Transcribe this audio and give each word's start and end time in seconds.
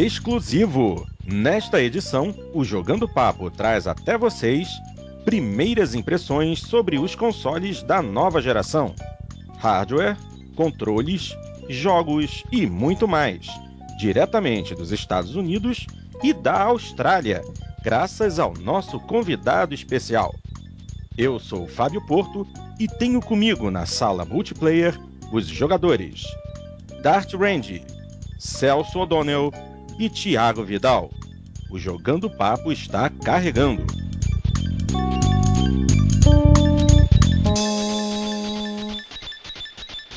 exclusivo. 0.00 1.06
Nesta 1.26 1.82
edição, 1.82 2.34
o 2.54 2.64
Jogando 2.64 3.06
Papo 3.06 3.50
traz 3.50 3.86
até 3.86 4.16
vocês 4.16 4.68
primeiras 5.24 5.94
impressões 5.94 6.60
sobre 6.60 6.98
os 6.98 7.14
consoles 7.14 7.82
da 7.82 8.00
nova 8.00 8.40
geração. 8.40 8.94
Hardware, 9.58 10.16
controles, 10.56 11.36
jogos 11.68 12.42
e 12.50 12.66
muito 12.66 13.06
mais, 13.06 13.46
diretamente 13.98 14.74
dos 14.74 14.90
Estados 14.90 15.36
Unidos 15.36 15.86
e 16.22 16.32
da 16.32 16.62
Austrália, 16.62 17.42
graças 17.82 18.38
ao 18.38 18.54
nosso 18.54 18.98
convidado 19.00 19.74
especial. 19.74 20.34
Eu 21.16 21.38
sou 21.38 21.66
Fábio 21.66 22.04
Porto 22.06 22.46
e 22.78 22.88
tenho 22.88 23.20
comigo 23.20 23.70
na 23.70 23.84
sala 23.84 24.24
multiplayer 24.24 24.98
os 25.30 25.46
jogadores 25.46 26.24
Dart 27.02 27.34
Range, 27.34 27.82
Celso 28.38 28.98
O'Donnell 28.98 29.52
e 30.00 30.08
Thiago 30.08 30.64
Vidal. 30.64 31.10
O 31.70 31.78
Jogando 31.78 32.30
Papo 32.30 32.72
está 32.72 33.10
carregando. 33.10 33.84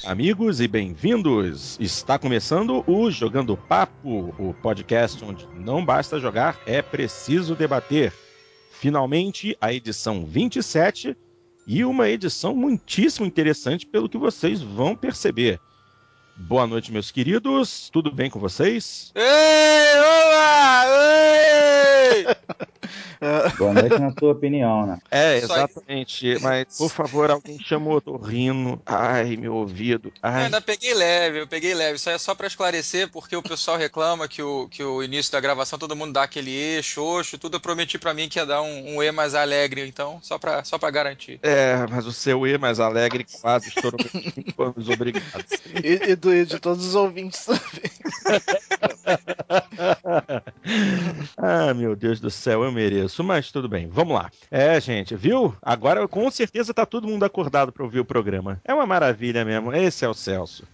Amigos 0.06 0.62
e 0.62 0.70
bem-vindos! 0.70 1.78
Está 1.82 2.18
começando 2.18 2.82
o 2.88 3.12
Jogando 3.12 3.58
Papo, 3.58 4.34
o 4.40 4.54
podcast 4.54 5.22
onde 5.26 5.46
não 5.54 5.84
basta 5.84 6.18
jogar, 6.18 6.58
é 6.66 6.82
preciso 6.82 7.54
debater. 7.54 8.14
Finalmente, 8.72 9.58
a 9.60 9.74
edição 9.74 10.26
27 10.26 11.18
e 11.68 11.84
uma 11.84 12.08
edição 12.08 12.56
muitíssimo 12.56 13.26
interessante, 13.26 13.86
pelo 13.86 14.08
que 14.08 14.18
vocês 14.18 14.62
vão 14.62 14.96
perceber. 14.96 15.60
Boa 16.36 16.66
noite, 16.66 16.92
meus 16.92 17.12
queridos. 17.12 17.90
Tudo 17.92 18.12
bem 18.12 18.30
com 18.30 18.40
vocês? 18.40 19.12
Ei, 19.16 20.00
olá! 20.00 20.86
Ei! 22.16 22.26
Boa 23.58 23.74
noite 23.74 24.00
na 24.00 24.14
sua 24.18 24.32
opinião, 24.32 24.86
né? 24.86 25.00
É, 25.10 25.38
exatamente. 25.38 26.38
Mas, 26.42 26.78
por 26.78 26.90
favor, 26.90 27.32
alguém 27.32 27.60
chamou, 27.60 28.02
tô 28.02 28.18
rindo. 28.18 28.82
Ai, 28.86 29.38
meu 29.38 29.56
ouvido. 29.56 30.12
Ai. 30.22 30.42
Eu 30.42 30.46
ainda 30.46 30.62
peguei 30.62 30.94
leve, 30.94 31.42
eu 31.42 31.48
peguei 31.48 31.74
leve. 31.74 31.96
Isso 31.96 32.10
aí 32.10 32.16
é 32.16 32.20
só 32.20 32.36
pra 32.36 32.48
esclarecer, 32.48 33.10
porque 33.10 33.36
o 33.36 33.44
pessoal 33.44 33.78
reclama 33.78 34.28
que 34.28 34.42
o, 34.42 34.68
que 34.70 34.84
o 34.84 35.04
início 35.04 35.32
da 35.32 35.40
gravação 35.40 35.80
todo 35.80 35.96
mundo 35.96 36.14
dá 36.14 36.24
aquele 36.24 36.52
E, 36.52 36.84
xoxo, 36.84 37.38
tudo. 37.38 37.58
Eu 37.58 37.62
prometi 37.62 37.98
pra 37.98 38.14
mim 38.14 38.28
que 38.28 38.40
ia 38.40 38.46
dar 38.46 38.62
um, 38.62 38.96
um 38.96 39.04
E 39.04 39.12
mais 39.12 39.36
alegre, 39.36 39.88
então, 39.88 40.20
só 40.22 40.38
pra, 40.38 40.64
só 40.64 40.78
pra 40.78 40.92
garantir. 40.92 41.40
É, 41.44 41.86
mas 41.90 42.06
o 42.06 42.12
seu 42.12 42.46
E 42.46 42.58
mais 42.58 42.80
alegre 42.80 43.26
quase 43.42 43.70
estourou 43.70 44.00
anos, 44.58 44.90
obrigado. 44.90 45.46
E, 45.84 46.12
e 46.12 46.16
do, 46.16 46.46
de 46.46 46.60
todos 46.60 46.86
os 46.86 46.96
ouvintes 46.96 47.46
também. 47.46 47.62
ah, 51.38 51.74
meu 51.74 51.96
Deus 51.96 52.20
do 52.20 52.30
céu, 52.30 52.64
eu 52.64 52.72
mereço, 52.84 53.24
mas 53.24 53.52
tudo 53.52 53.70
bem, 53.70 53.88
vamos 53.88 54.14
lá. 54.14 54.30
É, 54.52 54.80
gente, 54.80 55.16
viu? 55.16 55.56
Agora 55.62 56.06
com 56.08 56.30
certeza 56.30 56.74
tá 56.74 56.86
todo 56.86 57.08
mundo 57.08 57.24
acordado 57.24 57.72
para 57.72 57.84
ouvir 57.84 58.00
o 58.00 58.06
programa. 58.06 58.60
É 58.66 58.74
uma 58.74 58.86
maravilha 58.86 59.46
mesmo. 59.46 59.74
Esse 59.74 60.04
é 60.04 60.10
o 60.10 60.14
Celso. 60.14 60.68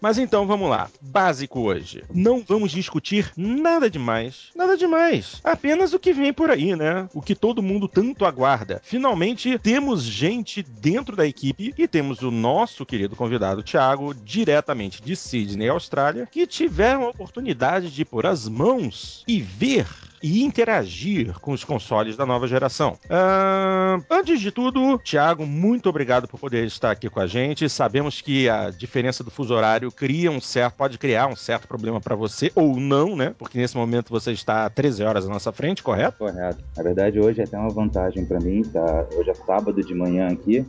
Mas 0.00 0.18
então 0.18 0.46
vamos 0.46 0.68
lá. 0.68 0.88
Básico 1.00 1.60
hoje. 1.60 2.04
Não 2.12 2.42
vamos 2.46 2.70
discutir 2.70 3.32
nada 3.36 3.88
demais. 3.90 4.50
Nada 4.54 4.76
demais. 4.76 5.40
Apenas 5.42 5.92
o 5.92 5.98
que 5.98 6.12
vem 6.12 6.32
por 6.32 6.50
aí, 6.50 6.74
né? 6.76 7.08
O 7.14 7.22
que 7.22 7.34
todo 7.34 7.62
mundo 7.62 7.88
tanto 7.88 8.24
aguarda. 8.24 8.80
Finalmente 8.84 9.58
temos 9.58 10.02
gente 10.02 10.62
dentro 10.62 11.16
da 11.16 11.26
equipe 11.26 11.74
e 11.76 11.88
temos 11.88 12.22
o 12.22 12.30
nosso 12.30 12.84
querido 12.84 13.16
convidado 13.16 13.62
Thiago, 13.62 14.14
diretamente 14.14 15.02
de 15.02 15.16
Sydney, 15.16 15.68
Austrália, 15.68 16.28
que 16.30 16.46
tiveram 16.46 17.04
a 17.04 17.10
oportunidade 17.10 17.90
de 17.90 18.04
pôr 18.04 18.26
as 18.26 18.48
mãos 18.48 19.24
e 19.26 19.40
ver 19.40 19.86
e 20.22 20.42
interagir 20.42 21.38
com 21.40 21.52
os 21.52 21.64
consoles 21.64 22.16
da 22.16 22.26
nova 22.26 22.46
geração. 22.46 22.98
Uh, 23.04 24.02
antes 24.10 24.40
de 24.40 24.50
tudo, 24.50 24.98
Thiago, 24.98 25.46
muito 25.46 25.88
obrigado 25.88 26.28
por 26.28 26.38
poder 26.38 26.64
estar 26.66 26.90
aqui 26.90 27.08
com 27.08 27.20
a 27.20 27.26
gente. 27.26 27.68
Sabemos 27.68 28.20
que 28.20 28.48
a 28.48 28.70
diferença 28.70 29.22
do 29.22 29.30
fuso 29.30 29.54
horário 29.54 29.90
cria 29.90 30.30
um 30.30 30.40
certo, 30.40 30.76
pode 30.76 30.98
criar 30.98 31.26
um 31.26 31.36
certo 31.36 31.68
problema 31.68 32.00
para 32.00 32.14
você 32.14 32.50
ou 32.54 32.76
não, 32.76 33.16
né? 33.16 33.34
Porque 33.38 33.58
nesse 33.58 33.76
momento 33.76 34.10
você 34.10 34.32
está 34.32 34.66
a 34.66 34.70
13 34.70 35.02
horas 35.04 35.26
à 35.26 35.28
nossa 35.28 35.52
frente, 35.52 35.82
correto? 35.82 36.18
Correto. 36.18 36.62
Na 36.76 36.82
verdade, 36.82 37.20
hoje 37.20 37.40
é 37.40 37.44
até 37.44 37.58
uma 37.58 37.70
vantagem 37.70 38.24
para 38.24 38.40
mim, 38.40 38.62
tá? 38.62 39.06
Hoje 39.14 39.30
é 39.30 39.34
sábado 39.34 39.82
de 39.82 39.94
manhã 39.94 40.28
aqui. 40.28 40.64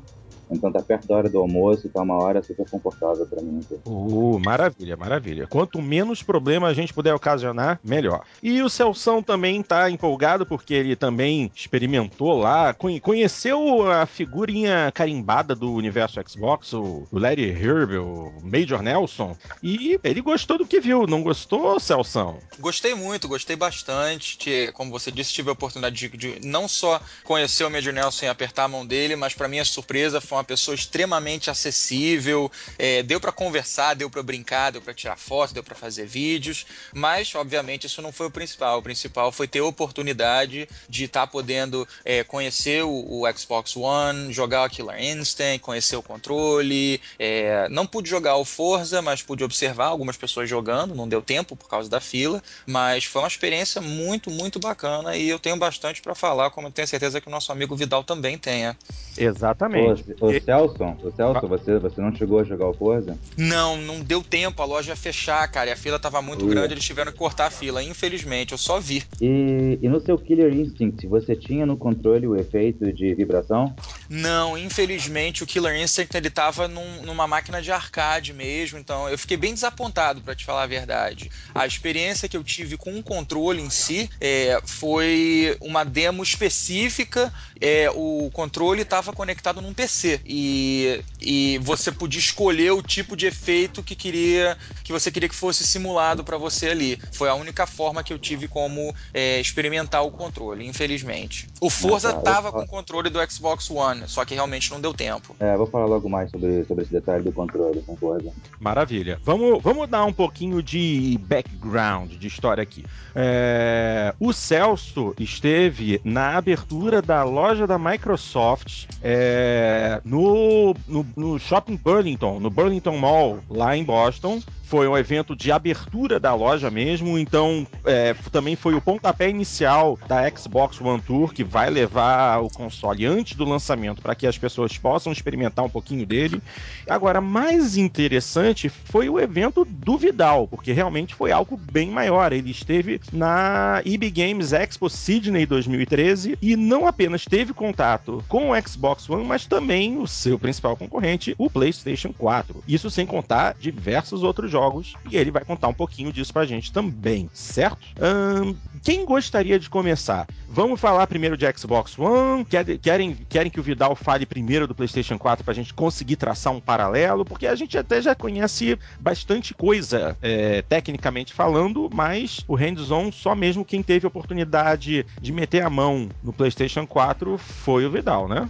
Então 0.50 0.72
tá 0.72 0.82
perto 0.82 1.08
da 1.08 1.16
hora 1.16 1.30
do 1.30 1.40
almoço, 1.40 1.90
tá 1.90 2.02
uma 2.02 2.16
hora 2.16 2.42
super 2.42 2.70
confortável 2.70 3.26
para 3.26 3.42
mim. 3.42 3.60
Aqui. 3.60 3.80
Uh, 3.86 4.40
maravilha, 4.40 4.96
maravilha. 4.96 5.48
Quanto 5.48 5.82
menos 5.82 6.24
problema 6.24 6.68
a 6.68 6.74
gente 6.74 6.94
puder 6.94 7.14
ocasionar, 7.14 7.80
melhor. 7.84 8.24
E 8.42 8.62
o 8.62 8.70
Celção 8.70 9.22
também 9.22 9.62
tá 9.62 9.90
empolgado 9.90 10.46
porque 10.46 10.74
ele 10.74 10.96
também 10.96 11.52
experimentou 11.56 12.38
lá, 12.38 12.74
conheceu 13.02 13.92
a 13.92 14.06
figurinha 14.06 14.92
carimbada 14.94 15.56
do 15.56 15.74
universo 15.74 16.20
Xbox, 16.28 16.74
o 16.74 17.08
Larry 17.12 17.50
Herb, 17.50 17.98
o 17.98 18.34
Major 18.44 18.82
Nelson, 18.82 19.36
e 19.62 20.00
ele 20.04 20.22
gostou 20.22 20.58
do 20.58 20.66
que 20.66 20.80
viu, 20.80 21.06
não 21.08 21.22
gostou, 21.22 21.80
Celção? 21.80 22.38
Gostei 22.60 22.94
muito, 22.94 23.28
gostei 23.28 23.56
bastante. 23.56 24.72
Como 24.74 24.92
você 24.92 25.12
disse, 25.12 25.34
tive 25.34 25.50
a 25.50 25.54
oportunidade 25.54 25.96
de, 25.96 26.18
de 26.18 26.48
não 26.48 26.68
só 26.68 27.02
conhecer 27.24 27.66
o 27.66 27.70
Major 27.70 27.94
Nelson 27.94 28.26
e 28.26 28.30
apertar 28.30 28.66
a 28.66 28.68
mão 28.68 28.86
dele, 28.86 29.16
mas 29.16 29.34
para 29.34 29.48
minha 29.48 29.66
surpresa 29.66 30.22
foi 30.22 30.37
uma 30.38 30.44
pessoa 30.44 30.76
extremamente 30.76 31.50
acessível, 31.50 32.52
é, 32.78 33.04
deu 33.04 33.20
para 33.20 33.32
conversar, 33.32 33.96
deu 33.96 34.10
para 34.10 34.24
brincar, 34.24 34.72
deu 34.72 34.82
para 34.82 34.94
tirar 34.94 35.18
foto, 35.18 35.54
deu 35.54 35.64
para 35.64 35.76
fazer 35.76 36.06
vídeos, 36.06 36.66
mas 36.94 37.34
obviamente 37.36 37.88
isso 37.88 38.02
não 38.02 38.12
foi 38.12 38.28
o 38.28 38.32
principal. 38.32 38.80
O 38.80 38.82
principal 38.82 39.32
foi 39.32 39.48
ter 39.48 39.60
a 39.60 39.66
oportunidade 39.66 40.70
de 40.88 41.04
estar 41.06 41.22
tá 41.22 41.28
podendo 41.28 41.88
é, 42.06 42.24
conhecer 42.24 42.84
o, 42.84 42.90
o, 42.90 43.38
Xbox 43.38 43.76
One, 43.76 44.32
jogar 44.32 44.68
o 44.68 44.70
Killer 44.70 45.02
Instinct, 45.02 45.60
conhecer 45.60 45.96
o 45.96 46.04
controle. 46.04 47.02
É, 47.18 47.68
não 47.70 47.86
pude 47.86 48.10
jogar 48.10 48.36
o 48.36 48.46
Forza, 48.46 49.02
mas 49.02 49.22
pude 49.22 49.44
observar 49.44 49.88
algumas 49.88 50.18
pessoas 50.18 50.50
jogando, 50.50 50.96
não 50.96 51.08
deu 51.08 51.22
tempo 51.22 51.56
por 51.56 51.68
causa 51.68 51.90
da 51.90 52.00
fila, 52.00 52.42
mas 52.66 53.06
foi 53.06 53.22
uma 53.22 53.28
experiência 53.28 53.82
muito, 53.82 54.30
muito 54.30 54.60
bacana 54.60 55.16
e 55.16 55.30
eu 55.30 55.40
tenho 55.40 55.58
bastante 55.58 56.02
para 56.02 56.16
falar, 56.16 56.52
como 56.52 56.68
eu 56.68 56.72
tenho 56.72 56.88
certeza 56.88 57.20
que 57.20 57.28
o 57.28 57.32
nosso 57.32 57.52
amigo 57.52 57.76
Vidal 57.76 58.04
também 58.04 58.38
tenha. 58.38 58.78
Exatamente. 59.18 60.04
Ô, 60.28 60.42
Celso, 60.42 60.84
ô 61.04 61.12
Celso, 61.12 61.48
você, 61.48 61.80
você 61.80 62.02
não 62.02 62.16
chegou 62.16 62.40
a 62.40 62.44
jogar 62.44 62.68
o 62.70 62.74
Forza? 62.74 63.18
Não, 63.38 63.78
não 63.78 64.00
deu 64.02 64.24
tempo, 64.24 64.62
a 64.62 64.66
loja 64.66 64.92
ia 64.92 64.96
fechar, 64.96 65.48
cara, 65.48 65.70
e 65.70 65.74
a 65.74 65.76
fila 65.76 66.00
tava 66.00 66.22
muito 66.22 66.46
grande, 66.46 66.74
eles 66.74 66.84
tiveram 66.84 67.12
que 67.12 67.18
cortar 67.18 67.48
a 67.48 67.52
fila, 67.52 67.84
infelizmente, 67.84 68.52
eu 68.52 68.58
só 68.58 68.80
vi. 68.80 69.04
E, 69.22 69.80
e 69.82 69.90
no 69.90 70.00
seu 70.00 70.18
Killer 70.18 70.54
Instinct, 70.54 71.08
você 71.08 71.36
tinha 71.36 71.66
no 71.66 71.78
controle 71.78 72.28
o 72.28 72.36
efeito 72.36 72.92
de 72.92 73.14
vibração? 73.14 73.76
Não, 74.10 74.58
infelizmente 74.58 75.44
o 75.44 75.48
Killer 75.48 75.76
Instinct 75.82 76.16
ele 76.16 76.30
tava 76.30 76.68
num, 76.68 77.04
numa 77.04 77.28
máquina 77.28 77.62
de 77.62 77.72
arcade 77.72 78.34
mesmo, 78.34 78.78
então 78.80 79.10
eu 79.10 79.18
fiquei 79.18 79.38
bem 79.38 79.54
desapontado, 79.54 80.22
para 80.22 80.36
te 80.36 80.46
falar 80.46 80.64
a 80.64 80.68
verdade. 80.68 81.30
A 81.54 81.66
experiência 81.66 82.30
que 82.30 82.38
eu 82.38 82.44
tive 82.44 82.78
com 82.78 82.98
o 82.98 83.04
controle 83.04 83.62
em 83.62 83.70
si 83.70 84.10
é, 84.20 84.60
foi 84.66 85.58
uma 85.62 85.84
demo 85.84 86.24
específica, 86.24 87.32
é, 87.60 87.90
o 87.94 88.30
controle 88.32 88.82
estava 88.82 89.14
conectado 89.14 89.62
num 89.62 89.74
PC 89.74 90.17
e, 90.26 91.04
e 91.22 91.60
você 91.60 91.92
podia 91.92 92.20
escolher 92.20 92.72
o 92.72 92.82
tipo 92.82 93.16
de 93.16 93.26
efeito 93.26 93.84
que 93.84 93.96
queria 93.96 94.58
que 94.84 94.92
você 94.92 95.12
queria 95.12 95.28
que 95.28 95.36
fosse 95.36 95.66
simulado 95.66 96.24
para 96.24 96.38
você 96.38 96.70
ali. 96.70 97.00
Foi 97.12 97.30
a 97.30 97.36
única 97.36 97.68
forma 97.68 98.04
que 98.04 98.14
eu 98.14 98.20
tive 98.20 98.48
como 98.48 98.94
é, 99.14 99.40
experimentar 99.40 100.06
o 100.06 100.12
controle, 100.12 100.66
infelizmente. 100.66 101.48
O 101.60 101.70
Forza 101.70 102.14
tava 102.14 102.52
com 102.52 102.62
o 102.62 102.68
controle 102.68 103.10
do 103.10 103.20
Xbox 103.30 103.70
One, 103.70 104.04
só 104.08 104.24
que 104.24 104.34
realmente 104.34 104.72
não 104.72 104.80
deu 104.80 104.94
tempo. 104.94 105.36
É, 105.40 105.56
vou 105.58 105.68
falar 105.68 105.86
logo 105.86 106.10
mais 106.10 106.32
sobre, 106.32 106.64
sobre 106.66 106.84
esse 106.84 106.94
detalhe 106.94 107.24
do 107.24 107.32
controle 107.32 107.82
com 107.82 107.96
Forza. 107.98 108.32
Maravilha. 108.60 109.20
Vamos, 109.24 109.62
vamos 109.62 109.90
dar 109.90 110.06
um 110.06 110.14
pouquinho 110.14 110.64
de 110.64 111.20
background, 111.24 112.14
de 112.14 112.28
história 112.28 112.64
aqui. 112.64 112.86
É, 113.14 114.14
o 114.20 114.32
Celso 114.32 115.14
esteve 115.20 116.00
na 116.04 116.38
abertura 116.38 117.02
da 117.02 117.24
loja 117.24 117.68
da 117.68 117.78
Microsoft 117.78 118.86
é, 119.02 120.02
no, 120.08 120.74
no, 120.88 121.06
no 121.16 121.40
Shopping 121.40 121.76
Burlington, 121.76 122.40
no 122.40 122.50
Burlington 122.50 122.98
Mall, 122.98 123.40
lá 123.50 123.76
em 123.76 123.84
Boston. 123.84 124.42
Foi 124.64 124.86
um 124.86 124.98
evento 124.98 125.34
de 125.34 125.50
abertura 125.50 126.20
da 126.20 126.36
loja 126.36 126.70
mesmo, 126.70 127.18
então 127.18 127.66
é, 127.86 128.14
também 128.34 128.58
foi 128.58 128.74
o 128.74 128.82
pontapé 128.82 129.30
inicial 129.30 129.98
da 130.10 130.30
Xbox 130.30 130.82
One 130.82 131.02
Tour, 131.02 131.32
que 131.32 131.42
vai 131.42 131.70
levar 131.70 132.44
o 132.44 132.50
console 132.50 133.06
antes 133.06 133.38
do 133.38 133.46
lançamento 133.46 134.02
para 134.02 134.14
que 134.14 134.28
as 134.28 134.38
pessoas 134.38 134.78
possam 134.78 135.14
experimentar 135.14 135.64
um 135.64 135.70
pouquinho 135.70 136.06
dele. 136.06 136.42
Agora, 136.86 137.22
mais 137.22 137.78
interessante 137.78 138.68
foi 138.68 139.08
o 139.08 139.18
evento 139.18 139.64
do 139.64 139.98
Vidal, 139.98 140.50
porque 140.50 140.74
realmente 140.74 141.16
foi 141.16 141.32
algo 141.32 141.56
bem 141.72 141.90
maior. 141.90 142.34
Ele 142.34 142.52
esteve 142.52 143.00
na 143.14 143.82
EB 143.86 144.12
Games 144.12 144.52
Expo 144.52 144.90
Sydney 144.90 145.46
2013 145.46 146.38
e 146.42 146.58
não 146.58 146.86
apenas 146.86 147.24
teve 147.24 147.54
contato 147.54 148.22
com 148.28 148.52
o 148.52 148.62
Xbox 148.62 149.10
One, 149.10 149.24
mas 149.24 149.46
também 149.46 149.97
o 150.00 150.08
seu 150.08 150.38
principal 150.38 150.76
concorrente, 150.76 151.36
o 151.38 151.50
PlayStation 151.50 152.14
4. 152.14 152.64
Isso 152.68 152.90
sem 152.90 153.06
contar 153.06 153.56
diversos 153.60 154.24
outros 154.24 154.52
jogos, 154.52 154.94
e 155.10 155.18
ele 155.18 155.32
vai 155.32 155.44
contar 155.44 155.68
um 155.68 155.74
pouquinho 155.74 156.12
disso 156.12 156.34
pra 156.34 156.46
gente 156.46 156.72
também, 156.72 157.30
certo? 157.34 157.80
Hum, 158.02 158.56
quem 158.84 159.06
gostaria 159.06 159.60
de 159.60 159.70
começar? 159.70 160.28
Vamos 160.50 160.80
falar 160.80 161.08
primeiro 161.08 161.38
de 161.38 161.46
Xbox 161.58 161.98
One? 162.00 162.46
Querem, 162.82 163.16
querem 163.30 163.52
que 163.52 163.60
o 163.60 163.64
Vidal 163.64 163.96
fale 163.96 164.26
primeiro 164.26 164.68
do 164.68 164.74
PlayStation 164.74 165.18
4 165.18 165.44
pra 165.44 165.54
gente 165.54 165.74
conseguir 165.74 166.16
traçar 166.16 166.54
um 166.54 166.60
paralelo? 166.60 167.26
Porque 167.26 167.48
a 167.48 167.56
gente 167.56 167.78
até 167.78 168.02
já 168.02 168.16
conhece 168.16 168.78
bastante 169.00 169.54
coisa, 169.54 170.18
é, 170.22 170.62
tecnicamente 170.62 171.34
falando, 171.34 171.90
mas 171.94 172.44
o 172.48 172.56
hands-on 172.56 173.12
só 173.12 173.36
mesmo 173.36 173.66
quem 173.66 173.84
teve 173.84 174.06
a 174.06 174.10
oportunidade 174.10 175.06
de 175.22 175.32
meter 175.32 175.64
a 175.64 175.70
mão 175.70 176.10
no 176.24 176.32
PlayStation 176.32 176.88
4 176.88 177.38
foi 177.38 177.86
o 177.86 177.92
Vidal, 177.92 178.28
né? 178.28 178.50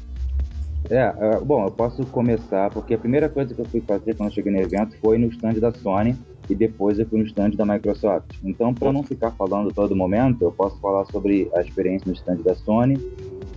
É, 0.89 1.09
uh, 1.09 1.43
bom, 1.43 1.65
eu 1.65 1.71
posso 1.71 2.05
começar, 2.05 2.69
porque 2.69 2.93
a 2.93 2.97
primeira 2.97 3.27
coisa 3.27 3.53
que 3.53 3.59
eu 3.59 3.65
fui 3.65 3.81
fazer 3.81 4.15
quando 4.15 4.33
cheguei 4.33 4.51
no 4.51 4.59
evento 4.59 4.97
foi 5.01 5.17
no 5.17 5.27
stand 5.27 5.55
da 5.55 5.71
Sony 5.71 6.15
e 6.49 6.55
depois 6.55 6.97
eu 6.97 7.05
fui 7.05 7.19
no 7.19 7.25
stand 7.25 7.51
da 7.51 7.65
Microsoft. 7.65 8.35
Então, 8.41 8.73
para 8.73 8.93
não 8.93 9.03
ficar 9.03 9.31
falando 9.31 9.73
todo 9.73 9.95
momento, 9.95 10.41
eu 10.41 10.51
posso 10.51 10.79
falar 10.79 11.05
sobre 11.05 11.49
a 11.53 11.61
experiência 11.61 12.07
no 12.07 12.13
stand 12.13 12.37
da 12.37 12.55
Sony 12.55 12.97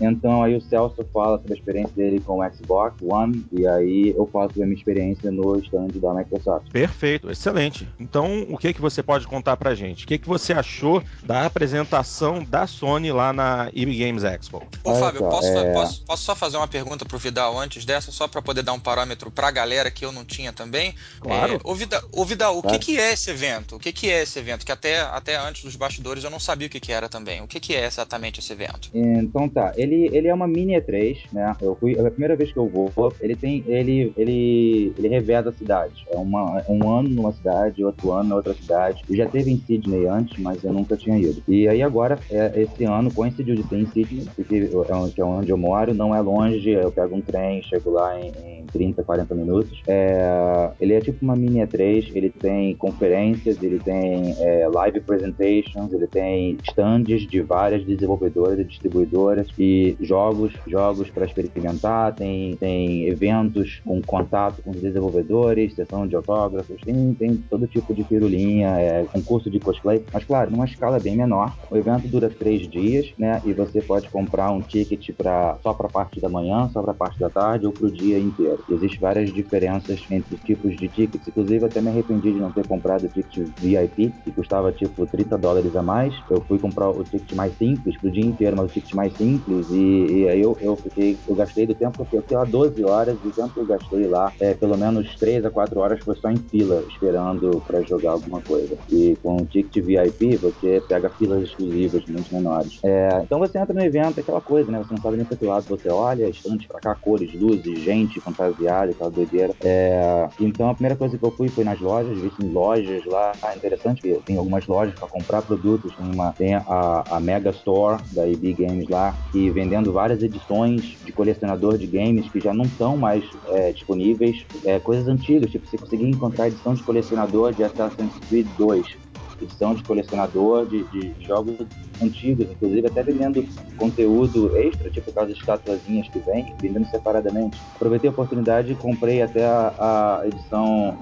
então 0.01 0.43
aí 0.43 0.57
o 0.57 0.61
Celso 0.61 1.05
fala 1.13 1.39
sobre 1.39 1.53
a 1.53 1.57
experiência 1.57 1.95
dele 1.95 2.21
com 2.21 2.41
o 2.41 2.51
Xbox 2.51 2.97
One 3.03 3.45
e 3.53 3.67
aí 3.67 4.15
eu 4.17 4.27
falo 4.27 4.49
sobre 4.49 4.63
a 4.63 4.67
minha 4.67 4.77
experiência 4.77 5.31
no 5.31 5.57
stand 5.59 5.89
da 5.95 6.15
Microsoft. 6.15 6.71
Perfeito, 6.71 7.31
excelente. 7.31 7.89
Então 7.99 8.47
o 8.49 8.57
que 8.57 8.73
que 8.73 8.81
você 8.81 9.03
pode 9.03 9.27
contar 9.27 9.57
pra 9.57 9.75
gente? 9.75 10.05
O 10.05 10.09
que 10.09 10.19
que 10.19 10.29
você 10.29 10.53
achou 10.53 11.03
da 11.23 11.47
apresentação 11.47 12.43
da 12.45 12.67
Sony 12.67 13.13
lá 13.13 13.33
na 13.33 13.71
EB 13.75 13.97
Games 13.99 14.25
Expo? 14.25 14.63
Ô 14.85 14.95
Fábio, 14.95 15.21
só, 15.21 15.29
posso, 15.29 15.49
é... 15.49 15.73
posso, 15.73 16.05
posso, 16.05 16.23
só 16.23 16.35
fazer 16.35 16.57
uma 16.57 16.69
pergunta 16.69 17.05
pro 17.05 17.19
Vidal 17.19 17.59
antes 17.59 17.85
dessa, 17.85 18.11
só 18.11 18.27
para 18.27 18.41
poder 18.41 18.63
dar 18.63 18.73
um 18.73 18.81
parâmetro 18.81 19.31
pra 19.31 19.51
galera 19.51 19.91
que 19.91 20.05
eu 20.05 20.13
não 20.13 20.25
tinha 20.25 20.53
também? 20.53 20.95
Claro. 21.21 21.55
É, 21.55 21.61
ô 21.65 21.75
Vidal, 21.75 22.03
ô 22.13 22.25
Vidal 22.25 22.59
o 22.59 22.63
claro. 22.63 22.79
que 22.79 22.87
que 22.87 22.99
é 22.99 23.13
esse 23.13 23.31
evento? 23.31 23.77
O 23.77 23.79
que 23.79 23.93
que 23.93 24.11
é 24.11 24.23
esse 24.23 24.39
evento? 24.39 24.65
Que 24.65 24.73
até, 24.73 25.01
até 25.01 25.37
antes 25.37 25.65
dos 25.65 25.77
bastidores 25.77 26.25
eu 26.25 26.31
não 26.31 26.41
sabia 26.41 26.67
o 26.67 26.71
que 26.71 26.81
que 26.81 26.93
era 26.93 27.09
também. 27.09 27.43
O 27.43 27.47
que 27.47 27.61
que 27.61 27.75
é 27.75 27.85
exatamente 27.85 28.41
esse 28.41 28.53
evento? 28.53 28.91
Então 28.95 29.49
tá, 29.49 29.73
ele 29.77 29.90
ele, 29.91 30.17
ele 30.17 30.29
é 30.29 30.35
uma 30.35 30.47
mini 30.47 30.75
E3, 30.75 31.19
né? 31.33 31.57
Eu 31.61 31.75
fui, 31.75 31.97
é 31.97 32.07
a 32.07 32.11
primeira 32.11 32.37
vez 32.37 32.53
que 32.53 32.59
eu 32.59 32.69
vou, 32.69 32.91
ele 33.21 33.35
tem, 33.35 33.65
ele, 33.67 34.13
ele, 34.17 34.93
ele 34.97 35.09
reveza 35.09 35.51
a 35.51 35.53
cidade. 35.53 36.07
É 36.11 36.17
uma, 36.17 36.61
é 36.61 36.71
um 36.71 36.89
ano 36.89 37.09
numa 37.09 37.33
cidade, 37.33 37.85
outro 37.85 38.13
ano 38.13 38.29
na 38.31 38.37
outra 38.37 38.55
cidade. 38.55 39.03
Eu 39.09 39.17
já 39.17 39.27
teve 39.27 39.51
em 39.51 39.59
Sydney 39.59 40.07
antes, 40.07 40.39
mas 40.39 40.63
eu 40.63 40.73
nunca 40.73 40.97
tinha 40.97 41.19
ido. 41.19 41.43
E 41.49 41.69
aí 41.69 41.83
agora, 41.83 42.19
é, 42.31 42.63
esse 42.63 42.85
ano 42.85 43.13
coincidiu 43.13 43.55
de 43.55 43.65
ter 43.65 43.79
em 43.79 43.87
Sydney, 43.87 44.27
porque 44.37 44.71
é 45.19 45.25
onde 45.25 45.51
eu 45.51 45.59
moro, 45.59 45.93
não 45.93 46.15
é 46.15 46.21
longe, 46.21 46.71
eu 46.71 46.93
pego 46.93 47.17
um 47.17 47.21
trem, 47.21 47.63
chego 47.63 47.91
lá 47.91 48.19
em, 48.21 48.29
em 48.61 48.67
30, 48.67 49.03
40 49.03 49.35
minutos. 49.35 49.83
É, 49.87 50.71
ele 50.81 50.95
é 50.95 51.01
tipo 51.01 51.25
uma 51.25 51.35
mini 51.35 51.61
E3, 51.61 52.13
ele 52.15 52.31
tem 52.31 52.77
conferências, 52.77 53.61
ele 53.63 53.79
tem 53.79 54.35
é, 54.39 54.69
live 54.69 55.01
presentations, 55.01 55.93
ele 55.93 56.07
tem 56.07 56.57
stands 56.63 57.23
de 57.23 57.41
várias 57.41 57.85
desenvolvedoras 57.85 58.59
e 58.59 58.65
distribuidoras 58.65 59.49
e 59.59 59.80
jogos, 60.01 60.53
jogos 60.67 61.11
para 61.11 61.25
experimentar, 61.25 62.15
tem, 62.15 62.57
tem 62.57 63.07
eventos 63.09 63.81
com 63.85 64.01
contato 64.03 64.63
com 64.63 64.71
os 64.71 64.81
desenvolvedores, 64.81 65.75
sessão 65.75 66.07
de 66.07 66.17
autógrafos, 66.17 66.81
tem, 66.83 67.15
tem 67.15 67.37
todo 67.37 67.67
tipo 67.67 67.95
de 67.95 68.05
pirulinha, 68.05 68.69
é, 68.79 69.05
concurso 69.05 69.51
de 69.51 69.59
cosplay, 69.59 70.03
mas 70.13 70.25
claro, 70.25 70.51
numa 70.51 70.65
escala 70.65 70.99
bem 70.99 71.17
menor. 71.17 71.55
O 71.71 71.77
evento 71.77 72.09
dura 72.09 72.29
três 72.29 72.69
dias, 72.69 73.13
né? 73.19 73.41
E 73.45 73.53
você 73.53 73.81
pode 73.81 74.09
comprar 74.09 74.51
um 74.51 74.61
ticket 74.61 75.15
pra, 75.17 75.59
só 75.63 75.73
para 75.73 75.89
parte 75.89 76.21
da 76.21 76.29
manhã, 76.29 76.69
só 76.73 76.83
para 76.83 76.95
parte 76.95 77.19
da 77.19 77.31
tarde 77.31 77.67
ou 77.67 77.73
para 77.73 77.87
o 77.87 77.91
dia 77.91 78.19
inteiro. 78.19 78.63
Existem 78.69 79.01
várias 79.01 79.33
diferenças 79.33 80.05
entre 80.11 80.35
os 80.35 80.41
tipos 80.43 80.77
de 80.77 80.89
tickets, 80.89 81.27
inclusive 81.29 81.65
até 81.65 81.81
me 81.81 81.89
arrependi 81.89 82.33
de 82.33 82.39
não 82.39 82.51
ter 82.51 82.67
comprado 82.67 83.05
o 83.05 83.09
ticket 83.09 83.49
VIP, 83.59 84.13
que 84.25 84.33
custava 84.33 84.73
tipo 84.73 85.07
30 85.07 85.39
dólares 85.39 85.75
a 85.77 85.83
mais. 85.83 86.15
Eu 86.31 86.41
fui 86.43 86.59
comprar 86.59 86.91
o 86.91 87.05
ticket 87.05 87.33
mais 87.35 87.57
simples 87.57 87.97
pro 87.99 88.11
dia 88.11 88.25
inteiro, 88.25 88.57
mas 88.57 88.71
o 88.71 88.73
ticket 88.73 88.95
mais 88.95 89.13
simples 89.15 89.70
e, 89.71 90.23
e 90.23 90.29
aí 90.29 90.41
eu, 90.41 90.57
eu 90.61 90.77
fiquei, 90.77 91.17
eu 91.27 91.35
gastei 91.35 91.67
do 91.67 91.75
tempo 91.75 92.05
que 92.05 92.17
eu 92.17 92.23
fiquei 92.23 92.37
lá 92.37 92.45
12 92.45 92.85
horas 92.85 93.19
e 93.23 93.29
o 93.29 93.33
tempo 93.33 93.51
que 93.51 93.61
eu 93.61 93.67
gastei 93.67 94.07
lá, 94.07 94.33
é, 94.41 94.55
pelo 94.55 94.77
menos 94.77 95.17
3 95.19 95.45
a 95.45 95.51
4 95.51 95.81
horas 95.81 96.01
foi 96.01 96.17
só 96.17 96.31
em 96.31 96.39
fila, 96.39 96.85
esperando 96.89 97.51
para 97.67 97.83
jogar 97.83 98.13
alguma 98.13 98.41
coisa. 98.41 98.77
E 98.91 99.17
com 99.23 99.37
o 99.37 99.47
ticket 99.47 99.85
VIP, 99.85 100.37
você 100.37 100.81
pega 100.89 101.11
filas 101.11 101.43
exclusivas 101.43 102.05
muito 102.07 102.33
menores. 102.33 102.79
É, 102.85 103.21
então 103.23 103.39
você 103.39 103.59
entra 103.59 103.75
no 103.75 103.83
evento, 103.83 104.21
aquela 104.21 104.41
coisa, 104.41 104.71
né? 104.71 104.79
Você 104.79 104.95
não 104.95 105.03
sabe 105.03 105.17
nem 105.17 105.27
para 105.27 105.37
que 105.37 105.45
lado 105.45 105.67
você 105.69 105.89
olha, 105.89 106.29
estantes 106.29 106.67
pra 106.67 106.81
cá, 106.81 106.95
cores, 106.95 107.33
luzes, 107.35 107.81
gente 107.81 108.21
fantasiada, 108.21 108.93
aquela 108.93 109.11
doideira. 109.11 109.55
É, 109.63 110.29
então 110.41 110.69
a 110.69 110.75
primeira 110.75 110.97
coisa 110.97 111.17
que 111.19 111.25
eu 111.25 111.31
fui 111.33 111.49
foi 111.49 111.65
nas 111.65 111.81
lojas, 111.81 112.17
vi 112.19 112.33
em 112.41 112.51
lojas 112.51 113.05
lá. 113.07 113.33
Ah, 113.43 113.57
interessante 113.57 114.03
que 114.03 114.15
tem 114.27 114.37
algumas 114.37 114.67
lojas 114.67 114.95
para 114.95 115.09
comprar 115.09 115.43
produtos. 115.43 115.95
Tem, 115.95 116.15
uma, 116.15 116.33
tem 116.33 116.55
a, 116.55 117.05
a 117.11 117.21
Mega 117.21 117.51
Store 117.51 118.03
da 118.13 118.29
EB 118.29 118.55
Games 118.55 118.89
lá, 118.89 119.17
que 119.31 119.50
vendendo 119.51 119.93
várias 119.93 120.23
edições 120.23 120.97
de 121.05 121.13
colecionador 121.13 121.77
de 121.77 121.87
games 121.87 122.29
que 122.29 122.41
já 122.41 122.53
não 122.53 122.65
estão 122.65 122.97
mais 122.97 123.25
é, 123.49 123.73
disponíveis. 123.73 124.45
É, 124.65 124.79
coisas 124.79 125.09
antigas, 125.09 125.51
tipo, 125.51 125.67
você 125.67 125.79
conseguia 125.79 126.09
encontrar 126.09 126.49
edição 126.49 126.75
de 126.75 126.83
colecionador 126.83 127.53
de 127.53 127.65
Assassin's 127.65 128.13
Creed 128.29 128.47
2 128.57 129.10
edição 129.45 129.75
de 129.75 129.83
colecionador 129.83 130.67
de, 130.67 130.85
de, 130.85 131.15
jogos 131.25 131.57
antigos, 132.03 132.47
inclusive 132.51 132.87
até 132.87 133.03
vendendo 133.03 133.45
conteúdo 133.77 134.57
extra, 134.57 134.91
tipo 134.91 135.11
aquelas 135.11 135.31
estatuazinhas 135.31 136.09
que 136.09 136.19
vem, 136.21 136.55
vendendo 136.61 136.87
separadamente. 136.87 137.61
Aproveitei 137.77 138.09
a 138.09 138.13
oportunidade 138.13 138.73
e 138.73 138.75
comprei 138.75 139.23
até 139.23 139.45
a, 139.45 140.21
a 140.23 140.27
edição 140.27 140.97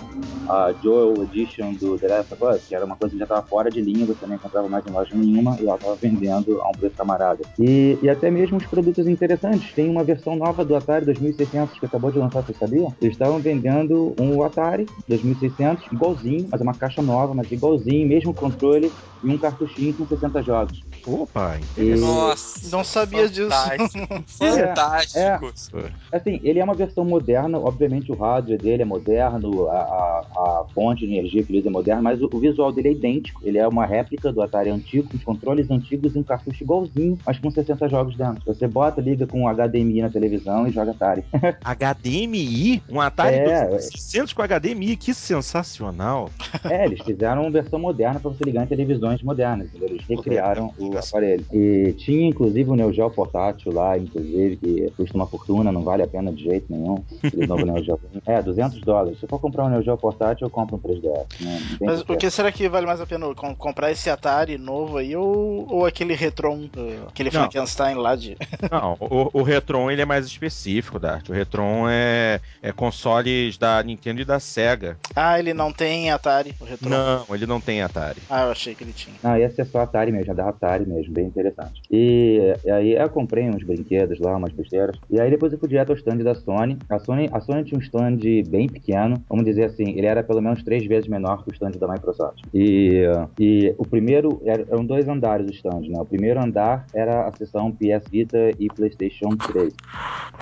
a 0.48 0.72
Joel 0.82 1.22
Edition 1.24 1.74
do 1.74 1.98
The 1.98 2.08
Last 2.08 2.34
of 2.34 2.44
Us, 2.44 2.66
que 2.66 2.74
era 2.74 2.84
uma 2.84 2.96
coisa 2.96 3.12
que 3.12 3.18
já 3.18 3.24
estava 3.24 3.46
fora 3.46 3.70
de 3.70 3.80
linha, 3.80 4.06
você 4.06 4.26
não 4.26 4.34
encontrava 4.34 4.68
mais 4.68 4.86
em 4.86 4.90
loja 4.90 5.14
nenhuma 5.14 5.56
e 5.60 5.66
ela 5.66 5.76
estava 5.76 5.94
vendendo 5.94 6.60
a 6.62 6.68
um 6.68 6.72
preço 6.72 6.96
camarada. 6.96 7.42
E, 7.58 7.98
e 8.02 8.08
até 8.08 8.30
mesmo 8.30 8.56
os 8.56 8.66
produtos 8.66 9.06
interessantes. 9.06 9.72
Tem 9.72 9.88
uma 9.88 10.02
versão 10.02 10.36
nova 10.36 10.64
do 10.64 10.74
Atari 10.74 11.04
2600 11.04 11.78
que 11.78 11.86
acabou 11.86 12.10
de 12.10 12.18
lançar, 12.18 12.42
você 12.42 12.54
sabia? 12.54 12.88
Eles 13.00 13.14
estavam 13.14 13.38
vendendo 13.38 14.14
um 14.18 14.42
Atari 14.42 14.86
2600 15.06 15.92
igualzinho, 15.92 16.48
mas 16.50 16.60
é 16.60 16.64
uma 16.64 16.74
caixa 16.74 17.02
nova, 17.02 17.34
mas 17.34 17.50
igualzinho, 17.50 18.08
mesmo 18.08 18.27
controle 18.34 18.92
e 19.22 19.30
um 19.30 19.38
cartuchinho 19.38 19.94
com 19.94 20.06
60 20.06 20.42
jogos. 20.42 20.88
Opa, 21.06 21.58
e... 21.76 21.94
Nossa, 21.94 22.68
não 22.70 22.84
sabia 22.84 23.28
fantástico. 23.28 24.22
disso. 24.22 24.38
Fantástico. 24.38 25.18
É, 25.18 26.16
é, 26.16 26.16
assim, 26.16 26.40
ele 26.42 26.58
é 26.58 26.64
uma 26.64 26.74
versão 26.74 27.04
moderna, 27.04 27.58
obviamente 27.58 28.10
o 28.12 28.14
hardware 28.14 28.60
dele 28.60 28.82
é 28.82 28.84
moderno, 28.84 29.68
a, 29.68 29.74
a, 29.74 30.20
a 30.36 30.64
fonte 30.74 31.06
de 31.06 31.12
energia 31.12 31.42
que 31.42 31.50
ele 31.50 31.60
usa 31.60 31.68
é 31.68 31.72
moderna, 31.72 32.02
mas 32.02 32.22
o, 32.22 32.28
o, 32.32 32.38
visual 32.38 32.72
dele 32.72 32.88
é 32.88 32.92
idêntico. 32.92 33.40
Ele 33.44 33.58
é 33.58 33.66
uma 33.66 33.86
réplica 33.86 34.32
do 34.32 34.42
Atari 34.42 34.70
antigo, 34.70 35.08
com 35.08 35.18
controles 35.18 35.70
antigos 35.70 36.14
e 36.14 36.18
um 36.18 36.22
cartucho 36.22 36.62
igualzinho, 36.62 37.18
mas 37.26 37.38
com 37.38 37.50
60 37.50 37.88
jogos 37.88 38.16
dentro. 38.16 38.42
Você 38.46 38.66
bota, 38.66 39.00
liga 39.00 39.26
com 39.26 39.44
um 39.44 39.48
HDMI 39.48 40.02
na 40.02 40.10
televisão 40.10 40.66
e 40.66 40.70
joga 40.70 40.90
Atari. 40.92 41.24
HDMI? 41.64 42.82
Um 42.88 43.00
Atari 43.00 43.36
é, 43.36 43.78
600 43.78 44.32
com 44.32 44.42
HDMI, 44.42 44.96
que 44.96 45.14
sensacional. 45.14 46.30
É, 46.64 46.84
eles 46.84 47.00
fizeram 47.00 47.42
uma 47.42 47.50
versão 47.50 47.78
moderna 47.78 48.17
para 48.20 48.30
você 48.30 48.44
ligar 48.44 48.64
em 48.64 48.66
televisões 48.66 49.22
modernas. 49.22 49.68
Eles 49.74 50.02
recriaram 50.08 50.72
o 50.78 50.96
aparelho. 50.96 51.44
E 51.52 51.94
tinha 51.96 52.28
inclusive 52.28 52.70
o 52.70 52.74
Neo 52.74 52.92
Geo 52.92 53.10
portátil 53.10 53.72
lá, 53.72 53.96
inclusive, 53.96 54.56
que 54.56 54.92
custa 54.96 55.16
uma 55.16 55.26
fortuna, 55.26 55.72
não 55.72 55.82
vale 55.82 56.02
a 56.02 56.06
pena 56.06 56.32
de 56.32 56.44
jeito 56.44 56.66
nenhum. 56.70 57.02
Aquele 57.22 57.46
novo 57.46 57.64
Neo 57.64 57.82
Geo. 57.84 57.98
É, 58.26 58.42
200 58.42 58.80
dólares. 58.82 59.18
Se 59.20 59.26
for 59.26 59.40
comprar 59.40 59.64
um 59.64 59.68
Neo 59.68 59.82
Geo 59.82 59.96
portátil, 59.96 60.46
eu 60.46 60.50
compro 60.50 60.76
um 60.76 60.78
3DS. 60.78 61.26
Né? 61.40 61.60
Mas 61.80 62.00
o 62.02 62.16
que 62.16 62.28
será 62.30 62.52
que 62.52 62.68
vale 62.68 62.86
mais 62.86 63.00
a 63.00 63.06
pena? 63.06 63.26
comprar 63.34 63.90
esse 63.90 64.10
Atari 64.10 64.58
novo 64.58 64.98
aí 64.98 65.16
ou, 65.16 65.66
ou 65.68 65.86
aquele 65.86 66.14
Retron, 66.14 66.68
aquele 67.08 67.30
não. 67.30 67.40
Frankenstein 67.40 67.94
lá 67.94 68.14
de. 68.14 68.36
não, 68.70 68.96
o, 69.00 69.40
o 69.40 69.42
Retron 69.42 69.90
ele 69.90 70.02
é 70.02 70.04
mais 70.04 70.26
específico, 70.26 70.98
Dart. 70.98 71.28
O 71.28 71.32
Retron 71.32 71.88
é, 71.88 72.40
é 72.62 72.72
consoles 72.72 73.56
da 73.56 73.82
Nintendo 73.82 74.20
e 74.20 74.24
da 74.24 74.40
Sega. 74.40 74.98
Ah, 75.14 75.38
ele 75.38 75.54
não 75.54 75.72
tem 75.72 76.10
Atari, 76.10 76.54
o 76.60 76.64
Retron? 76.64 76.88
Não, 76.88 77.24
ele 77.34 77.46
não 77.46 77.60
tem 77.60 77.82
Atari. 77.82 78.07
Ah, 78.28 78.44
eu 78.44 78.50
achei 78.50 78.74
que 78.74 78.84
ele 78.84 78.92
tinha. 78.92 79.16
Ah, 79.22 79.38
esse 79.38 79.60
é 79.60 79.64
só 79.64 79.80
Atari 79.80 80.12
mesmo, 80.12 80.26
já 80.26 80.34
dá 80.34 80.48
Atari 80.48 80.68
Atari 80.68 80.86
mesmo, 80.86 81.12
bem 81.12 81.26
interessante. 81.26 81.82
E, 81.90 82.54
e 82.64 82.70
aí 82.70 82.92
eu 82.92 83.08
comprei 83.08 83.48
uns 83.48 83.62
brinquedos 83.62 84.18
lá, 84.20 84.36
umas 84.36 84.52
besteiras. 84.52 84.96
E 85.10 85.20
aí 85.20 85.30
depois 85.30 85.52
eu 85.52 85.58
fui 85.58 85.68
direto 85.68 85.90
ao 85.90 85.96
stand 85.96 86.18
da 86.18 86.34
Sony. 86.34 86.78
A 86.88 86.98
Sony, 86.98 87.28
a 87.32 87.40
Sony 87.40 87.64
tinha 87.64 87.78
um 87.78 87.82
stand 87.82 88.18
bem 88.48 88.68
pequeno, 88.68 89.22
vamos 89.28 89.44
dizer 89.44 89.64
assim, 89.64 89.90
ele 89.96 90.06
era 90.06 90.22
pelo 90.22 90.40
menos 90.40 90.62
três 90.62 90.84
vezes 90.86 91.08
menor 91.08 91.42
que 91.42 91.50
o 91.50 91.52
stand 91.52 91.72
da 91.72 91.88
Microsoft. 91.88 92.42
E, 92.52 93.04
e 93.38 93.74
o 93.78 93.86
primeiro, 93.86 94.42
eram 94.44 94.84
dois 94.84 95.08
andares 95.08 95.48
o 95.48 95.52
stand, 95.52 95.88
né? 95.88 96.00
O 96.00 96.06
primeiro 96.06 96.42
andar 96.42 96.86
era 96.94 97.26
a 97.26 97.32
seção 97.32 97.72
PS 97.72 98.08
Vita 98.10 98.50
e 98.58 98.68
PlayStation 98.68 99.30
3. 99.36 99.72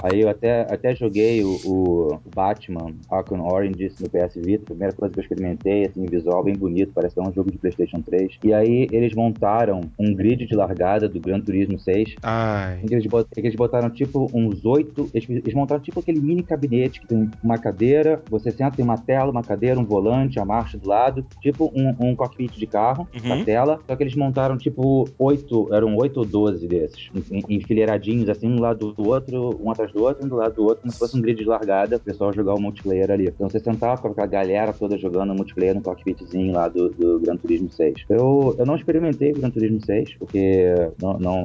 Aí 0.03 0.21
eu 0.21 0.29
até, 0.29 0.63
até 0.63 0.95
joguei 0.95 1.43
o, 1.43 1.57
o 1.65 2.21
Batman 2.35 2.93
Arkham 3.11 3.47
Origins 3.47 3.99
no 3.99 4.09
PS 4.11 4.35
Vita, 4.37 4.65
primeira 4.67 4.95
coisa 4.95 5.13
que 5.13 5.21
eu 5.21 5.23
experimentei, 5.23 5.87
assim, 5.87 6.05
visual 6.07 6.43
bem 6.43 6.55
bonito, 6.55 6.93
parece 6.95 7.19
um 7.19 7.33
jogo 7.33 7.51
de 7.51 7.56
PlayStation 7.57 8.01
3. 8.01 8.39
E 8.43 8.53
aí 8.53 8.89
eles 8.91 9.15
montaram 9.15 9.81
um 9.99 10.15
grid 10.15 10.47
de 10.47 10.55
largada 10.55 11.09
do 11.09 11.21
Gran 11.21 11.41
Turismo 11.41 11.79
6. 11.79 12.17
Ai. 12.23 12.81
Em 12.83 12.87
que 12.87 12.95
eles, 12.95 13.07
bot, 13.07 13.27
em 13.37 13.41
que 13.41 13.47
eles 13.47 13.57
botaram 13.57 13.91
tipo 13.91 14.31
uns 14.33 14.65
oito. 14.65 15.09
Eles, 15.13 15.29
eles, 15.29 15.55
montaram 15.55 15.81
tipo 15.81 16.01
aquele 16.01 16.21
mini 16.21 16.43
gabinete 16.43 17.01
que 17.01 17.07
tem 17.07 17.31
uma 17.43 17.59
cadeira, 17.59 18.23
você 18.31 18.51
senta, 18.51 18.77
tem 18.77 18.85
uma 18.85 18.99
tela, 18.99 19.31
uma 19.31 19.43
cadeira, 19.43 19.79
um 19.79 19.85
volante, 19.85 20.39
a 20.39 20.45
marcha 20.45 20.77
do 20.79 20.89
lado, 20.89 21.25
tipo 21.41 21.73
um, 21.75 21.95
um 21.99 22.15
cockpit 22.15 22.57
de 22.57 22.67
carro, 22.67 23.09
uhum. 23.25 23.33
a 23.33 23.45
tela. 23.45 23.81
Só 23.87 23.97
que 23.97 24.03
eles 24.03 24.15
montaram 24.15 24.57
tipo 24.57 25.09
oito, 25.19 25.73
eram 25.75 25.97
oito 25.97 26.19
ou 26.19 26.25
doze 26.25 26.67
desses, 26.67 27.11
enfileiradinhos 27.49 28.29
assim, 28.29 28.49
um 28.49 28.61
lado 28.61 28.93
do 28.93 29.09
outro, 29.09 29.61
um 29.63 29.71
atrás 29.71 29.93
do 29.93 30.03
outro, 30.03 30.25
um 30.25 30.29
do 30.29 30.37
lado 30.37 30.55
do 30.55 30.65
outro, 30.65 30.83
como 30.83 30.93
se 30.93 30.99
fosse 30.99 31.17
um 31.17 31.21
grid 31.21 31.39
de 31.39 31.45
largada, 31.45 31.97
o 31.97 32.01
pessoal 32.01 32.33
jogar 32.33 32.55
o 32.55 32.61
multiplayer 32.61 33.11
ali. 33.11 33.29
Então 33.29 33.49
você 33.49 33.61
sentava 33.61 34.01
com 34.01 34.21
a 34.21 34.27
galera 34.27 34.73
toda 34.73 34.97
jogando 34.99 35.35
multiplayer 35.35 35.75
no 35.75 35.83
cockpitzinho 35.83 36.53
lá 36.53 36.69
do, 36.69 36.89
do 36.91 37.21
Gran 37.21 37.36
Turismo 37.37 37.71
6. 37.71 38.05
Eu, 38.09 38.55
eu 38.59 38.67
não 38.67 38.77
experimentei 38.77 39.33
Gran 39.33 39.51
Turismo 39.51 39.85
6, 39.85 40.15
porque 40.15 40.75
não, 41.01 41.19
não, 41.19 41.45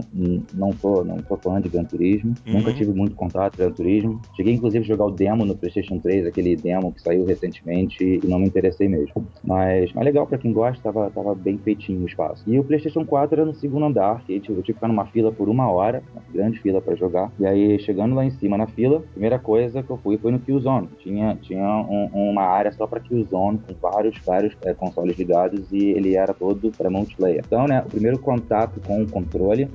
não, 0.54 0.70
tô, 0.72 1.04
não 1.04 1.18
tô 1.18 1.38
fã 1.38 1.60
de 1.62 1.70
Gran 1.70 1.84
Turismo. 1.84 2.34
Uhum. 2.46 2.54
Nunca 2.54 2.74
tive 2.74 2.92
muito 2.92 3.16
contato 3.16 3.58
com 3.58 3.64
Gran 3.64 3.72
Turismo. 3.72 4.22
Cheguei, 4.36 4.54
inclusive, 4.54 4.84
a 4.84 4.88
jogar 4.88 5.06
o 5.06 5.12
demo 5.12 5.46
no 5.46 5.56
PlayStation 5.56 6.00
3, 6.00 6.28
aquele 6.28 6.56
demo 6.56 6.92
que 6.92 7.02
saiu 7.02 7.26
recentemente, 7.26 8.04
e 8.04 8.28
não 8.28 8.40
me 8.40 8.48
interessei 8.48 8.88
mesmo. 8.88 9.26
Mas, 9.44 9.92
mas 9.94 10.06
legal 10.06 10.28
pra 10.28 10.38
quem 10.38 10.52
gosta, 10.52 10.82
tava, 10.82 11.10
tava 11.12 11.36
bem 11.36 11.58
feitinho 11.58 12.04
o 12.04 12.08
espaço. 12.08 12.44
E 12.48 12.60
o 12.60 12.64
PlayStation 12.64 13.06
4 13.06 13.36
era 13.36 13.46
no 13.46 13.54
segundo 13.56 13.86
andar, 13.86 14.24
que 14.26 14.36
eu 14.36 14.42
tive 14.42 14.62
que 14.62 14.74
ficar 14.74 14.88
numa 14.88 15.06
fila 15.06 15.32
por 15.32 15.50
uma 15.50 15.72
hora, 15.72 16.04
uma 16.14 16.22
grande 16.34 16.60
fila 16.60 16.82
para 16.82 16.96
jogar. 16.96 17.32
E 17.40 17.46
aí, 17.46 17.80
chegando 17.80 18.16
lá 18.16 18.26
em 18.26 18.32
cima 18.32 18.58
na 18.58 18.68
fila, 18.68 19.04
primeira 19.12 19.40
coisa 19.40 19.84
que 19.84 19.90
eu 19.90 19.98
fui 19.98 20.18
foi 20.18 20.32
no 20.32 20.40
Killzone. 20.40 20.90
Tinha, 21.00 21.38
tinha 21.42 21.68
um, 21.90 22.32
uma 22.32 22.44
área 22.44 22.72
só 22.72 22.88
para 22.88 23.00
Killzone, 23.00 23.60
com 23.60 23.74
vários, 23.82 24.18
vários 24.26 24.56
é, 24.64 24.74
consoles 24.74 25.18
ligados, 25.18 25.72
e 25.72 25.81
ele 25.90 26.16
era 26.16 26.34
todo 26.34 26.72
para 26.72 26.90
multiplayer. 26.90 27.44
Então, 27.46 27.68
né, 27.68 27.84
o 27.86 27.90
primeiro 27.90 28.20
contato 28.20 28.80
com 28.82 29.02
o 29.02 29.10
controle 29.10 29.70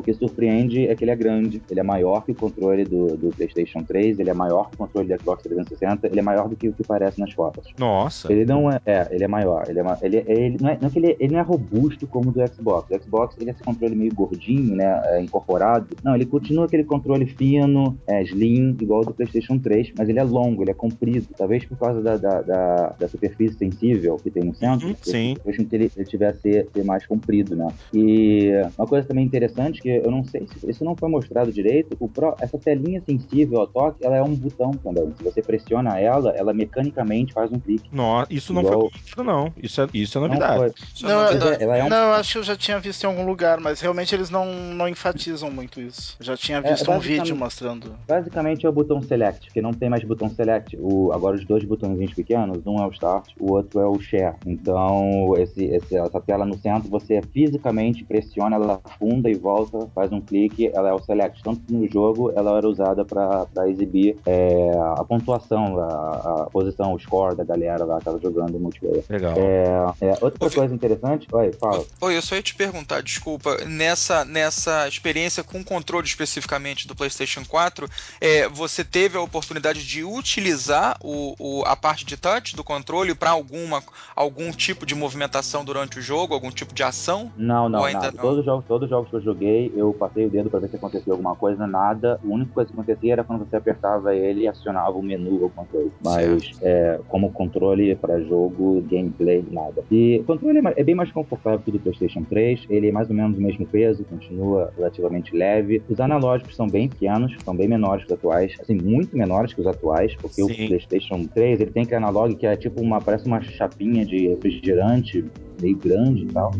o 0.00 0.02
que 0.02 0.12
surpreende 0.14 0.86
é 0.86 0.94
que 0.94 1.04
ele 1.04 1.10
é 1.10 1.16
grande, 1.16 1.62
ele 1.70 1.80
é 1.80 1.82
maior 1.82 2.24
que 2.24 2.32
o 2.32 2.34
controle 2.34 2.84
do, 2.84 3.16
do 3.16 3.28
PlayStation 3.30 3.82
3, 3.82 4.18
ele 4.18 4.30
é 4.30 4.34
maior 4.34 4.68
que 4.68 4.74
o 4.74 4.78
controle 4.78 5.08
do 5.08 5.20
Xbox 5.20 5.42
360, 5.42 6.06
ele 6.06 6.18
é 6.18 6.22
maior 6.22 6.48
do 6.48 6.56
que 6.56 6.68
o 6.68 6.72
que 6.72 6.82
parece 6.82 7.20
nas 7.20 7.32
fotos. 7.32 7.72
Nossa. 7.78 8.32
Ele 8.32 8.44
não 8.44 8.70
é, 8.70 8.80
é 8.84 9.08
ele 9.10 9.24
é 9.24 9.28
maior, 9.28 9.64
ele 9.68 9.78
é, 9.78 9.84
ele, 10.02 10.24
ele 10.26 10.56
não 10.60 10.68
é, 10.70 10.78
não 10.80 10.88
é 10.88 10.90
que 10.90 10.98
ele, 10.98 11.16
ele, 11.20 11.32
não 11.32 11.40
é 11.40 11.42
robusto 11.42 12.06
como 12.06 12.30
o 12.30 12.32
do 12.32 12.40
Xbox. 12.46 12.90
O 12.90 13.02
Xbox 13.02 13.36
ele 13.38 13.50
é 13.50 13.52
esse 13.52 13.62
controle 13.62 13.94
meio 13.94 14.14
gordinho, 14.14 14.74
né, 14.74 15.00
é, 15.06 15.22
incorporado. 15.22 15.96
Não, 16.02 16.14
ele 16.14 16.26
continua 16.26 16.64
aquele 16.64 16.84
controle 16.84 17.26
fino, 17.26 17.96
é, 18.06 18.22
slim, 18.22 18.76
igual 18.80 19.00
ao 19.00 19.06
do 19.06 19.14
PlayStation 19.14 19.58
3, 19.58 19.92
mas 19.96 20.08
ele 20.08 20.18
é 20.18 20.24
longo, 20.24 20.62
ele 20.62 20.70
é 20.70 20.74
comprido, 20.74 21.28
talvez 21.36 21.64
por 21.64 21.78
causa 21.78 22.00
da, 22.00 22.16
da, 22.16 22.42
da, 22.42 22.94
da 22.98 23.08
superfície 23.08 23.56
sensível 23.56 24.16
que 24.16 24.30
tem 24.30 24.44
no 24.44 24.54
centro. 24.54 24.88
Uhum, 24.88 24.94
sim. 25.02 25.36
Com 25.42 25.50
que 25.52 25.76
ele, 25.76 25.90
ele 25.94 26.06
tivesse 26.06 26.40
ser 26.40 26.84
mais 26.84 27.06
comprido, 27.06 27.54
né. 27.54 27.68
E 27.92 28.50
uma 28.78 28.86
coisa 28.86 29.06
também 29.06 29.24
interessante 29.24 29.80
que 29.80 29.89
eu 29.90 30.10
não 30.10 30.24
sei 30.24 30.46
se 30.46 30.70
isso 30.70 30.84
não 30.84 30.96
foi 30.96 31.08
mostrado 31.08 31.52
direito, 31.52 31.96
o 31.98 32.08
Pro, 32.08 32.34
essa 32.40 32.58
telinha 32.58 33.02
sensível 33.04 33.60
ao 33.60 33.66
toque, 33.66 34.04
ela 34.04 34.16
é 34.16 34.22
um 34.22 34.34
botão 34.34 34.70
também. 34.72 35.12
Se 35.16 35.24
você 35.24 35.42
pressiona 35.42 35.98
ela, 35.98 36.30
ela 36.30 36.52
mecanicamente 36.52 37.32
faz 37.32 37.50
um 37.50 37.58
clique. 37.58 37.88
Não, 37.92 38.24
isso 38.30 38.52
não 38.52 38.62
Igual... 38.62 38.80
foi 38.80 38.90
mostrado, 38.90 39.24
não. 39.24 39.52
Isso 39.62 39.80
é, 39.80 39.88
isso 39.94 40.18
é 40.18 40.20
novidade. 40.20 40.74
Não, 41.02 41.08
não, 41.08 41.20
é 41.20 41.34
novidade. 41.34 41.64
É, 41.64 41.78
é 41.78 41.84
um... 41.84 41.88
não, 41.88 41.96
eu 41.96 42.14
acho 42.14 42.32
que 42.32 42.38
eu 42.38 42.42
já 42.42 42.56
tinha 42.56 42.78
visto 42.78 43.04
em 43.04 43.06
algum 43.06 43.26
lugar, 43.26 43.60
mas 43.60 43.80
realmente 43.80 44.14
eles 44.14 44.30
não, 44.30 44.46
não 44.74 44.88
enfatizam 44.88 45.50
muito 45.50 45.80
isso. 45.80 46.16
Eu 46.20 46.26
já 46.26 46.36
tinha 46.36 46.58
é, 46.58 46.70
visto 46.70 46.90
é, 46.90 46.96
um 46.96 46.98
vídeo 46.98 47.36
mostrando. 47.36 47.94
Basicamente 48.06 48.66
é 48.66 48.68
o 48.68 48.72
botão 48.72 49.00
Select, 49.02 49.50
que 49.50 49.60
não 49.60 49.72
tem 49.72 49.88
mais 49.88 50.04
botão 50.04 50.28
Select. 50.28 50.76
O, 50.80 51.12
agora 51.12 51.36
os 51.36 51.44
dois 51.44 51.64
botõezinhos 51.64 52.14
pequenos, 52.14 52.66
um 52.66 52.82
é 52.82 52.86
o 52.86 52.90
Start, 52.90 53.32
o 53.38 53.52
outro 53.52 53.80
é 53.80 53.86
o 53.86 54.00
Share. 54.00 54.36
Então, 54.46 55.34
esse, 55.36 55.64
esse, 55.64 55.96
essa 55.96 56.20
tela 56.20 56.44
no 56.44 56.58
centro, 56.58 56.88
você 56.88 57.20
fisicamente 57.32 58.04
pressiona, 58.04 58.56
ela 58.56 58.80
afunda 58.84 59.30
e 59.30 59.34
volta, 59.34 59.79
faz 59.94 60.12
um 60.12 60.20
clique, 60.20 60.70
ela 60.72 60.88
é 60.88 60.92
o 60.92 61.00
select. 61.00 61.42
Tanto 61.42 61.60
que 61.60 61.72
no 61.72 61.88
jogo 61.90 62.32
ela 62.34 62.56
era 62.56 62.68
usada 62.68 63.04
para 63.04 63.68
exibir 63.68 64.16
é, 64.26 64.70
a 64.96 65.04
pontuação, 65.04 65.78
a, 65.78 66.42
a, 66.42 66.50
posição, 66.50 66.94
o 66.94 66.98
score 66.98 67.36
da 67.36 67.44
galera 67.44 67.84
lá 67.84 67.98
que 67.98 68.04
tava 68.04 68.20
jogando 68.20 68.58
multiplayer. 68.58 69.04
Legal. 69.08 69.34
É, 69.36 69.92
é, 70.00 70.18
outra 70.20 70.46
Oi, 70.46 70.50
coisa 70.50 70.74
interessante. 70.74 71.26
Oi, 71.32 71.52
fala. 71.52 71.84
Oi, 72.00 72.16
eu 72.16 72.22
só 72.22 72.34
ia 72.34 72.42
te 72.42 72.54
perguntar, 72.54 73.02
desculpa, 73.02 73.58
nessa, 73.66 74.24
nessa 74.24 74.88
experiência 74.88 75.42
com 75.42 75.62
controle 75.64 76.06
especificamente 76.06 76.86
do 76.86 76.94
PlayStation 76.94 77.44
4, 77.44 77.88
é, 78.20 78.48
você 78.48 78.84
teve 78.84 79.16
a 79.16 79.20
oportunidade 79.20 79.86
de 79.86 80.04
utilizar 80.04 80.96
o, 81.02 81.34
o 81.38 81.62
a 81.64 81.76
parte 81.76 82.04
de 82.04 82.16
touch 82.16 82.56
do 82.56 82.64
controle 82.64 83.14
para 83.14 83.30
alguma 83.30 83.82
algum 84.14 84.50
tipo 84.50 84.84
de 84.84 84.94
movimentação 84.94 85.64
durante 85.64 85.98
o 85.98 86.02
jogo, 86.02 86.34
algum 86.34 86.50
tipo 86.50 86.74
de 86.74 86.82
ação? 86.82 87.32
Não, 87.36 87.68
não, 87.68 87.80
não. 87.80 87.92
não? 87.92 88.12
Todos 88.12 88.38
os 88.40 88.44
jogos, 88.44 88.64
todos 88.66 88.84
os 88.84 88.90
jogos 88.90 89.10
que 89.10 89.16
eu 89.16 89.20
joguei, 89.20 89.59
eu 89.74 89.92
passei 89.92 90.26
o 90.26 90.30
dedo 90.30 90.48
para 90.48 90.60
ver 90.60 90.68
se 90.68 90.76
acontecia 90.76 91.12
alguma 91.12 91.34
coisa, 91.34 91.66
nada. 91.66 92.20
A 92.22 92.26
única 92.26 92.52
coisa 92.52 92.70
que 92.70 92.78
acontecia 92.78 93.12
era 93.12 93.24
quando 93.24 93.44
você 93.44 93.56
apertava 93.56 94.14
ele 94.14 94.42
e 94.42 94.48
acionava 94.48 94.96
o 94.96 95.02
menu 95.02 95.42
ou 95.42 95.50
controle. 95.50 95.90
Mas 96.04 96.52
é, 96.62 97.00
como 97.08 97.30
controle 97.32 97.94
para 97.96 98.20
jogo, 98.20 98.82
gameplay, 98.82 99.44
nada. 99.50 99.82
E 99.90 100.18
o 100.20 100.24
controle 100.24 100.58
é, 100.58 100.80
é 100.80 100.84
bem 100.84 100.94
mais 100.94 101.10
confortável 101.10 101.58
que 101.58 101.70
o 101.70 101.72
do 101.72 101.80
PlayStation 101.80 102.22
3. 102.24 102.66
Ele 102.70 102.88
é 102.88 102.92
mais 102.92 103.10
ou 103.10 103.16
menos 103.16 103.36
o 103.36 103.40
mesmo 103.40 103.66
peso, 103.66 104.04
continua 104.04 104.72
relativamente 104.76 105.34
leve. 105.36 105.82
Os 105.88 106.00
analógicos 106.00 106.54
são 106.56 106.66
bem 106.66 106.88
pequenos, 106.88 107.36
são 107.44 107.54
bem 107.54 107.68
menores 107.68 108.04
que 108.04 108.12
os 108.12 108.18
atuais, 108.18 108.54
assim, 108.60 108.76
muito 108.76 109.16
menores 109.16 109.52
que 109.52 109.60
os 109.60 109.66
atuais, 109.66 110.14
porque 110.16 110.42
Sim. 110.42 110.52
o 110.52 110.68
PlayStation 110.68 111.24
3 111.24 111.60
ele 111.60 111.70
tem 111.70 111.82
aquele 111.82 111.96
analógico 111.96 112.40
que 112.40 112.46
é 112.46 112.56
tipo 112.56 112.80
uma, 112.80 113.00
parece 113.00 113.26
uma 113.26 113.40
chapinha 113.40 114.04
de 114.04 114.28
refrigerante 114.28 115.24
meio 115.60 115.76
grande 115.76 116.24
e 116.24 116.26
tal. 116.26 116.50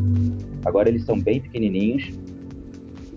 Agora 0.64 0.88
eles 0.88 1.04
são 1.04 1.19
bem 1.19 1.40
pequenininhos 1.40 2.12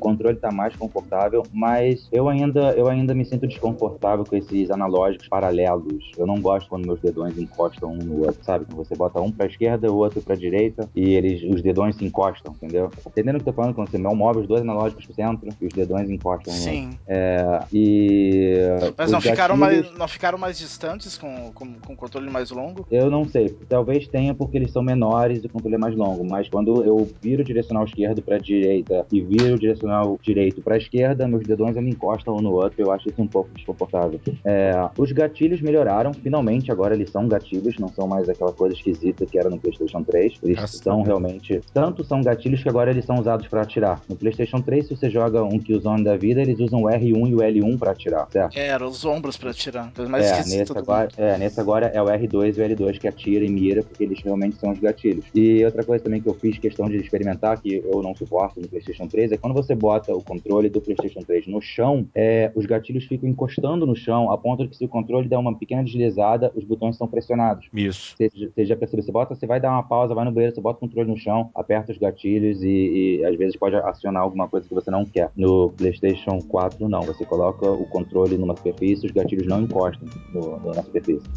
controle 0.03 0.35
está 0.35 0.51
mais 0.51 0.75
confortável, 0.75 1.43
mas 1.53 2.09
eu 2.11 2.27
ainda, 2.27 2.71
eu 2.71 2.89
ainda 2.89 3.15
me 3.15 3.23
sinto 3.23 3.47
desconfortável 3.47 4.25
com 4.25 4.35
esses 4.35 4.69
analógicos 4.69 5.29
paralelos. 5.29 6.11
Eu 6.17 6.27
não 6.27 6.41
gosto 6.41 6.69
quando 6.69 6.85
meus 6.85 6.99
dedões 6.99 7.37
encostam 7.37 7.93
um 7.93 7.97
no 7.97 8.25
outro, 8.25 8.43
sabe? 8.43 8.65
Quando 8.65 8.85
você 8.85 8.95
bota 8.95 9.21
um 9.21 9.31
para 9.31 9.47
esquerda, 9.47 9.89
o 9.89 9.95
outro 9.95 10.21
para 10.21 10.35
direita 10.35 10.89
e 10.93 11.13
eles, 11.13 11.41
os 11.43 11.61
dedões 11.61 11.95
se 11.95 12.03
encostam, 12.03 12.53
entendeu? 12.53 12.91
Entendendo 13.07 13.35
o 13.35 13.43
que 13.43 13.47
eu 13.47 13.53
tô 13.53 13.61
falando 13.61 13.73
quando 13.73 13.89
você 13.89 13.97
move 13.97 14.39
os 14.41 14.47
dois 14.47 14.61
analógicos 14.61 15.05
pro 15.05 15.15
centro 15.15 15.49
e 15.61 15.65
os 15.65 15.73
dedões 15.73 16.09
encostam. 16.09 16.53
Sim. 16.53 16.91
É, 17.07 17.59
e 17.71 18.57
mas 18.97 19.09
não 19.09 19.21
ficaram 19.21 19.57
gatilhos... 19.57 19.85
mais, 19.85 19.97
não 19.97 20.07
ficaram 20.07 20.37
mais 20.37 20.57
distantes 20.57 21.17
com, 21.17 21.51
com, 21.53 21.73
com 21.79 21.93
o 21.93 21.95
controle 21.95 22.29
mais 22.29 22.51
longo? 22.51 22.85
Eu 22.91 23.09
não 23.09 23.23
sei. 23.23 23.49
Talvez 23.69 24.07
tenha 24.07 24.33
porque 24.33 24.57
eles 24.57 24.71
são 24.71 24.83
menores 24.83 25.43
e 25.43 25.47
o 25.47 25.49
controle 25.49 25.75
é 25.75 25.79
mais 25.79 25.95
longo. 25.95 26.25
Mas 26.29 26.49
quando 26.49 26.83
eu 26.83 27.07
viro 27.21 27.41
o 27.41 27.45
direcional 27.45 27.85
esquerdo 27.85 28.21
para 28.21 28.37
direita 28.37 29.05
e 29.11 29.21
viro 29.21 29.55
o 29.55 29.59
direcional 29.59 29.92
direcional 29.93 30.19
direito 30.21 30.61
para 30.61 30.75
a 30.75 30.77
esquerda, 30.77 31.27
meus 31.27 31.43
dedões 31.43 31.77
ainda 31.77 31.89
encostam 31.89 32.35
um 32.35 32.41
no 32.41 32.51
outro, 32.51 32.81
eu 32.81 32.91
acho 32.91 33.09
isso 33.09 33.21
um 33.21 33.27
pouco 33.27 33.49
desconfortável. 33.53 34.19
É, 34.43 34.73
os 34.97 35.11
gatilhos 35.11 35.61
melhoraram, 35.61 36.13
finalmente 36.13 36.71
agora 36.71 36.95
eles 36.95 37.09
são 37.09 37.27
gatilhos, 37.27 37.77
não 37.77 37.89
são 37.89 38.07
mais 38.07 38.27
aquela 38.27 38.51
coisa 38.51 38.75
esquisita 38.75 39.25
que 39.25 39.37
era 39.37 39.49
no 39.49 39.59
PlayStation 39.59 40.03
3. 40.03 40.39
Eles 40.43 40.59
Nossa, 40.59 40.83
são 40.83 41.01
realmente. 41.03 41.61
Tanto 41.73 42.03
são 42.03 42.21
gatilhos 42.21 42.63
que 42.63 42.69
agora 42.69 42.89
eles 42.89 43.05
são 43.05 43.15
usados 43.17 43.47
para 43.47 43.61
atirar. 43.61 44.01
No 44.09 44.15
PlayStation 44.15 44.61
3, 44.61 44.87
se 44.87 44.95
você 44.95 45.09
joga 45.09 45.43
um 45.43 45.59
Killzone 45.59 46.03
da 46.03 46.17
vida, 46.17 46.41
eles 46.41 46.59
usam 46.59 46.83
o 46.83 46.85
R1 46.85 47.29
e 47.29 47.35
o 47.35 47.37
L1 47.37 47.77
para 47.77 47.91
atirar, 47.91 48.27
certo? 48.31 48.57
É, 48.57 48.67
era 48.67 48.85
os 48.85 49.05
ombros 49.05 49.37
para 49.37 49.51
atirar. 49.51 49.91
Mais 50.09 50.25
é, 50.25 50.57
nesse 50.57 50.77
agora, 50.77 51.09
é, 51.17 51.37
nesse 51.37 51.59
agora 51.59 51.87
é 51.87 52.01
o 52.01 52.05
R2 52.05 52.57
e 52.57 52.61
o 52.61 52.69
L2 52.69 52.99
que 52.99 53.07
atira 53.07 53.45
e 53.45 53.49
mira, 53.49 53.83
porque 53.83 54.03
eles 54.03 54.21
realmente 54.21 54.57
são 54.57 54.71
os 54.71 54.79
gatilhos. 54.79 55.25
E 55.33 55.63
outra 55.65 55.83
coisa 55.83 56.03
também 56.03 56.21
que 56.21 56.27
eu 56.27 56.33
fiz 56.33 56.57
questão 56.57 56.87
de 56.87 56.97
experimentar, 56.97 57.59
que 57.59 57.83
eu 57.85 58.01
não 58.01 58.15
suporto 58.15 58.59
no 58.59 58.67
PlayStation 58.67 59.07
3, 59.07 59.31
é 59.31 59.37
quando 59.37 59.53
você 59.53 59.75
bota 59.83 60.15
o 60.15 60.23
controle 60.23 60.69
do 60.69 60.79
PlayStation 60.79 61.19
3 61.19 61.45
no 61.47 61.61
chão, 61.61 62.07
é, 62.15 62.49
os 62.55 62.65
gatilhos 62.65 63.03
ficam 63.03 63.27
encostando 63.27 63.85
no 63.85 63.93
chão, 63.93 64.31
a 64.31 64.37
ponto 64.37 64.63
de 64.63 64.69
que 64.69 64.77
se 64.77 64.85
o 64.85 64.87
controle 64.87 65.27
der 65.27 65.37
uma 65.37 65.53
pequena 65.53 65.83
deslizada, 65.83 66.53
os 66.55 66.63
botões 66.63 66.95
são 66.95 67.05
pressionados. 67.05 67.67
Isso. 67.73 68.15
Você, 68.15 68.29
você 68.29 68.65
já 68.65 68.77
percebeu? 68.77 69.03
Você 69.03 69.11
bota, 69.11 69.35
você 69.35 69.45
vai 69.45 69.59
dar 69.59 69.71
uma 69.71 69.83
pausa, 69.83 70.15
vai 70.15 70.23
no 70.23 70.31
banheiro, 70.31 70.55
você 70.55 70.61
bota 70.61 70.77
o 70.77 70.79
controle 70.79 71.09
no 71.09 71.17
chão, 71.17 71.49
aperta 71.53 71.91
os 71.91 71.97
gatilhos 71.97 72.63
e, 72.63 73.19
e 73.19 73.25
às 73.25 73.37
vezes 73.37 73.57
pode 73.57 73.75
acionar 73.75 74.23
alguma 74.23 74.47
coisa 74.47 74.65
que 74.65 74.73
você 74.73 74.89
não 74.89 75.03
quer. 75.03 75.29
No 75.35 75.71
PlayStation 75.71 76.39
4, 76.39 76.87
não. 76.87 77.01
Você 77.01 77.25
coloca 77.25 77.69
o 77.69 77.85
controle 77.87 78.37
numa 78.37 78.55
superfície, 78.55 79.05
os 79.05 79.11
gatilhos 79.11 79.47
não 79.47 79.63
encostam 79.63 80.07
no, 80.33 80.59
no, 80.59 80.73
na 80.73 80.81
superfície. 80.81 81.27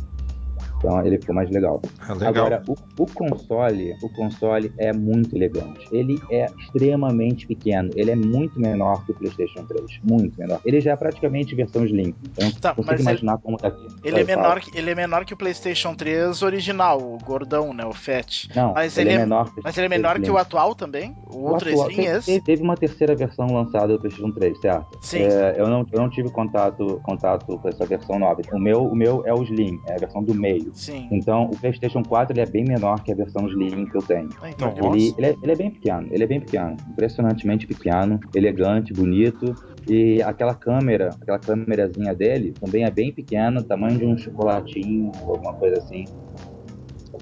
Então 0.87 1.05
ele 1.05 1.19
ficou 1.19 1.35
mais 1.35 1.50
legal. 1.50 1.83
Ah, 1.99 2.12
legal. 2.14 2.28
Agora, 2.28 2.62
o, 2.69 2.75
o 3.02 3.07
console, 3.07 3.97
o 4.00 4.09
console 4.09 4.73
é 4.78 4.93
muito 4.93 5.35
elegante. 5.37 5.88
Ele 5.90 6.16
é 6.31 6.49
extremamente 6.59 7.45
pequeno. 7.47 7.90
Ele 7.97 8.12
é 8.12 8.16
muito 8.16 8.61
menor 8.61 9.05
que 9.05 9.11
o 9.11 9.14
PlayStation 9.14 9.64
3. 9.64 9.85
Muito 10.05 10.38
menor. 10.38 10.61
Ele 10.64 10.81
já 10.81 10.93
é 10.93 10.97
praticamente 10.97 11.55
versão 11.57 11.85
Slim. 11.85 12.14
Eu 12.38 12.45
não 12.45 12.52
Tá, 12.52 12.73
consigo 12.73 12.93
mas 12.93 13.00
imaginar 13.00 13.38
como 13.38 13.57
tá 13.59 13.69
aqui. 13.69 13.87
Ele 14.05 14.21
é, 14.21 14.25
menor 14.25 14.61
que, 14.61 14.78
ele 14.78 14.90
é 14.90 14.95
menor 14.95 15.25
que 15.25 15.35
o 15.35 15.37
PlayStation 15.37 15.95
3 15.95 16.43
original, 16.43 16.99
o 17.00 17.19
gordão, 17.25 17.75
né? 17.75 17.85
O 17.85 17.93
Fat. 17.93 18.49
Não, 18.55 18.73
Mas 18.73 18.97
ele, 18.97 19.09
ele 19.11 19.16
é 19.19 19.21
é- 19.23 19.25
menor. 19.25 19.52
Mas 19.64 19.76
ele 19.76 19.87
é 19.87 19.88
menor 19.88 20.21
que 20.21 20.31
o 20.31 20.38
atual 20.38 20.75
também? 20.75 21.14
O 21.26 21.38
O 21.38 21.50
Ultra 21.52 21.71
atual- 21.71 21.90
Slim 21.90 22.05
teve, 22.05 22.16
esse? 22.19 22.40
teve 22.40 22.62
uma 22.62 22.76
terceira 22.76 23.14
versão 23.16 23.47
lançada 23.47 23.88
do 23.88 23.99
PlayStation 23.99 24.31
3, 24.33 24.59
certo? 24.61 24.87
Sim. 25.00 25.23
É, 25.23 25.57
eu, 25.59 25.66
não, 25.69 25.85
eu 25.93 26.00
não 26.00 26.09
tive 26.09 26.31
contato, 26.31 27.00
contato 27.02 27.59
com 27.59 27.69
essa 27.69 27.85
versão 27.85 28.19
nova. 28.19 28.40
O 28.52 28.59
meu, 28.59 28.85
o 28.87 28.95
meu 28.95 29.23
é 29.26 29.35
o 29.35 29.43
Slim, 29.43 29.81
é 29.87 29.95
a 29.95 29.99
versão 29.99 30.23
do 30.23 30.35
meio. 30.35 30.73
Sim. 30.76 31.09
Então, 31.11 31.45
o 31.45 31.56
PlayStation 31.56 32.02
4 32.02 32.35
ele 32.35 32.42
é 32.42 32.47
bem 32.47 32.64
menor 32.64 33.02
que 33.02 33.11
a 33.11 33.16
versão 33.16 33.49
Slim 33.49 33.87
que 33.87 33.97
eu 33.97 34.02
tenho. 34.02 34.28
Ah, 34.42 34.50
Então. 34.50 34.95
Ele, 34.95 35.14
ele, 35.16 35.26
é, 35.26 35.37
ele 35.42 35.52
é 35.52 35.56
bem 35.56 35.71
pequeno, 35.71 36.06
ele 36.11 36.23
é 36.23 36.26
bem 36.26 36.38
pequeno, 36.38 36.76
impressionantemente 36.90 37.66
pequeno, 37.66 38.21
elegante, 38.35 38.92
bonito. 38.92 39.54
E 39.88 40.21
aquela 40.23 40.54
câmera, 40.54 41.11
aquela 41.21 41.38
câmerazinha 41.38 42.14
dele 42.14 42.52
também 42.61 42.85
é 42.85 42.90
bem 42.90 43.12
pequena, 43.12 43.62
tamanho 43.62 43.99
de 43.99 44.04
um 44.04 44.18
chocolatinho, 44.18 45.11
alguma 45.26 45.54
coisa 45.54 45.78
assim. 45.78 46.04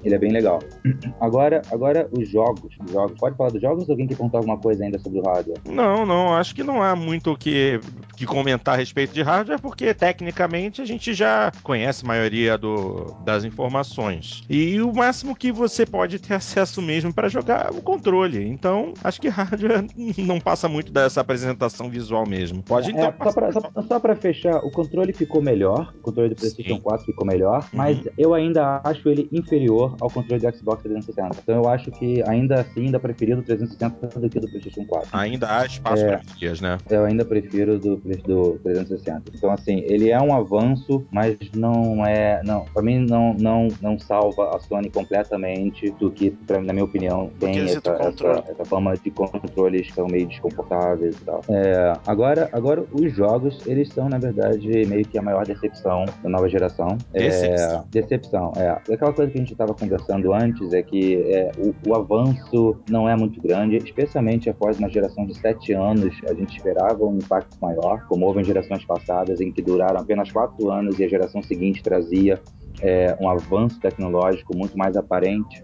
Ele 0.05 0.13
é 0.13 0.19
bem 0.19 0.31
legal. 0.31 0.59
Agora, 1.19 1.63
agora 1.71 2.07
os 2.11 2.29
jogos, 2.29 2.75
os 2.85 2.91
jogos. 2.91 3.17
Pode 3.19 3.35
falar 3.35 3.49
dos 3.49 3.59
jogos 3.61 3.87
ou 3.89 3.93
alguém 3.93 4.05
quer 4.05 4.15
contar 4.15 4.37
alguma 4.37 4.57
coisa 4.57 4.83
ainda 4.83 4.99
sobre 4.99 5.19
o 5.19 5.23
hardware? 5.23 5.57
Não, 5.67 6.05
não, 6.05 6.35
acho 6.35 6.53
que 6.53 6.63
não 6.63 6.83
há 6.83 6.95
muito 6.95 7.31
o 7.31 7.37
que, 7.37 7.79
que 8.15 8.25
comentar 8.25 8.75
a 8.75 8.77
respeito 8.77 9.13
de 9.13 9.23
hardware, 9.23 9.59
porque 9.59 9.93
tecnicamente 9.95 10.79
a 10.79 10.85
gente 10.85 11.11
já 11.13 11.51
conhece 11.63 12.05
a 12.05 12.07
maioria 12.07 12.55
do, 12.55 13.15
das 13.25 13.43
informações. 13.43 14.43
E 14.47 14.79
o 14.79 14.93
máximo 14.93 15.35
que 15.35 15.51
você 15.51 15.85
pode 15.87 16.19
ter 16.19 16.35
acesso 16.35 16.81
mesmo 16.83 17.11
para 17.11 17.27
jogar 17.27 17.73
é 17.73 17.77
o 17.77 17.81
controle. 17.81 18.47
Então, 18.47 18.93
acho 19.03 19.19
que 19.19 19.27
hardware 19.27 19.87
não 20.19 20.39
passa 20.39 20.69
muito 20.69 20.91
dessa 20.91 21.21
apresentação 21.21 21.89
visual 21.89 22.27
mesmo. 22.27 22.61
Pode 22.61 22.91
então. 22.91 23.05
É, 23.05 23.81
só, 23.87 23.99
pra 23.99 24.15
fechar, 24.15 24.57
o 24.63 24.69
controle 24.69 25.13
ficou 25.13 25.41
melhor, 25.41 25.91
o 25.97 26.01
controle 26.01 26.29
do 26.29 26.35
PlayStation 26.35 26.75
Sim. 26.75 26.81
4 26.81 27.05
ficou 27.05 27.25
melhor, 27.25 27.67
mas 27.73 27.97
Uhum. 27.97 28.03
eu 28.17 28.33
ainda 28.33 28.81
acho 28.83 29.07
ele 29.09 29.27
inferior 29.31 29.94
ao 29.99 30.09
controle 30.09 30.41
do 30.41 30.55
Xbox 30.57 30.83
360. 30.83 31.37
Então 31.43 31.55
eu 31.55 31.69
acho 31.69 31.91
que 31.91 32.23
ainda 32.27 32.61
assim 32.61 32.85
ainda 32.85 32.99
preferi 32.99 33.35
do 33.35 33.41
360 33.43 34.19
do 34.19 34.29
que 34.29 34.39
do 34.39 34.47
PlayStation 34.47 34.85
4. 34.85 35.09
Ainda 35.13 35.57
há 35.57 35.65
espaço 35.65 36.03
É. 36.03 36.07
para 36.07 36.21
melhorias, 36.25 36.61
né? 36.61 36.77
Eu 36.89 37.05
ainda 37.05 37.25
prefiro 37.25 37.79
do, 37.79 37.97
do 37.97 38.59
360. 38.63 39.23
Então, 39.33 39.51
assim, 39.51 39.83
ele 39.87 40.09
é 40.09 40.21
um 40.21 40.33
avanço, 40.35 41.05
mas 41.11 41.37
não 41.55 42.05
é. 42.05 42.41
Não, 42.43 42.65
pra 42.65 42.81
mim, 42.81 42.99
não, 42.99 43.33
não, 43.33 43.67
não 43.81 43.99
salva 43.99 44.55
a 44.55 44.59
Sony 44.59 44.89
completamente 44.89 45.91
do 45.91 46.11
que, 46.11 46.31
pra, 46.31 46.61
na 46.61 46.73
minha 46.73 46.85
opinião, 46.85 47.29
tem 47.39 47.59
essa, 47.59 47.79
essa, 47.91 48.43
essa 48.49 48.65
fama 48.65 48.95
de 48.95 49.11
controles 49.11 49.87
que 49.87 49.93
são 49.93 50.07
meio 50.07 50.27
desconfortáveis 50.27 51.15
e 51.15 51.25
tal. 51.25 51.41
É, 51.49 51.93
agora, 52.05 52.49
agora, 52.51 52.83
os 52.91 53.13
jogos, 53.13 53.65
eles 53.65 53.89
são, 53.89 54.09
na 54.09 54.17
verdade, 54.17 54.67
meio 54.85 55.05
que 55.05 55.17
a 55.17 55.21
maior 55.21 55.45
decepção 55.45 56.05
da 56.23 56.29
nova 56.29 56.47
geração. 56.49 56.97
Decepção. 57.11 57.79
É, 57.79 57.83
decepção, 57.91 58.53
é. 58.55 58.77
E 58.89 58.93
Aquela 58.95 59.13
coisa 59.13 59.31
que 59.31 59.37
a 59.37 59.41
gente 59.41 59.51
estava 59.51 59.73
conversando 59.85 60.33
antes 60.33 60.73
é 60.73 60.81
que 60.81 61.15
é, 61.31 61.51
o, 61.57 61.73
o 61.89 61.95
avanço 61.95 62.77
não 62.89 63.07
é 63.07 63.15
muito 63.15 63.39
grande, 63.41 63.77
especialmente 63.77 64.49
após 64.49 64.79
uma 64.79 64.89
geração 64.89 65.25
de 65.25 65.35
sete 65.37 65.73
anos. 65.73 66.15
A 66.27 66.33
gente 66.33 66.57
esperava 66.57 67.05
um 67.05 67.17
impacto 67.17 67.55
maior, 67.61 68.05
como 68.07 68.25
houve 68.25 68.41
em 68.41 68.43
gerações 68.43 68.83
passadas, 68.83 69.39
em 69.39 69.51
que 69.51 69.61
duraram 69.61 69.99
apenas 69.99 70.31
quatro 70.31 70.71
anos 70.71 70.99
e 70.99 71.03
a 71.03 71.07
geração 71.07 71.41
seguinte 71.41 71.83
trazia 71.83 72.41
é, 72.81 73.15
um 73.21 73.29
avanço 73.29 73.79
tecnológico 73.79 74.55
muito 74.57 74.77
mais 74.77 74.97
aparente. 74.97 75.63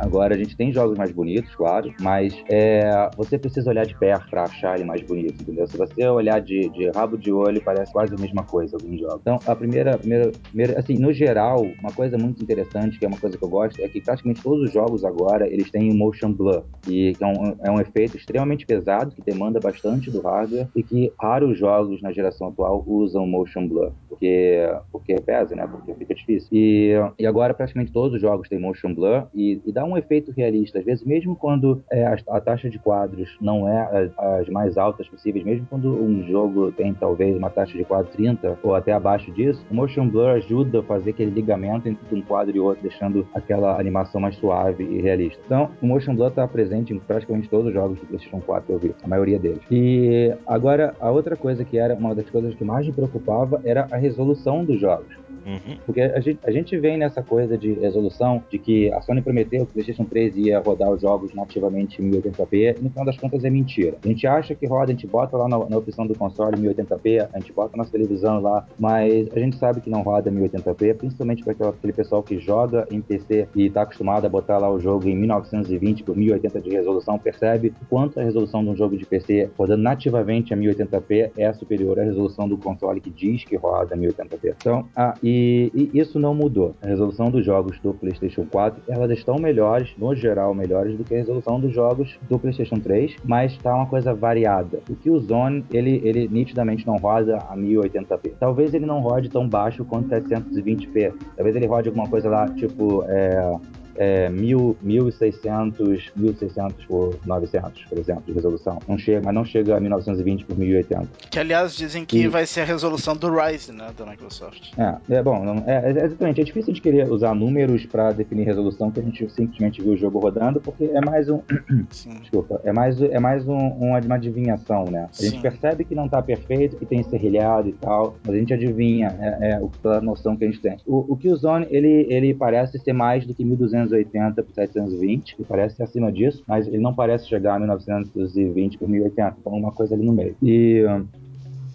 Agora 0.00 0.34
a 0.34 0.38
gente 0.38 0.56
tem 0.56 0.72
jogos 0.72 0.96
mais 0.96 1.12
bonitos, 1.12 1.54
claro, 1.54 1.92
mas 2.00 2.34
é, 2.48 3.10
você 3.16 3.38
precisa 3.38 3.68
olhar 3.68 3.84
de 3.84 3.96
perto 3.98 4.30
para 4.30 4.44
achar 4.44 4.76
ele 4.76 4.84
mais 4.84 5.02
bonito, 5.02 5.42
entendeu? 5.42 5.66
Se 5.66 5.76
você 5.76 6.06
olhar 6.08 6.40
de, 6.40 6.68
de 6.70 6.90
rabo 6.90 7.18
de 7.18 7.30
olho, 7.30 7.62
parece 7.62 7.92
quase 7.92 8.14
a 8.14 8.18
mesma 8.18 8.42
coisa 8.42 8.76
alguns 8.76 8.98
jogos. 8.98 9.20
Então, 9.20 9.38
a 9.46 9.54
primeira, 9.54 9.98
primeira, 9.98 10.32
primeira, 10.48 10.78
assim, 10.78 10.94
no 10.94 11.12
geral, 11.12 11.66
uma 11.80 11.92
coisa 11.92 12.16
muito 12.16 12.42
interessante, 12.42 12.98
que 12.98 13.04
é 13.04 13.08
uma 13.08 13.18
coisa 13.18 13.36
que 13.36 13.44
eu 13.44 13.48
gosto, 13.48 13.80
é 13.82 13.88
que 13.88 14.00
praticamente 14.00 14.42
todos 14.42 14.64
os 14.64 14.72
jogos 14.72 15.04
agora, 15.04 15.46
eles 15.46 15.70
têm 15.70 15.92
um 15.92 15.96
motion 15.96 16.32
blur, 16.32 16.64
que 16.82 17.12
é 17.20 17.26
um, 17.26 17.56
é 17.62 17.70
um 17.70 17.80
efeito 17.80 18.16
extremamente 18.16 18.64
pesado, 18.64 19.14
que 19.14 19.22
demanda 19.22 19.60
bastante 19.60 20.10
do 20.10 20.20
hardware, 20.22 20.68
e 20.74 20.82
que 20.82 21.12
raros 21.20 21.58
jogos 21.58 22.00
na 22.00 22.10
geração 22.10 22.48
atual 22.48 22.82
usam 22.86 23.26
motion 23.26 23.68
blur, 23.68 23.92
porque, 24.08 24.66
porque 24.90 25.14
pesa, 25.20 25.54
né? 25.54 25.66
Porque 25.66 25.94
fica 25.94 26.14
difícil. 26.14 26.48
E, 26.50 26.94
e 27.18 27.26
agora 27.26 27.52
praticamente 27.52 27.92
todos 27.92 28.14
os 28.14 28.20
jogos 28.20 28.48
têm 28.48 28.58
motion 28.58 28.94
blur, 28.94 29.26
e, 29.34 29.60
e 29.66 29.72
dá 29.72 29.84
um 29.84 29.89
efeito 29.96 30.32
realista. 30.36 30.78
Às 30.78 30.84
vezes, 30.84 31.04
mesmo 31.04 31.36
quando 31.36 31.82
é, 31.90 32.04
a, 32.04 32.16
a 32.28 32.40
taxa 32.40 32.68
de 32.68 32.78
quadros 32.78 33.36
não 33.40 33.68
é 33.68 33.80
as, 34.18 34.40
as 34.40 34.48
mais 34.48 34.76
altas 34.76 35.08
possíveis, 35.08 35.44
mesmo 35.44 35.66
quando 35.68 35.90
um 35.90 36.26
jogo 36.26 36.72
tem 36.72 36.94
talvez 36.94 37.36
uma 37.36 37.50
taxa 37.50 37.76
de 37.76 37.84
quadro 37.84 38.10
30 38.12 38.58
ou 38.62 38.74
até 38.74 38.92
abaixo 38.92 39.30
disso, 39.32 39.64
o 39.70 39.74
motion 39.74 40.08
blur 40.08 40.28
ajuda 40.30 40.80
a 40.80 40.82
fazer 40.82 41.10
aquele 41.10 41.30
ligamento 41.30 41.88
entre 41.88 42.14
um 42.14 42.22
quadro 42.22 42.56
e 42.56 42.60
outro, 42.60 42.82
deixando 42.82 43.26
aquela 43.34 43.78
animação 43.78 44.20
mais 44.20 44.36
suave 44.36 44.84
e 44.84 45.00
realista. 45.00 45.40
Então, 45.44 45.70
o 45.80 45.86
motion 45.86 46.14
blur 46.14 46.28
está 46.28 46.46
presente 46.46 46.92
em 46.92 46.98
praticamente 46.98 47.48
todos 47.48 47.68
os 47.68 47.72
jogos 47.72 47.98
do 47.98 48.06
PlayStation 48.06 48.40
4 48.40 48.66
que 48.66 48.72
eu 48.72 48.78
vi, 48.78 48.94
a 49.02 49.08
maioria 49.08 49.38
deles. 49.38 49.60
E 49.70 50.34
agora, 50.46 50.94
a 51.00 51.10
outra 51.10 51.36
coisa 51.36 51.64
que 51.64 51.78
era 51.78 51.94
uma 51.94 52.14
das 52.14 52.28
coisas 52.30 52.54
que 52.54 52.64
mais 52.64 52.86
me 52.86 52.92
preocupava 52.92 53.60
era 53.64 53.86
a 53.90 53.96
resolução 53.96 54.64
dos 54.64 54.80
jogos. 54.80 55.20
Uhum. 55.46 55.76
Porque 55.86 56.00
a 56.00 56.20
gente, 56.20 56.38
a 56.44 56.50
gente 56.50 56.78
vem 56.78 56.96
nessa 56.96 57.22
coisa 57.22 57.56
de 57.56 57.72
resolução 57.72 58.42
de 58.50 58.58
que 58.58 58.92
a 58.92 59.00
Sony 59.00 59.22
prometeu 59.22 59.64
que 59.64 59.70
o 59.70 59.74
PlayStation 59.74 60.04
3 60.04 60.36
ia 60.36 60.60
rodar 60.60 60.90
os 60.90 61.00
jogos 61.00 61.34
nativamente 61.34 62.02
em 62.02 62.10
1080p, 62.10 62.78
e 62.78 62.82
no 62.82 62.90
final 62.90 63.04
das 63.04 63.16
contas 63.16 63.44
é 63.44 63.50
mentira. 63.50 63.96
A 64.04 64.08
gente 64.08 64.26
acha 64.26 64.54
que 64.54 64.66
roda, 64.66 64.92
a 64.92 64.94
gente 64.94 65.06
bota 65.06 65.36
lá 65.36 65.48
na, 65.48 65.58
na 65.68 65.76
opção 65.76 66.06
do 66.06 66.14
console 66.14 66.56
1080p, 66.56 67.28
a 67.32 67.38
gente 67.38 67.52
bota 67.52 67.76
na 67.76 67.84
televisão 67.84 68.40
lá, 68.40 68.66
mas 68.78 69.28
a 69.34 69.38
gente 69.38 69.56
sabe 69.56 69.80
que 69.80 69.90
não 69.90 70.02
roda 70.02 70.30
1080p, 70.30 70.94
principalmente 70.96 71.42
para 71.42 71.70
aquele 71.70 71.92
pessoal 71.92 72.22
que 72.22 72.38
joga 72.38 72.86
em 72.90 73.00
PC 73.00 73.48
e 73.54 73.66
está 73.66 73.82
acostumado 73.82 74.26
a 74.26 74.28
botar 74.28 74.58
lá 74.58 74.70
o 74.70 74.78
jogo 74.78 75.08
em 75.08 75.16
1920 75.16 76.04
por 76.04 76.16
1080 76.16 76.60
de 76.60 76.70
resolução, 76.70 77.18
percebe 77.18 77.72
o 77.82 77.86
quanto 77.86 78.20
a 78.20 78.22
resolução 78.22 78.62
de 78.62 78.70
um 78.70 78.76
jogo 78.76 78.96
de 78.96 79.06
PC 79.06 79.50
rodando 79.56 79.82
nativamente 79.82 80.52
a 80.52 80.56
1080p 80.56 81.32
é 81.36 81.52
superior 81.52 81.98
à 81.98 82.04
resolução 82.04 82.48
do 82.48 82.56
console 82.56 83.00
que 83.00 83.10
diz 83.10 83.44
que 83.44 83.56
roda 83.56 83.96
1080p. 83.96 84.54
Então, 84.56 84.86
a, 84.94 85.14
e, 85.22 85.29
e, 85.74 85.90
isso 85.94 86.18
não 86.18 86.34
mudou. 86.34 86.74
A 86.82 86.86
resolução 86.86 87.30
dos 87.30 87.44
jogos 87.44 87.78
do 87.80 87.92
PlayStation 87.94 88.44
4, 88.50 88.82
elas 88.88 89.10
estão 89.10 89.36
melhores, 89.36 89.92
no 89.98 90.14
geral, 90.14 90.54
melhores 90.54 90.96
do 90.96 91.04
que 91.04 91.14
a 91.14 91.18
resolução 91.18 91.60
dos 91.60 91.72
jogos 91.72 92.18
do 92.28 92.38
PlayStation 92.38 92.76
3, 92.76 93.16
mas 93.24 93.52
está 93.52 93.74
uma 93.74 93.86
coisa 93.86 94.14
variada. 94.14 94.80
O 94.88 94.94
que 94.94 95.10
o 95.10 95.18
Zone, 95.18 95.64
ele, 95.70 96.00
ele 96.04 96.28
nitidamente 96.28 96.86
não 96.86 96.96
roda 96.96 97.36
a 97.48 97.56
1080p. 97.56 98.32
Talvez 98.38 98.74
ele 98.74 98.86
não 98.86 99.00
rode 99.00 99.28
tão 99.28 99.48
baixo 99.48 99.84
quanto 99.84 100.08
720p. 100.08 101.12
Talvez 101.36 101.56
ele 101.56 101.66
rode 101.66 101.88
alguma 101.88 102.08
coisa 102.08 102.28
lá, 102.28 102.48
tipo, 102.48 103.04
é, 103.08 103.56
é, 103.96 104.28
1000, 104.28 104.76
1600, 104.82 106.10
1600 106.16 106.84
por 106.86 107.16
900, 107.24 107.84
por 107.84 107.98
exemplo, 107.98 108.22
de 108.26 108.32
resolução. 108.32 108.78
Não 108.88 108.98
chega, 108.98 109.20
mas 109.24 109.34
não 109.34 109.44
chega 109.44 109.76
a 109.76 109.80
1920 109.80 110.44
por 110.44 110.56
1080. 110.58 111.08
Que 111.30 111.38
aliás 111.38 111.74
dizem 111.76 112.04
que 112.04 112.18
E- 112.22 112.28
vai 112.28 112.46
ser 112.46 112.62
a 112.62 112.64
resolução 112.64 113.16
do 113.16 113.30
Ryzen, 113.30 113.74
né, 113.76 113.90
da 113.96 114.06
Microsoft. 114.06 114.72
É, 114.78 115.14
é 115.16 115.22
bom, 115.22 115.44
não, 115.44 115.62
é, 115.66 115.90
é- 115.92 116.04
exatamente. 116.04 116.40
É 116.40 116.44
difícil 116.44 116.72
de 116.72 116.80
querer 116.80 117.10
usar 117.10 117.34
números 117.34 117.86
para 117.86 118.12
definir 118.12 118.44
resolução 118.44 118.90
que 118.90 119.00
a 119.00 119.02
gente 119.02 119.28
simplesmente 119.30 119.82
viu 119.82 119.92
o 119.92 119.96
jogo 119.96 120.18
rodando, 120.18 120.60
porque 120.60 120.84
é 120.84 121.00
mais 121.00 121.28
um, 121.28 121.40
Sim. 121.90 122.10
desculpa, 122.20 122.60
é 122.64 122.72
mais, 122.72 123.00
é 123.00 123.18
mais 123.18 123.46
um, 123.46 123.56
uma, 123.56 123.98
uma 124.00 124.14
adivinhação, 124.14 124.84
né? 124.86 125.08
A 125.18 125.22
gente 125.22 125.36
Sim. 125.36 125.40
percebe 125.40 125.84
que 125.84 125.94
não 125.94 126.08
tá 126.08 126.20
perfeito, 126.22 126.76
que 126.76 126.86
tem 126.86 127.02
serrilhado 127.02 127.68
e 127.68 127.72
tal, 127.72 128.16
mas 128.24 128.34
a 128.34 128.38
gente 128.38 128.52
adivinha, 128.54 129.08
é, 129.20 129.50
é 129.52 129.60
pela 129.82 130.00
noção 130.00 130.36
que 130.36 130.44
a 130.44 130.46
gente 130.46 130.60
tem. 130.60 130.76
O, 130.86 131.12
o 131.12 131.16
Killzone, 131.16 131.66
ele, 131.70 132.06
ele 132.08 132.34
parece 132.34 132.78
ser 132.78 132.92
mais 132.92 133.26
do 133.26 133.34
que 133.34 133.44
1280 133.80 134.42
por 134.42 134.54
720, 134.54 135.36
ele 135.38 135.46
parece 135.48 135.76
ser 135.76 135.82
acima 135.84 136.12
disso, 136.12 136.42
mas 136.46 136.66
ele 136.66 136.78
não 136.78 136.94
parece 136.94 137.28
chegar 137.28 137.54
a 137.54 137.58
1920 137.58 138.78
por 138.78 138.88
1080, 138.88 139.36
então 139.40 139.52
uma 139.52 139.72
coisa 139.72 139.94
ali 139.94 140.04
no 140.04 140.12
meio. 140.12 140.36
E... 140.42 140.84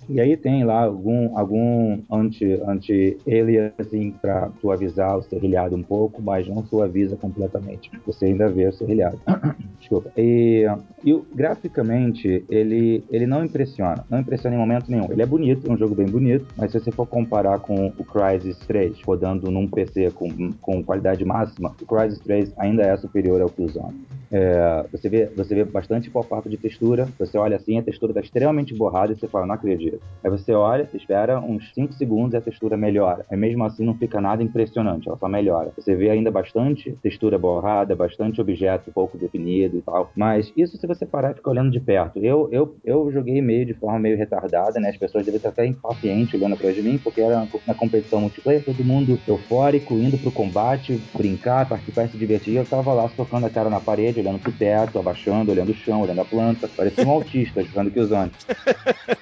e 0.09 0.19
aí 0.19 0.37
tem 0.37 0.63
lá 0.63 0.83
algum, 0.83 1.37
algum 1.37 1.99
anti, 2.11 2.61
anti-aliasing 2.65 4.11
para 4.21 4.49
suavizar 4.61 5.17
o 5.17 5.23
serrilhado 5.23 5.75
um 5.75 5.83
pouco, 5.83 6.21
mas 6.21 6.47
não 6.47 6.65
suaviza 6.65 7.15
completamente. 7.15 7.91
Você 8.05 8.25
ainda 8.25 8.49
vê 8.49 8.67
o 8.67 8.73
serrilhado. 8.73 9.19
Desculpa. 9.79 10.11
E, 10.17 10.65
e 11.03 11.21
graficamente, 11.33 12.43
ele, 12.49 13.03
ele 13.11 13.27
não 13.27 13.43
impressiona. 13.43 14.03
Não 14.09 14.19
impressiona 14.19 14.55
em 14.55 14.59
momento 14.59 14.89
nenhum. 14.89 15.11
Ele 15.11 15.21
é 15.21 15.25
bonito, 15.25 15.69
é 15.69 15.73
um 15.73 15.77
jogo 15.77 15.95
bem 15.95 16.07
bonito, 16.07 16.45
mas 16.57 16.71
se 16.71 16.79
você 16.79 16.91
for 16.91 17.05
comparar 17.05 17.59
com 17.59 17.87
o 17.87 18.05
Crysis 18.05 18.57
3, 18.59 19.01
rodando 19.01 19.51
num 19.51 19.67
PC 19.67 20.11
com, 20.11 20.29
com 20.61 20.83
qualidade 20.83 21.23
máxima, 21.23 21.75
o 21.81 21.85
Crysis 21.85 22.19
3 22.19 22.53
ainda 22.57 22.83
é 22.83 22.97
superior 22.97 23.41
ao 23.41 23.49
Killzone. 23.49 24.05
É, 24.31 24.85
você, 24.91 25.07
vê, 25.07 25.25
você 25.35 25.55
vê 25.55 25.63
bastante 25.63 26.09
pop-up 26.09 26.49
de 26.49 26.57
textura, 26.57 27.07
você 27.17 27.37
olha 27.37 27.55
assim, 27.55 27.77
a 27.77 27.83
textura 27.83 28.11
está 28.11 28.21
extremamente 28.21 28.73
borrada 28.73 29.13
e 29.13 29.15
você 29.15 29.27
fala, 29.27 29.45
não 29.45 29.55
acredito. 29.55 29.94
Textura. 29.95 30.01
Aí 30.23 30.31
você 30.31 30.53
olha, 30.53 30.85
você 30.85 30.97
espera 30.97 31.39
uns 31.39 31.71
5 31.73 31.93
segundos 31.93 32.33
e 32.33 32.37
a 32.37 32.41
textura 32.41 32.75
melhora. 32.75 33.25
Aí 33.29 33.37
mesmo 33.37 33.63
assim 33.63 33.85
não 33.85 33.93
fica 33.93 34.19
nada 34.19 34.41
impressionante, 34.43 35.07
ela 35.07 35.17
só 35.17 35.27
melhora. 35.27 35.71
Você 35.77 35.95
vê 35.95 36.09
ainda 36.09 36.31
bastante 36.31 36.97
textura 37.01 37.37
borrada, 37.37 37.95
bastante 37.95 38.41
objeto 38.41 38.91
pouco 38.91 39.17
definido 39.17 39.77
e 39.77 39.81
tal. 39.81 40.11
Mas 40.15 40.51
isso 40.57 40.77
se 40.77 40.87
você 40.87 41.05
parar 41.05 41.31
e 41.31 41.35
ficar 41.35 41.51
olhando 41.51 41.71
de 41.71 41.79
perto. 41.79 42.19
Eu, 42.19 42.49
eu, 42.51 42.75
eu 42.83 43.11
joguei 43.11 43.41
meio 43.41 43.65
de 43.65 43.73
forma 43.73 43.99
meio 43.99 44.17
retardada, 44.17 44.79
né? 44.79 44.89
As 44.89 44.97
pessoas 44.97 45.25
devem 45.25 45.37
estar 45.37 45.49
até 45.49 45.65
impacientes 45.65 46.33
olhando 46.33 46.53
atrás 46.53 46.75
de 46.75 46.81
mim, 46.81 46.97
porque 46.97 47.21
era 47.21 47.47
na 47.67 47.73
competição 47.73 48.19
multiplayer, 48.19 48.63
todo 48.63 48.83
mundo 48.83 49.19
eufórico, 49.27 49.95
indo 49.95 50.17
pro 50.17 50.31
combate, 50.31 50.99
brincar, 51.13 51.69
participar 51.69 52.05
e 52.05 52.09
se 52.09 52.17
divertir. 52.17 52.55
Eu 52.55 52.65
tava 52.65 52.93
lá 52.93 53.07
tocando 53.09 53.45
a 53.45 53.49
cara 53.49 53.69
na 53.69 53.79
parede, 53.79 54.19
olhando 54.19 54.39
pro 54.39 54.51
teto, 54.51 54.97
abaixando, 54.97 55.51
olhando 55.51 55.71
o 55.71 55.75
chão, 55.75 56.01
olhando 56.01 56.21
a 56.21 56.25
planta. 56.25 56.67
Parecia 56.67 57.05
um 57.05 57.11
autista 57.11 57.63
jogando 57.63 57.91
que 57.91 57.99
usando. 57.99 58.31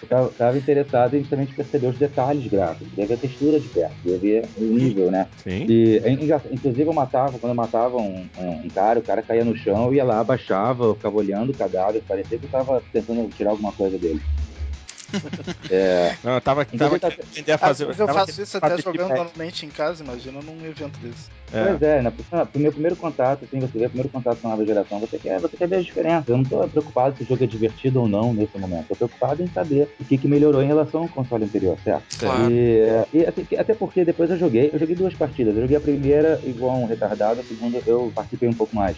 Eu 0.01 0.07
tava, 0.07 0.29
tava 0.29 0.57
interessado 0.63 1.15
em 1.15 1.19
justamente 1.19 1.53
perceber 1.53 1.87
os 1.87 1.97
detalhes 1.97 2.47
gráficos, 2.47 2.87
ver 2.93 3.11
a 3.13 3.17
textura 3.17 3.59
de 3.59 3.67
perto, 3.67 3.93
ver 4.19 4.45
o 4.57 4.63
nível, 4.63 5.11
né? 5.11 5.27
Sim. 5.43 5.65
E, 5.69 6.01
inclusive, 6.51 6.89
eu 6.89 6.93
matava, 6.93 7.37
quando 7.37 7.51
eu 7.51 7.55
matava 7.55 7.97
um, 7.97 8.25
um, 8.39 8.49
um 8.65 8.69
cara, 8.69 8.99
o 8.99 9.03
cara 9.03 9.21
caía 9.21 9.45
no 9.45 9.55
chão, 9.55 9.85
eu 9.85 9.93
ia 9.93 10.03
lá, 10.03 10.19
abaixava, 10.19 10.85
eu 10.85 10.95
ficava 10.95 11.15
olhando 11.15 11.51
o 11.51 11.55
cadáver, 11.55 12.01
parecia 12.07 12.37
que 12.37 12.45
eu 12.45 12.49
tava 12.49 12.81
tentando 12.91 13.29
tirar 13.29 13.51
alguma 13.51 13.71
coisa 13.71 13.97
dele. 13.97 14.21
É... 15.69 16.15
Não, 16.23 16.33
eu 16.33 16.41
tava, 16.41 16.65
tava 16.65 16.99
tá... 16.99 17.07
a 17.07 17.57
fazer. 17.57 17.85
eu 17.85 18.07
faço 18.07 18.41
isso 18.41 18.57
até 18.57 18.77
jogando 18.81 19.09
normalmente 19.09 19.65
em 19.65 19.69
casa, 19.69 20.03
imagina 20.03 20.39
num 20.41 20.65
evento 20.65 20.97
desse. 20.99 21.29
É. 21.53 21.65
Pois 21.65 21.81
é, 21.83 22.01
né? 22.01 22.11
Pro 22.11 22.61
meu 22.61 22.71
primeiro 22.71 22.95
contato, 22.95 23.45
assim, 23.45 23.59
você 23.59 23.77
vê 23.77 23.85
o 23.85 23.89
primeiro 23.89 24.09
contato 24.09 24.39
com 24.39 24.47
a 24.47 24.51
nova 24.51 24.65
geração, 24.65 24.99
você 24.99 25.19
quer, 25.19 25.39
você 25.39 25.55
quer 25.55 25.67
ver 25.67 25.75
a 25.77 25.81
diferença. 25.81 26.31
Eu 26.31 26.37
não 26.37 26.43
tô 26.43 26.67
preocupado 26.67 27.15
se 27.15 27.23
o 27.23 27.27
jogo 27.27 27.43
é 27.43 27.47
divertido 27.47 28.01
ou 28.01 28.07
não 28.07 28.33
nesse 28.33 28.57
momento. 28.57 28.85
Eu 28.89 28.95
tô 28.95 29.07
preocupado 29.07 29.43
em 29.43 29.47
saber 29.47 29.87
o 29.99 30.05
que, 30.05 30.17
que 30.17 30.27
melhorou 30.27 30.63
em 30.63 30.67
relação 30.67 31.03
ao 31.03 31.07
console 31.07 31.43
anterior, 31.43 31.77
certo? 31.83 32.17
Claro. 32.17 32.51
E, 32.51 33.05
e 33.13 33.25
até, 33.25 33.59
até, 33.59 33.73
porque 33.75 34.03
depois 34.03 34.31
eu 34.31 34.37
joguei, 34.37 34.71
eu 34.73 34.79
joguei 34.79 34.95
duas 34.95 35.13
partidas. 35.13 35.55
Eu 35.55 35.61
joguei 35.61 35.77
a 35.77 35.81
primeira 35.81 36.39
igual 36.43 36.77
um 36.77 36.87
retardado, 36.87 37.39
a 37.39 37.43
segunda 37.43 37.79
eu 37.85 38.11
participei 38.15 38.49
um 38.49 38.53
pouco 38.53 38.75
mais. 38.75 38.97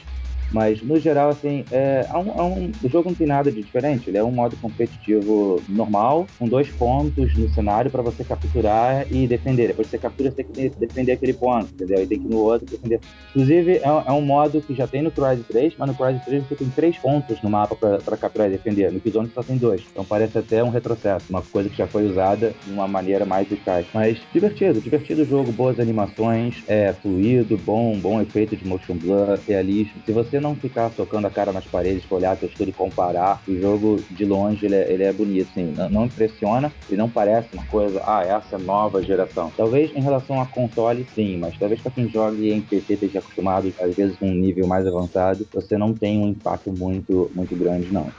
Mas, 0.56 0.82
no 0.82 0.98
geral, 0.98 1.32
assim, 1.32 1.66
é, 1.70 2.08
é, 2.10 2.18
um, 2.18 2.30
é 2.30 2.42
um, 2.42 2.72
o 2.82 2.88
jogo 2.88 3.10
não 3.10 3.16
tem 3.16 3.28
nada 3.28 3.52
de 3.52 3.62
diferente. 3.62 4.10
Ele 4.10 4.18
é 4.18 4.24
um 4.24 4.32
modo 4.32 4.56
competitivo 4.56 5.62
normal, 5.68 6.26
com 6.40 6.48
dois 6.48 6.70
pontos 6.70 7.36
no 7.36 7.50
cenário 7.50 7.92
para 7.92 8.02
você 8.02 8.24
capturar 8.24 9.06
e 9.12 9.28
defender. 9.28 9.68
Depois 9.68 9.88
que 9.88 9.92
você 9.92 9.98
captura, 9.98 10.32
você 10.32 10.44
tem 10.46 10.70
que 10.70 10.80
defender 10.80 11.12
aquele 11.12 11.34
ponto, 11.34 11.68
entendeu? 11.74 12.02
E 12.02 12.08
tem 12.08 12.18
que 12.18 12.26
ir 12.26 12.30
no 12.30 12.38
outro 12.38 12.66
defender. 12.66 13.02
Inclusive, 13.32 13.80
é, 13.80 13.82
é 13.84 14.12
um 14.14 14.22
modo 14.22 14.62
que 14.62 14.74
já 14.74 14.88
tem 14.88 15.02
no 15.02 15.12
Crysis 15.12 15.46
3, 15.46 15.74
mas 15.78 15.90
no 15.90 15.94
Crysis 15.94 16.24
3 16.24 16.48
você 16.48 16.56
tem 16.56 16.70
três 16.70 16.98
pontos 16.98 17.42
no 17.42 17.50
mapa 17.50 17.76
para 17.76 18.16
capturar 18.16 18.48
e 18.48 18.52
defender. 18.52 18.94
No 18.94 19.02
Killzone 19.02 19.30
só 19.36 19.44
tem 19.44 19.58
dois. 19.58 19.84
Então 19.92 20.06
parece 20.06 20.38
até 20.38 20.64
um 20.64 20.70
retrocesso, 20.70 21.26
uma 21.30 21.42
coisa 21.42 21.70
que 21.70 21.76
já 21.76 21.86
foi 21.86 22.06
usada 22.06 22.56
de 22.66 22.72
uma 22.72 22.88
maneira 22.88 23.26
mais 23.26 23.52
eficaz. 23.52 23.86
Mas 23.94 24.18
divertido, 24.32 24.80
divertido 24.80 25.24
o 25.24 25.26
jogo, 25.26 25.52
boas 25.52 25.82
animações, 25.82 26.64
é 26.66 26.94
fluido, 26.94 27.58
bom, 27.58 27.98
bom 28.00 28.22
efeito 28.22 28.56
de 28.56 28.66
motion 28.66 28.96
blur, 28.96 29.38
realista. 29.46 29.94
Se 30.06 30.14
você 30.14 30.40
não 30.45 30.45
ficar 30.54 30.90
tocando 30.90 31.26
a 31.26 31.30
cara 31.30 31.54
nas 31.54 31.66
paredes, 31.66 32.06
olhar 32.12 32.34
a 32.34 32.36
textura 32.36 32.70
e 32.70 32.74
comparar, 32.74 33.42
o 33.48 33.56
jogo 33.56 34.04
de 34.12 34.26
longe 34.26 34.66
ele 34.66 34.76
é, 34.76 34.92
ele 34.92 35.04
é 35.04 35.14
bonito, 35.14 35.50
sim. 35.54 35.74
Não, 35.76 35.90
não, 35.90 36.06
impressiona 36.06 36.72
e 36.90 36.96
não 36.96 37.10
parece 37.10 37.50
uma 37.54 37.66
coisa, 37.66 38.02
ah, 38.06 38.24
essa 38.24 38.58
é 38.58 38.60
nova 38.60 39.02
geração. 39.02 39.52
Talvez 39.56 39.92
em 39.96 40.02
relação 40.02 40.42
a 40.42 40.46
console, 40.46 41.08
sim, 41.16 41.38
mas 41.38 41.58
talvez 41.58 41.82
para 41.82 41.92
quem 41.92 42.10
jogue 42.10 42.52
em 42.52 42.62
PC 42.62 42.94
esteja 42.94 43.20
acostumado, 43.20 43.74
às 43.80 43.96
vezes 43.96 44.18
com 44.18 44.30
um 44.30 44.36
nível 44.36 44.68
mais 44.68 44.86
avançado, 44.86 45.48
você 45.54 45.78
não 45.78 45.94
tem 45.94 46.20
um 46.20 46.28
impacto 46.28 46.72
muito, 46.72 47.32
muito 47.34 47.56
grande, 47.56 47.92
não. 47.92 48.12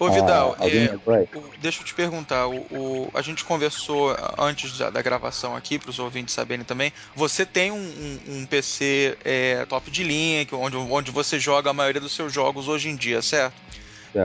Ô 0.00 0.10
Vidal, 0.10 0.56
ah, 0.58 0.66
é, 0.66 0.96
o, 1.36 1.52
deixa 1.60 1.82
eu 1.82 1.84
te 1.84 1.92
perguntar, 1.92 2.46
o, 2.46 2.56
o, 2.70 3.10
a 3.12 3.20
gente 3.20 3.44
conversou 3.44 4.16
antes 4.38 4.78
da, 4.78 4.88
da 4.88 5.02
gravação 5.02 5.54
aqui, 5.54 5.78
para 5.78 5.90
os 5.90 5.98
ouvintes 5.98 6.34
saberem 6.34 6.64
também, 6.64 6.90
você 7.14 7.44
tem 7.44 7.70
um, 7.70 7.76
um, 7.76 8.20
um 8.28 8.46
PC 8.46 9.18
é, 9.22 9.66
top 9.66 9.90
de 9.90 10.02
linha, 10.02 10.46
onde, 10.52 10.76
onde 10.78 11.10
você 11.10 11.38
joga 11.38 11.68
a 11.68 11.74
maioria 11.74 12.00
dos 12.00 12.12
seus 12.12 12.32
jogos 12.32 12.66
hoje 12.66 12.88
em 12.88 12.96
dia, 12.96 13.20
certo? 13.20 13.60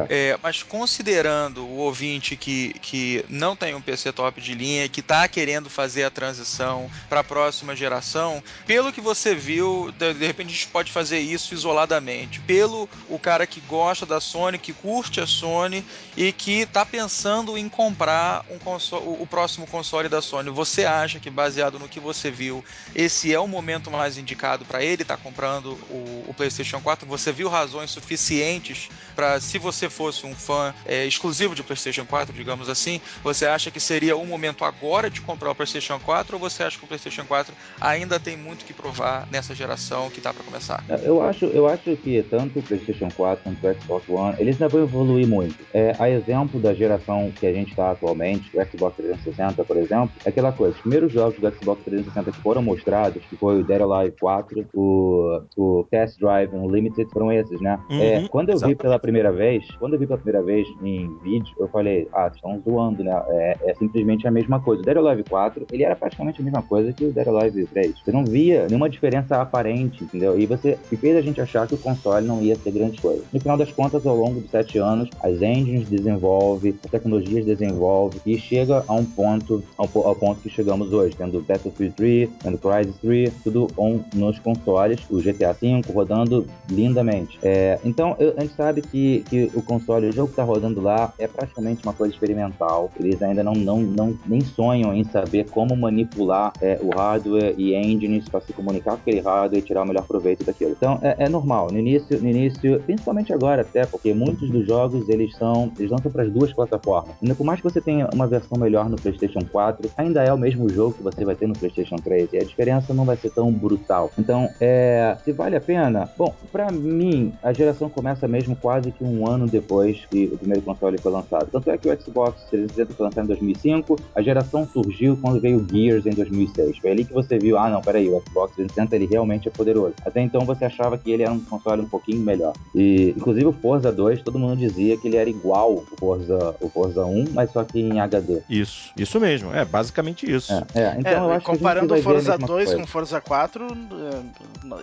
É, 0.10 0.38
mas 0.42 0.64
considerando 0.64 1.64
o 1.64 1.78
ouvinte 1.78 2.36
que, 2.36 2.74
que 2.82 3.24
não 3.30 3.56
tem 3.56 3.76
um 3.76 3.82
PC 3.82 4.12
top 4.12 4.42
de 4.42 4.56
linha, 4.56 4.90
que 4.90 5.00
está 5.00 5.28
querendo 5.28 5.70
fazer 5.70 6.04
a 6.04 6.10
transição 6.10 6.90
para 7.08 7.20
a 7.20 7.24
próxima 7.24 7.76
geração, 7.76 8.44
pelo 8.66 8.92
que 8.92 9.00
você 9.00 9.36
viu, 9.36 9.94
de, 9.98 10.14
de, 10.14 10.26
repente 10.26 10.48
a 10.48 10.54
gente 10.54 10.68
pode 10.68 10.92
fazer 10.92 11.20
isso 11.20 11.54
isoladamente. 11.54 12.40
Pelo 12.42 12.90
o 13.10 13.20
cara 13.20 13.46
que 13.46 13.60
gosta 13.62 14.06
da 14.06 14.20
Sony, 14.20 14.58
que 14.58 14.74
curte 14.74 15.22
a 15.22 15.28
Sony 15.28 15.86
e 16.18 16.32
que 16.32 16.62
está 16.62 16.86
pensando 16.86 17.58
em 17.58 17.70
comprar 17.70 18.44
um 18.50 18.58
console, 18.58 19.06
o, 19.06 19.24
o 19.24 19.28
próximo 19.28 19.68
console 19.68 20.10
da 20.10 20.22
Sony, 20.22 20.50
você 20.50 20.86
acha 20.86 21.20
que 21.20 21.30
baseado 21.30 21.78
no 21.78 21.88
que 21.88 22.00
você 22.00 22.32
viu, 22.32 22.64
esse 22.96 23.34
é 23.34 23.40
o 23.40 23.48
momento 23.48 23.92
mais 23.92 24.18
indicado 24.18 24.66
para 24.66 24.84
ele 24.84 25.04
estar 25.04 25.18
tá 25.18 25.24
comprando 25.24 25.74
o, 25.90 26.26
o 26.28 26.34
PlayStation 26.36 26.82
4? 26.82 27.08
Você 27.08 27.32
viu 27.32 27.50
razões 27.50 27.92
suficientes 27.92 28.90
para 29.16 29.40
se 29.40 29.60
você 29.60 29.75
você 29.76 29.90
fosse 29.90 30.26
um 30.26 30.34
fã 30.34 30.74
é, 30.86 31.06
exclusivo 31.06 31.54
de 31.54 31.64
PlayStation 31.64 32.06
4, 32.06 32.34
digamos 32.34 32.70
assim, 32.70 33.00
você 33.24 33.46
acha 33.46 33.70
que 33.70 33.80
seria 33.80 34.16
o 34.16 34.26
momento 34.26 34.64
agora 34.66 35.10
de 35.10 35.22
comprar 35.22 35.52
o 35.52 35.56
PlayStation 35.56 36.00
4 36.00 36.36
ou 36.36 36.40
você 36.40 36.64
acha 36.64 36.78
que 36.78 36.86
o 36.86 36.88
PlayStation 36.88 37.26
4 37.26 37.54
ainda 37.80 38.20
tem 38.20 38.36
muito 38.38 38.66
que 38.66 38.74
provar 38.74 39.28
nessa 39.32 39.54
geração 39.54 40.10
que 40.10 40.20
está 40.20 40.34
para 40.34 40.44
começar? 40.44 40.84
Eu 41.04 41.22
acho, 41.22 41.46
eu 41.46 41.68
acho 41.68 41.96
que 41.98 42.24
tanto 42.24 42.60
o 42.60 42.64
PlayStation 42.64 43.10
4 43.16 43.44
quanto 43.44 43.68
o 43.68 43.82
Xbox 43.82 44.10
One, 44.10 44.36
eles 44.40 44.56
ainda 44.56 44.70
vão 44.70 44.84
evoluir 44.84 45.28
muito. 45.28 45.56
É, 45.74 45.94
a 46.00 46.10
exemplo 46.10 46.60
da 46.60 46.74
geração 46.74 47.32
que 47.32 47.46
a 47.46 47.54
gente 47.54 47.70
está 47.70 47.92
atualmente, 47.92 48.50
o 48.56 48.66
Xbox 48.66 48.96
360, 48.98 49.64
por 49.64 49.78
exemplo, 49.78 50.12
é 50.24 50.30
aquela 50.30 50.52
coisa. 50.52 50.76
Os 50.76 50.82
primeiros 50.82 51.12
jogos 51.12 51.40
do 51.40 51.52
Xbox 51.56 51.84
360 51.84 52.32
que 52.32 52.42
foram 52.42 52.62
mostrados, 52.62 53.24
que 53.26 53.36
foi 53.36 53.60
o 53.60 53.64
Dead 53.64 53.82
Alive 53.82 54.16
4, 54.20 54.66
o, 54.74 55.42
o 55.56 55.88
Test 55.90 56.20
Drive 56.20 56.54
Unlimited, 56.54 57.10
foram 57.12 57.32
esses, 57.32 57.60
né? 57.62 57.80
Uhum, 57.90 58.02
é, 58.02 58.28
quando 58.28 58.50
eu 58.50 58.58
vi 58.58 58.76
pela 58.76 59.00
primeira 59.00 59.32
vez, 59.32 59.65
quando 59.80 59.94
eu 59.94 60.00
vi 60.00 60.08
pela 60.08 60.20
primeira 60.20 60.46
vez 60.46 60.68
em 60.82 61.14
vídeo, 61.24 61.56
eu 61.60 61.68
falei, 61.68 62.08
ah, 62.14 62.32
estão 62.34 62.62
zoando, 62.64 63.04
né? 63.04 63.12
É, 63.30 63.58
é, 63.66 63.74
simplesmente 63.76 64.28
a 64.28 64.32
mesma 64.32 64.60
coisa. 64.60 64.82
O 64.82 64.86
Dead 64.86 64.98
Alive 64.98 65.24
4, 65.24 65.66
ele 65.72 65.84
era 65.84 65.96
praticamente 65.96 66.42
a 66.42 66.44
mesma 66.44 66.62
coisa 66.62 66.92
que 66.94 67.06
o 67.06 67.12
Dead 67.12 67.28
Alive 67.28 67.66
3. 67.66 68.00
Você 68.04 68.12
não 68.12 68.26
via 68.26 68.68
nenhuma 68.68 68.90
diferença 68.90 69.42
aparente, 69.42 70.04
entendeu? 70.04 70.40
E 70.40 70.46
você 70.46 70.78
e 70.92 70.98
fez 70.98 71.16
a 71.16 71.22
gente 71.22 71.42
achar 71.42 71.68
que 71.68 71.76
o 71.76 71.78
console 71.78 72.26
não 72.26 72.42
ia 72.42 72.56
ser 72.56 72.72
grande 72.72 73.02
coisa. 73.02 73.24
No 73.32 73.40
final 73.40 73.58
das 73.58 73.72
contas, 73.72 74.06
ao 74.06 74.16
longo 74.16 74.42
de 74.42 74.48
sete 74.50 74.78
anos, 74.78 75.10
as 75.22 75.42
engines 75.42 75.88
desenvolvem, 75.90 76.76
as 76.84 76.92
tecnologias 76.92 77.46
desenvolvem 77.46 78.20
e 78.26 78.38
chega 78.38 78.84
a 78.88 78.94
um 78.94 79.06
ponto, 79.06 79.64
ao, 79.78 79.90
ao 80.06 80.16
ponto 80.16 80.42
que 80.42 80.50
chegamos 80.50 80.92
hoje, 80.92 81.16
tendo 81.16 81.42
Battlefield 81.42 81.96
3, 81.96 82.30
tendo 82.42 82.58
Crysis 82.58 82.96
3, 83.02 83.34
tudo 83.44 83.68
on 83.78 84.00
nos 84.14 84.40
consoles, 84.40 85.00
o 85.10 85.22
GTA 85.22 85.54
V 85.54 85.82
rodando 85.94 86.46
lindamente. 86.70 87.40
É, 87.42 87.80
então, 87.84 88.16
eu, 88.20 88.34
a 88.38 88.42
gente 88.42 88.56
sabe 88.56 88.82
que, 88.82 89.24
que 89.30 89.52
o 89.56 89.62
console, 89.62 90.08
o 90.08 90.12
jogo 90.12 90.30
que 90.30 90.36
tá 90.36 90.44
rodando 90.44 90.82
lá 90.82 91.14
é 91.18 91.28
praticamente 91.28 91.84
uma 91.84 91.94
coisa 91.94 92.14
experimental. 92.14 92.92
Eles 93.00 93.22
ainda 93.22 93.44
não, 93.44 93.54
não, 93.54 93.80
não 93.80 94.18
nem 94.26 94.42
sonham 94.42 94.94
em 94.94 95.04
saber 95.04 95.50
como 95.50 95.76
manipular 95.76 96.54
é, 96.62 96.80
o 96.82 96.90
hardware 96.90 97.56
e 97.58 97.74
engines 97.76 98.28
para 98.28 98.42
se 98.42 98.54
comunicar 98.54 98.92
com 98.92 98.98
aquele 98.98 99.20
hardware 99.20 99.60
e 99.60 99.62
tirar 99.62 99.84
o 99.84 99.88
melhor 99.88 100.06
proveito 100.06 100.44
daquilo. 100.44 100.72
Então 100.72 101.00
é, 101.02 101.26
é, 101.26 101.30
normal. 101.30 101.72
No 101.72 101.80
início, 101.80 102.20
no 102.22 102.30
início, 102.30 102.82
principalmente 102.86 103.34
agora 103.34 103.62
até, 103.62 103.86
porque 103.86 104.14
muitos 104.14 104.50
dos 104.50 104.66
jogos 104.66 105.08
eles 105.10 105.36
são 105.36 105.72
eles 105.78 105.92
lançam 105.92 106.12
para 106.12 106.24
as 106.24 106.32
duas 106.32 106.54
plataformas. 106.54 107.16
Ainda 107.22 107.36
por 107.36 107.46
mais 107.46 107.62
que 107.62 107.64
você 107.64 107.82
tenha 107.82 108.10
uma 108.14 108.28
versão 108.28 108.58
melhor 108.58 108.90
no 108.90 108.96
PlayStation 108.96 109.42
4, 109.52 109.90
ainda 109.98 110.24
é 110.24 110.34
o 110.34 110.38
mesmo 110.38 110.70
jogo 110.70 110.94
que 110.94 111.04
você 111.04 111.24
vai 111.24 111.36
ter 111.36 111.48
no 111.48 111.54
PlayStation 111.54 111.96
3 111.96 112.34
e 112.34 112.38
a 112.38 112.44
diferença 112.44 112.94
não 112.94 113.06
vai 113.06 113.18
ser 113.18 113.30
tão 113.32 113.52
brutal. 113.52 114.12
Então, 114.18 114.50
é, 114.60 115.18
se 115.24 115.32
vale 115.32 115.56
a 115.56 115.62
pena, 115.62 116.10
bom, 116.18 116.34
para 116.52 116.72
mim 116.72 117.34
a 117.42 117.54
geração 117.54 117.90
começa 117.90 118.28
mesmo 118.28 118.56
quase 118.56 118.92
que 118.92 119.04
um 119.04 119.28
ano 119.28 119.45
depois 119.52 120.06
que 120.10 120.26
o 120.32 120.38
primeiro 120.38 120.62
console 120.62 120.98
foi 120.98 121.12
lançado. 121.12 121.50
Tanto 121.52 121.70
é 121.70 121.78
que 121.78 121.90
o 121.90 122.02
Xbox 122.02 122.42
360 122.50 122.94
foi 122.94 123.06
lançado 123.06 123.24
em 123.26 123.28
2005, 123.28 124.00
a 124.14 124.22
geração 124.22 124.68
surgiu 124.68 125.18
quando 125.22 125.40
veio 125.40 125.58
o 125.58 125.68
Gears 125.68 126.06
em 126.06 126.12
2006. 126.12 126.78
Foi 126.78 126.92
ali 126.92 127.06
que 127.06 127.14
você 127.14 127.38
viu, 127.38 127.58
ah 127.58 127.70
não, 127.70 127.82
peraí, 127.82 128.08
o 128.08 128.22
Xbox 128.28 128.56
360 128.56 128.96
ele 128.96 129.06
realmente 129.06 129.48
é 129.48 129.52
poderoso. 129.52 129.94
Até 130.06 130.22
então 130.22 130.42
você 130.46 130.66
achava 130.66 130.98
que 130.98 131.12
ele 131.12 131.24
era 131.24 131.32
um 131.32 131.40
console 131.40 131.82
um 131.82 131.90
pouquinho 131.90 132.20
melhor. 132.20 132.54
E 132.74 133.14
inclusive 133.16 133.46
o 133.46 133.54
Forza 133.54 133.92
2, 133.92 134.22
todo 134.22 134.40
mundo 134.40 134.58
dizia 134.58 134.98
que 134.98 135.08
ele 135.08 135.18
era 135.18 135.30
igual 135.30 135.74
o 135.74 135.86
Forza, 135.98 136.56
o 136.60 136.70
Forza 136.70 137.06
1, 137.06 137.26
mas 137.32 137.52
só 137.52 137.64
que 137.64 137.80
em 137.80 138.00
HD. 138.00 138.42
Isso, 138.50 138.92
isso 138.98 139.20
mesmo, 139.20 139.54
é 139.54 139.66
basicamente 139.66 140.30
isso. 140.30 140.52
É, 140.54 140.80
é 140.80 140.96
então 141.00 141.12
é, 141.12 141.18
eu 141.18 141.32
acho 141.32 141.46
comparando 141.46 141.94
o 141.94 142.02
Forza 142.02 142.38
2 142.38 142.48
coisa. 142.48 142.78
com 142.78 142.88
Forza 142.88 143.22
4, 143.22 143.68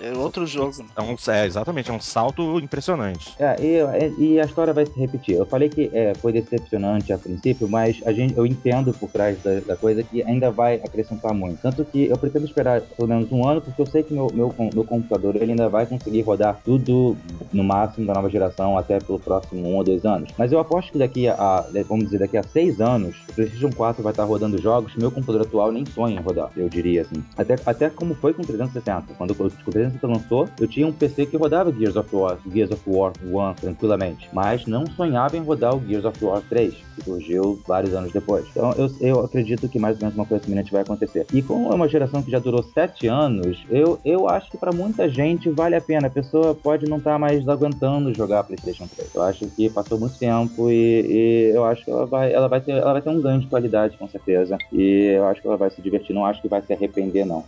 é, 0.03 0.09
é 0.09 0.16
outro 0.16 0.46
jogo. 0.46 0.72
É, 0.96 1.03
um, 1.03 1.16
é, 1.33 1.46
exatamente, 1.46 1.90
é 1.90 1.92
um 1.92 2.01
salto 2.01 2.59
impressionante. 2.61 3.35
É, 3.38 3.57
e, 3.61 4.14
e, 4.18 4.40
história 4.52 4.72
vai 4.72 4.86
se 4.86 4.98
repetir. 4.98 5.34
Eu 5.36 5.46
falei 5.46 5.68
que 5.68 5.90
é, 5.92 6.14
foi 6.14 6.32
decepcionante 6.32 7.12
a 7.12 7.18
princípio, 7.18 7.68
mas 7.68 8.00
a 8.04 8.12
gente, 8.12 8.36
eu 8.36 8.46
entendo 8.46 8.92
por 8.92 9.10
trás 9.10 9.42
da, 9.42 9.60
da, 9.60 9.76
coisa 9.76 10.02
que 10.02 10.22
ainda 10.22 10.50
vai 10.50 10.76
acrescentar 10.76 11.34
muito. 11.34 11.60
Tanto 11.60 11.84
que 11.84 12.06
eu 12.06 12.16
pretendo 12.16 12.44
esperar 12.44 12.82
pelo 12.82 13.08
menos 13.08 13.32
um 13.32 13.46
ano, 13.48 13.60
porque 13.60 13.80
eu 13.80 13.86
sei 13.86 14.02
que 14.02 14.12
meu, 14.12 14.28
meu, 14.32 14.54
meu 14.72 14.84
computador 14.84 15.36
ele 15.36 15.52
ainda 15.52 15.68
vai 15.68 15.86
conseguir 15.86 16.20
rodar 16.22 16.60
tudo 16.64 17.16
no 17.52 17.64
máximo 17.64 18.06
da 18.06 18.14
nova 18.14 18.28
geração 18.28 18.76
até 18.76 18.98
pelo 18.98 19.18
próximo 19.18 19.66
um 19.66 19.76
ou 19.76 19.84
dois 19.84 20.04
anos. 20.04 20.30
Mas 20.36 20.52
eu 20.52 20.58
aposto 20.58 20.92
que 20.92 20.98
daqui 20.98 21.26
a, 21.26 21.66
vamos 21.88 22.04
dizer, 22.04 22.18
daqui 22.18 22.36
a 22.36 22.42
seis 22.42 22.80
anos, 22.80 23.16
o 23.30 23.34
PlayStation 23.34 23.70
4 23.70 24.02
vai 24.02 24.12
estar 24.12 24.24
rodando 24.24 24.60
jogos 24.60 24.92
que 24.92 25.00
meu 25.00 25.10
computador 25.10 25.42
atual 25.42 25.72
nem 25.72 25.86
sonha 25.86 26.20
rodar, 26.20 26.50
eu 26.56 26.68
diria 26.68 27.02
assim. 27.02 27.22
Até, 27.36 27.56
até 27.64 27.90
como 27.90 28.14
foi 28.14 28.34
com 28.34 28.42
o 28.42 28.46
360. 28.46 29.14
Quando 29.16 29.30
o 29.30 29.34
360 29.34 30.06
lançou, 30.06 30.48
eu 30.60 30.68
tinha 30.68 30.86
um 30.86 30.92
PC 30.92 31.26
que 31.26 31.36
rodava 31.36 31.72
Gears 31.72 31.96
of 31.96 32.14
War, 32.14 32.38
Gears 32.52 32.70
of 32.70 32.82
War 32.86 33.12
1 33.24 33.54
tranquilamente, 33.54 34.28
mas 34.32 34.66
não 34.66 34.86
sonhava 34.86 35.36
em 35.36 35.42
rodar 35.42 35.76
o 35.76 35.86
Gears 35.86 36.04
of 36.04 36.24
War 36.24 36.42
3, 36.48 36.74
que 36.74 37.04
surgiu 37.04 37.60
vários 37.66 37.94
anos 37.94 38.12
depois. 38.12 38.46
Então 38.50 38.72
eu, 38.72 38.88
eu 39.00 39.20
acredito 39.20 39.68
que 39.68 39.78
mais 39.78 39.96
ou 39.96 40.02
menos 40.02 40.14
uma 40.14 40.26
coisa 40.26 40.44
semelhante 40.44 40.72
vai 40.72 40.82
acontecer. 40.82 41.26
E 41.32 41.42
como 41.42 41.72
é 41.72 41.74
uma 41.74 41.88
geração 41.88 42.22
que 42.22 42.30
já 42.30 42.38
durou 42.38 42.62
sete 42.62 43.06
anos, 43.06 43.64
eu, 43.70 43.98
eu 44.04 44.28
acho 44.28 44.50
que 44.50 44.58
para 44.58 44.72
muita 44.72 45.08
gente 45.08 45.50
vale 45.50 45.74
a 45.74 45.80
pena. 45.80 46.06
A 46.06 46.10
pessoa 46.10 46.54
pode 46.54 46.86
não 46.86 46.98
estar 46.98 47.12
tá 47.12 47.18
mais 47.18 47.46
aguentando 47.48 48.14
jogar 48.14 48.44
PlayStation 48.44 48.86
3. 48.88 49.14
Eu 49.14 49.22
acho 49.22 49.46
que 49.48 49.68
passou 49.70 49.98
muito 49.98 50.18
tempo 50.18 50.70
e, 50.70 50.74
e, 50.74 51.52
eu 51.54 51.64
acho 51.64 51.84
que 51.84 51.90
ela 51.90 52.06
vai, 52.06 52.32
ela, 52.32 52.48
vai 52.48 52.60
ter, 52.60 52.72
ela 52.72 52.92
vai 52.92 53.02
ter 53.02 53.10
um 53.10 53.20
ganho 53.20 53.40
de 53.40 53.46
qualidade, 53.46 53.96
com 53.98 54.08
certeza. 54.08 54.56
E 54.72 55.14
eu 55.16 55.26
acho 55.26 55.40
que 55.40 55.46
ela 55.46 55.56
vai 55.56 55.70
se 55.70 55.82
divertir. 55.82 56.14
Não 56.14 56.24
acho 56.24 56.40
que 56.40 56.48
vai 56.48 56.62
se 56.62 56.72
arrepender, 56.72 57.24
não. 57.24 57.44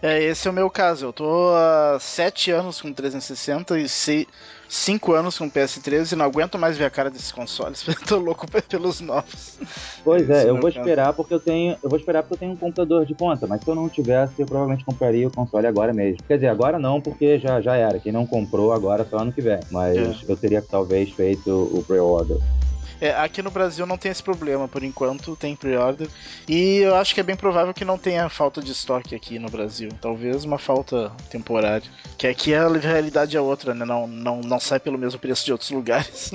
É, 0.00 0.22
esse 0.22 0.48
é 0.48 0.50
o 0.50 0.54
meu 0.54 0.68
caso. 0.68 1.06
Eu 1.06 1.12
tô 1.12 1.50
há 1.54 1.98
sete 2.00 2.50
anos 2.50 2.80
com 2.80 2.92
360 2.92 3.78
e 3.78 3.88
sei, 3.88 4.26
cinco 4.68 5.12
anos 5.12 5.38
com 5.38 5.50
PS3 5.50 6.12
e 6.12 6.16
não 6.16 6.24
aguento 6.24 6.58
mais 6.58 6.76
ver 6.76 6.84
a 6.84 6.90
cara 6.90 7.10
desses 7.10 7.30
consoles. 7.30 7.84
tô 8.06 8.18
louco 8.18 8.46
pelos 8.50 9.00
novos. 9.00 9.58
Pois 10.02 10.28
é, 10.30 10.48
eu 10.48 10.54
vou 10.54 10.72
caso. 10.72 10.78
esperar 10.78 11.12
porque 11.12 11.34
eu 11.34 11.40
tenho. 11.40 11.76
Eu 11.82 11.90
vou 11.90 11.98
esperar 11.98 12.22
porque 12.22 12.34
eu 12.34 12.38
tenho 12.38 12.52
um 12.52 12.56
computador 12.56 13.04
de 13.04 13.14
ponta, 13.14 13.46
mas 13.46 13.62
se 13.62 13.68
eu 13.68 13.74
não 13.74 13.88
tivesse, 13.88 14.40
eu 14.40 14.46
provavelmente 14.46 14.84
compraria 14.84 15.28
o 15.28 15.30
console 15.30 15.66
agora 15.66 15.92
mesmo. 15.92 16.18
Quer 16.26 16.36
dizer, 16.36 16.48
agora 16.48 16.78
não, 16.78 17.00
porque 17.00 17.38
já, 17.38 17.60
já 17.60 17.76
era. 17.76 17.98
Quem 17.98 18.12
não 18.12 18.26
comprou 18.26 18.72
agora 18.72 19.06
só 19.08 19.18
ano 19.18 19.32
que 19.32 19.40
vem. 19.40 19.60
Mas 19.70 19.96
é. 19.96 20.14
eu 20.28 20.36
teria 20.36 20.62
talvez 20.62 21.10
feito 21.10 21.50
o 21.50 21.82
pre-order. 21.82 22.38
É, 23.02 23.10
aqui 23.16 23.42
no 23.42 23.50
Brasil 23.50 23.84
não 23.84 23.98
tem 23.98 24.12
esse 24.12 24.22
problema, 24.22 24.68
por 24.68 24.84
enquanto 24.84 25.34
tem 25.34 25.56
pre-order. 25.56 26.06
E 26.48 26.76
eu 26.76 26.94
acho 26.94 27.12
que 27.12 27.18
é 27.18 27.24
bem 27.24 27.34
provável 27.34 27.74
que 27.74 27.84
não 27.84 27.98
tenha 27.98 28.28
falta 28.28 28.62
de 28.62 28.70
estoque 28.70 29.12
aqui 29.12 29.40
no 29.40 29.50
Brasil. 29.50 29.88
Talvez 30.00 30.44
uma 30.44 30.56
falta 30.56 31.10
temporária. 31.28 31.82
Que 32.16 32.28
aqui 32.28 32.54
a 32.54 32.68
realidade 32.68 33.36
é 33.36 33.40
outra, 33.40 33.74
né? 33.74 33.84
Não, 33.84 34.06
não, 34.06 34.40
não 34.40 34.60
sai 34.60 34.78
pelo 34.78 34.96
mesmo 34.96 35.18
preço 35.18 35.44
de 35.44 35.50
outros 35.50 35.70
lugares. 35.74 36.32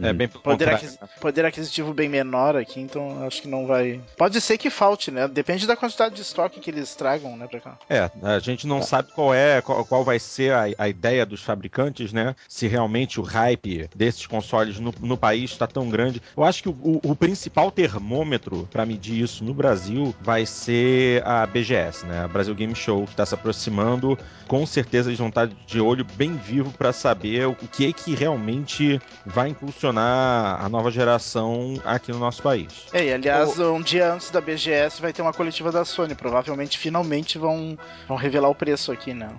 É 0.00 0.12
bem 0.12 0.28
poder, 0.28 0.68
aquis, 0.68 0.96
poder 1.20 1.44
aquisitivo 1.46 1.92
bem 1.92 2.08
menor 2.08 2.54
aqui, 2.54 2.78
então 2.78 3.26
acho 3.26 3.42
que 3.42 3.48
não 3.48 3.66
vai. 3.66 4.00
Pode 4.16 4.40
ser 4.40 4.56
que 4.56 4.70
falte, 4.70 5.10
né? 5.10 5.26
Depende 5.26 5.66
da 5.66 5.74
quantidade 5.74 6.14
de 6.14 6.22
estoque 6.22 6.60
que 6.60 6.70
eles 6.70 6.94
tragam, 6.94 7.36
né, 7.36 7.48
pra 7.48 7.58
cá. 7.58 7.76
É, 7.90 8.08
a 8.22 8.38
gente 8.38 8.68
não 8.68 8.78
é. 8.78 8.82
sabe 8.82 9.10
qual 9.12 9.34
é, 9.34 9.60
qual, 9.60 9.84
qual 9.84 10.04
vai 10.04 10.20
ser 10.20 10.52
a, 10.52 10.66
a, 10.78 10.88
ideia 10.88 11.26
dos 11.26 11.42
fabricantes, 11.42 12.12
né? 12.12 12.36
Se 12.48 12.68
realmente 12.68 13.18
o 13.18 13.24
hype 13.24 13.90
desses 13.96 14.28
consoles 14.28 14.78
no, 14.78 14.94
no 15.00 15.16
país 15.16 15.50
está 15.50 15.66
tão 15.66 15.90
grande 15.90 16.03
grande. 16.04 16.22
Eu 16.36 16.44
acho 16.44 16.62
que 16.62 16.68
o, 16.68 16.72
o, 16.72 17.00
o 17.10 17.16
principal 17.16 17.70
termômetro 17.70 18.68
para 18.70 18.86
medir 18.86 19.22
isso 19.22 19.44
no 19.44 19.54
Brasil 19.54 20.14
vai 20.20 20.46
ser 20.46 21.26
a 21.26 21.46
BGS, 21.46 22.06
né? 22.06 22.24
A 22.24 22.28
Brasil 22.28 22.54
Game 22.54 22.74
Show, 22.74 23.04
que 23.04 23.12
está 23.12 23.26
se 23.26 23.34
aproximando. 23.34 24.18
Com 24.46 24.66
certeza 24.66 25.08
eles 25.08 25.18
vão 25.18 25.28
estar 25.28 25.46
de 25.46 25.80
olho 25.80 26.04
bem 26.16 26.36
vivo 26.36 26.70
para 26.72 26.92
saber 26.92 27.46
o 27.46 27.54
que 27.54 27.86
é 27.86 27.92
que 27.92 28.14
realmente 28.14 29.00
vai 29.24 29.48
impulsionar 29.48 30.62
a 30.62 30.68
nova 30.68 30.90
geração 30.90 31.80
aqui 31.84 32.12
no 32.12 32.18
nosso 32.18 32.42
país. 32.42 32.86
É, 32.92 33.04
e 33.04 33.12
aliás, 33.12 33.58
um 33.58 33.80
dia 33.80 34.12
antes 34.12 34.30
da 34.30 34.40
BGS 34.40 35.00
vai 35.00 35.12
ter 35.12 35.22
uma 35.22 35.32
coletiva 35.32 35.72
da 35.72 35.84
Sony. 35.84 36.14
Provavelmente, 36.14 36.78
finalmente 36.78 37.38
vão, 37.38 37.78
vão 38.06 38.16
revelar 38.16 38.48
o 38.48 38.54
preço 38.54 38.92
aqui, 38.92 39.14
né? 39.14 39.30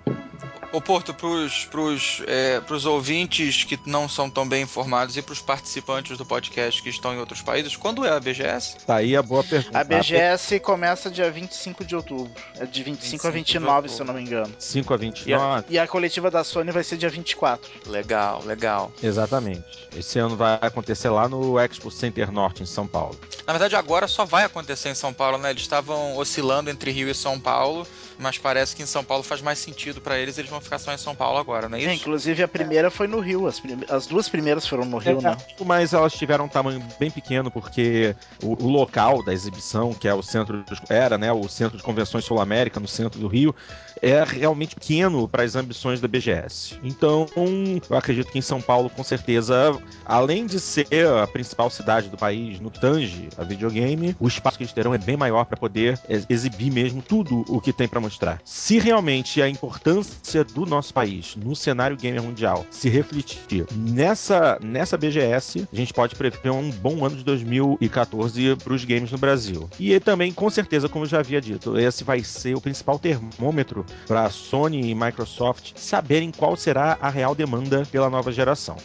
Ô 0.72 0.80
Porto, 0.80 1.14
pros, 1.14 1.64
pros, 1.66 2.22
é, 2.26 2.60
pros 2.60 2.84
ouvintes 2.84 3.64
que 3.64 3.78
não 3.86 4.08
são 4.08 4.28
tão 4.28 4.46
bem 4.46 4.62
informados 4.62 5.16
e 5.16 5.22
pros 5.22 5.40
participantes 5.40 6.18
do 6.18 6.26
podcast 6.26 6.45
que 6.48 6.88
estão 6.88 7.14
em 7.14 7.18
outros 7.18 7.42
países, 7.42 7.76
quando 7.76 8.04
é 8.04 8.10
a 8.10 8.20
BGS? 8.20 8.76
Tá 8.86 8.96
aí 8.96 9.16
a 9.16 9.22
boa 9.22 9.42
pergunta. 9.42 9.78
A 9.78 9.84
BGS 9.84 10.60
começa 10.60 11.10
dia 11.10 11.30
25 11.30 11.84
de 11.84 11.96
outubro. 11.96 12.32
É 12.58 12.66
de 12.66 12.82
25, 12.82 13.22
25 13.22 13.26
a 13.26 13.30
29, 13.30 13.88
se 13.88 14.00
eu 14.00 14.06
não 14.06 14.14
me 14.14 14.22
engano. 14.22 14.54
5 14.58 14.94
a 14.94 14.96
29. 14.96 15.30
E 15.30 15.34
a, 15.34 15.64
e 15.68 15.78
a 15.78 15.86
coletiva 15.86 16.30
da 16.30 16.44
Sony 16.44 16.70
vai 16.70 16.84
ser 16.84 16.96
dia 16.96 17.08
24. 17.08 17.70
Legal, 17.86 18.42
legal. 18.44 18.92
Exatamente. 19.02 19.88
Esse 19.96 20.18
ano 20.18 20.36
vai 20.36 20.58
acontecer 20.60 21.08
lá 21.08 21.28
no 21.28 21.58
Expo 21.58 21.90
Center 21.90 22.30
Norte, 22.30 22.62
em 22.62 22.66
São 22.66 22.86
Paulo. 22.86 23.18
Na 23.46 23.52
verdade, 23.52 23.76
agora 23.76 24.08
só 24.08 24.24
vai 24.24 24.44
acontecer 24.44 24.88
em 24.88 24.94
São 24.94 25.12
Paulo, 25.12 25.38
né? 25.38 25.50
Eles 25.50 25.62
estavam 25.62 26.16
oscilando 26.16 26.70
entre 26.70 26.90
Rio 26.90 27.08
e 27.08 27.14
São 27.14 27.38
Paulo 27.38 27.86
mas 28.18 28.38
parece 28.38 28.74
que 28.74 28.82
em 28.82 28.86
São 28.86 29.04
Paulo 29.04 29.22
faz 29.22 29.40
mais 29.40 29.58
sentido 29.58 30.00
para 30.00 30.18
eles, 30.18 30.38
eles 30.38 30.50
vão 30.50 30.60
ficar 30.60 30.78
só 30.78 30.92
em 30.92 30.98
São 30.98 31.14
Paulo 31.14 31.38
agora, 31.38 31.68
não 31.68 31.76
é 31.76 31.80
isso? 31.80 31.90
É, 31.90 31.94
inclusive 31.94 32.42
a 32.42 32.48
primeira 32.48 32.88
é. 32.88 32.90
foi 32.90 33.06
no 33.06 33.20
Rio, 33.20 33.46
as, 33.46 33.62
as, 33.88 34.06
duas 34.06 34.28
primeiras 34.28 34.66
foram 34.66 34.84
no 34.84 34.98
Rio, 34.98 35.18
é, 35.18 35.22
né? 35.22 35.36
Mas 35.64 35.92
elas 35.92 36.14
tiveram 36.14 36.46
um 36.46 36.48
tamanho 36.48 36.82
bem 36.98 37.10
pequeno, 37.10 37.50
porque 37.50 38.14
o, 38.42 38.64
o 38.64 38.68
local 38.68 39.22
da 39.22 39.32
exibição, 39.32 39.92
que 39.92 40.08
é 40.08 40.14
o 40.14 40.22
centro 40.22 40.62
de, 40.62 40.80
era, 40.88 41.18
né, 41.18 41.32
o 41.32 41.48
Centro 41.48 41.76
de 41.76 41.82
Convenções 41.82 42.24
Sul 42.24 42.40
América, 42.40 42.80
no 42.80 42.88
centro 42.88 43.18
do 43.20 43.26
Rio, 43.26 43.54
é 44.02 44.22
realmente 44.24 44.74
pequeno 44.74 45.28
para 45.28 45.42
as 45.42 45.56
ambições 45.56 46.00
da 46.00 46.08
BGS. 46.08 46.78
Então, 46.82 47.26
eu 47.36 47.96
acredito 47.96 48.30
que 48.30 48.38
em 48.38 48.42
São 48.42 48.60
Paulo, 48.60 48.90
com 48.90 49.02
certeza, 49.02 49.76
além 50.04 50.46
de 50.46 50.60
ser 50.60 50.86
a 51.22 51.26
principal 51.26 51.70
cidade 51.70 52.08
do 52.08 52.16
país 52.16 52.60
no 52.60 52.70
tange 52.70 53.28
a 53.36 53.44
videogame, 53.44 54.16
o 54.20 54.28
espaço 54.28 54.56
que 54.58 54.64
eles 54.64 54.72
terão 54.72 54.94
é 54.94 54.98
bem 54.98 55.16
maior 55.16 55.44
para 55.44 55.56
poder 55.56 55.98
exibir 56.28 56.70
mesmo 56.70 57.02
tudo 57.02 57.44
o 57.48 57.60
que 57.60 57.72
tem 57.72 57.88
para 57.88 58.00
mostrar. 58.00 58.40
Se 58.44 58.78
realmente 58.78 59.40
a 59.40 59.48
importância 59.48 60.44
do 60.44 60.66
nosso 60.66 60.92
país 60.92 61.36
no 61.36 61.54
cenário 61.54 61.96
gamer 61.96 62.22
mundial 62.22 62.66
se 62.70 62.88
refletir 62.88 63.66
nessa, 63.74 64.58
nessa 64.62 64.96
BGS, 64.96 65.66
a 65.72 65.76
gente 65.76 65.94
pode 65.94 66.14
prever 66.14 66.50
um 66.50 66.70
bom 66.70 67.04
ano 67.04 67.16
de 67.16 67.24
2014 67.24 68.56
para 68.56 68.72
os 68.74 68.84
games 68.84 69.10
no 69.10 69.18
Brasil. 69.18 69.68
E 69.78 69.98
também, 70.00 70.32
com 70.32 70.50
certeza, 70.50 70.88
como 70.88 71.04
eu 71.04 71.08
já 71.08 71.20
havia 71.20 71.40
dito, 71.40 71.78
esse 71.78 72.04
vai 72.04 72.22
ser 72.22 72.56
o 72.56 72.60
principal 72.60 72.98
termômetro 72.98 73.85
para 74.06 74.28
Sony 74.30 74.90
e 74.90 74.94
Microsoft 74.94 75.72
saberem 75.76 76.30
qual 76.30 76.56
será 76.56 76.98
a 77.00 77.10
real 77.10 77.34
demanda 77.34 77.84
pela 77.90 78.08
nova 78.08 78.32
geração. 78.32 78.76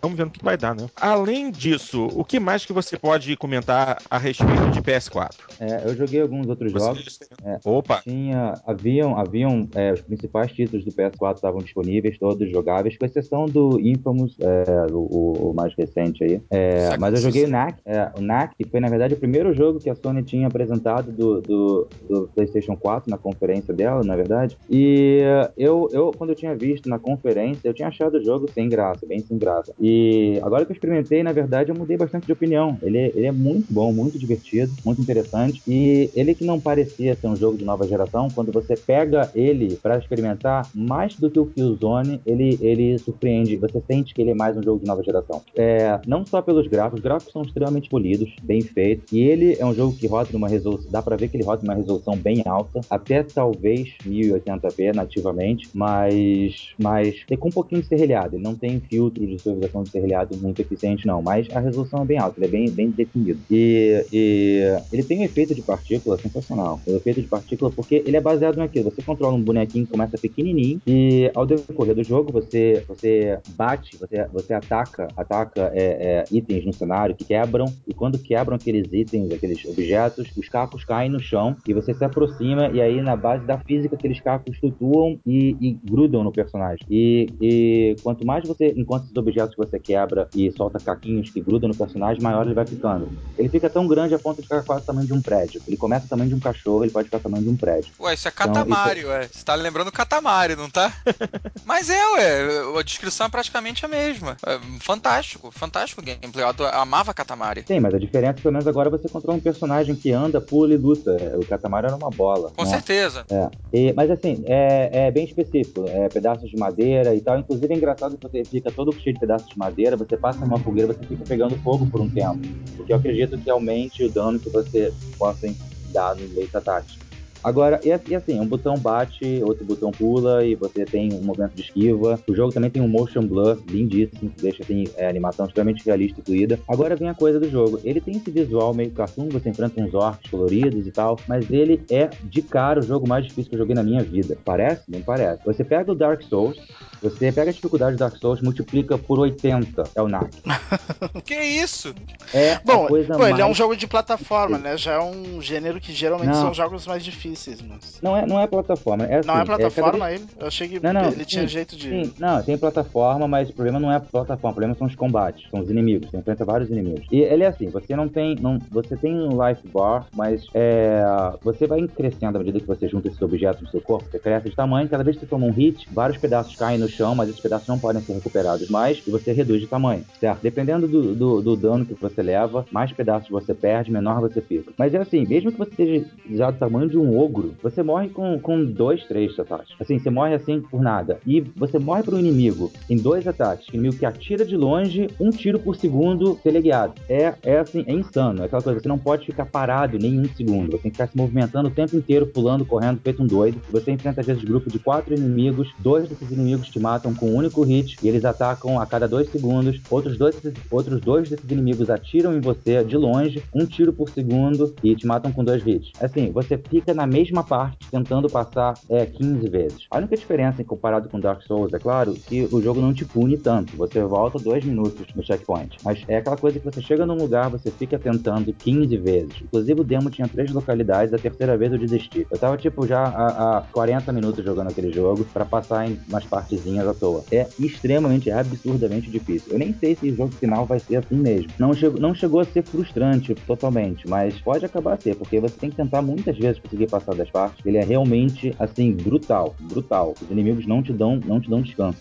Vamos 0.00 0.16
ver 0.16 0.24
no 0.24 0.30
que 0.30 0.44
vai 0.44 0.56
dar, 0.56 0.74
né? 0.74 0.88
Além 0.96 1.50
disso, 1.50 2.08
o 2.12 2.24
que 2.24 2.40
mais 2.40 2.64
que 2.64 2.72
você 2.72 2.98
pode 2.98 3.36
comentar 3.36 4.02
a 4.10 4.18
respeito 4.18 4.70
de 4.70 4.82
PS4? 4.82 5.34
É, 5.60 5.82
eu 5.88 5.96
joguei 5.96 6.20
alguns 6.20 6.46
outros 6.48 6.72
você... 6.72 6.84
jogos. 6.84 7.18
É, 7.44 7.58
Opa! 7.64 8.00
Tinha 8.02 8.54
haviam, 8.66 9.16
haviam 9.18 9.68
é, 9.74 9.92
os 9.92 10.00
principais 10.00 10.52
títulos 10.52 10.84
do 10.84 10.92
PS4 10.92 11.36
estavam 11.36 11.60
disponíveis, 11.60 12.18
todos 12.18 12.50
jogáveis, 12.50 12.96
com 12.96 13.04
exceção 13.04 13.46
do 13.46 13.80
Infamous, 13.80 14.36
é, 14.40 14.92
o, 14.92 15.50
o, 15.50 15.54
mais 15.54 15.74
recente 15.74 16.24
aí. 16.24 16.40
É, 16.50 16.96
mas 16.98 17.14
eu 17.14 17.20
joguei 17.20 17.44
o 17.44 17.48
NAC, 17.48 17.78
é, 17.84 18.10
o 18.16 18.20
NAC, 18.20 18.54
que 18.56 18.68
foi 18.68 18.80
na 18.80 18.88
verdade 18.88 19.14
o 19.14 19.16
primeiro 19.16 19.54
jogo 19.54 19.78
que 19.78 19.90
a 19.90 19.94
Sony 19.94 20.22
tinha 20.22 20.46
apresentado 20.46 21.12
do, 21.12 21.40
do, 21.40 21.88
do 22.08 22.28
PlayStation 22.34 22.76
4 22.76 23.10
na 23.10 23.18
conferência 23.18 23.72
dela, 23.72 24.02
na 24.04 24.16
verdade. 24.16 24.43
E 24.70 25.20
eu, 25.56 25.88
eu, 25.92 26.12
quando 26.16 26.30
eu 26.30 26.36
tinha 26.36 26.54
visto 26.54 26.88
na 26.88 26.98
conferência, 26.98 27.60
eu 27.64 27.74
tinha 27.74 27.88
achado 27.88 28.18
o 28.18 28.24
jogo 28.24 28.50
sem 28.50 28.68
graça, 28.68 29.06
bem 29.06 29.20
sem 29.20 29.38
graça. 29.38 29.72
E 29.80 30.38
agora 30.42 30.64
que 30.64 30.72
eu 30.72 30.74
experimentei, 30.74 31.22
na 31.22 31.32
verdade, 31.32 31.70
eu 31.70 31.74
mudei 31.74 31.96
bastante 31.96 32.26
de 32.26 32.32
opinião. 32.32 32.76
Ele, 32.82 32.98
ele 33.14 33.26
é 33.26 33.32
muito 33.32 33.72
bom, 33.72 33.92
muito 33.92 34.18
divertido, 34.18 34.72
muito 34.84 35.00
interessante. 35.00 35.62
E 35.66 36.10
ele 36.14 36.34
que 36.34 36.44
não 36.44 36.60
parecia 36.60 37.14
ser 37.14 37.26
um 37.26 37.36
jogo 37.36 37.56
de 37.56 37.64
nova 37.64 37.86
geração, 37.86 38.28
quando 38.34 38.52
você 38.52 38.74
pega 38.76 39.30
ele 39.34 39.76
para 39.76 39.98
experimentar, 39.98 40.68
mais 40.74 41.16
do 41.16 41.30
que 41.30 41.38
o 41.38 41.46
Killzone, 41.46 42.20
ele, 42.26 42.58
ele 42.60 42.98
surpreende. 42.98 43.56
Você 43.56 43.82
sente 43.86 44.14
que 44.14 44.22
ele 44.22 44.30
é 44.30 44.34
mais 44.34 44.56
um 44.56 44.62
jogo 44.62 44.80
de 44.80 44.86
nova 44.86 45.02
geração. 45.02 45.42
É, 45.56 46.00
não 46.06 46.24
só 46.24 46.42
pelos 46.42 46.66
gráficos, 46.66 46.98
os 46.98 47.04
gráficos 47.04 47.32
são 47.32 47.42
extremamente 47.42 47.88
polidos, 47.88 48.34
bem 48.42 48.60
feitos. 48.60 49.10
E 49.12 49.20
ele 49.20 49.56
é 49.58 49.64
um 49.64 49.74
jogo 49.74 49.96
que 49.96 50.06
roda 50.06 50.30
numa 50.32 50.48
resolução, 50.48 50.90
dá 50.90 51.02
para 51.02 51.16
ver 51.16 51.28
que 51.28 51.36
ele 51.36 51.44
roda 51.44 51.62
numa 51.62 51.74
resolução 51.74 52.16
bem 52.16 52.42
alta, 52.46 52.80
até 52.90 53.22
talvez 53.22 53.94
1080p 54.40 54.94
nativamente, 54.94 55.68
mas, 55.74 56.74
mas 56.78 57.24
tem 57.26 57.36
com 57.36 57.48
um 57.48 57.52
pouquinho 57.52 57.82
de 57.82 57.88
serrilhado. 57.88 58.36
Ele 58.36 58.42
não 58.42 58.54
tem 58.54 58.80
filtro 58.80 59.26
de 59.26 59.38
suavização 59.38 59.82
de 59.82 59.90
serrilhado 59.90 60.36
muito 60.36 60.60
eficiente, 60.60 61.06
não, 61.06 61.22
mas 61.22 61.48
a 61.54 61.60
resolução 61.60 62.02
é 62.02 62.04
bem 62.04 62.18
alta, 62.18 62.38
ele 62.38 62.46
é 62.46 62.50
bem, 62.50 62.70
bem 62.70 62.90
definido. 62.90 63.40
E, 63.50 64.04
e 64.12 64.62
ele 64.92 65.02
tem 65.02 65.20
um 65.20 65.24
efeito 65.24 65.54
de 65.54 65.62
partícula 65.62 66.18
sensacional. 66.18 66.80
O 66.86 66.96
efeito 66.96 67.20
de 67.20 67.28
partícula 67.28 67.70
porque 67.70 68.02
ele 68.06 68.16
é 68.16 68.20
baseado 68.20 68.56
naquilo. 68.56 68.90
Você 68.90 69.02
controla 69.02 69.34
um 69.34 69.42
bonequinho 69.42 69.86
que 69.86 69.92
começa 69.92 70.18
pequenininho 70.18 70.80
E 70.86 71.30
ao 71.34 71.46
decorrer 71.46 71.94
do 71.94 72.04
jogo, 72.04 72.32
você, 72.32 72.84
você 72.88 73.38
bate, 73.50 73.96
você, 73.96 74.26
você 74.32 74.54
ataca, 74.54 75.08
ataca 75.16 75.70
é, 75.74 75.84
é, 75.84 76.24
itens 76.30 76.64
no 76.64 76.72
cenário 76.72 77.14
que 77.14 77.24
quebram, 77.24 77.66
e 77.86 77.94
quando 77.94 78.18
quebram 78.18 78.56
aqueles 78.56 78.92
itens, 78.92 79.32
aqueles 79.32 79.64
objetos, 79.64 80.30
os 80.36 80.48
cacos 80.48 80.84
caem 80.84 81.10
no 81.10 81.20
chão 81.20 81.56
e 81.66 81.72
você 81.72 81.94
se 81.94 82.04
aproxima, 82.04 82.68
e 82.68 82.80
aí 82.80 83.00
na 83.02 83.16
base 83.16 83.44
da 83.44 83.58
física 83.58 83.94
aqueles 83.94 84.20
cacos 84.24 84.56
flutuam 84.56 85.20
e, 85.26 85.56
e 85.60 85.78
grudam 85.84 86.24
no 86.24 86.32
personagem. 86.32 86.84
E, 86.90 87.28
e 87.40 87.96
quanto 88.02 88.26
mais 88.26 88.46
você 88.48 88.72
encontra 88.76 89.04
esses 89.04 89.16
objetos 89.16 89.54
que 89.54 89.58
você 89.58 89.78
quebra 89.78 90.28
e 90.34 90.50
solta 90.50 90.80
caquinhos 90.80 91.30
que 91.30 91.40
grudam 91.40 91.68
no 91.68 91.76
personagem, 91.76 92.22
maior 92.22 92.46
ele 92.46 92.54
vai 92.54 92.66
ficando. 92.66 93.08
Ele 93.38 93.48
fica 93.48 93.68
tão 93.68 93.86
grande 93.86 94.14
a 94.14 94.18
ponto 94.18 94.38
de 94.38 94.42
ficar 94.42 94.62
quase 94.64 94.82
o 94.82 94.86
tamanho 94.86 95.06
de 95.06 95.12
um 95.12 95.20
prédio. 95.20 95.60
Ele 95.68 95.76
começa 95.76 96.06
o 96.06 96.08
tamanho 96.08 96.30
de 96.30 96.34
um 96.34 96.40
cachorro, 96.40 96.84
ele 96.84 96.92
pode 96.92 97.06
ficar 97.06 97.18
o 97.18 97.20
tamanho 97.20 97.44
de 97.44 97.50
um 97.50 97.56
prédio. 97.56 97.92
Ué, 98.00 98.14
isso 98.14 98.26
é 98.26 98.30
Katamari, 98.30 99.00
então, 99.00 99.12
isso... 99.12 99.20
ué. 99.20 99.28
Você 99.30 99.44
tá 99.44 99.54
lembrando 99.54 99.92
Katamari, 99.92 100.56
não 100.56 100.70
tá? 100.70 100.92
Mas 101.64 101.90
é, 101.90 102.12
ué. 102.12 102.78
A 102.78 102.82
descrição 102.82 103.26
é 103.26 103.30
praticamente 103.30 103.84
a 103.84 103.88
mesma. 103.88 104.36
É 104.46 104.58
fantástico, 104.80 105.50
fantástico 105.50 106.00
o 106.00 106.04
gameplay. 106.04 106.44
Eu 106.44 106.66
amava 106.68 107.12
Katamari. 107.12 107.64
Sim, 107.66 107.80
mas 107.80 107.94
a 107.94 107.98
diferença 107.98 108.32
é 108.32 108.34
que 108.34 108.42
pelo 108.42 108.52
menos 108.52 108.66
agora 108.66 108.90
você 108.90 109.08
controla 109.08 109.38
um 109.38 109.40
personagem 109.40 109.94
que 109.94 110.10
anda, 110.12 110.40
pula 110.40 110.72
e 110.74 110.76
luta. 110.76 111.10
O 111.36 111.46
Katamari 111.46 111.86
era 111.86 111.96
uma 111.96 112.10
bola. 112.10 112.50
Com 112.56 112.64
né? 112.64 112.70
certeza. 112.70 113.24
É. 113.30 113.50
E, 113.72 113.92
mas 113.92 114.10
assim, 114.14 114.42
é, 114.46 115.06
é 115.06 115.10
bem 115.10 115.24
específico. 115.24 115.84
É 115.88 116.08
pedaços 116.08 116.50
de 116.50 116.56
madeira 116.56 117.14
e 117.14 117.20
tal. 117.20 117.38
Inclusive 117.38 117.72
é 117.72 117.76
engraçado 117.76 118.16
que 118.16 118.22
você 118.22 118.44
fica 118.44 118.70
todo 118.70 118.92
cheio 118.92 119.14
de 119.14 119.20
pedaços 119.20 119.48
de 119.48 119.58
madeira, 119.58 119.96
você 119.96 120.16
passa 120.16 120.44
numa 120.44 120.58
fogueira, 120.58 120.92
você 120.92 121.04
fica 121.04 121.24
pegando 121.24 121.56
fogo 121.56 121.86
por 121.86 122.00
um 122.00 122.08
tempo. 122.08 122.40
Porque 122.76 122.92
eu 122.92 122.96
acredito 122.96 123.38
que 123.38 123.50
aumente 123.50 124.04
o 124.04 124.10
dano 124.10 124.38
que 124.38 124.48
você 124.48 124.92
possa 125.18 125.48
dar 125.92 126.16
no 126.16 126.28
meio 126.28 126.48
ataque. 126.52 126.98
Agora, 127.44 127.78
e, 127.84 127.88
e, 128.10 128.14
assim, 128.14 128.40
um 128.40 128.46
botão 128.46 128.74
bate, 128.78 129.42
outro 129.44 129.66
botão 129.66 129.90
pula 129.90 130.42
e 130.44 130.54
você 130.54 130.86
tem 130.86 131.12
um 131.12 131.20
movimento 131.20 131.54
de 131.54 131.60
esquiva. 131.60 132.18
O 132.26 132.34
jogo 132.34 132.52
também 132.52 132.70
tem 132.70 132.80
um 132.80 132.88
motion 132.88 133.20
blur 133.20 133.62
lindíssimo, 133.68 134.30
que 134.30 134.40
deixa 134.40 134.62
assim, 134.62 134.84
é, 134.96 135.06
animação 135.06 135.44
extremamente 135.44 135.84
realista 135.84 136.20
e 136.20 136.24
fluida. 136.24 136.58
Agora 136.66 136.96
vem 136.96 137.10
a 137.10 137.14
coisa 137.14 137.38
do 137.38 137.50
jogo. 137.50 137.78
Ele 137.84 138.00
tem 138.00 138.16
esse 138.16 138.30
visual 138.30 138.72
meio 138.72 138.90
cartoon, 138.92 139.28
você 139.28 139.50
enfrenta 139.50 139.78
uns 139.82 139.92
orcs 139.92 140.30
coloridos 140.30 140.86
e 140.86 140.90
tal, 140.90 141.18
mas 141.28 141.50
ele 141.50 141.84
é 141.90 142.08
de 142.22 142.40
cara 142.40 142.80
o 142.80 142.82
jogo 142.82 143.06
mais 143.06 143.26
difícil 143.26 143.50
que 143.50 143.56
eu 143.56 143.60
joguei 143.60 143.74
na 143.74 143.82
minha 143.82 144.02
vida. 144.02 144.38
Parece? 144.42 144.82
Não 144.88 145.02
parece. 145.02 145.44
Você 145.44 145.62
pega 145.62 145.92
o 145.92 145.94
Dark 145.94 146.22
Souls, 146.22 146.56
você 147.04 147.30
pega 147.30 147.50
a 147.50 147.52
dificuldade 147.52 147.96
do 147.96 147.98
Dark 147.98 148.16
Souls, 148.16 148.40
multiplica 148.40 148.96
por 148.96 149.18
80, 149.18 149.84
é 149.94 150.00
o 150.00 150.08
NAC. 150.08 150.30
que 151.22 151.34
isso? 151.34 151.94
É 152.32 152.58
Bom, 152.64 152.86
coisa 152.86 153.12
pô, 153.12 153.18
mais... 153.18 153.32
ele 153.32 153.42
é 153.42 153.46
um 153.46 153.54
jogo 153.54 153.76
de 153.76 153.86
plataforma, 153.86 154.56
né? 154.56 154.76
Já 154.78 154.94
é 154.94 155.00
um 155.00 155.40
gênero 155.40 155.78
que 155.80 155.92
geralmente 155.92 156.28
não. 156.28 156.40
são 156.40 156.54
jogos 156.54 156.86
mais 156.86 157.04
difíceis. 157.04 157.60
Mas... 157.60 158.00
Não, 158.02 158.16
é, 158.16 158.26
não 158.26 158.40
é 158.40 158.46
plataforma. 158.46 159.04
É 159.04 159.18
assim, 159.18 159.28
não 159.28 159.38
é 159.38 159.44
plataforma 159.44 160.10
é 160.10 160.14
ele? 160.14 160.26
Eu 160.38 160.46
achei 160.46 160.66
que 160.66 160.80
não, 160.80 160.92
não, 160.94 161.06
ele 161.06 161.16
sim, 161.16 161.24
tinha 161.24 161.46
jeito 161.46 161.76
de. 161.76 161.90
Sim, 161.90 162.14
não, 162.18 162.42
tem 162.42 162.56
plataforma, 162.56 163.28
mas 163.28 163.50
o 163.50 163.52
problema 163.52 163.78
não 163.78 163.92
é 163.92 163.96
a 163.96 164.00
plataforma, 164.00 164.50
o 164.50 164.54
problema 164.54 164.74
são 164.74 164.86
os 164.86 164.94
combates, 164.94 165.46
são 165.50 165.60
os 165.60 165.68
inimigos. 165.68 166.10
Você 166.10 166.16
enfrenta 166.16 166.44
vários 166.44 166.70
inimigos. 166.70 167.06
E 167.12 167.20
ele 167.20 167.44
é 167.44 167.48
assim, 167.48 167.68
você 167.68 167.94
não 167.94 168.08
tem. 168.08 168.36
Não, 168.40 168.58
você 168.70 168.96
tem 168.96 169.14
um 169.14 169.46
life 169.46 169.66
bar, 169.68 170.06
mas 170.14 170.46
é, 170.54 171.02
você 171.42 171.66
vai 171.66 171.86
crescendo 171.86 172.36
à 172.36 172.38
medida 172.38 172.60
que 172.60 172.66
você 172.66 172.88
junta 172.88 173.08
esses 173.08 173.20
objetos 173.20 173.62
no 173.62 173.68
seu 173.68 173.80
corpo, 173.82 174.08
você 174.10 174.18
cresce 174.18 174.48
de 174.48 174.56
tamanho, 174.56 174.88
cada 174.88 175.04
vez 175.04 175.16
que 175.16 175.24
você 175.24 175.28
toma 175.28 175.46
um 175.46 175.52
hit, 175.52 175.86
vários 175.92 176.18
pedaços 176.18 176.56
caem 176.56 176.78
no 176.78 176.88
chão, 176.94 177.14
mas 177.14 177.28
esses 177.28 177.40
pedaços 177.40 177.68
não 177.68 177.78
podem 177.78 178.02
ser 178.02 178.14
recuperados 178.14 178.68
mais 178.68 179.02
e 179.06 179.10
você 179.10 179.32
reduz 179.32 179.60
de 179.60 179.66
tamanho, 179.66 180.04
certo? 180.18 180.40
Dependendo 180.42 180.86
do, 180.86 181.14
do, 181.14 181.42
do 181.42 181.56
dano 181.56 181.84
que 181.84 181.94
você 181.94 182.22
leva, 182.22 182.66
mais 182.70 182.92
pedaços 182.92 183.28
você 183.28 183.54
perde, 183.54 183.90
menor 183.90 184.20
você 184.20 184.40
fica. 184.40 184.72
Mas 184.78 184.94
é 184.94 184.98
assim, 184.98 185.26
mesmo 185.26 185.52
que 185.52 185.58
você 185.58 185.70
esteja 185.70 186.06
já 186.30 186.50
do 186.50 186.58
tamanho 186.58 186.88
de 186.88 186.98
um 186.98 187.18
ogro, 187.18 187.54
você 187.62 187.82
morre 187.82 188.08
com, 188.08 188.38
com 188.38 188.64
dois, 188.64 189.04
três 189.04 189.38
ataques. 189.38 189.74
Assim, 189.80 189.98
você 189.98 190.10
morre 190.10 190.34
assim 190.34 190.60
por 190.60 190.82
nada. 190.82 191.18
E 191.26 191.40
você 191.40 191.78
morre 191.78 192.02
para 192.02 192.14
um 192.14 192.18
inimigo 192.18 192.70
em 192.88 192.96
dois 192.96 193.26
ataques. 193.26 193.68
Inimigo 193.68 193.96
que 193.96 194.06
atira 194.06 194.44
de 194.44 194.56
longe, 194.56 195.08
um 195.20 195.30
tiro 195.30 195.58
por 195.58 195.76
segundo 195.76 196.36
teleguiado. 196.36 196.94
É, 197.08 197.34
é 197.42 197.58
assim, 197.58 197.84
é 197.86 197.92
insano. 197.92 198.42
É 198.42 198.46
aquela 198.46 198.62
coisa, 198.62 198.80
você 198.80 198.88
não 198.88 198.98
pode 198.98 199.26
ficar 199.26 199.46
parado 199.46 199.98
nem 199.98 200.18
um 200.18 200.28
segundo. 200.34 200.72
Você 200.72 200.82
tem 200.82 200.90
que 200.90 200.96
ficar 200.96 201.08
se 201.08 201.16
movimentando 201.16 201.68
o 201.68 201.72
tempo 201.72 201.96
inteiro, 201.96 202.26
pulando, 202.26 202.64
correndo, 202.64 203.00
feito 203.02 203.22
um 203.22 203.26
doido. 203.26 203.60
Você 203.70 203.90
enfrenta 203.90 204.20
às 204.20 204.26
vezes 204.26 204.44
grupo 204.44 204.70
de 204.70 204.78
quatro 204.78 205.14
inimigos, 205.14 205.72
dois 205.78 206.08
desses 206.08 206.30
inimigos 206.30 206.68
te 206.68 206.78
matam 206.84 207.14
com 207.14 207.30
um 207.30 207.36
único 207.36 207.62
hit 207.62 207.96
e 208.02 208.08
eles 208.08 208.26
atacam 208.26 208.78
a 208.78 208.84
cada 208.84 209.08
dois 209.08 209.30
segundos. 209.30 209.80
Outros 209.90 210.18
dois, 210.18 210.36
outros 210.70 211.00
dois 211.00 211.30
desses 211.30 211.50
inimigos 211.50 211.88
atiram 211.88 212.36
em 212.36 212.40
você 212.40 212.84
de 212.84 212.96
longe, 212.96 213.42
um 213.54 213.64
tiro 213.64 213.90
por 213.90 214.10
segundo 214.10 214.74
e 214.84 214.94
te 214.94 215.06
matam 215.06 215.32
com 215.32 215.42
dois 215.42 215.66
hits. 215.66 215.92
Assim, 215.98 216.30
você 216.30 216.58
fica 216.58 216.92
na 216.92 217.06
mesma 217.06 217.42
parte 217.42 217.78
tentando 217.90 218.28
passar 218.28 218.74
é, 218.90 219.06
15 219.06 219.48
vezes. 219.48 219.86
A 219.90 219.96
única 219.96 220.14
diferença 220.14 220.60
em 220.60 220.64
comparado 220.64 221.08
com 221.08 221.18
Dark 221.18 221.42
Souls, 221.42 221.72
é 221.72 221.78
claro, 221.78 222.12
que 222.12 222.46
o 222.52 222.60
jogo 222.60 222.80
não 222.80 222.92
te 222.92 223.04
pune 223.06 223.38
tanto. 223.38 223.74
Você 223.76 224.02
volta 224.02 224.38
dois 224.38 224.62
minutos 224.62 225.06
no 225.14 225.24
checkpoint. 225.24 225.78
Mas 225.82 226.04
é 226.06 226.18
aquela 226.18 226.36
coisa 226.36 226.58
que 226.58 226.64
você 226.64 226.82
chega 226.82 227.06
num 227.06 227.16
lugar, 227.16 227.48
você 227.48 227.70
fica 227.70 227.98
tentando 227.98 228.52
15 228.52 228.96
vezes. 228.98 229.34
Inclusive 229.42 229.80
o 229.80 229.84
demo 229.84 230.10
tinha 230.10 230.28
três 230.28 230.52
localidades, 230.52 231.14
a 231.14 231.18
terceira 231.18 231.56
vez 231.56 231.72
eu 231.72 231.78
desisti. 231.78 232.26
Eu 232.30 232.38
tava 232.38 232.56
tipo 232.56 232.86
já 232.86 233.02
há, 233.02 233.58
há 233.58 233.62
40 233.72 234.12
minutos 234.12 234.44
jogando 234.44 234.68
aquele 234.68 234.92
jogo 234.92 235.24
para 235.32 235.44
passar 235.44 235.88
em 235.88 235.98
umas 236.08 236.24
partezinhas 236.64 236.88
à 236.88 236.94
toa. 236.94 237.24
É 237.30 237.46
extremamente, 237.58 238.30
absurdamente 238.30 239.10
difícil. 239.10 239.52
Eu 239.52 239.58
nem 239.58 239.74
sei 239.74 239.94
se 239.94 240.10
o 240.10 240.16
jogo 240.16 240.32
final 240.32 240.64
vai 240.64 240.80
ser 240.80 240.96
assim 240.96 241.16
mesmo. 241.16 241.50
Não 241.58 241.74
chegou, 241.74 242.00
não 242.00 242.14
chegou 242.14 242.40
a 242.40 242.44
ser 242.44 242.62
frustrante 242.62 243.34
totalmente, 243.34 244.08
mas 244.08 244.40
pode 244.40 244.64
acabar 244.64 244.94
a 244.94 244.96
ser, 244.96 245.14
porque 245.14 245.38
você 245.38 245.56
tem 245.56 245.70
que 245.70 245.76
tentar 245.76 246.00
muitas 246.00 246.36
vezes 246.36 246.60
conseguir 246.60 246.88
passar 246.88 247.14
das 247.14 247.30
partes. 247.30 247.64
Ele 247.64 247.76
é 247.76 247.84
realmente, 247.84 248.54
assim, 248.58 248.92
brutal. 248.92 249.54
Brutal. 249.60 250.14
Os 250.20 250.30
inimigos 250.30 250.66
não 250.66 250.82
te 250.82 250.92
dão, 250.92 251.20
não 251.24 251.40
te 251.40 251.50
dão 251.50 251.60
descanso. 251.60 251.98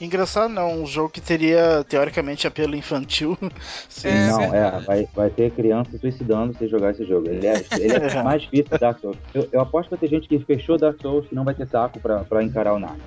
Engraçado 0.00 0.52
não, 0.52 0.82
um 0.82 0.86
jogo 0.86 1.10
que 1.10 1.20
teria, 1.20 1.84
teoricamente, 1.88 2.46
apelo 2.46 2.76
infantil. 2.76 3.38
É, 4.04 4.26
não, 4.26 4.42
é, 4.42 4.80
vai, 4.80 5.08
vai 5.14 5.30
ter 5.30 5.52
criança 5.52 5.96
suicidando 5.96 6.56
se 6.56 6.66
jogar 6.66 6.90
esse 6.90 7.04
jogo. 7.04 7.28
Ele 7.28 7.46
é, 7.46 7.64
ele 7.78 7.92
é 7.92 8.14
mais 8.22 8.42
difícil 8.42 8.64
que 8.64 8.78
Dark 8.78 8.98
Souls. 8.98 9.16
Eu, 9.32 9.48
eu 9.52 9.60
aposto 9.60 9.88
que 9.88 9.96
vai 9.96 9.98
ter 10.00 10.08
gente 10.08 10.28
que 10.28 10.38
fechou 10.40 10.76
Dark 10.76 11.00
Souls 11.00 11.28
que 11.28 11.34
não 11.34 11.44
vai 11.44 11.54
ter 11.54 11.68
saco 11.68 12.00
pra, 12.00 12.24
pra 12.24 12.42
encarar 12.42 12.74
o 12.74 12.80
nada. 12.80 12.98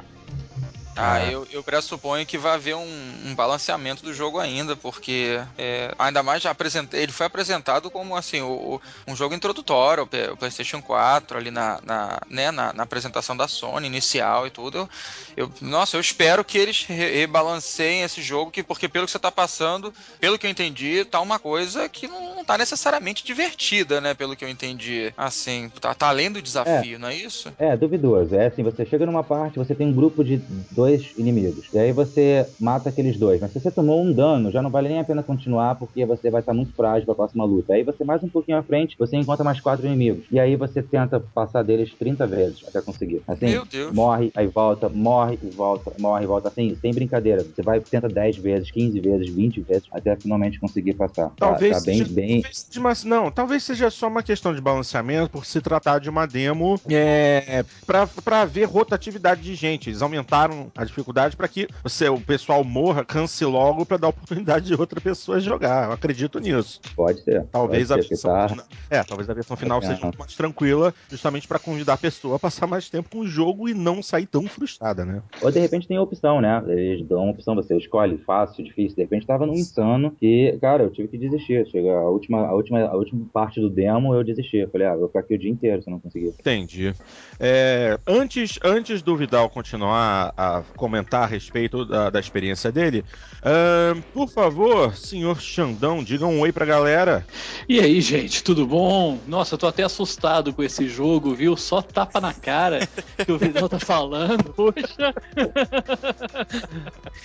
Ah, 0.95 1.19
é. 1.19 1.33
eu, 1.33 1.45
eu 1.51 1.61
pressuponho 1.61 2.25
que 2.25 2.37
vai 2.37 2.53
haver 2.53 2.75
um, 2.75 3.13
um 3.25 3.35
balanceamento 3.35 4.03
do 4.03 4.13
jogo 4.13 4.39
ainda, 4.39 4.75
porque 4.75 5.39
é, 5.57 5.93
ainda 5.99 6.23
mais 6.23 6.41
já 6.41 6.51
apresentei, 6.51 7.03
ele 7.03 7.11
foi 7.11 7.25
apresentado 7.25 7.91
como 7.91 8.15
assim, 8.15 8.41
o, 8.41 8.79
um 9.05 9.15
jogo 9.15 9.35
introdutório, 9.35 10.03
o, 10.03 10.33
o 10.33 10.37
PlayStation 10.37 10.81
4, 10.81 11.37
ali 11.37 11.51
na, 11.51 11.79
na, 11.83 12.19
né, 12.29 12.51
na, 12.51 12.71
na, 12.71 12.83
apresentação 12.83 13.35
da 13.35 13.47
Sony 13.47 13.87
inicial 13.87 14.47
e 14.47 14.49
tudo. 14.49 14.77
Eu, 14.77 14.89
eu, 15.35 15.51
nossa, 15.61 15.97
eu 15.97 16.01
espero 16.01 16.43
que 16.45 16.57
eles 16.57 16.85
rebalanceiem 16.85 18.03
esse 18.03 18.21
jogo, 18.21 18.51
que, 18.51 18.63
porque 18.63 18.87
pelo 18.87 19.05
que 19.05 19.11
você 19.11 19.19
tá 19.19 19.31
passando, 19.31 19.93
pelo 20.19 20.39
que 20.39 20.47
eu 20.47 20.51
entendi, 20.51 21.03
tá 21.03 21.19
uma 21.19 21.39
coisa 21.39 21.89
que 21.89 22.07
não, 22.07 22.35
não 22.35 22.45
tá 22.45 22.57
necessariamente 22.57 23.25
divertida, 23.25 23.99
né? 23.99 24.13
Pelo 24.13 24.35
que 24.35 24.45
eu 24.45 24.49
entendi. 24.49 25.13
Assim, 25.17 25.69
tá, 25.81 25.93
tá 25.93 26.07
além 26.07 26.31
do 26.31 26.41
desafio, 26.41 26.95
é, 26.95 26.97
não 26.97 27.09
é 27.09 27.15
isso? 27.15 27.51
É, 27.59 27.75
duvidoso. 27.75 28.35
É 28.35 28.47
assim, 28.47 28.63
você 28.63 28.85
chega 28.85 29.05
numa 29.05 29.23
parte, 29.23 29.57
você 29.57 29.75
tem 29.75 29.87
um 29.87 29.93
grupo 29.93 30.23
de 30.23 30.37
dois 30.71 30.84
dois 30.85 31.11
inimigos. 31.17 31.65
E 31.73 31.79
aí 31.79 31.91
você 31.91 32.47
mata 32.59 32.89
aqueles 32.89 33.17
dois. 33.17 33.41
Mas 33.41 33.51
se 33.51 33.59
você 33.59 33.71
tomou 33.71 34.03
um 34.03 34.13
dano, 34.13 34.51
já 34.51 34.61
não 34.61 34.69
vale 34.69 34.87
nem 34.87 34.99
a 34.99 35.03
pena 35.03 35.23
continuar, 35.23 35.75
porque 35.75 36.05
você 36.05 36.29
vai 36.29 36.41
estar 36.41 36.53
muito 36.53 36.73
frágil 36.73 37.05
pra 37.05 37.15
próxima 37.15 37.43
luta. 37.43 37.73
Aí 37.73 37.83
você 37.83 38.03
mais 38.03 38.23
um 38.23 38.29
pouquinho 38.29 38.57
à 38.57 38.63
frente, 38.63 38.95
você 38.97 39.17
encontra 39.17 39.43
mais 39.43 39.59
quatro 39.59 39.85
inimigos. 39.85 40.25
E 40.31 40.39
aí 40.39 40.55
você 40.55 40.83
tenta 40.83 41.19
passar 41.19 41.63
deles 41.63 41.91
30 41.97 42.27
vezes 42.27 42.63
até 42.67 42.81
conseguir. 42.81 43.21
Assim, 43.27 43.47
Meu 43.47 43.65
Deus. 43.65 43.91
morre, 43.91 44.31
aí 44.35 44.45
volta, 44.45 44.87
morre 44.87 45.39
e 45.41 45.49
volta, 45.49 45.91
morre 45.99 46.23
e 46.23 46.27
volta. 46.27 46.49
Assim, 46.49 46.77
sem 46.79 46.93
brincadeira. 46.93 47.43
Você 47.43 47.63
vai, 47.63 47.79
tenta 47.79 48.07
10 48.07 48.37
vezes, 48.37 48.69
15 48.69 48.99
vezes, 48.99 49.29
20 49.29 49.61
vezes, 49.61 49.83
até 49.91 50.15
finalmente 50.15 50.59
conseguir 50.59 50.93
passar. 50.93 51.29
Tá, 51.29 51.49
talvez 51.49 51.73
tá, 51.73 51.79
tá 51.79 51.85
bem, 51.85 51.97
seja, 51.97 52.13
bem... 52.13 52.41
Talvez, 52.41 53.03
não, 53.03 53.31
talvez 53.31 53.63
seja 53.63 53.89
só 53.89 54.07
uma 54.07 54.21
questão 54.21 54.53
de 54.53 54.61
balanceamento, 54.61 55.31
por 55.31 55.45
se 55.45 55.59
tratar 55.61 55.99
de 55.99 56.09
uma 56.09 56.27
demo 56.27 56.79
é, 56.89 57.65
pra, 57.87 58.05
pra 58.05 58.45
ver 58.45 58.65
rotatividade 58.65 59.41
de 59.41 59.55
gente. 59.55 59.89
Eles 59.89 60.01
aumentaram 60.01 60.71
a 60.75 60.83
dificuldade 60.83 61.37
para 61.37 61.47
que 61.47 61.67
você, 61.81 62.09
o 62.09 62.19
pessoal 62.19 62.63
morra, 62.63 63.05
canse 63.05 63.45
logo 63.45 63.85
para 63.85 63.97
dar 63.97 64.09
oportunidade 64.09 64.65
de 64.65 64.73
outra 64.73 64.99
pessoa 64.99 65.39
jogar. 65.39 65.87
Eu 65.87 65.93
acredito 65.93 66.39
nisso. 66.39 66.81
Pode 66.95 67.23
ser. 67.23 67.45
Talvez 67.51 67.87
pode 67.87 68.05
a 68.05 68.07
versão 68.09 68.31
tá... 68.31 68.49
final, 68.49 68.65
é, 68.89 69.03
talvez 69.03 69.29
a 69.29 69.33
versão 69.33 69.55
final 69.55 69.79
é. 69.79 69.81
seja 69.81 70.01
muito 70.01 70.19
mais 70.19 70.35
tranquila, 70.35 70.93
justamente 71.09 71.47
para 71.47 71.59
convidar 71.59 71.93
a 71.93 71.97
pessoa 71.97 72.35
a 72.35 72.39
passar 72.39 72.67
mais 72.67 72.89
tempo 72.89 73.09
com 73.09 73.19
o 73.19 73.27
jogo 73.27 73.69
e 73.69 73.73
não 73.73 74.03
sair 74.03 74.25
tão 74.25 74.47
frustrada, 74.47 75.05
né? 75.05 75.21
Ou 75.41 75.51
de 75.51 75.59
repente 75.59 75.87
tem 75.87 75.97
opção, 75.97 76.41
né? 76.41 76.61
Eles 76.67 77.07
dão 77.07 77.29
opção, 77.29 77.55
você 77.55 77.77
escolhe 77.77 78.17
fácil, 78.19 78.63
difícil. 78.63 78.95
De 78.95 79.03
repente 79.03 79.25
tava 79.25 79.45
num 79.45 79.53
insano 79.53 80.11
que, 80.11 80.57
cara, 80.59 80.83
eu 80.83 80.91
tive 80.91 81.07
que 81.07 81.17
desistir. 81.17 81.65
Chega 81.67 81.91
a 81.91 82.09
última, 82.09 82.47
a 82.47 82.53
última, 82.53 82.81
a 82.81 82.95
última 82.95 83.25
parte 83.31 83.61
do 83.61 83.69
demo, 83.69 84.13
eu 84.13 84.23
desisti. 84.23 84.57
Eu 84.57 84.69
falei, 84.69 84.87
ah, 84.87 84.95
vou 84.95 85.07
ficar 85.07 85.21
aqui 85.21 85.35
o 85.35 85.39
dia 85.39 85.49
inteiro 85.49 85.81
se 85.81 85.89
não 85.89 85.99
conseguir. 85.99 86.33
Entendi. 86.39 86.93
É, 87.39 87.97
antes, 88.05 88.59
antes 88.63 89.01
do 89.01 89.15
Vidal 89.15 89.49
continuar 89.49 90.33
a 90.35 90.64
comentar 90.75 91.23
a 91.23 91.25
respeito 91.25 91.85
da, 91.85 92.09
da 92.09 92.19
experiência 92.19 92.71
dele. 92.71 93.03
Uh, 93.41 94.01
por 94.13 94.29
favor, 94.29 94.95
senhor 94.95 95.39
Xandão, 95.39 96.03
diga 96.03 96.25
um 96.25 96.39
oi 96.39 96.51
pra 96.51 96.65
galera. 96.65 97.25
E 97.67 97.79
aí, 97.79 98.01
gente, 98.01 98.43
tudo 98.43 98.65
bom? 98.67 99.17
Nossa, 99.27 99.55
eu 99.55 99.59
tô 99.59 99.67
até 99.67 99.83
assustado 99.83 100.53
com 100.53 100.63
esse 100.63 100.87
jogo, 100.87 101.33
viu? 101.33 101.55
Só 101.55 101.81
tapa 101.81 102.19
na 102.19 102.33
cara 102.33 102.87
que 103.23 103.31
o 103.31 103.37
Vidal 103.37 103.69
tá 103.69 103.79
falando, 103.79 104.43
poxa. 104.53 105.13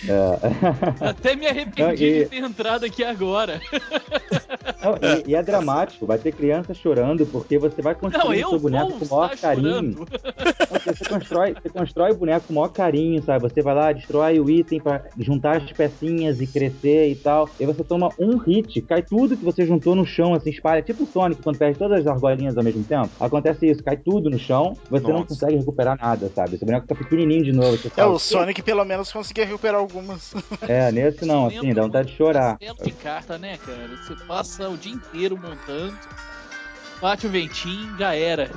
É. 0.08 1.08
Até 1.08 1.34
me 1.34 1.46
arrependi 1.46 1.82
Não, 1.82 1.92
e... 1.92 1.96
de 1.96 2.26
ter 2.26 2.36
entrado 2.36 2.84
aqui 2.84 3.04
agora. 3.04 3.60
Não, 4.82 4.94
e, 5.26 5.30
e, 5.30 5.34
é 5.34 5.42
dramático, 5.42 6.06
vai 6.06 6.18
ter 6.18 6.32
criança 6.32 6.72
chorando 6.74 7.26
porque 7.26 7.58
você 7.58 7.82
vai 7.82 7.94
construir 7.94 8.44
o 8.44 8.50
seu 8.50 8.58
boneco 8.58 8.92
com 8.98 9.04
o 9.04 9.18
maior 9.18 9.36
carinho. 9.36 10.06
Você 10.86 11.04
constrói, 11.08 11.54
você 11.54 11.68
constrói 11.68 12.12
o 12.12 12.14
boneco 12.14 12.46
com 12.46 12.52
o 12.52 12.56
maior 12.56 12.68
carinho, 12.68 13.22
sabe? 13.30 13.48
Você 13.48 13.62
vai 13.62 13.74
lá, 13.74 13.92
destrói 13.92 14.40
o 14.40 14.50
item 14.50 14.80
para 14.80 15.04
juntar 15.18 15.58
as 15.58 15.72
pecinhas 15.72 16.40
e 16.40 16.46
crescer 16.46 17.10
e 17.10 17.16
tal. 17.16 17.48
E 17.60 17.66
você 17.66 17.84
toma 17.84 18.08
um 18.18 18.38
hit, 18.38 18.82
cai 18.82 19.02
tudo 19.02 19.36
que 19.36 19.44
você 19.44 19.64
juntou 19.64 19.94
no 19.94 20.04
chão, 20.04 20.34
assim, 20.34 20.50
espalha. 20.50 20.82
Tipo 20.82 21.04
o 21.04 21.06
Sonic, 21.06 21.42
quando 21.42 21.58
perde 21.58 21.78
todas 21.78 22.00
as 22.00 22.06
argolinhas 22.06 22.56
ao 22.56 22.64
mesmo 22.64 22.84
tempo. 22.84 23.10
Acontece 23.20 23.70
isso, 23.70 23.84
cai 23.84 23.96
tudo 23.96 24.28
no 24.28 24.38
chão, 24.38 24.76
você 24.90 25.02
Nossa. 25.02 25.12
não 25.14 25.24
consegue 25.24 25.56
recuperar 25.56 25.96
nada, 26.00 26.30
sabe? 26.34 26.58
Seu 26.58 26.66
boneco 26.66 26.86
fica 26.88 26.94
pequenininho 26.96 27.44
de 27.44 27.52
novo. 27.52 27.78
é, 27.96 28.04
o 28.04 28.18
Sonic 28.18 28.62
pelo 28.62 28.84
menos 28.84 29.12
conseguia 29.12 29.44
recuperar 29.44 29.80
algumas. 29.80 30.34
É, 30.68 30.92
nesse 30.92 31.24
não, 31.24 31.46
assim, 31.46 31.72
dá 31.72 31.82
vontade 31.82 32.10
de 32.10 32.16
chorar. 32.16 32.58
de 32.58 32.92
carta, 32.92 33.38
né, 33.38 33.58
cara? 33.58 33.88
Você 33.96 34.14
passa 34.26 34.68
o 34.68 34.76
dia 34.76 34.92
inteiro 34.92 35.36
montando 35.36 35.94
bate 37.00 37.26
o 37.26 37.30
ventinho, 37.30 37.96
já 37.98 38.14
era. 38.14 38.50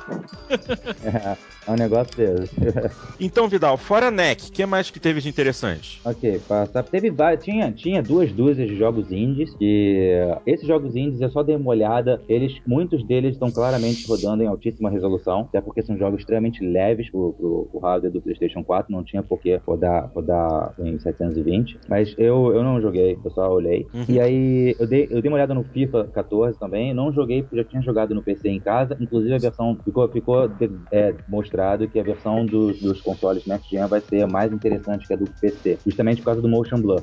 É, 1.02 1.36
é 1.66 1.70
um 1.70 1.76
negócio 1.76 2.16
desse. 2.16 2.54
então, 3.18 3.48
Vidal, 3.48 3.76
fora 3.76 4.10
NEC, 4.10 4.48
o 4.48 4.52
que 4.52 4.66
mais 4.66 4.90
que 4.90 5.00
teve 5.00 5.20
de 5.20 5.28
interessante? 5.28 6.00
Ok, 6.04 6.40
passa. 6.46 6.82
Teve 6.82 7.10
vários. 7.10 7.44
Tinha, 7.44 7.72
tinha 7.72 8.02
duas 8.02 8.30
dúzias 8.32 8.68
de 8.68 8.76
jogos 8.76 9.10
indies. 9.10 9.54
E 9.60 10.10
esses 10.46 10.66
jogos 10.66 10.94
indies, 10.94 11.20
eu 11.20 11.30
só 11.30 11.42
dei 11.42 11.56
uma 11.56 11.70
olhada. 11.70 12.20
Eles, 12.28 12.60
muitos 12.66 13.04
deles 13.04 13.32
estão 13.32 13.50
claramente 13.50 14.06
rodando 14.06 14.42
em 14.42 14.46
altíssima 14.46 14.90
resolução. 14.90 15.42
Até 15.42 15.60
porque 15.60 15.82
são 15.82 15.96
jogos 15.96 16.20
extremamente 16.20 16.64
leves 16.64 17.10
pro, 17.10 17.32
pro, 17.32 17.68
pro 17.70 17.80
hardware 17.80 18.12
do 18.12 18.20
PlayStation 18.20 18.62
4. 18.62 18.92
Não 18.92 19.02
tinha 19.02 19.22
por 19.22 19.40
que 19.40 19.56
rodar, 19.66 20.10
rodar 20.14 20.74
em 20.78 20.98
720. 20.98 21.78
Mas 21.88 22.14
eu, 22.18 22.52
eu 22.54 22.62
não 22.62 22.80
joguei, 22.80 23.18
eu 23.24 23.30
só 23.30 23.50
olhei. 23.50 23.86
Uhum. 23.94 24.04
E 24.08 24.20
aí, 24.20 24.76
eu 24.78 24.86
dei, 24.86 25.08
eu 25.10 25.22
dei 25.22 25.30
uma 25.30 25.36
olhada 25.36 25.54
no 25.54 25.64
FIFA 25.64 26.04
14 26.12 26.58
também. 26.58 26.92
Não 26.92 27.12
joguei 27.12 27.42
porque 27.42 27.56
já 27.56 27.64
tinha 27.64 27.82
jogado 27.82 28.14
no 28.14 28.22
PC 28.22 28.48
em 28.48 28.60
casa. 28.60 28.96
Inclusive 29.00 29.34
a 29.34 29.38
versão 29.38 29.78
ficou, 29.84 30.08
ficou 30.08 30.50
é, 30.90 31.14
que 31.90 32.00
a 32.00 32.02
versão 32.02 32.44
dos, 32.44 32.80
dos 32.80 33.00
consoles 33.00 33.46
Next 33.46 33.70
Gen 33.70 33.86
vai 33.86 34.00
ser 34.00 34.26
mais 34.26 34.52
interessante 34.52 35.06
que 35.06 35.12
a 35.12 35.16
do 35.16 35.26
PC, 35.40 35.78
justamente 35.86 36.18
por 36.18 36.26
causa 36.26 36.42
do 36.42 36.48
Motion 36.48 36.80
Blur. 36.80 37.02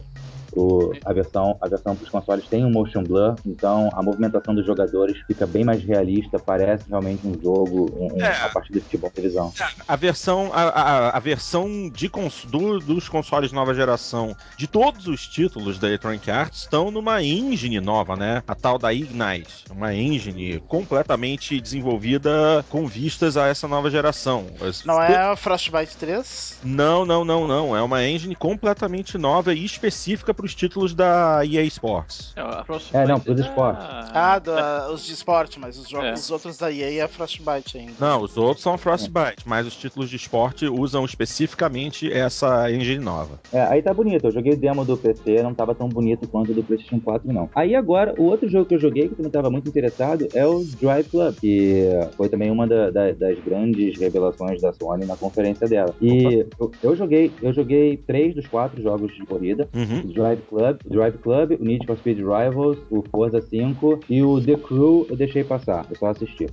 O, 0.54 0.91
a 1.06 1.14
versão 1.14 1.58
a 1.62 1.68
versão 1.68 1.95
para 1.95 2.04
os 2.04 2.10
consoles 2.10 2.45
tem 2.47 2.66
um 2.66 2.72
motion 2.72 3.04
blur, 3.04 3.36
então 3.45 3.89
a 3.93 4.02
movimentação 4.02 4.54
dos 4.54 4.66
jogadores 4.66 5.18
fica 5.28 5.45
bem 5.45 5.64
mais 5.64 5.84
realista, 5.84 6.39
parece 6.39 6.89
realmente 6.89 7.26
um 7.26 7.34
jogo, 7.41 7.89
um, 7.97 8.22
é, 8.22 8.38
uma 8.39 8.49
partida 8.49 8.80
de 8.80 8.86
futebol 8.86 9.10
televisão. 9.10 9.54
A 9.88 9.95
versão 9.95 10.52
a, 10.54 10.64
a, 10.64 11.18
a 11.18 11.20
versão 11.20 11.89
de 11.89 12.10
cons, 12.10 12.45
do, 12.45 12.80
dos 12.80 13.08
consoles 13.08 13.52
nova 13.52 13.74
geração 13.74 14.36
de 14.58 14.68
todos 14.68 15.08
os 15.08 15.28
títulos 15.28 15.78
da 15.80 15.88
Electronic 15.88 16.30
Arts 16.30 16.62
estão 16.62 16.91
numa 16.91 17.22
engine 17.24 17.80
nova, 17.80 18.16
né? 18.16 18.43
A 18.47 18.56
tal 18.56 18.78
da 18.78 18.93
Ignite, 18.93 19.66
uma 19.70 19.93
engine 19.93 20.60
completamente 20.68 21.60
desenvolvida 21.60 22.66
com 22.70 22.88
vistas 22.88 23.38
a 23.38 23.47
essa 23.47 23.68
nova 23.68 23.89
geração. 23.89 24.45
Não 24.86 25.02
é 25.02 25.16
a 25.16 25.36
Frostbite 25.36 25.97
3? 25.97 26.60
Não, 26.64 27.06
não, 27.06 27.24
não, 27.24 27.47
não. 27.47 27.76
É 27.76 27.82
uma 27.82 28.04
engine 28.06 28.36
completamente 28.36 29.18
nova 29.18 29.54
e 29.54 29.64
específica 29.64 30.34
para 30.42 30.48
os 30.48 30.56
títulos 30.56 30.96
da 30.96 31.46
EA 31.46 31.64
Sports. 31.64 32.34
É, 32.36 33.04
é 33.04 33.06
não, 33.06 33.20
para 33.20 33.34
os 33.34 33.39
esportes. 33.39 33.86
Ah, 34.12 34.39
do, 34.39 34.94
os 34.94 35.06
de 35.06 35.14
esporte, 35.14 35.60
mas 35.60 35.78
os, 35.78 35.88
jogos, 35.88 36.08
é. 36.08 36.14
os 36.14 36.32
outros 36.32 36.58
da 36.58 36.72
EA 36.72 37.04
é 37.04 37.08
Frostbite 37.08 37.78
ainda. 37.78 37.94
Não, 38.00 38.22
os 38.24 38.36
outros 38.38 38.64
são 38.64 38.78
Frostbite, 38.78 39.44
mas 39.46 39.68
os 39.68 39.76
títulos 39.76 40.10
de 40.10 40.16
esporte 40.16 40.68
usam 40.68 41.06
especificamente 41.06 42.12
essa 42.12 42.72
engine 42.72 43.04
nova. 43.04 43.39
É, 43.54 43.62
aí 43.62 43.82
tá 43.84 43.94
bonito. 43.94 44.26
Eu 44.26 44.32
joguei 44.32 44.54
o 44.54 44.58
demo 44.58 44.84
do 44.84 44.98
PC, 44.98 45.44
não 45.44 45.54
tava 45.54 45.76
tão 45.76 45.88
bonito 45.88 46.28
quanto 46.28 46.52
o 46.52 46.56
do 46.56 46.64
PlayStation 46.64 47.00
4, 47.00 47.32
não. 47.32 47.50
Aí 47.54 47.76
agora, 47.76 48.16
o 48.18 48.24
outro 48.24 48.50
jogo 48.50 48.66
que 48.66 48.76
eu 48.76 48.80
joguei, 48.80 49.10
que 49.10 49.16
também 49.16 49.32
tava 49.32 49.52
muito 49.52 49.70
interessado, 49.70 50.28
é 50.34 50.46
o 50.46 50.64
Drive 50.82 51.08
Club, 51.10 51.36
que 51.39 51.86
foi 52.18 52.30
também 52.30 52.50
uma 52.50 52.66
da, 52.66 52.89
da, 52.89 53.12
das 53.12 53.38
grandes 53.39 54.00
revelações 54.00 54.60
da 54.60 54.74
Sony 54.74 55.06
na 55.06 55.16
conferência 55.16 55.68
dela. 55.68 55.94
E 56.02 56.48
eu, 56.60 56.72
eu, 56.82 56.96
joguei, 56.96 57.32
eu 57.44 57.54
joguei 57.54 57.98
três 57.98 58.34
dos 58.34 58.48
quatro 58.48 58.82
jogos 58.82 59.14
de 59.14 59.24
corrida. 59.26 59.70
Uhum. 59.76 60.02
Drive 60.08 60.30
Drive 60.32 60.47
Club, 60.47 60.77
Drive 60.89 61.17
Club, 61.17 61.57
o 61.59 61.63
Need 61.63 61.86
for 61.86 61.97
Speed 61.97 62.19
Rivals, 62.19 62.79
o 62.89 63.03
Forza 63.11 63.41
5 63.41 63.99
e 64.09 64.23
o 64.23 64.39
The 64.41 64.55
Crew 64.55 65.05
eu 65.09 65.17
deixei 65.17 65.43
passar, 65.43 65.86
eu 65.89 65.97
só 65.97 66.07
assisti. 66.07 66.45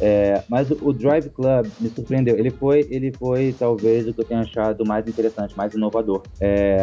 É, 0.00 0.42
mas 0.48 0.68
o, 0.70 0.92
Drive 0.92 1.28
Club 1.30 1.66
me 1.80 1.88
surpreendeu. 1.88 2.36
Ele 2.36 2.50
foi, 2.50 2.80
ele 2.90 3.12
foi 3.12 3.54
talvez 3.56 4.08
o 4.08 4.12
que 4.12 4.20
eu 4.20 4.24
tenha 4.24 4.40
achado 4.40 4.84
mais 4.84 5.06
interessante, 5.06 5.56
mais 5.56 5.72
inovador. 5.74 6.22
É, 6.40 6.78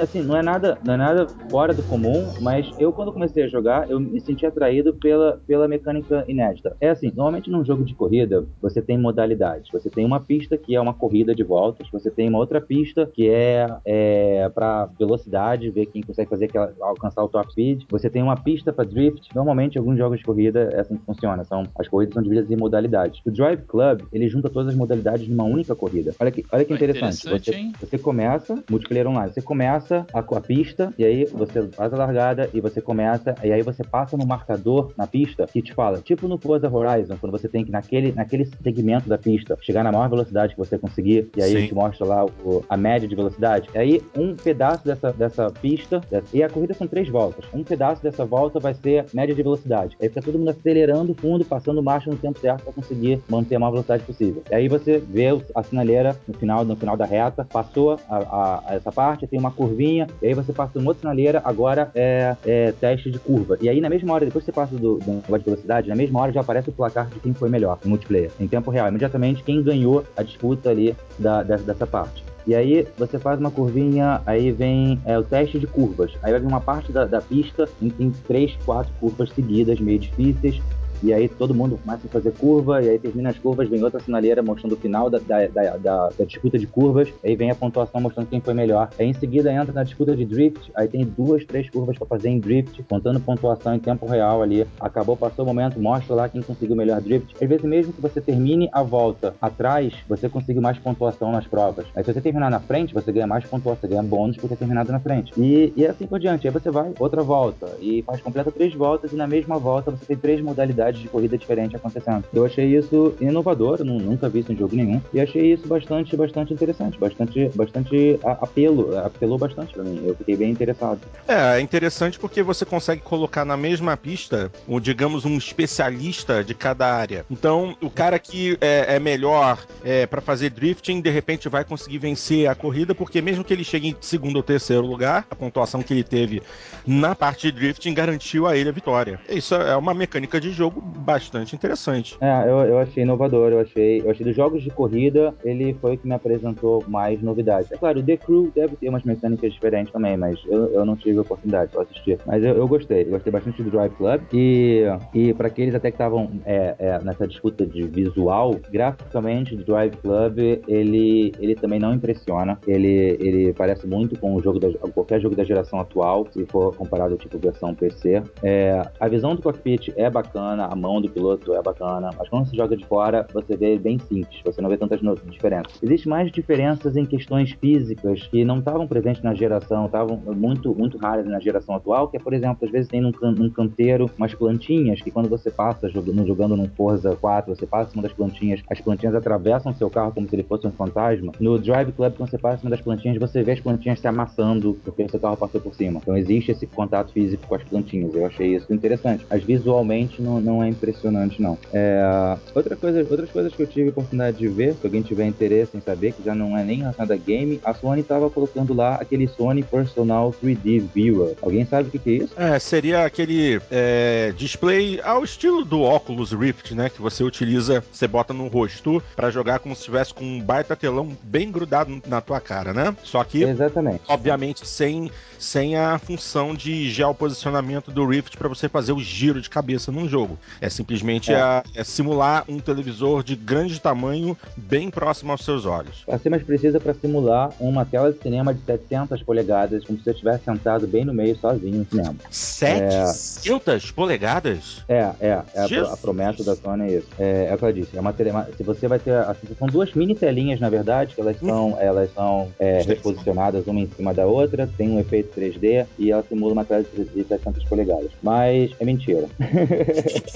assim, 0.00 0.22
não 0.22 0.36
é 0.36 0.42
nada, 0.42 0.78
não 0.84 0.94
é 0.94 0.96
nada 0.96 1.26
fora 1.50 1.74
do 1.74 1.82
comum, 1.82 2.32
mas 2.40 2.72
eu 2.78 2.92
quando 2.92 3.12
comecei 3.12 3.44
a 3.44 3.48
jogar, 3.48 3.90
eu 3.90 4.00
me 4.00 4.20
senti 4.20 4.46
atraído 4.46 4.94
pela, 4.94 5.40
pela 5.46 5.68
mecânica 5.68 6.24
inédita. 6.26 6.76
É 6.80 6.90
assim, 6.90 7.12
normalmente 7.14 7.50
num 7.50 7.64
jogo 7.64 7.84
de 7.84 7.94
corrida, 7.94 8.44
você 8.60 8.80
tem 8.80 8.98
modalidades. 8.98 9.70
Você 9.70 9.90
tem 9.90 10.04
uma 10.04 10.20
pista 10.20 10.56
que 10.56 10.74
é 10.74 10.80
uma 10.80 10.94
corrida 10.94 11.34
de 11.34 11.42
voltas, 11.42 11.88
você 11.90 12.10
tem 12.10 12.28
uma 12.28 12.38
outra 12.38 12.60
pista 12.60 13.10
que 13.12 13.28
é, 13.28 13.66
é 13.84 14.48
para 14.48 14.86
velocidade, 14.98 15.70
ver 15.70 15.86
quem 15.86 16.02
consegue 16.02 16.30
fazer 16.30 16.46
aquela, 16.46 16.72
alcançar 16.80 17.22
o 17.22 17.28
top 17.28 17.50
speed. 17.50 17.82
Você 17.90 18.08
tem 18.08 18.22
uma 18.22 18.36
pista 18.36 18.72
para 18.72 18.84
drift. 18.84 19.28
Normalmente 19.34 19.78
alguns 19.78 19.98
jogos 19.98 20.18
de 20.18 20.24
corrida 20.24 20.70
é 20.72 20.80
assim 20.80 20.96
que 20.96 21.04
funciona, 21.04 21.44
são 21.44 21.64
as 21.78 21.88
corridas 21.88 22.14
são 22.14 22.22
divididas 22.22 22.50
em 22.50 22.56
modalidades. 22.56 23.20
O 23.24 23.30
Drive 23.30 23.62
Club, 23.62 24.02
ele 24.12 24.28
junta 24.28 24.48
todas 24.48 24.68
as 24.68 24.74
modalidades 24.74 25.28
numa 25.28 25.44
única 25.44 25.74
corrida. 25.74 26.14
Olha 26.18 26.30
que, 26.30 26.44
olha 26.50 26.64
que 26.64 26.72
interessante. 26.72 27.26
interessante 27.26 27.72
você, 27.78 27.86
você 27.86 27.98
começa 27.98 28.62
multiplayer 28.70 29.06
online, 29.06 29.32
você 29.32 29.42
começa 29.42 29.81
começa 29.82 30.06
a, 30.12 30.18
a 30.18 30.40
pista, 30.40 30.92
e 30.98 31.04
aí 31.04 31.24
você 31.26 31.62
faz 31.68 31.92
a 31.92 31.96
largada 31.96 32.48
e 32.54 32.60
você 32.60 32.80
começa, 32.80 33.34
e 33.42 33.52
aí 33.52 33.62
você 33.62 33.82
passa 33.82 34.16
no 34.16 34.26
marcador 34.26 34.92
na 34.96 35.06
pista 35.06 35.46
que 35.46 35.60
te 35.60 35.74
fala, 35.74 35.98
tipo 35.98 36.28
no 36.28 36.38
Forza 36.38 36.70
Horizon, 36.72 37.16
quando 37.20 37.32
você 37.32 37.48
tem 37.48 37.64
que 37.64 37.70
naquele, 37.70 38.12
naquele 38.12 38.44
segmento 38.44 39.08
da 39.08 39.18
pista 39.18 39.56
chegar 39.60 39.82
na 39.82 39.92
maior 39.92 40.08
velocidade 40.08 40.54
que 40.54 40.58
você 40.58 40.78
conseguir, 40.78 41.30
e 41.36 41.42
aí 41.42 41.62
Sim. 41.62 41.66
te 41.68 41.74
mostra 41.74 42.06
lá 42.06 42.24
o, 42.24 42.64
a 42.68 42.76
média 42.76 43.08
de 43.08 43.14
velocidade. 43.14 43.68
E 43.74 43.78
aí 43.78 44.02
um 44.16 44.34
pedaço 44.34 44.84
dessa, 44.84 45.12
dessa 45.12 45.50
pista, 45.50 46.00
e 46.32 46.42
a 46.42 46.48
corrida 46.48 46.74
são 46.74 46.86
três 46.86 47.08
voltas, 47.08 47.44
um 47.52 47.64
pedaço 47.64 48.02
dessa 48.02 48.24
volta 48.24 48.58
vai 48.58 48.74
ser 48.74 49.06
média 49.12 49.34
de 49.34 49.42
velocidade. 49.42 49.96
Aí 50.00 50.08
fica 50.08 50.22
todo 50.22 50.38
mundo 50.38 50.50
acelerando 50.50 51.14
fundo, 51.14 51.44
passando 51.44 51.82
marcha 51.82 52.10
no 52.10 52.16
tempo 52.16 52.38
certo 52.38 52.64
para 52.64 52.72
conseguir 52.72 53.20
manter 53.28 53.56
a 53.56 53.58
maior 53.58 53.72
velocidade 53.72 54.04
possível. 54.04 54.42
E 54.50 54.54
aí 54.54 54.68
você 54.68 54.98
vê 54.98 55.28
a 55.54 55.62
sinaleira 55.62 56.16
no 56.26 56.34
final, 56.34 56.64
no 56.64 56.76
final 56.76 56.96
da 56.96 57.04
reta, 57.04 57.44
passou 57.44 57.98
a, 58.08 58.16
a, 58.16 58.62
a 58.66 58.74
essa 58.74 58.92
parte, 58.92 59.26
tem 59.26 59.38
uma 59.38 59.50
curva 59.50 59.71
curvinha, 59.72 60.06
e 60.20 60.26
aí 60.26 60.34
você 60.34 60.52
passa 60.52 60.78
uma 60.78 60.90
outra 60.90 61.00
sinaleira, 61.00 61.40
agora 61.44 61.90
é, 61.94 62.36
é, 62.44 62.72
teste 62.72 63.10
de 63.10 63.18
curva. 63.18 63.56
E 63.60 63.68
aí 63.68 63.80
na 63.80 63.88
mesma 63.88 64.12
hora, 64.12 64.24
depois 64.24 64.44
que 64.44 64.50
você 64.50 64.54
passa 64.54 64.76
do, 64.76 64.98
do 64.98 65.12
negócio 65.12 65.38
de 65.38 65.44
velocidade, 65.44 65.88
na 65.88 65.96
mesma 65.96 66.20
hora 66.20 66.32
já 66.32 66.40
aparece 66.40 66.68
o 66.68 66.72
placar 66.72 67.08
de 67.08 67.18
quem 67.20 67.32
foi 67.32 67.48
melhor 67.48 67.78
no 67.82 67.90
multiplayer, 67.90 68.30
em 68.38 68.46
tempo 68.46 68.70
real. 68.70 68.88
Imediatamente 68.88 69.42
quem 69.42 69.62
ganhou 69.62 70.04
a 70.16 70.22
disputa 70.22 70.70
ali 70.70 70.94
da, 71.18 71.42
dessa, 71.42 71.64
dessa 71.64 71.86
parte. 71.86 72.22
E 72.46 72.54
aí 72.54 72.86
você 72.98 73.18
faz 73.18 73.38
uma 73.38 73.52
curvinha, 73.52 74.20
aí 74.26 74.50
vem 74.50 75.00
é, 75.06 75.16
o 75.16 75.22
teste 75.22 75.58
de 75.58 75.66
curvas. 75.66 76.12
Aí 76.22 76.32
vai 76.32 76.40
vir 76.40 76.46
uma 76.46 76.60
parte 76.60 76.90
da, 76.90 77.04
da 77.04 77.20
pista 77.20 77.68
em 77.80 77.88
que 77.88 77.96
tem 77.96 78.10
três, 78.26 78.56
quatro 78.64 78.92
curvas 78.98 79.30
seguidas, 79.30 79.78
meio 79.80 79.98
difíceis 79.98 80.60
e 81.02 81.12
aí 81.12 81.28
todo 81.28 81.54
mundo 81.54 81.78
começa 81.84 82.06
a 82.06 82.10
fazer 82.10 82.32
curva, 82.32 82.82
e 82.82 82.88
aí 82.88 82.98
termina 82.98 83.30
as 83.30 83.38
curvas, 83.38 83.68
vem 83.68 83.82
outra 83.82 84.00
sinaleira 84.00 84.42
mostrando 84.42 84.72
o 84.72 84.76
final 84.76 85.10
da, 85.10 85.18
da, 85.18 85.46
da, 85.46 85.76
da, 85.76 86.08
da 86.08 86.24
disputa 86.24 86.58
de 86.58 86.66
curvas, 86.66 87.12
aí 87.24 87.36
vem 87.36 87.50
a 87.50 87.54
pontuação 87.54 88.00
mostrando 88.00 88.28
quem 88.28 88.40
foi 88.40 88.54
melhor. 88.54 88.90
Aí 88.98 89.06
em 89.06 89.14
seguida 89.14 89.52
entra 89.52 89.72
na 89.72 89.84
disputa 89.84 90.16
de 90.16 90.24
drift, 90.24 90.70
aí 90.74 90.88
tem 90.88 91.04
duas, 91.04 91.44
três 91.44 91.68
curvas 91.70 91.96
para 91.98 92.06
fazer 92.06 92.28
em 92.28 92.38
drift, 92.38 92.82
contando 92.84 93.20
pontuação 93.20 93.74
em 93.74 93.78
tempo 93.78 94.06
real 94.06 94.42
ali. 94.42 94.66
Acabou, 94.80 95.16
passou 95.16 95.44
o 95.44 95.48
momento, 95.48 95.80
mostra 95.80 96.14
lá 96.14 96.28
quem 96.28 96.42
conseguiu 96.42 96.74
o 96.74 96.78
melhor 96.78 97.00
drift. 97.00 97.34
Às 97.40 97.48
vezes, 97.48 97.64
mesmo 97.64 97.92
que 97.92 98.00
você 98.00 98.20
termine 98.20 98.68
a 98.72 98.82
volta 98.82 99.34
atrás, 99.40 99.94
você 100.08 100.28
conseguiu 100.28 100.62
mais 100.62 100.78
pontuação 100.78 101.32
nas 101.32 101.46
provas. 101.46 101.86
Aí 101.94 102.04
se 102.04 102.12
você 102.12 102.20
terminar 102.20 102.50
na 102.50 102.60
frente, 102.60 102.94
você 102.94 103.10
ganha 103.12 103.26
mais 103.26 103.44
pontuação, 103.44 103.80
você 103.80 103.88
ganha 103.88 104.02
bônus 104.02 104.36
por 104.36 104.48
ter 104.48 104.56
terminado 104.56 104.92
na 104.92 105.00
frente. 105.00 105.32
E, 105.36 105.72
e 105.76 105.86
assim 105.86 106.06
por 106.06 106.18
diante. 106.18 106.46
Aí 106.46 106.52
você 106.52 106.70
vai, 106.70 106.92
outra 106.98 107.22
volta, 107.22 107.68
e 107.80 108.02
faz 108.02 108.20
completa 108.20 108.50
três 108.50 108.74
voltas, 108.74 109.12
e 109.12 109.16
na 109.16 109.26
mesma 109.26 109.58
volta 109.58 109.90
você 109.90 110.04
tem 110.04 110.16
três 110.16 110.40
modalidades 110.40 110.91
de 111.00 111.08
corrida 111.08 111.36
diferente 111.36 111.76
acontecendo. 111.76 112.24
Eu 112.32 112.44
achei 112.44 112.76
isso 112.76 113.14
inovador, 113.20 113.84
nunca 113.84 114.28
vi 114.28 114.40
isso 114.40 114.52
em 114.52 114.56
jogo 114.56 114.76
nenhum, 114.76 115.00
e 115.12 115.20
achei 115.20 115.52
isso 115.52 115.66
bastante, 115.66 116.16
bastante 116.16 116.52
interessante, 116.52 116.98
bastante, 116.98 117.50
bastante 117.54 118.18
apelo, 118.24 118.96
apelou 118.98 119.38
bastante 119.38 119.72
pra 119.72 119.82
mim. 119.82 120.02
Eu 120.04 120.14
fiquei 120.14 120.36
bem 120.36 120.50
interessado. 120.50 121.00
É, 121.26 121.58
é 121.58 121.60
interessante 121.60 122.18
porque 122.18 122.42
você 122.42 122.64
consegue 122.64 123.02
colocar 123.02 123.44
na 123.44 123.56
mesma 123.56 123.96
pista, 123.96 124.50
o, 124.66 124.80
digamos, 124.80 125.24
um 125.24 125.36
especialista 125.36 126.44
de 126.44 126.54
cada 126.54 126.92
área. 126.92 127.24
Então, 127.30 127.76
o 127.80 127.90
cara 127.90 128.18
que 128.18 128.56
é, 128.60 128.96
é 128.96 128.98
melhor 128.98 129.58
é, 129.84 130.06
para 130.06 130.20
fazer 130.20 130.50
drifting, 130.50 131.00
de 131.00 131.10
repente 131.10 131.48
vai 131.48 131.64
conseguir 131.64 131.98
vencer 131.98 132.48
a 132.48 132.54
corrida, 132.54 132.94
porque 132.94 133.20
mesmo 133.20 133.44
que 133.44 133.52
ele 133.52 133.64
chegue 133.64 133.88
em 133.88 133.96
segundo 134.00 134.36
ou 134.36 134.42
terceiro 134.42 134.86
lugar, 134.86 135.26
a 135.30 135.34
pontuação 135.34 135.82
que 135.82 135.92
ele 135.94 136.04
teve 136.04 136.42
na 136.86 137.14
parte 137.14 137.50
de 137.50 137.58
drifting 137.58 137.94
garantiu 137.94 138.46
a 138.46 138.56
ele 138.56 138.68
a 138.68 138.72
vitória. 138.72 139.20
Isso 139.28 139.54
é 139.54 139.76
uma 139.76 139.94
mecânica 139.94 140.40
de 140.40 140.50
jogo 140.50 140.81
bastante 140.82 141.54
interessante. 141.54 142.16
É, 142.20 142.42
eu, 142.44 142.58
eu 142.60 142.78
achei 142.78 143.02
inovador, 143.02 143.52
eu 143.52 143.60
achei, 143.60 144.00
eu 144.00 144.10
achei 144.10 144.24
dos 144.24 144.36
jogos 144.36 144.62
de 144.62 144.70
corrida, 144.70 145.34
ele 145.44 145.74
foi 145.74 145.94
o 145.94 145.98
que 145.98 146.06
me 146.06 146.14
apresentou 146.14 146.84
mais 146.88 147.22
novidades. 147.22 147.70
É 147.72 147.76
claro, 147.76 148.02
The 148.02 148.16
Crew 148.16 148.52
deve 148.54 148.76
ter 148.76 148.88
umas 148.88 149.02
mecânicas 149.02 149.52
diferentes 149.52 149.92
também, 149.92 150.16
mas 150.16 150.38
eu, 150.46 150.72
eu 150.72 150.84
não 150.84 150.96
tive 150.96 151.18
a 151.18 151.22
oportunidade, 151.22 151.72
só 151.72 151.82
assistir. 151.82 152.18
Mas 152.26 152.42
eu, 152.42 152.56
eu 152.56 152.68
gostei, 152.68 153.02
eu 153.02 153.10
gostei 153.10 153.32
bastante 153.32 153.62
do 153.62 153.70
Drive 153.70 153.92
Club. 153.94 154.20
E, 154.32 154.84
e 155.14 155.34
para 155.34 155.48
aqueles 155.48 155.74
até 155.74 155.90
que 155.90 155.94
estavam 155.94 156.30
é, 156.44 156.74
é, 156.78 156.98
nessa 157.02 157.26
disputa 157.26 157.66
de 157.66 157.82
visual, 157.82 158.56
graficamente, 158.70 159.54
o 159.54 159.64
Drive 159.64 159.96
Club, 159.96 160.38
ele, 160.66 161.32
ele 161.38 161.54
também 161.54 161.78
não 161.78 161.92
impressiona. 161.92 162.58
Ele, 162.66 163.16
ele 163.20 163.52
parece 163.52 163.86
muito 163.86 164.18
com 164.18 164.34
o 164.34 164.42
jogo 164.42 164.58
da, 164.58 164.68
qualquer 164.94 165.20
jogo 165.20 165.34
da 165.34 165.44
geração 165.44 165.80
atual, 165.80 166.26
se 166.30 166.44
for 166.46 166.74
comparado 166.74 167.16
tipo 167.16 167.38
versão 167.38 167.74
PC. 167.74 168.22
É, 168.42 168.82
a 168.98 169.08
visão 169.08 169.34
do 169.34 169.42
cockpit 169.42 169.92
é 169.96 170.08
bacana, 170.08 170.71
a 170.72 170.76
mão 170.76 171.00
do 171.00 171.08
piloto 171.08 171.52
é 171.54 171.62
bacana, 171.62 172.10
mas 172.18 172.28
quando 172.28 172.48
você 172.48 172.56
joga 172.56 172.76
de 172.76 172.84
fora, 172.86 173.26
você 173.32 173.56
vê 173.56 173.78
bem 173.78 173.98
simples, 173.98 174.40
você 174.44 174.60
não 174.62 174.70
vê 174.70 174.76
tantas 174.76 175.00
diferenças. 175.30 175.78
Existem 175.82 176.10
mais 176.10 176.32
diferenças 176.32 176.96
em 176.96 177.04
questões 177.04 177.52
físicas 177.52 178.26
que 178.28 178.44
não 178.44 178.58
estavam 178.58 178.86
presentes 178.86 179.22
na 179.22 179.34
geração, 179.34 179.86
estavam 179.86 180.16
muito, 180.34 180.74
muito 180.74 180.96
raras 180.96 181.26
na 181.26 181.38
geração 181.38 181.74
atual, 181.74 182.08
que 182.08 182.16
é, 182.16 182.20
por 182.20 182.32
exemplo, 182.32 182.64
às 182.64 182.70
vezes 182.70 182.88
tem 182.88 183.00
num, 183.00 183.12
num 183.36 183.50
canteiro 183.50 184.10
umas 184.16 184.34
plantinhas 184.34 185.00
que 185.02 185.10
quando 185.10 185.28
você 185.28 185.50
passa 185.50 185.88
jogando, 185.88 186.26
jogando 186.26 186.56
num 186.56 186.68
Forza 186.68 187.14
4, 187.14 187.54
você 187.54 187.66
passa 187.66 187.90
cima 187.90 188.02
das 188.02 188.12
plantinhas, 188.12 188.62
as 188.70 188.80
plantinhas 188.80 189.14
atravessam 189.14 189.74
seu 189.74 189.90
carro 189.90 190.12
como 190.12 190.28
se 190.28 190.34
ele 190.34 190.42
fosse 190.42 190.66
um 190.66 190.72
fantasma. 190.72 191.32
No 191.38 191.58
Drive 191.58 191.92
Club, 191.92 192.14
quando 192.16 192.30
você 192.30 192.38
passa 192.38 192.58
cima 192.58 192.70
das 192.70 192.80
plantinhas, 192.80 193.18
você 193.18 193.42
vê 193.42 193.52
as 193.52 193.60
plantinhas 193.60 194.00
se 194.00 194.08
amassando 194.08 194.78
porque 194.84 195.02
o 195.02 195.10
seu 195.10 195.20
carro 195.20 195.36
passou 195.36 195.60
por 195.60 195.74
cima. 195.74 196.00
Então 196.02 196.16
existe 196.16 196.52
esse 196.52 196.66
contato 196.66 197.12
físico 197.12 197.46
com 197.46 197.54
as 197.54 197.62
plantinhas. 197.62 198.14
Eu 198.14 198.26
achei 198.26 198.54
isso 198.54 198.72
interessante. 198.72 199.26
Mas 199.28 199.44
visualmente 199.44 200.22
não, 200.22 200.40
não 200.40 200.61
é 200.62 200.68
impressionante, 200.68 201.40
não. 201.40 201.58
É, 201.72 202.36
outra 202.54 202.76
coisa, 202.76 203.00
outras 203.10 203.30
coisas 203.30 203.54
que 203.54 203.62
eu 203.62 203.66
tive 203.66 203.88
a 203.88 203.90
oportunidade 203.90 204.38
de 204.38 204.48
ver, 204.48 204.74
se 204.74 204.86
alguém 204.86 205.02
tiver 205.02 205.26
interesse 205.26 205.76
em 205.76 205.80
saber, 205.80 206.12
que 206.12 206.22
já 206.22 206.34
não 206.34 206.56
é 206.56 206.64
nem 206.64 206.78
relacionado 206.78 207.12
a 207.12 207.16
game, 207.16 207.60
a 207.64 207.74
Sony 207.74 208.00
estava 208.00 208.28
colocando 208.30 208.74
lá 208.74 208.96
aquele 208.96 209.26
Sony 209.28 209.62
Personal 209.62 210.34
3D 210.42 210.82
Viewer. 210.94 211.34
Alguém 211.42 211.64
sabe 211.64 211.88
o 211.88 211.90
que, 211.90 211.98
que 211.98 212.10
é 212.10 212.12
isso? 212.24 212.34
É, 212.36 212.58
seria 212.58 213.04
aquele 213.04 213.60
é, 213.70 214.32
display 214.36 215.00
ao 215.02 215.24
estilo 215.24 215.64
do 215.64 215.82
Oculus 215.82 216.32
Rift, 216.32 216.74
né? 216.74 216.88
Que 216.88 217.00
você 217.00 217.22
utiliza, 217.24 217.82
você 217.92 218.06
bota 218.06 218.32
no 218.32 218.48
rosto 218.48 219.02
pra 219.16 219.30
jogar 219.30 219.58
como 219.58 219.74
se 219.74 219.80
estivesse 219.80 220.14
com 220.14 220.24
um 220.24 220.40
baita 220.40 220.76
telão 220.76 221.16
bem 221.22 221.50
grudado 221.50 222.02
na 222.06 222.20
tua 222.20 222.40
cara, 222.40 222.72
né? 222.72 222.94
Só 223.02 223.22
que, 223.24 223.42
Exatamente. 223.44 224.02
obviamente, 224.08 224.66
sem, 224.66 225.10
sem 225.38 225.76
a 225.76 225.98
função 225.98 226.54
de 226.54 226.90
geoposicionamento 226.90 227.90
do 227.90 228.06
Rift 228.06 228.36
pra 228.36 228.48
você 228.48 228.68
fazer 228.68 228.92
o 228.92 229.00
giro 229.00 229.40
de 229.40 229.50
cabeça 229.50 229.92
num 229.92 230.08
jogo. 230.08 230.38
É 230.60 230.68
simplesmente 230.68 231.32
É. 231.32 231.36
a- 231.36 231.62
é 231.74 231.84
simular 231.84 232.44
um 232.48 232.58
televisor 232.58 233.22
de 233.22 233.34
grande 233.36 233.80
tamanho 233.80 234.36
bem 234.56 234.90
próximo 234.90 235.32
aos 235.32 235.44
seus 235.44 235.64
olhos. 235.66 236.02
Para 236.06 236.18
ser 236.18 236.30
mais 236.30 236.42
precisa, 236.42 236.78
para 236.80 236.94
simular 236.94 237.50
uma 237.60 237.84
tela 237.84 238.12
de 238.12 238.20
cinema 238.20 238.52
de 238.54 238.60
700 238.64 239.22
polegadas, 239.22 239.84
como 239.84 239.98
se 239.98 240.04
você 240.04 240.10
estivesse 240.10 240.44
sentado 240.44 240.86
bem 240.86 241.04
no 241.04 241.12
meio 241.14 241.36
sozinho 241.36 241.78
no 241.78 241.86
cinema. 241.88 242.14
700 242.30 243.90
polegadas? 243.90 244.82
É, 244.88 245.10
é, 245.20 245.42
é 245.54 245.60
a, 245.60 245.92
a 245.92 245.96
promessa 245.96 246.44
da 246.44 246.54
Sony 246.56 246.84
é 246.84 246.96
isso. 246.98 247.08
É, 247.18 247.48
é 247.50 247.54
o 247.54 247.58
que 247.58 247.64
eu 247.64 247.72
disse, 247.72 247.96
é 247.96 248.00
uma 248.00 248.12
tele, 248.12 248.30
se 248.56 248.62
você 248.62 248.86
vai 248.88 248.98
ter, 248.98 249.14
assim, 249.14 249.46
são 249.58 249.66
duas 249.68 249.92
mini 249.94 250.14
telinhas 250.14 250.60
na 250.60 250.68
verdade, 250.68 251.14
que 251.14 251.20
elas 251.20 251.38
são, 251.38 251.76
elas 251.80 252.12
são 252.14 252.48
é, 252.58 252.82
reposicionadas 252.82 253.66
uma 253.66 253.80
em 253.80 253.88
cima 253.96 254.12
da 254.14 254.26
outra, 254.26 254.68
tem 254.76 254.90
um 254.90 255.00
efeito 255.00 255.38
3D 255.38 255.86
e 255.98 256.10
ela 256.10 256.24
simula 256.28 256.52
uma 256.52 256.64
tela 256.64 256.82
de 256.84 257.24
700 257.24 257.64
polegadas. 257.64 258.10
Mas 258.22 258.70
é 258.78 258.84
mentira. 258.84 259.26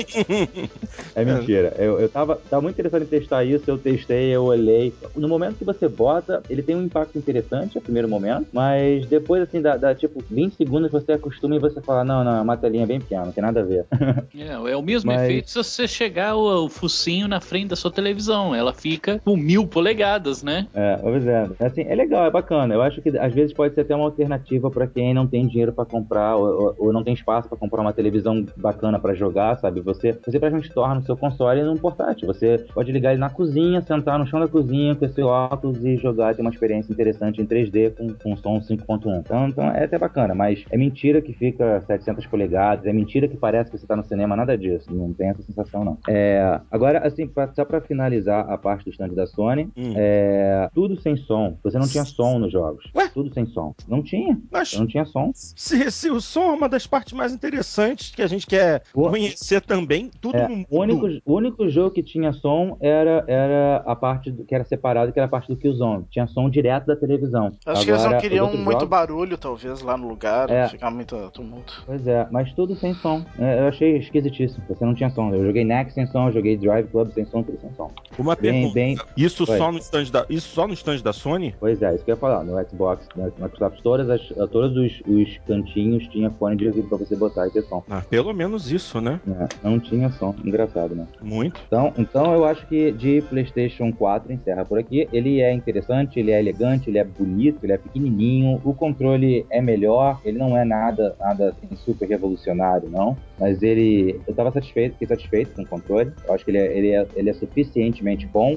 é 1.15 1.25
mentira. 1.25 1.75
Eu, 1.79 2.01
eu 2.01 2.09
tava, 2.09 2.37
tava 2.49 2.63
muito 2.63 2.75
interessado 2.75 3.03
em 3.03 3.07
testar 3.07 3.45
isso, 3.45 3.65
eu 3.67 3.79
testei, 3.79 4.35
eu 4.35 4.45
olhei. 4.45 4.93
No 5.15 5.29
momento 5.29 5.57
que 5.57 5.65
você 5.65 5.89
bota, 5.89 6.43
ele 6.49 6.63
tem 6.63 6.77
um 6.77 6.83
impacto 6.85 7.17
interessante, 7.19 7.77
no 7.77 7.81
primeiro 7.81 8.09
momento, 8.09 8.47
mas 8.53 9.07
depois, 9.07 9.43
assim, 9.43 9.61
dá, 9.61 9.77
dá, 9.77 9.95
tipo 9.95 10.23
20 10.31 10.55
segundos 10.57 10.91
você 10.91 11.13
acostuma 11.13 11.57
e 11.57 11.59
você 11.59 11.81
fala, 11.81 12.05
não, 12.05 12.23
não, 12.25 12.37
é 12.37 12.41
uma 12.41 12.57
telinha 12.57 12.87
bem 12.87 13.01
pequena, 13.01 13.25
não 13.27 13.33
tem 13.33 13.43
nada 13.43 13.61
a 13.61 13.65
ver. 13.65 13.85
É, 14.37 14.53
é 14.73 14.77
o 14.77 14.83
mesmo 14.83 15.11
Mas- 15.11 15.23
efeito 15.23 15.51
se 15.51 15.57
você 15.57 15.89
chegar 15.89 16.37
o, 16.37 16.65
o 16.67 16.69
focinho 16.69 17.27
na 17.27 17.41
frente 17.41 17.69
da 17.69 17.77
sua 17.77 17.91
televisão. 17.91 18.55
Ela 18.55 18.73
fica 18.73 19.21
com 19.25 19.37
mil 19.37 19.67
polegadas, 19.67 20.43
né? 20.43 20.67
É, 20.75 20.97
pois 20.97 21.27
é. 21.27 21.49
Assim, 21.61 21.83
é 21.83 21.95
legal, 21.95 22.27
é 22.27 22.31
bacana. 22.31 22.75
Eu 22.75 22.83
acho 22.83 23.01
que 23.01 23.17
às 23.17 23.33
vezes 23.33 23.53
pode 23.55 23.75
ser 23.75 23.81
até 23.83 23.95
uma 23.95 24.05
alternativa 24.05 24.71
pra 24.71 24.87
quem 24.87 25.15
não 25.15 25.27
tem 25.27 25.47
dinheiro 25.47 25.73
pra 25.73 25.85
comprar 25.85 26.37
ou, 26.37 26.47
ou- 26.63 26.75
ou 26.79 26.93
não 26.93 27.03
tem 27.03 27.15
espaço 27.15 27.49
pra 27.49 27.57
comprar 27.59 27.81
uma 27.81 27.93
televisão 27.93 28.45
bacana 28.57 28.99
pra 28.99 29.15
jogar, 29.15 29.57
sabe? 29.59 29.81
Você, 29.87 30.13
você 30.13 30.39
praticamente 30.39 30.73
torna 30.73 31.01
o 31.01 31.05
seu 31.05 31.17
console 31.17 31.63
num 31.63 31.77
portátil. 31.77 32.27
Você 32.27 32.59
pode 32.75 32.91
ligar 32.93 33.13
ele 33.13 33.21
na 33.21 33.31
cozinha, 33.31 33.81
sentar 33.83 34.19
no 34.19 34.27
chão 34.27 34.41
da 34.41 34.49
cozinha 34.49 34.95
com 34.95 35.05
esse 35.05 35.23
óculos 35.23 35.83
e 35.85 35.97
jogar, 35.97 36.35
ter 36.35 36.43
uma 36.43 36.51
experiência 36.51 36.93
interessante 36.93 37.41
em 37.41 37.47
3D 37.47 37.95
com, 37.97 38.13
com 38.15 38.37
som 38.37 38.61
5.1. 38.61 39.19
Então, 39.21 39.49
então 39.49 39.71
é 39.71 39.85
até 39.85 39.99
bacana, 39.99 40.35
mas 40.35 40.65
é 40.71 40.77
mentira 40.77 41.23
que 41.23 41.33
fica 41.33 41.81
700 41.87 42.27
polegadas, 42.27 42.85
é 42.87 42.93
mentira 42.93 43.29
que 43.29 43.37
parece 43.37 43.71
que 43.71 43.79
você 43.79 43.87
tá 43.87 43.97
no 43.97 44.05
cinema, 44.05 44.37
nada 44.37 44.57
disso. 44.59 44.93
Não 44.95 45.13
tem 45.13 45.29
essa 45.31 45.43
sensação, 45.43 45.85
não. 45.85 45.99
É, 46.09 46.61
agora, 46.71 46.99
assim, 47.07 47.27
pra- 47.27 47.53
só 47.55 47.65
pra 47.65 47.81
finalizar 47.81 48.51
a 48.51 48.59
parte 48.59 48.85
do 48.85 48.91
stand 48.91 49.09
da 49.15 49.27
Sony, 49.27 49.69
Hum. 49.77 49.93
é, 49.97 50.69
tudo 50.75 51.01
sem 51.01 51.17
som. 51.17 51.57
Você 51.63 51.79
não 51.79 51.87
tinha 51.87 52.05
som 52.05 52.39
nos 52.39 52.53
jogos. 52.53 52.85
Ué? 52.95 53.09
Tudo 53.15 53.33
sem 53.33 53.47
som. 53.47 53.75
Não 53.89 54.03
tinha. 54.03 54.39
Mas 54.51 54.77
Não 54.79 54.87
tinha 54.87 55.05
som. 55.05 55.31
se, 55.35 55.91
se 55.91 56.11
o 56.11 56.21
som 56.21 56.51
é 56.51 56.53
uma 56.53 56.69
das 56.69 56.87
partes 56.87 57.13
mais 57.13 57.33
interessantes 57.33 58.15
que 58.15 58.23
a 58.23 58.27
gente 58.27 58.47
quer 58.47 58.83
O- 58.95 59.09
conhecer 59.09 59.61
também, 59.61 59.76
tudo 60.21 60.37
É, 60.37 60.49
no 60.49 60.57
mundo. 60.57 60.67
o, 60.71 60.81
único, 60.81 61.07
o 61.25 61.35
único 61.35 61.69
jogo 61.69 61.91
que 61.91 62.03
tinha 62.03 62.33
som 62.33 62.77
era, 62.81 63.25
era 63.27 63.83
a 63.87 63.97
parte 63.97 64.31
do- 64.31 64.45
que 64.45 64.55
era 64.55 64.65
separado, 64.65 65.13
que 65.13 65.19
era 65.19 65.27
a 65.27 65.29
parte 65.31 65.49
do 65.49 65.57
Killzone. 65.57 66.05
Tinha 66.11 66.27
som 66.27 66.49
direto 66.49 66.87
da 66.87 66.97
televisão. 66.97 67.53
Acho 67.67 67.85
que 67.85 67.91
eles 67.91 68.01
não 68.03 68.09
Agora, 68.11 68.21
queriam 68.21 68.47
muito 68.53 68.73
jogos- 68.73 68.89
barulho, 68.89 69.37
talvez, 69.37 69.83
lá 69.83 69.97
no 69.97 70.09
lugar, 70.09 70.49
É. 70.51 70.69
ficar 70.69 70.91
muito 70.91 71.17
tumulto. 71.33 71.83
Pois 71.85 72.07
é, 72.07 72.27
mas 72.31 72.53
tudo 72.55 72.75
sem 72.77 72.95
som. 72.95 73.25
É, 73.39 73.61
eu 73.61 73.69
achei 73.69 73.97
esquisitíssimo. 73.97 74.65
Você 74.69 74.85
não 74.85 74.95
tinha 74.95 75.11
som. 75.11 75.33
Eu 75.35 75.45
joguei 75.45 75.65
Next 75.65 75.95
sem 75.95 76.07
som, 76.07 76.29
eu 76.29 76.33
joguei 76.33 76.57
Drive 76.57 76.87
Club 76.89 77.11
sem 77.13 77.25
som, 77.27 77.43
tudo 77.43 77.59
sem 77.61 77.71
som. 77.75 77.91
Uma 78.19 78.35
Bem, 78.37 78.53
pergunta. 78.53 78.75
bem. 78.75 78.97
Isso 79.17 79.45
só 79.47 79.73
no 79.73 79.79
stand 79.79 80.11
da 80.11 80.25
isso 80.31 80.49
só 80.55 80.67
no 80.67 80.75
stand 80.75 81.01
da 81.03 81.13
Sony? 81.13 81.55
Pois 81.59 81.81
é, 81.83 81.95
isso 81.95 82.05
que 82.05 82.11
eu 82.11 82.15
ia 82.15 82.21
falar. 82.21 82.45
No 82.45 82.53
Xbox, 82.69 83.09
no 83.17 83.25
Microsoft, 83.25 83.81
todas 83.83 84.09
as, 84.11 84.21
todos 84.51 84.77
os, 84.77 85.03
os 85.07 85.39
cantinhos 85.47 86.07
tinha 86.09 86.31
fone 86.31 86.57
de 86.57 86.67
ouvido 86.69 86.89
pra 86.89 86.99
você 86.99 87.17
botar 87.17 87.47
e 87.47 87.51
ter 87.51 87.63
som. 87.63 87.83
Ah, 87.91 88.03
pelo 88.09 88.33
menos 88.33 88.71
isso, 88.71 89.01
né? 89.01 89.21
né? 89.27 89.49
Não 89.67 89.81
tinha 89.81 90.09
som. 90.11 90.33
Engraçado, 90.45 90.95
né? 90.95 91.09
Muito. 91.21 91.61
Então, 91.67 91.93
então 91.99 92.33
eu 92.33 92.45
acho 92.45 92.65
que 92.69 92.93
de 92.93 93.21
PlayStation 93.23 93.93
4 93.93 94.33
encerra 94.33 94.65
por 94.65 94.79
aqui. 94.79 95.09
Ele 95.13 95.41
é 95.41 95.53
interessante, 95.53 96.21
ele 96.21 96.31
é 96.31 96.39
elegante, 96.39 96.89
ele 96.89 96.99
é 96.99 97.05
bonito, 97.05 97.65
ele 97.65 97.73
é 97.73 97.79
pequenininho. 97.79 98.61
O 98.65 98.73
controle 98.73 99.45
é 99.51 99.61
melhor, 99.61 100.21
ele 100.25 100.39
não 100.39 100.57
é 100.57 100.65
nada, 100.65 101.17
nada 101.19 101.49
assim, 101.49 101.75
super 101.85 102.09
revolucionário, 102.09 102.89
não. 102.89 103.17
Mas 103.41 103.61
ele, 103.61 104.21
eu 104.25 104.31
estava 104.31 104.53
satisfeito, 104.53 104.93
fiquei 104.93 105.09
satisfeito 105.09 105.53
com 105.57 105.63
o 105.63 105.67
controle. 105.67 106.13
Eu 106.25 106.33
acho 106.33 106.45
que 106.45 106.53
ele 106.53 106.59
é, 106.59 106.79
ele 106.79 106.91
é, 106.93 107.07
ele 107.17 107.31
é 107.31 107.33
suficientemente 107.33 108.25
bom. 108.25 108.57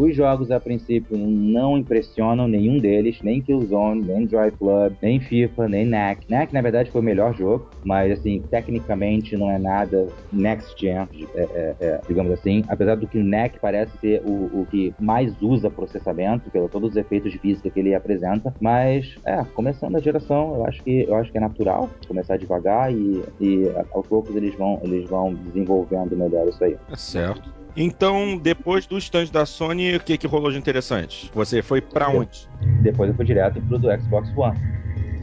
Os 0.00 0.16
jogos, 0.16 0.50
a 0.50 0.58
princípio, 0.58 1.14
não 1.18 1.76
impressionam 1.76 2.48
nenhum 2.48 2.78
deles, 2.78 3.20
nem 3.22 3.42
Killzone, 3.42 4.00
nem 4.00 4.24
Drive 4.24 4.56
Club, 4.56 4.94
nem 5.02 5.20
FIFA, 5.20 5.68
nem 5.68 5.84
NAC. 5.84 6.24
NAC, 6.26 6.54
na 6.54 6.62
verdade, 6.62 6.90
foi 6.90 7.02
o 7.02 7.04
melhor 7.04 7.34
jogo, 7.34 7.68
mas, 7.84 8.10
assim, 8.10 8.42
tecnicamente 8.50 9.36
não 9.36 9.50
é 9.50 9.58
nada 9.58 10.08
next 10.32 10.74
gen, 10.80 11.06
é, 11.34 11.42
é, 11.42 11.76
é, 11.78 12.00
digamos 12.08 12.32
assim. 12.32 12.64
Apesar 12.66 12.94
do 12.94 13.06
que 13.06 13.18
o 13.18 13.22
NAC 13.22 13.58
parece 13.60 13.94
ser 13.98 14.22
o, 14.24 14.62
o 14.62 14.66
que 14.70 14.94
mais 14.98 15.34
usa 15.42 15.70
processamento, 15.70 16.50
pelo 16.50 16.70
todos 16.70 16.92
os 16.92 16.96
efeitos 16.96 17.30
de 17.30 17.38
física 17.38 17.68
que 17.68 17.78
ele 17.78 17.94
apresenta. 17.94 18.56
Mas, 18.58 19.18
é, 19.26 19.44
começando 19.54 19.96
a 19.96 20.00
geração, 20.00 20.54
eu 20.54 20.64
acho 20.64 20.82
que, 20.82 21.04
eu 21.06 21.14
acho 21.16 21.30
que 21.30 21.36
é 21.36 21.42
natural 21.42 21.90
começar 22.08 22.38
devagar 22.38 22.90
e, 22.90 23.22
e 23.38 23.70
aos 23.92 24.06
poucos 24.06 24.34
eles 24.34 24.54
vão, 24.54 24.80
eles 24.82 25.06
vão 25.10 25.34
desenvolvendo 25.34 26.16
melhor 26.16 26.48
isso 26.48 26.64
aí. 26.64 26.78
É 26.90 26.96
certo. 26.96 27.59
Então, 27.76 28.36
depois 28.36 28.86
do 28.86 28.98
stand 28.98 29.26
da 29.26 29.46
Sony, 29.46 29.96
o 29.96 30.00
que, 30.00 30.18
que 30.18 30.26
rolou 30.26 30.50
de 30.50 30.58
interessante? 30.58 31.30
Você 31.34 31.62
foi 31.62 31.80
pra 31.80 32.08
onde? 32.08 32.48
Depois 32.82 33.10
eu 33.10 33.16
fui 33.16 33.24
direto 33.24 33.60
pro 33.62 33.78
do 33.78 33.88
Xbox 34.00 34.30
One. 34.36 34.58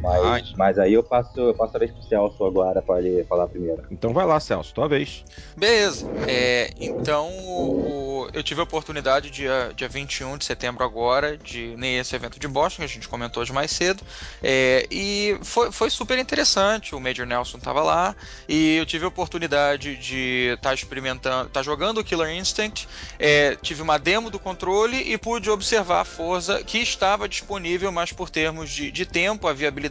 Mas, 0.02 0.24
Ai. 0.24 0.44
mas 0.56 0.78
aí 0.78 0.94
eu 0.94 1.04
passo, 1.04 1.40
eu 1.40 1.54
passo 1.56 1.76
a 1.76 1.80
vez 1.80 1.92
pro 1.92 2.04
Celso 2.04 2.46
agora 2.46 2.82
pra 2.82 3.00
ele 3.00 3.24
falar 3.26 3.48
primeiro. 3.48 3.84
Então 3.90 4.14
vai 4.14 4.26
lá, 4.26 4.40
Celso, 4.40 4.74
tua 4.74 4.88
vez. 4.88 5.24
Beleza. 5.56 6.06
É, 6.28 6.72
então, 6.80 7.30
o- 7.32 8.30
eu 8.32 8.44
tive 8.44 8.60
a 8.62 8.64
oportunidade, 8.64 9.32
dia, 9.32 9.72
dia 9.76 9.88
21 9.90 10.38
de 10.38 10.46
setembro 10.46 10.84
agora, 10.84 11.36
de 11.38 11.76
nesse 11.78 12.16
evento 12.16 12.40
de 12.40 12.48
Boston, 12.48 12.82
que 12.82 12.86
a 12.86 12.88
gente 12.88 13.08
comentou 13.08 13.42
hoje 13.42 13.52
mais 13.52 13.72
cedo, 13.72 14.04
é, 14.44 14.86
e 14.92 15.36
foi, 15.42 15.72
foi 15.72 15.90
super 15.90 16.18
interessante. 16.20 16.94
O 16.94 17.00
Major 17.00 17.26
Nelson 17.26 17.58
estava 17.58 17.82
lá, 17.82 18.16
e 18.48 18.76
eu 18.76 18.86
tive 18.86 19.06
a 19.06 19.08
oportunidade 19.08 19.96
de 19.98 20.54
estar 20.54 20.74
experimentando, 20.76 21.48
estar 21.48 21.64
jogando 21.64 22.00
o 22.00 22.04
Killer 22.04 22.30
Instinct, 22.30 22.88
é, 23.18 23.56
tive 23.56 23.82
uma 23.82 23.98
demo 23.98 24.30
do 24.30 24.40
controle 24.40 24.98
e 25.12 25.18
pude 25.18 25.50
observar 25.50 26.02
a 26.02 26.06
Forza 26.06 26.64
que 26.64 26.78
estava 26.78 27.28
disponível, 27.28 27.92
mas 27.92 28.12
por 28.12 28.30
termos 28.30 28.70
de, 28.70 28.92
de 28.92 29.06
tempo, 29.06 29.48
a 29.48 29.54
viabilidade 29.54 29.87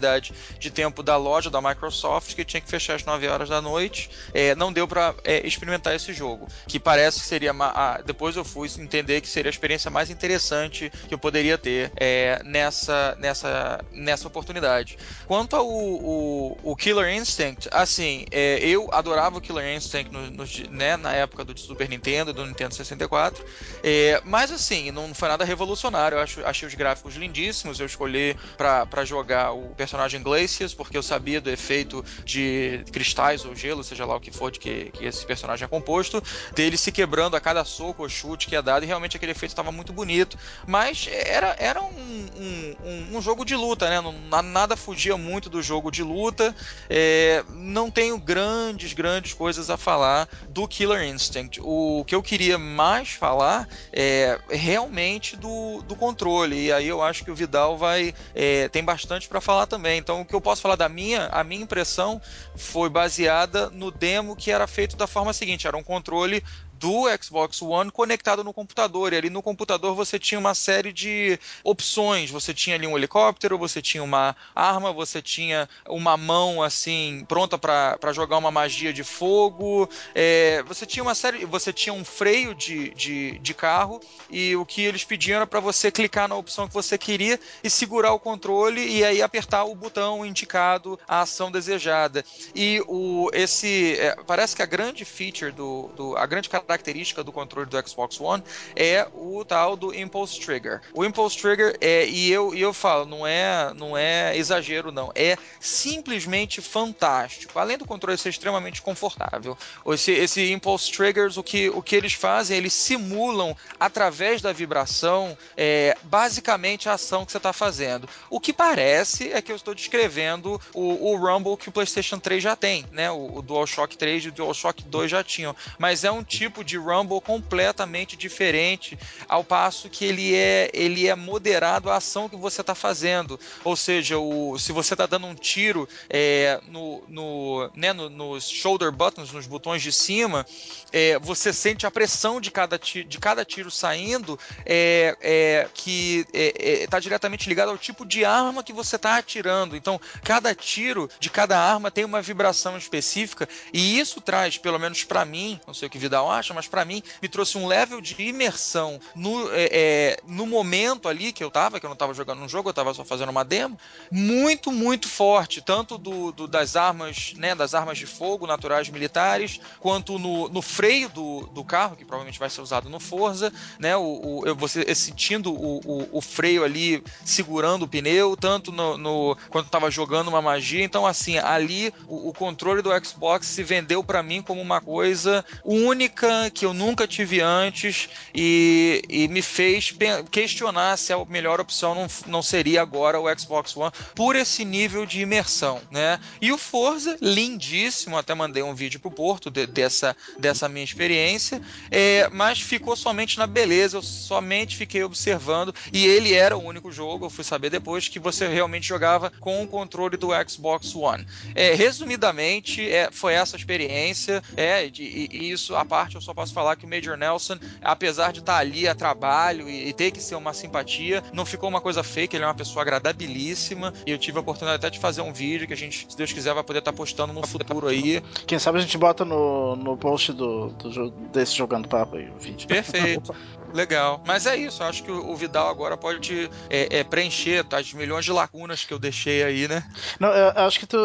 de 0.58 0.70
tempo 0.70 1.02
da 1.02 1.16
loja 1.16 1.50
da 1.50 1.60
Microsoft, 1.60 2.34
que 2.34 2.44
tinha 2.44 2.60
que 2.60 2.68
fechar 2.68 2.94
às 2.96 3.04
9 3.04 3.26
horas 3.28 3.48
da 3.48 3.60
noite, 3.60 4.10
é, 4.34 4.54
não 4.54 4.72
deu 4.72 4.86
para 4.88 5.14
experimentar 5.44 5.94
esse 5.94 6.12
jogo, 6.12 6.48
que 6.66 6.78
parece 6.78 7.20
que 7.20 7.26
seria 7.26 7.52
ma- 7.52 7.72
a- 7.74 8.00
depois 8.02 8.36
eu 8.36 8.44
fui 8.44 8.68
entender 8.78 9.20
que 9.20 9.28
seria 9.28 9.48
a 9.48 9.50
experiência 9.50 9.90
mais 9.90 10.10
interessante 10.10 10.90
que 11.08 11.14
eu 11.14 11.18
poderia 11.18 11.56
ter 11.58 11.92
é, 11.96 12.40
nessa, 12.44 13.16
nessa, 13.18 13.84
nessa 13.92 14.26
oportunidade. 14.28 14.96
Quanto 15.26 15.56
ao 15.56 15.66
o, 15.66 16.58
o 16.62 16.76
Killer 16.76 17.08
Instinct, 17.14 17.68
assim, 17.72 18.24
é, 18.30 18.58
eu 18.60 18.88
adorava 18.92 19.38
o 19.38 19.40
Killer 19.40 19.76
Instinct 19.76 20.12
no- 20.12 20.30
no- 20.30 20.44
né, 20.70 20.96
na 20.96 21.12
época 21.12 21.44
do 21.44 21.58
Super 21.58 21.88
Nintendo, 21.88 22.32
do 22.32 22.44
Nintendo 22.46 22.74
64, 22.74 23.44
é, 23.82 24.20
mas 24.24 24.50
assim, 24.50 24.90
não 24.90 25.14
foi 25.14 25.28
nada 25.28 25.44
revolucionário. 25.44 26.16
Eu 26.16 26.22
acho, 26.22 26.44
achei 26.44 26.66
os 26.68 26.74
gráficos 26.74 27.14
lindíssimos. 27.14 27.78
Eu 27.80 27.86
escolhi 27.86 28.36
pra 28.56 29.04
jogar 29.04 29.52
o 29.52 29.74
Glacius, 30.22 30.74
porque 30.74 30.96
eu 30.96 31.02
sabia 31.02 31.40
do 31.40 31.50
efeito 31.50 32.04
de 32.24 32.84
cristais 32.92 33.44
ou 33.44 33.54
gelo, 33.54 33.84
seja 33.84 34.04
lá 34.04 34.16
o 34.16 34.20
que 34.20 34.30
for 34.30 34.50
de 34.50 34.58
que, 34.58 34.90
que 34.92 35.04
esse 35.04 35.24
personagem 35.26 35.64
é 35.64 35.68
composto, 35.68 36.22
dele 36.54 36.76
se 36.76 36.90
quebrando 36.92 37.36
a 37.36 37.40
cada 37.40 37.64
soco 37.64 38.02
ou 38.02 38.08
chute 38.08 38.46
que 38.46 38.56
é 38.56 38.62
dado, 38.62 38.84
e 38.84 38.86
realmente 38.86 39.16
aquele 39.16 39.32
efeito 39.32 39.52
estava 39.52 39.72
muito 39.72 39.92
bonito. 39.92 40.36
Mas 40.66 41.08
era, 41.10 41.54
era 41.58 41.82
um, 41.82 42.26
um- 42.36 43.16
um- 43.16 43.22
jogo 43.26 43.44
de 43.44 43.56
luta, 43.56 43.88
né? 43.90 43.96
Nada 44.44 44.76
fugia 44.76 45.16
muito 45.16 45.50
do 45.50 45.60
jogo 45.60 45.90
de 45.90 46.02
luta. 46.02 46.54
É, 46.88 47.44
não 47.50 47.90
tenho 47.90 48.16
grandes, 48.18 48.92
grandes 48.92 49.32
coisas 49.32 49.68
a 49.68 49.76
falar 49.76 50.28
do 50.48 50.68
Killer 50.68 51.02
Instinct. 51.02 51.60
O 51.62 52.04
que 52.06 52.14
eu 52.14 52.22
queria 52.22 52.56
mais 52.56 53.10
falar 53.10 53.68
é 53.92 54.38
realmente 54.48 55.36
do, 55.36 55.82
do 55.82 55.96
controle. 55.96 56.66
E 56.66 56.72
aí 56.72 56.86
eu 56.86 57.02
acho 57.02 57.24
que 57.24 57.30
o 57.30 57.34
Vidal 57.34 57.76
vai 57.76 58.14
é, 58.34 58.68
tem 58.68 58.84
bastante 58.84 59.28
para 59.28 59.40
falar 59.40 59.66
também. 59.66 59.75
Então 59.96 60.20
o 60.20 60.26
que 60.26 60.34
eu 60.34 60.40
posso 60.40 60.62
falar 60.62 60.76
da 60.76 60.88
minha, 60.88 61.26
a 61.26 61.44
minha 61.44 61.62
impressão 61.62 62.20
foi 62.54 62.88
baseada 62.88 63.70
no 63.70 63.90
demo 63.90 64.36
que 64.36 64.50
era 64.50 64.66
feito 64.66 64.96
da 64.96 65.06
forma 65.06 65.32
seguinte: 65.32 65.66
era 65.66 65.76
um 65.76 65.82
controle 65.82 66.42
do 66.78 67.04
Xbox 67.22 67.62
One 67.62 67.90
conectado 67.90 68.44
no 68.44 68.52
computador. 68.52 69.12
E 69.12 69.16
ali 69.16 69.30
no 69.30 69.42
computador 69.42 69.94
você 69.94 70.18
tinha 70.18 70.38
uma 70.38 70.54
série 70.54 70.92
de 70.92 71.38
opções. 71.62 72.30
Você 72.30 72.52
tinha 72.54 72.76
ali 72.76 72.86
um 72.86 72.96
helicóptero, 72.96 73.58
você 73.58 73.82
tinha 73.82 74.02
uma 74.02 74.36
arma, 74.54 74.92
você 74.92 75.20
tinha 75.20 75.68
uma 75.88 76.16
mão 76.16 76.62
assim 76.62 77.24
pronta 77.28 77.58
para 77.58 78.12
jogar 78.12 78.38
uma 78.38 78.50
magia 78.50 78.92
de 78.92 79.04
fogo. 79.04 79.88
É, 80.14 80.62
você 80.64 80.86
tinha 80.86 81.02
uma 81.02 81.14
série, 81.14 81.44
você 81.44 81.72
tinha 81.72 81.92
um 81.92 82.04
freio 82.04 82.54
de, 82.54 82.90
de, 82.90 83.38
de 83.38 83.54
carro 83.54 84.00
e 84.30 84.54
o 84.56 84.64
que 84.64 84.82
eles 84.82 85.04
pediam 85.04 85.36
era 85.36 85.46
para 85.46 85.60
você 85.60 85.90
clicar 85.90 86.28
na 86.28 86.36
opção 86.36 86.68
que 86.68 86.74
você 86.74 86.98
queria 86.98 87.38
e 87.62 87.70
segurar 87.70 88.12
o 88.12 88.18
controle 88.18 88.86
e 88.86 89.04
aí 89.04 89.22
apertar 89.22 89.64
o 89.64 89.74
botão 89.74 90.24
indicado 90.24 90.98
a 91.06 91.20
ação 91.20 91.50
desejada. 91.50 92.24
E 92.54 92.82
o 92.86 93.30
esse 93.32 93.98
é, 93.98 94.16
parece 94.26 94.54
que 94.54 94.62
a 94.62 94.66
grande 94.66 95.04
feature 95.04 95.52
do, 95.52 95.90
do 95.96 96.16
a 96.16 96.26
grande 96.26 96.48
característica 96.66 97.22
do 97.22 97.32
controle 97.32 97.68
do 97.68 97.88
Xbox 97.88 98.20
One 98.20 98.42
é 98.74 99.06
o 99.14 99.44
tal 99.44 99.76
do 99.76 99.94
Impulse 99.94 100.40
Trigger. 100.40 100.80
O 100.92 101.04
Impulse 101.04 101.38
Trigger 101.38 101.76
é 101.80 102.06
e 102.06 102.30
eu 102.30 102.54
e 102.54 102.60
eu 102.60 102.72
falo 102.72 103.06
não 103.06 103.26
é 103.26 103.72
não 103.74 103.96
é 103.96 104.36
exagero 104.36 104.90
não 104.90 105.10
é 105.14 105.36
simplesmente 105.60 106.60
fantástico. 106.60 107.58
Além 107.58 107.78
do 107.78 107.86
controle 107.86 108.18
ser 108.18 108.30
extremamente 108.30 108.82
confortável, 108.82 109.56
esse, 109.88 110.12
esse 110.12 110.52
Impulse 110.52 110.90
Triggers 110.90 111.36
o 111.36 111.42
que 111.42 111.70
o 111.70 111.82
que 111.82 111.96
eles 111.96 112.12
fazem 112.12 112.56
eles 112.56 112.72
simulam 112.72 113.56
através 113.78 114.42
da 114.42 114.52
vibração 114.52 115.36
é, 115.56 115.96
basicamente 116.02 116.88
a 116.88 116.94
ação 116.94 117.24
que 117.24 117.32
você 117.32 117.38
está 117.38 117.52
fazendo. 117.52 118.08
O 118.28 118.40
que 118.40 118.52
parece 118.52 119.32
é 119.32 119.40
que 119.40 119.52
eu 119.52 119.56
estou 119.56 119.74
descrevendo 119.74 120.60
o, 120.74 121.12
o 121.12 121.16
Rumble 121.16 121.56
que 121.56 121.68
o 121.68 121.72
PlayStation 121.72 122.18
3 122.18 122.42
já 122.42 122.56
tem, 122.56 122.84
né? 122.92 123.10
O, 123.10 123.38
o 123.38 123.42
DualShock 123.42 123.96
3 123.96 124.24
e 124.24 124.28
o 124.28 124.32
DualShock 124.32 124.82
2 124.82 125.10
já 125.10 125.22
tinham, 125.22 125.54
mas 125.78 126.04
é 126.04 126.10
um 126.10 126.24
tipo 126.24 126.55
de 126.64 126.76
Rumble 126.76 127.20
completamente 127.20 128.16
diferente, 128.16 128.98
ao 129.28 129.44
passo 129.44 129.88
que 129.88 130.04
ele 130.04 130.34
é 130.34 130.70
ele 130.72 131.06
é 131.08 131.14
moderado 131.14 131.90
à 131.90 131.96
ação 131.96 132.28
que 132.28 132.36
você 132.36 132.60
está 132.60 132.74
fazendo. 132.74 133.38
Ou 133.64 133.76
seja, 133.76 134.18
o, 134.18 134.58
se 134.58 134.72
você 134.72 134.94
está 134.94 135.06
dando 135.06 135.26
um 135.26 135.34
tiro 135.34 135.88
é, 136.08 136.60
no, 136.68 137.02
no, 137.08 137.70
né, 137.74 137.92
no- 137.92 138.08
nos 138.10 138.48
shoulder 138.48 138.90
buttons, 138.92 139.32
nos 139.32 139.46
botões 139.46 139.82
de 139.82 139.92
cima, 139.92 140.46
é, 140.92 141.18
você 141.18 141.52
sente 141.52 141.86
a 141.86 141.90
pressão 141.90 142.40
de 142.40 142.50
cada, 142.50 142.78
ti- 142.78 143.04
de 143.04 143.18
cada 143.18 143.44
tiro 143.44 143.70
saindo 143.70 144.38
é, 144.64 145.16
é, 145.20 145.68
que 145.74 146.26
está 146.32 146.98
diretamente 147.00 147.48
ligado 147.48 147.70
ao 147.70 147.78
tipo 147.78 148.04
de 148.04 148.24
arma 148.24 148.62
que 148.62 148.72
você 148.72 148.96
está 148.96 149.16
atirando. 149.16 149.76
Então, 149.76 150.00
cada 150.22 150.54
tiro 150.54 151.08
de 151.18 151.30
cada 151.30 151.58
arma 151.58 151.90
tem 151.90 152.04
uma 152.04 152.22
vibração 152.22 152.76
específica 152.76 153.48
e 153.72 153.98
isso 153.98 154.20
traz, 154.20 154.58
pelo 154.58 154.78
menos 154.78 155.04
para 155.04 155.24
mim, 155.24 155.60
não 155.66 155.74
sei 155.74 155.88
o 155.88 155.90
que 155.90 155.98
Vidal 155.98 156.30
acha, 156.30 156.45
mas 156.54 156.66
para 156.68 156.84
mim 156.84 157.02
me 157.22 157.28
trouxe 157.28 157.56
um 157.58 157.66
level 157.66 158.00
de 158.00 158.14
imersão 158.20 159.00
no, 159.14 159.50
é, 159.52 159.68
é, 159.72 160.16
no 160.26 160.46
momento 160.46 161.08
ali 161.08 161.32
que 161.32 161.42
eu 161.42 161.50
tava, 161.50 161.78
que 161.80 161.86
eu 161.86 161.90
não 161.90 161.96
tava 161.96 162.14
jogando 162.14 162.42
um 162.42 162.48
jogo, 162.48 162.68
eu 162.68 162.74
tava 162.74 162.92
só 162.94 163.04
fazendo 163.04 163.30
uma 163.30 163.44
demo, 163.44 163.78
muito, 164.10 164.70
muito 164.72 165.08
forte, 165.08 165.60
tanto 165.60 165.98
do, 165.98 166.32
do- 166.32 166.46
das 166.48 166.76
armas, 166.76 167.32
né, 167.36 167.54
das 167.54 167.74
armas 167.74 167.98
de 167.98 168.06
fogo 168.06 168.46
naturais 168.46 168.88
militares, 168.88 169.60
quanto 169.80 170.18
no, 170.18 170.48
no 170.48 170.62
freio 170.62 171.08
do, 171.08 171.46
do 171.48 171.64
carro, 171.64 171.96
que 171.96 172.04
provavelmente 172.04 172.38
vai 172.38 172.50
ser 172.50 172.60
usado 172.60 172.88
no 172.88 173.00
Forza, 173.00 173.52
né, 173.78 173.96
o, 173.96 174.42
o- 174.46 174.54
você 174.54 174.94
sentindo 174.94 175.52
o, 175.52 175.80
o, 175.84 176.08
o 176.18 176.20
freio 176.20 176.64
ali 176.64 177.02
segurando 177.24 177.82
o 177.84 177.88
pneu, 177.88 178.36
tanto 178.36 178.70
no, 178.72 178.96
no- 178.96 179.36
quando 179.50 179.68
tava 179.68 179.90
jogando 179.90 180.28
uma 180.28 180.42
magia, 180.42 180.84
então 180.84 181.06
assim, 181.06 181.38
ali 181.38 181.92
o, 182.06 182.28
o 182.28 182.32
controle 182.32 182.82
do 182.82 182.90
Xbox 183.04 183.46
se 183.46 183.62
vendeu 183.62 184.02
para 184.02 184.22
mim 184.22 184.42
como 184.42 184.60
uma 184.60 184.80
coisa 184.80 185.44
única 185.64 186.35
que 186.52 186.64
eu 186.64 186.72
nunca 186.72 187.06
tive 187.06 187.40
antes 187.40 188.08
e, 188.34 189.02
e 189.08 189.28
me 189.28 189.42
fez 189.42 189.94
questionar 190.30 190.96
se 190.96 191.12
a 191.12 191.24
melhor 191.24 191.60
opção 191.60 191.94
não, 191.94 192.06
não 192.26 192.42
seria 192.42 192.82
agora 192.82 193.20
o 193.20 193.38
Xbox 193.38 193.76
One 193.76 193.92
por 194.14 194.36
esse 194.36 194.64
nível 194.64 195.06
de 195.06 195.20
imersão, 195.20 195.80
né? 195.90 196.18
E 196.40 196.52
o 196.52 196.58
Forza, 196.58 197.16
lindíssimo, 197.20 198.16
até 198.16 198.34
mandei 198.34 198.62
um 198.62 198.74
vídeo 198.74 199.00
pro 199.00 199.10
Porto 199.10 199.50
de- 199.50 199.66
dessa, 199.66 200.16
dessa 200.38 200.68
minha 200.68 200.84
experiência, 200.84 201.60
é, 201.90 202.28
mas 202.32 202.60
ficou 202.60 202.96
somente 202.96 203.38
na 203.38 203.46
beleza, 203.46 203.96
eu 203.96 204.02
somente 204.02 204.76
fiquei 204.76 205.02
observando 205.02 205.74
e 205.92 206.06
ele 206.06 206.34
era 206.34 206.56
o 206.56 206.62
único 206.64 206.90
jogo, 206.92 207.26
eu 207.26 207.30
fui 207.30 207.44
saber 207.44 207.70
depois 207.70 208.08
que 208.08 208.18
você 208.18 208.46
realmente 208.48 208.86
jogava 208.86 209.32
com 209.40 209.62
o 209.62 209.66
controle 209.66 210.16
do 210.16 210.28
Xbox 210.48 210.94
One. 210.94 211.26
É, 211.54 211.74
resumidamente, 211.74 212.88
é, 212.90 213.10
foi 213.10 213.34
essa 213.34 213.56
experiência, 213.56 214.42
é, 214.56 214.86
e, 214.86 215.28
e 215.30 215.50
isso 215.50 215.74
à 215.74 215.84
parte 215.84 216.16
eu 216.16 216.20
só 216.26 216.34
posso 216.34 216.52
falar 216.52 216.76
que 216.76 216.84
o 216.84 216.88
Major 216.88 217.16
Nelson, 217.16 217.56
apesar 217.82 218.32
de 218.32 218.40
estar 218.40 218.56
ali 218.58 218.86
a 218.88 218.94
trabalho 218.94 219.68
e, 219.68 219.88
e 219.88 219.92
ter 219.92 220.10
que 220.10 220.20
ser 220.20 220.34
uma 220.34 220.52
simpatia, 220.52 221.22
não 221.32 221.46
ficou 221.46 221.68
uma 221.68 221.80
coisa 221.80 222.02
fake, 222.02 222.36
ele 222.36 222.44
é 222.44 222.46
uma 222.48 222.54
pessoa 222.54 222.82
agradabilíssima 222.82 223.92
e 224.06 224.10
eu 224.10 224.18
tive 224.18 224.38
a 224.38 224.40
oportunidade 224.40 224.76
até 224.76 224.90
de 224.90 224.98
fazer 224.98 225.20
um 225.22 225.32
vídeo 225.32 225.66
que 225.66 225.72
a 225.72 225.76
gente, 225.76 226.06
se 226.10 226.16
Deus 226.16 226.32
quiser, 226.32 226.52
vai 226.54 226.64
poder 226.64 226.80
estar 226.80 226.92
postando 226.92 227.32
no 227.32 227.46
futuro 227.46 227.86
aí. 227.88 228.20
Quem 228.46 228.58
sabe 228.58 228.78
a 228.78 228.80
gente 228.80 228.98
bota 228.98 229.24
no, 229.24 229.76
no 229.76 229.96
post 229.96 230.32
do, 230.32 230.68
do 230.70 231.10
desse 231.32 231.54
Jogando 231.56 231.88
Papo 231.88 232.16
aí 232.16 232.28
o 232.28 232.38
vídeo. 232.38 232.66
Perfeito. 232.68 233.34
Legal. 233.74 234.22
Mas 234.26 234.46
é 234.46 234.56
isso, 234.56 234.82
acho 234.82 235.02
que 235.02 235.10
o 235.10 235.34
Vidal 235.36 235.68
agora 235.68 235.96
pode 235.96 236.48
é, 236.70 236.98
é, 237.00 237.04
preencher 237.04 237.64
tá, 237.64 237.78
as 237.78 237.92
milhões 237.92 238.24
de 238.24 238.32
lacunas 238.32 238.84
que 238.84 238.94
eu 238.94 238.98
deixei 238.98 239.42
aí, 239.42 239.68
né? 239.68 239.82
Não, 240.20 240.28
eu 240.28 240.64
acho 240.64 240.78
que 240.78 240.86
tu 240.86 240.96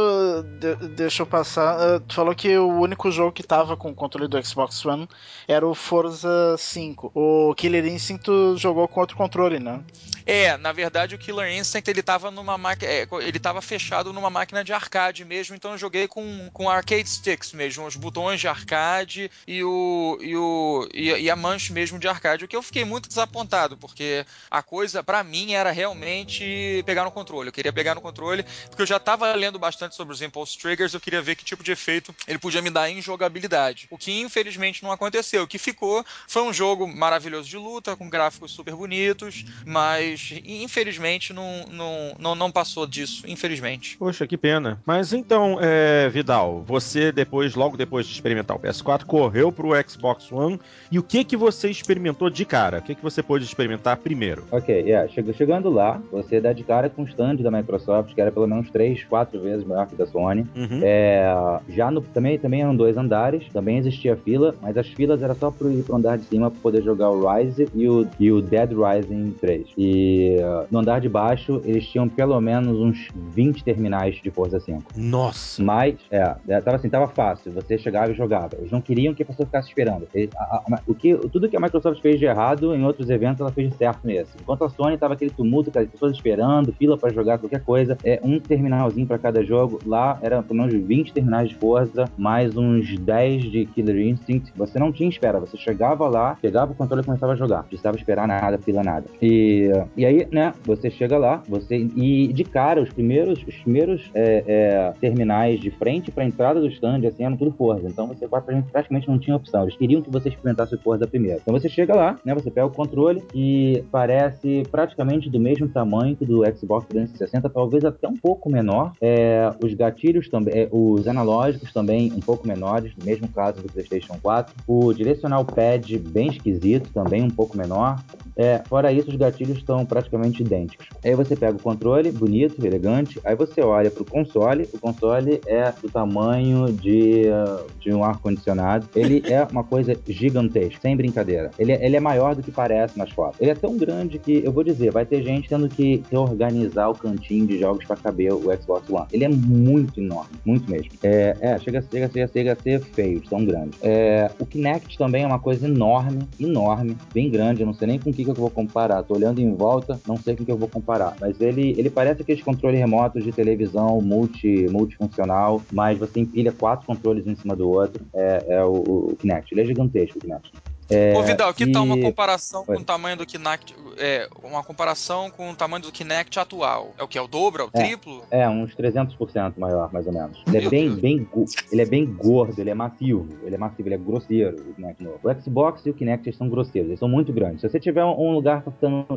de- 0.60 0.88
deixou 0.90 1.26
passar. 1.26 1.78
eh, 1.96 2.00
Tu 2.08 2.14
falou 2.16 2.34
que 2.36 2.56
o 2.58 2.68
único 2.80 3.12
jogo 3.12 3.32
que 3.32 3.44
tava 3.44 3.76
com 3.76 3.90
o 3.90 3.96
controle 3.96 4.28
do 4.28 4.42
Xbox 4.46 4.86
One 4.86 5.08
era 5.48 5.68
o 5.68 5.74
Forza 5.74 6.56
5. 6.58 7.12
O 7.14 7.54
Killer 7.56 7.86
Instinct 7.86 8.30
jogou 8.58 8.88
com 8.88 9.00
outro 9.00 9.18
controle, 9.18 9.60
né? 9.60 9.82
É, 10.26 10.56
na 10.58 10.72
verdade 10.72 11.16
o 11.16 11.18
Killer 11.18 11.52
Instinct 11.52 11.90
ele 11.90 12.02
tava 12.02 12.32
numa 12.32 12.58
máquina, 12.58 12.92
é, 12.92 13.08
ele 13.22 13.40
tava 13.40 13.62
fechado 13.62 14.14
numa 14.14 14.30
máquina 14.30 14.64
de 14.64 14.74
arcade 14.74 15.26
mesmo, 15.26 15.56
então 15.56 15.72
eu 15.72 15.78
joguei 15.78 16.08
com, 16.08 16.50
com 16.54 16.70
arcade 16.70 17.10
sticks 17.10 17.54
mesmo, 17.54 17.86
os 17.86 17.96
botões 17.96 18.40
de 18.40 18.48
arcade 18.48 19.32
e 19.48 19.64
o 19.64 20.18
e 20.22 20.36
o 20.36 20.88
e, 20.94 21.10
e 21.10 21.30
a 21.30 21.36
manche 21.36 21.74
mesmo 21.74 22.00
de 22.00 22.08
arcade, 22.08 22.46
o 22.46 22.48
que 22.48 22.56
eu 22.56 22.62
fiquei 22.62 22.86
muito 22.86 23.08
desapontado, 23.08 23.78
porque 23.78 24.26
a 24.50 24.62
coisa 24.62 25.04
para 25.04 25.24
mim 25.24 25.54
era 25.54 25.72
realmente 25.72 26.84
pegar 26.86 27.04
no 27.04 27.12
controle. 27.12 27.50
Eu 27.50 27.54
queria 27.54 27.74
pegar 27.74 27.96
no 27.96 28.02
controle, 28.02 28.46
porque 28.70 28.84
eu 28.84 28.88
já 28.88 29.00
tava 29.00 29.34
lendo 29.34 29.58
bastante 29.58 29.96
sobre 29.96 30.14
os 30.14 30.22
impulse 30.22 30.58
triggers, 30.58 30.94
eu 30.94 31.00
queria 31.00 31.22
ver 31.22 31.36
que 31.36 31.44
tipo 31.44 31.64
de 31.64 31.72
efeito 31.72 32.16
ele 32.28 32.40
podia 32.40 32.62
me 32.62 32.70
dar 32.70 32.90
em 32.90 33.02
jogabilidade. 33.02 33.88
O 33.90 33.98
que 33.98 34.22
infelizmente 34.22 34.84
não 34.84 34.92
aconteceu. 34.92 35.01
O 35.42 35.48
que 35.48 35.58
ficou 35.58 36.04
foi 36.28 36.44
um 36.44 36.54
jogo 36.54 36.88
maravilhoso 36.88 37.50
de 37.50 37.58
luta, 37.58 37.96
com 37.96 38.10
gráficos 38.10 38.52
super 38.52 38.76
bonitos, 38.76 39.46
mas 39.66 40.34
infelizmente 40.46 41.34
não, 41.34 41.66
não, 41.72 42.16
não, 42.20 42.36
não 42.36 42.52
passou 42.52 42.86
disso, 42.86 43.24
infelizmente. 43.28 43.98
Poxa, 43.98 44.28
que 44.28 44.38
pena. 44.38 44.80
Mas 44.86 45.12
então, 45.12 45.58
é, 45.60 46.08
Vidal, 46.10 46.64
você 46.66 47.12
depois, 47.12 47.56
logo 47.56 47.76
depois 47.78 48.06
de 48.06 48.14
experimentar 48.14 48.56
o 48.56 48.60
PS4, 48.60 49.06
correu 49.06 49.52
pro 49.52 49.72
Xbox 49.88 50.32
One 50.32 50.60
e 50.92 51.00
o 51.00 51.04
que 51.04 51.24
que 51.24 51.36
você 51.36 51.70
experimentou 51.70 52.30
de 52.30 52.46
cara? 52.46 52.80
O 52.80 52.82
que 52.82 52.94
que 52.94 53.02
você 53.02 53.24
pôde 53.24 53.44
experimentar 53.44 53.98
primeiro? 53.98 54.46
Ok, 54.52 54.74
yeah. 54.82 55.12
chegando 55.34 55.70
lá, 55.70 56.02
você 56.12 56.40
dá 56.40 56.54
de 56.54 56.64
cara 56.64 56.90
com 56.90 57.04
o 57.04 57.08
stand 57.08 57.38
da 57.38 57.50
Microsoft, 57.50 58.14
que 58.14 58.22
era 58.22 58.32
pelo 58.32 58.48
menos 58.48 58.70
3, 58.70 59.04
4 59.06 59.40
vezes 59.42 59.66
maior 59.66 59.88
que 59.88 59.96
da 59.96 60.06
Sony. 60.06 60.46
Uhum. 60.56 60.82
É, 60.84 61.34
já 61.70 61.90
no, 61.90 62.02
também, 62.02 62.38
também 62.38 62.62
eram 62.62 62.76
dois 62.76 62.98
andares, 62.98 63.48
também 63.52 63.78
existia 63.78 64.16
fila, 64.16 64.56
mas 64.62 64.78
as 64.82 64.88
filas 64.90 65.24
era 65.24 65.34
só 65.34 65.50
pro 65.50 65.70
andar 65.96 66.18
de 66.18 66.26
cima 66.26 66.52
para 66.52 66.60
poder 66.60 66.84
jogar 66.84 67.10
o 67.10 67.28
Rise 67.28 67.68
e 67.74 67.88
o, 67.88 68.08
e 68.20 68.32
o 68.32 68.42
Dead 68.42 68.72
Rising 68.72 69.32
3. 69.40 69.68
E 69.78 70.38
uh, 70.40 70.68
no 70.70 70.80
andar 70.80 71.00
de 71.00 71.08
baixo, 71.08 71.62
eles 71.64 71.88
tinham 71.88 72.10
pelo 72.10 72.40
menos 72.42 72.78
uns 72.78 73.08
20 73.34 73.64
terminais 73.64 74.16
de 74.22 74.30
Forza 74.30 74.60
5. 74.60 74.84
Nossa! 74.96 75.64
Mas, 75.64 75.96
é, 76.10 76.36
é, 76.48 76.62
tava 76.62 76.78
assim, 76.78 76.90
tava 76.90 77.08
fácil, 77.08 77.52
você 77.52 77.78
chegava 77.78 78.12
e 78.12 78.16
jogava. 78.16 78.58
Eles 78.58 78.72
não 78.72 78.82
queriam 78.82 79.14
que 79.14 79.24
a 79.24 79.26
pessoa 79.26 79.46
ficasse 79.46 79.70
esperando. 79.70 80.08
a, 80.36 80.44
a, 80.44 80.80
o 80.88 80.94
que, 80.94 81.16
tudo 81.30 81.48
que 81.48 81.56
a 81.56 81.60
Microsoft 81.60 82.02
fez 82.02 82.20
de 82.20 82.26
errado 82.26 82.76
em 82.76 82.84
outros 82.84 83.10
eventos, 83.10 83.42
ela 83.42 83.52
fez 83.52 83.70
de 83.70 83.78
certo 83.78 84.06
nesse. 84.06 84.32
Enquanto 84.42 84.64
a 84.64 84.70
Sony 84.70 84.98
tava 84.98 85.14
aquele 85.14 85.32
tumulto, 85.32 85.70
aquelas 85.70 85.90
pessoas 85.90 86.14
esperando, 86.14 86.74
fila 86.74 86.98
para 86.98 87.14
jogar 87.14 87.38
qualquer 87.38 87.64
coisa, 87.64 87.98
é 88.04 88.20
um 88.24 88.40
terminalzinho 88.40 89.08
para 89.08 89.18
cada 89.18 89.44
jogo. 89.44 89.80
Lá 89.86 90.18
era 90.22 90.42
pelo 90.42 90.60
menos 90.60 90.74
20 90.74 91.14
terminais 91.14 91.50
de 91.50 91.56
Forza, 91.56 92.06
mais 92.18 92.58
uns 92.58 92.98
10 92.98 93.44
de 93.44 93.66
Killer 93.66 94.08
Instinct. 94.08 94.52
Você 94.72 94.80
não 94.80 94.92
tinha 94.92 95.10
espera, 95.10 95.40
você 95.40 95.58
chegava 95.58 96.08
lá, 96.08 96.38
pegava 96.42 96.72
o 96.72 96.76
controle 96.76 97.02
e 97.02 97.06
começava 97.06 97.34
a 97.34 97.36
jogar. 97.36 97.58
Não 97.58 97.64
precisava 97.66 97.98
esperar 97.98 98.28
nada, 98.28 98.58
fila 98.58 98.82
nada. 98.82 99.06
E, 99.22 99.70
e 99.98 100.06
aí, 100.06 100.28
né, 100.32 100.54
você 100.64 100.90
chega 100.90 101.18
lá, 101.18 101.44
você 101.48 101.76
e 101.96 102.32
de 102.32 102.44
cara, 102.46 102.82
os 102.82 102.90
primeiros, 102.90 103.44
os 103.46 103.56
primeiros 103.56 104.10
é, 104.14 104.44
é, 104.48 104.94
terminais 105.00 105.60
de 105.60 105.70
frente 105.72 106.10
para 106.10 106.24
a 106.24 106.28
entrada 106.28 106.62
do 106.62 106.68
stand, 106.68 107.06
assim, 107.06 107.26
eram 107.26 107.36
tudo 107.36 107.52
Forza. 107.52 107.88
Então 107.88 108.08
você 108.08 108.28
praticamente 108.28 109.10
não 109.10 109.20
tinha 109.20 109.36
opção. 109.36 109.64
Eles 109.64 109.76
queriam 109.76 110.02
que 110.02 110.10
você 110.10 110.30
experimentasse 110.30 110.74
o 110.74 110.80
Forza 110.80 111.06
primeiro. 111.06 111.40
Então 111.42 111.54
você 111.54 111.68
chega 111.68 111.94
lá, 111.94 112.16
né, 112.24 112.34
você 112.34 112.50
pega 112.50 112.68
o 112.68 112.72
controle 112.72 113.22
e 113.36 113.84
parece 113.92 114.64
praticamente 114.72 115.30
do 115.30 115.40
mesmo 115.40 115.68
tamanho 115.68 116.16
que 116.16 116.26
do 116.26 116.44
Xbox 116.56 116.88
360, 116.88 117.50
talvez 117.50 117.84
até 117.84 118.08
um 118.08 118.16
pouco 118.16 118.50
menor. 118.50 118.94
É, 119.02 119.50
os 119.62 119.74
gatilhos 119.74 120.30
também, 120.30 120.54
é, 120.54 120.70
os 120.72 121.08
analógicos 121.08 121.74
também 121.74 122.12
um 122.14 122.22
pouco 122.22 122.48
menores, 122.48 122.94
no 122.98 123.06
mesmo 123.06 123.28
caso 123.28 123.62
do 123.62 123.72
PlayStation 123.72 124.18
4. 124.22 124.61
O 124.68 124.94
direcional 124.94 125.44
pad 125.44 125.98
bem 125.98 126.28
esquisito, 126.28 126.90
também 126.94 127.22
um 127.22 127.30
pouco 127.30 127.58
menor. 127.58 128.00
É, 128.36 128.62
fora 128.68 128.92
isso, 128.92 129.10
os 129.10 129.16
gatilhos 129.16 129.58
estão 129.58 129.86
praticamente 129.86 130.42
idênticos. 130.42 130.88
Aí 131.04 131.14
você 131.16 131.36
pega 131.36 131.58
o 131.58 131.62
controle, 131.62 132.12
bonito, 132.12 132.66
elegante. 132.66 133.20
Aí 133.24 133.36
você 133.36 133.62
olha 133.62 133.92
para 133.92 134.02
o 134.02 134.06
console. 134.06 134.68
O 134.74 134.80
console 134.80 135.42
é 135.46 135.72
do 135.82 135.90
tamanho 135.90 136.72
de, 136.72 137.26
uh, 137.28 137.66
de 137.80 137.94
um 137.94 138.04
ar-condicionado. 138.04 138.88
Ele 138.96 139.22
é 139.26 139.46
uma 139.52 139.64
coisa 139.64 139.96
gigantesca, 140.08 140.80
sem 140.82 140.96
brincadeira. 140.96 141.52
Ele, 141.60 141.74
é, 141.74 141.86
ele 141.86 141.96
é 141.96 142.00
maior 142.00 142.36
do 142.36 142.42
que 142.42 142.52
parece 142.52 142.98
nas 142.98 143.12
fotos. 143.12 143.40
Ele 143.40 143.52
é 143.52 143.56
tão 143.56 143.78
grande 143.78 144.18
que, 144.18 144.44
eu 144.44 144.52
vou 144.52 144.64
dizer, 144.64 144.92
vai 144.92 145.06
ter 145.06 145.22
gente 145.22 145.50
tendo 145.50 145.68
que 145.68 146.04
reorganizar 146.10 146.90
o 146.90 146.96
cantinho 146.96 147.46
de 147.46 147.60
jogos 147.60 147.86
para 147.86 147.96
caber 147.98 148.34
o 148.34 148.42
Xbox 148.62 148.90
One. 148.90 149.08
Ele 149.12 149.26
é 149.26 149.30
muito 149.30 150.00
enorme, 150.00 150.32
muito 150.46 150.70
mesmo. 150.70 150.92
É, 151.04 151.36
é 151.42 151.60
chega, 151.60 151.82
chega, 151.92 152.10
chega, 152.10 152.28
chega 152.28 152.54
a 152.54 152.56
ser 152.56 152.82
feio, 152.82 153.22
tão 153.30 153.46
grande. 153.46 153.78
É, 153.82 154.30
o 154.40 154.46
Kinect 154.52 154.98
também 154.98 155.24
é 155.24 155.28
uma 155.28 155.40
coisa 155.40 155.66
enorme, 155.66 156.28
enorme, 156.40 156.98
bem 157.14 157.30
grande. 157.30 157.62
Eu 157.62 157.66
não 157.66 157.74
sei 157.74 157.88
nem 157.88 158.00
com 158.00 158.10
o 158.10 158.14
que, 158.14 158.24
que 158.24 158.30
eu 158.30 158.36
vou 158.36 158.50
comparar. 158.50 159.02
Tô 159.04 159.16
olhando 159.16 159.40
em 159.40 159.56
volta, 159.56 160.00
não 160.06 160.18
sei 160.18 160.36
com 160.36 160.44
o 160.44 160.46
que 160.46 160.52
eu 160.52 160.58
vou 160.58 160.68
comparar. 160.68 161.16
Mas 161.20 161.40
ele, 161.40 161.74
ele 161.78 161.90
parece 161.90 162.22
aqueles 162.22 162.44
controles 162.44 162.80
remotos 162.80 163.24
de 163.24 163.32
televisão 163.32 164.02
multi, 164.02 164.68
multifuncional, 164.70 165.62
mas 165.72 165.98
você 165.98 166.20
empilha 166.20 166.52
quatro 166.52 166.86
controles 166.86 167.26
um 167.26 167.32
em 167.32 167.36
cima 167.36 167.56
do 167.56 167.70
outro. 167.70 168.06
É, 168.14 168.46
é 168.50 168.64
o, 168.64 168.74
o 169.12 169.16
Kinect. 169.18 169.54
Ele 169.54 169.62
é 169.62 169.66
gigantesco, 169.66 170.18
o 170.18 170.22
Kinect. 170.22 170.52
É, 170.92 171.18
Ô 171.18 171.24
Vidal, 171.24 171.54
que 171.54 171.64
e... 171.64 171.72
tal 171.72 171.84
uma 171.84 171.98
comparação 171.98 172.66
com 172.66 172.74
o 172.74 172.84
tamanho 172.84 173.18
do 173.18 173.26
Kinect, 173.26 173.76
é, 173.98 174.28
uma 174.44 174.64
comparação 174.64 175.30
com 175.30 175.50
o 175.50 175.56
tamanho 175.56 175.84
do 175.84 175.92
Kinect 175.92 176.40
atual? 176.40 176.94
É 176.98 177.04
o 177.04 177.08
que? 177.08 177.18
É 177.18 177.22
o 177.22 177.28
dobro? 177.28 177.64
É 177.64 177.66
o 177.66 177.82
é, 177.82 177.86
triplo? 177.86 178.24
É, 178.30 178.50
uns 178.50 178.76
300% 178.76 179.54
maior, 179.58 179.92
mais 179.94 180.06
ou 180.06 180.14
menos. 180.14 180.44
Ele 180.48 180.66
é 180.66 180.70
bem, 180.70 180.90
bem, 180.96 181.28
ele 181.72 181.82
é 181.82 181.86
bem 181.86 182.06
gordo, 182.06 182.60
ele 182.60 182.70
é 182.70 182.74
massivo, 182.74 183.28
ele 183.44 183.56
é 183.56 183.58
massivo, 183.58 183.88
ele 183.88 183.96
é 183.96 183.98
grosseiro, 183.98 184.58
o 184.70 184.74
Kinect 184.74 185.04
novo. 185.04 185.20
O 185.24 185.42
Xbox 185.42 185.86
e 185.86 185.90
o 185.90 185.94
Kinect 185.94 186.28
eles 186.28 186.38
são 186.38 186.50
grosseiros, 186.50 186.90
eles 186.90 187.00
são 187.00 187.10
muito 187.10 187.32
grandes. 187.32 187.62
Se 187.62 187.70
você 187.70 187.80
tiver 187.80 188.04
um 188.04 188.34
lugar 188.34 188.62
pra 188.62 188.74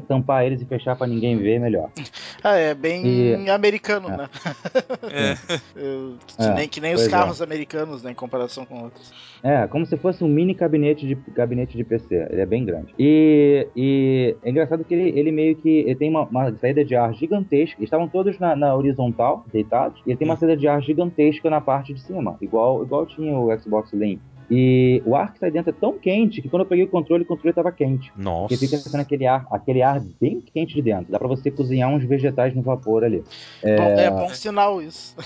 tampar 0.06 0.44
eles 0.44 0.60
e 0.60 0.64
fechar 0.64 0.96
pra 0.96 1.06
ninguém 1.06 1.36
ver, 1.36 1.58
melhor. 1.58 1.90
Ah, 2.42 2.56
é 2.56 2.74
bem 2.74 3.06
e... 3.06 3.50
americano, 3.50 4.10
é. 4.10 4.16
né? 4.18 4.28
É. 5.14 5.34
Que, 6.36 6.54
nem, 6.54 6.68
que 6.68 6.80
nem 6.80 6.94
os 6.94 7.08
carros 7.08 7.40
americanos, 7.40 8.02
né, 8.02 8.10
em 8.10 8.14
comparação 8.14 8.64
com 8.64 8.82
outros. 8.82 9.12
É, 9.42 9.66
como 9.66 9.84
se 9.84 9.96
fosse 9.96 10.22
um 10.24 10.28
mini 10.28 10.54
gabinete 10.54 11.06
de 11.06 11.14
gabinete 11.32 11.63
gabinete 11.64 11.76
de 11.76 11.84
PC. 11.84 12.26
Ele 12.30 12.40
é 12.40 12.46
bem 12.46 12.64
grande. 12.64 12.94
E, 12.98 13.66
e 13.74 14.36
é 14.42 14.50
engraçado 14.50 14.84
que 14.84 14.94
ele, 14.94 15.18
ele 15.18 15.32
meio 15.32 15.56
que 15.56 15.68
ele 15.68 15.94
tem 15.94 16.10
uma, 16.10 16.22
uma, 16.24 16.52
saída 16.56 16.84
de 16.84 16.94
ar 16.94 17.12
gigantesca. 17.14 17.76
Eles 17.78 17.86
estavam 17.86 18.08
todos 18.08 18.38
na, 18.38 18.54
na, 18.54 18.74
horizontal, 18.74 19.44
deitados, 19.52 20.00
e 20.06 20.10
ele 20.10 20.18
tem 20.18 20.28
uma 20.28 20.36
saída 20.36 20.56
de 20.56 20.68
ar 20.68 20.80
gigantesca 20.82 21.48
na 21.50 21.60
parte 21.60 21.94
de 21.94 22.00
cima, 22.00 22.36
igual, 22.40 22.82
igual 22.82 23.06
tinha 23.06 23.36
o 23.36 23.56
Xbox 23.58 23.92
Link. 23.92 24.20
E 24.50 25.02
o 25.04 25.14
ar 25.14 25.32
que 25.32 25.38
sai 25.38 25.50
dentro 25.50 25.70
é 25.70 25.72
tão 25.72 25.98
quente 25.98 26.42
que 26.42 26.48
quando 26.48 26.62
eu 26.62 26.68
peguei 26.68 26.84
o 26.84 26.88
controle, 26.88 27.22
o 27.22 27.26
controle 27.26 27.50
estava 27.50 27.72
quente. 27.72 28.12
Nossa. 28.16 28.48
Porque 28.48 28.56
fica 28.56 28.76
sendo 28.76 29.00
aquele 29.00 29.26
ar, 29.26 29.46
aquele 29.50 29.82
ar 29.82 30.00
bem 30.20 30.40
quente 30.40 30.74
de 30.74 30.82
dentro. 30.82 31.10
Dá 31.10 31.18
para 31.18 31.28
você 31.28 31.50
cozinhar 31.50 31.90
uns 31.90 32.04
vegetais 32.04 32.54
no 32.54 32.62
vapor 32.62 33.04
ali. 33.04 33.24
É, 33.62 33.76
bom, 33.76 33.82
é 33.82 34.10
bom 34.10 34.28
sinal 34.30 34.82
isso. 34.82 35.16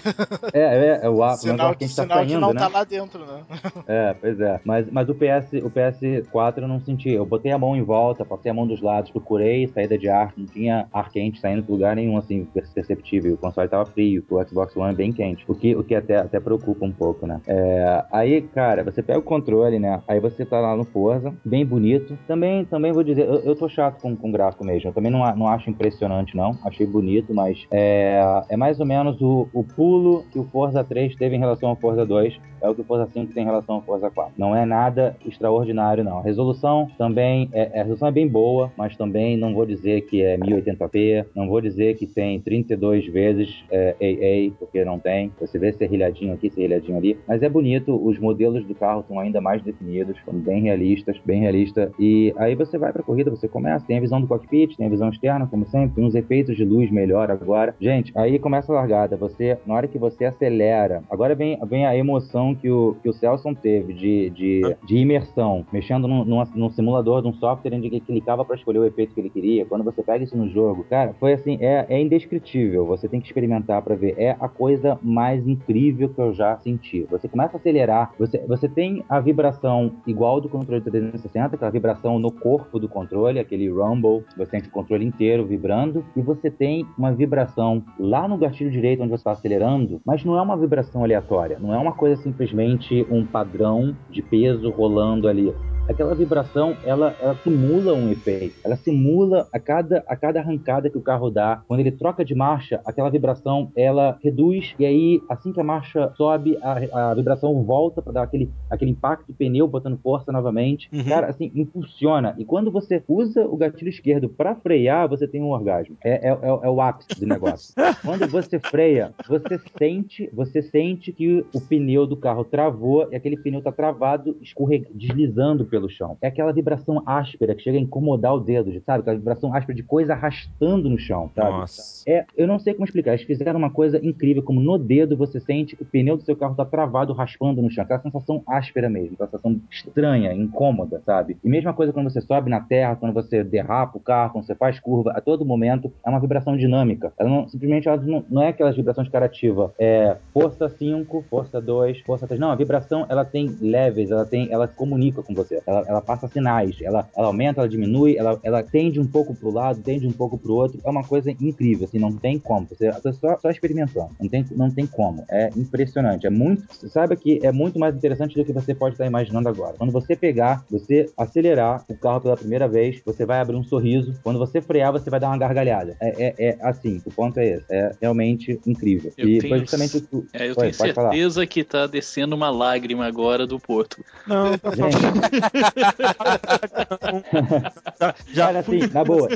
É, 0.52 0.60
é, 0.60 1.00
é 1.02 1.10
o 1.10 1.22
ar, 1.22 1.36
sinal, 1.36 1.68
o 1.68 1.70
ar 1.70 1.76
quente 1.76 1.92
sinal 1.92 2.08
tá 2.08 2.14
saindo, 2.16 2.32
que 2.32 2.38
não 2.38 2.52
né? 2.52 2.60
tá 2.60 2.68
lá 2.68 2.84
dentro, 2.84 3.26
né? 3.26 3.42
É, 3.86 4.14
pois 4.14 4.40
é. 4.40 4.60
Mas, 4.64 4.90
mas 4.90 5.08
o, 5.08 5.14
PS, 5.14 5.52
o 5.64 5.70
PS4 5.70 6.58
eu 6.58 6.68
não 6.68 6.80
senti. 6.80 7.10
Eu 7.10 7.26
botei 7.26 7.52
a 7.52 7.58
mão 7.58 7.76
em 7.76 7.82
volta, 7.82 8.24
passei 8.24 8.50
a 8.50 8.54
mão 8.54 8.66
dos 8.66 8.80
lados, 8.80 9.10
procurei 9.10 9.66
saída 9.68 9.98
de 9.98 10.08
ar, 10.08 10.32
não 10.36 10.46
tinha 10.46 10.86
ar 10.92 11.10
quente 11.10 11.40
saindo 11.40 11.62
de 11.62 11.70
lugar 11.70 11.96
nenhum, 11.96 12.16
assim, 12.16 12.46
perceptível. 12.74 13.34
O 13.34 13.36
console 13.36 13.68
tava 13.68 13.86
frio, 13.86 14.24
o 14.28 14.44
Xbox 14.44 14.76
One 14.76 14.92
é 14.92 14.96
bem 14.96 15.12
quente. 15.12 15.44
O 15.48 15.54
que, 15.54 15.74
o 15.74 15.82
que 15.82 15.94
até, 15.94 16.16
até 16.18 16.40
preocupa 16.40 16.84
um 16.84 16.92
pouco, 16.92 17.26
né? 17.26 17.40
É, 17.46 18.04
aí, 18.10 18.42
cara, 18.42 18.84
você 18.84 19.02
pega 19.08 19.18
o 19.18 19.22
controle, 19.22 19.78
né? 19.78 20.02
Aí 20.06 20.20
você 20.20 20.44
tá 20.44 20.60
lá 20.60 20.76
no 20.76 20.84
Forza, 20.84 21.32
bem 21.42 21.64
bonito. 21.64 22.18
Também, 22.26 22.66
também 22.66 22.92
vou 22.92 23.02
dizer, 23.02 23.26
eu, 23.26 23.36
eu 23.36 23.56
tô 23.56 23.66
chato 23.66 24.02
com, 24.02 24.14
com 24.14 24.30
gráfico 24.30 24.62
mesmo. 24.62 24.90
Eu 24.90 24.92
também 24.92 25.10
não, 25.10 25.20
não 25.34 25.48
acho 25.48 25.70
impressionante, 25.70 26.36
não. 26.36 26.58
Achei 26.62 26.86
bonito, 26.86 27.32
mas 27.32 27.66
é, 27.70 28.20
é 28.50 28.56
mais 28.56 28.78
ou 28.78 28.84
menos 28.84 29.18
o, 29.22 29.48
o 29.54 29.64
pulo 29.64 30.24
que 30.30 30.38
o 30.38 30.44
Forza 30.44 30.84
3 30.84 31.16
teve 31.16 31.36
em 31.36 31.38
relação 31.38 31.70
ao 31.70 31.76
Forza 31.76 32.04
2. 32.04 32.38
É 32.60 32.68
o 32.68 32.74
que 32.74 32.80
o 32.80 32.84
Forza 32.84 33.06
5 33.12 33.32
tem 33.32 33.42
em 33.42 33.46
relação 33.46 33.76
ao 33.76 33.82
Forza 33.82 34.10
4. 34.10 34.34
Não 34.36 34.54
é 34.54 34.64
nada 34.64 35.16
extraordinário, 35.26 36.04
não. 36.04 36.18
A 36.18 36.22
resolução 36.22 36.88
também, 36.98 37.48
é, 37.52 37.80
a 37.80 37.82
resolução 37.82 38.08
é 38.08 38.12
bem 38.12 38.28
boa, 38.28 38.72
mas 38.76 38.96
também 38.96 39.36
não 39.36 39.54
vou 39.54 39.66
dizer 39.66 40.02
que 40.02 40.22
é 40.22 40.36
1080p, 40.36 41.26
não 41.34 41.48
vou 41.48 41.60
dizer 41.60 41.96
que 41.96 42.06
tem 42.06 42.40
32 42.40 43.06
vezes 43.06 43.64
é, 43.70 43.94
AA, 44.00 44.54
porque 44.58 44.84
não 44.84 44.98
tem. 44.98 45.32
Você 45.40 45.58
vê 45.58 45.72
serrilhadinho 45.72 46.34
aqui, 46.34 46.50
serrilhadinho 46.50 46.98
ali. 46.98 47.18
Mas 47.26 47.42
é 47.42 47.48
bonito, 47.48 47.94
os 48.04 48.18
modelos 48.18 48.64
do 48.64 48.74
carro 48.74 49.00
estão 49.00 49.18
ainda 49.18 49.40
mais 49.40 49.62
definidos, 49.62 50.16
bem 50.32 50.62
realistas, 50.62 51.18
bem 51.24 51.40
realista. 51.40 51.90
E 51.98 52.32
aí 52.36 52.54
você 52.54 52.78
vai 52.78 52.92
pra 52.92 53.02
corrida, 53.02 53.30
você 53.30 53.48
começa, 53.48 53.86
tem 53.86 53.98
a 53.98 54.00
visão 54.00 54.20
do 54.20 54.26
cockpit, 54.26 54.76
tem 54.76 54.86
a 54.86 54.90
visão 54.90 55.08
externa, 55.08 55.46
como 55.46 55.66
sempre, 55.66 55.96
tem 55.96 56.04
uns 56.04 56.14
efeitos 56.14 56.56
de 56.56 56.64
luz 56.64 56.90
melhor 56.90 57.30
agora. 57.30 57.74
Gente, 57.80 58.12
aí 58.16 58.38
começa 58.38 58.72
a 58.72 58.76
largada. 58.76 59.16
Você, 59.16 59.58
na 59.66 59.74
hora 59.74 59.88
que 59.88 59.98
você 59.98 60.24
acelera, 60.24 61.02
agora 61.10 61.34
vem, 61.34 61.58
vem 61.66 61.86
a 61.86 61.96
emoção 61.96 62.47
que 62.54 62.70
o, 62.70 62.96
que 63.02 63.08
o 63.08 63.12
Celson 63.12 63.54
teve 63.54 63.92
de, 63.92 64.30
de, 64.30 64.76
de 64.84 64.96
imersão, 64.96 65.64
mexendo 65.72 66.06
num, 66.06 66.24
num, 66.24 66.42
num 66.54 66.70
simulador 66.70 67.22
de 67.22 67.28
um 67.28 67.34
software 67.34 67.74
onde 67.74 67.86
ele 67.86 68.00
clicava 68.00 68.44
para 68.44 68.56
escolher 68.56 68.78
o 68.78 68.84
efeito 68.84 69.14
que 69.14 69.20
ele 69.20 69.30
queria. 69.30 69.64
Quando 69.66 69.84
você 69.84 70.02
pega 70.02 70.24
isso 70.24 70.36
no 70.36 70.48
jogo, 70.48 70.84
cara, 70.88 71.14
foi 71.18 71.32
assim, 71.32 71.58
é, 71.60 71.86
é 71.88 72.00
indescritível. 72.00 72.86
Você 72.86 73.08
tem 73.08 73.20
que 73.20 73.26
experimentar 73.26 73.82
para 73.82 73.94
ver. 73.94 74.14
É 74.18 74.36
a 74.40 74.48
coisa 74.48 74.98
mais 75.02 75.46
incrível 75.46 76.08
que 76.08 76.20
eu 76.20 76.32
já 76.32 76.56
senti. 76.58 77.06
Você 77.10 77.28
começa 77.28 77.56
a 77.56 77.58
acelerar, 77.58 78.12
você, 78.18 78.38
você 78.46 78.68
tem 78.68 79.04
a 79.08 79.20
vibração 79.20 79.92
igual 80.06 80.40
do 80.40 80.48
controle 80.48 80.80
360, 80.80 81.54
aquela 81.54 81.70
vibração 81.70 82.18
no 82.18 82.30
corpo 82.30 82.78
do 82.78 82.88
controle, 82.88 83.38
aquele 83.38 83.68
rumble, 83.68 84.24
você 84.36 84.52
tem 84.52 84.60
o 84.60 84.70
controle 84.70 85.04
inteiro 85.04 85.46
vibrando, 85.46 86.04
e 86.16 86.22
você 86.22 86.50
tem 86.50 86.86
uma 86.96 87.12
vibração 87.12 87.82
lá 87.98 88.26
no 88.26 88.36
gatilho 88.36 88.70
direito 88.70 89.00
onde 89.00 89.10
você 89.10 89.16
está 89.16 89.32
acelerando, 89.32 90.00
mas 90.04 90.24
não 90.24 90.36
é 90.36 90.42
uma 90.42 90.56
vibração 90.56 91.02
aleatória, 91.02 91.58
não 91.60 91.74
é 91.74 91.78
uma 91.78 91.92
coisa 91.92 92.20
simplesmente 92.38 93.04
um 93.10 93.26
padrão 93.26 93.96
de 94.08 94.22
peso 94.22 94.70
rolando 94.70 95.26
ali 95.26 95.52
aquela 95.88 96.14
vibração 96.14 96.76
ela, 96.84 97.14
ela 97.20 97.34
simula 97.36 97.94
um 97.94 98.10
efeito. 98.10 98.56
Ela 98.62 98.76
simula 98.76 99.48
a 99.52 99.58
cada, 99.58 100.04
a 100.06 100.14
cada 100.14 100.40
arrancada 100.40 100.90
que 100.90 100.98
o 100.98 101.02
carro 101.02 101.30
dá. 101.30 101.62
Quando 101.66 101.80
ele 101.80 101.90
troca 101.90 102.24
de 102.24 102.34
marcha, 102.34 102.80
aquela 102.84 103.10
vibração 103.10 103.72
ela 103.74 104.18
reduz 104.22 104.74
e 104.78 104.84
aí 104.84 105.20
assim 105.28 105.52
que 105.52 105.60
a 105.60 105.64
marcha 105.64 106.12
sobe, 106.16 106.58
a, 106.62 107.10
a 107.10 107.14
vibração 107.14 107.62
volta 107.62 108.02
para 108.02 108.12
dar 108.12 108.22
aquele, 108.22 108.50
aquele 108.70 108.90
impacto 108.90 109.28
do 109.28 109.34
pneu 109.34 109.66
botando 109.66 109.98
força 109.98 110.30
novamente. 110.30 110.88
Uhum. 110.92 111.04
Cara, 111.04 111.28
assim, 111.28 111.50
impulsiona. 111.54 112.34
E 112.38 112.44
quando 112.44 112.70
você 112.70 113.02
usa 113.08 113.46
o 113.46 113.56
gatilho 113.56 113.88
esquerdo 113.88 114.28
para 114.28 114.54
frear, 114.54 115.08
você 115.08 115.26
tem 115.26 115.42
um 115.42 115.50
orgasmo. 115.50 115.96
É, 116.04 116.28
é, 116.28 116.30
é, 116.30 116.48
é 116.48 116.70
o 116.70 116.80
ápice 116.80 117.18
do 117.18 117.26
negócio. 117.26 117.74
quando 118.04 118.28
você 118.28 118.58
freia, 118.58 119.12
você 119.26 119.60
sente, 119.78 120.28
você 120.32 120.62
sente 120.62 121.12
que 121.12 121.44
o 121.54 121.60
pneu 121.60 122.06
do 122.06 122.16
carro 122.16 122.44
travou 122.44 123.08
e 123.10 123.16
aquele 123.16 123.36
pneu 123.36 123.62
tá 123.62 123.72
travado, 123.72 124.36
escorrega, 124.42 124.88
deslizando 124.92 125.64
pelo 125.64 125.77
pelo 125.78 125.88
chão. 125.88 126.18
É 126.20 126.26
aquela 126.26 126.52
vibração 126.52 127.02
áspera 127.06 127.54
que 127.54 127.62
chega 127.62 127.78
a 127.78 127.80
incomodar 127.80 128.34
o 128.34 128.40
dedo, 128.40 128.72
sabe? 128.84 129.00
Aquela 129.00 129.16
vibração 129.16 129.54
áspera 129.54 129.74
de 129.74 129.82
coisa 129.82 130.12
arrastando 130.12 130.90
no 130.90 130.98
chão, 130.98 131.30
sabe? 131.34 131.50
Nossa. 131.50 132.02
É, 132.10 132.26
eu 132.36 132.46
não 132.46 132.58
sei 132.58 132.74
como 132.74 132.84
explicar. 132.84 133.12
Eles 133.12 133.24
fizeram 133.24 133.58
uma 133.58 133.70
coisa 133.70 134.04
incrível, 134.04 134.42
como 134.42 134.60
no 134.60 134.76
dedo 134.76 135.16
você 135.16 135.38
sente 135.40 135.76
que 135.76 135.82
o 135.82 135.86
pneu 135.86 136.16
do 136.16 136.22
seu 136.24 136.36
carro 136.36 136.54
tá 136.54 136.64
travado, 136.64 137.12
raspando 137.12 137.62
no 137.62 137.70
chão. 137.70 137.84
Aquela 137.84 138.00
sensação 138.00 138.42
áspera 138.46 138.90
mesmo, 138.90 139.14
aquela 139.14 139.30
sensação 139.30 139.60
estranha, 139.70 140.34
incômoda, 140.34 141.00
sabe? 141.06 141.36
E 141.42 141.48
mesma 141.48 141.72
coisa 141.72 141.92
quando 141.92 142.10
você 142.10 142.20
sobe 142.20 142.50
na 142.50 142.60
terra, 142.60 142.96
quando 142.96 143.12
você 143.12 143.44
derrapa 143.44 143.96
o 143.96 144.00
carro, 144.00 144.32
quando 144.32 144.46
você 144.46 144.54
faz 144.54 144.80
curva, 144.80 145.12
a 145.12 145.20
todo 145.20 145.44
momento 145.44 145.92
é 146.04 146.10
uma 146.10 146.20
vibração 146.20 146.56
dinâmica. 146.56 147.12
Ela 147.18 147.28
não, 147.28 147.48
simplesmente 147.48 147.88
ela 147.88 147.96
não, 147.98 148.24
não 148.28 148.42
é 148.42 148.48
aquelas 148.48 148.76
vibrações 148.76 149.08
carativa. 149.08 149.72
É 149.78 150.16
força 150.32 150.68
5, 150.68 151.24
força 151.30 151.60
2, 151.60 152.00
força 152.00 152.26
3. 152.26 152.40
Não, 152.40 152.50
a 152.50 152.56
vibração 152.56 153.06
ela 153.08 153.24
tem 153.24 153.56
leves, 153.60 154.10
ela 154.10 154.24
tem, 154.26 154.48
ela 154.50 154.66
comunica 154.66 155.22
com 155.22 155.34
você 155.34 155.62
ela, 155.68 155.84
ela 155.86 156.00
passa 156.00 156.26
sinais, 156.26 156.76
ela, 156.80 157.08
ela 157.16 157.26
aumenta, 157.26 157.60
ela 157.60 157.68
diminui, 157.68 158.16
ela, 158.16 158.40
ela 158.42 158.62
tende 158.62 158.98
um 158.98 159.06
pouco 159.06 159.34
pro 159.34 159.52
lado, 159.52 159.82
tende 159.82 160.06
um 160.06 160.12
pouco 160.12 160.38
pro 160.38 160.54
outro, 160.54 160.80
é 160.82 160.90
uma 160.90 161.04
coisa 161.04 161.30
incrível, 161.30 161.84
assim, 161.84 161.98
não 161.98 162.12
tem 162.12 162.38
como, 162.38 162.66
você, 162.66 162.90
você 162.90 163.12
só, 163.12 163.38
só 163.38 163.50
experimentando, 163.50 164.10
não 164.18 164.28
tem, 164.28 164.44
não 164.52 164.70
tem 164.70 164.86
como, 164.86 165.24
é 165.30 165.50
impressionante, 165.54 166.26
é 166.26 166.30
muito, 166.30 166.64
saiba 166.88 167.14
que 167.14 167.44
é 167.44 167.52
muito 167.52 167.78
mais 167.78 167.94
interessante 167.94 168.34
do 168.34 168.44
que 168.44 168.52
você 168.52 168.74
pode 168.74 168.94
estar 168.94 169.06
imaginando 169.06 169.48
agora. 169.48 169.76
Quando 169.76 169.92
você 169.92 170.16
pegar, 170.16 170.64
você 170.70 171.10
acelerar 171.16 171.84
o 171.88 171.94
carro 171.94 172.20
pela 172.20 172.36
primeira 172.36 172.66
vez, 172.66 173.00
você 173.04 173.26
vai 173.26 173.40
abrir 173.40 173.56
um 173.56 173.64
sorriso, 173.64 174.14
quando 174.22 174.38
você 174.38 174.62
frear, 174.62 174.92
você 174.92 175.10
vai 175.10 175.20
dar 175.20 175.28
uma 175.28 175.38
gargalhada. 175.38 175.96
É, 176.00 176.24
é, 176.26 176.34
é 176.48 176.58
assim, 176.62 177.02
o 177.04 177.10
ponto 177.10 177.38
é 177.38 177.46
esse, 177.46 177.64
é 177.68 177.92
realmente 178.00 178.58
incrível. 178.66 179.12
Eu 179.18 179.28
e 179.28 179.38
tenho, 179.38 179.50
foi 179.50 179.58
justamente 179.60 179.96
o 179.98 180.00
que... 180.00 180.28
É, 180.32 180.48
eu 180.48 180.54
tenho 180.54 180.74
certeza 180.74 181.34
falar. 181.34 181.46
que 181.46 181.64
tá 181.64 181.86
descendo 181.86 182.34
uma 182.34 182.50
lágrima 182.50 183.06
agora 183.06 183.46
do 183.46 183.58
Porto. 183.58 184.02
Não, 184.26 184.52
Gente, 184.52 185.57
já, 188.32 188.52
já 188.52 188.62
fui... 188.62 188.82
assim, 188.82 188.92
na 188.92 189.04
boa. 189.04 189.28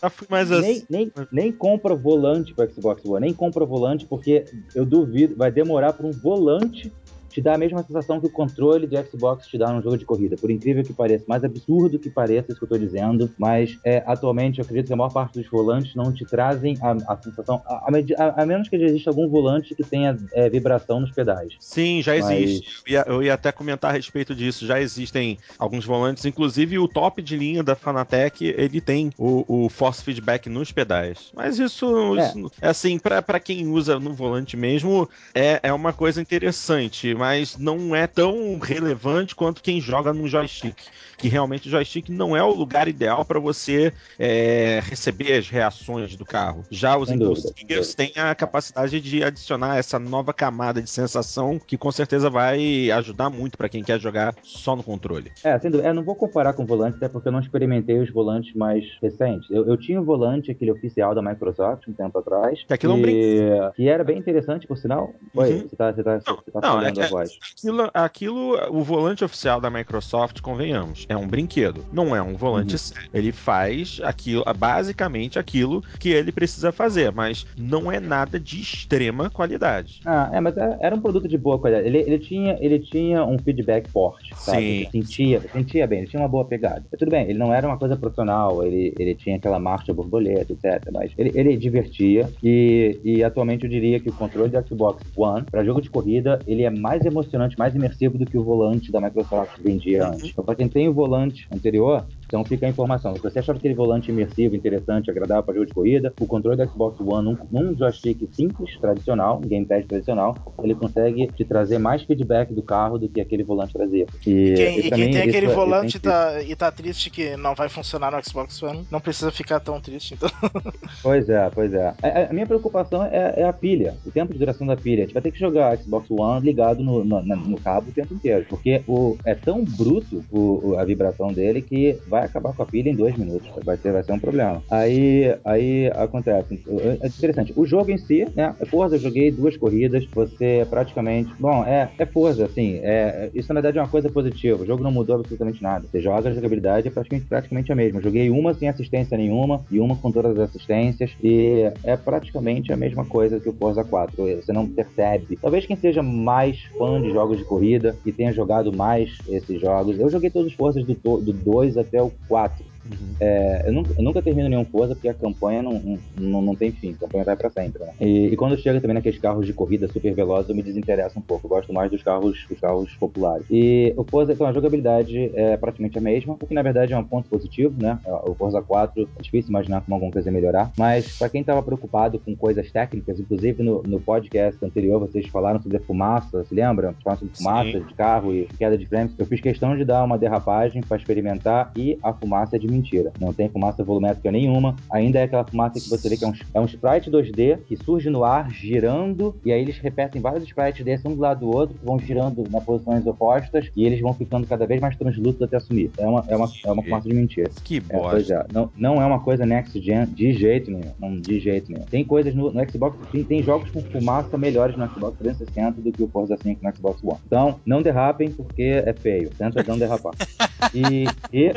Já 0.00 0.10
fui 0.10 0.26
mais 0.30 0.50
assim. 0.50 0.84
Nem, 0.88 0.88
nem, 0.88 1.12
nem 1.32 1.52
compra 1.52 1.94
volante 1.94 2.54
para 2.54 2.70
Xbox 2.70 3.04
One, 3.04 3.20
nem 3.20 3.34
compra 3.34 3.64
volante 3.64 4.06
porque 4.06 4.44
eu 4.74 4.84
duvido, 4.84 5.36
vai 5.36 5.50
demorar 5.50 5.92
para 5.92 6.06
um 6.06 6.12
volante 6.12 6.92
te 7.34 7.42
dá 7.42 7.54
a 7.54 7.58
mesma 7.58 7.82
sensação 7.82 8.20
que 8.20 8.26
o 8.26 8.30
controle 8.30 8.86
de 8.86 8.96
Xbox 9.02 9.48
te 9.48 9.58
dá 9.58 9.72
num 9.72 9.82
jogo 9.82 9.98
de 9.98 10.04
corrida. 10.04 10.36
Por 10.36 10.52
incrível 10.52 10.84
que 10.84 10.92
pareça, 10.92 11.24
mais 11.26 11.42
absurdo 11.42 11.98
que 11.98 12.08
pareça 12.08 12.52
isso 12.52 12.58
que 12.60 12.64
eu 12.64 12.68
tô 12.68 12.78
dizendo, 12.78 13.28
mas 13.36 13.76
é, 13.84 14.04
atualmente 14.06 14.60
eu 14.60 14.64
acredito 14.64 14.86
que 14.86 14.92
a 14.92 14.96
maior 14.96 15.12
parte 15.12 15.40
dos 15.40 15.50
volantes 15.50 15.96
não 15.96 16.12
te 16.12 16.24
trazem 16.24 16.76
a, 16.80 16.92
a 17.12 17.16
sensação, 17.20 17.60
a, 17.66 17.90
a, 18.18 18.42
a, 18.42 18.46
menos 18.46 18.68
que 18.68 18.76
exista 18.76 19.10
algum 19.10 19.28
volante 19.28 19.74
que 19.74 19.82
tenha 19.82 20.16
é, 20.32 20.48
vibração 20.48 21.00
nos 21.00 21.10
pedais. 21.10 21.54
Sim, 21.58 22.00
já 22.02 22.14
mas... 22.16 22.30
existe. 22.30 22.82
Eu 22.86 22.92
ia, 22.92 23.04
eu 23.08 23.22
ia, 23.24 23.34
até 23.34 23.50
comentar 23.50 23.90
a 23.90 23.94
respeito 23.94 24.32
disso. 24.32 24.64
Já 24.64 24.80
existem 24.80 25.36
alguns 25.58 25.84
volantes, 25.84 26.24
inclusive 26.24 26.78
o 26.78 26.86
top 26.86 27.20
de 27.20 27.36
linha 27.36 27.64
da 27.64 27.74
Fanatec, 27.74 28.44
ele 28.44 28.80
tem 28.80 29.10
o, 29.18 29.64
o 29.64 29.68
force 29.68 30.04
feedback 30.04 30.48
nos 30.48 30.70
pedais. 30.70 31.32
Mas 31.34 31.58
isso, 31.58 32.16
é. 32.16 32.28
isso 32.28 32.52
é 32.62 32.68
assim, 32.68 32.96
para 32.96 33.40
quem 33.40 33.66
usa 33.66 33.98
no 33.98 34.14
volante 34.14 34.56
mesmo, 34.56 35.08
é, 35.34 35.58
é 35.64 35.72
uma 35.72 35.92
coisa 35.92 36.22
interessante 36.22 37.12
mas 37.24 37.56
não 37.56 37.96
é 37.96 38.06
tão 38.06 38.58
relevante 38.58 39.34
quanto 39.34 39.62
quem 39.62 39.80
joga 39.80 40.12
no 40.12 40.28
joystick. 40.28 40.76
Que 41.16 41.26
realmente 41.26 41.68
o 41.68 41.70
joystick 41.70 42.10
não 42.10 42.36
é 42.36 42.42
o 42.42 42.52
lugar 42.52 42.86
ideal 42.86 43.24
para 43.24 43.40
você 43.40 43.94
é, 44.18 44.82
receber 44.84 45.38
as 45.38 45.48
reações 45.48 46.16
do 46.16 46.24
carro. 46.26 46.64
Já 46.70 46.98
os 46.98 47.10
Impulse 47.10 47.54
têm 47.96 48.12
a 48.16 48.34
capacidade 48.34 49.00
de 49.00 49.24
adicionar 49.24 49.78
essa 49.78 49.98
nova 49.98 50.34
camada 50.34 50.82
de 50.82 50.90
sensação 50.90 51.58
que 51.58 51.78
com 51.78 51.90
certeza 51.90 52.28
vai 52.28 52.90
ajudar 52.90 53.30
muito 53.30 53.56
para 53.56 53.70
quem 53.70 53.82
quer 53.82 53.98
jogar 53.98 54.34
só 54.42 54.76
no 54.76 54.82
controle. 54.82 55.32
É, 55.42 55.58
sem 55.58 55.70
dúvida. 55.70 55.88
É, 55.88 55.92
não 55.94 56.04
vou 56.04 56.14
comparar 56.14 56.52
com 56.52 56.64
o 56.64 56.66
volante, 56.66 56.96
até 56.96 57.08
porque 57.08 57.28
eu 57.28 57.32
não 57.32 57.40
experimentei 57.40 57.98
os 58.00 58.10
volantes 58.10 58.54
mais 58.54 58.84
recentes. 59.00 59.48
Eu, 59.50 59.66
eu 59.66 59.78
tinha 59.78 59.98
o 59.98 60.02
um 60.02 60.04
volante, 60.04 60.50
aquele 60.50 60.72
oficial 60.72 61.14
da 61.14 61.22
Microsoft, 61.22 61.88
um 61.88 61.94
tempo 61.94 62.18
atrás. 62.18 62.62
Que 62.66 62.74
aquilo 62.74 62.92
é 62.92 62.96
um 62.96 63.00
brinquedo. 63.00 63.72
Que 63.72 63.88
era 63.88 64.04
bem 64.04 64.18
interessante, 64.18 64.66
por 64.66 64.76
sinal. 64.76 65.14
Oi, 65.34 65.52
uhum. 65.52 65.68
você 65.68 65.76
tá, 65.76 65.90
você 65.90 66.02
tá, 66.02 66.20
não, 66.26 66.36
você 66.36 66.50
tá 66.50 66.60
não, 66.60 66.68
falando 66.68 67.00
é, 67.00 67.08
Aquilo, 67.22 67.90
aquilo, 67.92 68.58
o 68.70 68.82
volante 68.82 69.24
oficial 69.24 69.60
da 69.60 69.70
Microsoft, 69.70 70.40
convenhamos, 70.40 71.06
é 71.08 71.16
um 71.16 71.26
brinquedo, 71.26 71.84
não 71.92 72.14
é 72.14 72.22
um 72.22 72.34
volante 72.34 72.72
uhum. 72.72 72.78
sério. 72.78 73.10
Ele 73.12 73.32
faz 73.32 74.00
aquilo, 74.02 74.44
basicamente 74.56 75.38
aquilo 75.38 75.82
que 75.98 76.10
ele 76.10 76.32
precisa 76.32 76.72
fazer, 76.72 77.12
mas 77.12 77.46
não 77.56 77.90
é 77.90 78.00
nada 78.00 78.38
de 78.38 78.60
extrema 78.60 79.30
qualidade. 79.30 80.00
Ah, 80.04 80.30
é, 80.32 80.40
mas 80.40 80.56
é, 80.56 80.78
era 80.80 80.94
um 80.94 81.00
produto 81.00 81.28
de 81.28 81.38
boa 81.38 81.58
qualidade. 81.58 81.86
Ele, 81.86 81.98
ele, 81.98 82.18
tinha, 82.18 82.56
ele 82.60 82.78
tinha 82.78 83.24
um 83.24 83.38
feedback 83.38 83.88
forte, 83.90 84.34
sabe? 84.36 84.88
Sim. 84.92 85.02
sentia, 85.02 85.40
sentia 85.52 85.86
bem, 85.86 86.00
ele 86.00 86.08
tinha 86.08 86.22
uma 86.22 86.28
boa 86.28 86.44
pegada. 86.44 86.84
Mas 86.90 86.98
tudo 86.98 87.10
bem, 87.10 87.28
ele 87.28 87.38
não 87.38 87.52
era 87.52 87.66
uma 87.66 87.78
coisa 87.78 87.96
profissional, 87.96 88.64
ele, 88.64 88.94
ele 88.98 89.14
tinha 89.14 89.36
aquela 89.36 89.58
marcha 89.58 89.92
borboleta, 89.92 90.52
etc. 90.52 90.90
Mas 90.92 91.12
ele, 91.16 91.32
ele 91.34 91.56
divertia 91.56 92.28
e, 92.42 92.98
e 93.04 93.24
atualmente 93.24 93.64
eu 93.64 93.70
diria 93.70 94.00
que 94.00 94.08
o 94.08 94.12
controle 94.12 94.50
do 94.50 94.68
Xbox 94.68 95.02
One, 95.16 95.44
para 95.44 95.64
jogo 95.64 95.80
de 95.80 95.90
corrida, 95.90 96.38
ele 96.46 96.62
é 96.62 96.70
mais 96.70 97.03
emocionante, 97.04 97.58
mais 97.58 97.74
imersivo 97.74 98.18
do 98.18 98.26
que 98.26 98.36
o 98.36 98.44
volante 98.44 98.90
da 98.90 99.00
Microsoft 99.00 99.58
vendia 99.60 100.08
antes. 100.08 100.30
Então, 100.30 100.44
para 100.44 100.54
quem 100.54 100.68
tem 100.68 100.88
o 100.88 100.92
volante 100.92 101.46
anterior, 101.52 102.04
então 102.34 102.44
fica 102.44 102.66
a 102.66 102.68
informação. 102.68 103.14
Se 103.14 103.22
você 103.22 103.38
achava 103.38 103.58
aquele 103.58 103.74
volante 103.74 104.10
imersivo, 104.10 104.56
interessante, 104.56 105.08
agradável 105.08 105.44
para 105.44 105.54
jogo 105.54 105.66
de 105.66 105.72
corrida, 105.72 106.12
o 106.20 106.26
controle 106.26 106.56
do 106.56 106.68
Xbox 106.68 106.98
One, 107.00 107.24
num, 107.24 107.38
num 107.48 107.78
joystick 107.78 108.28
simples, 108.32 108.76
tradicional, 108.80 109.38
um 109.38 109.48
gamepad 109.48 109.86
tradicional, 109.86 110.36
ele 110.60 110.74
consegue 110.74 111.28
te 111.28 111.44
trazer 111.44 111.78
mais 111.78 112.02
feedback 112.02 112.52
do 112.52 112.60
carro 112.60 112.98
do 112.98 113.08
que 113.08 113.20
aquele 113.20 113.44
volante 113.44 113.72
trazia. 113.72 114.06
E, 114.26 114.30
e 114.30 114.54
quem, 114.54 114.78
e 114.78 114.90
quem 114.90 115.10
tem 115.12 115.22
aquele 115.22 115.46
é, 115.46 115.54
volante 115.54 116.00
tá, 116.00 116.42
e 116.42 116.56
tá 116.56 116.72
triste 116.72 117.08
que 117.08 117.36
não 117.36 117.54
vai 117.54 117.68
funcionar 117.68 118.10
no 118.10 118.24
Xbox 118.24 118.60
One, 118.64 118.84
não 118.90 119.00
precisa 119.00 119.30
ficar 119.30 119.60
tão 119.60 119.80
triste, 119.80 120.14
então. 120.14 120.28
pois 121.04 121.28
é, 121.28 121.48
pois 121.50 121.72
é. 121.72 121.94
A, 122.02 122.30
a 122.30 122.32
minha 122.32 122.46
preocupação 122.46 123.04
é, 123.04 123.34
é, 123.36 123.44
a 123.44 123.52
pilha, 123.52 123.94
o 124.04 124.10
tempo 124.10 124.32
de 124.32 124.40
duração 124.40 124.66
da 124.66 124.76
pilha. 124.76 125.04
A 125.04 125.06
gente 125.06 125.14
vai 125.14 125.22
ter 125.22 125.30
que 125.30 125.38
jogar 125.38 125.78
Xbox 125.78 126.10
One 126.10 126.44
ligado 126.44 126.82
no, 126.82 127.04
no, 127.04 127.22
no 127.22 127.60
cabo 127.60 127.90
o 127.90 127.92
tempo 127.92 128.12
inteiro, 128.12 128.44
porque 128.48 128.82
o, 128.88 129.16
é 129.24 129.36
tão 129.36 129.64
bruto 129.64 130.24
o, 130.32 130.74
a 130.76 130.84
vibração 130.84 131.32
dele 131.32 131.62
que 131.62 131.96
vai 132.08 132.23
acabar 132.26 132.52
com 132.52 132.62
a 132.62 132.66
pilha 132.66 132.90
em 132.90 132.94
dois 132.94 133.16
minutos. 133.16 133.48
Vai 133.64 133.76
ser, 133.76 133.92
vai 133.92 134.02
ser 134.02 134.12
um 134.12 134.18
problema. 134.18 134.62
Aí, 134.70 135.34
aí 135.44 135.88
acontece. 135.94 136.60
É 137.00 137.06
interessante. 137.06 137.52
O 137.56 137.64
jogo 137.64 137.90
em 137.90 137.98
si, 137.98 138.26
né? 138.34 138.54
É 138.60 138.64
Forza, 138.64 138.96
eu 138.96 139.00
joguei 139.00 139.30
duas 139.30 139.56
corridas. 139.56 140.06
Você 140.14 140.66
praticamente. 140.68 141.32
Bom, 141.38 141.64
é, 141.64 141.90
é 141.98 142.06
Forza, 142.06 142.44
assim. 142.44 142.80
É, 142.82 143.30
isso 143.34 143.48
na 143.52 143.60
verdade 143.60 143.78
é 143.78 143.82
uma 143.82 143.88
coisa 143.88 144.10
positiva. 144.10 144.62
O 144.62 144.66
jogo 144.66 144.82
não 144.82 144.90
mudou 144.90 145.16
absolutamente 145.16 145.62
nada. 145.62 145.86
Você 145.90 146.00
joga, 146.00 146.30
a 146.30 146.32
jogabilidade 146.32 146.88
é 146.88 146.90
praticamente, 146.90 147.26
praticamente 147.26 147.72
a 147.72 147.74
mesma. 147.74 148.00
joguei 148.00 148.30
uma 148.30 148.54
sem 148.54 148.68
assistência 148.68 149.16
nenhuma 149.16 149.64
e 149.70 149.80
uma 149.80 149.96
com 149.96 150.10
todas 150.10 150.32
as 150.32 150.50
assistências. 150.50 151.10
E 151.22 151.70
é 151.82 151.96
praticamente 151.96 152.72
a 152.72 152.76
mesma 152.76 153.04
coisa 153.04 153.40
que 153.40 153.48
o 153.48 153.52
Forza 153.52 153.84
4. 153.84 154.14
Você 154.36 154.52
não 154.52 154.66
percebe. 154.66 155.38
Talvez 155.40 155.66
quem 155.66 155.76
seja 155.76 156.02
mais 156.02 156.62
fã 156.78 157.00
de 157.00 157.10
jogos 157.10 157.38
de 157.38 157.44
corrida 157.44 157.96
e 158.04 158.12
tenha 158.12 158.32
jogado 158.32 158.72
mais 158.72 159.18
esses 159.28 159.60
jogos. 159.60 159.98
Eu 159.98 160.08
joguei 160.08 160.30
todos 160.30 160.48
os 160.48 160.54
Forzas 160.54 160.84
do, 160.84 160.94
do 160.94 161.32
2 161.32 161.76
até 161.76 162.02
o 162.04 162.10
4. 162.28 162.73
Uhum. 162.90 163.14
É, 163.20 163.64
eu, 163.66 163.72
nunca, 163.72 163.94
eu 163.96 164.02
nunca 164.02 164.22
termino 164.22 164.48
nenhum 164.48 164.64
Forza 164.64 164.94
porque 164.94 165.08
a 165.08 165.14
campanha 165.14 165.62
não, 165.62 165.98
não, 166.18 166.42
não 166.42 166.54
tem 166.54 166.72
fim, 166.72 166.92
a 166.92 166.96
campanha 166.96 167.24
vai 167.24 167.36
pra 167.36 167.50
sempre, 167.50 167.82
né? 167.82 167.92
E, 168.00 168.26
e 168.26 168.36
quando 168.36 168.56
chega 168.58 168.80
também 168.80 168.94
naqueles 168.94 169.18
carros 169.18 169.46
de 169.46 169.52
corrida 169.52 169.88
super 169.88 170.14
velozes, 170.14 170.48
eu 170.48 170.56
me 170.56 170.62
desinteresso 170.62 171.18
um 171.18 171.22
pouco. 171.22 171.46
Eu 171.46 171.50
gosto 171.50 171.72
mais 171.72 171.90
dos 171.90 172.02
carros, 172.02 172.44
dos 172.48 172.60
carros 172.60 172.94
populares. 172.96 173.46
E 173.50 173.94
o 173.96 174.04
Forza, 174.04 174.32
então, 174.32 174.46
a 174.46 174.52
jogabilidade 174.52 175.30
é 175.34 175.56
praticamente 175.56 175.98
a 175.98 176.00
mesma, 176.00 176.34
o 176.34 176.46
que 176.46 176.54
na 176.54 176.62
verdade 176.62 176.92
é 176.92 176.98
um 176.98 177.04
ponto 177.04 177.28
positivo, 177.28 177.74
né? 177.80 177.98
O 178.26 178.34
Forza 178.34 178.60
4 178.60 179.08
é 179.18 179.22
difícil 179.22 179.50
imaginar 179.50 179.80
como 179.82 179.94
alguma 179.94 180.12
coisa 180.12 180.30
melhorar, 180.30 180.72
mas 180.76 181.18
para 181.18 181.28
quem 181.28 181.44
tava 181.44 181.62
preocupado 181.62 182.18
com 182.18 182.34
coisas 182.36 182.70
técnicas, 182.70 183.18
inclusive 183.18 183.62
no, 183.62 183.82
no 183.82 184.00
podcast 184.00 184.62
anterior 184.64 185.00
vocês 185.00 185.26
falaram 185.28 185.60
sobre 185.60 185.78
a 185.78 185.80
fumaça, 185.80 186.44
se 186.44 186.54
lembram? 186.54 186.94
Falaram 187.02 187.20
sobre 187.20 187.36
fumaça 187.36 187.72
Sim. 187.72 187.84
de 187.84 187.94
carro 187.94 188.34
e 188.34 188.46
queda 188.58 188.76
de 188.76 188.86
frames. 188.86 189.14
Eu 189.18 189.26
fiz 189.26 189.40
questão 189.40 189.76
de 189.76 189.84
dar 189.84 190.04
uma 190.04 190.18
derrapagem 190.18 190.82
para 190.82 190.96
experimentar 190.96 191.72
e 191.76 191.98
a 192.02 192.12
fumaça 192.12 192.56
é 192.56 192.58
de 192.58 192.66
mentira. 192.74 193.12
Não 193.20 193.32
tem 193.32 193.48
fumaça 193.48 193.82
volumétrica 193.82 194.30
nenhuma. 194.30 194.76
Ainda 194.90 195.18
é 195.18 195.24
aquela 195.24 195.44
fumaça 195.44 195.80
que 195.80 195.88
você 195.88 196.08
vê 196.08 196.16
que 196.16 196.24
é 196.24 196.28
um, 196.28 196.32
é 196.54 196.60
um 196.60 196.64
sprite 196.64 197.10
2D 197.10 197.58
que 197.66 197.76
surge 197.76 198.10
no 198.10 198.24
ar, 198.24 198.50
girando, 198.50 199.34
e 199.44 199.52
aí 199.52 199.60
eles 199.60 199.78
repetem 199.78 200.20
vários 200.20 200.44
sprites 200.44 200.84
desses 200.84 201.04
um 201.04 201.14
do 201.14 201.20
lado 201.20 201.40
do 201.40 201.54
outro, 201.54 201.76
que 201.76 201.84
vão 201.84 201.98
girando 201.98 202.44
na 202.50 202.60
posições 202.60 203.06
opostas, 203.06 203.70
e 203.76 203.84
eles 203.84 204.00
vão 204.00 204.12
ficando 204.14 204.46
cada 204.46 204.66
vez 204.66 204.80
mais 204.80 204.96
translúcidos 204.96 205.42
até 205.42 205.58
sumir. 205.60 205.90
É 205.98 206.06
uma, 206.06 206.24
é 206.28 206.36
uma, 206.36 206.48
é 206.64 206.72
uma 206.72 206.82
fumaça 206.82 207.08
de 207.08 207.14
mentira. 207.14 207.50
Que 207.62 207.78
É, 207.88 207.98
pois 207.98 208.28
bosta. 208.28 208.46
é. 208.48 208.52
Não, 208.52 208.70
não 208.76 209.02
é 209.02 209.06
uma 209.06 209.20
coisa 209.20 209.46
next 209.46 209.80
gen 209.80 210.06
de 210.06 210.32
jeito 210.32 210.70
nenhum. 210.70 210.92
Não, 210.98 211.20
de 211.20 211.38
jeito 211.40 211.70
nenhum. 211.70 211.84
Tem 211.84 212.04
coisas 212.04 212.34
no, 212.34 212.52
no 212.52 212.70
Xbox, 212.70 212.96
tem, 213.10 213.24
tem 213.24 213.42
jogos 213.42 213.70
com 213.70 213.80
fumaça 213.82 214.36
melhores 214.38 214.76
no 214.76 214.86
Xbox 214.88 215.18
360 215.18 215.80
do 215.80 215.92
que 215.92 216.02
o 216.02 216.08
Forza 216.08 216.36
5 216.36 216.60
no 216.62 216.74
Xbox 216.74 217.02
One. 217.02 217.18
Então, 217.26 217.60
não 217.64 217.82
derrapem 217.82 218.30
porque 218.30 218.82
é 218.84 218.92
feio. 218.92 219.30
Tenta 219.36 219.62
não 219.66 219.78
derrapar. 219.78 220.14
E, 220.72 221.04
e 221.32 221.52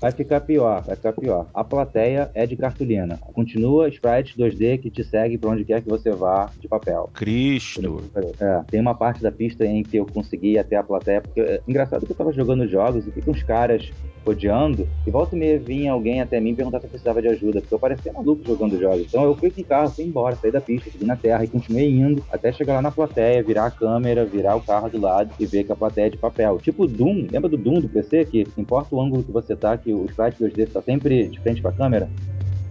vai 0.00 0.10
ficar 0.10 0.40
pior, 0.50 0.82
vai 0.82 0.96
ficar 0.96 1.12
pior. 1.12 1.46
A 1.54 1.62
plateia 1.62 2.28
é 2.34 2.44
de 2.44 2.56
cartolina. 2.56 3.16
Continua 3.32 3.88
sprite 3.88 4.36
2D 4.36 4.80
que 4.80 4.90
te 4.90 5.04
segue 5.04 5.38
pra 5.38 5.50
onde 5.50 5.64
quer 5.64 5.80
que 5.80 5.88
você 5.88 6.10
vá 6.10 6.50
de 6.58 6.66
papel. 6.66 7.08
Cristo. 7.14 8.02
É, 8.40 8.62
tem 8.68 8.80
uma 8.80 8.94
parte 8.94 9.22
da 9.22 9.30
pista 9.30 9.64
em 9.64 9.84
que 9.84 9.98
eu 9.98 10.06
consegui 10.06 10.54
ir 10.54 10.58
até 10.58 10.76
a 10.76 10.82
plateia, 10.82 11.20
porque 11.20 11.40
é 11.40 11.60
engraçado 11.68 12.04
que 12.04 12.10
eu 12.10 12.16
tava 12.16 12.32
jogando 12.32 12.66
jogos 12.66 13.06
e 13.06 13.12
fica 13.12 13.30
uns 13.30 13.44
caras 13.44 13.92
rodeando, 14.24 14.86
e 15.06 15.10
volta 15.10 15.34
e 15.34 15.38
meia 15.38 15.58
vinha 15.58 15.92
alguém 15.92 16.20
até 16.20 16.40
mim 16.40 16.54
perguntar 16.54 16.80
se 16.80 16.86
eu 16.86 16.90
precisava 16.90 17.22
de 17.22 17.28
ajuda, 17.28 17.60
porque 17.60 17.74
eu 17.74 17.78
parecia 17.78 18.12
maluco 18.12 18.44
jogando 18.46 18.78
jogos. 18.78 19.06
Então 19.08 19.24
eu 19.24 19.34
fui 19.34 19.48
o 19.48 19.64
carro, 19.64 19.90
fui 19.90 20.04
embora, 20.04 20.36
saí 20.36 20.50
da 20.50 20.60
pista, 20.60 20.90
subi 20.90 21.04
na 21.04 21.16
terra 21.16 21.44
e 21.44 21.48
continuei 21.48 21.90
indo 21.90 22.22
até 22.30 22.52
chegar 22.52 22.74
lá 22.74 22.82
na 22.82 22.90
plateia, 22.90 23.42
virar 23.42 23.66
a 23.66 23.70
câmera, 23.70 24.24
virar 24.24 24.56
o 24.56 24.60
carro 24.60 24.88
do 24.88 25.00
lado 25.00 25.30
e 25.38 25.46
ver 25.46 25.64
que 25.64 25.72
a 25.72 25.76
plateia 25.76 26.06
é 26.06 26.10
de 26.10 26.18
papel. 26.18 26.58
Tipo 26.58 26.86
Doom, 26.86 27.26
lembra 27.30 27.48
do 27.48 27.56
Doom 27.56 27.80
do 27.80 27.88
PC? 27.88 28.24
Que 28.26 28.46
importa 28.56 28.94
o 28.94 29.00
ângulo 29.00 29.22
que 29.22 29.32
você 29.32 29.56
tá, 29.56 29.76
que 29.76 29.92
o 29.92 30.04
sprite 30.06 30.39
2D 30.40 30.66
tá 30.66 30.82
sempre 30.82 31.28
de 31.28 31.38
frente 31.40 31.60
pra 31.60 31.70
câmera? 31.72 32.10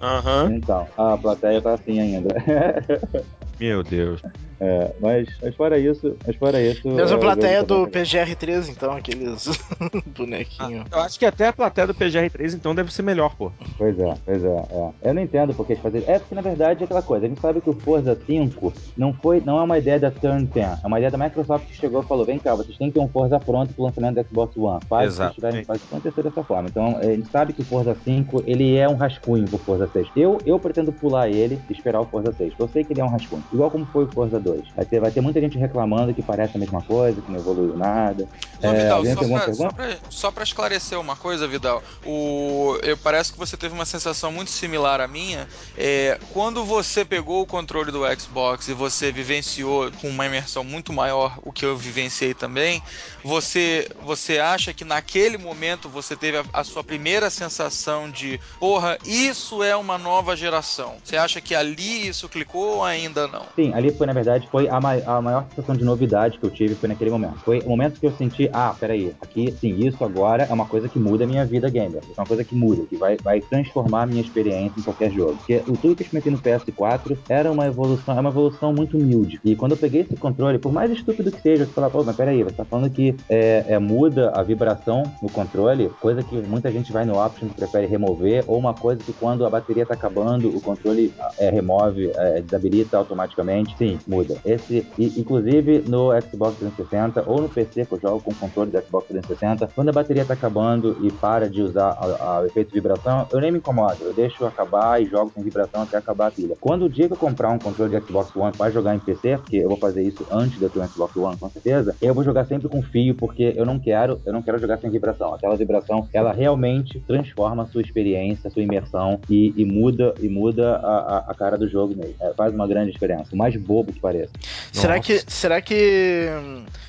Aham. 0.02 0.54
Então, 0.56 0.88
a 0.98 1.18
plateia 1.18 1.62
tá 1.62 1.74
assim 1.76 2.00
ainda. 2.00 2.30
Meu 3.60 3.84
Deus. 3.84 4.22
É, 4.62 4.92
mas, 5.00 5.28
mas 5.42 5.56
fora 5.56 5.78
isso, 5.78 6.18
mas 6.28 6.36
fora 6.36 6.62
isso. 6.62 6.88
Mesma 6.88 7.16
é, 7.16 7.16
o 7.16 7.20
plateia 7.20 7.64
do 7.64 7.88
bem 7.88 8.04
PGR3, 8.04 8.70
então, 8.70 8.92
aqueles 8.92 9.48
bonequinhos. 10.18 10.86
Eu 10.92 11.00
acho 11.00 11.18
que 11.18 11.26
até 11.26 11.48
a 11.48 11.54
plateia 11.54 11.88
do 11.88 11.94
PGR3 11.94 12.56
então 12.56 12.76
deve 12.76 12.94
ser 12.94 13.02
melhor, 13.02 13.34
pô. 13.36 13.52
Pois 13.78 13.98
é, 13.98 14.14
pois 14.26 14.44
é, 14.44 14.48
é. 14.72 14.90
Eu 15.02 15.14
não 15.14 15.22
entendo 15.22 15.54
porque 15.54 15.74
eles 15.74 15.82
fazem. 15.82 16.04
É 16.06 16.20
porque 16.20 16.36
na 16.36 16.42
verdade 16.42 16.82
é 16.82 16.86
aquela 16.86 17.02
coisa. 17.02 17.26
A 17.26 17.30
gente 17.30 17.40
sabe 17.40 17.62
que 17.62 17.70
o 17.70 17.74
Forza 17.74 18.18
5 18.26 18.74
não 18.98 19.14
foi, 19.14 19.42
não 19.46 19.60
é 19.60 19.64
uma 19.64 19.78
ideia 19.78 19.98
da 19.98 20.12
Turn 20.12 20.46
10, 20.46 20.84
é 20.84 20.88
uma 20.88 20.98
ideia 20.98 21.12
da 21.12 21.18
Microsoft 21.18 21.66
que 21.68 21.76
chegou 21.76 22.02
e 22.02 22.06
falou: 22.06 22.26
vem 22.26 22.38
cá, 22.38 22.54
vocês 22.54 22.78
têm 22.78 22.90
que 22.90 22.96
ter 22.96 23.00
um 23.00 23.08
Forza 23.08 23.40
pronto 23.40 23.74
pro 23.74 23.84
lançamento 23.84 24.16
do 24.16 24.28
Xbox 24.28 24.58
One. 24.58 24.82
Faz 24.90 25.14
se 25.14 25.16
Exato. 25.20 25.36
tiverem 25.36 25.64
faz 25.64 25.82
acontecer 25.84 26.22
dessa 26.22 26.44
forma. 26.44 26.68
Então 26.68 26.98
a 26.98 27.04
gente 27.04 27.30
sabe 27.30 27.54
que 27.54 27.62
o 27.62 27.66
Forza 27.66 27.96
5 28.04 28.44
ele 28.46 28.76
é 28.76 28.90
um 28.90 28.96
rascunho 28.96 29.48
pro 29.48 29.58
Forza 29.58 29.88
6. 29.88 30.10
Eu, 30.18 30.38
eu 30.46 30.60
pretendo 30.60 30.92
pular 30.92 31.30
ele 31.30 31.60
e 31.70 31.74
esperar 31.74 32.02
o 32.02 32.06
Forza 32.06 32.34
6. 32.34 32.54
Eu 32.60 32.68
sei 32.68 32.84
que 32.84 32.92
ele 32.92 33.00
é 33.00 33.06
um 33.06 33.10
rascunho. 33.10 33.44
Igual 33.52 33.72
como 33.72 33.86
foi 33.92 34.06
o 34.06 34.08
Forza 34.08 34.40
2. 34.40 34.62
Vai 34.76 34.86
ter, 34.86 35.00
vai 35.00 35.12
ter 35.12 35.22
muita 35.22 35.42
gente 35.42 35.58
reclamando 35.58 36.14
que 36.14 36.22
parece 36.22 36.56
a 36.56 36.60
mesma 36.60 36.82
coisa, 36.82 37.20
que 37.22 37.32
não 37.32 37.40
evoluiu 37.40 37.76
nada. 37.76 38.28
Ô, 38.62 38.68
É, 38.68 39.02
Vidal, 39.02 39.06
só 39.06 39.28
pra, 39.28 39.54
só, 39.54 39.70
pra, 39.72 39.98
só 40.10 40.32
pra 40.32 40.44
esclarecer 40.44 41.00
uma 41.00 41.16
coisa, 41.16 41.48
Vidal, 41.48 41.82
o, 42.06 42.78
eu, 42.84 42.96
parece 42.98 43.32
que 43.34 43.40
você 43.40 43.58
teve 43.58 43.74
uma 43.74 43.86
sensação 43.86 44.32
muito 44.32 44.52
similar 44.52 45.02
à 45.02 45.08
minha. 45.08 45.48
É, 45.78 46.20
quando 46.32 46.64
você 46.64 47.04
pegou 47.04 47.42
o 47.42 47.48
controle 47.48 47.92
do 47.92 48.02
Xbox 48.20 48.68
e 48.68 48.74
você 48.74 49.12
vivenciou 49.12 49.92
com 50.00 50.10
uma 50.10 50.26
imersão 50.26 50.64
muito 50.64 50.94
maior 50.94 51.40
o 51.44 51.52
que 51.52 51.66
eu 51.66 51.76
vivenciei 51.76 52.34
também, 52.34 52.84
você, 53.24 53.90
você 54.04 54.38
acha 54.40 54.74
que 54.74 54.86
naquele 54.86 55.38
momento 55.38 55.90
você 55.90 56.16
teve 56.16 56.38
a, 56.38 56.46
a 56.54 56.64
sua 56.64 56.84
primeira 56.84 57.30
sensação 57.30 58.10
de 58.10 58.40
porra, 58.60 58.98
isso 59.06 59.64
é 59.64 59.76
uma 59.76 59.98
nova 59.98 60.36
geração? 60.36 60.98
Você 61.04 61.18
acha 61.18 61.42
que 61.42 61.56
ali 61.56 62.08
isso 62.08 62.30
clicou 62.30 62.78
ou 62.78 62.84
ainda 62.84 63.28
não? 63.28 63.39
Sim, 63.56 63.74
ali 63.74 63.92
foi, 63.92 64.08
na 64.08 64.14
verdade, 64.14 64.48
foi 64.50 64.68
a, 64.68 64.78
a 64.78 65.22
maior 65.22 65.48
sensação 65.50 65.76
de 65.76 65.84
novidade 65.84 66.38
que 66.38 66.46
eu 66.46 66.52
tive 66.52 66.76
foi 66.76 66.90
naquele 66.90 67.10
momento. 67.10 67.40
Foi 67.44 67.60
o 67.60 67.70
momento 67.70 68.00
que 68.00 68.06
eu 68.06 68.12
senti, 68.12 68.50
ah, 68.54 68.76
peraí, 68.80 69.14
aqui, 69.22 69.52
sim, 69.60 69.76
isso 69.86 70.04
agora 70.04 70.44
é 70.44 70.54
uma 70.54 70.66
coisa 70.66 70.88
que 70.88 71.00
muda 71.00 71.24
a 71.24 71.28
minha 71.28 71.46
vida 71.46 71.70
gamer. 71.70 72.02
É 72.18 72.22
uma 72.22 72.28
coisa 72.28 72.44
que 72.44 72.56
muda, 72.56 72.86
que 72.86 72.98
vai, 72.98 73.18
vai 73.18 73.42
transformar 73.42 74.04
a 74.04 74.06
minha 74.06 74.22
experiência 74.22 74.80
em 74.80 74.84
qualquer 74.84 75.12
jogo. 75.12 75.38
Porque 75.38 75.64
o 75.68 75.78
tudo 75.78 75.96
que 75.96 76.04
eu 76.04 76.06
experimentei 76.06 76.32
no 76.32 76.40
PS4 76.40 77.18
era 77.28 77.52
uma 77.52 77.66
evolução, 77.66 78.18
é 78.18 78.20
uma 78.20 78.30
evolução 78.30 78.74
muito 78.74 78.98
humilde. 78.98 79.40
E 79.44 79.56
quando 79.56 79.74
eu 79.74 79.78
peguei 79.78 80.02
esse 80.02 80.16
controle, 80.16 80.60
por 80.60 80.72
mais 80.72 80.92
estúpido 80.92 81.32
que 81.32 81.42
seja, 81.42 81.66
você 81.66 81.72
fala, 81.72 81.90
pô, 81.90 82.04
mas 82.04 82.16
peraí, 82.16 82.44
você 82.44 82.56
tá 82.56 82.66
falando 82.66 82.90
que 82.92 83.16
é, 83.30 83.66
é, 83.68 83.80
muda 83.80 84.32
a 84.36 84.44
vibração 84.44 85.04
no 85.22 85.30
controle, 85.30 85.90
coisa 86.00 86.24
que 86.24 86.36
muita 86.42 86.72
gente 86.72 86.92
vai 86.92 87.06
no 87.06 87.18
option 87.18 87.50
prefere 87.50 87.88
remover, 87.88 88.44
ou 88.48 88.58
uma 88.58 88.74
coisa 88.74 89.04
que 89.04 89.14
quando 89.14 89.46
a 89.46 89.50
bateria 89.50 89.86
tá 89.86 89.94
acabando, 89.94 90.50
o 90.56 90.62
controle 90.62 91.14
é, 91.38 91.50
remove, 91.50 92.12
é, 92.16 92.42
desabilita 92.42 92.98
automaticamente. 92.98 93.29
Sim, 93.78 94.00
muda. 94.08 94.36
Esse, 94.46 94.86
e, 94.98 95.20
inclusive 95.20 95.82
no 95.88 96.10
Xbox 96.22 96.58
360 96.60 97.24
ou 97.26 97.42
no 97.42 97.50
PC 97.50 97.86
que 97.86 97.94
eu 97.94 98.00
jogo 98.00 98.22
com 98.22 98.32
o 98.32 98.36
controle 98.36 98.72
do 98.72 98.78
Xbox 98.86 99.08
360, 99.08 99.68
quando 99.76 99.90
a 99.90 99.94
bateria 99.94 100.26
tá 100.26 100.34
acabando 100.34 100.96
e 101.00 101.12
para 101.12 101.50
de 101.50 101.62
usar 101.62 101.96
o 102.42 102.46
efeito 102.46 102.72
vibração, 102.74 103.28
eu 103.32 103.40
nem 103.40 103.52
me 103.52 103.60
incomodo. 103.60 104.04
Eu 104.06 104.14
deixo 104.14 104.46
acabar 104.46 105.02
e 105.02 105.08
jogo 105.08 105.32
sem 105.34 105.44
vibração 105.44 105.82
até 105.84 105.98
acabar 105.98 106.28
a 106.28 106.32
pilha. 106.32 106.56
Quando 106.60 106.84
o 106.86 106.90
dia 106.90 107.08
que 107.08 107.14
eu 107.14 107.18
comprar 107.18 107.50
um 107.52 107.60
controle 107.60 107.98
de 107.98 108.06
Xbox 108.08 108.36
One 108.36 108.56
para 108.58 108.72
jogar 108.72 108.96
em 108.96 109.00
PC, 109.00 109.38
porque 109.38 109.58
eu 109.58 109.70
vou 109.70 109.78
fazer 109.78 110.04
isso 110.04 110.26
antes 110.32 110.58
de 110.58 110.66
eu 110.66 110.70
ter 110.70 110.80
um 110.80 110.92
Xbox 110.92 111.16
One, 111.16 111.38
com 111.38 111.50
certeza, 111.50 111.96
eu 112.02 112.14
vou 112.14 112.24
jogar 112.24 112.46
sempre 112.46 112.68
com 112.70 112.82
fio, 112.82 113.16
porque 113.16 113.54
eu 113.56 113.66
não 113.66 113.80
quero, 113.80 114.22
eu 114.26 114.34
não 114.34 114.42
quero 114.42 114.60
jogar 114.60 114.78
sem 114.80 114.90
vibração. 114.90 115.34
Aquela 115.34 115.56
vibração, 115.58 116.08
ela 116.14 116.32
realmente 116.32 117.00
transforma 117.08 117.64
a 117.64 117.66
sua 117.66 117.82
experiência, 117.82 118.48
a 118.48 118.52
sua 118.52 118.64
imersão 118.64 119.20
e, 119.30 119.54
e 119.56 119.66
muda 119.66 120.14
e 120.20 120.30
muda 120.30 120.76
a, 120.78 121.18
a- 121.18 121.26
a 121.32 121.36
cara 121.36 121.58
do 121.58 121.68
jogo 121.68 121.96
mesmo. 121.96 122.16
É, 122.22 122.34
faz 122.34 122.54
uma 122.54 122.68
grande 122.68 122.92
diferença. 122.92 123.19
O 123.32 123.36
mais 123.36 123.56
bobo 123.56 123.92
que 123.92 124.00
pareça. 124.00 124.32
Será 124.72 124.98
Nossa. 124.98 125.06
que, 125.06 125.24
será 125.32 125.62
que 125.62 126.28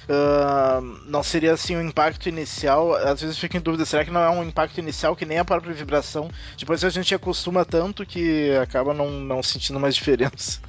ah, 0.08 0.80
não 1.06 1.22
seria 1.22 1.52
assim 1.52 1.76
um 1.76 1.82
impacto 1.82 2.28
inicial? 2.28 2.94
Às 2.94 3.20
vezes 3.20 3.36
eu 3.36 3.40
fico 3.40 3.56
em 3.56 3.60
dúvida, 3.60 3.84
será 3.84 4.04
que 4.04 4.10
não 4.10 4.20
é 4.20 4.30
um 4.30 4.42
impacto 4.42 4.78
inicial 4.78 5.14
que 5.14 5.24
nem 5.24 5.38
a 5.38 5.44
própria 5.44 5.72
vibração? 5.72 6.28
Depois 6.58 6.82
a 6.84 6.90
gente 6.90 7.14
acostuma 7.14 7.64
tanto 7.64 8.04
que 8.04 8.50
acaba 8.56 8.92
não, 8.92 9.10
não 9.10 9.42
sentindo 9.42 9.78
mais 9.78 9.94
diferença. 9.94 10.60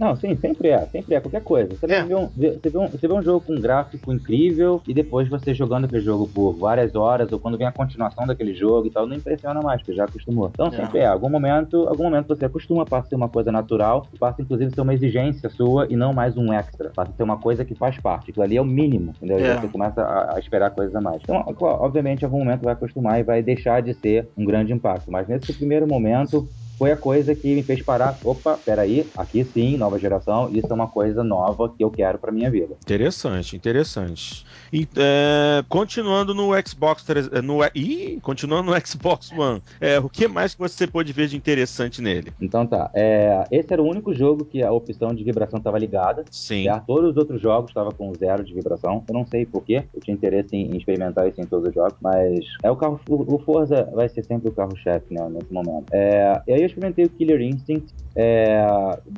Não, 0.00 0.16
sim, 0.16 0.34
sempre 0.36 0.68
é, 0.70 0.78
sempre 0.86 1.14
é, 1.14 1.20
qualquer 1.20 1.42
coisa. 1.42 1.74
Você, 1.76 1.84
É. 1.92 2.02
vê 2.02 2.14
um, 2.14 2.26
vê- 2.34 2.52
você, 2.52 2.70
vê 2.70 2.78
um, 2.78 2.86
você 2.88 3.06
vê 3.06 3.12
um 3.12 3.22
jogo 3.22 3.44
com 3.44 3.52
um 3.52 3.60
gráfico 3.60 4.10
incrível 4.10 4.80
e 4.88 4.94
depois 4.94 5.28
você 5.28 5.52
jogando 5.52 5.84
aquele 5.84 6.00
jogo 6.00 6.26
por 6.26 6.54
várias 6.54 6.94
horas, 6.94 7.30
ou 7.30 7.38
quando 7.38 7.58
vem 7.58 7.66
a 7.66 7.72
continuação 7.72 8.26
daquele 8.26 8.54
jogo 8.54 8.86
e 8.86 8.90
tal, 8.90 9.06
não 9.06 9.14
impressiona 9.14 9.60
mais, 9.60 9.82
porque 9.82 9.92
já 9.92 10.04
acostumou. 10.06 10.48
Então 10.54 10.68
É. 10.68 10.70
sempre 10.70 11.00
é, 11.00 11.06
algum 11.06 11.28
momento, 11.28 11.86
algum 11.86 12.04
momento 12.04 12.28
você 12.28 12.46
acostuma, 12.46 12.86
passa 12.86 13.08
a 13.08 13.10
ser 13.10 13.14
uma 13.16 13.28
coisa 13.28 13.52
natural, 13.52 14.06
passa 14.18 14.40
inclusive 14.40 14.70
a 14.70 14.74
ser 14.74 14.80
uma 14.80 14.94
exigência 14.94 15.50
sua 15.50 15.86
e 15.90 15.96
não 15.96 16.14
mais 16.14 16.34
um 16.34 16.50
extra. 16.50 16.88
Passa 16.96 17.10
a 17.12 17.14
ser 17.14 17.22
uma 17.22 17.36
coisa 17.36 17.62
que 17.62 17.74
faz 17.74 17.98
parte. 17.98 18.30
Aquilo 18.30 18.42
ali 18.44 18.56
é 18.56 18.62
o 18.62 18.64
mínimo, 18.64 19.12
entendeu? 19.20 19.38
É. 19.44 19.58
você 19.60 19.68
começa 19.68 20.00
a, 20.00 20.36
a 20.36 20.38
esperar 20.38 20.70
coisas 20.70 20.96
a 20.96 21.00
mais. 21.02 21.20
Então, 21.22 21.44
obviamente, 21.60 22.22
em 22.22 22.24
algum 22.24 22.38
momento 22.38 22.62
vai 22.62 22.72
acostumar 22.72 23.20
e 23.20 23.22
vai 23.22 23.42
deixar 23.42 23.82
de 23.82 23.92
ser 23.92 24.26
um 24.34 24.46
grande 24.46 24.72
impacto. 24.72 25.10
Mas 25.10 25.28
nesse 25.28 25.52
primeiro 25.52 25.86
momento, 25.86 26.48
foi 26.80 26.92
a 26.92 26.96
coisa 26.96 27.34
que 27.34 27.54
me 27.54 27.62
fez 27.62 27.82
parar. 27.82 28.18
Opa, 28.24 28.56
peraí, 28.64 29.06
aqui 29.14 29.44
sim, 29.44 29.76
nova 29.76 29.98
geração, 29.98 30.48
isso 30.50 30.66
é 30.70 30.72
uma 30.72 30.88
coisa 30.88 31.22
nova 31.22 31.68
que 31.68 31.84
eu 31.84 31.90
quero 31.90 32.16
pra 32.16 32.32
minha 32.32 32.50
vida. 32.50 32.74
Interessante, 32.80 33.54
interessante. 33.54 34.46
E, 34.72 34.88
é, 34.96 35.62
continuando 35.68 36.34
no 36.34 36.52
Xbox 36.66 37.02
3, 37.02 37.28
é, 37.34 37.42
no 37.42 37.58
Ih, 37.74 38.18
continuando 38.22 38.70
no 38.70 38.86
Xbox 38.86 39.30
One, 39.30 39.62
é, 39.78 39.98
o 39.98 40.08
que 40.08 40.26
mais 40.26 40.54
que 40.54 40.60
você 40.60 40.86
pôde 40.86 41.12
ver 41.12 41.28
de 41.28 41.36
interessante 41.36 42.00
nele? 42.00 42.32
Então 42.40 42.66
tá, 42.66 42.90
é, 42.94 43.44
esse 43.50 43.70
era 43.70 43.82
o 43.82 43.86
único 43.86 44.14
jogo 44.14 44.46
que 44.46 44.62
a 44.62 44.72
opção 44.72 45.14
de 45.14 45.22
vibração 45.22 45.58
estava 45.58 45.78
ligada. 45.78 46.24
Sim. 46.30 46.64
certo? 46.64 46.86
Todos 46.86 47.10
os 47.10 47.16
outros 47.18 47.42
jogos 47.42 47.68
estavam 47.72 47.92
com 47.92 48.10
zero 48.14 48.42
de 48.42 48.54
vibração. 48.54 49.04
Eu 49.06 49.12
não 49.12 49.26
sei 49.26 49.44
porquê, 49.44 49.84
eu 49.92 50.00
tinha 50.00 50.14
interesse 50.14 50.56
em, 50.56 50.70
em 50.70 50.78
experimentar 50.78 51.28
isso 51.28 51.42
em 51.42 51.44
todos 51.44 51.68
os 51.68 51.74
jogos, 51.74 51.98
mas 52.00 52.40
é 52.62 52.70
o 52.70 52.76
carro. 52.76 52.98
O, 53.06 53.34
o 53.34 53.38
Forza 53.38 53.86
vai 53.92 54.08
ser 54.08 54.24
sempre 54.24 54.48
o 54.48 54.52
carro-chefe, 54.52 55.12
né, 55.12 55.28
nesse 55.28 55.52
momento. 55.52 55.84
É, 55.92 56.40
e 56.46 56.52
aí 56.54 56.62
eu 56.62 56.69
experimentei 56.70 57.04
o 57.04 57.08
Killer 57.10 57.40
Instinct, 57.40 57.92
é 58.16 58.66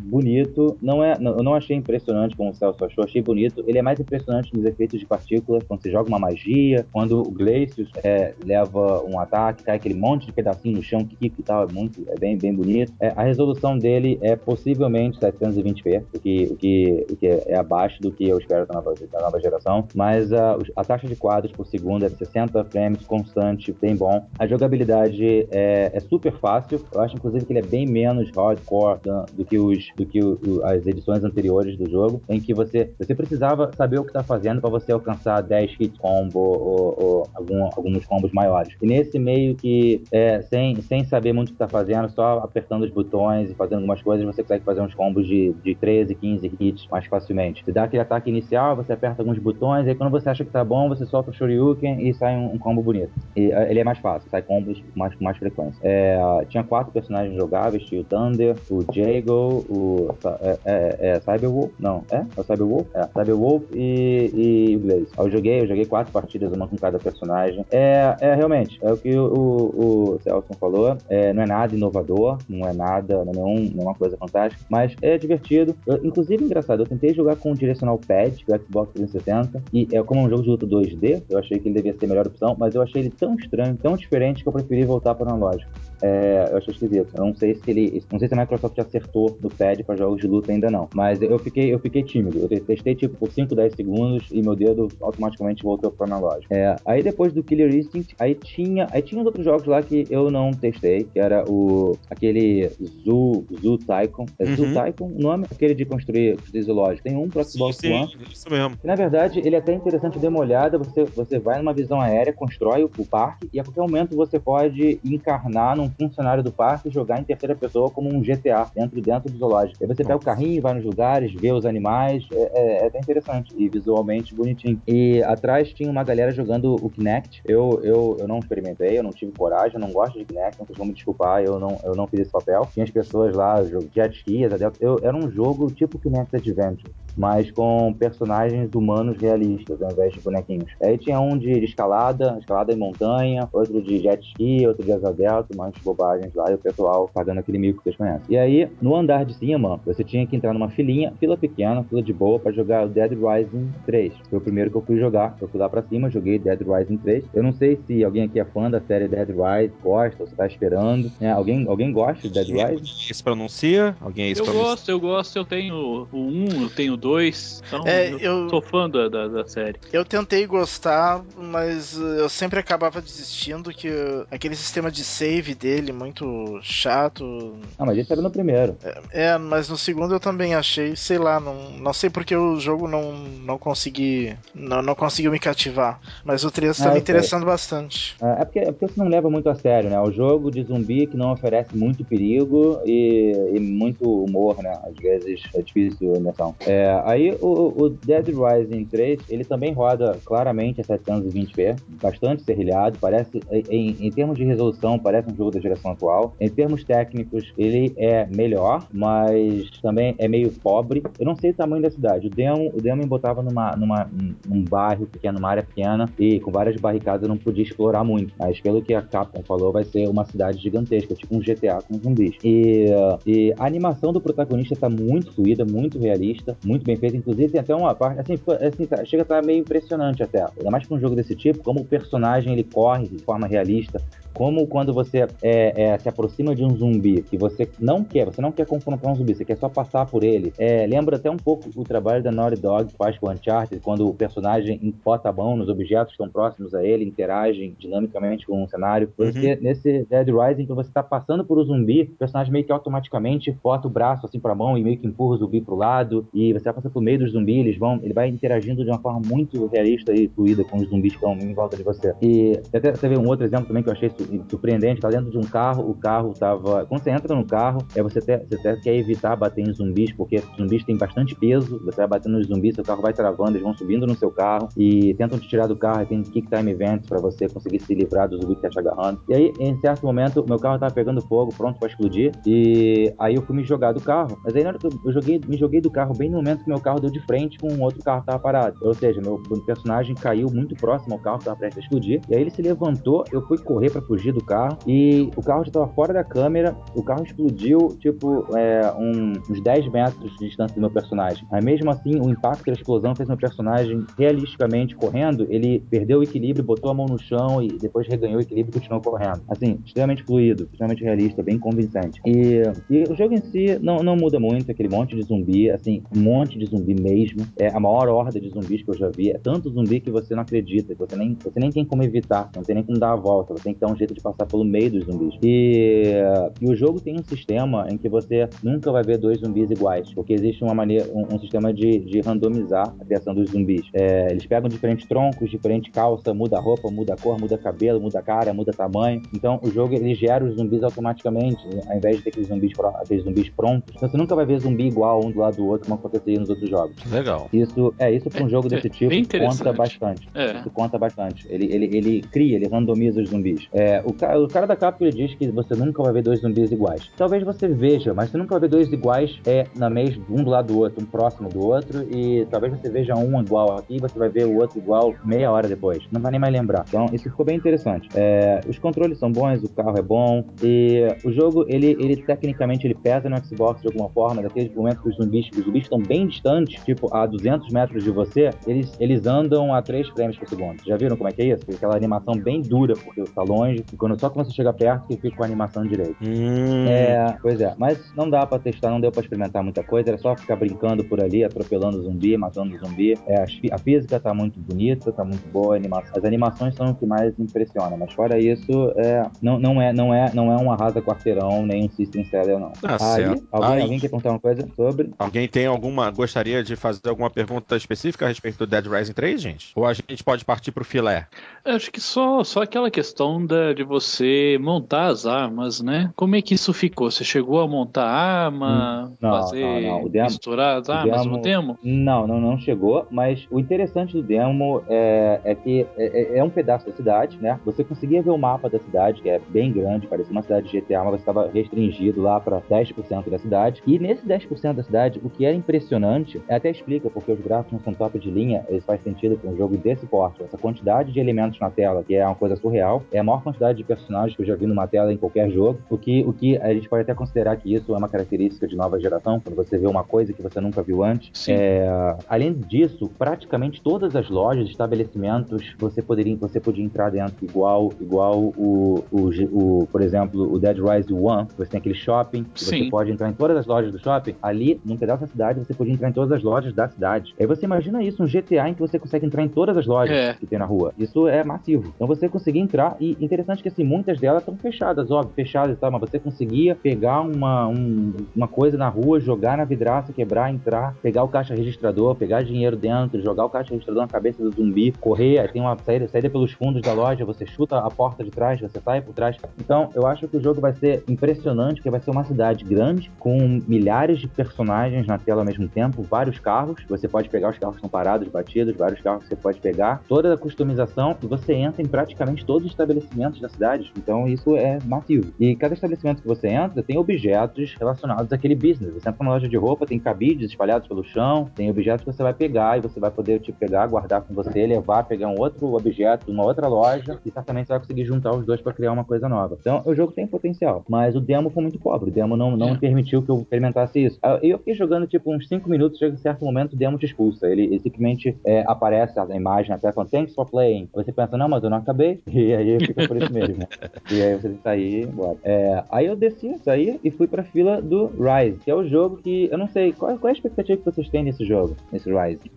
bonito, 0.03 0.77
não 0.83 1.03
é, 1.03 1.19
não- 1.19 1.37
eu 1.37 1.43
não 1.43 1.55
achei 1.55 1.75
impressionante 1.77 2.37
como 2.37 2.51
o 2.51 2.55
Celso 2.55 2.85
achou, 2.85 3.05
achei 3.05 3.23
bonito. 3.23 3.65
Ele 3.67 3.79
é 3.79 3.83
mais 3.83 3.99
impressionante 3.99 4.55
nos 4.55 4.65
efeitos 4.65 5.01
de 5.01 5.07
partículas, 5.07 5.63
quando 5.65 5.83
você 5.83 5.91
joga 5.91 6.09
uma 6.09 6.19
magia, 6.19 6.87
quando 6.93 7.19
o 7.21 7.31
Glacius 7.31 7.91
é, 8.05 8.35
leva 8.45 9.03
um 9.09 9.19
ataque, 9.19 9.65
cai 9.65 9.77
aquele 9.77 9.95
monte 9.95 10.27
de 10.27 10.33
pedacinho 10.33 10.77
no 10.77 10.83
chão, 10.83 11.05
que 11.05 11.17
e 11.23 11.43
tal, 11.43 11.67
é 11.69 11.73
muito, 11.73 12.05
é 12.09 12.19
bem, 12.19 12.37
bem 12.37 12.55
bonito. 12.55 12.93
É, 13.01 13.13
a 13.17 13.23
resolução 13.23 13.79
dele 13.79 14.19
é 14.21 14.37
possivelmente 14.37 15.19
720p, 15.19 16.03
o 16.15 16.19
que, 16.21 16.45
o 16.51 16.57
que, 16.57 17.07
o 17.11 17.17
que 17.17 17.27
é 17.27 17.57
abaixo 17.57 18.01
do 18.03 18.13
que 18.13 18.29
eu 18.29 18.39
espero 18.39 18.67
da 18.67 18.75
nova, 18.75 18.95
da 19.11 19.21
nova 19.21 19.41
geração, 19.41 19.87
mas 19.95 20.33
a, 20.33 20.57
a 20.77 20.85
taxa 20.85 21.07
de 21.07 21.17
quadros 21.17 21.53
por 21.53 21.67
segundo 21.67 22.05
é 22.05 22.09
de 22.09 22.17
60 22.19 22.65
frames, 22.65 23.05
constante, 23.07 23.73
bem 23.81 23.97
bom. 23.97 24.27
A 24.39 24.47
jogabilidade 24.47 25.47
é, 25.51 25.91
é 25.95 26.01
super 26.01 26.33
fácil, 26.39 26.85
eu 26.93 27.01
acho 27.01 27.17
inclusive 27.17 27.42
que 27.47 27.53
ele 27.53 27.61
é 27.61 27.63
bem 27.63 27.87
menos 27.87 28.31
hardcore 28.37 29.01
do, 29.35 29.45
que, 29.45 29.59
os, 29.59 29.85
do 29.97 30.07
que 30.07 30.23
o- 30.23 30.39
o- 30.47 30.65
as 30.67 30.87
edições 30.87 31.23
anteriores 31.25 31.77
do 31.77 31.89
jogo, 31.91 32.23
em 32.29 32.41
que 32.41 32.55
você, 32.55 32.91
você 32.99 33.15
precisava 33.15 33.71
saber 33.77 33.99
o 33.99 34.05
que 34.05 34.13
tá 34.13 34.23
fazendo 34.23 34.61
para 34.61 34.71
você 34.71 34.93
alcançar 34.93 35.41
10 35.43 35.73
hit 35.79 35.99
combo 35.99 36.39
ou, 36.39 36.95
ou 37.03 37.27
algum- 37.35 37.65
alguns 37.77 38.05
combos 38.07 38.33
maiores. 38.33 38.75
E 38.81 38.87
nesse 38.87 39.19
meio 39.19 39.55
que, 39.57 40.03
é, 40.13 40.41
sem, 40.43 40.81
sem 40.83 41.05
saber 41.05 41.33
muito 41.33 41.51
o 41.51 41.53
que 41.53 41.59
tá 41.59 41.69
fazendo, 41.69 42.09
só 42.11 42.39
apertando 42.39 42.83
os 42.83 42.91
botões 42.91 43.51
e 43.51 43.55
fazendo 43.55 43.79
algumas 43.79 44.03
coisas, 44.03 44.25
você 44.27 44.43
consegue 44.43 44.65
fazer 44.65 44.81
uns 44.81 44.95
combos 44.95 45.27
de, 45.27 45.53
de 45.63 45.75
13, 45.75 46.15
15 46.15 46.53
hits 46.59 46.87
mais 46.91 47.07
facilmente. 47.07 47.63
Você 47.65 47.73
dá 47.73 47.85
aquele 47.85 48.03
ataque 48.03 48.31
inicial, 48.31 48.77
você 48.77 48.93
aperta 48.93 49.23
alguns 49.23 49.39
botões, 49.39 49.87
aí 49.87 49.95
quando 49.95 50.11
você 50.11 50.29
acha 50.29 50.45
que 50.45 50.51
tá 50.51 50.65
bom, 50.65 50.89
você 50.89 51.07
solta 51.07 51.31
o 51.31 51.35
Shoryuken 51.35 52.09
e 52.09 52.15
sai 52.15 52.37
um, 52.37 52.55
um 52.55 52.59
combo 52.59 52.83
bonito. 52.83 53.13
E 53.37 53.51
é, 53.53 53.71
ele 53.71 53.81
é 53.81 53.85
mais 53.85 53.99
fácil, 53.99 54.29
sai 54.31 54.43
combos 54.43 54.81
com 54.81 54.99
mais, 54.99 55.15
com 55.15 55.25
mais 55.25 55.37
frequência. 55.39 55.79
É, 55.83 56.19
tinha 56.49 56.65
quatro 56.65 56.93
personagens 56.93 57.22
jogáveis, 57.31 57.85
tinha 57.85 58.01
o 58.01 58.05
Thunder, 58.05 58.57
o 58.71 58.83
Jago, 58.93 59.65
o 59.69 60.09
é, 60.43 60.59
é, 60.65 60.97
é 61.11 61.21
Cyberwolf, 61.21 61.73
não, 61.79 62.05
é? 62.11 62.17
É 62.37 62.41
o 62.41 62.45
Cyberwolf? 62.45 62.87
É, 62.95 63.07
Cyberwolf 63.07 63.65
e, 63.73 64.31
e 64.35 64.77
o 64.77 64.81
Blaze. 64.81 65.09
Eu 65.17 65.31
joguei, 65.31 65.61
eu 65.61 65.67
joguei 65.67 65.87
quatro 65.87 66.13
partidas, 66.13 66.53
uma 66.53 66.67
com 66.67 66.77
cada 66.77 66.99
personagem. 66.99 67.65
É, 67.71 68.17
é 68.21 68.35
realmente, 68.35 68.79
é 68.83 68.93
o 68.93 68.97
que 68.97 69.17
o, 69.17 69.25
o, 69.25 70.15
o 70.15 70.21
Celson 70.23 70.55
falou, 70.59 70.97
é, 71.09 71.33
não 71.33 71.43
é 71.43 71.47
nada 71.47 71.75
inovador, 71.75 72.39
não 72.49 72.69
é 72.69 72.73
nada, 72.73 73.25
não 73.25 73.33
é 73.33 73.37
nenhum, 73.37 73.71
nenhuma 73.75 73.95
coisa 73.95 74.17
fantástica, 74.17 74.65
mas 74.69 74.95
é 75.03 75.17
divertido. 75.19 75.75
Eu- 75.87 76.01
inclusive, 76.05 76.45
engraçado, 76.45 76.83
eu 76.83 76.87
tentei 76.87 77.15
jogar 77.15 77.37
com 77.37 77.53
o 77.53 77.55
direcional 77.55 77.99
pad 77.99 78.45
do 78.45 78.65
Xbox 78.65 78.93
360 78.93 79.63
e 79.73 79.89
é 79.93 80.03
como 80.03 80.23
um 80.23 80.29
jogo 80.29 80.43
de 80.43 80.51
luta 80.51 80.67
2D, 80.67 81.23
eu 81.29 81.39
achei 81.39 81.59
que 81.59 81.69
ele 81.69 81.75
devia 81.75 81.95
ser 81.99 82.05
a 82.07 82.09
melhor 82.09 82.27
opção, 82.27 82.57
mas 82.59 82.75
eu 82.75 82.83
achei 82.83 83.03
ele 83.03 83.11
tão 83.11 83.35
estranho, 83.35 83.77
tão 83.77 83.97
diferente 83.97 84.43
que 84.43 84.49
eu 84.49 84.53
preferi 84.53 84.85
voltar 84.85 85.15
para 85.15 85.27
o 85.27 85.33
analógico. 85.33 85.71
É, 86.03 86.49
eu 86.51 86.57
achei 86.59 86.73
esquisito. 86.75 87.11
Eu 87.15 87.25
não 87.27 87.35
sei 87.35 87.55
se 87.55 87.63
ele. 87.71 88.03
Não 88.11 88.19
sei 88.19 88.29
se 88.29 88.35
a 88.35 88.37
Microsoft 88.37 88.79
acertou 88.79 89.37
no 89.41 89.49
pad 89.51 89.83
para 89.85 89.97
jogos 89.97 90.21
de 90.21 90.27
luta 90.27 90.51
ainda 90.53 90.71
não. 90.71 90.89
Mas 90.95 91.21
eu 91.23 91.39
fiquei, 91.39 91.73
eu 91.73 91.79
fiquei 91.79 92.03
tímido. 92.03 92.39
Eu 92.41 92.49
te- 92.49 92.61
testei 92.61 92.95
tipo 92.95 93.17
por 93.17 93.31
5, 93.31 93.55
10 93.55 93.75
segundos 93.75 94.29
e 94.33 94.43
meu 94.43 94.57
dedo 94.57 94.89
automaticamente 95.01 95.63
voltou 95.63 95.91
pro 95.91 96.05
analógico. 96.07 96.53
É, 96.53 96.77
aí 96.85 97.03
depois 97.03 97.33
do 97.33 97.43
Killer 97.43 97.73
Instinct, 97.75 98.15
aí 98.19 98.35
tinha. 98.35 98.89
Aí 98.93 99.01
tinha 99.03 99.21
uns 99.21 99.27
outros 99.27 99.45
jogos 99.45 99.67
lá 99.67 99.83
que 99.83 100.07
eu 100.11 100.31
não 100.31 100.51
testei, 100.51 101.05
que 101.05 101.19
era 101.21 101.45
o. 101.49 101.97
aquele 102.11 102.69
Zoo, 103.05 103.45
Zoo 103.63 103.79
Tycoon. 103.79 104.27
É 104.39 104.45
Zoo 104.57 104.67
Uhum. 104.67 104.75
Tycoon 104.75 105.07
o 105.17 105.19
nome? 105.23 105.45
Aquele 105.51 105.75
de 105.75 105.85
construir, 105.85 106.37
construir 106.37 106.63
zoológico. 106.63 107.03
Tem 107.05 107.17
um 107.17 107.29
pro 107.29 107.45
Xbox 107.45 107.77
sim, 107.79 107.93
One. 107.93 108.11
isso 108.33 108.51
mesmo. 108.51 108.77
Que, 108.77 108.87
na 108.87 108.95
verdade, 108.95 109.41
ele 109.45 109.55
é 109.57 109.59
até 109.59 109.73
interessante 109.75 110.19
dar 110.19 110.29
uma 110.29 110.41
olhada. 110.41 110.79
Você, 110.79 111.05
você 111.05 111.39
vai 111.39 111.59
numa 111.59 111.73
visão 111.73 112.01
aérea, 112.01 112.33
constrói 112.33 112.83
o, 112.85 112.91
o 112.99 113.07
parque, 113.07 113.49
e 113.53 113.61
a 113.61 113.65
qualquer 113.65 113.81
momento 113.83 114.17
você 114.17 114.39
pode 114.39 114.99
encarnar 115.05 115.77
num 115.77 115.92
funcionário 115.93 116.43
do 116.43 116.53
parque 116.53 116.89
e 116.89 116.93
jogar 116.93 117.21
em 117.21 117.25
terceira 117.25 117.55
pessoa 117.57 117.91
como 117.91 118.09
um 118.09 118.23
GTA 118.23 118.71
dentro, 118.75 119.01
dentro 119.01 119.31
do 119.31 119.39
zoológico. 119.39 119.83
Aí 119.83 119.89
você 119.89 120.03
pega 120.05 120.17
o 120.17 120.21
carrinho, 120.21 120.63
vai 120.63 120.75
nos 120.75 120.85
lugares, 120.85 121.33
vê 121.35 121.53
os 121.53 121.65
animais. 121.67 122.25
É, 122.33 122.61
é- 122.61 122.83
é 122.83 122.87
até 122.87 122.99
interessante 123.01 123.53
e 123.57 123.69
visualmente 123.69 124.35
bonitinho. 124.35 124.81
E 124.87 125.23
atrás 125.25 125.73
tinha 125.73 125.91
uma 125.91 126.05
galera 126.05 126.33
jogando 126.33 126.75
o 126.75 126.91
Kinect. 126.91 127.41
Eu, 127.45 127.81
eu, 127.83 128.17
eu 128.21 128.29
não 128.29 128.39
experimentei, 128.39 128.99
eu 128.99 129.03
não 129.03 129.13
tive 129.13 129.33
coragem, 129.33 129.75
eu 129.75 129.81
não 129.81 129.93
gosto 129.93 130.19
de 130.19 130.25
Kinect, 130.25 130.55
então 130.55 130.67
vocês 130.67 130.77
vão 130.79 130.87
me 130.87 130.95
desculpar, 130.95 131.43
eu 131.43 131.59
não, 131.59 131.79
eu 131.85 131.95
não 131.95 132.07
fiz 132.09 132.21
esse 132.21 132.31
papel. 132.33 132.69
Tinha 132.73 132.85
as 132.85 132.91
pessoas 132.91 133.35
lá, 133.35 133.63
jogo- 133.65 133.89
jet 133.95 134.23
até- 134.53 134.73
eu, 134.81 135.01
era 135.03 135.17
um 135.17 135.31
jogo 135.31 135.71
tipo 135.73 135.99
Kinect 135.99 136.35
Adventure 136.37 136.93
mas 137.17 137.51
com 137.51 137.93
personagens 137.99 138.71
humanos 138.75 139.17
realistas, 139.21 139.81
ao 139.83 139.91
invés 139.93 140.13
de 140.13 140.21
bonequinhos. 140.21 140.71
Aí 140.83 140.97
tinha 140.99 141.21
um 141.21 141.37
de 141.37 141.51
escalada, 141.65 142.37
escalada 142.39 142.73
em 142.73 142.77
montanha, 142.77 143.49
outro 143.53 143.81
de 143.83 143.99
jet 143.99 144.23
ski, 144.29 144.67
outro 144.67 144.85
de 144.85 144.93
asa 144.93 145.13
delta, 145.13 145.55
umas 145.55 145.73
bobagens 145.85 146.33
lá, 146.35 146.51
e 146.51 146.55
o 146.55 146.59
pessoal 146.59 147.11
pagando 147.13 147.39
aquele 147.39 147.59
mico 147.59 147.79
que 147.79 147.85
vocês 147.85 147.97
conhecem. 147.97 148.23
E 148.29 148.37
aí, 148.37 148.69
no 148.81 148.95
andar 148.97 149.25
de 149.25 149.35
cima, 149.35 149.81
você 149.85 150.03
tinha 150.05 150.27
que 150.27 150.37
entrar 150.37 150.53
numa 150.53 150.69
filinha, 150.71 151.13
fila 151.19 151.37
pequena, 151.37 151.85
fila 151.85 152.03
de 152.03 152.13
boa, 152.13 152.39
pra 152.39 152.53
jogar 152.53 152.87
o 152.87 152.89
Dead 152.89 153.13
Rising 153.13 153.71
3. 153.87 154.13
Foi 154.31 154.39
o 154.39 154.43
primeiro 154.43 154.71
que 154.71 154.77
eu 154.77 154.83
fui 154.83 154.99
jogar. 154.99 155.37
Eu 155.41 155.49
fui 155.49 155.59
lá 155.61 155.69
pra 155.69 155.83
cima, 155.83 156.11
joguei 156.11 156.39
Dead 156.39 156.61
Rising 156.61 156.97
3. 156.99 157.25
Eu 157.35 157.43
não 157.43 157.53
sei 157.53 157.79
se 157.87 158.03
alguém 158.05 158.25
aqui 158.25 158.41
é 158.41 158.45
fã 158.45 158.71
da 158.71 158.81
série 158.81 159.09
Dead 159.09 159.29
Rising, 159.29 159.73
gosta, 159.83 160.23
ou 160.23 160.27
se 160.29 160.35
tá 160.35 160.47
esperando. 160.47 161.11
né? 161.21 161.33
alguém, 161.33 161.67
alguém 161.69 161.93
gosta 161.93 162.29
de 162.29 162.31
Dead 162.35 162.49
Rising? 162.49 163.11
Esse 163.11 163.23
pronuncia? 163.23 163.97
Alguém 164.01 164.35
se 164.35 164.41
Eu 164.41 164.45
pronuncia? 164.45 164.71
gosto, 164.71 164.89
eu 164.91 165.01
gosto, 165.01 165.37
eu 165.37 165.45
tenho 165.45 166.07
o 166.13 166.17
1, 166.19 166.63
eu 166.63 166.71
tenho 166.71 166.95
o 166.95 166.97
2, 167.03 167.61
então 167.67 167.87
É, 167.87 168.09
eu, 168.13 168.19
eu- 168.19 168.51
sou 168.51 168.63
fã 168.63 168.89
da, 168.89 169.09
da, 169.09 169.29
da 169.29 169.45
série. 169.47 169.79
Eu 169.93 170.05
tentei 170.05 170.47
gostar, 170.47 171.23
mas 171.37 171.97
eu 171.97 172.29
sempre 172.29 172.59
acabava 172.61 173.03
desistindo 173.03 173.71
que 173.73 173.89
aquele 174.31 174.55
sistema 174.55 174.91
de 174.91 175.05
save 175.05 175.55
dele 175.55 175.93
muito 175.93 176.25
chato. 176.63 177.59
Ah, 177.79 177.85
mas 177.85 177.99
esse 177.99 178.13
era 178.13 178.23
no 178.23 178.31
primeiro. 178.31 178.77
É, 179.13 179.37
mas 179.39 179.69
no 179.69 179.77
segundo 179.77 180.15
eu 180.15 180.21
também 180.21 180.55
achei, 180.55 180.95
sei 180.97 181.19
lá, 181.19 181.39
não, 181.41 181.71
não 181.73 181.93
sei 181.93 182.09
porque 182.11 182.35
o 182.37 182.59
jogo 182.59 182.89
não, 182.89 183.13
não 183.13 183.59
consegui. 183.59 184.37
Não, 184.55 184.81
não 184.83 184.95
conseguiu 184.95 185.31
me 185.33 185.39
cativar. 185.39 186.01
Mas 186.25 186.45
o 186.45 186.51
3 186.51 186.79
tá 186.79 186.85
Ah, 186.85 186.89
me 186.89 186.95
sei. 186.95 187.03
interessando 187.03 187.45
bastante. 187.47 188.17
É 188.23 188.43
é 188.43 188.45
porque, 188.45 188.59
é 188.61 188.73
porque 188.73 188.89
você 188.89 188.95
não 189.01 189.09
leva 189.09 189.29
muito 189.31 189.49
a 189.49 189.55
sério, 189.55 189.91
né? 189.91 190.01
O 190.01 190.11
jogo 190.11 190.51
de 190.51 190.63
zumbi 190.65 191.07
que 191.07 191.17
não 191.17 191.33
oferece 191.33 191.75
muito 191.77 192.05
perigo 192.05 192.81
e, 192.85 193.57
e 193.57 193.61
muito 193.61 194.05
humor, 194.25 194.63
né? 194.63 194.79
Às 194.85 194.97
vezes 194.97 195.41
é 195.55 195.63
difícil 195.63 196.17
a 196.17 196.21
noção. 196.21 196.57
É, 196.65 196.92
aí 197.05 197.37
o, 197.41 197.85
o 197.85 197.89
Dead 197.91 198.29
Rising 198.29 198.85
3, 198.87 199.21
ele 199.29 199.45
também 199.45 199.73
roda 199.73 200.17
claramente 200.25 200.81
a 200.81 200.85
720p, 200.85 201.77
bastante 202.01 202.43
serrilhado, 202.43 202.99
parece, 203.01 203.41
em, 203.71 203.97
em 204.01 204.11
termos 204.11 204.37
de 204.37 204.45
resolução, 204.45 204.99
parece 204.99 205.31
um 205.33 205.37
jogo 205.37 205.51
da 205.51 205.61
geração 205.61 205.93
atual. 205.93 206.35
Em 206.41 206.49
termos 206.49 206.85
técnicos, 206.85 207.53
ele 207.57 207.93
é 207.97 208.27
melhor, 208.27 208.87
mas 208.93 209.71
também 209.81 210.15
é 210.19 210.29
meio 210.29 210.51
pobre. 210.53 211.03
Eu 211.19 211.27
não 211.27 211.37
sei 211.37 211.51
o 211.51 211.55
tamanho 211.55 211.83
da 211.83 211.91
cidade. 211.91 212.27
O 212.27 212.31
demo, 212.31 212.71
o 212.75 212.81
demo 212.81 213.03
me 213.03 213.09
botava 213.09 213.43
numa, 213.43 213.77
numa, 213.77 214.11
num- 214.47 214.63
bairro 214.63 215.07
pequeno, 215.07 215.39
numa 215.39 215.51
área 215.51 215.63
pequena, 215.63 216.09
e 216.19 216.41
com 216.41 216.51
várias 216.51 216.81
barricadas 216.81 217.23
eu 217.23 217.29
não 217.29 217.37
podia 217.37 217.65
explorar 217.65 218.05
muito. 218.05 218.33
Mas 218.39 218.61
pelo 218.61 218.81
que 218.83 218.95
a 218.95 219.03
Capcom 219.03 219.43
falou, 219.43 219.73
vai 219.73 219.85
ser 219.85 220.09
uma 220.09 220.25
cidade 220.25 220.59
gigantesca, 220.63 221.15
tipo 221.15 221.37
um 221.37 221.41
GTA 221.41 221.83
com 221.83 221.99
zumbis. 221.99 222.37
E, 222.43 222.87
e 223.27 223.53
a 223.59 223.67
animação 223.67 224.13
do 224.13 224.21
protagonista 224.21 224.77
tá 224.77 224.89
muito 224.89 225.33
fluida, 225.35 225.65
muito 225.65 225.99
realista, 225.99 226.57
muito 226.65 226.82
bem 226.85 226.97
feita. 226.97 227.17
Inclusive 227.17 227.49
tem 227.53 227.61
até 227.61 227.75
uma 227.75 227.95
parte, 227.95 228.21
assim, 228.21 228.39
assim, 228.67 228.87
tá- 228.87 229.05
chega 229.05 229.23
a 229.23 229.25
estar 229.25 229.43
meio 229.43 229.61
impressionante 229.61 230.23
até. 230.23 230.43
Ainda 230.43 230.71
mais 230.71 230.87
pra 230.87 230.97
um 230.97 231.01
jogo 231.01 231.15
desse 231.15 231.35
tipo, 231.35 231.63
como 231.63 231.81
o 231.81 231.85
personagem 231.85 232.53
ele 232.53 232.65
corre 232.65 233.09
de 233.09 233.19
forma 233.19 233.47
realista, 233.47 234.01
como 234.35 234.67
quando 234.67 234.93
você 234.93 235.27
é, 235.43 235.83
é, 235.83 235.99
se 235.99 236.09
aproxima 236.09 236.55
de 236.55 236.65
um 236.65 236.77
zumbi 236.77 237.23
que 237.23 237.37
você 237.37 237.69
não 237.79 238.03
quer, 238.05 238.27
você 238.27 238.41
não 238.41 238.53
quer 238.53 238.67
confrontar 238.67 239.11
um 239.11 239.15
zumbi, 239.15 239.35
você 239.35 239.45
quer 239.45 239.57
só 239.57 239.69
passar 239.69 240.07
por 240.07 240.25
ele. 240.25 240.53
É, 240.59 240.87
lembra 240.87 241.17
até 241.17 241.31
um 241.31 241.37
pouco 241.37 241.69
o 241.75 241.85
trabalho 241.85 242.23
da 242.23 242.31
Naughty 242.31 242.61
Dog 242.61 242.87
que 242.87 242.97
faz 242.97 243.19
com 243.19 243.27
o 243.27 243.31
Uncharted, 243.31 243.81
quando 243.83 244.09
o 244.09 244.15
personagem 244.15 244.95
bota 245.05 245.29
a 245.29 245.33
mão 245.33 245.57
nos 245.57 245.69
objetos 245.69 246.09
que 246.09 246.23
estão 246.23 246.29
próximos 246.29 246.75
a 246.75 246.85
ele, 246.85 247.05
interagem 247.05 247.75
dinamicamente 247.79 248.47
com 248.47 248.63
o 248.63 248.69
cenário. 248.69 249.11
Você, 249.17 249.57
nesse 249.61 250.07
Dead 250.09 250.29
Rising, 250.29 250.67
quando 250.67 250.83
você 250.85 250.91
tá 250.93 251.03
passando 251.03 251.45
por 251.45 251.59
um 251.59 251.65
zumbi, 251.65 252.03
o 252.03 252.19
personagem 252.19 252.53
meio 252.53 252.65
que 252.65 252.73
automaticamente 252.73 253.57
bota 253.63 253.87
o 253.87 253.91
braço 253.91 254.27
assim 254.27 254.41
pra 254.41 254.55
mão 254.55 254.77
e 254.77 254.83
meio 254.83 254.99
que 254.99 255.07
empurra 255.07 255.35
o 255.35 255.39
zumbi 255.39 255.61
pro 255.61 255.77
lado, 255.77 256.27
e 256.33 256.53
você 256.53 256.65
vai 256.65 256.75
passar 256.75 256.91
por 256.91 257.03
meio 257.03 257.19
dos 257.19 257.33
zumbis, 257.33 257.59
eles 257.59 257.79
vão, 257.79 258.01
ele 258.03 258.13
vai 258.13 258.29
interagindo 258.29 258.85
de 258.85 258.91
uma 258.91 258.99
forma 258.99 259.21
muito 259.27 259.67
realista 259.67 260.13
e 260.13 260.29
fluida 260.29 260.65
com 260.65 260.79
os 260.79 260.89
zumbis 260.89 261.13
que 261.13 261.19
estão 261.19 261.33
em 261.33 261.53
volta 261.55 261.77
de 261.77 261.83
você. 261.83 262.15
E 262.21 262.59
até 262.75 262.93
teve 262.93 263.17
um 263.17 263.27
outro 263.27 263.45
exemplo 263.45 263.67
também 263.67 263.83
que 263.83 263.89
eu 263.89 263.93
achei 263.93 264.11
surpreendente, 264.49 265.01
tá 265.01 265.09
dentro 265.09 265.31
de 265.31 265.39
um 265.39 265.43
carro, 265.43 265.89
o 265.89 265.95
carro 265.95 266.33
tava, 266.35 266.87
quando 266.87 267.03
você 267.03 267.11
entra 267.11 267.35
no 267.35 267.45
carro, 267.45 267.79
é 267.95 268.03
você 268.03 268.19
até, 268.19 268.39
você 268.39 268.69
até 268.69 268.77
quer 268.81 268.95
evitar 268.95 269.37
bater 269.37 269.67
em 269.67 269.73
zumbis, 269.73 270.13
porque 270.13 270.43
zumbis 270.59 270.85
têm 270.85 270.97
bastante 270.97 271.35
peso, 271.35 271.81
você 271.85 271.97
vai 271.97 272.07
batendo 272.07 272.39
nos 272.39 272.47
zumbis, 272.47 272.75
seu 272.75 272.85
carro 272.85 273.03
vai 273.03 273.13
travando, 273.13 273.53
eles 273.53 273.63
vão 273.63 273.75
subindo 273.75 274.07
no 274.07 274.15
seu 274.15 274.31
carro 274.31 274.69
e 274.77 275.15
tentam 275.15 275.39
te 275.39 275.49
tirar 275.49 275.67
do 275.67 275.77
carro, 275.77 276.03
e 276.03 276.07
tem 276.07 276.23
kick 276.23 276.49
time 276.49 276.71
events 276.71 277.09
pra 277.09 277.19
você 277.19 277.49
conseguir 277.49 277.81
se 277.81 277.95
livrar 277.95 278.29
do 278.29 278.41
zumbi 278.41 278.57
que 278.57 278.63
tá 278.63 278.69
te 278.69 278.79
agarrando. 278.79 279.21
E 279.29 279.35
aí, 279.35 279.53
em 279.59 279.79
certo 279.81 280.05
momento, 280.05 280.45
meu 280.49 280.59
carro 280.59 280.79
tava 280.79 280.93
pegando 280.93 281.21
fogo, 281.23 281.53
pronto 281.57 281.79
pra 281.79 281.89
explodir, 281.89 282.33
e 282.47 283.13
aí 283.19 283.35
eu 283.35 283.43
fui 283.43 283.57
me 283.57 283.65
jogar 283.65 283.93
do 283.93 284.01
carro, 284.01 284.39
mas 284.45 284.55
aí 284.55 284.63
na 284.63 284.71
hora 284.71 284.79
que 284.79 284.87
eu, 284.87 285.13
joguei, 285.13 285.41
me 285.47 285.57
joguei 285.57 285.81
do 285.81 285.91
carro 285.91 286.15
bem 286.17 286.31
no 286.31 286.37
momento 286.37 286.65
que 286.65 286.69
meu 286.69 286.81
carro 286.81 287.01
deu 287.01 287.11
de 287.11 287.21
frente 287.21 287.59
com 287.59 287.73
um 287.73 287.83
outro 287.83 288.03
carro 288.03 288.21
que 288.21 288.27
tava 288.27 288.39
parado. 288.39 288.77
Ou 288.83 288.95
seja, 288.95 289.21
meu, 289.21 289.41
personagem 289.67 290.15
caiu 290.15 290.49
muito 290.51 290.75
próximo 290.75 291.15
ao 291.15 291.21
carro 291.21 291.39
que 291.39 291.45
tava 291.45 291.57
prestes 291.57 291.79
a 291.79 291.81
explodir, 291.85 292.21
e 292.29 292.35
aí 292.35 292.41
ele 292.41 292.51
se 292.51 292.63
levantou, 292.63 293.25
eu 293.33 293.43
fui 293.47 293.59
correr 293.59 293.91
pra 293.91 294.03
fugir 294.13 294.33
do 294.33 294.45
carro 294.45 294.79
e 294.87 295.31
o 295.35 295.43
carro 295.43 295.65
já 295.65 295.69
estava 295.69 295.89
fora 295.89 296.13
da 296.13 296.23
câmera, 296.23 296.77
o 296.95 297.03
carro 297.03 297.25
explodiu, 297.25 297.97
tipo, 297.99 298.47
é, 298.55 298.93
um, 298.99 299.33
uns 299.51 299.61
10 299.61 299.91
metros 299.91 300.33
de 300.33 300.49
distância 300.49 300.75
do 300.75 300.81
meu 300.81 300.91
personagem. 300.91 301.47
Mas 301.51 301.65
mesmo 301.65 301.91
assim, 301.91 302.21
o 302.21 302.29
impacto 302.29 302.67
da 302.67 302.73
explosão 302.73 303.15
fez 303.15 303.27
meu 303.27 303.39
personagem 303.39 304.05
realisticamente 304.19 304.95
correndo, 304.95 305.47
ele 305.49 305.83
perdeu 305.89 306.19
o 306.19 306.23
equilíbrio, 306.23 306.63
botou 306.63 306.91
a 306.91 306.95
mão 306.95 307.07
no 307.07 307.19
chão 307.19 307.63
e 307.63 307.69
depois 307.69 308.07
reganhou 308.07 308.37
o 308.39 308.43
equilíbrio 308.43 308.71
e 308.77 308.81
continuou 308.81 309.01
correndo. 309.01 309.43
Assim, 309.49 309.79
extremamente 309.85 310.23
fluido, 310.25 310.65
extremamente 310.65 311.03
realista, 311.03 311.43
bem 311.43 311.59
convincente. 311.59 312.21
E, 312.27 312.63
e 312.91 313.05
o 313.05 313.17
jogo 313.17 313.33
em 313.33 313.41
si 313.41 313.79
não, 313.81 313.99
não 313.99 314.15
muda 314.15 314.39
muito, 314.39 314.71
aquele 314.71 314.91
monte 314.91 315.17
de 315.17 315.23
zumbi, 315.23 315.71
assim, 315.71 316.03
um 316.15 316.21
monte 316.21 316.59
de 316.59 316.67
zumbi 316.67 316.95
mesmo. 317.01 317.47
É 317.59 317.69
a 317.69 317.81
maior 317.81 318.09
horda 318.09 318.39
de 318.39 318.51
zumbis 318.51 318.83
que 318.83 318.91
eu 318.91 318.99
já 318.99 319.09
vi. 319.09 319.31
É 319.31 319.39
tanto 319.39 319.71
zumbi 319.71 320.01
que 320.01 320.11
você 320.11 320.35
não 320.35 320.43
acredita, 320.43 320.95
que 320.95 321.01
você 321.01 321.17
nem, 321.17 321.37
você 321.43 321.59
nem 321.59 321.71
tem 321.71 321.85
como 321.85 322.03
evitar, 322.03 322.51
não 322.55 322.63
tem 322.63 322.75
nem 322.75 322.85
como 322.85 322.99
dar 322.99 323.13
a 323.13 323.17
volta, 323.17 323.55
você 323.55 323.65
tem 323.65 323.75
que 323.75 323.81
dar 323.81 323.89
um 323.89 323.97
jeito 324.03 324.15
de 324.15 324.21
passar 324.21 324.47
pelo 324.47 324.65
meio 324.65 324.91
dos 324.91 325.05
zumbis. 325.05 325.35
E, 325.43 326.13
e 326.61 326.71
o 326.71 326.75
jogo 326.77 327.01
tem 327.01 327.15
um 327.15 327.25
sistema 327.25 327.87
em 327.91 327.97
que 327.97 328.09
você 328.09 328.49
nunca 328.63 328.91
vai 328.91 329.03
ver 329.03 329.19
dois 329.19 329.39
zumbis 329.41 329.71
iguais, 329.71 330.13
porque 330.15 330.33
existe 330.33 330.63
uma 330.63 330.75
maneira, 330.75 331.07
um, 331.13 331.35
um 331.35 331.39
sistema 331.39 331.73
de, 331.73 331.99
de 332.01 332.21
randomizar 332.21 332.95
a 333.01 333.05
criação 333.05 333.35
dos 333.35 333.51
zumbis. 333.51 333.83
É, 333.95 334.31
eles 334.31 334.47
pegam 334.47 334.69
diferentes 334.69 335.07
troncos, 335.07 335.51
diferente 335.51 335.91
calça, 335.91 336.35
muda 336.35 336.59
a 336.59 336.61
roupa, 336.61 336.91
muda 336.91 337.15
a 337.15 337.17
cor, 337.17 337.39
muda 337.41 337.57
cabelo, 337.59 338.01
muda 338.01 338.19
a 338.19 338.23
cara, 338.23 338.53
muda 338.53 338.73
tamanho. 338.73 339.23
Então 339.35 339.61
o 339.63 339.71
jogo 339.71 339.95
ele 339.95 340.15
gera 340.15 340.45
os 340.45 340.57
zumbis 340.57 340.83
automaticamente, 340.83 341.63
ao 341.89 341.97
invés 341.97 342.17
de 342.17 342.23
ter 342.23 342.31
aqueles 342.31 342.49
zumbis, 342.49 342.73
aqueles 343.01 343.25
zumbis 343.25 343.49
prontos. 343.51 343.95
Então 343.97 344.09
você 344.09 344.17
nunca 344.17 344.35
vai 344.35 344.45
ver 344.47 344.59
zumbi 344.61 344.87
igual 344.87 345.25
um 345.25 345.31
do 345.31 345.39
lado 345.41 345.57
do 345.57 345.67
outro, 345.67 345.89
como 345.89 345.99
acontecia 345.99 346.39
nos 346.39 346.49
outros 346.49 346.69
jogos. 346.69 346.97
Legal. 347.11 347.49
Isso, 347.53 347.95
é, 347.99 348.11
isso 348.13 348.29
para 348.29 348.43
um 348.43 348.47
É, 348.47 348.51
jogo 348.51 348.67
é, 348.67 348.71
desse 348.71 348.91
tipo 348.91 349.13
conta 349.39 349.73
bastante. 349.73 350.29
É. 350.35 350.59
Isso 350.59 350.71
conta 350.71 350.99
bastante. 350.99 351.47
Ele, 351.49 351.67
ele, 351.73 351.97
ele 351.97 352.23
cria, 352.23 352.57
ele 352.57 352.69
randomiza 352.69 353.21
os 353.21 353.31
zumbis. 353.31 353.69
É, 353.73 353.92
o, 354.05 354.11
o 354.45 354.49
cara 354.49 354.67
da 354.67 354.77
Capcom 354.77 355.05
ele 355.05 355.27
diz 355.27 355.35
que 355.35 355.49
você 355.49 355.75
nunca 355.75 356.03
vai 356.03 356.13
ver 356.13 356.23
dois 356.23 356.41
zumbis 356.41 356.71
iguais. 356.71 357.11
Talvez 357.17 357.43
você 357.43 357.69
veja, 357.69 358.15
mas 358.15 358.31
você 358.31 358.39
nunca 358.39 358.51
vai 358.51 358.61
ver 358.61 358.69
dois 358.69 358.93
iguais 358.93 359.39
é, 359.47 359.67
na 359.77 359.91
mes 359.91 360.19
um 360.29 360.43
do 360.43 360.51
lado 360.51 360.73
do 360.73 360.79
outro, 360.79 361.03
um 361.03 361.07
próximo 361.07 361.49
do 361.49 361.67
outro, 361.67 362.03
e 362.11 362.47
talvez 362.51 362.73
você 362.73 362.89
veja 362.89 363.15
um 363.15 363.41
igual 363.41 363.79
aqui 363.79 363.99
você 364.01 364.19
vai 364.19 364.29
ver 364.29 364.47
o 364.47 364.57
outro 364.57 364.79
igual 364.79 365.15
meia 365.25 365.51
hora 365.51 365.69
depois. 365.69 366.03
Não 366.11 366.21
vai 366.21 366.31
nem 366.31 366.41
mais 366.41 366.53
lembrar. 366.53 366.85
Então, 366.89 367.07
isso 367.13 367.25
ficou 367.25 367.45
bem 367.45 367.57
interessante. 367.57 368.09
É, 368.15 368.61
os 368.69 368.79
controles 368.79 369.19
são 369.19 369.31
bons, 369.31 369.63
o 369.63 369.69
carro 369.69 369.99
é 369.99 370.03
bom, 370.03 370.45
e 370.63 371.07
o 371.25 371.33
jogo, 371.33 371.65
ele, 371.69 371.97
ele 371.99 372.17
tecnicamente, 372.17 372.87
ele 372.87 372.95
pesa 372.95 373.29
no 373.29 373.45
Xbox 373.45 373.81
de 373.81 373.89
alguma 373.89 374.09
forma, 374.11 374.43
daqueles 374.43 374.75
momentos 374.75 375.03
que 375.03 375.09
os 375.09 375.17
zumbis, 375.17 375.49
os 375.57 375.65
zumbis 375.65 375.83
estão 375.85 375.99
bem 375.99 376.27
distantes, 376.27 376.83
tipo, 376.85 377.15
a 377.15 377.27
200 377.27 377.73
metros 377.73 378.05
de 378.05 378.11
você, 378.11 378.51
eles, 378.67 378.93
eles 378.99 379.27
andam 379.27 379.75
a 379.75 379.83
3 379.83 380.09
frames 380.09 380.37
por 380.37 380.49
segundo. 380.49 380.83
Já 380.85 380.97
viram 380.97 381.17
como 381.17 381.29
é 381.29 381.33
que 381.33 381.43
é 381.43 381.47
isso? 381.47 381.65
Aquela 381.75 381.97
animação 381.97 382.35
bem 382.35 382.61
dura, 382.61 382.95
porque 382.95 383.21
você 383.21 383.33
tá 383.33 383.43
longe, 383.43 383.82
e 383.93 383.97
quando 383.97 384.19
só 384.19 384.29
quando 384.31 384.47
você 384.47 384.53
chega 384.53 384.73
perto 384.73 385.07
que 385.07 385.17
fica 385.17 385.37
com 385.37 385.43
a 385.43 385.47
animação 385.47 385.87
direito. 385.87 386.17
Hum, 386.23 386.87
É, 386.89 387.37
pois 387.43 387.61
é, 387.61 387.75
mas 387.79 388.13
não 388.15 388.29
dá 388.29 388.47
pra 388.47 388.59
testar, 388.59 388.91
não 388.91 389.01
deu 389.01 389.11
pra 389.11 389.23
experimentar 389.23 389.63
muita 389.63 389.83
coisa, 389.83 390.11
era 390.11 390.19
só 390.19 390.37
ficar 390.37 390.57
brincando 390.57 391.05
por 391.05 391.21
ali, 391.21 391.45
atropelando 391.45 392.03
zumbi, 392.03 392.37
matando 392.37 392.77
zumbi. 392.79 393.19
É, 393.27 393.45
a 393.73 393.79
física 393.79 394.19
tá 394.21 394.33
muito 394.35 394.59
bonita, 394.61 395.13
tá 395.13 395.25
muito 395.25 395.47
boa, 395.53 395.75
a 395.75 395.77
animação- 395.77 396.13
as 396.17 396.25
animações 396.25 396.75
são 396.75 396.91
o 396.91 396.95
que 396.95 397.07
mais 397.07 397.39
impressiona, 397.39 397.97
mas 397.97 398.13
fora 398.13 398.39
isso, 398.39 398.93
é, 398.97 399.27
não, 399.41 399.59
não, 399.59 399.81
é, 399.81 399.93
não, 399.93 400.13
é, 400.15 400.33
não 400.35 400.53
é 400.53 400.57
um 400.63 400.71
arrasa 400.73 401.01
quarteirão, 401.01 401.65
nem 401.65 401.85
um 401.87 401.91
system 401.91 402.25
seller, 402.25 402.59
não. 402.59 402.71
Tá 402.73 402.93
Aí, 402.95 402.99
certo. 403.25 403.43
alguém, 403.51 403.73
Aí. 403.75 403.83
alguém 403.83 403.99
quer 404.01 404.09
perguntar 404.09 404.31
uma 404.31 404.41
coisa 404.41 404.69
sobre? 404.77 405.11
Alguém 405.19 405.49
tem 405.49 405.67
alguma. 405.67 406.11
Gostaria 406.11 406.63
de 406.63 406.77
fazer 406.77 407.09
alguma 407.09 407.31
pergunta 407.31 407.77
específica 407.77 408.25
a 408.25 408.29
respeito 408.29 408.59
do 408.59 408.67
Dead 408.67 408.87
Rising 408.87 409.13
3, 409.13 409.41
gente? 409.41 409.73
Ou 409.75 409.87
a 409.87 409.93
gente 409.93 410.23
pode 410.25 410.45
partir 410.45 410.73
pro 410.73 410.85
filé? 410.85 411.27
Acho 411.65 411.91
que 411.91 412.01
só, 412.01 412.43
só 412.45 412.63
aquela 412.63 412.91
questão 412.91 413.45
da, 413.45 413.72
de 413.75 413.83
você 413.85 414.59
montar 414.61 415.07
as 415.07 415.27
armas, 415.27 415.81
né? 415.81 416.11
Como 416.17 416.37
é 416.37 416.43
que 416.43 416.55
isso 416.55 416.73
ficou? 416.73 417.11
Você 417.11 417.25
chegou 417.25 417.61
a 417.61 417.69
montar 417.69 418.07
arma, 418.07 419.11
Hum, 419.11 419.17
não, 419.21 419.31
fazer, 419.31 419.81
não, 419.87 420.03
não. 420.03 420.09
Demo- 420.09 420.29
misturar 420.29 420.81
as 420.81 420.89
armas 420.89 421.23
demo- 421.23 421.37
no 421.37 421.43
demo? 421.43 421.79
Não, 421.83 422.27
não, 422.27 422.41
não 422.41 422.59
chegou, 422.59 423.07
mas 423.11 423.47
o 423.51 423.59
interessante 423.59 424.13
do 424.13 424.23
demo 424.23 424.83
é, 424.89 425.41
é 425.45 425.55
que 425.55 425.87
é, 425.97 426.35
é- 426.37 426.39
é 426.39 426.45
um 426.45 426.51
pedaço 426.51 426.87
da 426.87 426.93
cidade, 426.93 427.39
né? 427.41 427.59
Você 427.65 427.83
conseguia 427.85 428.23
ver 428.23 428.31
o 428.31 428.39
mapa 428.39 428.69
da 428.69 428.79
cidade, 428.79 429.21
que 429.23 429.29
é 429.29 429.41
bem 429.49 429.73
grande, 429.73 430.07
parecia 430.07 430.33
uma 430.33 430.43
cidade 430.43 430.67
de 430.67 430.73
GTA, 430.73 431.03
mas 431.05 431.13
você 431.15 431.19
estava 431.19 431.51
restringido 431.53 432.23
lá 432.23 432.39
para 432.41 432.61
10% 432.69 433.31
da 433.31 433.39
cidade. 433.39 433.83
E 433.87 433.99
nesse 433.99 434.27
10% 434.27 434.77
da 434.77 434.83
cidade, 434.83 435.21
o 435.23 435.31
que 435.31 435.45
era 435.45 435.55
impressionante, 435.57 436.41
é 436.49 436.55
até 436.57 436.71
explica 436.71 437.11
porque 437.11 437.33
os 437.33 437.41
gráficos 437.41 437.73
não 437.73 437.81
são 437.81 437.95
top 437.95 438.19
de 438.19 438.31
linha, 438.31 438.65
isso 438.71 438.87
faz 438.87 439.03
sentido 439.03 439.37
para 439.37 439.51
um 439.51 439.57
jogo 439.57 439.77
desse 439.77 440.07
porte. 440.07 440.43
Essa 440.43 440.59
quantidade 440.59 441.13
de 441.13 441.21
elementos 441.21 441.59
na 441.61 441.71
tela, 441.71 442.03
que 442.05 442.15
é 442.15 442.27
uma 442.27 442.35
coisa 442.35 442.57
surreal, 442.57 443.03
é 443.13 443.19
a 443.19 443.23
maior 443.25 443.43
quantidade 443.43 443.62
de 443.71 443.85
personagens 443.85 444.35
que 444.35 444.43
eu 444.43 444.47
já 444.47 444.57
vi 444.57 444.67
numa 444.67 444.87
tela 444.89 445.13
em 445.13 445.17
qualquer 445.17 445.51
jogo, 445.51 445.79
o 445.89 445.97
que, 445.97 446.25
o 446.27 446.33
que 446.33 446.57
a 446.57 446.73
gente 446.75 446.89
pode 446.89 447.03
até 447.03 447.15
considerar 447.15 447.57
que 447.57 447.73
isso 447.73 447.95
é 447.95 447.99
uma 447.99 448.09
característica 448.09 448.67
de 448.67 448.75
nova 448.75 448.99
geração, 448.99 449.39
quando 449.39 449.55
você 449.55 449.79
vê 449.79 449.87
uma 449.87 450.03
coisa 450.03 450.33
que 450.33 450.43
você 450.43 450.61
nunca 450.61 450.83
viu 450.83 451.05
antes. 451.05 451.47
É, 451.49 452.17
além 452.29 452.53
disso, 452.55 453.11
praticamente 453.19 453.81
todas 453.83 454.17
as 454.17 454.29
lojas, 454.31 454.69
estabelecimentos, 454.69 455.75
você 455.79 456.01
poderia, 456.01 456.37
você 456.37 456.59
podia 456.61 456.85
entrar 456.85 457.11
dentro 457.11 457.45
igual, 457.45 457.93
igual 458.01 458.39
o, 458.39 459.05
o, 459.11 459.31
o, 459.53 459.87
por 459.91 460.01
exemplo, 460.01 460.53
o 460.53 460.59
Dead 460.59 460.79
Rise 460.79 461.13
1, 461.13 461.19
você 461.57 461.71
tem 461.71 461.79
aquele 461.79 461.95
shopping, 461.95 462.47
você 462.55 462.89
pode 462.91 463.11
entrar 463.11 463.29
em 463.29 463.33
todas 463.35 463.57
as 463.57 463.67
lojas 463.67 463.93
do 463.93 463.99
shopping. 463.99 464.35
Ali, 464.43 464.81
num 464.85 464.97
pedaço 464.97 465.23
da 465.23 465.27
cidade, 465.29 465.59
você 465.61 465.75
podia 465.75 465.93
entrar 465.93 466.09
em 466.09 466.13
todas 466.13 466.33
as 466.33 466.43
lojas 466.43 466.73
da 466.73 466.89
cidade. 466.89 467.35
Aí 467.39 467.47
você 467.47 467.65
imagina 467.67 468.03
isso, 468.03 468.23
um 468.23 468.27
GTA 468.27 468.69
em 468.69 468.75
que 468.75 468.81
você 468.81 468.99
consegue 468.99 469.27
entrar 469.27 469.43
em 469.43 469.49
todas 469.49 469.77
as 469.77 469.87
lojas 469.87 470.17
É. 470.17 470.35
que 470.35 470.47
tem 470.47 470.59
na 470.59 470.65
rua. 470.65 470.93
Isso 470.99 471.27
é 471.29 471.45
massivo. 471.45 471.93
Então 471.95 472.07
você 472.07 472.29
conseguia 472.29 472.63
entrar, 472.63 472.97
e 473.01 473.17
interessante 473.21 473.42
que 473.63 473.69
assim, 473.69 473.85
muitas 473.85 474.19
delas 474.21 474.43
estão 474.43 474.57
fechadas, 474.57 475.11
óbvio, 475.11 475.33
fechadas 475.35 475.77
e 475.77 475.81
tal, 475.81 475.91
mas 475.91 476.01
você 476.01 476.19
conseguia 476.19 476.75
pegar 476.75 477.21
uma, 477.21 477.67
um- 477.69 478.13
uma 478.35 478.49
coisa 478.49 478.77
na 478.77 478.89
rua, 478.89 479.21
jogar 479.21 479.57
na 479.57 479.65
vidraça, 479.65 480.13
quebrar, 480.13 480.53
entrar, 480.53 480.95
pegar 481.03 481.23
o 481.25 481.29
caixa 481.29 481.55
registrador, 481.55 482.15
pegar 482.15 482.43
dinheiro 482.43 482.77
dentro, 482.77 483.21
jogar 483.21 483.45
o 483.45 483.51
caixa 483.51 483.71
registrador 483.71 484.03
na 484.03 484.09
cabeça 484.09 484.43
do 484.43 484.51
zumbi, 484.51 484.93
correr, 485.01 485.39
aí 485.39 485.49
tem 485.49 485.61
uma 485.63 485.77
saída, 485.85 486.09
saída 486.09 486.29
pelos 486.31 486.53
fundos 486.53 486.83
da 486.83 486.93
loja, 486.93 487.25
você 487.25 487.47
chuta 487.47 487.79
a 487.79 487.91
porta 487.91 488.23
de 488.25 488.31
trás, 488.31 488.61
você 488.61 488.81
sai 488.81 489.01
por 489.01 489.15
trás. 489.15 489.37
Então, 489.59 489.89
eu 489.95 490.07
acho 490.07 490.27
que 490.29 490.37
o 490.37 490.43
jogo 490.43 490.61
vai 490.61 490.73
ser 490.73 491.03
impressionante, 491.09 491.77
porque 491.77 491.91
vai 491.91 492.01
ser 492.01 492.11
uma 492.11 492.25
cidade 492.25 492.65
grande, 492.65 493.11
com 493.19 493.61
milhares 493.67 494.19
de 494.19 494.29
personagens 494.29 495.07
na 495.07 495.19
tela 495.19 495.41
ao 495.43 495.47
mesmo 495.47 495.69
tempo, 495.69 496.03
vários 496.03 496.39
carros, 496.39 496.85
você 496.89 497.09
pode 497.09 497.29
pegar 497.29 497.51
os 497.51 497.59
carros 497.59 497.77
que 497.77 497.79
estão 497.81 497.91
parados, 497.91 498.29
batidos, 498.29 498.77
vários 498.77 499.01
carros 499.01 499.23
que 499.23 499.29
você 499.29 499.37
pode 499.37 499.61
pegar, 499.61 500.03
toda 500.09 500.35
a 500.35 500.37
customização, 500.37 501.17
e 501.23 501.27
você 501.27 501.55
entra 501.55 501.83
em 501.83 501.87
praticamente 501.87 502.45
todos 502.45 502.65
os 502.67 502.71
estabelecimentos 502.73 503.32
da 503.41 503.49
cidade. 503.49 503.93
Então, 503.97 504.27
isso 504.29 504.57
é 504.57 504.79
massivo. 504.85 505.33
E 505.39 505.55
cada 505.57 505.75
estabelecimento 505.75 506.23
que 506.23 506.29
você 506.29 506.49
entra 506.49 506.83
tem 506.83 506.99
objetos 506.99 507.75
relacionados 507.79 508.33
àquele 508.33 508.55
business. 508.55 508.93
Você 508.95 509.09
entra 509.09 509.17
numa 509.25 509.35
loja 509.35 509.49
de 509.49 509.57
roupa, 509.57 509.87
tem 509.87 509.99
cabides 509.99 510.51
espalhados 510.51 510.87
pelo 510.89 511.05
chão, 511.05 511.49
tem 511.55 511.71
objetos 511.71 512.05
que 512.05 512.13
você 512.13 512.23
vai 512.23 512.35
pegar 512.35 512.79
e 512.79 512.81
você 512.81 512.99
vai 513.01 513.11
poder 513.11 513.41
tipo, 513.41 513.59
pegar, 513.59 513.87
guardar 513.87 514.23
com 514.23 514.35
você, 514.35 514.67
levar, 514.67 515.05
pegar 515.05 515.29
um 515.29 515.39
outro 515.39 515.75
objeto 515.75 516.27
de 516.27 516.33
uma 516.33 516.45
outra 516.45 516.67
loja 516.69 517.19
e 517.25 517.31
certamente 517.31 517.67
você 517.67 517.73
vai 517.73 517.81
conseguir 517.81 518.05
juntar 518.05 518.35
os 518.35 518.45
dois 518.45 518.61
para 518.61 518.73
criar 518.73 518.93
uma 518.93 519.05
coisa 519.05 519.29
nova. 519.29 519.57
Então, 519.61 519.83
o 519.85 519.95
jogo 519.95 520.13
tem 520.13 520.27
potencial, 520.27 520.85
mas 520.89 521.15
o 521.15 521.21
demo 521.21 521.51
foi 521.51 521.63
muito 521.63 521.79
pobre. 521.79 522.11
O 522.11 522.13
demo 522.13 522.37
não, 522.37 522.57
não 522.57 522.71
É. 522.71 522.77
permitiu 522.77 523.23
que 523.23 523.31
eu 523.31 523.41
experimentasse 523.41 524.05
isso. 524.05 524.19
Ah, 524.23 524.39
Eu 524.43 524.59
fiquei 524.59 524.75
jogando 524.75 525.07
tipo 525.07 525.33
uns 525.35 525.47
5 525.49 525.69
minutos, 525.69 525.99
chega 525.99 526.15
em 526.15 526.19
certo 526.19 526.45
momento 526.45 526.73
o 526.73 526.77
demo 526.77 526.99
te 526.99 527.07
expulsa. 527.07 527.47
Ele, 527.49 527.65
ele 527.65 527.81
simplesmente 527.81 528.37
é, 528.45 528.65
aparece 528.67 529.19
a 529.19 529.25
imagem 529.35 529.77
tela 529.79 529.93
falando 529.93 530.11
thanks 530.11 530.35
for 530.35 530.49
playing. 530.51 530.89
Você 530.95 531.13
pensa, 531.13 531.37
não, 531.37 531.49
mas 531.49 531.63
eu 531.63 531.71
não 531.71 531.79
acabei. 531.79 532.21
E 532.43 532.53
aí 532.55 532.79
fica 532.85 533.07
por 533.07 533.17
mesmo. 533.31 533.67
E 534.11 534.23
aí 534.23 534.35
você 534.35 534.49
tem 534.49 534.57
que 534.57 534.63
sair 534.63 534.83
e 534.83 535.01
ir 535.01 535.07
embora. 535.07 535.39
É, 535.43 535.85
aí 535.91 536.07
eu 536.07 536.17
desci, 536.17 536.57
saí 536.65 537.01
e 537.03 537.11
fui 537.11 537.27
pra 537.27 537.43
fila 537.43 537.81
do 537.81 538.07
Rise, 538.07 538.59
que 538.59 538.71
é 538.71 538.75
o 538.75 538.87
jogo 538.87 539.19
que 539.19 539.49
eu 539.51 539.59
não 539.59 539.69
sei 539.69 539.93
qual, 539.93 540.17
qual 540.19 540.29
é 540.29 540.33
a 540.33 540.37
expectativa 540.37 540.79
que 540.79 540.85
vocês 540.85 541.09
têm 541.09 541.25
nesse 541.25 541.45
jogo, 541.45 541.77
nesse 541.93 542.11
Rise. 542.11 542.51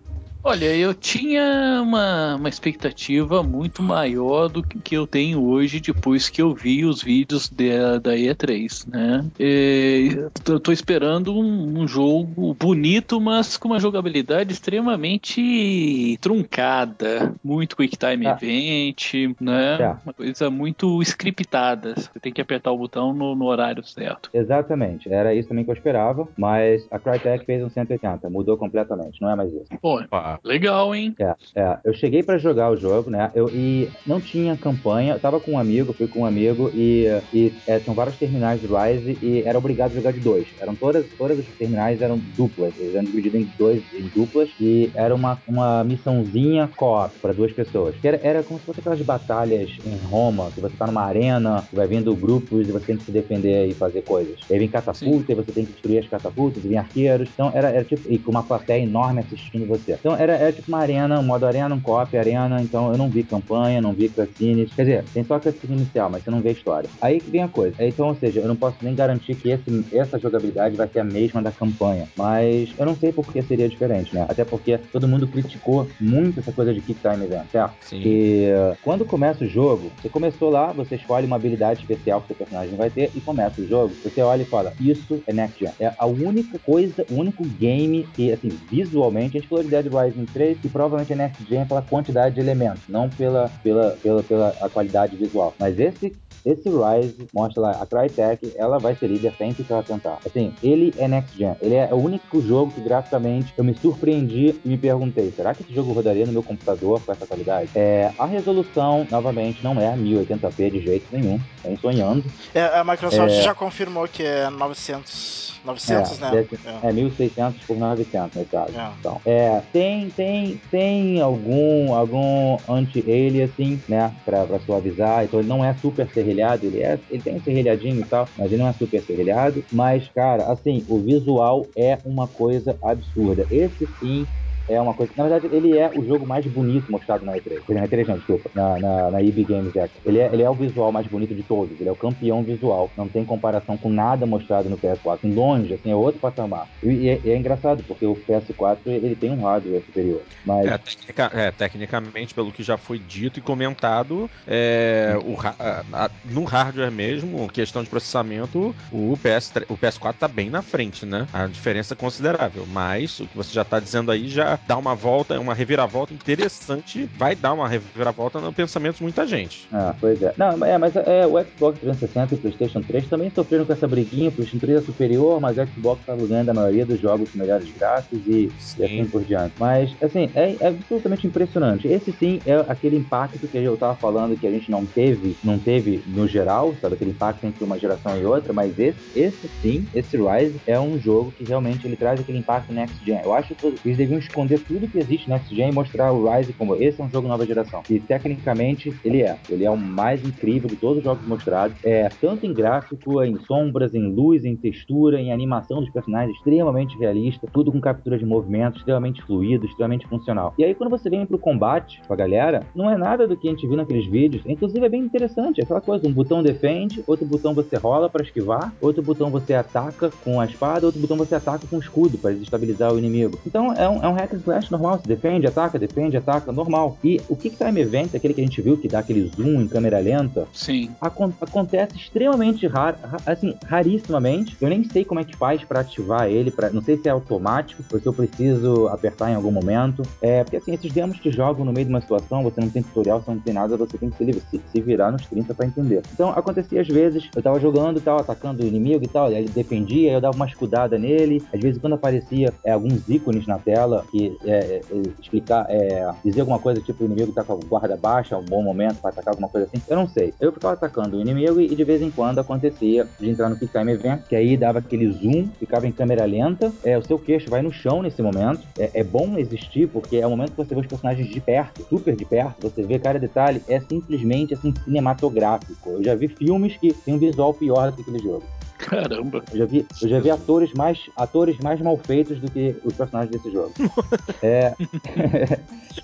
Olha, 0.47 0.75
eu 0.75 0.93
tinha 0.93 1.81
uma, 1.81 2.35
uma 2.35 2.47
expectativa 2.47 3.41
muito 3.41 3.81
maior 3.81 4.47
do 4.47 4.61
que, 4.61 4.77
que 4.79 4.95
eu 4.95 5.07
tenho 5.07 5.43
hoje 5.43 5.79
depois 5.79 6.29
que 6.29 6.39
eu 6.39 6.53
vi 6.53 6.85
os 6.85 7.01
vídeos 7.01 7.49
da, 7.49 7.97
da 7.97 8.11
E3, 8.11 8.87
né? 8.87 9.25
E, 9.39 10.15
eu 10.47 10.59
tô 10.59 10.71
esperando 10.71 11.35
um, 11.35 11.79
um 11.79 11.87
jogo 11.87 12.53
bonito, 12.53 13.19
mas 13.19 13.57
com 13.57 13.69
uma 13.69 13.79
jogabilidade 13.79 14.53
extremamente 14.53 16.15
truncada, 16.21 17.33
muito 17.43 17.75
Quick 17.75 17.97
Time 17.97 18.27
Ah. 18.27 18.37
Event, 18.39 19.13
né? 19.41 19.77
Tá. 19.79 20.01
Uma 20.05 20.13
coisa 20.13 20.51
muito 20.51 21.01
scriptada. 21.01 21.95
Você 21.95 22.19
tem 22.19 22.31
que 22.31 22.39
apertar 22.39 22.71
o 22.71 22.77
botão 22.77 23.15
no, 23.15 23.33
no 23.33 23.45
horário 23.45 23.83
certo. 23.83 24.29
Exatamente, 24.31 25.11
era 25.11 25.33
isso 25.33 25.49
também 25.49 25.65
que 25.65 25.71
eu 25.71 25.75
esperava, 25.75 26.27
mas 26.37 26.87
a 26.91 26.99
Crytek 26.99 27.47
fez 27.47 27.63
um 27.63 27.69
180, 27.69 28.29
mudou 28.29 28.55
completamente, 28.57 29.19
não 29.19 29.31
é 29.31 29.35
mais 29.35 29.51
isso. 29.51 29.69
Bom, 29.81 30.03
Opa. 30.03 30.34
Legal, 30.43 30.93
hein? 30.93 31.15
É, 31.19 31.35
é. 31.55 31.77
Eu 31.83 31.93
cheguei 31.93 32.23
pra 32.23 32.37
jogar 32.37 32.71
o 32.71 32.77
jogo, 32.77 33.09
né? 33.09 33.31
Eu, 33.35 33.49
e 33.49 33.89
não 34.05 34.19
tinha 34.19 34.57
campanha. 34.57 35.13
Eu 35.13 35.19
tava 35.19 35.39
com 35.39 35.53
um 35.53 35.59
amigo, 35.59 35.93
fui 35.93 36.07
com 36.07 36.21
um 36.21 36.25
amigo 36.25 36.71
e, 36.73 37.05
e 37.33 37.53
é, 37.67 37.79
são 37.79 37.93
vários 37.93 38.17
terminais 38.17 38.61
de 38.61 38.67
Rise 38.67 39.17
e 39.21 39.43
era 39.45 39.57
obrigado 39.57 39.91
a 39.91 39.95
jogar 39.95 40.11
de 40.11 40.19
dois. 40.19 40.47
Eram 40.59 40.75
todas, 40.75 41.05
todas 41.17 41.39
as 41.39 41.45
terminais 41.57 42.01
eram 42.01 42.17
duplas. 42.17 42.73
Eles 42.79 42.95
eram 42.95 43.05
divididos 43.05 43.41
em 43.41 43.49
dois, 43.57 43.83
em 43.93 44.07
duplas 44.09 44.49
e 44.59 44.91
era 44.95 45.13
uma, 45.13 45.41
uma 45.47 45.83
missãozinha 45.83 46.69
co-op 46.75 47.19
pra 47.19 47.33
duas 47.33 47.51
pessoas. 47.53 47.95
Que 47.97 48.07
era, 48.07 48.19
era 48.23 48.43
como 48.43 48.59
se 48.59 48.65
fosse 48.65 48.79
aquelas 48.79 49.01
batalhas 49.01 49.69
em 49.85 49.97
Roma, 49.97 50.51
que 50.51 50.61
você 50.61 50.75
tá 50.75 50.87
numa 50.87 51.03
arena, 51.03 51.67
vai 51.71 51.87
vindo 51.87 52.15
grupos 52.15 52.67
e 52.67 52.71
você 52.71 52.85
tem 52.87 52.97
que 52.97 53.05
se 53.05 53.11
defender 53.11 53.67
e 53.67 53.73
fazer 53.73 54.01
coisas. 54.01 54.39
E 54.49 54.53
aí 54.53 54.59
vem 54.59 54.69
catapulta 54.69 55.31
e 55.31 55.35
você 55.35 55.51
tem 55.51 55.65
que 55.65 55.73
destruir 55.73 55.99
as 55.99 56.07
catapultas, 56.07 56.63
e 56.63 56.67
vem 56.67 56.77
arqueiros. 56.77 57.29
Então 57.33 57.51
era, 57.53 57.69
era 57.69 57.83
tipo, 57.83 58.11
e 58.11 58.19
com 58.19 58.31
uma 58.31 58.43
plateia 58.43 58.83
enorme 58.83 59.21
assistindo 59.21 59.65
você. 59.67 59.93
Então 59.93 60.15
era, 60.15 60.24
era 60.33 60.51
tipo 60.51 60.67
uma 60.67 60.79
arena, 60.79 61.19
um 61.19 61.23
modo 61.23 61.45
arena, 61.45 61.73
um 61.73 61.79
co-op 61.79 62.17
arena, 62.17 62.61
então 62.61 62.91
eu 62.91 62.97
não 62.97 63.09
vi 63.09 63.23
campanha, 63.23 63.81
não 63.81 63.93
vi 63.93 64.09
cutscenes. 64.09 64.73
Quer 64.73 64.83
dizer, 64.83 65.05
tem 65.13 65.23
só 65.23 65.39
cutscene 65.39 65.75
inicial, 65.75 66.09
mas 66.09 66.23
você 66.23 66.31
não 66.31 66.41
vê 66.41 66.49
a 66.49 66.53
história. 66.53 66.89
Aí 67.01 67.19
que 67.19 67.29
vem 67.29 67.43
a 67.43 67.47
coisa. 67.47 67.75
Então, 67.79 68.07
ou 68.07 68.15
seja, 68.15 68.39
eu 68.39 68.47
não 68.47 68.55
posso 68.55 68.77
nem 68.81 68.95
garantir 68.95 69.35
que 69.35 69.49
esse, 69.49 69.85
essa 69.93 70.19
jogabilidade 70.19 70.75
vai 70.75 70.87
ser 70.87 70.99
a 70.99 71.03
mesma 71.03 71.41
da 71.41 71.51
campanha. 71.51 72.07
Mas 72.15 72.73
eu 72.77 72.85
não 72.85 72.95
sei 72.95 73.11
por 73.11 73.25
que 73.31 73.41
seria 73.41 73.67
diferente, 73.67 74.13
né? 74.13 74.25
Até 74.27 74.43
porque 74.43 74.77
todo 74.77 75.07
mundo 75.07 75.27
criticou 75.27 75.87
muito 75.99 76.39
essa 76.39 76.51
coisa 76.51 76.73
de 76.73 76.81
Kick 76.81 76.99
Time 77.01 77.25
Event, 77.25 77.47
certo? 77.51 77.75
Sim. 77.81 78.01
E 78.03 78.51
uh, 78.51 78.77
quando 78.83 79.05
começa 79.05 79.43
o 79.43 79.47
jogo, 79.47 79.91
você 80.01 80.09
começou 80.09 80.49
lá, 80.49 80.71
você 80.71 80.95
escolhe 80.95 81.25
uma 81.25 81.35
habilidade 81.35 81.81
especial 81.81 82.21
que 82.21 82.27
seu 82.27 82.35
personagem 82.35 82.75
vai 82.75 82.89
ter 82.89 83.11
e 83.15 83.21
começa 83.21 83.61
o 83.61 83.67
jogo. 83.67 83.93
Você 84.03 84.21
olha 84.21 84.41
e 84.41 84.45
fala, 84.45 84.73
isso 84.79 85.21
é 85.27 85.33
Next 85.33 85.59
Gen. 85.59 85.71
É 85.79 85.93
a 85.97 86.05
única 86.05 86.59
coisa, 86.59 87.05
o 87.09 87.15
único 87.15 87.43
game 87.43 88.07
que, 88.13 88.31
assim, 88.31 88.49
visualmente, 88.69 89.37
a 89.37 89.39
gente 89.39 89.49
falou 89.49 89.63
de 89.63 89.69
Dead 89.69 89.85
Rising 89.85 90.04
3 90.13 90.57
e 90.63 90.69
provavelmente 90.69 91.13
é 91.13 91.15
Next 91.15 91.45
Gen 91.47 91.65
pela 91.65 91.81
quantidade 91.81 92.35
de 92.35 92.41
elementos, 92.41 92.83
não 92.87 93.09
pela, 93.09 93.49
pela, 93.63 93.91
pela, 94.01 94.23
pela 94.23 94.49
a 94.61 94.69
qualidade 94.69 95.15
visual. 95.15 95.53
Mas 95.59 95.79
esse 95.79 96.15
esse 96.45 96.69
Rise 96.69 97.27
mostra 97.33 97.59
lá, 97.59 97.71
a 97.71 97.85
Crytek, 97.87 98.53
ela 98.55 98.77
vai 98.77 98.95
ser 98.95 99.07
líder 99.07 99.33
sempre 99.35 99.63
que 99.63 99.73
ela 99.73 99.81
tentar. 99.81 100.19
Assim, 100.23 100.53
ele 100.61 100.93
é 100.99 101.07
next 101.07 101.35
gen. 101.35 101.55
Ele 101.59 101.73
é 101.73 101.89
o 101.91 101.95
único 101.95 102.39
jogo 102.39 102.71
que 102.71 102.81
graficamente 102.81 103.51
eu 103.57 103.63
me 103.63 103.73
surpreendi 103.73 104.61
e 104.63 104.69
me 104.69 104.77
perguntei, 104.77 105.33
será 105.35 105.55
que 105.55 105.63
esse 105.63 105.73
jogo 105.73 105.91
rodaria 105.91 106.25
no 106.25 106.31
meu 106.31 106.43
computador 106.43 107.01
com 107.01 107.11
essa 107.11 107.25
qualidade? 107.25 107.71
É, 107.73 108.11
a 108.19 108.27
resolução, 108.27 109.07
novamente, 109.09 109.63
não 109.63 109.73
é 109.81 109.97
1080p 109.97 110.71
de 110.71 110.81
jeito 110.81 111.07
nenhum, 111.11 111.39
nem 111.63 111.75
sonhando. 111.77 112.23
É, 112.53 112.63
a 112.63 112.83
Microsoft 112.83 113.33
é... 113.33 113.41
já 113.41 113.55
confirmou 113.55 114.07
que 114.07 114.21
é 114.21 114.47
900 114.47 115.45
900, 115.65 116.21
é, 116.21 116.31
né? 116.31 116.47
É. 116.83 116.89
é 116.89 116.93
1600 116.93 117.65
por 117.65 117.75
900 117.75 118.35
nesse 118.35 118.49
caso. 118.49 118.71
É. 118.77 118.91
Então, 118.99 119.21
é, 119.25 119.61
tem, 119.73 119.94
tem, 120.11 120.61
tem 120.71 121.19
algum, 121.21 121.93
algum 121.93 122.59
anti-aliasing, 122.69 123.83
né, 123.87 124.13
pra, 124.25 124.45
pra 124.45 124.59
suavizar. 124.59 125.25
Então 125.25 125.39
ele 125.39 125.47
não 125.49 125.63
é 125.63 125.73
super 125.75 126.09
serrilhado, 126.09 126.65
ele, 126.65 126.81
é, 126.83 126.99
ele 127.09 127.23
tem 127.23 127.39
serrilhadinho 127.39 128.01
e 128.01 128.09
tal, 128.09 128.29
mas 128.37 128.51
ele 128.51 128.61
não 128.61 128.67
é 128.69 128.73
super 128.73 129.01
serrilhado. 129.01 129.65
Mas, 129.71 130.09
cara, 130.09 130.45
assim, 130.51 130.85
o 130.87 131.01
visual 131.01 131.69
é 131.77 131.99
uma 132.05 132.27
coisa 132.27 132.77
absurda. 132.83 133.47
Esse 133.49 133.87
sim 133.99 134.27
é 134.67 134.81
uma 134.81 134.93
coisa. 134.93 135.11
Na 135.15 135.27
verdade, 135.27 135.55
ele 135.55 135.77
é 135.77 135.89
o 135.89 136.05
jogo 136.05 136.25
mais 136.25 136.45
bonito 136.45 136.91
mostrado 136.91 137.25
na 137.25 137.33
E3. 137.33 137.61
Na 137.69 137.87
E3, 137.87 138.07
não, 138.07 138.17
desculpa. 138.17 138.49
Na, 138.53 138.79
na, 138.79 139.11
na 139.11 139.21
EB 139.21 139.43
Games 139.43 139.75
Expo. 139.75 139.97
Ele 140.05 140.19
é, 140.19 140.29
ele 140.31 140.43
é 140.43 140.49
o 140.49 140.53
visual 140.53 140.91
mais 140.91 141.07
bonito 141.07 141.33
de 141.33 141.43
todos. 141.43 141.79
Ele 141.79 141.89
é 141.89 141.91
o 141.91 141.95
campeão 141.95 142.43
visual. 142.43 142.89
Não 142.97 143.07
tem 143.07 143.25
comparação 143.25 143.77
com 143.77 143.89
nada 143.89 144.25
mostrado 144.25 144.69
no 144.69 144.77
PS4. 144.77 145.19
Em 145.23 145.33
longe, 145.33 145.73
assim, 145.73 145.91
é 145.91 145.95
outro 145.95 146.19
patamar. 146.19 146.67
E, 146.83 147.09
é, 147.09 147.21
é, 147.25 147.37
engraçado, 147.37 147.83
porque 147.87 148.05
o 148.05 148.15
PS4 148.15 148.79
ele 148.85 149.15
tem 149.15 149.31
um 149.31 149.43
hardware 149.43 149.83
superior. 149.85 150.21
Mas... 150.45 150.65
É, 150.65 150.77
tecnica, 150.77 151.31
é, 151.33 151.51
tecnicamente, 151.51 152.33
pelo 152.33 152.51
que 152.51 152.63
já 152.63 152.77
foi 152.77 152.99
dito 152.99 153.39
e 153.39 153.41
comentado, 153.41 154.29
é, 154.47 155.17
o, 155.23 155.37
a, 155.39 155.83
a, 155.93 156.09
no 156.25 156.43
hardware 156.43 156.91
mesmo, 156.91 157.47
questão 157.49 157.83
de 157.83 157.89
processamento, 157.89 158.75
o, 158.91 159.17
PS, 159.17 159.51
o 159.69 159.77
PS4 159.77 160.15
tá 160.19 160.27
bem 160.27 160.49
na 160.49 160.61
frente, 160.61 161.05
né? 161.05 161.27
A 161.31 161.45
diferença 161.47 161.93
é 161.93 161.97
considerável. 161.97 162.65
Mas 162.67 163.19
o 163.19 163.27
que 163.27 163.37
você 163.37 163.53
já 163.53 163.63
tá 163.63 163.79
dizendo 163.79 164.11
aí 164.11 164.27
já 164.27 164.54
dar 164.67 164.77
uma 164.77 164.95
volta, 164.95 165.39
uma 165.39 165.53
reviravolta 165.53 166.13
interessante, 166.13 167.09
vai 167.17 167.35
dar 167.35 167.53
uma 167.53 167.67
reviravolta 167.67 168.39
no 168.39 168.53
pensamento 168.53 168.97
de 168.97 169.03
muita 169.03 169.25
gente. 169.27 169.67
Ah, 169.71 169.93
pois 169.99 170.21
é. 170.21 170.33
Não, 170.37 170.63
é, 170.65 170.77
mas 170.77 170.95
é, 170.95 171.25
o 171.25 171.43
Xbox 171.43 171.79
360 171.79 172.33
e 172.33 172.37
o 172.37 172.41
PlayStation 172.41 172.81
3 172.81 173.07
também 173.07 173.31
sofreram 173.33 173.65
com 173.65 173.73
essa 173.73 173.87
briguinha. 173.87 174.29
O 174.29 174.31
PlayStation 174.31 174.65
3 174.65 174.81
é 174.81 174.85
superior, 174.85 175.39
mas 175.39 175.57
o 175.57 175.67
Xbox 175.67 176.01
está 176.01 176.15
ganhando 176.15 176.49
a 176.49 176.53
maioria 176.53 176.85
dos 176.85 176.99
jogos 176.99 177.31
com 177.31 177.39
melhores 177.39 177.69
gráficos 177.77 178.19
e, 178.25 178.51
e, 178.77 178.83
assim 178.83 179.05
por 179.05 179.23
diante. 179.23 179.53
Mas, 179.59 179.91
assim, 180.01 180.29
é, 180.35 180.55
é, 180.59 180.67
absolutamente 180.67 181.27
impressionante. 181.27 181.87
Esse 181.87 182.11
sim 182.11 182.39
é 182.45 182.65
aquele 182.67 182.97
impacto 182.97 183.47
que 183.47 183.57
eu 183.57 183.77
tava 183.77 183.95
falando 183.95 184.39
que 184.39 184.47
a 184.47 184.51
gente 184.51 184.69
não 184.69 184.85
teve, 184.85 185.35
não 185.43 185.57
teve 185.57 186.03
no 186.07 186.27
geral, 186.27 186.75
sabe? 186.81 186.95
Aquele 186.95 187.11
impacto 187.11 187.45
entre 187.45 187.63
uma 187.63 187.79
geração 187.79 188.17
e 188.19 188.25
outra, 188.25 188.53
mas 188.53 188.77
esse, 188.77 188.97
esse 189.15 189.49
sim, 189.61 189.87
esse 189.93 190.17
Rise 190.17 190.59
é 190.65 190.79
um 190.79 190.99
jogo 190.99 191.31
que 191.31 191.43
realmente 191.43 191.85
ele 191.85 191.95
traz 191.95 192.19
aquele 192.19 192.37
impacto 192.37 192.73
next 192.73 192.97
gen. 193.05 193.21
Eu 193.23 193.33
acho 193.33 193.55
que 193.55 193.67
eles 193.67 193.97
deviam 193.97 194.19
esconder 194.19 194.44
esconder 194.45 194.59
tudo 194.59 194.87
que 194.87 194.99
existe 194.99 195.29
Next 195.29 195.53
Gen 195.53 195.69
e 195.69 195.73
mostrar 195.73 196.11
o 196.11 196.29
Rise 196.29 196.53
como 196.53 196.75
esse 196.75 197.01
é 197.01 197.03
um 197.03 197.09
jogo 197.09 197.27
nova 197.27 197.45
geração. 197.45 197.81
E 197.89 197.99
tecnicamente 197.99 198.93
ele 199.03 199.21
é. 199.21 199.37
Ele 199.49 199.65
é 199.65 199.71
o 199.71 199.77
mais 199.77 200.23
incrível 200.23 200.69
de 200.69 200.75
todos 200.75 200.99
os 200.99 201.03
jogos 201.03 201.25
mostrados. 201.27 201.77
É 201.83 202.09
tanto 202.21 202.45
em 202.45 202.53
gráfico, 202.53 203.23
em 203.23 203.37
sombras, 203.39 203.93
em 203.93 204.07
luz, 204.07 204.45
em 204.45 204.55
textura, 204.55 205.19
em 205.19 205.31
animação 205.31 205.81
dos 205.81 205.89
personagens, 205.89 206.35
extremamente 206.37 206.97
realista, 206.97 207.47
tudo 207.51 207.71
com 207.71 207.81
captura 207.81 208.17
de 208.17 208.25
movimento, 208.25 208.77
extremamente 208.77 209.21
fluido, 209.23 209.65
extremamente 209.65 210.07
funcional. 210.07 210.53
E 210.57 210.63
aí 210.63 210.75
quando 210.75 210.89
você 210.89 211.09
vem 211.09 211.25
pro 211.25 211.37
combate 211.37 212.01
com 212.07 212.13
a 212.13 212.17
galera, 212.17 212.63
não 212.75 212.89
é 212.89 212.97
nada 212.97 213.27
do 213.27 213.35
que 213.35 213.47
a 213.47 213.51
gente 213.51 213.67
viu 213.67 213.75
naqueles 213.75 214.05
vídeos. 214.05 214.43
Inclusive 214.45 214.85
é 214.85 214.89
bem 214.89 215.01
interessante, 215.01 215.59
é 215.59 215.63
aquela 215.63 215.81
coisa, 215.81 216.07
um 216.07 216.13
botão 216.13 216.43
defende, 216.43 217.03
outro 217.07 217.25
botão 217.25 217.53
você 217.53 217.77
rola 217.77 218.09
para 218.09 218.23
esquivar, 218.23 218.73
outro 218.81 219.01
botão 219.01 219.29
você 219.29 219.53
ataca 219.53 220.11
com 220.23 220.39
a 220.39 220.45
espada, 220.45 220.85
outro 220.85 221.01
botão 221.01 221.17
você 221.17 221.35
ataca 221.35 221.65
com 221.67 221.77
o 221.77 221.79
escudo 221.79 222.17
para 222.17 222.31
desestabilizar 222.31 222.93
o 222.93 222.99
inimigo. 222.99 223.39
Então 223.45 223.73
é 223.73 223.89
um, 223.89 224.03
é 224.03 224.07
um 224.07 224.13
hack 224.13 224.34
and 224.35 224.41
slash 224.41 224.71
normal, 224.71 224.99
se 224.99 225.07
defende, 225.07 225.47
ataca, 225.47 225.79
defende, 225.79 226.17
ataca, 226.17 226.51
normal. 226.51 226.97
E 227.03 227.21
o 227.29 227.35
Kick 227.35 227.57
Time 227.57 227.81
Event, 227.81 228.13
aquele 228.13 228.33
que 228.33 228.41
a 228.41 228.43
gente 228.43 228.61
viu 228.61 228.77
que 228.77 228.87
dá 228.87 228.99
aquele 228.99 229.27
zoom 229.35 229.61
em 229.61 229.67
câmera 229.67 229.99
lenta, 229.99 230.47
Sim. 230.53 230.91
Acon 231.01 231.31
acontece 231.41 231.97
extremamente 231.97 232.67
raro, 232.67 232.97
assim, 233.25 233.55
rarissimamente. 233.65 234.55
Eu 234.59 234.69
nem 234.69 234.83
sei 234.83 235.03
como 235.03 235.19
é 235.19 235.23
que 235.23 235.35
faz 235.35 235.63
para 235.63 235.79
ativar 235.79 236.27
ele, 236.27 236.51
pra, 236.51 236.69
não 236.69 236.81
sei 236.81 236.97
se 236.97 237.07
é 237.07 237.11
automático 237.11 237.83
ou 237.91 237.99
se 237.99 238.05
eu 238.05 238.13
preciso 238.13 238.87
apertar 238.87 239.31
em 239.31 239.35
algum 239.35 239.51
momento. 239.51 240.03
É, 240.21 240.43
porque 240.43 240.57
assim, 240.57 240.73
esses 240.73 240.91
demos 240.91 241.19
te 241.19 241.31
jogam 241.31 241.65
no 241.65 241.73
meio 241.73 241.85
de 241.85 241.93
uma 241.93 242.01
situação, 242.01 242.43
você 242.43 242.61
não 242.61 242.69
tem 242.69 242.83
tutorial, 242.83 243.21
você 243.21 243.31
não 243.31 243.39
tem 243.39 243.53
nada, 243.53 243.77
você 243.77 243.97
tem 243.97 244.09
que 244.09 244.17
se, 244.17 244.41
se, 244.49 244.61
se 244.71 244.81
virar 244.81 245.11
nos 245.11 245.25
30 245.25 245.53
para 245.53 245.65
entender. 245.65 246.01
Então 246.13 246.29
acontecia 246.29 246.81
às 246.81 246.87
vezes, 246.87 247.29
eu 247.35 247.41
tava 247.41 247.59
jogando 247.59 247.97
e 247.97 248.01
tal, 248.01 248.19
atacando 248.19 248.63
o 248.63 248.67
inimigo 248.67 249.03
e 249.03 249.07
tal, 249.07 249.31
ele 249.31 249.49
defendia, 249.49 250.13
eu 250.13 250.21
dava 250.21 250.35
uma 250.35 250.45
escudada 250.45 250.97
nele, 250.97 251.43
às 251.53 251.59
vezes 251.59 251.79
quando 251.79 251.93
aparecia 251.93 252.53
é, 252.63 252.71
alguns 252.71 253.07
ícones 253.07 253.45
na 253.47 253.57
tela 253.57 254.05
que 254.11 254.24
é, 254.45 254.49
é, 254.49 254.81
explicar, 255.19 255.65
é, 255.69 256.09
dizer 256.23 256.41
alguma 256.41 256.59
coisa 256.59 256.81
tipo 256.81 257.03
o 257.03 257.07
inimigo 257.07 257.31
tá 257.31 257.43
com 257.43 257.53
a 257.53 257.55
guarda 257.57 257.97
baixa, 257.97 258.37
um 258.37 258.45
bom 258.45 258.61
momento 258.61 258.99
para 259.01 259.09
atacar 259.09 259.33
alguma 259.33 259.49
coisa 259.49 259.67
assim. 259.67 259.81
Eu 259.87 259.95
não 259.95 260.07
sei. 260.07 260.33
Eu 260.39 260.51
ficava 260.51 260.73
atacando 260.73 261.17
o 261.17 261.21
inimigo 261.21 261.59
e 261.59 261.75
de 261.75 261.83
vez 261.83 262.01
em 262.01 262.11
quando 262.11 262.39
acontecia 262.39 263.07
de 263.19 263.29
entrar 263.29 263.49
no 263.49 263.57
Quick 263.57 263.71
Time 263.71 263.91
Event, 263.91 264.23
que 264.27 264.35
aí 264.35 264.57
dava 264.57 264.79
aquele 264.79 265.11
zoom, 265.11 265.47
ficava 265.59 265.87
em 265.87 265.91
câmera 265.91 266.25
lenta, 266.25 266.71
é, 266.83 266.97
o 266.97 267.01
seu 267.01 267.17
queixo 267.17 267.49
vai 267.49 267.61
no 267.61 267.71
chão 267.71 268.01
nesse 268.01 268.21
momento. 268.21 268.61
É, 268.77 268.91
é 268.93 269.03
bom 269.03 269.37
existir 269.37 269.87
porque 269.87 270.17
é 270.17 270.27
o 270.27 270.29
momento 270.29 270.51
que 270.51 270.57
você 270.57 270.73
vê 270.73 270.81
os 270.81 270.87
personagens 270.87 271.27
de 271.27 271.39
perto, 271.39 271.85
super 271.89 272.15
de 272.15 272.25
perto, 272.25 272.61
você 272.61 272.83
vê 272.83 272.99
cada 272.99 273.19
detalhe, 273.19 273.61
é 273.67 273.79
simplesmente 273.79 274.53
assim 274.53 274.73
cinematográfico. 274.83 275.89
Eu 275.89 276.03
já 276.03 276.15
vi 276.15 276.27
filmes 276.27 276.77
que 276.77 276.93
tem 276.93 277.13
um 277.13 277.19
visual 277.19 277.53
pior 277.53 277.91
do 277.91 277.97
que 277.97 278.01
aquele 278.01 278.19
jogo. 278.19 278.43
Caramba. 278.77 279.43
Eu 279.51 279.57
já 279.57 279.65
vi, 279.65 279.85
eu 280.01 280.09
já 280.09 280.19
vi 280.19 280.29
atores, 280.29 280.73
mais, 280.73 281.09
atores 281.15 281.57
mais 281.59 281.81
mal 281.81 281.97
feitos 281.97 282.39
do 282.39 282.49
que 282.49 282.75
os 282.83 282.93
personagens 282.93 283.31
desse 283.31 283.51
jogo. 283.51 283.73
é. 284.43 284.73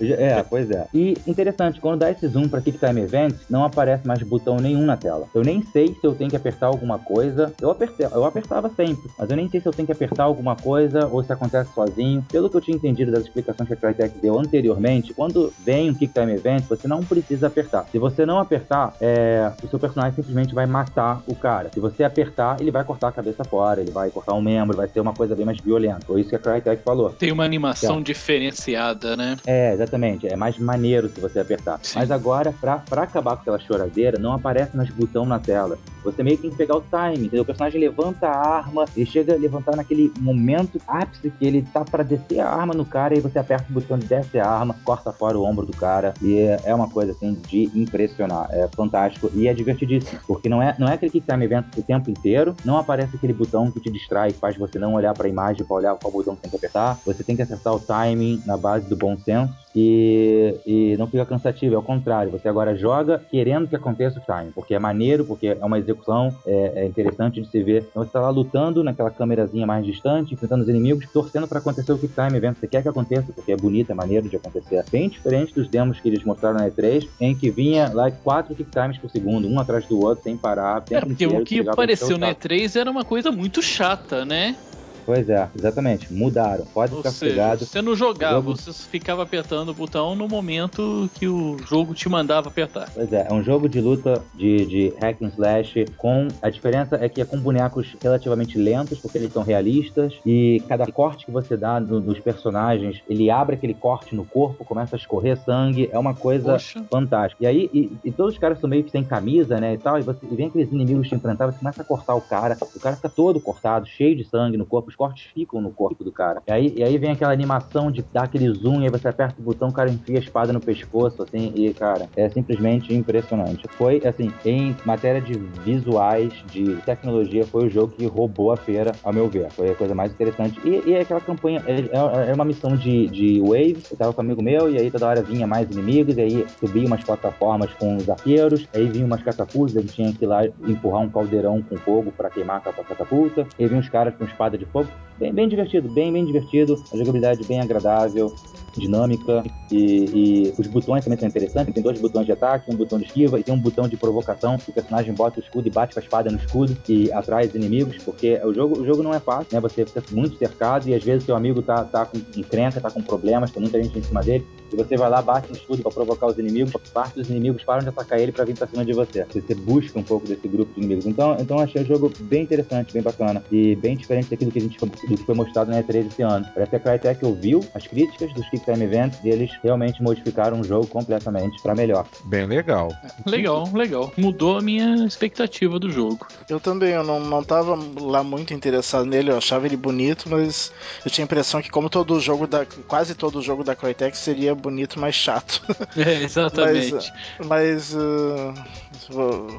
é, 0.00 0.42
pois 0.42 0.70
é. 0.70 0.86
E 0.92 1.16
interessante, 1.26 1.80
quando 1.80 2.00
dá 2.00 2.10
esse 2.10 2.26
zoom 2.26 2.48
para 2.48 2.60
Kick 2.60 2.78
Time 2.78 3.00
Event, 3.00 3.34
não 3.48 3.64
aparece 3.64 4.06
mais 4.06 4.22
botão 4.22 4.56
nenhum 4.56 4.84
na 4.84 4.96
tela. 4.96 5.28
Eu 5.34 5.42
nem 5.42 5.62
sei 5.62 5.88
se 5.88 6.04
eu 6.04 6.14
tenho 6.14 6.30
que 6.30 6.36
apertar 6.36 6.66
alguma 6.66 6.98
coisa. 6.98 7.52
Eu, 7.60 7.70
apertei, 7.70 8.06
eu 8.06 8.24
apertava 8.24 8.70
sempre, 8.70 9.10
mas 9.18 9.30
eu 9.30 9.36
nem 9.36 9.48
sei 9.48 9.60
se 9.60 9.68
eu 9.68 9.72
tenho 9.72 9.86
que 9.86 9.92
apertar 9.92 10.24
alguma 10.24 10.56
coisa 10.56 11.06
ou 11.06 11.22
se 11.22 11.32
acontece 11.32 11.72
sozinho. 11.72 12.24
Pelo 12.30 12.48
que 12.48 12.56
eu 12.56 12.60
tinha 12.60 12.76
entendido 12.76 13.12
das 13.12 13.24
explicações 13.24 13.68
que 13.68 13.74
a 13.74 13.76
Crytek 13.76 14.18
deu 14.18 14.38
anteriormente, 14.38 15.12
quando 15.14 15.52
vem 15.64 15.90
um 15.90 15.94
Kick 15.94 16.12
Time 16.12 16.32
Event, 16.32 16.64
você 16.68 16.88
não 16.88 17.00
precisa 17.00 17.46
apertar. 17.46 17.86
Se 17.90 17.98
você 17.98 18.24
não 18.24 18.38
apertar, 18.38 18.94
é, 19.00 19.52
o 19.62 19.68
seu 19.68 19.78
personagem 19.78 20.14
simplesmente 20.14 20.54
vai 20.54 20.66
matar 20.66 21.22
o 21.26 21.34
cara. 21.34 21.70
Se 21.72 21.80
você 21.80 22.02
apertar, 22.02 22.61
ele 22.62 22.70
vai 22.70 22.84
cortar 22.84 23.08
a 23.08 23.12
cabeça 23.12 23.44
fora, 23.44 23.80
ele 23.80 23.90
vai 23.90 24.10
cortar 24.10 24.34
um 24.34 24.40
membro, 24.40 24.76
vai 24.76 24.88
ser 24.88 25.00
uma 25.00 25.12
coisa 25.12 25.34
bem 25.34 25.44
mais 25.44 25.58
violenta. 25.58 26.06
Foi 26.06 26.20
isso 26.20 26.30
que 26.30 26.36
a 26.36 26.38
Crytek 26.38 26.82
falou. 26.82 27.10
Tem 27.10 27.32
uma 27.32 27.44
animação 27.44 28.00
diferenciada, 28.00 29.16
né? 29.16 29.36
É, 29.46 29.72
exatamente. 29.72 30.26
É 30.26 30.36
mais 30.36 30.58
maneiro 30.58 31.08
se 31.08 31.20
você 31.20 31.40
apertar. 31.40 31.78
Sim. 31.82 31.98
Mas 31.98 32.10
agora, 32.10 32.52
pra, 32.60 32.78
pra 32.78 33.02
acabar 33.02 33.36
com 33.36 33.42
aquela 33.42 33.58
choradeira, 33.58 34.18
não 34.18 34.32
aparece 34.32 34.76
mais 34.76 34.88
botão 34.90 35.26
na 35.26 35.38
tela. 35.38 35.78
Você 36.04 36.22
meio 36.22 36.36
que 36.36 36.42
tem 36.42 36.50
que 36.50 36.56
pegar 36.56 36.76
o 36.76 36.80
time, 36.82 37.26
entendeu? 37.26 37.42
O 37.42 37.46
personagem 37.46 37.80
levanta 37.80 38.26
a 38.26 38.56
arma, 38.56 38.84
ele 38.96 39.06
chega 39.06 39.34
a 39.34 39.36
levantar 39.36 39.76
naquele 39.76 40.12
momento 40.20 40.80
ápice 40.86 41.30
que 41.30 41.46
ele 41.46 41.62
tá 41.62 41.84
para 41.84 42.02
descer 42.02 42.40
a 42.40 42.48
arma 42.48 42.74
no 42.74 42.84
cara, 42.84 43.16
e 43.16 43.20
você 43.20 43.38
aperta 43.38 43.66
o 43.70 43.72
botão 43.72 43.98
de 43.98 44.06
desce 44.06 44.38
a 44.38 44.48
arma, 44.48 44.74
corta 44.84 45.12
fora 45.12 45.38
o 45.38 45.44
ombro 45.44 45.64
do 45.64 45.76
cara, 45.76 46.12
e 46.20 46.38
é, 46.38 46.60
é 46.64 46.74
uma 46.74 46.88
coisa 46.88 47.12
assim 47.12 47.36
de 47.48 47.70
impressionar. 47.74 48.48
É 48.50 48.68
fantástico 48.74 49.30
e 49.34 49.48
é 49.48 49.54
divertidíssimo, 49.54 50.20
porque 50.26 50.48
não 50.48 50.62
é, 50.62 50.74
não 50.78 50.88
é 50.88 50.94
aquele 50.94 51.10
que 51.10 51.20
time 51.20 51.44
event 51.44 51.66
o 51.76 51.82
tempo 51.82 52.10
inteiro, 52.10 52.51
não 52.64 52.76
aparece 52.76 53.16
aquele 53.16 53.32
botão 53.32 53.70
que 53.70 53.80
te 53.80 53.90
distrai, 53.90 54.32
que 54.32 54.38
faz 54.38 54.56
você 54.56 54.78
não 54.78 54.94
olhar 54.94 55.14
para 55.14 55.26
a 55.26 55.30
imagem, 55.30 55.64
para 55.64 55.76
olhar 55.76 55.94
qual 55.96 56.12
botão 56.12 56.34
que 56.34 56.42
tem 56.42 56.50
que 56.50 56.56
apertar. 56.56 56.98
Você 57.04 57.22
tem 57.22 57.36
que 57.36 57.42
acertar 57.42 57.74
o 57.74 57.80
timing 57.80 58.42
na 58.46 58.56
base 58.56 58.88
do 58.88 58.96
bom 58.96 59.16
senso 59.18 59.61
e, 59.74 60.54
e 60.66 60.96
não 60.98 61.06
fica 61.06 61.24
cansativo, 61.24 61.74
é 61.74 61.78
o 61.78 61.82
contrário. 61.82 62.30
Você 62.30 62.48
agora 62.48 62.74
joga 62.76 63.20
querendo 63.30 63.66
que 63.66 63.76
aconteça 63.76 64.18
o 64.18 64.22
time, 64.22 64.52
porque 64.52 64.74
é 64.74 64.78
maneiro, 64.78 65.24
porque 65.24 65.48
é 65.48 65.64
uma 65.64 65.78
execução 65.78 66.34
é, 66.46 66.72
é 66.76 66.86
interessante 66.86 67.40
de 67.40 67.48
se 67.48 67.62
ver. 67.62 67.86
Então 67.90 68.04
você 68.04 68.10
tá 68.10 68.20
lá 68.20 68.30
lutando 68.30 68.84
naquela 68.84 69.10
câmerazinha 69.10 69.66
mais 69.66 69.84
distante, 69.84 70.34
enfrentando 70.34 70.62
os 70.62 70.68
inimigos, 70.68 71.06
torcendo 71.12 71.48
para 71.48 71.58
acontecer 71.58 71.92
o 71.92 71.98
Quick 71.98 72.14
Time 72.14 72.36
Event. 72.36 72.56
Você 72.58 72.66
quer 72.66 72.82
que 72.82 72.88
aconteça, 72.88 73.32
porque 73.32 73.52
é 73.52 73.56
bonito, 73.56 73.90
é 73.90 73.94
maneiro 73.94 74.28
de 74.28 74.36
acontecer. 74.36 74.84
Bem 74.90 75.08
diferente 75.08 75.54
dos 75.54 75.68
demos 75.68 76.00
que 76.00 76.08
eles 76.08 76.24
mostraram 76.24 76.58
na 76.58 76.68
E3, 76.68 77.08
em 77.20 77.34
que 77.34 77.50
vinha 77.50 77.90
lá 77.92 78.10
quatro 78.10 78.54
Quick 78.54 78.70
Times 78.70 78.98
por 78.98 79.10
segundo, 79.10 79.48
um 79.48 79.58
atrás 79.58 79.86
do 79.86 80.00
outro, 80.00 80.24
sem 80.24 80.36
parar. 80.36 80.84
É, 80.90 81.00
porque 81.00 81.26
o 81.26 81.44
que 81.44 81.60
apareceu 81.66 82.18
na 82.18 82.34
E3 82.34 82.78
era 82.78 82.90
uma 82.90 83.04
coisa 83.04 83.32
muito 83.32 83.62
chata, 83.62 84.24
né? 84.24 84.56
Pois 85.04 85.28
é, 85.28 85.48
exatamente. 85.56 86.12
Mudaram. 86.12 86.64
Pode 86.72 86.92
Ou 86.92 86.98
ficar 86.98 87.10
seja, 87.10 87.56
Você 87.56 87.82
não 87.82 87.94
jogava, 87.94 88.36
jogo... 88.36 88.56
você 88.56 88.72
ficava 88.72 89.22
apertando 89.22 89.70
o 89.70 89.74
botão 89.74 90.14
no 90.14 90.28
momento 90.28 91.10
que 91.14 91.26
o 91.26 91.56
jogo 91.66 91.94
te 91.94 92.08
mandava 92.08 92.48
apertar. 92.48 92.90
Pois 92.94 93.12
é, 93.12 93.26
é 93.28 93.32
um 93.32 93.42
jogo 93.42 93.68
de 93.68 93.80
luta 93.80 94.22
de, 94.34 94.66
de 94.66 94.94
hack 95.00 95.20
and 95.22 95.28
slash 95.28 95.86
com. 95.96 96.28
A 96.40 96.50
diferença 96.50 96.96
é 97.00 97.08
que 97.08 97.20
é 97.20 97.24
com 97.24 97.38
bonecos 97.38 97.96
relativamente 98.00 98.58
lentos, 98.58 98.98
porque 98.98 99.18
eles 99.18 99.32
são 99.32 99.42
realistas, 99.42 100.14
e 100.24 100.62
cada 100.68 100.86
corte 100.90 101.26
que 101.26 101.32
você 101.32 101.56
dá 101.56 101.80
no, 101.80 102.00
nos 102.00 102.18
personagens, 102.20 103.02
ele 103.08 103.30
abre 103.30 103.56
aquele 103.56 103.74
corte 103.74 104.14
no 104.14 104.24
corpo, 104.24 104.64
começa 104.64 104.96
a 104.96 104.98
escorrer 104.98 105.36
sangue, 105.38 105.88
é 105.92 105.98
uma 105.98 106.14
coisa 106.14 106.52
Poxa. 106.52 106.84
fantástica. 106.90 107.42
E 107.44 107.46
aí, 107.46 107.70
e, 107.72 107.92
e, 108.04 108.12
todos 108.12 108.34
os 108.34 108.38
caras 108.38 108.58
são 108.60 108.68
meio 108.68 108.84
que 108.84 108.90
sem 108.90 109.04
camisa, 109.04 109.58
né, 109.58 109.74
e 109.74 109.78
tal, 109.78 109.98
e, 109.98 110.02
você, 110.02 110.18
e 110.30 110.34
vem 110.34 110.46
aqueles 110.46 110.70
inimigos 110.70 111.08
te 111.08 111.14
enfrentar, 111.14 111.46
você 111.46 111.58
começa 111.58 111.82
a 111.82 111.84
cortar 111.84 112.14
o 112.14 112.20
cara, 112.20 112.56
o 112.60 112.80
cara 112.80 112.96
fica 112.96 113.08
todo 113.08 113.40
cortado, 113.40 113.86
cheio 113.86 114.16
de 114.16 114.24
sangue 114.24 114.56
no 114.56 114.66
corpo, 114.66 114.91
os 114.92 114.96
cortes 114.96 115.24
ficam 115.32 115.60
no 115.60 115.70
corpo 115.70 116.04
do 116.04 116.12
cara. 116.12 116.42
E 116.46 116.52
aí, 116.52 116.74
e 116.76 116.84
aí 116.84 116.98
vem 116.98 117.10
aquela 117.10 117.32
animação 117.32 117.90
de 117.90 118.02
dar 118.12 118.24
aquele 118.24 118.52
zoom, 118.52 118.82
e 118.82 118.84
aí 118.84 118.90
você 118.90 119.08
aperta 119.08 119.40
o 119.40 119.42
botão, 119.42 119.68
o 119.68 119.72
cara 119.72 119.90
enfia 119.90 120.18
a 120.18 120.20
espada 120.20 120.52
no 120.52 120.60
pescoço, 120.60 121.22
assim, 121.22 121.52
e, 121.54 121.72
cara, 121.72 122.08
é 122.16 122.28
simplesmente 122.28 122.94
impressionante. 122.94 123.66
Foi, 123.72 124.00
assim, 124.04 124.32
em 124.44 124.76
matéria 124.84 125.20
de 125.20 125.34
visuais, 125.64 126.32
de 126.46 126.76
tecnologia, 126.82 127.44
foi 127.46 127.66
o 127.66 127.70
jogo 127.70 127.92
que 127.92 128.06
roubou 128.06 128.52
a 128.52 128.56
feira, 128.56 128.92
ao 129.02 129.12
meu 129.12 129.28
ver. 129.28 129.50
Foi 129.50 129.70
a 129.70 129.74
coisa 129.74 129.94
mais 129.94 130.12
interessante. 130.12 130.60
E, 130.64 130.90
e 130.90 130.96
aquela 130.96 131.20
campanha, 131.20 131.62
é, 131.66 131.80
é, 131.80 132.30
é 132.30 132.34
uma 132.34 132.44
missão 132.44 132.76
de, 132.76 133.08
de 133.08 133.40
waves, 133.40 133.90
eu 133.90 133.96
tava 133.96 134.12
com 134.12 134.20
um 134.20 134.24
amigo 134.24 134.42
meu, 134.42 134.70
e 134.70 134.78
aí 134.78 134.90
toda 134.90 135.06
hora 135.06 135.22
vinha 135.22 135.46
mais 135.46 135.70
inimigos, 135.70 136.16
e 136.16 136.20
aí 136.20 136.46
subia 136.60 136.86
umas 136.86 137.02
plataformas 137.02 137.72
com 137.74 137.96
os 137.96 138.08
arqueiros, 138.08 138.68
aí 138.74 138.86
vinha 138.86 139.06
umas 139.06 139.22
catapultas, 139.22 139.76
a 139.76 139.80
gente 139.80 139.94
tinha 139.94 140.12
que 140.12 140.24
ir 140.24 140.28
lá 140.28 140.44
empurrar 140.44 141.00
um 141.00 141.08
caldeirão 141.08 141.62
com 141.62 141.76
fogo 141.76 142.12
para 142.12 142.28
queimar 142.30 142.62
a 142.64 142.72
catapulta, 142.82 143.46
e 143.58 143.66
vinha 143.66 143.80
uns 143.80 143.88
caras 143.88 144.14
com 144.14 144.24
espada 144.24 144.58
de 144.58 144.66
fogo, 144.66 144.81
bem, 145.18 145.32
bem 145.32 145.48
divertido, 145.48 145.88
bem, 145.90 146.12
bem 146.12 146.24
divertido. 146.24 146.82
A 146.92 146.96
jogabilidade 146.96 147.44
bem 147.46 147.60
agradável, 147.60 148.34
dinâmica 148.78 149.42
e, 149.70 150.48
e, 150.48 150.54
os 150.58 150.66
botões 150.66 151.04
também 151.04 151.18
são 151.18 151.28
interessantes. 151.28 151.72
Tem 151.74 151.82
dois 151.82 152.00
botões 152.00 152.26
de 152.26 152.32
ataque, 152.32 152.70
um 152.72 152.76
botão 152.76 152.98
de 152.98 153.04
esquiva 153.04 153.38
e 153.38 153.42
tem 153.42 153.54
um 153.54 153.58
botão 153.58 153.88
de 153.88 153.96
provocação. 153.96 154.56
O 154.66 154.72
personagem 154.72 155.12
bota 155.12 155.40
o 155.40 155.42
escudo 155.42 155.68
e 155.68 155.70
bate 155.70 155.94
com 155.94 156.00
a 156.00 156.02
espada 156.02 156.30
no 156.30 156.38
escudo 156.38 156.76
e 156.88 157.12
atrai 157.12 157.46
os 157.46 157.54
inimigos, 157.54 157.96
porque 158.02 158.40
o 158.44 158.52
jogo, 158.52 158.80
o 158.80 158.84
jogo 158.84 159.02
não 159.02 159.14
é 159.14 159.20
fácil, 159.20 159.48
né? 159.52 159.60
Você 159.60 159.84
fica 159.84 160.02
muito 160.10 160.36
cercado 160.36 160.88
e 160.88 160.94
às 160.94 161.02
vezes 161.02 161.24
seu 161.24 161.36
amigo 161.36 161.62
tá, 161.62 161.84
tá 161.84 162.06
com 162.06 162.18
encrenca, 162.36 162.80
tá 162.80 162.90
com 162.90 163.02
problemas, 163.02 163.50
tem 163.50 163.62
muita 163.62 163.82
gente 163.82 163.98
em 163.98 164.02
cima 164.02 164.22
dele. 164.22 164.46
E 164.72 164.76
você 164.76 164.96
vai 164.96 165.10
lá, 165.10 165.20
bate 165.20 165.50
no 165.50 165.56
escudo 165.56 165.82
para 165.82 165.92
provocar 165.92 166.26
os 166.26 166.38
inimigos, 166.38 166.72
parte 166.92 167.16
dos 167.16 167.28
inimigos 167.28 167.62
param 167.62 167.82
de 167.82 167.90
atacar 167.90 168.18
ele 168.18 168.32
para 168.32 168.44
vir 168.44 168.56
pra 168.56 168.66
cima 168.66 168.84
de 168.84 168.92
você. 168.92 169.26
Você 169.32 169.54
busca 169.54 169.98
um 169.98 170.02
pouco 170.02 170.26
desse 170.26 170.48
grupo 170.48 170.72
de 170.72 170.80
inimigos. 170.80 171.06
Então, 171.06 171.36
então 171.38 171.58
achei 171.58 171.82
o 171.82 171.86
jogo 171.86 172.10
bem 172.20 172.42
interessante, 172.42 172.92
bem 172.92 173.02
bacana 173.02 173.42
e 173.52 173.76
bem 173.76 173.96
diferente 173.96 174.30
daquilo 174.30 174.50
que 174.50 174.58
a 174.58 174.62
gente 174.62 174.71
do 174.80 175.16
que 175.16 175.16
foi 175.24 175.34
mostrado 175.34 175.70
na 175.70 175.82
E3 175.82 176.06
esse 176.06 176.22
ano. 176.22 176.46
Parece 176.52 176.70
que 176.70 176.76
a 176.76 176.80
Crytek 176.80 177.24
ouviu 177.24 177.64
as 177.74 177.86
críticas 177.86 178.32
dos 178.34 178.48
Kick 178.50 178.64
Time 178.64 178.84
Events 178.84 179.18
e 179.24 179.28
eles 179.28 179.50
realmente 179.62 180.02
modificaram 180.02 180.60
o 180.60 180.64
jogo 180.64 180.86
completamente 180.86 181.60
para 181.62 181.74
melhor. 181.74 182.06
Bem 182.24 182.46
legal. 182.46 182.92
Legal, 183.26 183.68
legal. 183.72 184.12
Mudou 184.16 184.58
a 184.58 184.62
minha 184.62 185.06
expectativa 185.06 185.78
do 185.78 185.90
jogo. 185.90 186.26
Eu 186.48 186.60
também, 186.60 186.90
eu 186.90 187.04
não, 187.04 187.20
não 187.20 187.42
tava 187.42 187.78
lá 188.00 188.22
muito 188.22 188.54
interessado 188.54 189.06
nele, 189.06 189.30
eu 189.30 189.38
achava 189.38 189.66
ele 189.66 189.76
bonito, 189.76 190.28
mas 190.28 190.72
eu 191.04 191.10
tinha 191.10 191.24
a 191.24 191.26
impressão 191.26 191.62
que 191.62 191.70
como 191.70 191.88
todo 191.88 192.18
jogo 192.20 192.46
da 192.46 192.66
quase 192.86 193.14
todo 193.14 193.42
jogo 193.42 193.64
da 193.64 193.74
Crytek 193.74 194.16
seria 194.16 194.54
bonito, 194.54 194.98
mas 194.98 195.14
chato. 195.14 195.62
É, 195.96 196.22
exatamente. 196.22 197.12
mas, 197.38 197.92
mas 197.92 197.94
uh, 197.94 198.54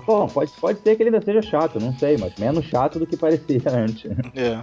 Bom, 0.05 0.27
pode, 0.27 0.51
pode 0.59 0.79
ser 0.79 0.95
que 0.95 1.03
ele 1.03 1.09
ainda 1.09 1.23
seja 1.23 1.41
chato, 1.41 1.79
não 1.79 1.93
sei, 1.97 2.17
mas 2.17 2.35
menos 2.37 2.65
chato 2.65 2.99
do 2.99 3.07
que 3.07 3.17
parecia 3.17 3.61
antes. 3.71 4.11
É. 4.35 4.59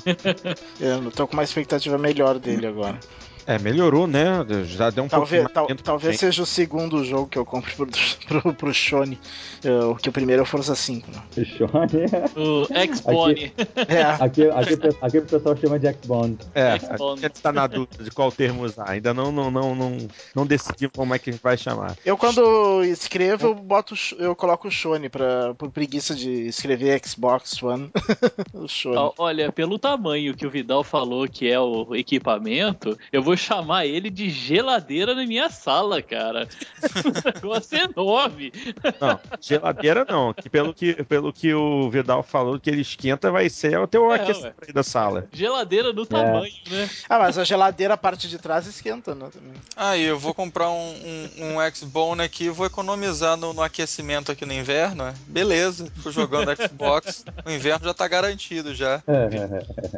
Eu 0.81 1.11
tô 1.11 1.27
com 1.27 1.35
uma 1.35 1.45
expectativa 1.45 1.99
melhor 1.99 2.39
dele 2.39 2.67
agora. 2.67 2.99
É, 3.47 3.59
melhorou, 3.59 4.07
né? 4.07 4.45
Já 4.65 4.91
deu 4.91 5.05
um 5.05 5.09
talvez, 5.09 5.47
tal, 5.53 5.67
Talvez 5.83 6.19
seja 6.19 6.43
o 6.43 6.47
segundo 6.47 7.05
jogo 7.05 7.29
que 7.29 7.39
eu 7.39 7.45
compro 7.45 7.75
pro, 7.75 7.89
pro, 8.27 8.55
pro 8.55 8.75
Shone. 8.75 9.19
Uh, 9.65 9.95
que 9.97 10.09
o 10.09 10.13
primeiro 10.13 10.41
é 10.41 10.43
o 10.43 10.47
Forza 10.47 10.75
5. 10.75 11.11
Né? 11.11 11.23
O 11.37 11.45
Shone? 11.45 12.07
O 12.37 12.75
X-Bone. 12.75 13.53
Aqui, 13.57 13.93
é. 13.93 14.03
aqui, 14.03 14.49
aqui, 14.49 14.97
aqui, 15.01 15.19
o 15.19 15.23
pessoal 15.23 15.57
chama 15.57 15.79
de 15.79 15.87
X-Bone. 15.89 16.39
É, 16.55 16.73
a 16.73 16.77
gente 17.17 17.41
tá 17.43 17.53
na 17.53 17.67
dúvida 17.67 18.05
de 18.05 18.11
qual 18.11 18.33
termo 18.33 18.65
usar. 18.65 18.89
Ainda 18.89 19.13
não, 19.13 19.31
não, 19.31 19.51
não, 19.51 19.75
não, 19.75 19.99
não 20.35 20.47
decidimos 20.47 20.93
como 20.97 21.15
é 21.15 21.19
que 21.19 21.31
a 21.31 21.33
gente 21.33 21.43
vai 21.43 21.57
chamar. 21.57 21.97
Eu, 22.05 22.17
quando 22.17 22.85
escrevo, 22.85 23.49
eu, 23.49 23.55
boto, 23.55 23.95
eu 24.19 24.35
coloco 24.35 24.69
o 24.69 24.71
Shone 24.71 25.09
pra, 25.09 25.55
por 25.55 25.71
preguiça 25.71 26.15
de 26.15 26.47
escrever 26.47 27.01
Xbox 27.05 27.63
One. 27.63 27.91
o 28.55 28.67
Shone. 28.67 29.13
Olha, 29.19 29.53
pelo 29.53 29.79
tamanho 29.79 30.35
que 30.35 30.47
o 30.47 30.51
Vidal 30.51 30.83
falou 30.83 31.29
que 31.29 31.51
é 31.51 31.61
o 31.61 31.95
equipamento, 31.95 32.99
eu 33.13 33.23
vou 33.23 33.30
chamar 33.37 33.87
ele 33.87 34.11
de 34.11 34.31
geladeira 34.31 35.15
na 35.15 35.27
minha 35.27 35.51
sala, 35.51 36.03
cara. 36.03 36.49
o 37.05 37.35
negócio 37.35 37.79
é 37.79 37.85
enorme. 37.85 38.53
Não, 39.01 39.21
geladeira 39.41 40.07
não. 40.09 40.33
Que 40.33 40.49
pelo, 40.49 40.75
que, 40.75 41.03
pelo 41.05 41.33
que 41.33 41.53
o 41.55 41.91
Vidal 41.91 42.23
falou, 42.23 42.59
que 42.59 42.71
ele 42.71 42.83
esquenta, 42.83 43.31
vai 43.31 43.49
ser 43.49 43.79
o 43.79 43.87
teu 43.87 44.13
é, 44.13 44.17
aquecimento 44.17 44.73
da 44.73 44.83
sala. 44.83 45.29
Geladeira 45.33 45.93
no 45.93 46.03
é. 46.03 46.07
tamanho, 46.07 46.53
né? 46.69 46.91
Ah, 47.09 47.19
mas 47.19 47.39
a 47.39 47.45
geladeira, 47.45 47.95
a 47.95 47.97
parte 47.97 48.29
de 48.29 48.39
trás, 48.39 48.67
esquenta, 48.67 49.15
né? 49.15 49.29
Aí, 49.77 50.05
ah, 50.05 50.09
eu 50.09 50.19
vou 50.19 50.35
comprar 50.35 50.71
um, 50.71 50.95
um, 51.39 51.57
um 51.57 51.75
Xbone 51.75 52.23
aqui 52.23 52.45
e 52.45 52.51
vou 52.51 52.67
economizar 52.67 53.37
no, 53.37 53.53
no, 53.53 53.63
aquecimento 53.63 54.33
aqui 54.33 54.47
no 54.47 54.53
inverno. 54.53 55.05
Né? 55.05 55.15
Beleza, 55.27 55.87
fico 55.97 56.11
jogando 56.11 56.51
Xbox. 56.57 57.25
O 57.45 57.51
inverno 57.51 57.85
já 57.85 57.95
tá 57.95 58.07
garantido 58.09 58.75
já. 58.75 59.03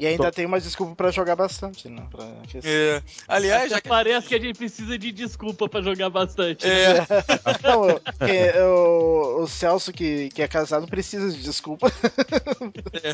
e 0.01 0.07
ainda 0.07 0.31
tem 0.31 0.47
uma 0.47 0.61
desculpa 0.61 0.95
pra 0.95 1.11
jogar 1.11 1.37
bastante, 1.37 1.89
né? 1.89 2.03
Pra 2.11 2.25
é. 2.65 3.03
Aliás, 3.29 3.71
já 3.71 3.81
que... 3.81 3.89
parece 3.89 4.29
que 4.29 4.35
a 4.35 4.41
gente 4.41 4.57
precisa 4.57 4.99
de 4.99 5.13
desculpa 5.13 5.69
para 5.69 5.83
jogar 5.83 6.11
bastante. 6.11 6.67
É. 6.67 7.01
Né? 7.01 7.07
Não, 7.63 8.67
o, 8.67 9.43
o, 9.43 9.49
Celso, 9.49 9.93
que, 9.93 10.31
que 10.31 10.43
é 10.43 10.49
casado, 10.49 10.87
precisa 10.87 11.31
de 11.31 11.43
desculpa. 11.43 11.93
É. 13.03 13.13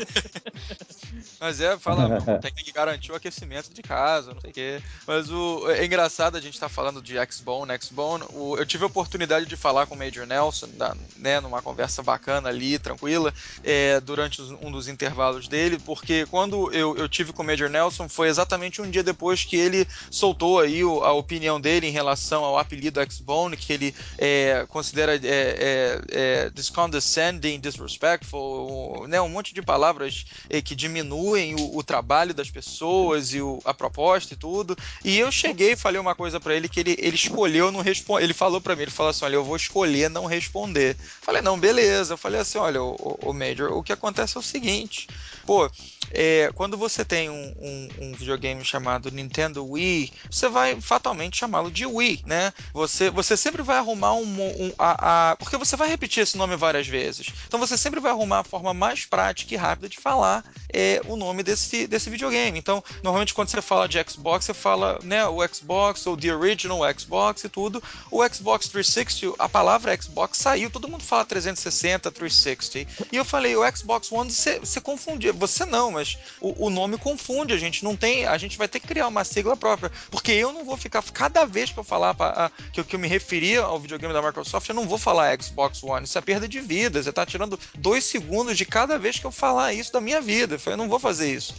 Mas 1.39 1.61
é, 1.61 1.77
fala, 1.77 2.19
tem 2.41 2.51
que 2.51 2.71
garantir 2.71 3.11
o 3.11 3.15
aquecimento 3.15 3.73
de 3.73 3.81
casa, 3.81 4.33
não 4.33 4.41
sei 4.41 4.49
o 4.49 4.53
quê. 4.53 4.81
Mas 5.07 5.29
o, 5.29 5.69
é 5.71 5.85
engraçado 5.85 6.35
a 6.35 6.41
gente 6.41 6.53
estar 6.53 6.67
tá 6.67 6.73
falando 6.73 7.01
de 7.01 7.17
X-Bone, 7.17 7.71
X-Bone. 7.73 8.25
Eu 8.57 8.65
tive 8.65 8.83
a 8.83 8.87
oportunidade 8.87 9.45
de 9.45 9.55
falar 9.55 9.85
com 9.85 9.95
o 9.95 9.97
Major 9.97 10.25
Nelson, 10.25 10.69
da, 10.73 10.95
né, 11.17 11.39
numa 11.39 11.61
conversa 11.61 12.03
bacana 12.03 12.49
ali, 12.49 12.77
tranquila, 12.77 13.33
é, 13.63 13.99
durante 14.01 14.41
um 14.61 14.71
dos 14.71 14.87
intervalos 14.87 15.47
dele, 15.47 15.79
porque 15.85 16.25
quando 16.27 16.71
eu, 16.73 16.95
eu 16.97 17.07
tive 17.07 17.31
com 17.31 17.41
o 17.41 17.45
Major 17.45 17.69
Nelson 17.69 18.09
foi 18.09 18.27
exatamente 18.27 18.81
um 18.81 18.89
dia 18.89 19.03
depois 19.03 19.43
que 19.43 19.55
ele 19.55 19.87
soltou 20.09 20.59
aí 20.59 20.83
o, 20.83 21.03
a 21.03 21.13
opinião 21.13 21.59
dele 21.59 21.87
em 21.87 21.91
relação 21.91 22.43
ao 22.43 22.57
apelido 22.57 22.99
X-Bone, 23.01 23.57
que 23.57 23.73
ele 23.73 23.95
é, 24.17 24.65
considera 24.69 25.15
é, 25.15 25.19
é, 25.23 26.01
é 26.11 26.49
discondescending, 26.49 27.59
disrespectful, 27.59 29.07
né, 29.07 29.21
um 29.21 29.29
monte 29.29 29.53
de 29.53 29.61
palavras 29.61 30.25
é, 30.49 30.61
que 30.61 30.75
diminuem 30.75 31.55
o, 31.55 31.77
o, 31.77 31.83
trabalho 31.83 32.33
das 32.33 32.49
pessoas 32.49 33.33
e 33.33 33.41
o, 33.41 33.59
a 33.65 33.73
proposta 33.73 34.33
e 34.33 34.37
tudo. 34.37 34.77
E 35.03 35.17
eu 35.17 35.31
cheguei 35.31 35.73
e 35.73 35.77
falei 35.77 35.99
uma 35.99 36.15
coisa 36.15 36.39
para 36.39 36.55
ele 36.55 36.69
que 36.69 36.79
ele, 36.79 36.95
ele 36.99 37.15
escolheu 37.15 37.71
não 37.71 37.81
responder. 37.81 38.23
Ele 38.23 38.33
falou 38.33 38.61
para 38.61 38.75
mim, 38.75 38.83
ele 38.83 38.91
falou 38.91 39.09
assim: 39.11 39.25
olha, 39.25 39.35
eu 39.35 39.43
vou 39.43 39.55
escolher 39.55 40.09
não 40.09 40.25
responder. 40.25 40.95
Falei, 41.21 41.41
não, 41.41 41.59
beleza. 41.59 42.13
Eu 42.13 42.17
falei 42.17 42.41
assim: 42.41 42.57
olha, 42.57 42.81
o, 42.81 43.19
o 43.23 43.33
Major, 43.33 43.71
o 43.71 43.83
que 43.83 43.93
acontece 43.93 44.37
é 44.37 44.39
o 44.39 44.43
seguinte, 44.43 45.07
pô, 45.45 45.69
é, 46.11 46.51
quando 46.55 46.77
você 46.77 47.05
tem 47.05 47.29
um, 47.29 47.53
um, 47.59 47.89
um, 48.01 48.11
videogame 48.13 48.63
chamado 48.65 49.11
Nintendo 49.11 49.65
Wii, 49.65 49.88
você 50.29 50.47
vai 50.47 50.79
fatalmente 50.81 51.37
chamá-lo 51.37 51.71
de 51.71 51.85
Wii, 51.85 52.23
né? 52.25 52.53
Você, 52.73 53.09
você 53.09 53.35
sempre 53.35 53.61
vai 53.61 53.77
arrumar 53.77 54.13
um, 54.13 54.23
um 54.23 54.73
a, 54.77 55.31
a, 55.31 55.35
porque 55.35 55.57
você 55.57 55.75
vai 55.75 55.87
repetir 55.87 56.23
esse 56.23 56.37
nome 56.37 56.55
várias 56.55 56.87
vezes. 56.87 57.27
Então 57.47 57.59
você 57.59 57.77
sempre 57.77 57.99
vai 57.99 58.11
arrumar 58.11 58.39
a 58.39 58.43
forma 58.43 58.73
mais 58.73 59.05
prática 59.05 59.53
e 59.53 59.57
rápida 59.57 59.89
de 59.89 59.97
falar 59.97 60.43
é, 60.73 61.01
o 61.05 61.15
nome 61.15 61.43
desse, 61.43 61.87
desse 61.87 62.09
videogame. 62.09 62.57
Então, 62.57 62.83
normalmente 63.03 63.33
quando 63.33 63.49
você 63.49 63.61
fala 63.61 63.87
de 63.87 64.03
Xbox, 64.09 64.45
você 64.45 64.53
fala 64.53 64.99
né, 65.03 65.25
o 65.25 65.39
Xbox 65.47 66.05
ou 66.07 66.17
The 66.17 66.33
Original 66.33 66.79
Xbox 66.97 67.43
e 67.43 67.49
tudo. 67.49 67.81
O 68.11 68.27
Xbox 68.27 68.67
360, 68.67 69.35
a 69.37 69.47
palavra 69.47 69.99
Xbox 70.01 70.37
saiu, 70.37 70.69
todo 70.69 70.87
mundo 70.87 71.03
fala 71.03 71.25
360, 71.25 72.11
360. 72.11 73.05
E 73.11 73.15
eu 73.15 73.25
falei, 73.25 73.55
o 73.55 73.75
Xbox 73.75 74.11
One 74.11 74.31
você, 74.31 74.59
você 74.59 74.81
confundia, 74.81 75.31
você 75.33 75.65
não, 75.65 75.91
mas 75.91 76.17
o, 76.41 76.67
o, 76.67 76.69
nome 76.69 76.97
confunde, 76.97 77.53
a 77.53 77.57
gente 77.57 77.83
não 77.83 77.95
tem, 77.95 78.25
a 78.25 78.37
gente 78.37 78.57
vai 78.57 78.67
ter 78.67 78.79
que 78.79 78.87
criar 78.87 79.07
uma 79.07 79.23
sigla 79.23 79.55
própria, 79.55 79.78
porque 80.09 80.31
eu 80.31 80.51
não 80.51 80.63
vou 80.63 80.77
ficar, 80.77 81.03
cada 81.03 81.45
vez 81.45 81.71
que 81.71 81.77
eu 81.77 81.83
falar 81.83 82.13
pra, 82.13 82.51
que, 82.71 82.83
que 82.83 82.95
eu 82.95 82.99
me 82.99 83.07
referia 83.07 83.61
ao 83.61 83.79
videogame 83.79 84.13
da 84.13 84.21
Microsoft, 84.21 84.67
eu 84.67 84.75
não 84.75 84.87
vou 84.87 84.97
falar 84.97 85.41
Xbox 85.41 85.83
One, 85.83 86.05
isso 86.05 86.17
é 86.17 86.21
perda 86.21 86.47
de 86.47 86.59
vida, 86.59 87.01
você 87.01 87.11
tá 87.11 87.25
tirando 87.25 87.59
dois 87.77 88.03
segundos 88.03 88.57
de 88.57 88.65
cada 88.65 88.97
vez 88.97 89.19
que 89.19 89.25
eu 89.25 89.31
falar 89.31 89.73
isso 89.73 89.91
da 89.93 90.01
minha 90.01 90.21
vida, 90.21 90.57
eu 90.65 90.77
não 90.77 90.89
vou 90.89 90.99
fazer 90.99 91.33
isso. 91.33 91.53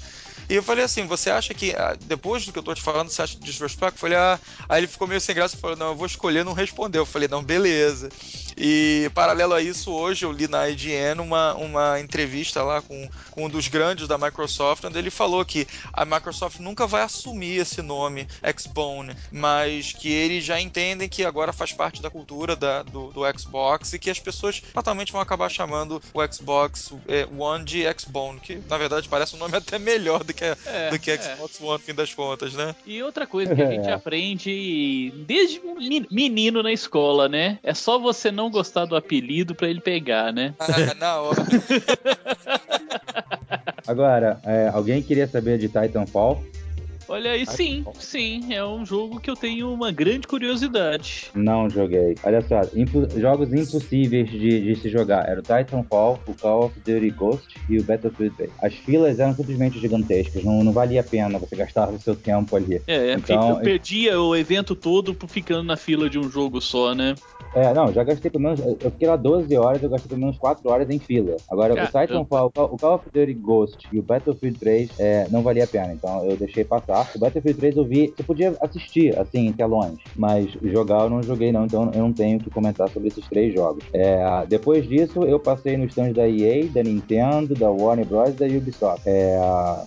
E 0.50 0.56
eu 0.56 0.64
falei 0.64 0.84
assim: 0.84 1.06
você 1.06 1.30
acha 1.30 1.54
que, 1.54 1.70
ah, 1.76 1.96
depois 2.06 2.44
do 2.44 2.52
que 2.52 2.58
eu 2.58 2.62
tô 2.62 2.74
te 2.74 2.82
falando, 2.82 3.08
você 3.08 3.22
acha 3.22 3.38
disrespect? 3.38 3.94
Eu 3.94 4.00
falei, 4.00 4.18
ah. 4.18 4.38
Aí 4.68 4.80
ele 4.80 4.88
ficou 4.88 5.06
meio 5.06 5.20
sem 5.20 5.32
graça 5.32 5.54
e 5.54 5.60
falou: 5.60 5.76
não, 5.76 5.90
eu 5.90 5.94
vou 5.94 6.06
escolher 6.06 6.44
não 6.44 6.52
responder. 6.52 6.98
Eu 6.98 7.06
falei, 7.06 7.28
não, 7.28 7.40
beleza. 7.40 8.10
E 8.56 9.08
paralelo 9.14 9.54
a 9.54 9.62
isso, 9.62 9.92
hoje 9.92 10.24
eu 10.24 10.32
li 10.32 10.48
na 10.48 10.68
IGN 10.68 11.20
uma, 11.22 11.54
uma 11.54 12.00
entrevista 12.00 12.62
lá 12.62 12.82
com, 12.82 13.08
com 13.30 13.46
um 13.46 13.48
dos 13.48 13.68
grandes 13.68 14.08
da 14.08 14.18
Microsoft, 14.18 14.84
onde 14.84 14.98
ele 14.98 15.10
falou 15.10 15.44
que 15.44 15.66
a 15.92 16.04
Microsoft 16.04 16.58
nunca 16.58 16.86
vai 16.86 17.02
assumir 17.02 17.60
esse 17.60 17.80
nome, 17.80 18.26
Xbone, 18.58 19.16
mas 19.30 19.92
que 19.92 20.12
eles 20.12 20.44
já 20.44 20.60
entendem 20.60 21.08
que 21.08 21.24
agora 21.24 21.52
faz 21.52 21.72
parte 21.72 22.02
da 22.02 22.10
cultura 22.10 22.56
da, 22.56 22.82
do, 22.82 23.12
do 23.12 23.22
Xbox 23.38 23.92
e 23.92 23.98
que 23.98 24.10
as 24.10 24.18
pessoas 24.18 24.60
fatalmente 24.74 25.12
vão 25.12 25.20
acabar 25.20 25.48
chamando 25.48 26.02
o 26.12 26.32
Xbox 26.32 26.92
é, 27.08 27.26
One 27.34 27.64
de 27.64 27.84
Xbone, 27.98 28.40
que 28.40 28.60
na 28.68 28.76
verdade 28.76 29.08
parece 29.08 29.36
um 29.36 29.38
nome 29.38 29.56
até 29.56 29.78
melhor 29.78 30.24
do 30.24 30.34
que, 30.34 30.39
é, 30.66 30.90
do 30.90 30.98
que 30.98 31.16
Xbox 31.16 31.60
é. 31.60 31.64
One, 31.64 31.72
no 31.72 31.78
fim 31.78 31.94
das 31.94 32.14
contas, 32.14 32.54
né? 32.54 32.74
E 32.86 33.02
outra 33.02 33.26
coisa 33.26 33.54
que 33.54 33.62
a 33.62 33.70
gente 33.70 33.88
aprende 33.88 35.12
desde 35.26 35.60
menino 36.10 36.62
na 36.62 36.72
escola, 36.72 37.28
né? 37.28 37.58
É 37.62 37.74
só 37.74 37.98
você 37.98 38.30
não 38.30 38.50
gostar 38.50 38.84
do 38.84 38.96
apelido 38.96 39.54
para 39.54 39.68
ele 39.68 39.80
pegar, 39.80 40.32
né? 40.32 40.54
Ah, 40.60 40.94
na 40.94 41.20
hora. 41.20 41.42
Agora, 43.86 44.40
é, 44.44 44.70
alguém 44.72 45.02
queria 45.02 45.26
saber 45.26 45.58
de 45.58 45.68
Titanfall? 45.68 46.42
Olha 47.10 47.32
aí, 47.32 47.44
sim, 47.44 47.84
sim, 47.98 48.54
é 48.54 48.64
um 48.64 48.86
jogo 48.86 49.18
que 49.18 49.28
eu 49.28 49.34
tenho 49.34 49.74
uma 49.74 49.90
grande 49.90 50.28
curiosidade. 50.28 51.28
Não 51.34 51.68
joguei. 51.68 52.14
Olha 52.22 52.40
só, 52.40 52.60
impo 52.72 53.04
jogos 53.18 53.52
impossíveis 53.52 54.30
de, 54.30 54.60
de, 54.60 54.76
se 54.76 54.88
jogar. 54.88 55.28
Era 55.28 55.40
o 55.40 55.42
Titanfall, 55.42 56.20
o 56.24 56.34
Call 56.34 56.66
of 56.66 56.78
Duty 56.78 57.10
Ghost 57.10 57.48
e 57.68 57.78
o 57.78 57.82
Battlefield 57.82 58.36
3. 58.36 58.50
As 58.62 58.74
filas 58.74 59.18
eram 59.18 59.34
simplesmente 59.34 59.80
gigantescas, 59.80 60.44
não, 60.44 60.62
não 60.62 60.70
valia 60.70 61.00
a 61.00 61.04
pena 61.04 61.36
você 61.36 61.56
gastar 61.56 61.88
o 61.88 61.98
seu 61.98 62.14
tempo 62.14 62.54
ali. 62.54 62.80
É, 62.86 63.14
então, 63.14 63.50
eu 63.50 63.56
perdia 63.56 64.20
o 64.20 64.36
evento 64.36 64.76
todo 64.76 65.16
ficando 65.26 65.64
na 65.64 65.76
fila 65.76 66.08
de 66.08 66.16
um 66.16 66.30
jogo 66.30 66.60
só, 66.60 66.94
né? 66.94 67.16
É, 67.54 67.74
não, 67.74 67.92
já 67.92 68.04
gastei 68.04 68.30
pelo 68.30 68.44
menos. 68.44 68.60
Eu 68.60 68.90
fiquei 68.92 69.08
lá 69.08 69.16
12 69.16 69.56
horas, 69.56 69.82
eu 69.82 69.90
gastei 69.90 70.08
pelo 70.08 70.20
menos 70.20 70.38
4 70.38 70.70
horas 70.70 70.88
em 70.88 70.98
fila. 71.00 71.36
Agora, 71.50 71.74
Caramba. 71.74 71.98
o 71.98 72.00
Titanfall, 72.00 72.52
o 72.72 72.78
Call 72.78 72.94
of 72.94 73.04
Duty 73.12 73.34
Ghost 73.34 73.88
e 73.92 73.98
o 73.98 74.02
Battlefield 74.02 74.58
3 74.58 74.90
é, 75.00 75.26
não 75.30 75.42
valia 75.42 75.64
a 75.64 75.66
pena, 75.66 75.92
então 75.92 76.24
eu 76.24 76.36
deixei 76.36 76.64
passar. 76.64 76.99
O 77.14 77.18
Battlefield 77.18 77.58
3 77.58 77.76
eu 77.76 77.84
vi, 77.84 78.12
você 78.16 78.22
podia 78.22 78.56
assistir, 78.60 79.18
assim, 79.18 79.46
em 79.46 79.52
telões, 79.52 79.98
mas 80.16 80.50
jogar 80.62 81.04
eu 81.04 81.10
não 81.10 81.22
joguei, 81.22 81.52
não, 81.52 81.64
então 81.64 81.90
eu 81.94 82.00
não 82.00 82.12
tenho 82.12 82.38
que 82.38 82.50
comentar 82.50 82.88
sobre 82.88 83.08
esses 83.08 83.26
três 83.28 83.54
jogos. 83.54 83.84
É, 83.92 84.44
depois 84.48 84.86
disso, 84.88 85.24
eu 85.24 85.38
passei 85.38 85.76
nos 85.76 85.90
stands 85.90 86.14
da 86.14 86.28
EA, 86.28 86.66
da 86.66 86.82
Nintendo, 86.82 87.54
da 87.54 87.70
Warner 87.70 88.06
Bros. 88.06 88.30
e 88.30 88.32
da 88.32 88.46
Ubisoft. 88.46 89.02
É, 89.06 89.38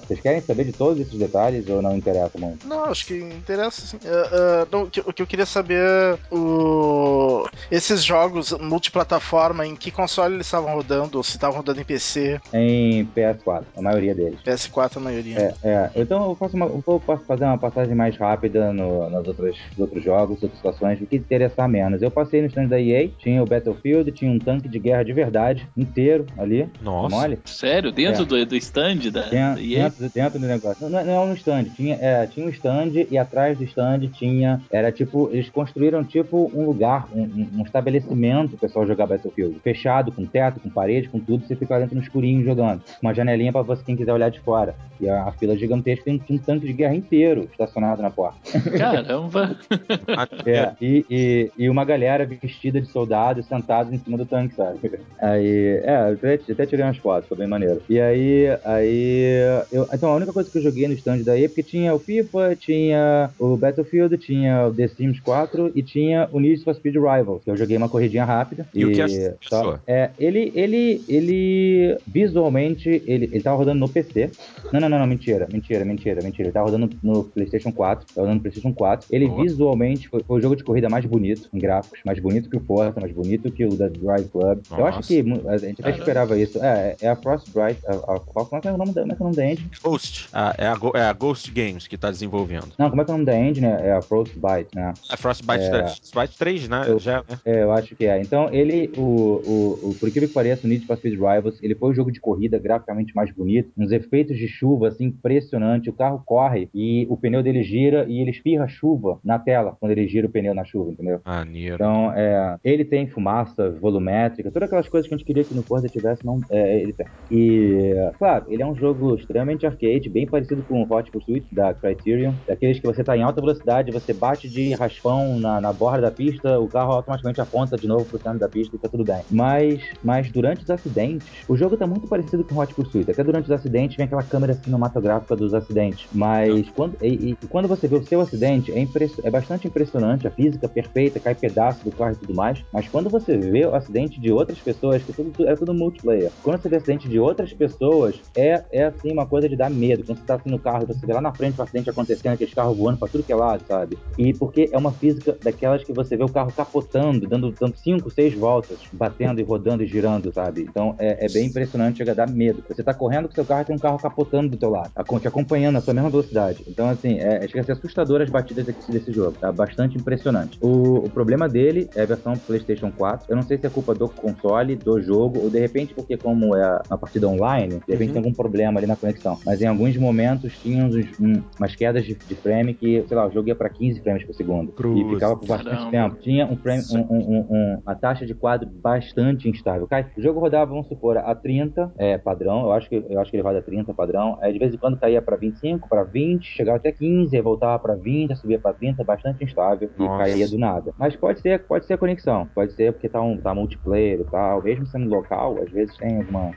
vocês 0.06 0.20
querem 0.20 0.42
saber 0.42 0.66
de 0.66 0.74
todos 0.74 1.00
esses 1.00 1.18
detalhes 1.18 1.68
ou 1.70 1.82
não 1.82 1.96
interessa 1.96 2.38
muito? 2.38 2.68
Não, 2.68 2.86
acho 2.86 3.06
que 3.06 3.18
interessa 3.18 3.82
sim. 3.82 3.98
Uh, 3.98 4.64
uh, 4.64 4.68
não, 4.72 4.84
o, 4.84 4.90
que, 4.90 5.00
o 5.00 5.14
que 5.14 5.22
eu 5.22 5.28
queria 5.28 5.46
saber 5.46 6.18
o 6.32 7.48
esses 7.72 8.04
jogos 8.04 8.52
multiplataforma, 8.52 9.66
em 9.66 9.76
que 9.76 9.92
console 9.92 10.36
eles 10.36 10.48
estavam 10.48 10.74
rodando, 10.74 11.18
ou 11.18 11.24
se 11.24 11.32
estavam 11.32 11.58
rodando 11.58 11.82
em 11.82 11.84
PC? 11.84 12.40
Em 12.54 13.06
PS4, 13.16 13.64
a 13.76 13.82
maioria 13.82 14.14
deles. 14.14 14.40
PS4 14.46 14.98
a 14.98 15.00
maioria. 15.00 15.56
É, 15.64 15.70
é. 15.70 15.92
Então 15.96 16.30
eu 16.30 16.36
faço 16.36 16.56
uma, 16.56 16.66
eu 16.66 16.84
vou 16.86 17.00
fazer 17.26 17.46
uma 17.46 17.58
passagem 17.58 17.96
mais 17.96 18.18
rápida 18.18 18.74
no, 18.74 19.10
nas 19.10 19.28
outras, 19.28 19.58
nos 19.72 19.80
outros 19.80 20.04
jogos, 20.04 20.42
outras 20.42 20.54
situações, 20.54 21.02
o 21.02 21.06
que 21.06 21.16
interessar 21.16 21.68
menos. 21.68 22.02
Eu 22.02 22.12
passei 22.12 22.42
no 22.42 22.48
stand 22.48 22.68
da 22.68 22.80
EA, 22.80 23.10
tinha 23.18 23.42
o 23.42 23.46
Battlefield, 23.46 24.12
tinha 24.12 24.32
um 24.32 24.40
tanque 24.40 24.68
de 24.68 24.80
guerra 24.80 25.04
de 25.04 25.14
verdade, 25.14 25.68
inteiro 25.76 26.26
ali. 26.38 26.68
Nossa. 26.82 27.16
Mole. 27.16 27.40
Sério? 27.46 27.92
Dentro 27.92 28.24
é. 28.24 28.26
do, 28.26 28.46
do 28.46 28.56
stand 28.56 29.12
da, 29.12 29.24
tinha, 29.24 29.56
da 29.56 29.62
EA? 29.62 29.84
Dentro, 29.84 30.10
dentro 30.10 30.40
do 30.40 30.48
negócio. 30.48 30.90
Não, 30.90 31.06
não, 31.06 31.28
no 31.28 31.34
stand, 31.34 31.66
tinha, 31.76 31.96
é, 31.96 32.26
tinha 32.28 32.46
um 32.46 32.50
stand 32.50 32.92
e 33.10 33.18
atrás 33.18 33.58
do 33.58 33.64
stand 33.64 34.08
tinha, 34.14 34.62
era 34.72 34.92
tipo, 34.92 35.30
eles 35.32 35.50
construíram 35.50 36.04
tipo 36.04 36.52
um 36.54 36.66
lugar, 36.66 37.08
um, 37.14 37.22
um, 37.22 37.50
um 37.60 37.64
estabelecimento 37.64 38.54
o 38.54 38.58
pessoal 38.58 38.86
jogar 38.86 39.08
Battlefield. 39.08 39.60
Fechado, 39.64 40.12
com 40.12 40.26
teto, 40.26 40.60
com 40.60 40.70
parede, 40.70 41.10
com 41.10 41.20
tudo, 41.20 41.46
você 41.46 41.56
fica 41.56 41.74
lá 41.74 41.82
dentro 41.82 41.96
no 41.96 42.02
escurinho 42.02 42.44
jogando. 42.44 42.82
Uma 43.02 43.14
janelinha 43.14 43.52
para 43.52 43.62
você, 43.62 43.84
quem 43.84 43.96
quiser 43.96 44.14
olhar 44.14 44.30
de 44.30 44.40
fora. 44.40 44.76
E 45.00 45.10
a, 45.10 45.24
a 45.24 45.32
fila 45.34 45.58
gigantesca 45.58 46.06
tem 46.06 46.22
um, 46.30 46.34
um, 46.36 46.38
tanque 46.38 46.68
de 46.68 46.74
guerra 46.74 46.83
inteiro 46.92 47.48
estacionado 47.52 48.02
na 48.02 48.10
porta. 48.10 48.40
Caramba! 48.78 49.56
é, 50.46 50.72
e, 50.82 51.06
e, 51.10 51.52
e, 51.58 51.70
uma 51.70 51.86
galera 51.86 52.26
vestida 52.26 52.82
de 52.82 52.88
soldados 52.88 53.46
sentados 53.46 53.94
em 53.94 54.00
cima 54.00 54.18
do 54.18 54.26
tanque, 54.26 54.56
sabe? 54.56 55.00
Aí, 55.20 55.82
é, 55.84 56.10
eu 56.10 56.14
até, 56.14 56.52
até 56.52 56.66
tirei 56.66 56.86
umas 56.86 56.98
fotos, 56.98 57.28
foi 57.28 57.38
bem 57.38 57.48
maneiro. 57.48 57.82
E 57.90 58.00
aí, 58.00 58.48
aí, 58.66 59.24
eu, 59.72 59.88
então 59.94 60.10
a 60.10 60.16
única 60.16 60.34
coisa 60.34 60.50
que 60.50 60.58
eu 60.58 60.64
joguei 60.64 60.88
no 60.88 60.94
stand 60.94 61.20
daí 61.24 61.46
é 61.46 61.48
porque 61.48 61.64
tinha 61.64 61.94
o 61.94 62.00
FIFA, 62.00 62.56
tinha 62.56 63.30
o 63.40 63.56
Battlefield, 63.56 64.18
tinha 64.18 64.68
o 64.68 64.74
The 64.74 64.88
Sims 64.88 65.20
4 65.20 65.72
e 65.76 65.84
tinha 65.84 66.28
o 66.32 66.40
Need 66.40 66.64
for 66.64 66.76
Speed 66.76 66.96
Rivals, 66.96 67.44
que 67.44 67.52
eu 67.52 67.58
joguei 67.58 67.78
uma 67.78 67.90
corridinha 67.90 68.26
rápida. 68.26 68.66
E, 68.74 68.82
e 68.82 68.86
o 68.86 68.92
que 68.92 69.02
achou? 69.02 69.38
Só, 69.42 69.80
é, 69.86 70.10
ele, 70.20 70.52
ele, 70.56 71.04
ele, 71.08 71.98
visualmente, 72.08 72.90
ele, 73.06 73.30
ele 73.32 73.42
tava 73.42 73.58
rodando 73.58 73.80
no 73.80 73.90
PC. 73.90 74.32
Não, 74.72 74.80
não, 74.80 74.90
não, 74.90 75.00
não, 75.00 75.08
mentira, 75.08 75.48
mentira, 75.52 75.86
mentira, 75.86 76.22
mentira. 76.22 76.48
Ele 76.48 76.54
tava 76.54 76.66
rodando 76.74 76.90
no 77.02 77.24
PlayStation 77.24 77.72
4, 77.72 78.08
tava 78.08 78.22
rodando 78.22 78.36
no 78.36 78.42
PlayStation 78.42 78.74
4. 78.74 79.08
Ele 79.12 79.28
Boa. 79.28 79.44
visualmente 79.44 80.08
foi, 80.08 80.24
foi, 80.24 80.40
o 80.40 80.42
jogo 80.42 80.56
de 80.56 80.64
corrida 80.64 80.90
mais 80.90 81.06
bonito, 81.06 81.50
em 81.54 81.60
gráficos, 81.60 82.00
mais 82.06 82.20
bonito 82.20 82.50
que 82.50 82.58
o 82.58 82.60
Forza, 82.60 83.00
mais 83.00 83.14
bonito 83.14 83.52
que 83.52 83.66
o 83.66 83.76
da 83.76 83.88
Drive 83.88 84.28
Club. 84.30 84.62
Nossa. 84.70 84.82
Eu 84.82 84.86
acho 84.86 85.08
que 85.08 85.24
a 85.48 85.58
gente 85.58 85.82
até 85.82 85.92
esperava 85.92 86.38
isso. 86.38 86.64
É, 86.64 86.96
é 87.02 87.08
a 87.08 87.14
a, 87.14 87.18
qual, 87.18 88.46
como 88.46 88.58
é 88.58 88.62
que 88.62 88.68
é 88.68 88.72
o 88.72 88.78
nome 88.78 88.94
da, 88.94 89.02
como 89.02 89.14
é 89.14 89.16
que 89.16 89.22
é 89.22 89.26
o 89.26 89.26
nome 89.26 89.36
da 89.36 89.52
engine? 89.52 89.70
Ghost. 89.84 90.30
Ah, 90.34 90.54
é, 90.58 90.66
a, 90.68 90.78
é 90.96 91.02
a 91.02 91.14
Ghost 91.14 91.52
Games 91.52 91.88
que 91.88 91.98
tá 91.98 92.10
desenvolvendo. 92.10 92.70
Não, 92.78 92.90
como 92.90 93.02
é 93.02 93.06
que 93.06 93.12
é 93.12 93.14
o 93.14 93.18
nome 93.18 93.26
da 93.26 93.38
engine? 93.38 93.68
É 93.68 93.94
a 93.94 94.02
Frostbite, 94.02 94.70
né? 94.76 94.94
A 95.10 95.18
Frostbite, 95.18 95.64
é, 95.64 95.70
3, 95.70 96.00
Frostbite 96.12 96.38
3, 96.38 96.70
né? 96.70 96.86
Eu, 96.88 97.00
Já, 97.00 97.24
né? 97.30 97.40
É, 97.46 97.64
eu 97.64 97.72
acho 97.72 97.96
que 97.96 98.06
é. 98.06 98.22
Então, 98.22 98.50
ele, 98.52 98.92
o, 98.98 99.02
o, 99.02 99.90
o, 99.90 99.96
por 100.00 100.10
incrível 100.10 100.28
que 100.28 100.34
pareça, 100.34 100.66
o 100.66 100.70
Need 100.70 100.86
for 100.86 100.98
Speed 100.98 101.14
Rivals, 101.14 101.60
ele 101.62 101.76
foi 101.76 101.92
um 101.92 101.94
jogo 101.94 102.12
de 102.12 102.20
corrida 102.20 102.58
graficamente 102.60 103.16
mais 103.16 103.32
bonito, 103.32 103.72
uns 103.78 103.92
efeitos 103.92 104.38
de 104.38 104.48
chuva, 104.48 104.88
assim, 104.88 105.06
impressionante. 105.06 105.90
O 105.90 105.94
carro 105.94 106.22
corre 106.26 106.63
e 106.74 107.06
o 107.10 107.18
pneu 107.18 107.44
dele 107.44 107.64
gira 107.64 108.06
e 108.08 108.20
ele 108.20 108.32
espirra 108.32 108.68
chuva 108.68 109.20
na 109.24 109.40
tela 109.40 109.76
quando 109.80 109.92
ele 109.92 110.08
gira 110.08 110.28
o 110.28 110.30
pneu 110.30 110.54
na 110.54 110.64
chuva, 110.64 110.92
entendeu? 110.92 111.22
Maneiro. 111.26 111.76
Então, 111.76 112.12
é, 112.14 112.58
ele 112.64 112.86
tem 112.86 113.08
fumaça 113.08 113.72
volumétrica, 113.72 114.52
todas 114.52 114.68
aquelas 114.68 114.88
coisas 114.88 115.08
que 115.08 115.14
a 115.14 115.18
gente 115.18 115.26
queria 115.26 115.44
que 115.44 115.54
no 115.54 115.64
Forza 115.64 115.88
tivesse, 115.88 116.26
não, 116.26 116.40
é, 116.50 116.80
ele 116.82 116.94
tem. 116.94 117.06
E, 117.32 117.94
claro, 118.18 118.46
ele 118.48 118.62
é 118.62 118.66
um 118.66 118.76
jogo 118.76 119.16
extremamente 119.16 119.66
arcade, 119.66 120.10
bem 120.10 120.28
parecido 120.28 120.64
com 120.64 120.84
o 120.84 120.94
Hot 120.94 121.10
Pursuit 121.12 121.46
da 121.52 121.74
Criterion, 121.74 122.34
daqueles 122.48 122.80
que 122.80 122.86
você 122.86 123.04
tá 123.04 123.16
em 123.18 123.24
alta 123.24 123.42
velocidade, 123.42 123.92
você 123.92 124.14
bate 124.14 124.50
de 124.50 124.74
raspão 124.74 125.40
na, 125.40 125.62
na 125.62 125.74
borda 125.74 126.02
da 126.02 126.12
pista, 126.12 126.60
o 126.60 126.68
carro 126.68 126.94
automaticamente 126.94 127.42
aponta 127.42 127.78
de 127.78 127.88
novo 127.88 128.06
pro 128.06 128.20
centro 128.20 128.40
da 128.40 128.50
pista 128.50 128.76
e 128.76 128.80
tá 128.80 128.90
tudo 128.90 129.04
bem. 129.04 129.22
Mas, 129.30 129.82
mas 130.04 130.30
durante 130.32 130.64
os 130.64 130.70
acidentes, 130.70 131.28
o 131.48 131.56
jogo 131.56 131.78
tá 131.78 131.88
muito 131.88 132.08
parecido 132.08 132.44
com 132.44 132.58
Hot 132.58 132.74
Pursuit. 132.74 133.10
Até 133.10 133.24
durante 133.24 133.46
os 133.46 133.52
acidentes 133.52 133.96
vem 133.96 134.06
aquela 134.06 134.24
câmera 134.24 134.54
cinematográfica 134.54 135.36
dos 135.36 135.54
acidentes. 135.54 136.08
Mas 136.14 136.53
Quando, 136.76 136.98
e, 137.02 137.32
e 137.32 137.48
quando 137.48 137.68
você 137.68 137.88
vê 137.88 137.96
o 137.96 138.04
seu 138.04 138.22
acidente, 138.22 138.72
é, 138.72 138.80
impress, 138.80 139.20
é 139.24 139.30
bastante 139.30 139.68
impressionante, 139.68 140.28
a 140.28 140.32
física 140.32 140.68
perfeita, 140.68 141.20
cai 141.20 141.36
pedaço 141.36 141.84
do 141.84 141.92
carro 141.92 142.14
e 142.14 142.18
tudo 142.18 142.36
mais. 142.36 142.64
Mas 142.72 142.88
quando 142.88 143.10
você 143.10 143.38
vê 143.38 143.66
o 143.66 143.76
acidente 143.76 144.20
de 144.20 144.32
outras 144.32 144.60
pessoas, 144.60 145.04
que 145.04 145.12
é 145.12 145.16
tudo, 145.16 145.48
é 145.48 145.56
tudo 145.56 145.74
multiplayer, 145.74 146.32
quando 146.44 146.62
você 146.62 146.70
vê 146.70 146.76
o 146.76 146.78
acidente 146.78 147.10
de 147.10 147.20
outras 147.20 147.54
pessoas, 147.54 148.22
é, 148.36 148.64
é 148.72 148.84
assim 148.86 149.12
uma 149.12 149.26
coisa 149.26 149.50
de 149.50 149.56
dar 149.56 149.70
medo. 149.70 150.04
Quando 150.06 150.20
você 150.20 150.26
tá 150.26 150.36
assim 150.36 150.50
no 150.50 150.60
carro, 150.60 150.86
você 150.86 151.06
vê 151.06 151.14
lá 151.14 151.22
na 151.22 151.34
frente 151.34 151.60
o 151.60 151.64
acidente 151.64 151.90
acontecendo, 151.90 152.34
aqueles 152.34 152.54
carros 152.54 152.78
voando 152.78 153.00
pra 153.00 153.08
tudo 153.08 153.24
que 153.24 153.32
é 153.32 153.36
lado, 153.36 153.64
sabe? 153.68 153.98
E 154.18 154.34
porque 154.34 154.70
é 154.72 154.78
uma 154.78 154.92
física 154.92 155.38
daquelas 155.42 155.84
que 155.84 155.94
você 155.94 156.16
vê 156.16 156.24
o 156.24 156.30
carro 156.30 156.52
capotando, 156.52 157.28
dando, 157.28 157.52
dando 157.52 157.76
cinco, 157.78 158.10
seis 158.10 158.34
voltas, 158.34 158.80
batendo 158.92 159.40
e 159.40 159.44
rodando 159.44 159.84
e 159.84 159.88
girando, 159.88 160.32
sabe? 160.34 160.62
Então 160.62 160.96
é, 161.00 161.26
é 161.26 161.30
bem 161.30 161.48
impressionante, 161.48 161.98
chega 161.98 162.12
a 162.12 162.16
dar 162.16 162.30
medo. 162.30 162.64
Você 162.68 162.84
tá 162.84 162.94
correndo 162.94 163.28
com 163.28 163.36
seu 163.36 163.46
carro 163.46 163.62
e 163.62 163.66
tem 163.66 163.76
um 163.76 163.80
carro 163.80 163.98
capotando 163.98 164.50
do 164.50 164.58
teu 164.58 164.70
lado, 164.70 164.92
te 165.24 165.28
acompanhando 165.28 165.76
na 165.76 165.82
sua 165.82 165.94
mesma 165.94 166.10
velocidade. 166.10 166.43
Então, 166.68 166.90
assim, 166.90 167.20
é, 167.20 167.48
chega 167.48 167.62
a 167.62 167.64
ser 167.64 167.72
assustador 167.74 168.22
as 168.22 168.30
batidas 168.30 168.66
desse, 168.66 168.92
desse 168.92 169.12
jogo. 169.12 169.34
Tá 169.40 169.52
bastante 169.52 169.98
impressionante. 169.98 170.58
O, 170.62 171.06
o, 171.06 171.10
problema 171.10 171.48
dele 171.48 171.90
é 171.96 172.02
a 172.02 172.06
versão 172.06 172.34
PlayStation 172.34 172.92
4. 172.92 173.28
Eu 173.30 173.36
não 173.36 173.44
sei 173.44 173.58
se 173.58 173.66
é 173.66 173.70
culpa 173.70 173.94
do 173.94 174.10
console, 174.10 174.76
do 174.76 175.02
jogo, 175.02 175.40
ou 175.40 175.50
de 175.50 175.60
repente, 175.60 175.94
porque 175.94 176.18
como 176.18 176.56
é 176.56 176.82
uma 176.90 176.98
partida 176.98 177.28
online, 177.28 177.82
de 177.86 177.92
repente 177.92 178.10
uhum. 178.10 178.14
tem 178.14 178.18
algum 178.18 178.34
problema 178.34 178.80
ali 178.80 178.88
na 178.88 178.96
conexão. 178.96 179.38
Mas 179.46 179.62
em 179.62 179.68
alguns 179.68 179.96
momentos 179.98 180.58
tinha 180.60 180.84
uns, 180.84 180.96
um, 181.20 181.42
umas 181.58 181.76
quedas 181.76 182.06
de, 182.06 182.16
de, 182.16 182.36
frame 182.36 182.74
que, 182.74 183.04
sei 183.08 183.18
lá, 183.18 183.28
o 183.28 183.32
jogo 183.32 183.48
ia 183.48 183.56
pra 183.56 183.70
15 183.70 184.02
frames 184.02 184.24
por 184.24 184.34
segundo. 184.34 184.72
Cruz. 184.72 185.00
E 185.00 185.14
ficava 185.14 185.36
por 185.36 185.48
bastante 185.48 185.76
Caramba. 185.76 185.92
tempo. 185.92 186.22
Tinha 186.22 186.46
um 186.46 186.58
frame, 186.58 186.84
um, 186.94 187.46
um, 187.50 187.82
uma 187.84 187.96
taxa 187.96 188.26
de 188.26 188.34
quadro 188.34 188.70
bastante 188.70 189.50
instável. 189.50 189.88
Cai, 189.88 190.06
o 190.18 190.22
jogo 190.22 190.40
rodava, 190.40 190.72
vamos 190.72 190.88
supor, 190.88 191.18
a 191.18 191.36
30, 191.36 191.94
é 191.98 192.18
padrão. 192.18 192.64
Eu 192.64 192.72
acho 192.72 192.90
que, 192.90 193.04
eu 193.10 193.20
acho 193.20 193.30
que 193.30 193.38
ele 193.38 193.44
roda 193.44 193.60
a 193.60 193.62
30 193.62 193.94
padrão. 193.94 194.38
Aí 194.42 194.54
de 194.54 194.60
vez 194.60 194.74
em 194.74 194.78
quando 194.78 194.98
caía 194.98 195.22
para 195.22 195.36
25, 195.36 195.88
para 195.88 196.04
20, 196.04 196.33
chegava 196.42 196.78
até 196.78 196.92
15, 196.92 197.36
aí 197.36 197.42
voltava 197.42 197.78
para 197.80 197.96
20, 197.96 198.36
subia 198.36 198.60
para 198.60 198.74
30, 198.74 199.04
bastante 199.04 199.44
instável 199.44 199.90
Nossa. 199.98 200.16
e 200.16 200.18
caía 200.18 200.48
do 200.48 200.58
nada. 200.58 200.94
Mas 200.98 201.16
pode 201.16 201.40
ser, 201.42 201.66
pode 201.66 201.86
ser 201.86 201.94
a 201.94 201.98
conexão, 201.98 202.48
pode 202.54 202.74
ser 202.74 202.94
porque 202.94 203.10
tá, 203.10 203.22
um, 203.22 203.38
tá 203.38 203.54
multiplayer 203.54 204.20
e 204.22 204.24
tal, 204.26 204.64
mesmo 204.64 204.86
sendo 204.88 205.10
local, 205.10 205.60
às 205.62 205.72
vezes 205.72 205.96
tem 205.98 206.18
alguma 206.18 206.52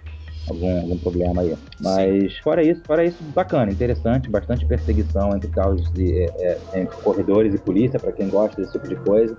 algum, 0.49 0.81
algum 0.81 0.99
problema 0.99 1.43
aí. 1.43 1.55
Mas 1.81 2.35
Sim. 2.35 2.43
fora 2.43 2.63
isso, 2.63 2.83
fora 2.85 3.05
isso, 3.05 3.23
bacana, 3.33 3.71
interessante, 3.71 4.31
bastante 4.31 4.67
perseguição 4.67 5.35
entre 5.37 5.51
carros 5.51 5.83
de, 5.93 6.23
é, 6.23 6.27
é, 6.39 6.81
entre 6.83 6.97
corredores 7.03 7.55
e 7.55 7.59
polícia, 7.59 7.99
para 7.99 8.13
quem 8.13 8.29
gosta 8.29 8.57
desse 8.57 8.73
tipo 8.73 8.89
de 8.89 8.97
coisa 8.97 9.37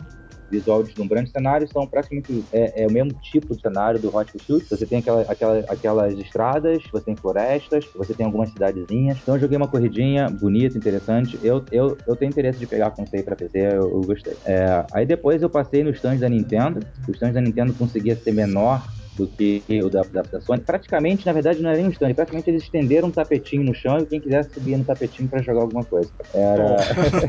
visual 0.49 0.83
de 0.83 0.89
deslumbrante. 0.89 1.31
Cenários 1.31 1.71
são 1.71 1.85
praticamente 1.87 2.45
é, 2.51 2.83
é, 2.83 2.87
o 2.87 2.91
mesmo 2.91 3.13
tipo 3.13 3.55
de 3.55 3.61
cenário 3.61 3.99
do 3.99 4.15
Hot 4.15 4.31
Pursuit. 4.31 4.67
Você 4.69 4.85
tem 4.85 4.99
aquela, 4.99 5.21
aquela, 5.21 5.59
aquelas 5.67 6.17
estradas, 6.17 6.83
você 6.91 7.05
tem 7.05 7.15
florestas, 7.15 7.85
você 7.95 8.13
tem 8.13 8.25
algumas 8.25 8.49
cidadezinhas. 8.49 9.19
Então 9.21 9.35
eu 9.35 9.41
joguei 9.41 9.57
uma 9.57 9.67
corridinha 9.67 10.29
bonita, 10.29 10.77
interessante. 10.77 11.39
Eu, 11.43 11.65
eu, 11.71 11.97
eu 12.07 12.15
tenho 12.15 12.29
interesse 12.29 12.59
de 12.59 12.67
pegar 12.67 12.89
você 12.89 13.21
pra 13.23 13.35
PC, 13.35 13.57
eu, 13.57 13.91
eu 13.91 14.05
gostei. 14.05 14.33
É, 14.45 14.85
aí 14.93 15.05
depois 15.05 15.41
eu 15.41 15.49
passei 15.49 15.83
no 15.83 15.89
stand 15.91 16.17
da 16.17 16.29
Nintendo. 16.29 16.85
O 17.07 17.11
stand 17.11 17.31
da 17.33 17.41
Nintendo 17.41 17.73
conseguia 17.73 18.15
ser 18.15 18.31
menor 18.31 18.96
do 19.17 19.27
que 19.27 19.63
o 19.83 19.89
da, 19.89 20.01
da, 20.01 20.21
da, 20.21 20.41
Sony. 20.41 20.61
Praticamente, 20.61 21.25
na 21.25 21.33
verdade, 21.33 21.61
não 21.61 21.69
era 21.69 21.77
nem 21.77 21.87
um 21.87 21.91
stand, 21.91 22.13
praticamente 22.13 22.49
eles 22.49 22.63
estenderam 22.63 23.07
um 23.07 23.11
tapetinho 23.11 23.63
no 23.63 23.73
chão 23.73 23.97
e 23.99 24.05
quem 24.05 24.21
quisesse 24.21 24.53
subir 24.53 24.77
no 24.77 24.83
tapetinho 24.83 25.27
para 25.27 25.41
jogar 25.41 25.61
alguma 25.61 25.83
coisa. 25.83 26.11
Era. 26.33 26.77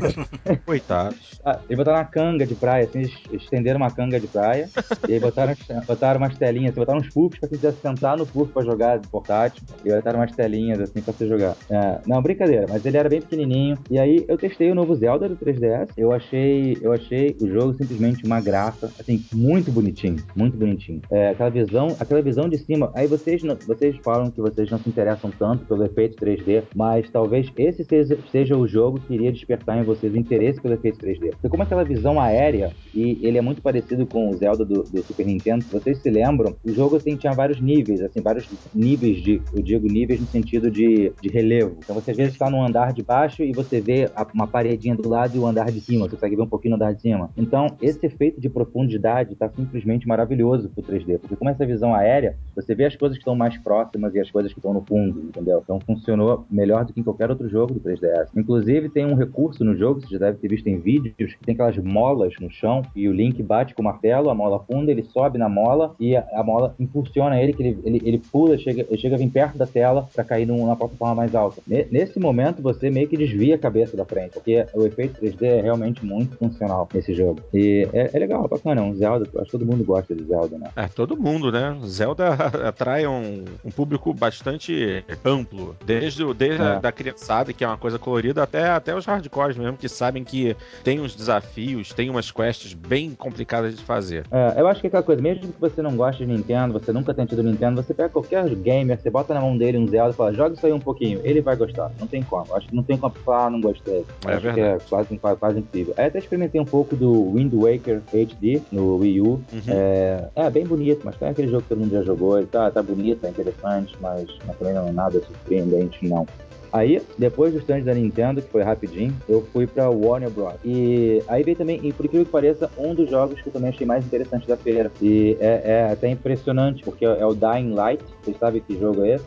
Coitados. 0.65 1.39
ah, 1.43 1.59
eles 1.67 1.77
botaram 1.77 1.99
uma 1.99 2.05
canga 2.05 2.45
de 2.45 2.55
praia, 2.55 2.85
assim, 2.85 2.99
eles 2.99 3.13
estenderam 3.31 3.77
uma 3.77 3.91
canga 3.91 4.19
de 4.19 4.27
praia 4.27 4.69
e 5.07 5.13
aí 5.13 5.19
botaram, 5.19 5.55
botaram 5.87 6.19
umas 6.19 6.37
telinhas, 6.37 6.71
assim, 6.71 6.79
botaram 6.79 6.99
uns 6.99 7.09
puffs 7.09 7.39
pra 7.39 7.49
quem 7.49 7.57
quisesse 7.57 7.81
sentar 7.81 8.17
no 8.17 8.25
puff 8.25 8.51
pra 8.51 8.63
jogar 8.63 8.99
portátil 9.11 9.63
e 9.83 9.89
botaram 9.89 10.19
umas 10.19 10.31
telinhas 10.31 10.79
assim 10.79 11.01
pra 11.01 11.13
você 11.13 11.27
jogar. 11.27 11.55
É, 11.69 11.99
não, 12.05 12.21
brincadeira, 12.21 12.65
mas 12.69 12.85
ele 12.85 12.97
era 12.97 13.09
bem 13.09 13.21
pequenininho. 13.21 13.77
E 13.89 13.97
aí 13.97 14.25
eu 14.27 14.37
testei 14.37 14.71
o 14.71 14.75
novo 14.75 14.95
Zelda 14.95 15.27
do 15.27 15.35
3DS. 15.37 15.89
Eu 15.97 16.11
achei, 16.11 16.77
eu 16.81 16.93
achei 16.93 17.35
o 17.41 17.47
jogo 17.47 17.73
simplesmente 17.73 18.25
uma 18.25 18.39
graça, 18.39 18.91
assim, 18.99 19.23
muito 19.33 19.71
bonitinho, 19.71 20.17
muito 20.35 20.57
bonitinho. 20.57 21.01
É, 21.11 21.29
aquela 21.29 21.49
visão 21.49 21.78
visão, 21.79 21.95
aquela 21.99 22.21
visão 22.21 22.49
de 22.49 22.57
cima. 22.57 22.91
Aí 22.93 23.07
vocês, 23.07 23.41
vocês 23.65 23.95
falam 24.03 24.29
que 24.29 24.41
vocês 24.41 24.69
não 24.69 24.77
se 24.79 24.89
interessam 24.89 25.31
tanto 25.31 25.65
pelo 25.65 25.83
efeito 25.83 26.17
3D, 26.17 26.63
mas 26.75 27.09
talvez 27.09 27.51
esse 27.57 27.83
seja, 27.83 28.17
seja 28.31 28.57
o 28.57 28.67
jogo 28.67 28.99
que 28.99 29.13
iria 29.13 29.31
despertar 29.31 29.77
em 29.77 29.83
vocês 29.83 30.13
o 30.13 30.17
interesse 30.17 30.61
pelo 30.61 30.73
efeito 30.73 30.99
3D. 30.99 31.31
Porque 31.31 31.49
como 31.49 31.63
aquela 31.63 31.83
visão 31.83 32.19
aérea, 32.19 32.71
e 32.93 33.19
ele 33.21 33.37
é 33.37 33.41
muito 33.41 33.61
parecido 33.61 34.05
com 34.05 34.29
o 34.29 34.33
Zelda 34.35 34.65
do, 34.65 34.83
do 34.83 35.03
Super 35.03 35.25
Nintendo, 35.25 35.65
vocês 35.71 35.99
se 35.99 36.09
lembram, 36.09 36.55
o 36.63 36.71
jogo 36.71 36.97
assim, 36.97 37.15
tinha 37.15 37.33
vários 37.33 37.61
níveis, 37.61 38.01
assim, 38.01 38.21
vários 38.21 38.47
níveis 38.73 39.21
de, 39.21 39.41
eu 39.53 39.61
digo 39.61 39.87
níveis 39.87 40.19
no 40.19 40.27
sentido 40.27 40.69
de, 40.69 41.13
de 41.21 41.29
relevo. 41.29 41.77
Então 41.79 41.95
você 41.95 42.11
às 42.11 42.17
vezes 42.17 42.33
está 42.33 42.49
no 42.49 42.61
andar 42.61 42.93
de 42.93 43.03
baixo 43.03 43.43
e 43.43 43.51
você 43.53 43.79
vê 43.79 44.09
uma 44.33 44.47
paredinha 44.47 44.95
do 44.95 45.07
lado 45.07 45.35
e 45.35 45.39
o 45.39 45.45
andar 45.45 45.71
de 45.71 45.79
cima, 45.79 46.05
você 46.05 46.15
consegue 46.15 46.35
ver 46.35 46.41
um 46.41 46.47
pouquinho 46.47 46.71
no 46.71 46.75
andar 46.75 46.93
de 46.93 47.01
cima. 47.01 47.29
Então 47.37 47.67
esse 47.81 48.05
efeito 48.05 48.41
de 48.41 48.49
profundidade 48.49 49.33
está 49.33 49.49
simplesmente 49.49 50.07
maravilhoso 50.07 50.69
pro 50.69 50.83
3D, 50.83 51.19
porque 51.19 51.35
como 51.35 51.49
essa 51.49 51.65
visão 51.69 51.93
aérea, 51.93 52.35
você 52.55 52.75
vê 52.75 52.85
as 52.85 52.95
coisas 52.95 53.17
que 53.17 53.21
estão 53.21 53.35
mais 53.35 53.57
próximas 53.57 54.13
e 54.13 54.19
as 54.19 54.29
coisas 54.29 54.51
que 54.51 54.59
estão 54.59 54.73
no 54.73 54.81
fundo, 54.81 55.21
entendeu? 55.21 55.61
Então 55.63 55.79
funcionou 55.79 56.45
melhor 56.49 56.85
do 56.85 56.93
que 56.93 56.99
em 56.99 57.03
qualquer 57.03 57.29
outro 57.29 57.47
jogo 57.47 57.73
do 57.73 57.79
3DS. 57.79 58.27
Inclusive, 58.35 58.89
tem 58.89 59.05
um 59.05 59.15
recurso 59.15 59.63
no 59.63 59.75
jogo, 59.75 60.01
você 60.01 60.13
já 60.13 60.19
deve 60.19 60.37
ter 60.37 60.47
visto 60.49 60.67
em 60.67 60.77
vídeos, 60.77 61.33
que 61.33 61.45
tem 61.45 61.53
aquelas 61.53 61.77
molas 61.77 62.33
no 62.39 62.49
chão 62.49 62.81
e 62.95 63.07
o 63.07 63.13
Link 63.13 63.41
bate 63.41 63.73
com 63.73 63.81
o 63.81 63.85
martelo, 63.85 64.29
a 64.29 64.35
mola 64.35 64.59
funda, 64.59 64.91
ele 64.91 65.03
sobe 65.03 65.37
na 65.37 65.47
mola 65.47 65.95
e 65.99 66.15
a, 66.15 66.25
a 66.33 66.43
mola 66.43 66.75
impulsiona 66.79 67.41
ele, 67.41 67.53
que 67.53 67.63
ele, 67.63 67.79
ele, 67.83 68.01
ele 68.03 68.21
pula, 68.31 68.57
chega, 68.57 68.85
ele 68.89 68.97
chega 68.97 69.15
a 69.15 69.19
vir 69.19 69.29
perto 69.29 69.57
da 69.57 69.65
tela 69.65 70.07
para 70.13 70.23
cair 70.23 70.45
numa 70.45 70.75
plataforma 70.75 71.15
mais 71.15 71.35
alta. 71.35 71.61
Nesse 71.67 72.19
momento, 72.19 72.61
você 72.61 72.89
meio 72.89 73.07
que 73.07 73.17
desvia 73.17 73.55
a 73.55 73.59
cabeça 73.59 73.95
da 73.95 74.05
frente, 74.05 74.33
porque 74.33 74.65
o 74.73 74.85
efeito 74.85 75.21
3D 75.21 75.43
é 75.43 75.61
realmente 75.61 76.05
muito 76.05 76.35
funcional 76.37 76.87
nesse 76.93 77.13
jogo. 77.13 77.41
E 77.53 77.87
é, 77.93 78.09
é 78.13 78.19
legal, 78.19 78.47
bacana, 78.47 78.81
é 78.81 78.83
um 78.83 78.95
Zelda, 78.95 79.27
acho 79.35 79.45
que 79.45 79.51
todo 79.51 79.65
mundo 79.65 79.83
gosta 79.83 80.13
de 80.15 80.23
Zelda, 80.23 80.57
né? 80.57 80.69
É, 80.75 80.87
todo 80.87 81.17
mundo, 81.17 81.51
né? 81.51 81.58
Zelda 81.85 82.33
atrai 82.67 83.07
um, 83.07 83.45
um 83.63 83.71
público 83.71 84.13
bastante 84.13 85.03
amplo, 85.23 85.75
desde, 85.85 86.33
desde 86.33 86.61
é. 86.61 86.65
a 86.65 86.79
da 86.79 86.91
criançada, 86.91 87.53
que 87.53 87.63
é 87.63 87.67
uma 87.67 87.77
coisa 87.77 87.99
colorida, 87.99 88.43
até, 88.43 88.69
até 88.69 88.95
os 88.95 89.05
hardcores 89.05 89.57
mesmo, 89.57 89.77
que 89.77 89.89
sabem 89.89 90.23
que 90.23 90.55
tem 90.83 90.99
uns 90.99 91.15
desafios, 91.15 91.93
tem 91.93 92.09
umas 92.09 92.31
quests 92.31 92.73
bem 92.73 93.11
complicadas 93.11 93.75
de 93.75 93.83
fazer. 93.83 94.25
É, 94.31 94.59
eu 94.59 94.67
acho 94.67 94.81
que 94.81 94.87
é 94.87 94.89
aquela 94.89 95.03
coisa, 95.03 95.21
mesmo 95.21 95.51
que 95.51 95.59
você 95.59 95.81
não 95.81 95.95
goste 95.95 96.25
de 96.25 96.31
Nintendo, 96.31 96.73
você 96.73 96.91
nunca 96.91 97.13
tenha 97.13 97.27
tido 97.27 97.43
Nintendo, 97.43 97.81
você 97.81 97.93
pega 97.93 98.09
qualquer 98.09 98.47
gamer, 98.55 98.99
você 98.99 99.09
bota 99.09 99.33
na 99.33 99.41
mão 99.41 99.57
dele 99.57 99.77
um 99.77 99.87
Zelda 99.87 100.11
e 100.11 100.15
fala, 100.15 100.33
joga 100.33 100.55
isso 100.55 100.65
aí 100.65 100.73
um 100.73 100.79
pouquinho, 100.79 101.19
ele 101.23 101.41
vai 101.41 101.55
gostar, 101.55 101.91
não 101.99 102.07
tem 102.07 102.23
como. 102.23 102.55
Acho 102.55 102.67
que 102.67 102.75
não 102.75 102.83
tem 102.83 102.97
como 102.97 103.13
falar, 103.15 103.47
ah, 103.47 103.49
não 103.49 103.61
gostei. 103.61 104.05
É 104.25 104.31
acho 104.31 104.41
verdade. 104.41 104.55
que 104.55 104.61
é 104.61 104.77
quase, 104.89 105.17
quase, 105.17 105.39
quase 105.39 105.59
incrível. 105.59 105.93
Aí 105.97 106.05
até 106.05 106.19
experimentei 106.19 106.59
um 106.59 106.65
pouco 106.65 106.95
do 106.95 107.33
Wind 107.33 107.53
Waker 107.53 108.01
HD 108.13 108.61
no 108.71 108.97
Wii 108.97 109.21
U. 109.21 109.25
Uhum. 109.25 109.43
É, 109.67 110.29
é, 110.35 110.49
bem 110.49 110.65
bonito, 110.65 111.01
mas 111.03 111.15
tem 111.15 111.29
aquele 111.39 111.51
jogo 111.51 111.63
que 111.63 111.69
todo 111.69 111.79
mundo 111.79 111.91
já 111.91 112.03
jogou, 112.03 112.45
tá, 112.45 112.69
tá 112.69 112.83
bonito, 112.83 113.21
tá 113.21 113.29
interessante, 113.29 113.95
mas, 114.01 114.27
mas 114.45 114.57
também 114.57 114.73
não 114.73 114.87
é 114.87 114.91
nada 114.91 115.19
surpreendente, 115.21 116.05
não. 116.07 116.27
Aí, 116.71 117.01
depois 117.17 117.51
do 117.51 117.59
stand 117.59 117.81
da 117.81 117.95
Nintendo, 117.95 118.41
que 118.41 118.49
foi 118.49 118.61
rapidinho, 118.61 119.15
eu 119.27 119.41
fui 119.51 119.65
pra 119.65 119.89
Warner 119.89 120.29
Bros. 120.29 120.53
E 120.63 121.23
aí 121.27 121.41
veio 121.41 121.57
também, 121.57 121.79
e 121.81 121.91
por 121.91 122.05
incrível 122.05 122.25
que 122.25 122.31
pareça, 122.31 122.69
um 122.77 122.93
dos 122.93 123.09
jogos 123.09 123.41
que 123.41 123.47
eu 123.47 123.53
também 123.53 123.69
achei 123.69 123.87
mais 123.87 124.05
interessante 124.05 124.47
da 124.47 124.55
feira. 124.55 124.91
E 125.01 125.35
é, 125.39 125.61
é 125.63 125.91
até 125.91 126.09
impressionante, 126.09 126.83
porque 126.83 127.05
é 127.05 127.25
o 127.25 127.33
Dying 127.33 127.73
Light. 127.73 128.03
Vocês 128.21 128.37
sabem 128.37 128.61
que 128.61 128.77
jogo 128.77 129.03
é 129.03 129.15
esse? 129.15 129.25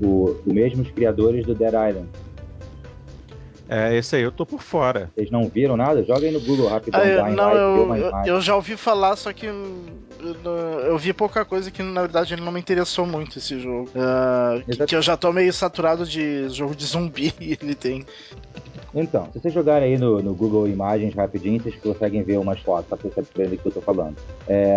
O, 0.00 0.36
o 0.46 0.54
mesmos 0.54 0.88
criadores 0.92 1.44
do 1.44 1.56
Dead 1.56 1.72
Island. 1.72 2.08
É, 3.68 3.94
esse 3.94 4.16
aí 4.16 4.22
eu 4.22 4.32
tô 4.32 4.46
por 4.46 4.62
fora. 4.62 5.10
Vocês 5.14 5.30
não 5.30 5.46
viram 5.48 5.76
nada? 5.76 6.02
Joga 6.02 6.26
aí 6.26 6.32
no 6.32 6.40
Google 6.40 6.68
rapidão. 6.68 7.00
Ah, 7.00 7.06
eu, 7.06 7.32
não, 7.32 7.52
eu, 7.52 7.94
eu, 7.96 8.12
eu, 8.26 8.40
já 8.40 8.56
ouvi 8.56 8.76
falar, 8.76 9.14
só 9.16 9.32
que 9.32 9.46
eu, 9.46 9.84
eu, 10.86 10.96
vi 10.96 11.12
pouca 11.12 11.44
coisa 11.44 11.70
que 11.70 11.82
na 11.82 12.00
verdade 12.00 12.32
ele 12.32 12.42
não 12.42 12.50
me 12.50 12.58
interessou 12.58 13.04
muito 13.04 13.38
esse 13.38 13.60
jogo. 13.60 13.90
Uh, 13.90 14.64
que, 14.64 14.86
que, 14.86 14.96
eu 14.96 15.02
já 15.02 15.16
tô 15.16 15.32
meio 15.32 15.52
saturado 15.52 16.06
de 16.06 16.48
jogo 16.48 16.74
de 16.74 16.86
zumbi 16.86 17.34
ele 17.40 17.74
tem. 17.74 18.06
Então, 18.94 19.28
se 19.32 19.40
vocês 19.40 19.52
jogarem 19.52 19.92
aí 19.92 19.98
no, 19.98 20.22
no 20.22 20.34
Google 20.34 20.66
Imagens 20.66 21.14
rapidinho, 21.14 21.62
vocês 21.62 21.76
conseguem 21.76 22.22
ver 22.22 22.38
umas 22.38 22.58
fotos, 22.60 22.86
pra 22.88 22.96
vocês 22.96 23.26
saberem 23.28 23.50
do 23.50 23.58
que 23.58 23.66
eu 23.66 23.72
tô 23.72 23.80
falando. 23.82 24.16
É, 24.48 24.76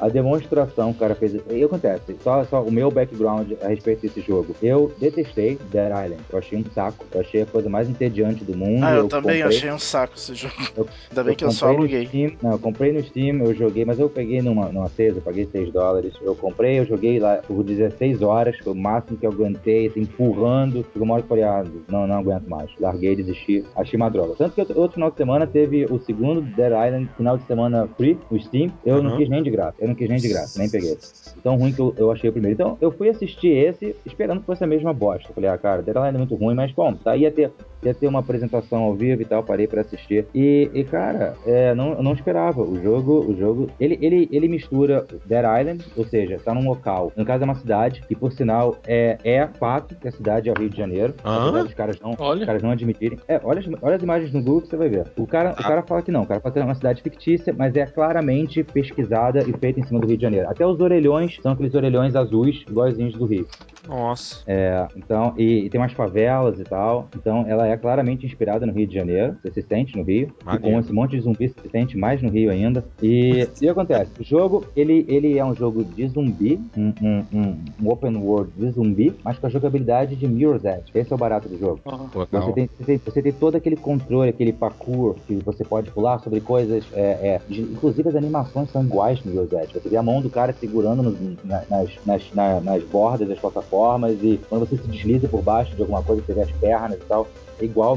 a 0.00 0.08
demonstração 0.08 0.92
que 0.92 0.96
o 0.96 1.00
cara 1.00 1.14
fez. 1.14 1.34
E 1.50 1.64
acontece, 1.64 2.16
só, 2.22 2.44
só 2.44 2.62
o 2.62 2.70
meu 2.70 2.90
background 2.90 3.52
a 3.62 3.68
respeito 3.68 4.02
desse 4.02 4.20
jogo. 4.20 4.54
Eu 4.62 4.92
detestei 4.98 5.58
Dead 5.70 5.90
Island. 5.90 6.22
Eu 6.30 6.38
achei 6.38 6.58
um 6.58 6.64
saco. 6.72 7.04
Eu 7.12 7.20
achei 7.20 7.42
a 7.42 7.46
coisa 7.46 7.68
mais 7.68 7.88
entediante 7.88 8.44
do 8.44 8.56
mundo. 8.56 8.84
Ah, 8.84 8.92
eu, 8.92 8.96
eu 8.98 9.08
também 9.08 9.42
comprei... 9.42 9.58
achei 9.58 9.70
um 9.70 9.78
saco 9.78 10.14
esse 10.16 10.34
jogo. 10.34 10.54
Eu, 10.76 10.88
Ainda 11.10 11.24
bem 11.24 11.32
eu 11.32 11.36
que 11.36 11.44
eu 11.44 11.50
só 11.50 11.68
aluguei. 11.68 12.06
Steam, 12.06 12.32
não, 12.42 12.52
eu 12.52 12.58
comprei 12.58 12.92
no 12.92 13.02
Steam, 13.02 13.38
eu 13.38 13.54
joguei, 13.54 13.84
mas 13.84 13.98
eu 13.98 14.08
peguei 14.08 14.42
numa, 14.42 14.68
numa 14.68 14.88
cesa, 14.88 15.18
eu 15.18 15.22
paguei 15.22 15.46
6 15.46 15.72
dólares. 15.72 16.14
Eu 16.20 16.34
comprei, 16.34 16.78
eu 16.78 16.86
joguei 16.86 17.18
lá 17.18 17.36
por 17.36 17.62
16 17.62 18.22
horas, 18.22 18.56
foi 18.58 18.72
o 18.72 18.76
máximo 18.76 19.16
que 19.16 19.26
eu 19.26 19.32
aguentei, 19.32 19.86
assim, 19.86 20.00
empurrando. 20.00 20.84
Chegou 20.92 21.04
uma 21.04 21.14
hora 21.14 21.22
que 21.22 21.32
eu 21.32 21.36
falei, 21.36 21.44
ah, 21.44 21.64
não, 21.88 22.06
não 22.06 22.18
aguento 22.18 22.48
mais. 22.48 22.70
Larguei, 22.78 23.16
desisti, 23.16 23.64
achei 23.76 23.96
uma 23.96 24.10
droga. 24.10 24.34
Tanto 24.36 24.54
que 24.54 24.60
outro, 24.60 24.78
outro 24.78 24.94
final 24.94 25.10
de 25.10 25.16
semana 25.16 25.46
teve 25.46 25.84
o 25.86 25.98
segundo 25.98 26.40
Dead 26.40 26.72
Island, 26.72 27.08
final 27.16 27.38
de 27.38 27.46
semana 27.46 27.88
free, 27.96 28.18
no 28.30 28.40
Steam. 28.40 28.72
Eu 28.84 28.96
uhum. 28.96 29.02
não 29.02 29.16
quis 29.16 29.28
nem 29.28 29.42
de 29.42 29.50
graça 29.50 29.85
Eu 29.86 29.90
não 29.90 29.94
quis 29.94 30.08
nem 30.08 30.18
de 30.18 30.28
graça, 30.28 30.58
nem 30.58 30.68
peguei. 30.68 30.98
Tão 31.42 31.56
ruim 31.56 31.72
que 31.72 31.80
eu, 31.80 31.94
eu 31.96 32.10
achei 32.10 32.28
o 32.28 32.32
primeiro. 32.32 32.54
Então, 32.54 32.76
eu 32.80 32.90
fui 32.90 33.08
assistir 33.08 33.48
esse 33.48 33.94
esperando 34.04 34.40
que 34.40 34.46
fosse 34.46 34.64
a 34.64 34.66
mesma 34.66 34.92
bosta. 34.92 35.32
Falei, 35.32 35.48
ah, 35.48 35.56
cara, 35.56 35.80
Dead 35.82 35.94
Island 35.94 36.14
é 36.16 36.18
muito 36.18 36.34
ruim, 36.34 36.54
mas 36.54 36.72
bom, 36.72 36.92
tá, 36.94 37.16
ia 37.16 37.30
ter, 37.30 37.52
ia 37.82 37.94
ter 37.94 38.06
uma 38.08 38.18
apresentação 38.18 38.82
ao 38.82 38.94
vivo 38.94 39.22
e 39.22 39.24
tal, 39.24 39.42
parei 39.44 39.66
pra 39.68 39.82
assistir. 39.82 40.26
E, 40.34 40.68
e 40.74 40.82
cara, 40.84 41.34
é, 41.46 41.74
não, 41.74 41.92
eu 41.92 42.02
não 42.02 42.12
esperava. 42.14 42.62
O 42.62 42.80
jogo, 42.82 43.20
o 43.30 43.36
jogo, 43.36 43.70
ele, 43.78 43.96
ele, 44.02 44.28
ele 44.32 44.48
mistura 44.48 45.06
Dead 45.24 45.44
Island, 45.60 45.84
ou 45.96 46.04
seja, 46.04 46.38
tá 46.44 46.52
num 46.52 46.66
local, 46.68 47.12
no 47.16 47.24
caso 47.24 47.42
é 47.42 47.44
uma 47.44 47.54
cidade, 47.54 48.02
que 48.08 48.16
por 48.16 48.32
sinal 48.32 48.76
é, 48.86 49.18
é 49.22 49.46
fato 49.46 49.94
que 49.94 50.08
a 50.08 50.12
cidade 50.12 50.48
é 50.48 50.52
o 50.52 50.58
Rio 50.58 50.68
de 50.70 50.76
Janeiro. 50.76 51.14
Ah? 51.22 51.50
Dos 51.50 51.74
caras 51.74 52.00
não, 52.00 52.14
Olha. 52.18 52.40
os 52.40 52.46
caras 52.46 52.62
não 52.62 52.70
admitirem. 52.70 53.18
É, 53.28 53.40
olha, 53.44 53.60
as- 53.60 53.66
olha 53.82 53.96
as 53.96 54.02
imagens 54.02 54.32
no 54.32 54.42
Google 54.42 54.62
que 54.62 54.68
você 54.68 54.76
vai 54.76 54.88
ver. 54.88 55.06
O 55.16 55.26
cara, 55.26 55.52
o 55.52 55.62
cara 55.62 55.82
fala 55.82 56.02
que 56.02 56.10
não, 56.10 56.22
o 56.22 56.26
cara 56.26 56.40
fala 56.40 56.52
que 56.52 56.58
é 56.58 56.64
uma 56.64 56.74
cidade 56.74 57.02
fictícia, 57.02 57.54
mas 57.56 57.74
é 57.76 57.86
claramente 57.86 58.64
pesquisada 58.64 59.40
e 59.46 59.52
feita 59.58 59.75
em 59.76 59.84
cima 59.84 60.00
do 60.00 60.06
Rio 60.06 60.16
de 60.16 60.22
Janeiro. 60.22 60.48
Até 60.48 60.66
os 60.66 60.80
orelhões 60.80 61.38
são 61.42 61.52
aqueles 61.52 61.74
orelhões 61.74 62.14
azuis, 62.16 62.64
iguaizinhos 62.68 63.14
do 63.14 63.24
Rio. 63.26 63.46
Nossa. 63.86 64.42
É, 64.48 64.86
então, 64.96 65.32
e, 65.38 65.64
e 65.66 65.70
tem 65.70 65.80
umas 65.80 65.92
favelas 65.92 66.58
e 66.58 66.64
tal. 66.64 67.08
Então, 67.14 67.44
ela 67.46 67.68
é 67.68 67.76
claramente 67.76 68.26
inspirada 68.26 68.66
no 68.66 68.72
Rio 68.72 68.86
de 68.86 68.94
Janeiro. 68.94 69.36
Você 69.42 69.50
se 69.52 69.62
sente 69.62 69.96
no 69.96 70.02
Rio. 70.02 70.28
E 70.56 70.58
com 70.58 70.78
esse 70.80 70.92
monte 70.92 71.12
de 71.12 71.20
zumbi, 71.20 71.48
você 71.48 71.60
se 71.62 71.68
sente 71.68 71.96
mais 71.96 72.20
no 72.20 72.28
Rio 72.28 72.50
ainda. 72.50 72.84
E, 73.00 73.44
o 73.44 73.58
que 73.60 73.68
acontece? 73.68 74.10
O 74.20 74.24
jogo, 74.24 74.64
ele, 74.74 75.04
ele 75.08 75.38
é 75.38 75.44
um 75.44 75.54
jogo 75.54 75.84
de 75.84 76.08
zumbi, 76.08 76.60
um, 76.76 76.92
um, 77.00 77.24
um- 77.32 77.56
um 77.82 77.88
open 77.90 78.16
world 78.16 78.50
de 78.56 78.70
zumbi, 78.70 79.14
mas 79.22 79.38
com 79.38 79.46
a 79.46 79.50
jogabilidade 79.50 80.16
de 80.16 80.26
Mirror's 80.26 80.64
Edge. 80.64 80.90
Esse 80.92 81.12
é 81.12 81.14
o 81.14 81.18
barato 81.18 81.48
do 81.48 81.56
jogo. 81.56 81.80
Aham. 81.86 82.08
Você 82.30 82.52
tem, 82.52 82.68
você, 82.78 82.84
tem, 82.84 82.96
você 83.04 83.22
tem 83.22 83.32
todo 83.32 83.54
aquele 83.54 83.76
controle, 83.76 84.30
aquele 84.30 84.52
parkour 84.52 85.14
que 85.28 85.36
você 85.36 85.64
pode 85.64 85.90
pular 85.92 86.18
sobre 86.18 86.40
coisas. 86.40 86.84
é, 86.92 87.00
é, 87.00 87.40
de- 87.48 87.60
inclusive 87.62 88.08
as 88.08 88.16
animações 88.16 88.68
são 88.70 88.82
iguais 88.82 89.22
no 89.24 89.30
Mirror's 89.30 89.52
Edge. 89.52 89.65
Você 89.72 89.88
vê 89.88 89.96
a 89.96 90.02
mão 90.02 90.20
do 90.20 90.30
cara 90.30 90.52
segurando 90.58 91.02
no- 91.02 91.36
na- 91.44 91.62
nas, 91.70 91.90
nas, 92.04 92.22
na- 92.34 92.60
nas 92.60 92.82
bordas 92.84 93.28
das 93.28 93.38
plataformas 93.38 94.16
e 94.22 94.38
quando 94.48 94.66
você 94.66 94.76
se 94.76 94.88
desliza 94.88 95.28
por 95.28 95.42
baixo 95.42 95.74
de 95.74 95.82
alguma 95.82 96.02
coisa, 96.02 96.22
você 96.24 96.32
vê 96.32 96.42
as 96.42 96.50
pernas 96.52 96.98
e 96.98 97.04
tal. 97.08 97.26
É 97.58 97.64
igual. 97.64 97.96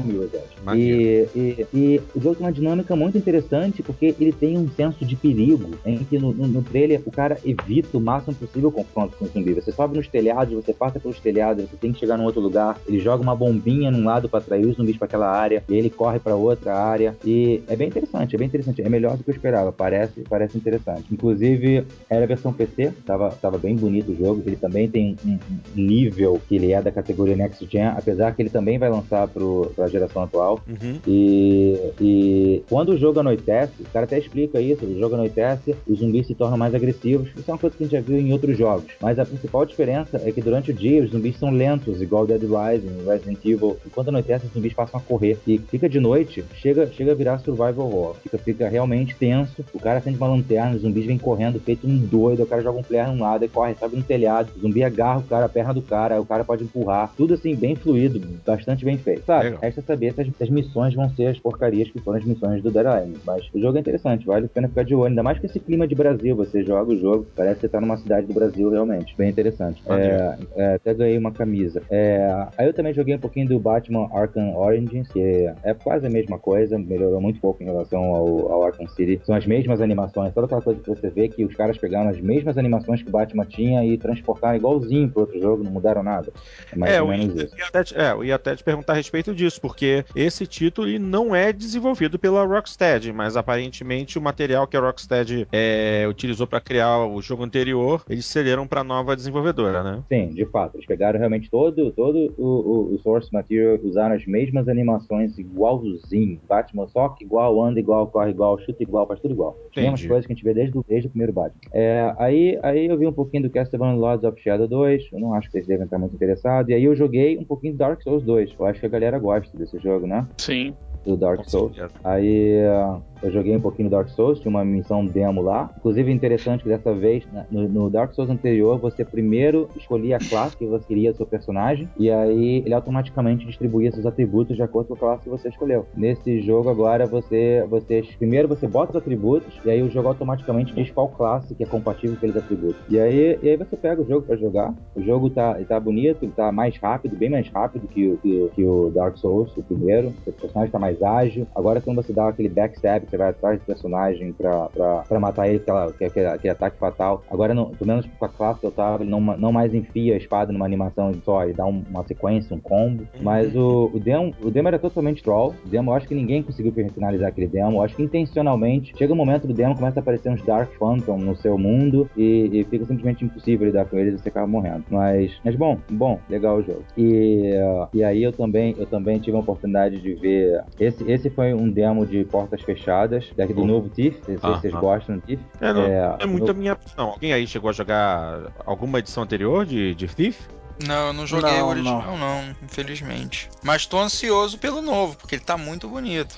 Maneiro. 0.64 1.28
E, 1.34 1.38
e, 1.38 1.66
e 1.74 2.00
o 2.14 2.20
jogo 2.20 2.36
tem 2.36 2.46
uma 2.46 2.52
dinâmica 2.52 2.96
muito 2.96 3.18
interessante 3.18 3.82
porque 3.82 4.14
ele 4.18 4.32
tem 4.32 4.56
um 4.56 4.66
senso 4.70 5.04
de 5.04 5.14
perigo 5.16 5.72
em 5.84 5.98
que 5.98 6.18
no, 6.18 6.32
no, 6.32 6.46
no 6.48 6.62
trailer 6.62 7.02
o 7.04 7.10
cara 7.10 7.36
evita 7.44 7.98
o 7.98 8.00
máximo 8.00 8.34
possível 8.34 8.70
o 8.70 8.72
confronto 8.72 9.16
com 9.18 9.26
o 9.26 9.28
zumbi. 9.28 9.52
Você 9.52 9.70
sobe 9.70 9.98
nos 9.98 10.08
telhados, 10.08 10.54
você 10.54 10.72
passa 10.72 10.98
pelos 10.98 11.20
telhados, 11.20 11.64
você 11.68 11.76
tem 11.76 11.92
que 11.92 11.98
chegar 11.98 12.16
num 12.16 12.24
outro 12.24 12.40
lugar, 12.40 12.78
ele 12.88 13.00
joga 13.00 13.22
uma 13.22 13.36
bombinha 13.36 13.90
num 13.90 14.04
lado 14.04 14.30
pra 14.30 14.38
atrair 14.38 14.64
os 14.64 14.76
zumbis 14.76 14.96
pra 14.96 15.04
aquela 15.04 15.28
área, 15.30 15.62
e 15.68 15.74
ele 15.74 15.90
corre 15.90 16.18
pra 16.18 16.34
outra 16.34 16.74
área. 16.74 17.14
E 17.22 17.60
é 17.68 17.76
bem 17.76 17.88
interessante, 17.88 18.34
é 18.34 18.38
bem 18.38 18.48
interessante. 18.48 18.80
É 18.80 18.88
melhor 18.88 19.18
do 19.18 19.24
que 19.24 19.28
eu 19.30 19.34
esperava, 19.34 19.70
parece, 19.70 20.22
parece 20.26 20.56
interessante. 20.56 21.04
Inclusive, 21.12 21.59
era 22.08 22.24
a 22.24 22.26
versão 22.26 22.52
PC, 22.52 22.92
tava, 23.04 23.30
tava 23.30 23.58
bem 23.58 23.76
bonito 23.76 24.12
o 24.12 24.16
jogo. 24.16 24.42
Ele 24.46 24.56
também 24.56 24.88
tem 24.88 25.16
um, 25.24 25.38
um 25.76 25.80
nível 25.80 26.40
que 26.48 26.56
ele 26.56 26.72
é 26.72 26.80
da 26.80 26.90
categoria 26.90 27.36
Next 27.36 27.66
Gen, 27.70 27.86
apesar 27.88 28.34
que 28.34 28.42
ele 28.42 28.50
também 28.50 28.78
vai 28.78 28.88
lançar 28.88 29.28
pro, 29.28 29.72
pra 29.74 29.88
geração 29.88 30.22
atual. 30.22 30.60
Uhum. 30.68 30.98
E, 31.06 31.78
e 32.00 32.62
quando 32.68 32.90
o 32.90 32.98
jogo 32.98 33.20
anoitece, 33.20 33.72
o 33.80 33.90
cara 33.92 34.04
até 34.04 34.18
explica 34.18 34.60
isso, 34.60 34.84
o 34.84 34.98
jogo 34.98 35.14
anoitece, 35.14 35.74
os 35.86 35.98
zumbis 35.98 36.26
se 36.26 36.34
tornam 36.34 36.58
mais 36.58 36.74
agressivos. 36.74 37.28
Isso 37.36 37.50
é 37.50 37.52
uma 37.52 37.58
coisa 37.58 37.76
que 37.76 37.82
a 37.82 37.86
gente 37.86 37.96
já 37.96 38.00
viu 38.00 38.18
em 38.18 38.32
outros 38.32 38.56
jogos. 38.56 38.92
Mas 39.00 39.18
a 39.18 39.24
principal 39.24 39.64
diferença 39.64 40.20
é 40.24 40.32
que 40.32 40.40
durante 40.40 40.70
o 40.70 40.74
dia 40.74 41.02
os 41.02 41.10
zumbis 41.10 41.38
são 41.38 41.50
lentos, 41.50 42.00
igual 42.00 42.26
Dead 42.26 42.42
Rising, 42.42 43.06
Resident 43.06 43.44
Evil. 43.44 43.76
E 43.86 43.90
quando 43.90 44.08
anoitece, 44.08 44.46
os 44.46 44.52
zumbis 44.52 44.72
passam 44.72 45.00
a 45.00 45.02
correr. 45.02 45.38
E 45.46 45.58
fica 45.58 45.88
de 45.88 46.00
noite, 46.00 46.44
chega, 46.54 46.86
chega 46.92 47.12
a 47.12 47.14
virar 47.14 47.38
survival 47.38 47.86
horror. 47.86 48.16
Fica, 48.22 48.38
fica 48.38 48.68
realmente 48.68 49.14
tenso. 49.16 49.64
O 49.72 49.78
cara 49.78 49.98
acende 49.98 50.16
uma 50.16 50.28
lanterna, 50.28 50.76
os 50.76 50.82
zumbis 50.82 51.06
vêm 51.06 51.18
correndo, 51.18 51.49
feito 51.58 51.86
um 51.86 51.96
doido. 51.98 52.42
O 52.42 52.46
cara 52.46 52.62
joga 52.62 52.78
um 52.78 52.82
flare 52.82 53.10
num 53.10 53.22
lado 53.22 53.44
e 53.44 53.48
corre, 53.48 53.74
sobe 53.74 53.96
no 53.96 54.02
telhado. 54.02 54.50
O 54.56 54.60
zumbi 54.60 54.84
agarra 54.84 55.20
o 55.20 55.22
cara, 55.22 55.46
a 55.46 55.48
perna 55.48 55.74
do 55.74 55.82
cara, 55.82 56.20
o 56.20 56.26
cara 56.26 56.44
pode 56.44 56.64
empurrar. 56.64 57.12
Tudo 57.16 57.34
assim, 57.34 57.54
bem 57.54 57.74
fluido, 57.74 58.20
bastante 58.46 58.84
bem 58.84 58.96
feito. 58.98 59.24
Sabe? 59.24 59.44
Legal. 59.44 59.60
Resta 59.60 59.82
saber 59.82 60.14
se 60.14 60.20
as, 60.20 60.28
se 60.28 60.42
as 60.44 60.50
missões 60.50 60.94
vão 60.94 61.08
ser 61.10 61.26
as 61.26 61.38
porcarias 61.38 61.90
que 61.90 62.00
foram 62.00 62.18
as 62.18 62.24
missões 62.24 62.62
do 62.62 62.70
Dead 62.70 62.86
Island. 62.86 63.18
Mas 63.24 63.48
o 63.52 63.60
jogo 63.60 63.76
é 63.76 63.80
interessante, 63.80 64.26
vale 64.26 64.46
a 64.46 64.48
pena 64.48 64.68
ficar 64.68 64.84
de 64.84 64.94
olho. 64.94 65.10
Ainda 65.10 65.22
mais 65.22 65.38
com 65.38 65.46
esse 65.46 65.58
clima 65.58 65.86
de 65.86 65.94
Brasil. 65.94 66.36
Você 66.36 66.62
joga 66.62 66.92
o 66.92 66.98
jogo, 66.98 67.26
parece 67.34 67.56
que 67.56 67.60
você 67.62 67.68
tá 67.68 67.80
numa 67.80 67.96
cidade 67.96 68.26
do 68.26 68.34
Brasil 68.34 68.70
realmente. 68.70 69.14
Bem 69.16 69.30
interessante. 69.30 69.82
É, 69.88 70.38
é, 70.56 70.74
até 70.74 70.94
ganhei 70.94 71.18
uma 71.18 71.32
camisa. 71.32 71.82
É, 71.90 72.46
aí 72.56 72.66
eu 72.66 72.74
também 72.74 72.92
joguei 72.92 73.14
um 73.14 73.18
pouquinho 73.18 73.48
do 73.48 73.58
Batman 73.58 74.08
Arkham 74.12 74.56
Origins, 74.56 75.08
que 75.08 75.50
é 75.62 75.74
quase 75.74 76.06
a 76.06 76.10
mesma 76.10 76.38
coisa, 76.38 76.78
melhorou 76.78 77.20
muito 77.20 77.40
pouco 77.40 77.62
em 77.62 77.66
relação 77.66 78.02
ao, 78.14 78.52
ao 78.52 78.64
Arkham 78.64 78.88
City. 78.88 79.20
São 79.24 79.34
as 79.34 79.46
mesmas 79.46 79.80
animações, 79.80 80.32
toda 80.32 80.46
aquela 80.46 80.62
coisa 80.62 80.80
que 80.80 80.88
você 80.88 81.08
vê 81.08 81.28
que 81.28 81.39
os 81.44 81.54
caras 81.54 81.78
pegaram 81.78 82.10
as 82.10 82.20
mesmas 82.20 82.56
animações 82.58 83.02
que 83.02 83.08
o 83.08 83.12
Batman 83.12 83.46
tinha 83.46 83.84
e 83.84 83.98
transportaram 83.98 84.56
igualzinho 84.56 85.10
pro 85.10 85.22
outro 85.22 85.40
jogo, 85.40 85.64
não 85.64 85.72
mudaram 85.72 86.02
nada. 86.02 86.32
É 86.72 86.76
mais 86.76 86.96
É, 86.96 87.00
ou 87.00 87.06
eu 87.06 87.06
menos 87.06 87.34
ia, 87.36 87.44
isso. 87.44 87.56
ia 87.58 87.66
até 87.68 87.84
te, 87.84 87.94
é, 87.96 88.12
eu 88.12 88.24
ia 88.24 88.34
até 88.34 88.56
te 88.56 88.64
perguntar 88.64 88.92
a 88.92 88.96
respeito 88.96 89.34
disso, 89.34 89.60
porque 89.60 90.04
esse 90.14 90.46
título 90.46 90.88
ele 90.88 90.98
não 90.98 91.34
é 91.34 91.52
desenvolvido 91.52 92.18
pela 92.18 92.44
Rocksteady, 92.44 93.12
mas 93.12 93.36
aparentemente 93.36 94.18
o 94.18 94.22
material 94.22 94.66
que 94.66 94.76
a 94.76 94.80
Rocksteady 94.80 95.46
é, 95.52 96.06
utilizou 96.08 96.46
para 96.46 96.60
criar 96.60 96.98
o 97.06 97.20
jogo 97.22 97.44
anterior, 97.44 98.02
eles 98.08 98.26
cederam 98.26 98.66
para 98.66 98.82
nova 98.84 99.14
desenvolvedora, 99.16 99.82
né? 99.82 100.02
Sim, 100.12 100.34
de 100.34 100.44
fato. 100.46 100.76
Eles 100.76 100.86
pegaram 100.86 101.18
realmente 101.18 101.48
todo, 101.48 101.92
todo 101.92 102.34
o, 102.36 102.90
o, 102.90 102.94
o 102.94 102.98
source 102.98 103.32
material, 103.32 103.78
usaram 103.84 104.16
as 104.16 104.26
mesmas 104.26 104.66
animações 104.68 105.38
igualzinho. 105.38 106.40
Batman 106.48 106.88
só 106.88 107.10
que 107.10 107.24
igual, 107.24 107.62
anda 107.62 107.78
igual, 107.78 108.10
corre 108.10 108.30
igual, 108.30 108.58
chuta 108.58 108.82
igual, 108.82 109.06
faz 109.06 109.20
tudo 109.20 109.32
igual. 109.32 109.56
As 109.70 109.78
mesmas 109.78 110.04
coisas 110.04 110.26
que 110.26 110.32
a 110.32 110.34
gente 110.34 110.44
vê 110.44 110.52
desde, 110.52 110.76
o- 110.76 110.84
desde 110.86 111.06
o 111.06 111.10
primeiro 111.10 111.19
Batman. 111.32 111.60
É, 111.72 112.14
aí, 112.18 112.58
aí 112.62 112.86
eu 112.86 112.98
vi 112.98 113.06
um 113.06 113.12
pouquinho 113.12 113.44
do 113.44 113.50
Castlevania 113.50 113.96
Lords 113.96 114.24
of 114.24 114.40
Shadow 114.40 114.66
2, 114.66 115.08
eu 115.12 115.20
não 115.20 115.34
acho 115.34 115.48
que 115.48 115.52
vocês 115.52 115.66
devem 115.66 115.84
estar 115.84 115.98
muito 115.98 116.14
interessados. 116.14 116.70
E 116.70 116.74
aí 116.74 116.84
eu 116.84 116.94
joguei 116.94 117.38
um 117.38 117.44
pouquinho 117.44 117.74
do 117.74 117.78
Dark 117.78 118.02
Souls 118.02 118.22
2. 118.24 118.54
Eu 118.58 118.66
acho 118.66 118.80
que 118.80 118.86
a 118.86 118.88
galera 118.88 119.18
gosta 119.18 119.56
desse 119.56 119.78
jogo, 119.78 120.06
né? 120.06 120.26
Sim. 120.38 120.74
Do 121.04 121.16
Dark 121.16 121.44
Souls. 121.48 121.74
certeza. 121.74 122.00
Aí 122.04 122.62
uh, 122.66 123.02
eu 123.22 123.30
joguei 123.30 123.56
um 123.56 123.60
pouquinho 123.60 123.90
Dark 123.90 124.08
Souls, 124.08 124.40
tinha 124.40 124.50
uma 124.50 124.64
missão 124.64 125.04
demo 125.04 125.42
lá. 125.42 125.70
Inclusive 125.78 126.10
interessante 126.12 126.62
que 126.62 126.68
dessa 126.68 126.92
vez, 126.94 127.26
né, 127.32 127.46
no, 127.50 127.88
Dark 127.90 128.12
Souls 128.14 128.30
anterior, 128.30 128.78
você 128.78 129.04
primeiro 129.04 129.68
escolhia 129.76 130.16
a 130.16 130.18
classe 130.18 130.56
que 130.56 130.66
você 130.66 130.84
queria 130.86 131.12
seu 131.14 131.26
personagem, 131.26 131.88
e 131.98 132.10
aí 132.10 132.62
ele 132.64 132.74
automaticamente 132.74 133.46
distribuía 133.46 133.92
seus 133.92 134.06
atributos 134.06 134.56
de 134.56 134.62
acordo 134.62 134.88
com 134.88 134.94
a 134.94 134.98
classe 134.98 135.24
que 135.24 135.30
você 135.30 135.48
escolheu. 135.48 135.86
Nesse 135.96 136.40
jogo 136.40 136.68
agora 136.68 137.06
você, 137.06 137.64
você 137.68 138.02
primeiro 138.18 138.48
você 138.48 138.66
bota 138.66 138.92
os 138.92 138.96
atributos, 138.96 139.60
e 139.64 139.70
aí 139.70 139.82
o 139.82 139.90
jogo 139.90 140.08
automaticamente 140.08 140.74
diz 140.74 140.90
qual 140.90 141.08
classe 141.08 141.54
que 141.54 141.62
é 141.62 141.66
compatível 141.66 142.12
com 142.12 142.18
aqueles 142.18 142.36
atributos. 142.36 142.80
E 142.88 142.98
aí, 142.98 143.38
e 143.42 143.48
aí 143.48 143.56
você 143.56 143.76
pega 143.76 144.02
o 144.02 144.06
jogo 144.06 144.26
pra 144.26 144.36
jogar. 144.36 144.74
O 144.94 145.02
jogo 145.02 145.30
tá, 145.30 145.54
tá 145.68 145.78
bonito, 145.78 146.26
tá 146.34 146.50
mais 146.52 146.76
rápido, 146.76 147.16
bem 147.16 147.30
mais 147.30 147.48
rápido 147.48 147.86
que 147.88 148.10
que, 148.22 148.50
que 148.54 148.64
o 148.64 148.90
Dark 148.90 149.16
Souls, 149.16 149.56
o 149.56 149.62
primeiro. 149.62 150.12
O 150.26 150.32
personagem 150.32 150.70
tá 150.70 150.78
mais 150.78 151.02
ágil. 151.02 151.46
Agora 151.54 151.80
quando 151.80 151.96
você 151.96 152.12
dá 152.12 152.28
aquele 152.28 152.48
backstab, 152.48 153.06
você 153.10 153.16
vai 153.16 153.30
atrás 153.30 153.58
do 153.58 153.64
personagem 153.66 154.32
pra, 154.32 154.66
pra, 154.68 154.96
pra 155.08 155.20
matar 155.20 155.48
ele, 155.48 155.58
aquela, 155.58 155.92
que- 155.92 156.04
aquele, 156.04 156.26
aquele 156.26 156.52
ataque 156.52 156.78
fatal. 156.78 157.22
Agora, 157.30 157.52
não, 157.54 157.66
pelo 157.74 157.88
menos 157.88 158.06
com 158.18 158.24
a 158.24 158.28
classe 158.28 158.60
que 158.60 158.66
eu 158.66 158.70
tava, 158.70 159.02
ele 159.02 159.10
não, 159.10 159.20
não 159.20 159.52
mais 159.52 159.74
enfia 159.74 160.14
a 160.14 160.16
espada 160.16 160.52
numa 160.52 160.64
animação 160.64 161.12
só, 161.24 161.42
ele 161.44 161.52
dá 161.54 161.66
um- 161.66 161.82
uma 161.90 162.04
sequência, 162.04 162.54
um 162.54 162.60
combo. 162.60 163.06
Mas 163.20 163.54
o, 163.56 163.90
o, 163.92 163.98
demo, 163.98 164.34
o 164.42 164.50
demo 164.50 164.68
era 164.68 164.78
totalmente 164.78 165.22
troll. 165.22 165.54
O 165.64 165.68
demo, 165.68 165.90
eu 165.90 165.94
acho 165.94 166.06
que 166.08 166.14
ninguém 166.14 166.42
conseguiu 166.42 166.72
finalizar 166.72 167.28
aquele 167.28 167.46
demo. 167.48 167.78
Eu 167.78 167.82
acho 167.82 167.96
que 167.96 168.02
intencionalmente, 168.02 168.92
chega 168.96 169.12
um 169.12 169.16
momento 169.16 169.46
do 169.46 169.52
demo, 169.54 169.74
começa 169.74 169.98
a 169.98 170.02
aparecer 170.02 170.30
uns 170.30 170.42
Dark 170.42 170.70
Phantom 170.78 171.18
no 171.18 171.36
seu 171.36 171.58
mundo 171.58 172.08
e, 172.16 172.48
e 172.52 172.64
fica 172.64 172.84
simplesmente 172.84 173.24
impossível 173.24 173.66
lidar 173.66 173.84
com 173.86 173.98
eles 173.98 174.14
e 174.14 174.18
você 174.22 174.28
acaba 174.28 174.46
morrendo. 174.46 174.84
Mas, 174.90 175.32
mas 175.44 175.56
bom, 175.56 175.78
bom, 175.90 176.18
legal 176.28 176.58
o 176.58 176.62
jogo. 176.62 176.84
E, 176.96 177.54
e 177.92 178.04
aí 178.04 178.22
eu 178.22 178.32
também, 178.32 178.74
eu 178.78 178.86
também 178.86 179.18
tive 179.18 179.36
a 179.36 179.40
oportunidade 179.40 180.00
de 180.00 180.14
ver. 180.14 180.62
Esse, 180.78 181.10
esse 181.10 181.30
foi 181.30 181.52
um 181.54 181.68
demo 181.70 182.06
de 182.06 182.24
portas 182.24 182.62
fechadas, 182.62 182.99
daqui 183.06 183.52
do 183.54 183.64
novo 183.64 183.88
Thief. 183.88 184.16
Não 184.18 184.24
sei 184.24 184.38
se 184.38 184.46
Ah, 184.46 184.50
vocês 184.50 184.74
ah. 184.74 184.80
gostam 184.80 185.16
do 185.16 185.22
Thief. 185.22 185.40
É, 185.60 185.72
não, 185.72 185.82
É, 185.82 186.16
é 186.20 186.26
muito 186.26 186.50
a 186.50 186.54
minha 186.54 186.72
opção. 186.74 187.10
Alguém 187.10 187.32
aí 187.32 187.46
chegou 187.46 187.70
a 187.70 187.72
jogar 187.72 188.52
alguma 188.66 188.98
edição 188.98 189.22
anterior 189.22 189.64
de, 189.66 189.94
de 189.94 190.06
Thief? 190.08 190.38
Não, 190.86 191.08
eu 191.08 191.12
não 191.12 191.26
joguei 191.26 191.58
Não, 191.58 191.66
o 191.66 191.68
original, 191.70 192.16
não. 192.16 192.56
infelizmente. 192.64 193.50
Mas 193.62 193.84
tô 193.84 193.98
ansioso 193.98 194.56
pelo 194.58 194.80
novo, 194.80 195.14
porque 195.16 195.34
ele 195.34 195.44
tá 195.44 195.56
muito 195.58 195.86
bonito. 195.88 196.34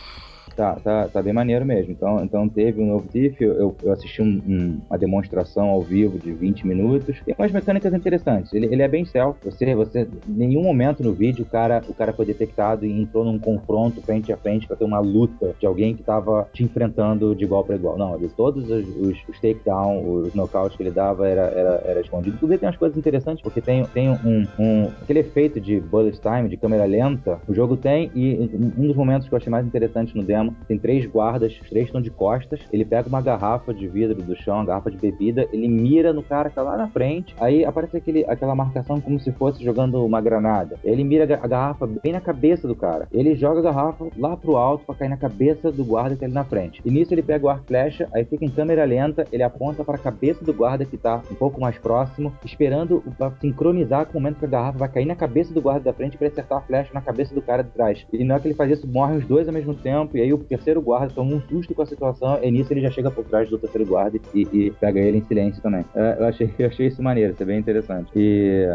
Tá, 0.55 0.77
tá, 0.85 1.09
tá 1.09 1.23
bem 1.23 1.33
maneiro 1.33 1.65
mesmo. 1.65 1.93
Então, 1.93 2.23
então 2.23 2.49
teve 2.49 2.81
um 2.83 2.87
novo 2.87 3.09
Thief, 3.09 3.41
eu, 3.41 3.75
eu, 3.83 3.93
assisti 3.93 4.21
um- 4.21 4.43
um- 4.47 4.81
uma 4.89 4.99
demonstração 4.99 5.69
ao 5.71 5.83
vivo 5.83 6.19
de 6.19 6.31
20 6.33 6.67
minutos. 6.67 7.19
Tem 7.25 7.35
umas 7.39 7.51
mecânicas 7.51 7.93
interessantes. 7.95 8.53
Ele, 8.53 8.67
ele 8.67 8.83
é 8.83 8.89
bem 8.89 9.05
self. 9.05 9.39
Você, 9.45 9.75
você, 9.75 10.03
em 10.29 10.33
nenhum 10.33 10.63
momento 10.63 11.03
no 11.03 11.15
vídeo 11.15 11.45
o 11.45 11.49
cara, 11.49 11.83
o 11.89 11.95
cara 11.95 12.13
foi 12.13 12.27
detectado 12.27 12.85
e 12.85 12.93
entrou 12.93 13.25
num 13.25 13.39
confronto 13.39 14.03
frente 14.03 14.31
a 14.33 14.37
frente 14.37 14.67
pra 14.67 14.77
ter 14.77 14.85
uma 14.85 15.01
luta 15.01 15.55
de 15.59 15.67
alguém 15.67 15.95
que 15.97 16.03
tava 16.03 16.47
te 16.53 16.63
enfrentando 16.63 17.35
de 17.35 17.45
igual 17.45 17.65
para 17.65 17.77
igual. 17.77 17.97
Não, 17.97 18.19
todos 18.37 18.69
os, 18.69 18.89
os, 18.97 19.17
os 19.29 19.41
takedown, 19.41 20.05
os 20.07 20.35
knockouts 20.35 20.77
que 20.77 20.83
ele 20.83 20.91
dava 20.91 21.27
era, 21.27 21.43
era, 21.43 21.83
era 21.87 22.01
escondido. 22.01 22.37
Inclusive 22.37 22.59
tem 22.59 22.69
umas 22.69 22.79
coisas 22.79 22.99
interessantes, 22.99 23.43
porque 23.43 23.61
tem, 23.63 23.85
tem 23.87 24.11
um, 24.11 24.47
um 24.59 24.89
aquele 25.01 25.21
efeito 25.21 25.61
de 25.61 25.81
bullet 25.81 26.21
time, 26.21 26.49
de 26.49 26.57
câmera 26.57 26.85
lenta, 26.85 27.41
o 27.49 27.55
jogo 27.55 27.77
tem, 27.77 28.11
e 28.15 28.51
um 28.77 28.87
dos 28.87 28.97
momentos 28.97 29.29
que 29.29 29.35
eu 29.35 29.39
achei 29.39 29.51
mais 29.51 29.67
interessante 29.67 30.15
no 30.15 30.23
demo 30.23 30.42
mesmo. 30.43 30.57
Tem 30.67 30.79
três 30.79 31.07
guardas, 31.07 31.59
os 31.61 31.69
três 31.69 31.87
estão 31.87 32.01
de 32.01 32.11
costas. 32.11 32.61
Ele 32.73 32.85
pega 32.85 33.09
uma 33.09 33.21
garrafa 33.21 33.73
de 33.73 33.89
vidro 33.89 34.23
do 34.23 34.37
chão, 34.37 34.57
uma 34.57 34.65
garrafa 34.65 34.91
de 34.91 34.97
bebida, 34.97 35.49
ele 35.53 35.69
mira 35.69 36.13
no 36.13 36.23
cara 36.23 36.49
que 36.49 36.55
tá 36.55 36.63
lá 36.63 36.77
na 36.77 36.89
frente. 36.89 37.35
Aí 37.41 37.65
aparece 37.65 37.97
aquele, 37.97 38.25
aquela 38.27 38.55
marcação 38.55 39.01
como 39.01 39.19
se 39.19 39.33
fosse 39.33 39.63
jogando 39.63 40.05
uma 40.05 40.21
granada. 40.21 40.77
Ele 40.85 41.05
mira 41.05 41.25
a 41.25 41.47
garrafa 41.47 41.87
bem 41.87 42.13
na 42.13 42.21
cabeça 42.21 42.69
do 42.69 42.75
cara. 42.75 43.09
Ele 43.13 43.35
joga 43.35 43.61
a 43.61 43.63
garrafa 43.63 44.07
lá 44.17 44.37
pro 44.37 44.57
alto 44.57 44.85
para 44.85 44.95
cair 44.95 45.09
na 45.09 45.17
cabeça 45.17 45.71
do 45.71 45.85
guarda 45.85 46.15
que 46.15 46.21
tá 46.21 46.27
ali 46.27 46.35
na 46.35 46.45
frente. 46.45 46.83
E 46.85 46.91
nisso 46.91 47.15
ele 47.15 47.23
pega 47.23 47.47
o 47.47 47.49
arco 47.49 47.67
flecha, 47.67 48.09
aí 48.13 48.25
fica 48.25 48.45
em 48.45 48.51
câmera 48.51 48.85
lenta, 48.85 49.27
ele 49.33 49.43
aponta 49.43 49.85
para 49.85 49.97
a 49.97 49.99
cabeça 49.99 50.45
do 50.45 50.53
guarda 50.53 50.85
que 50.85 50.97
tá 50.97 51.23
um 51.31 51.35
pouco 51.35 51.61
mais 51.61 51.79
próximo, 51.79 52.33
esperando 52.45 53.03
para 53.17 53.33
sincronizar 53.41 54.07
com 54.07 54.19
o 54.19 54.21
momento 54.21 54.39
que 54.39 54.45
a 54.45 54.49
garrafa 54.49 54.79
vai 54.79 54.89
cair 54.89 55.07
na 55.07 55.15
cabeça 55.15 55.53
do 55.53 55.61
guarda 55.61 55.85
da 55.85 55.93
frente 55.93 56.17
para 56.17 56.29
acertar 56.29 56.59
a 56.59 56.61
flecha 56.63 56.91
na 56.93 57.01
cabeça 57.01 57.35
do 57.35 57.43
cara 57.43 57.63
de 57.63 57.71
trás. 57.71 58.07
E 58.13 58.25
na 58.25 58.35
hora 58.35 58.43
que 58.43 58.49
ele 58.49 58.55
faz 58.55 58.71
isso, 58.71 58.87
morrem 58.87 59.19
os 59.19 59.27
dois 59.27 59.47
ao 59.49 59.55
mesmo 59.55 59.75
tempo, 59.75 60.17
e 60.17 60.21
aí 60.21 60.32
o 60.33 60.39
terceiro 60.39 60.81
guarda 60.81 61.13
toma 61.15 61.35
um 61.35 61.41
susto 61.41 61.75
com 61.75 61.83
a 61.83 61.87
situação, 61.87 62.39
e 62.43 62.51
nisso 62.51 62.73
ele 62.73 62.81
já 62.81 62.91
chega 62.91 63.11
por 63.11 63.25
trás 63.25 63.49
do 63.49 63.59
terceiro 63.59 63.87
guarda 63.87 64.19
e, 64.35 64.49
e 64.53 64.71
pega 64.73 65.01
ele 65.01 65.19
em 65.19 65.25
silêncio 65.25 65.63
também. 65.63 65.85
É, 65.95 66.17
eu, 66.19 66.27
achei, 66.27 66.51
eu 66.59 66.67
achei 66.67 66.87
isso 66.87 67.03
maneiro, 67.03 67.33
isso 67.33 67.43
é 67.43 67.47
bem 67.47 67.59
interessante. 67.59 68.11
E, 68.15 68.67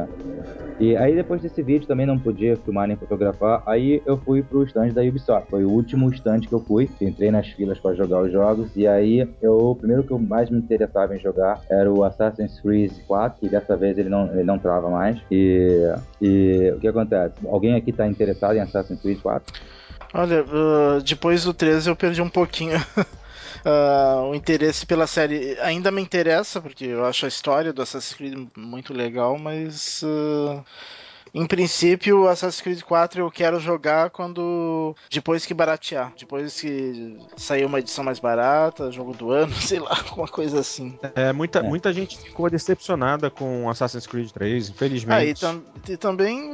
e 0.79 0.95
aí 0.95 1.15
depois 1.15 1.41
desse 1.41 1.61
vídeo 1.61 1.87
também 1.87 2.05
não 2.05 2.19
podia 2.19 2.55
filmar 2.57 2.87
nem 2.87 2.97
fotografar, 2.97 3.63
aí 3.65 4.01
eu 4.05 4.17
fui 4.17 4.41
pro 4.41 4.63
stand 4.63 4.89
da 4.89 5.01
Ubisoft. 5.01 5.49
Foi 5.49 5.63
o 5.63 5.69
último 5.69 6.09
stand 6.09 6.41
que 6.41 6.53
eu 6.53 6.59
fui, 6.59 6.89
entrei 7.01 7.31
nas 7.31 7.47
filas 7.47 7.79
para 7.79 7.95
jogar 7.95 8.21
os 8.21 8.31
jogos, 8.31 8.75
e 8.75 8.87
aí 8.87 9.27
eu, 9.41 9.57
o 9.57 9.75
primeiro 9.75 10.03
que 10.03 10.11
eu 10.11 10.19
mais 10.19 10.49
me 10.49 10.57
interessava 10.57 11.15
em 11.15 11.19
jogar 11.19 11.61
era 11.69 11.91
o 11.91 12.03
Assassin's 12.03 12.59
Creed 12.59 12.91
4, 13.07 13.39
que 13.39 13.49
dessa 13.49 13.75
vez 13.75 13.97
ele 13.97 14.09
não, 14.09 14.31
ele 14.31 14.43
não 14.43 14.59
trava 14.59 14.89
mais. 14.89 15.17
E, 15.31 15.93
e 16.21 16.71
o 16.75 16.79
que 16.79 16.87
acontece? 16.87 17.35
Alguém 17.47 17.75
aqui 17.75 17.91
tá 17.91 18.07
interessado 18.07 18.55
em 18.55 18.59
Assassin's 18.59 19.01
Creed 19.01 19.19
4? 19.21 19.76
Olha, 20.13 20.43
uh, 20.43 21.01
depois 21.01 21.43
do 21.43 21.53
13 21.53 21.89
eu 21.89 21.95
perdi 21.95 22.21
um 22.21 22.29
pouquinho. 22.29 22.77
Uh, 23.65 24.29
o 24.29 24.35
interesse 24.35 24.85
pela 24.85 25.05
série 25.07 25.59
ainda 25.59 25.91
me 25.91 26.01
interessa, 26.01 26.61
porque 26.61 26.85
eu 26.85 27.05
acho 27.05 27.25
a 27.25 27.27
história 27.27 27.73
do 27.73 27.81
Assassin's 27.81 28.13
Creed 28.13 28.47
muito 28.55 28.93
legal, 28.93 29.37
mas 29.37 30.01
uh, 30.03 30.63
em 31.33 31.45
princípio, 31.45 32.27
Assassin's 32.27 32.61
Creed 32.61 32.81
4 32.81 33.21
eu 33.21 33.31
quero 33.31 33.59
jogar 33.59 34.09
quando. 34.09 34.95
Depois 35.09 35.45
que 35.45 35.53
baratear. 35.53 36.13
Depois 36.17 36.59
que 36.59 37.17
sair 37.35 37.65
uma 37.65 37.79
edição 37.79 38.03
mais 38.03 38.19
barata, 38.19 38.91
jogo 38.91 39.13
do 39.13 39.31
ano, 39.31 39.53
sei 39.61 39.79
lá, 39.79 39.97
alguma 40.07 40.27
coisa 40.27 40.59
assim. 40.59 40.97
É, 41.15 41.31
muita, 41.33 41.59
é. 41.59 41.63
muita 41.63 41.91
gente 41.93 42.17
ficou 42.17 42.49
decepcionada 42.49 43.29
com 43.29 43.69
Assassin's 43.69 44.07
Creed 44.07 44.29
3, 44.31 44.69
infelizmente. 44.69 45.17
Ah, 45.17 45.25
e, 45.25 45.33
tam 45.33 45.63
e 45.87 45.97
também 45.97 46.51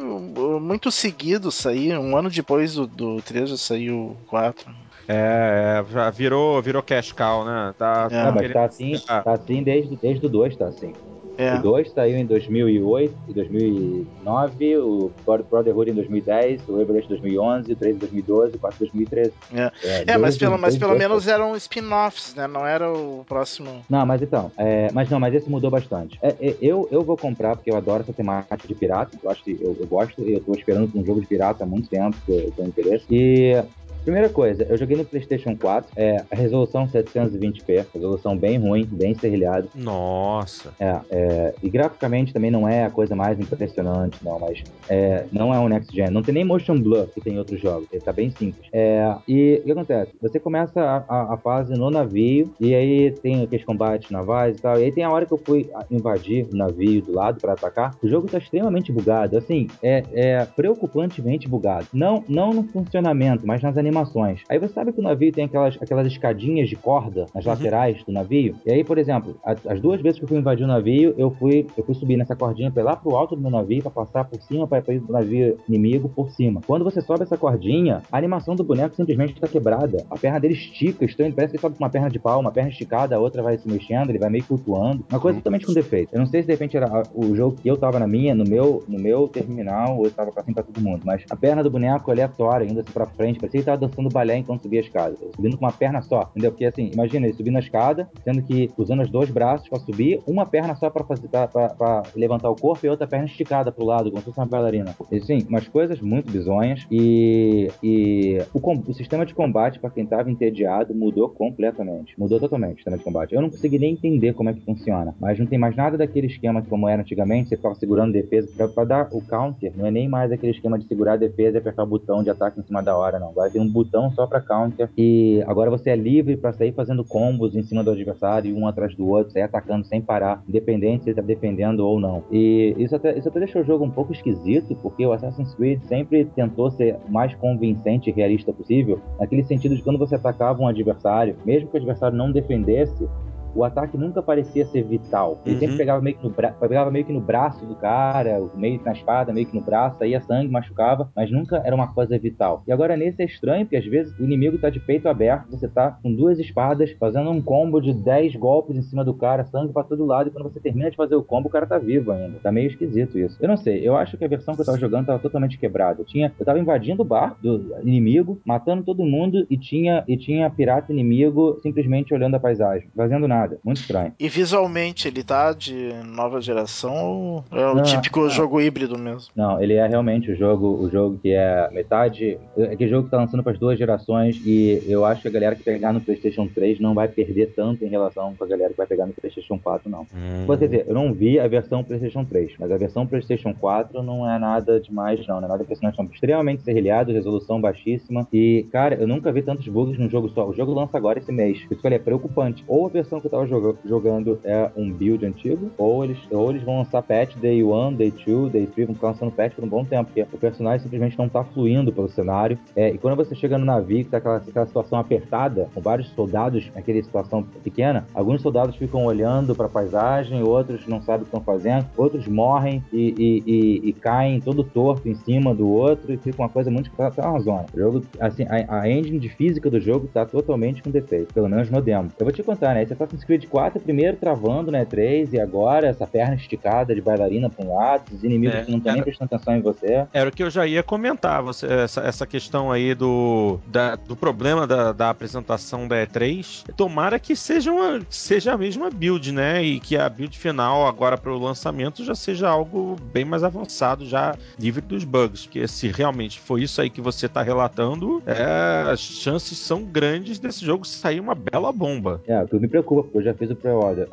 muito 0.62 0.92
seguido 0.92 1.52
sair. 1.52 1.98
Um 1.98 2.18
ano 2.18 2.30
depois 2.30 2.76
do, 2.76 2.88
do 2.88 3.22
3 3.22 3.50
já 3.50 3.58
saiu 3.58 3.96
o 3.96 4.18
4. 4.28 4.84
É, 5.08 5.84
já 5.92 6.10
virou, 6.10 6.62
virou 6.62 6.82
cash 6.82 7.12
cow, 7.12 7.44
né? 7.44 7.74
Tá, 7.78 8.08
é, 8.10 8.24
tá 8.24 8.32
mas 8.32 8.54
tá 8.54 8.66
assim, 8.66 8.94
tá 9.06 9.24
assim 9.26 9.62
desde, 9.62 9.96
desde 9.98 10.26
o 10.26 10.30
2, 10.30 10.56
tá 10.56 10.68
assim. 10.68 10.94
É. 11.38 11.56
O 11.56 11.62
2 11.62 11.92
saiu 11.92 12.18
em 12.18 12.26
2008 12.26 13.16
e 13.28 13.34
2009, 13.34 14.78
o 14.78 15.12
Brotherhood 15.26 15.92
em 15.92 15.94
2010, 15.96 16.68
o 16.68 16.82
Everest 16.82 17.06
em 17.06 17.16
2011, 17.16 17.72
o 17.72 17.76
3 17.76 17.96
em 17.96 18.00
2012, 18.00 18.56
o 18.56 18.60
4 18.60 18.76
em 18.76 18.80
2013. 18.80 19.34
É, 19.54 19.72
é, 19.84 20.04
é 20.08 20.18
mas, 20.18 20.38
pelo, 20.38 20.58
mas 20.58 20.78
pelo 20.78 20.96
menos 20.96 21.28
eram 21.28 21.56
spin-offs, 21.56 22.36
né? 22.36 22.48
Não 22.48 22.66
era 22.66 22.92
o 22.92 23.26
próximo. 23.28 23.84
Não, 23.90 24.06
mas 24.06 24.22
então, 24.22 24.52
é, 24.58 24.90
mas 24.94 25.10
não, 25.10 25.20
mas 25.20 25.34
esse 25.34 25.50
mudou 25.50 25.72
bastante. 25.72 26.20
É, 26.22 26.36
é, 26.40 26.56
eu, 26.62 26.88
eu 26.92 27.02
vou 27.02 27.18
comprar 27.18 27.56
porque 27.56 27.72
eu 27.72 27.78
adoro 27.78 28.04
essa 28.04 28.14
temática 28.14 28.68
de 28.68 28.76
pirata, 28.76 29.18
eu 29.22 29.30
acho 29.30 29.44
que 29.44 29.58
eu, 29.60 29.76
eu 29.80 29.88
gosto 29.88 30.22
e 30.22 30.34
eu 30.34 30.40
tô 30.40 30.54
esperando 30.54 30.92
um 30.96 31.06
jogo 31.06 31.22
de 31.22 31.28
pirata 31.28 31.64
há 31.64 31.68
muito 31.68 31.90
tempo, 31.90 32.16
que 32.26 32.32
eu 32.32 32.52
tenho 32.52 32.68
interesse. 32.68 33.06
E 33.10 33.64
Primeira 34.04 34.28
coisa, 34.28 34.64
eu 34.70 34.78
joguei 34.78 34.98
no 34.98 35.06
PlayStation 35.06 35.56
4, 35.56 35.92
é, 35.96 36.26
a 36.30 36.36
resolução 36.36 36.86
720p, 36.86 37.86
resolução 37.94 38.36
bem 38.38 38.58
ruim, 38.58 38.86
bem 38.86 39.16
serrilhada. 39.16 39.66
Nossa! 39.74 40.74
É, 40.78 41.00
é, 41.10 41.56
e 41.64 41.70
graficamente 41.70 42.34
também 42.34 42.52
não 42.52 42.68
é 42.68 42.84
a 42.84 42.90
coisa 42.90 43.16
mais 43.16 43.40
impressionante, 43.40 44.18
não, 44.22 44.38
mas 44.40 44.62
é, 44.90 45.26
não 45.32 45.54
é 45.54 45.60
um 45.60 45.70
next 45.70 45.96
gen. 45.96 46.10
Não 46.10 46.22
tem 46.22 46.34
nem 46.34 46.44
motion 46.44 46.78
blur 46.78 47.08
que 47.08 47.22
tem 47.22 47.36
em 47.36 47.38
outros 47.38 47.62
jogos, 47.62 47.88
ele 47.94 48.02
tá 48.02 48.12
bem 48.12 48.30
simples. 48.30 48.68
É, 48.74 49.16
e 49.26 49.60
o 49.62 49.64
que 49.64 49.72
acontece? 49.72 50.12
Você 50.22 50.38
começa 50.38 50.82
a, 50.82 50.98
a, 51.08 51.34
a, 51.36 51.38
fase 51.38 51.72
no 51.72 51.90
navio, 51.90 52.54
e 52.60 52.76
aí 52.76 53.10
tem 53.10 53.44
aqueles 53.44 53.66
combates 53.66 54.12
navais 54.12 54.58
e 54.58 54.62
tal, 54.62 54.78
e 54.78 54.84
aí 54.84 54.92
tem 54.92 55.06
a 55.06 55.12
hora 55.12 55.26
que 55.26 55.32
eu 55.32 55.42
fui 55.42 55.70
invadir 55.90 56.46
o 56.52 56.58
navio 56.58 57.02
do 57.04 57.16
lado 57.16 57.40
para 57.40 57.54
atacar, 57.54 57.96
o 58.04 58.08
jogo 58.10 58.28
tá 58.28 58.38
extremamente 58.38 58.92
bugado, 58.92 59.38
assim, 59.38 59.70
é, 59.82 60.04
é 60.14 60.46
preocupantemente 60.46 61.48
bugado. 61.48 61.88
Não, 61.94 62.22
não 62.28 62.54
no 62.54 62.64
funcionamento, 62.64 63.48
mas 63.48 63.62
nas 63.62 63.78
animações 63.78 63.93
animações. 63.94 64.42
Aí 64.50 64.60
você 64.60 64.74
sabe 64.74 64.92
que 64.92 65.00
o 65.00 65.04
navio 65.04 65.32
tem 65.32 65.46
aquelas, 65.46 65.78
aquelas 65.82 66.08
escadinhas 66.08 66.68
de 66.68 66.76
corda 66.76 67.28
nas 67.34 67.46
uhum. 67.46 67.52
laterais 67.52 68.04
do 68.04 68.12
navio. 68.12 68.56
E 68.66 68.72
aí, 68.72 68.84
por 68.84 68.98
exemplo, 68.98 69.36
a, 69.46 69.52
as 69.72 69.80
duas 69.80 70.02
vezes 70.02 70.18
que 70.18 70.26
eu 70.26 70.30
fui 70.30 70.38
invadir 70.38 70.64
o 70.64 70.68
navio, 70.68 71.14
eu 71.18 71.32
fui, 71.32 71.68
eu 71.78 71.84
fui 71.84 71.96
subir 71.96 72.18
nessa 72.18 72.36
cordinha 72.36 72.72
pra 72.72 72.82
ir 72.82 72.86
lá 72.86 72.96
pro 72.96 73.16
alto 73.16 73.36
do 73.36 73.42
meu 73.42 73.52
navio, 73.52 73.82
pra 73.82 73.92
passar 73.92 74.26
por 74.26 74.42
cima, 74.42 74.68
pra 74.68 74.80
ir 74.80 75.02
pro 75.02 75.14
navio 75.14 75.58
inimigo 75.68 76.10
por 76.10 76.32
cima. 76.32 76.62
Quando 76.66 76.84
você 76.84 77.02
sobe 77.02 77.24
essa 77.24 77.38
cordinha, 77.38 78.02
a 78.12 78.18
animação 78.18 78.56
do 78.56 78.64
boneco 78.64 78.96
simplesmente 78.96 79.40
tá 79.40 79.48
quebrada. 79.48 80.06
A 80.10 80.18
perna 80.18 80.40
dele 80.40 80.54
estica, 80.54 81.06
estranho, 81.06 81.34
parece 81.34 81.52
que 81.52 81.58
ele 81.58 81.62
sobe 81.62 81.78
com 81.78 81.84
uma 81.84 81.90
perna 81.90 82.10
de 82.10 82.20
pau, 82.20 82.40
uma 82.40 82.52
perna 82.52 82.70
esticada, 82.70 83.16
a 83.16 83.20
outra 83.20 83.44
vai 83.44 83.58
se 83.58 83.68
mexendo, 83.68 84.10
ele 84.10 84.20
vai 84.20 84.30
meio 84.30 84.44
flutuando. 84.44 85.06
Uma 85.10 85.20
coisa 85.20 85.38
totalmente 85.40 85.66
com 85.66 85.74
defeito. 85.74 86.14
Eu 86.14 86.20
não 86.20 86.28
sei 86.28 86.42
se 86.42 86.48
de 86.48 86.54
repente 86.54 86.76
era 86.78 87.04
o 87.14 87.36
jogo 87.36 87.58
que 87.62 87.68
eu 87.68 87.78
tava 87.78 88.00
na 88.00 88.08
minha, 88.08 88.34
no 88.34 88.44
meu, 88.44 88.84
no 88.88 89.00
meu 89.00 89.28
terminal, 89.28 89.98
ou 89.98 90.06
eu 90.06 90.12
tava 90.12 90.32
assim 90.36 90.54
pra 90.54 90.64
todo 90.64 90.82
mundo, 90.82 91.02
mas 91.06 91.24
a 91.30 91.36
perna 91.36 91.64
do 91.64 91.70
boneco 91.70 92.10
aleatória, 92.12 92.66
indo 92.66 92.80
assim 92.80 92.92
pra 92.92 93.06
frente, 93.06 93.40
parecia 93.40 93.52
que 93.52 93.58
ele 93.58 93.66
tava 93.66 93.80
dançando 93.88 94.10
balé 94.10 94.38
enquanto 94.38 94.64
subia 94.64 94.80
a 94.80 94.84
escada. 94.84 95.16
Subindo 95.36 95.58
com 95.58 95.66
uma 95.66 95.72
perna 95.72 96.02
só, 96.02 96.30
entendeu? 96.32 96.52
Porque 96.52 96.66
assim, 96.66 96.90
imagina 96.94 97.26
ele 97.26 97.36
subindo 97.36 97.58
a 97.58 97.60
escada, 97.60 98.10
sendo 98.24 98.42
que 98.44 98.70
usando 98.78 99.02
os 99.02 99.10
dois 99.10 99.30
braços 99.30 99.68
para 99.68 99.80
subir, 99.80 100.22
uma 100.28 100.46
perna 100.46 100.76
só 100.76 100.90
para 100.90 102.04
levantar 102.16 102.50
o 102.50 102.56
corpo 102.56 102.86
e 102.86 102.90
outra 102.90 103.08
perna 103.08 103.26
esticada 103.26 103.72
pro 103.72 103.86
lado, 103.86 104.10
como 104.10 104.20
se 104.20 104.26
fosse 104.26 104.40
uma 104.40 104.46
bailarina. 104.46 104.96
E, 105.12 105.20
sim, 105.22 105.46
umas 105.48 105.68
coisas 105.68 106.00
muito 106.02 106.32
bizonhas 106.32 106.86
e, 106.92 107.70
e 107.82 108.38
o, 108.54 108.60
o 108.60 108.94
sistema 108.94 109.26
de 109.26 109.34
combate 109.34 109.80
para 109.80 109.90
quem 109.90 110.06
tava 110.06 110.30
entediado 110.30 110.94
mudou 110.94 111.30
completamente. 111.30 112.20
Mudou 112.20 112.40
totalmente 112.40 112.74
o 112.74 112.78
sistema 112.78 112.98
de 112.98 113.04
combate. 113.04 113.34
Eu 113.34 113.42
não 113.42 113.50
consegui 113.50 113.80
nem 113.80 113.94
entender 113.94 114.34
como 114.34 114.50
é 114.50 114.54
que 114.54 114.62
funciona, 114.62 115.16
mas 115.20 115.40
não 115.40 115.46
tem 115.46 115.60
mais 115.60 115.76
nada 115.76 115.98
daquele 115.98 116.28
esquema 116.28 116.62
como 116.62 116.88
era 116.88 117.02
antigamente, 117.02 117.50
você 117.50 117.56
ficava 117.56 117.76
segurando 117.76 118.14
defesa 118.14 118.68
para 118.68 118.86
dar 118.86 119.10
o 119.12 119.22
counter, 119.22 119.74
não 119.76 119.86
é 119.86 119.92
nem 119.92 120.08
mais 120.08 120.32
aquele 120.32 120.52
esquema 120.52 120.78
de 120.78 120.88
segurar 120.88 121.14
a 121.14 121.18
defesa 121.18 121.58
e 121.58 121.60
apertar 121.60 121.84
o 121.84 121.88
botão 121.88 122.24
de 122.24 122.30
ataque 122.30 122.60
em 122.60 122.64
cima 122.64 122.82
da 122.82 122.98
hora, 122.98 123.20
não. 123.20 123.30
Agora 123.30 123.50
tem 123.50 123.62
um 123.62 123.70
botão 123.74 124.12
só 124.12 124.28
para 124.28 124.40
counter 124.40 124.90
e 124.98 125.44
agora 125.48 125.70
você 125.70 125.90
é 125.90 125.96
livre 125.96 126.38
para 126.38 126.54
sair 126.54 126.72
fazendo 126.72 127.04
combos 127.04 127.56
em 127.56 127.64
cima 127.64 127.84
do 127.84 127.92
adversário, 127.92 128.56
um 128.56 128.68
atrás 128.68 128.96
do 128.96 129.08
outro, 129.08 129.34
sair 129.34 129.42
atacando 129.42 129.86
sem 129.86 130.02
parar, 130.02 130.44
independente 130.48 131.04
se 131.04 131.10
ele 131.10 131.16
tá 131.16 131.22
defendendo 131.22 131.82
ou 131.82 132.00
não. 132.00 132.24
E 132.32 132.76
isso 132.78 132.96
até, 132.96 133.18
isso 133.18 133.28
até 133.28 133.40
deixou 133.40 133.62
o 133.62 133.66
jogo 133.66 133.84
um 133.84 133.90
pouco 133.90 134.14
esquisito, 134.14 134.76
porque 134.82 135.06
o 135.06 135.12
Assassin's 135.12 135.56
Creed 135.56 135.82
sempre 135.84 136.26
tentou 136.26 136.70
ser 136.72 136.98
mais 137.10 137.34
convincente 137.36 138.10
e 138.10 138.14
realista 138.14 138.54
possível, 138.54 139.02
naquele 139.20 139.44
sentido 139.44 139.76
de 139.76 139.82
quando 139.82 139.98
você 139.98 140.16
atacava 140.16 140.62
um 140.62 140.68
adversário, 140.68 141.36
mesmo 141.44 141.70
que 141.70 141.76
o 141.76 141.78
adversário 141.78 142.16
não 142.16 142.32
defendesse, 142.32 143.08
o 143.56 143.64
ataque 143.64 143.98
nunca 143.98 144.22
parecia 144.22 144.66
ser 144.66 144.84
vital. 144.84 145.40
Ele 145.46 145.56
uhum. 145.56 145.60
sempre 145.62 145.78
pegava 145.78 146.02
meio, 146.02 146.18
que 146.18 146.24
no 146.24 146.30
bra... 146.30 146.52
pegava 146.52 146.92
meio 146.92 147.06
que 147.06 147.14
no 147.14 147.22
braço 147.22 147.66
do 147.66 147.76
cara, 147.76 148.42
meio 148.56 148.80
que 148.80 148.86
na 148.86 148.94
espada, 148.94 149.34
meio 149.34 149.46
que 149.46 149.56
no 149.56 149.62
braço, 149.62 149.98
saía 149.98 150.22
sangue, 150.22 150.52
machucava, 150.52 151.10
mas 151.16 151.32
nunca 151.32 151.62
era 151.64 151.76
uma 151.76 151.94
coisa 151.94 152.18
vital. 152.18 152.64
E 152.68 152.72
agora 152.72 152.98
nesse 152.98 153.22
é 153.22 153.26
estranho, 153.26 153.66
porque 153.66 153.78
às 153.78 153.86
vezes 153.86 154.18
o 154.20 154.24
inimigo 154.24 154.58
tá 154.58 154.70
de 154.70 154.80
peito 154.80 155.08
aberto, 155.08 155.50
você 155.50 155.68
tá 155.68 155.98
com 156.02 156.14
duas 156.14 156.40
espadas, 156.40 156.92
fazendo 157.00 157.30
um 157.30 157.42
combo 157.42 157.80
de 157.80 157.94
10 157.94 158.36
golpes 158.36 158.76
em 158.76 158.82
cima 158.82 159.04
do 159.04 159.14
cara, 159.14 159.46
sangue 159.46 159.74
para 159.74 159.84
todo 159.84 160.06
lado, 160.06 160.30
e 160.30 160.32
quando 160.32 160.52
você 160.52 160.60
termina 160.60 160.90
de 160.90 160.98
fazer 160.98 161.16
o 161.16 161.24
combo, 161.24 161.48
o 161.48 161.52
cara 161.52 161.66
tá 161.66 161.78
vivo 161.78 162.12
ainda. 162.12 162.40
Tá 162.40 162.52
meio 162.52 162.68
esquisito 162.68 163.18
isso. 163.18 163.38
Eu 163.40 163.48
não 163.48 163.58
sei, 163.58 163.88
eu 163.88 163.96
acho 163.96 164.18
que 164.18 164.26
a 164.26 164.28
versão 164.28 164.56
que 164.56 164.62
eu 164.62 164.66
tava 164.66 164.80
jogando 164.80 165.06
tava 165.06 165.20
totalmente 165.20 165.58
quebrada. 165.58 166.02
Eu, 166.02 166.06
tinha, 166.06 166.32
eu 166.40 166.46
tava 166.46 166.60
invadindo 166.60 167.02
o 167.02 167.06
bar 167.06 167.36
do 167.42 167.76
inimigo, 167.84 168.40
matando 168.46 168.84
todo 168.84 169.04
mundo, 169.04 169.46
e 169.50 169.58
tinha, 169.58 170.04
e 170.08 170.18
tinha 170.18 170.50
pirata 170.50 170.92
inimigo 170.92 171.60
simplesmente 171.62 172.14
olhando 172.14 172.36
a 172.36 172.40
paisagem, 172.40 172.90
fazendo 172.96 173.28
nada 173.28 173.43
nada. 173.44 173.60
Muito 173.64 173.82
estranho. 173.82 174.14
E 174.20 174.30
visualmente, 174.30 175.08
ele 175.08 175.24
tá 175.24 175.54
de 175.54 175.92
nova 176.06 176.42
geração 176.42 176.94
ou 176.94 177.46
é 177.52 177.66
o 177.66 177.76
não, 177.76 177.84
típico 177.84 178.22
não. 178.22 178.30
jogo 178.30 178.62
híbrido 178.62 178.98
mesmo? 178.98 179.30
Não, 179.36 179.62
ele 179.62 179.74
é 179.74 179.86
realmente 179.88 180.32
o 180.32 180.36
jogo, 180.36 180.68
o 180.68 180.90
jogo 180.90 181.20
que 181.22 181.32
é 181.34 181.70
metade. 181.72 182.38
É 182.58 182.76
que 182.76 182.88
jogo 182.88 183.06
que 183.06 183.12
tá 183.12 183.18
lançando 183.18 183.44
para 183.44 183.54
as 183.54 183.60
duas 183.60 183.78
gerações 183.78 184.40
e 184.46 184.84
eu 184.88 185.06
acho 185.06 185.22
que 185.22 185.28
a 185.28 185.32
galera 185.32 185.56
que 185.56 185.64
pegar 185.64 185.94
no 185.94 186.02
PlayStation 186.02 186.48
3 186.48 186.80
não 186.80 186.94
vai 186.94 187.08
perder 187.08 187.54
tanto 187.56 187.84
em 187.84 187.90
relação 187.90 188.34
com 188.36 188.44
a 188.44 188.48
galera 188.48 188.72
que 188.72 188.78
vai 188.78 188.88
pegar 188.88 189.06
no 189.06 189.14
PlayStation 189.14 189.60
4, 189.60 189.90
não. 189.90 190.02
Hum. 190.14 190.46
Quer 190.48 190.68
dizer, 190.68 190.86
eu 190.88 190.94
não 190.94 191.14
vi 191.14 191.40
a 191.40 191.48
versão 191.48 191.84
PlayStation 191.84 192.24
3, 192.24 192.54
mas 192.60 192.72
a 192.72 192.78
versão 192.78 193.06
PlayStation 193.06 193.54
4 193.54 194.02
não 194.02 194.30
é 194.30 194.38
nada 194.40 194.80
demais, 194.80 195.26
não. 195.28 195.42
Não 195.42 195.46
é 195.46 195.52
nada 195.52 195.64
impressionante, 195.64 195.98
não. 195.98 196.06
Extremamente 196.06 196.64
serrilhado, 196.64 197.12
resolução 197.12 197.60
baixíssima. 197.60 198.28
E, 198.32 198.68
cara, 198.72 198.96
eu 198.96 199.08
nunca 199.08 199.32
vi 199.32 199.42
tantos 199.42 199.68
bugs 199.68 199.98
num 199.98 200.10
jogo 200.10 200.30
só. 200.30 200.48
O 200.48 200.54
jogo 200.54 200.74
lança 200.74 200.98
agora 200.98 201.20
esse 201.20 201.32
mês. 201.32 201.66
Isso 201.70 201.82
que 201.82 201.88
é 201.88 202.00
preocupante. 202.00 202.64
Ou 202.68 202.86
a 202.86 202.90
versão 202.90 203.20
que 203.20 203.28
eu 203.28 203.32
tava 203.34 203.48
joga- 203.48 203.78
jogando 203.86 204.40
é 204.44 204.70
um 204.76 204.92
build 204.92 205.26
antigo, 205.26 205.72
ou 205.78 206.04
eles, 206.04 206.18
ou 206.32 206.52
eles 206.52 206.64
vão 206.64 206.78
lançar 206.78 207.02
patch 207.02 207.36
day 207.38 207.64
1, 207.64 207.94
day 207.94 208.12
2, 208.26 208.52
day 208.52 208.68
3, 208.68 208.88
vão 208.88 208.96
ficar 208.96 209.08
lançando 209.08 209.32
patch 209.32 209.54
por 209.56 209.64
um 209.64 209.68
bom 209.68 209.84
tempo, 209.84 210.06
porque 210.14 210.26
o 210.36 210.38
personagem 210.38 210.80
simplesmente 210.84 211.18
não 211.18 211.28
tá 211.28 211.44
fluindo 211.44 211.92
pelo 211.92 212.10
cenário. 212.10 212.58
É, 212.76 212.90
e 212.90 212.98
quando 212.98 213.16
você 213.16 213.34
chega 213.36 213.58
no 213.58 213.66
navio, 213.66 214.04
que 214.04 214.12
tá 214.12 214.18
aquela, 214.18 214.38
aquela 214.38 214.66
situação 214.66 215.00
apertada, 215.00 215.68
com 215.74 215.82
vários 215.82 216.10
soldados 216.10 216.70
naquela 216.76 217.02
situação 217.02 217.44
pequena, 217.64 218.06
alguns 218.14 218.42
soldados 218.42 218.76
ficam 218.76 219.06
olhando 219.06 219.56
pra 219.56 219.68
paisagem, 219.68 220.44
outros 220.44 220.86
não 220.88 221.02
sabem 221.02 221.22
o 221.22 221.26
que 221.26 221.36
estão 221.36 221.42
fazendo, 221.42 221.88
outros 221.98 222.28
morrem 222.28 222.84
e, 222.94 223.14
e- 223.18 223.44
e- 223.46 223.90
e 223.90 223.94
caem 223.94 224.40
todo 224.42 224.64
torto 224.64 225.08
em 225.10 225.16
cima 225.16 225.54
do 225.56 225.68
outro 225.68 226.14
e 226.14 226.18
fica 226.18 226.42
uma 226.42 226.50
coisa 226.50 226.70
muito. 226.70 226.92
Tá, 226.96 227.10
tá 227.10 227.30
uma 227.30 227.40
zona. 227.40 227.66
O 227.74 227.80
jogo, 227.80 228.04
assim, 228.20 228.44
a, 228.44 228.82
a 228.82 228.90
engine 228.90 229.18
de 229.20 229.30
física 229.30 229.70
do 229.70 229.80
jogo 229.80 230.08
tá 230.14 230.26
totalmente 230.26 230.84
com 230.84 230.92
defeito, 230.92 231.34
pelo 231.34 231.50
menos 231.50 231.70
no 231.70 231.82
demo. 231.82 232.12
Eu 232.20 232.26
vou 232.26 232.34
te 232.34 232.44
contar, 232.44 232.74
né? 232.74 232.84
Esse 232.84 232.94
Assassin's 232.94 233.23
Creed 233.24 233.46
4, 233.48 233.80
primeiro 233.80 234.18
travando, 234.18 234.72
né? 234.72 234.86
3, 234.86 235.34
e 235.34 235.40
agora 235.40 235.88
essa 235.88 236.06
perna 236.08 236.36
esticada 236.36 236.94
de 236.94 237.02
bailarina 237.02 237.50
pra 237.50 237.66
um 237.66 237.74
lado, 237.76 238.04
os 238.14 238.24
inimigos 238.24 238.56
É, 238.58 238.64
que 238.64 238.72
não 238.72 238.78
estão 238.78 238.94
nem 238.94 239.04
prestando 239.04 239.34
atenção 239.34 239.56
em 239.56 239.62
você. 239.62 240.06
Era 240.14 240.30
o 240.30 240.34
que 240.34 240.44
eu 240.44 240.50
já 240.50 240.66
ia 240.68 240.84
comentar, 240.84 241.42
você, 241.42 241.66
essa, 241.68 242.02
essa 242.02 242.26
questão 242.28 242.72
aí 242.72 242.94
do, 242.96 243.60
da- 243.68 243.96
do 243.96 244.16
problema 244.16 244.66
da, 244.68 244.92
da 244.92 245.10
apresentação 245.10 245.88
da 245.88 245.96
E3. 246.06 246.66
Tomara 246.76 247.20
que 247.20 247.36
seja, 247.36 247.72
uma, 247.72 248.02
seja 248.10 248.54
a 248.54 248.58
mesma 248.58 248.90
build, 248.90 249.32
né? 249.32 249.64
E 249.64 249.80
que 249.80 249.98
a 249.98 250.08
build 250.10 250.38
final 250.38 250.86
agora 250.88 251.18
para 251.18 251.32
o 251.32 251.38
lançamento 251.40 252.04
já 252.04 252.16
seja 252.16 252.50
algo 252.50 252.96
bem 253.14 253.26
mais 253.26 253.44
avançado, 253.44 254.06
já 254.06 254.36
livre 254.60 254.82
dos 254.82 255.04
bugs. 255.04 255.46
Porque 255.46 255.68
se 255.68 255.88
realmente 255.88 256.40
foi 256.40 256.64
isso 256.64 256.82
aí 256.82 256.90
que 256.90 257.02
você 257.02 257.28
tá 257.28 257.42
relatando, 257.42 258.22
é, 258.26 258.92
as 258.92 259.00
chances 259.00 259.58
são 259.58 259.84
grandes 259.84 260.40
desse 260.40 260.66
jogo 260.66 260.86
sair 260.86 261.20
uma 261.20 261.36
bela 261.36 261.72
bomba. 261.72 262.22
É, 262.28 262.42
o 262.42 262.48
que 262.48 262.58
me 262.60 262.68
preocupa, 262.68 263.04
eu 263.14 263.22
já 263.24 263.34
fiz 263.34 263.50
o 263.52 263.56
pre-order. 263.56 264.08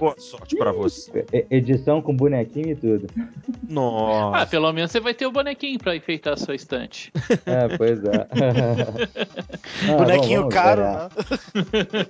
Boa 0.00 0.14
sorte 0.18 0.56
para 0.56 0.72
você. 0.72 1.24
E- 1.32 1.46
Edição 1.50 2.00
com 2.02 2.14
bonequinho 2.14 2.70
e 2.70 2.76
tudo. 2.76 3.06
Ah, 3.18 3.28
Nossa. 3.68 4.46
pelo 4.46 4.72
menos 4.72 4.90
você 4.90 5.00
vai 5.00 5.14
ter 5.14 5.26
o 5.26 5.32
bonequinho 5.32 5.78
pra 5.78 5.94
enfeitar 5.96 6.34
a 6.34 6.36
sua 6.36 6.54
estante. 6.54 7.12
É, 7.46 7.76
pois 7.76 7.98
é. 8.04 8.26
Ah, 9.88 9.96
Bonequinho 9.96 10.40
vamos- 10.42 10.54
vamos 10.54 10.54
caro, 10.54 10.82
esperar. 10.82 11.10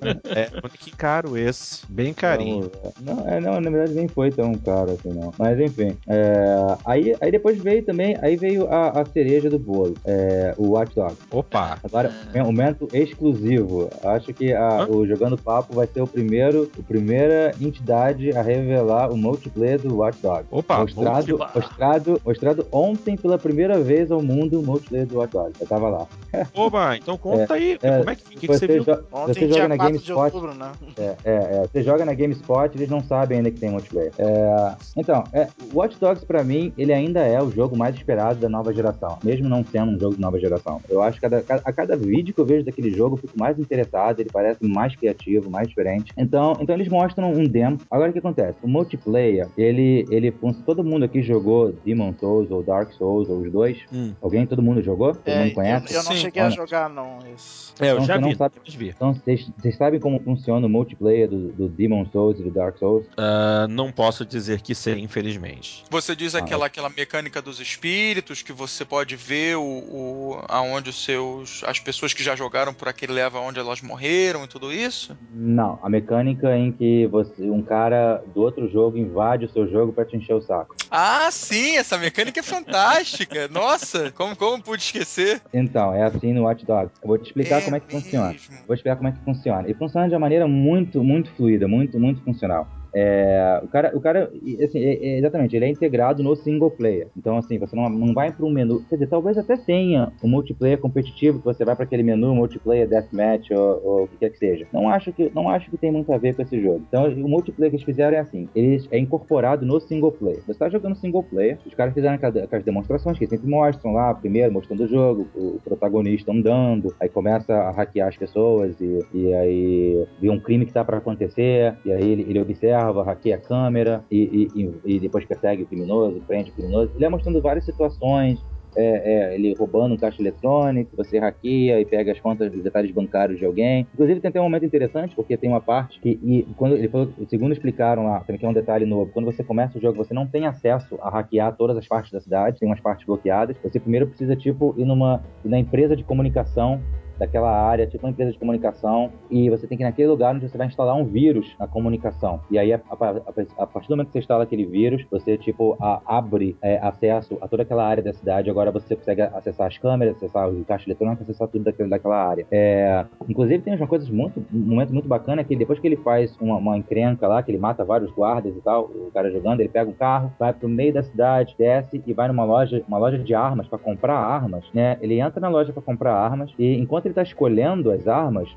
né? 0.04 0.20
É, 0.64 0.68
que 0.78 0.90
caro 0.90 1.36
esse. 1.36 1.84
Bem 1.88 2.14
carinho. 2.14 2.70
Não, 3.00 3.28
é, 3.28 3.40
não, 3.40 3.60
na 3.60 3.68
verdade 3.70 3.94
nem 3.94 4.08
foi 4.08 4.30
tão 4.30 4.54
caro 4.54 4.92
assim, 4.92 5.10
não. 5.10 5.32
Mas 5.38 5.58
enfim. 5.60 5.96
é, 6.06 6.54
aí, 6.84 7.14
aí 7.20 7.30
depois 7.30 7.58
veio 7.58 7.82
também, 7.84 8.16
aí 8.22 8.36
veio 8.36 8.66
a, 8.72 9.00
a 9.00 9.04
cereja 9.04 9.50
do 9.50 9.58
bolo, 9.58 9.94
é, 10.04 10.54
o 10.56 10.68
Watch 10.70 10.94
Dogs. 10.94 11.18
Opa. 11.30 11.78
Agora, 11.84 12.12
é 12.32 12.42
um 12.42 12.46
momento 12.46 12.88
exclusivo. 12.92 13.90
Acho 14.02 14.32
que 14.32 14.52
a- 14.52 14.67
O 14.88 15.06
Jogando 15.06 15.36
Papo 15.36 15.74
vai 15.74 15.86
ser 15.86 16.00
o 16.02 16.06
primeiro, 16.06 16.70
a 16.78 16.82
primeira 16.82 17.52
entidade 17.60 18.30
a 18.36 18.42
revelar 18.42 19.10
o 19.10 19.16
multiplayer 19.16 19.80
do 19.80 19.96
Watch 19.96 20.18
Dogs. 20.22 20.46
Opa, 20.50 20.80
mostrado, 20.80 21.38
mostrado, 21.54 22.20
mostrado 22.24 22.66
ontem 22.72 23.16
pela 23.16 23.38
primeira 23.38 23.78
vez 23.80 24.10
ao 24.10 24.22
mundo 24.22 24.60
o 24.60 24.62
multiplayer 24.62 25.06
do 25.06 25.18
Watch 25.18 25.32
Dogs. 25.32 25.60
Eu 25.60 25.66
tava 25.66 25.88
lá. 25.88 26.06
Oba, 26.54 26.96
então 26.96 27.16
conta 27.16 27.54
aí, 27.54 27.78
é, 27.82 27.98
como 27.98 28.10
é 28.10 28.14
que, 28.16 28.22
que, 28.24 28.36
que 28.36 28.46
você 28.46 28.66
viu? 28.66 28.84
jo- 28.84 28.98
Ontem, 29.12 29.34
você 29.34 29.48
joga 29.48 29.68
na 29.68 29.76
4 29.76 29.98
de 29.98 30.06
GameSpot. 30.08 30.24
outubro, 30.36 30.54
né? 30.54 30.72
É, 30.96 31.02
é, 31.02 31.16
é. 31.24 31.62
Você 31.72 31.82
joga 31.82 32.04
na 32.04 32.14
GameSpot, 32.14 32.70
eles 32.74 32.88
não 32.88 33.02
sabem 33.02 33.38
ainda 33.38 33.50
que 33.50 33.58
tem 33.60 33.70
multiplayer. 33.70 34.12
É, 34.18 34.72
então, 34.96 35.24
é, 35.32 35.48
Watch 35.72 35.96
Dogs 35.98 36.24
pra 36.24 36.42
mim, 36.44 36.72
ele 36.76 36.92
ainda 36.92 37.20
é 37.20 37.40
o 37.42 37.50
jogo 37.50 37.76
mais 37.76 37.94
esperado 37.94 38.38
da 38.40 38.48
nova 38.48 38.72
geração, 38.72 39.18
mesmo 39.24 39.48
não 39.48 39.64
sendo 39.64 39.92
um 39.92 39.98
jogo 39.98 40.14
de 40.16 40.20
nova 40.20 40.38
geração. 40.38 40.80
Eu 40.88 41.02
acho 41.02 41.18
que 41.20 41.26
a 41.26 41.72
cada 41.72 41.96
vídeo 41.96 42.34
que 42.34 42.40
eu 42.40 42.44
vejo 42.44 42.64
daquele 42.64 42.90
jogo, 42.90 43.16
eu 43.16 43.20
fico 43.20 43.38
mais 43.38 43.58
interessado, 43.58 44.20
ele 44.20 44.30
parece 44.32 44.57
mais 44.60 44.94
criativo, 44.96 45.50
mais 45.50 45.68
diferente. 45.68 46.12
Então, 46.16 46.56
então 46.60 46.74
eles 46.74 46.88
mostram 46.88 47.32
um 47.32 47.46
demo. 47.46 47.78
Agora 47.90 48.10
o 48.10 48.12
que 48.12 48.18
acontece? 48.18 48.58
O 48.62 48.68
multiplayer, 48.68 49.48
ele, 49.56 50.06
ele 50.10 50.32
funciona. 50.32 50.64
Todo 50.66 50.84
mundo 50.84 51.04
aqui 51.04 51.22
jogou 51.22 51.72
Demon 51.84 52.14
Souls 52.18 52.50
ou 52.50 52.62
Dark 52.62 52.92
Souls 52.92 53.28
ou 53.28 53.40
os 53.42 53.52
dois? 53.52 53.78
Hum. 53.92 54.14
Alguém? 54.20 54.46
Todo 54.46 54.62
mundo 54.62 54.82
jogou? 54.82 55.14
Todo 55.14 55.28
É, 55.32 55.44
mundo 55.44 55.54
conhece? 55.54 55.92
Eu, 55.94 55.98
eu 56.00 56.04
não 56.04 56.12
Sim, 56.12 56.18
cheguei 56.18 56.42
a 56.42 56.46
olha. 56.46 56.54
jogar, 56.54 56.88
não. 56.90 57.18
Esse. 57.34 57.72
É, 57.80 57.90
eu 57.90 57.94
Então 57.94 58.04
já 58.06 58.14
você 58.14 58.20
não 58.20 58.28
vi, 58.30 58.36
sabe- 58.36 58.54
vi. 58.76 58.88
Então, 58.88 59.14
vocês 59.14 59.76
sabem 59.76 60.00
como 60.00 60.20
funciona 60.22 60.66
o 60.66 60.70
multiplayer 60.70 61.28
do, 61.28 61.52
do 61.52 61.68
Demon 61.68 62.04
Souls 62.10 62.38
e 62.40 62.42
do 62.42 62.50
Dark 62.50 62.76
Souls? 62.78 63.06
Ah, 63.16 63.66
não 63.68 63.92
posso 63.92 64.24
dizer 64.26 64.60
que 64.60 64.74
sei, 64.74 64.98
infelizmente. 64.98 65.84
Você 65.90 66.14
diz 66.16 66.34
Ah, 66.34 66.38
aquela, 66.38 66.66
aquela 66.66 66.88
mecânica 66.88 67.40
dos 67.40 67.60
espíritos 67.60 68.42
que 68.42 68.52
você 68.52 68.84
pode 68.84 69.16
ver 69.16 69.56
o, 69.56 69.62
o 69.62 70.40
aonde 70.48 70.90
os 70.90 71.04
seus 71.04 71.62
as 71.64 71.78
pessoas 71.78 72.12
que 72.12 72.22
já 72.22 72.34
jogaram 72.34 72.72
por 72.74 72.88
aquele 72.88 73.12
leva 73.12 73.38
onde 73.40 73.58
elas 73.58 73.80
morreram 73.82 74.44
e 74.44 74.47
tudo 74.48 74.72
isso? 74.72 75.16
Não, 75.30 75.78
a 75.82 75.88
mecânica 75.88 76.56
em 76.56 76.72
que 76.72 77.06
você, 77.06 77.50
um 77.50 77.62
cara 77.62 78.22
do 78.34 78.40
outro 78.40 78.68
jogo 78.70 78.96
invade 78.96 79.44
o 79.44 79.52
seu 79.52 79.68
jogo 79.68 79.92
pra 79.92 80.04
te 80.04 80.16
encher 80.16 80.34
o 80.34 80.40
saco. 80.42 80.74
Ah, 80.90 81.28
sim, 81.30 81.76
essa 81.76 81.98
mecânica 81.98 82.40
é 82.40 82.42
fantástica. 82.42 83.46
Nossa, 83.52 84.10
como 84.12 84.34
como 84.36 84.62
pude 84.62 84.82
esquecer? 84.82 85.42
Então, 85.52 85.92
é 85.94 86.02
assim 86.02 86.32
no 86.32 86.44
Watch 86.44 86.64
Dogs. 86.64 86.92
Eu 87.02 87.08
vou 87.08 87.18
te 87.18 87.26
explicar 87.26 87.62
como 87.62 87.76
é 87.76 87.80
que 87.80 87.90
funciona. 87.90 88.30
mesmo. 88.32 88.56
Vou 88.66 88.74
explicar 88.74 88.96
como 88.96 89.08
é 89.08 89.12
que 89.12 89.24
funciona. 89.24 89.70
E 89.70 89.74
funciona 89.74 90.08
de 90.08 90.14
uma 90.14 90.20
maneira 90.20 90.46
muito, 90.48 91.04
muito 91.04 91.30
fluida, 91.34 91.68
muito, 91.68 91.98
muito 92.00 92.22
funcional. 92.24 92.77
É, 92.94 93.60
o 93.62 93.68
cara, 93.68 93.96
o 93.96 94.00
cara 94.00 94.30
assim, 94.64 94.78
é- 94.80 94.94
é- 94.94 95.18
exatamente, 95.18 95.54
ele 95.54 95.64
é 95.64 95.68
integrado 95.68 96.22
no 96.22 96.34
single 96.36 96.70
player. 96.70 97.08
Então, 97.16 97.36
assim, 97.36 97.58
você 97.58 97.76
não, 97.76 97.88
não 97.88 98.14
vai 98.14 98.32
para 98.32 98.44
um 98.46 98.50
menu. 98.50 98.84
Quer 98.88 98.96
dizer, 98.96 99.08
talvez 99.08 99.36
até 99.38 99.56
tenha 99.56 100.12
um 100.22 100.28
multiplayer 100.28 100.78
competitivo 100.78 101.38
que 101.38 101.44
você 101.44 101.64
vai 101.64 101.74
para 101.76 101.84
aquele 101.84 102.02
menu 102.02 102.34
multiplayer 102.34 102.88
deathmatch 102.88 103.50
ou, 103.50 103.80
ou 103.84 104.02
o 104.04 104.08
que 104.08 104.16
quer 104.16 104.30
que 104.30 104.38
seja. 104.38 104.66
Não 104.72 104.88
acho 104.88 105.12
que, 105.12 105.30
não 105.34 105.48
acho 105.48 105.70
que 105.70 105.78
tem 105.78 105.92
muito 105.92 106.12
a 106.12 106.18
ver 106.18 106.34
com 106.34 106.42
esse 106.42 106.60
jogo. 106.60 106.84
Então, 106.88 107.08
o 107.08 107.28
multiplayer 107.28 107.70
que 107.70 107.76
eles 107.76 107.84
fizeram 107.84 108.16
é 108.16 108.20
assim: 108.20 108.48
ele 108.54 108.78
é 108.90 108.98
incorporado 108.98 109.64
no 109.66 109.80
single 109.80 110.12
player. 110.12 110.42
Você 110.44 110.52
está 110.52 110.68
jogando 110.68 110.96
single 110.96 111.22
player, 111.22 111.58
os 111.66 111.74
caras 111.74 111.94
fizeram 111.94 112.14
aquelas 112.14 112.64
demonstrações 112.64 113.18
que 113.18 113.26
sempre 113.26 113.48
mostram 113.48 113.92
lá, 113.92 114.14
primeiro 114.14 114.52
mostrando 114.52 114.84
o 114.84 114.88
jogo, 114.88 115.28
o 115.34 115.60
protagonista 115.64 116.32
andando, 116.32 116.94
aí 117.00 117.08
começa 117.08 117.52
a 117.54 117.70
hackear 117.70 118.08
as 118.08 118.16
pessoas 118.16 118.80
e, 118.80 118.98
e 119.12 119.34
aí 119.34 120.06
vê 120.20 120.30
um 120.30 120.40
crime 120.40 120.66
que 120.66 120.72
tá 120.72 120.84
para 120.84 120.98
acontecer, 120.98 121.76
e 121.84 121.92
aí 121.92 122.08
ele, 122.10 122.22
ele 122.22 122.40
observa, 122.40 122.77
hackeia 123.04 123.36
a 123.36 123.40
câmera 123.40 124.04
e, 124.10 124.50
e- 124.54 124.80
e- 124.84 125.00
depois 125.00 125.24
persegue 125.24 125.62
o 125.62 125.66
criminoso, 125.66 126.22
prende 126.26 126.50
o 126.50 126.54
criminoso. 126.54 126.92
Ele 126.94 127.04
é 127.04 127.08
mostrando 127.08 127.40
várias 127.40 127.64
situações. 127.64 128.38
É, 128.76 129.30
é, 129.30 129.34
ele 129.34 129.54
roubando 129.58 129.94
um 129.94 129.96
caixa 129.96 130.22
eletrônico, 130.22 130.94
você 130.96 131.18
hackeia 131.18 131.80
e 131.80 131.84
pega 131.86 132.12
as 132.12 132.20
contas, 132.20 132.54
os 132.54 132.62
detalhes 132.62 132.92
bancários 132.92 133.38
de 133.38 133.44
alguém. 133.44 133.88
Inclusive 133.92 134.20
tem 134.20 134.28
até 134.28 134.40
um 134.40 134.44
momento 134.44 134.64
interessante, 134.64 135.16
porque 135.16 135.36
tem 135.36 135.48
uma 135.48 135.60
parte 135.60 135.98
que, 136.00 136.10
e 136.22 136.46
quando 136.54 136.76
ele 136.76 136.88
falou, 136.88 137.12
segundo 137.28 137.52
explicaram 137.52 138.04
lá, 138.04 138.20
também 138.20 138.38
que 138.38 138.46
é 138.46 138.48
um 138.48 138.52
detalhe 138.52 138.84
novo, 138.84 139.10
quando 139.10 139.24
você 139.24 139.42
começa 139.42 139.78
o 139.78 139.80
jogo, 139.80 139.96
você 139.96 140.14
não 140.14 140.28
tem 140.28 140.46
acesso 140.46 140.96
a 141.00 141.10
hackear 141.10 141.56
todas 141.56 141.76
as 141.76 141.88
partes 141.88 142.12
da 142.12 142.20
cidade, 142.20 142.60
tem 142.60 142.68
umas 142.68 142.78
partes 142.80 143.04
bloqueadas. 143.04 143.56
Você 143.64 143.80
primeiro 143.80 144.06
precisa, 144.06 144.36
tipo, 144.36 144.74
ir 144.76 144.84
numa 144.84 145.24
na 145.44 145.58
empresa 145.58 145.96
de 145.96 146.04
comunicação 146.04 146.80
daquela 147.18 147.50
área, 147.50 147.86
tipo 147.86 148.06
uma 148.06 148.10
empresa 148.10 148.32
de 148.32 148.38
comunicação, 148.38 149.10
e 149.30 149.50
você 149.50 149.66
tem 149.66 149.76
que 149.76 149.84
ir 149.84 149.86
naquele 149.86 150.08
lugar 150.08 150.34
onde 150.34 150.48
você 150.48 150.56
vai 150.56 150.66
instalar 150.66 150.94
um 150.96 151.04
vírus 151.04 151.54
na 151.58 151.66
comunicação. 151.66 152.40
E 152.50 152.58
aí, 152.58 152.72
a, 152.72 152.76
a- 152.90 153.08
a- 153.10 153.62
a 153.62 153.66
partir 153.66 153.88
do 153.88 153.92
momento 153.96 154.06
que 154.08 154.12
você 154.12 154.18
instala 154.20 154.44
aquele 154.44 154.64
vírus, 154.64 155.04
você, 155.10 155.36
tipo, 155.36 155.76
abre 156.06 156.56
é, 156.62 156.78
acesso 156.78 157.36
a 157.40 157.48
toda 157.48 157.62
aquela 157.62 157.84
área 157.86 158.02
da 158.02 158.12
cidade. 158.12 158.50
Agora 158.50 158.70
você 158.70 158.94
consegue 158.96 159.22
acessar 159.22 159.66
as 159.66 159.78
câmeras, 159.78 160.16
acessar 160.16 160.48
o 160.48 160.64
caixa 160.64 160.88
eletrônico, 160.88 161.22
acessar 161.22 161.48
tudo 161.48 161.64
daquele, 161.64 161.88
daquela 161.88 162.16
área. 162.16 162.46
É, 162.50 163.04
inclusive, 163.28 163.62
tem 163.62 163.74
uma 163.74 163.86
coisa 163.86 164.10
muito, 164.12 164.40
um 164.52 164.58
momento 164.58 164.92
muito 164.92 165.08
bacana, 165.08 165.44
que 165.44 165.56
depois 165.56 165.78
que 165.78 165.86
ele 165.86 165.96
faz 165.96 166.36
uma, 166.40 166.56
uma 166.56 166.76
encrenca 166.78 167.26
lá, 167.26 167.42
que 167.42 167.50
ele 167.50 167.58
mata 167.58 167.84
vários 167.84 168.10
guardas 168.12 168.54
e 168.56 168.60
tal, 168.60 168.84
o 168.84 169.10
cara 169.12 169.30
jogando, 169.30 169.60
ele 169.60 169.68
pega 169.68 169.90
um 169.90 169.94
carro, 169.94 170.32
vai 170.38 170.52
pro 170.52 170.68
meio 170.68 170.92
da 170.92 171.02
cidade, 171.02 171.54
desce 171.58 172.02
e 172.06 172.12
vai 172.12 172.28
numa 172.28 172.44
loja, 172.44 172.82
uma 172.86 172.98
loja 172.98 173.18
de 173.18 173.34
armas 173.34 173.66
para 173.68 173.78
comprar 173.78 174.16
armas, 174.18 174.64
né? 174.72 174.96
Ele 175.00 175.20
entra 175.20 175.40
na 175.40 175.48
loja 175.48 175.72
para 175.72 175.82
comprar 175.82 176.14
armas 176.14 176.52
e 176.58 176.74
enquanto 176.76 177.06
ele 177.08 177.14
tá 177.14 177.22
escolhendo 177.22 177.90
as 177.90 178.06
armas, 178.06 178.48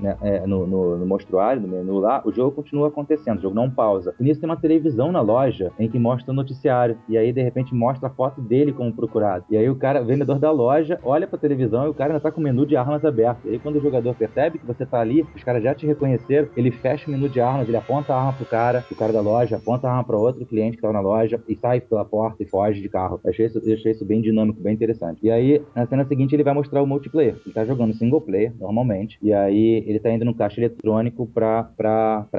né, 0.00 0.16
é, 0.22 0.46
no, 0.46 0.66
no, 0.66 0.96
no 0.98 1.06
mostruário, 1.06 1.62
no 1.62 1.68
menu 1.68 1.98
lá, 1.98 2.22
o 2.24 2.32
jogo 2.32 2.52
continua 2.52 2.88
acontecendo, 2.88 3.38
o 3.38 3.42
jogo 3.42 3.54
não 3.54 3.70
pausa. 3.70 4.14
E 4.18 4.22
nisso 4.22 4.40
tem 4.40 4.48
uma 4.48 4.56
televisão 4.56 5.12
na 5.12 5.20
loja 5.20 5.72
em 5.78 5.88
que 5.88 5.98
mostra 5.98 6.32
o 6.32 6.34
noticiário. 6.34 6.98
E 7.08 7.16
aí, 7.16 7.32
de 7.32 7.42
repente, 7.42 7.74
mostra 7.74 8.08
a 8.08 8.10
foto 8.10 8.40
dele 8.40 8.72
como 8.72 8.92
procurado. 8.92 9.44
E 9.50 9.56
aí 9.56 9.68
o 9.68 9.76
cara, 9.76 10.02
o 10.02 10.04
vendedor 10.04 10.38
da 10.38 10.50
loja, 10.50 10.98
olha 11.02 11.26
pra 11.26 11.38
televisão 11.38 11.86
e 11.86 11.88
o 11.88 11.94
cara 11.94 12.12
ainda 12.12 12.20
tá 12.20 12.30
com 12.30 12.40
o 12.40 12.44
menu 12.44 12.66
de 12.66 12.76
armas 12.76 13.04
aberto. 13.04 13.46
E 13.46 13.50
aí 13.50 13.58
quando 13.58 13.76
o 13.76 13.80
jogador 13.80 14.14
percebe 14.14 14.58
que 14.58 14.66
você 14.66 14.84
tá 14.84 15.00
ali, 15.00 15.24
os 15.34 15.42
caras 15.42 15.62
já 15.62 15.74
te 15.74 15.86
reconheceram, 15.86 16.48
ele 16.56 16.70
fecha 16.70 17.08
o 17.08 17.10
menu 17.10 17.28
de 17.28 17.40
armas, 17.40 17.68
ele 17.68 17.76
aponta 17.76 18.12
a 18.12 18.18
arma 18.18 18.32
pro 18.32 18.46
cara, 18.46 18.84
o 18.90 18.94
cara 18.94 19.12
da 19.12 19.20
loja 19.20 19.56
aponta 19.56 19.88
a 19.88 19.90
arma 19.90 20.04
pra 20.04 20.16
outro 20.16 20.44
cliente 20.46 20.76
que 20.76 20.82
tava 20.82 20.94
na 20.94 21.00
loja 21.00 21.40
e 21.48 21.54
sai 21.56 21.80
pela 21.80 22.04
porta 22.04 22.42
e 22.42 22.46
foge 22.46 22.80
de 22.80 22.88
carro. 22.88 23.20
Eu 23.24 23.30
achei 23.30 23.46
isso, 23.46 23.58
eu 23.64 23.74
achei 23.74 23.92
isso 23.92 24.04
bem 24.04 24.20
dinâmico, 24.20 24.60
bem 24.60 24.74
interessante. 24.74 25.20
E 25.22 25.30
aí, 25.30 25.62
na 25.74 25.86
cena 25.86 26.04
seguinte, 26.04 26.34
ele 26.34 26.44
vai 26.44 26.54
mostrar 26.54 26.82
o 26.82 26.86
multiplayer. 26.86 27.36
Ele 27.44 27.54
tá 27.54 27.64
jogando 27.64 27.94
single 27.94 28.20
player, 28.20 28.52
normalmente. 28.58 29.18
E 29.22 29.32
aí 29.32 29.84
ele 29.90 30.00
tá 30.00 30.10
indo 30.10 30.24
no 30.24 30.34
caixa 30.34 30.60
eletrônico 30.60 31.26
pra 31.26 31.70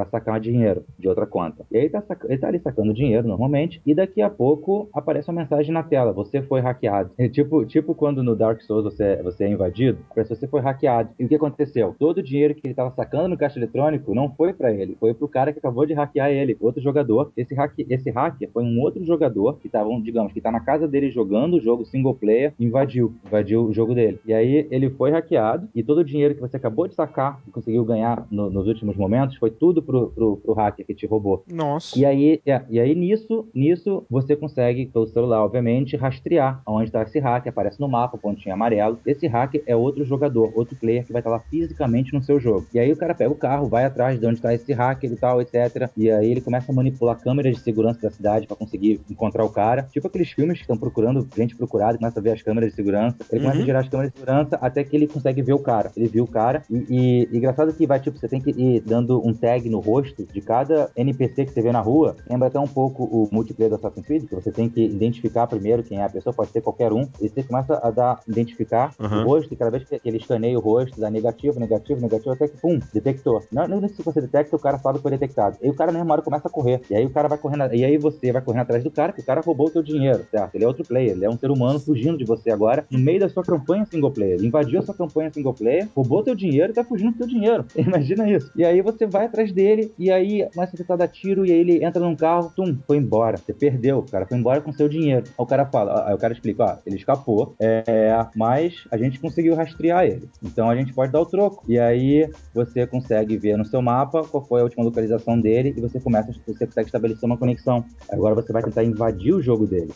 sacar 0.09 0.39
dinheiro 0.39 0.83
de 0.97 1.07
outra 1.07 1.25
conta. 1.25 1.65
E 1.71 1.77
aí 1.77 1.89
tá 1.89 2.03
ele 2.25 2.37
tá 2.37 2.47
ali 2.47 2.59
sacando 2.59 2.93
dinheiro 2.93 3.27
normalmente, 3.27 3.81
e 3.85 3.93
daqui 3.93 4.21
a 4.21 4.29
pouco 4.29 4.89
aparece 4.93 5.29
uma 5.29 5.41
mensagem 5.41 5.73
na 5.73 5.83
tela: 5.83 6.13
você 6.13 6.41
foi 6.41 6.59
hackeado. 6.59 7.11
É 7.21 7.29
tipo, 7.29 7.63
tipo 7.65 7.93
quando 7.93 8.23
no 8.23 8.35
Dark 8.35 8.61
Souls 8.61 8.83
você, 8.83 9.21
você 9.21 9.43
é 9.43 9.49
invadido, 9.49 9.99
aparece 10.09 10.35
você 10.35 10.47
foi 10.47 10.59
hackeado. 10.59 11.11
E 11.19 11.25
o 11.25 11.27
que 11.27 11.35
aconteceu? 11.35 11.95
Todo 11.99 12.17
o 12.17 12.23
dinheiro 12.23 12.55
que 12.55 12.61
ele 12.65 12.73
tava 12.73 12.91
sacando 12.95 13.29
no 13.29 13.37
caixa 13.37 13.59
eletrônico 13.59 14.15
não 14.15 14.31
foi 14.31 14.51
pra 14.51 14.71
ele, 14.71 14.97
foi 14.99 15.13
pro 15.13 15.27
cara 15.27 15.53
que 15.53 15.59
acabou 15.59 15.85
de 15.85 15.93
hackear 15.93 16.31
ele, 16.31 16.57
outro 16.59 16.81
jogador. 16.81 17.31
Esse, 17.37 17.53
hack, 17.53 17.73
esse 17.77 18.09
hacker 18.09 18.49
foi 18.51 18.63
um 18.63 18.81
outro 18.81 19.03
jogador 19.05 19.59
que 19.59 19.69
tava, 19.69 19.89
digamos, 20.01 20.33
que 20.33 20.41
tá 20.41 20.51
na 20.51 20.59
casa 20.59 20.87
dele 20.87 21.11
jogando 21.11 21.57
o 21.57 21.61
jogo 21.61 21.85
single 21.85 22.15
player, 22.15 22.53
invadiu, 22.59 23.13
invadiu 23.25 23.65
o 23.65 23.73
jogo 23.73 23.93
dele. 23.93 24.19
E 24.25 24.33
aí 24.33 24.67
ele 24.71 24.89
foi 24.89 25.11
hackeado 25.11 25.69
e 25.75 25.83
todo 25.83 25.99
o 25.99 26.03
dinheiro 26.05 26.35
que 26.35 26.41
você 26.41 26.57
acabou 26.57 26.87
de 26.87 26.95
sacar 26.95 27.30
conseguiu 27.51 27.83
ganhar 27.85 28.25
no- 28.31 28.49
nos 28.49 28.67
últimos 28.67 28.95
momentos 28.95 29.35
foi 29.37 29.49
tudo 29.51 29.81
pro, 29.81 30.09
pro, 30.11 30.37
pro 30.37 30.53
hacker 30.53 30.85
que 30.85 30.93
te 30.93 31.05
roubou. 31.05 31.43
Nossa. 31.51 31.97
E 31.97 32.05
aí, 32.05 32.41
é, 32.45 32.61
e 32.69 32.79
aí 32.79 32.95
nisso, 32.95 33.47
nisso 33.53 34.03
você 34.09 34.35
consegue, 34.35 34.85
pelo 34.87 35.07
celular, 35.07 35.43
obviamente, 35.43 35.95
rastrear 35.95 36.61
onde 36.67 36.85
está 36.85 37.01
esse 37.03 37.19
hacker, 37.19 37.49
aparece 37.51 37.79
no 37.79 37.87
mapa, 37.87 38.17
pontinho 38.17 38.53
amarelo. 38.53 38.99
Esse 39.05 39.27
hacker 39.27 39.63
é 39.65 39.75
outro 39.75 40.03
jogador, 40.05 40.51
outro 40.55 40.75
player 40.75 41.05
que 41.05 41.11
vai 41.13 41.19
estar 41.19 41.29
lá 41.29 41.39
fisicamente 41.39 42.13
no 42.13 42.21
seu 42.21 42.39
jogo. 42.39 42.65
E 42.73 42.79
aí 42.79 42.91
o 42.91 42.97
cara 42.97 43.13
pega 43.13 43.31
o 43.31 43.35
carro, 43.35 43.67
vai 43.67 43.85
atrás 43.85 44.19
de 44.19 44.25
onde 44.25 44.35
está 44.35 44.53
esse 44.53 44.71
hacker 44.73 45.11
e 45.11 45.15
tal, 45.15 45.41
etc. 45.41 45.89
E 45.97 46.09
aí 46.09 46.29
ele 46.31 46.41
começa 46.41 46.71
a 46.71 46.75
manipular 46.75 47.19
câmeras 47.19 47.55
de 47.55 47.61
segurança 47.61 48.01
da 48.01 48.09
cidade 48.11 48.47
para 48.47 48.55
conseguir 48.57 48.99
encontrar 49.09 49.43
o 49.43 49.49
cara. 49.49 49.83
Tipo 49.91 50.07
aqueles 50.07 50.31
filmes 50.31 50.57
que 50.57 50.63
estão 50.63 50.77
procurando 50.77 51.27
gente 51.35 51.55
procurada, 51.55 51.97
começa 51.97 52.19
a 52.19 52.23
ver 52.23 52.31
as 52.31 52.41
câmeras 52.41 52.69
de 52.69 52.75
segurança. 52.75 53.17
Ele 53.31 53.41
começa 53.41 53.57
Uhum. 53.57 53.63
a 53.63 53.65
girar 53.65 53.81
as 53.83 53.89
câmeras 53.89 54.11
de 54.11 54.19
segurança 54.19 54.55
até 54.61 54.83
que 54.83 54.95
ele 54.95 55.07
consegue 55.07 55.41
ver 55.41 55.53
o 55.53 55.59
cara. 55.59 55.91
Ele 55.95 56.07
viu 56.07 56.23
o 56.23 56.27
cara. 56.27 56.63
E, 56.69 56.85
e- 56.89 57.20
e 57.31 57.37
engraçado 57.37 57.73
que 57.73 57.85
vai, 57.87 57.99
tipo, 57.99 58.17
você 58.17 58.27
tem 58.27 58.39
que 58.41 58.51
ir 58.51 58.81
dando 58.81 59.25
um 59.25 59.33
tag 59.33 59.67
no 59.69 59.79
rosto 59.79 60.25
de 60.25 60.41
cada 60.41 60.89
NPC 60.95 61.45
que 61.45 61.51
você 61.51 61.61
vê 61.61 61.71
na 61.71 61.81
rua. 61.81 62.15
Lembra 62.29 62.47
até 62.47 62.59
um 62.59 62.67
pouco 62.67 63.03
o 63.03 63.27
multiplayer 63.31 63.69
do 63.69 63.75
Assassin's 63.75 64.05
Creed, 64.05 64.25
que 64.27 64.35
você 64.35 64.51
tem 64.51 64.69
que 64.69 64.83
identificar 64.83 65.47
primeiro 65.47 65.83
quem 65.83 65.99
é 65.99 66.03
a 66.03 66.09
pessoa, 66.09 66.33
pode 66.33 66.51
ser 66.51 66.61
qualquer 66.61 66.91
um. 66.93 67.07
E 67.21 67.27
você 67.29 67.43
começa 67.43 67.79
a 67.81 67.91
dar, 67.91 68.19
identificar 68.27 68.93
Uhum. 68.99 69.21
o 69.21 69.25
rosto, 69.25 69.53
e 69.53 69.57
cada 69.57 69.71
vez 69.71 69.83
que 69.83 69.99
ele 70.05 70.17
escaneia 70.17 70.57
o 70.57 70.61
rosto, 70.61 70.99
dá 70.99 71.09
negativo, 71.09 71.59
negativo, 71.59 71.99
negativo, 72.01 72.31
até 72.31 72.47
que, 72.47 72.57
pum, 72.57 72.79
detectou. 72.93 73.41
Não, 73.51 73.67
não 73.67 73.87
se 73.87 74.01
você 74.01 74.21
detecta, 74.21 74.55
o 74.55 74.59
cara 74.59 74.77
sabe 74.77 74.97
que 74.99 75.01
foi 75.03 75.11
detectado. 75.11 75.57
E 75.61 75.69
o 75.69 75.73
cara, 75.73 75.91
na 75.91 75.99
mesma 75.99 76.13
hora, 76.13 76.21
começa 76.21 76.47
a 76.47 76.51
correr. 76.51 76.81
E 76.89 76.95
aí 76.95 77.05
o 77.05 77.09
cara 77.09 77.27
vai 77.27 77.37
correndo, 77.37 77.73
e 77.73 77.83
aí 77.83 77.97
você 77.97 78.31
vai 78.31 78.41
correndo 78.41 78.61
atrás 78.61 78.83
do 78.83 78.91
cara, 78.91 79.11
que 79.13 79.21
o 79.21 79.25
cara 79.25 79.41
roubou 79.41 79.67
o 79.67 79.69
teu 79.69 79.81
dinheiro, 79.83 80.25
certo? 80.29 80.55
Ele 80.55 80.63
é 80.63 80.67
outro 80.67 80.83
player, 80.85 81.11
ele 81.11 81.25
é 81.25 81.29
um 81.29 81.37
ser 81.37 81.51
humano 81.51 81.79
fugindo 81.79 82.17
de 82.17 82.25
você 82.25 82.51
agora, 82.51 82.85
no 82.89 82.99
meio 82.99 83.19
da 83.19 83.29
sua 83.29 83.43
campanha 83.43 83.85
single 83.85 84.11
player. 84.11 84.35
Ele 84.35 84.47
invadiu 84.47 84.79
a 84.79 84.83
sua 84.83 84.93
campanha 84.95 85.31
single 85.33 85.53
player, 85.53 85.87
roubou 85.95 86.23
teu 86.23 86.35
dinheiro 86.35 86.71
e 86.71 86.75
tá 86.75 86.83
fugindo 86.83 87.10
teu 87.13 87.27
dinheiro. 87.27 87.65
Imagina 87.75 88.29
isso. 88.29 88.51
E 88.55 88.63
aí 88.63 88.81
você 88.81 89.05
vai 89.05 89.25
atrás 89.25 89.51
dele, 89.51 89.93
e 89.97 90.11
aí 90.11 90.47
começa 90.53 90.75
a 90.75 90.77
tentar 90.77 90.95
dar 90.95 91.07
tiro, 91.07 91.45
e 91.45 91.51
aí 91.51 91.59
ele 91.59 91.83
entra 91.83 92.01
num 92.01 92.15
carro, 92.15 92.51
tum, 92.55 92.77
foi 92.85 92.97
embora. 92.97 93.37
Você 93.37 93.53
perdeu, 93.53 93.99
o 93.99 94.09
cara 94.09 94.25
foi 94.25 94.37
embora 94.37 94.61
com 94.61 94.71
seu 94.71 94.87
dinheiro. 94.87 95.23
Aí 95.27 95.33
o 95.37 95.45
cara 95.45 95.65
fala, 95.65 96.07
aí 96.07 96.13
o 96.13 96.17
cara 96.17 96.33
explica, 96.33 96.63
ó, 96.63 96.77
ele 96.85 96.95
escapou, 96.95 97.55
é, 97.59 98.25
mas 98.35 98.85
a 98.91 98.97
gente 98.97 99.19
conseguiu 99.19 99.55
rastrear 99.55 100.05
ele. 100.05 100.29
Então 100.43 100.69
a 100.69 100.75
gente 100.75 100.93
pode 100.93 101.11
dar 101.11 101.21
o 101.21 101.25
troco. 101.25 101.63
E 101.67 101.79
aí 101.79 102.29
você 102.53 102.85
consegue 102.85 103.37
ver 103.37 103.57
no 103.57 103.65
seu 103.65 103.81
mapa 103.81 104.23
qual 104.23 104.43
foi 104.43 104.61
a 104.61 104.63
última 104.63 104.83
localização 104.83 105.39
dele 105.39 105.73
e 105.75 105.81
você 105.81 105.99
começa, 105.99 106.31
você 106.45 106.65
consegue 106.65 106.87
estabelecer 106.87 107.25
uma 107.25 107.37
conexão. 107.37 107.83
Agora 108.09 108.35
você 108.35 108.51
vai 108.51 108.63
tentar 108.63 108.83
invadir 108.83 109.33
o 109.33 109.41
jogo 109.41 109.65
dele. 109.65 109.91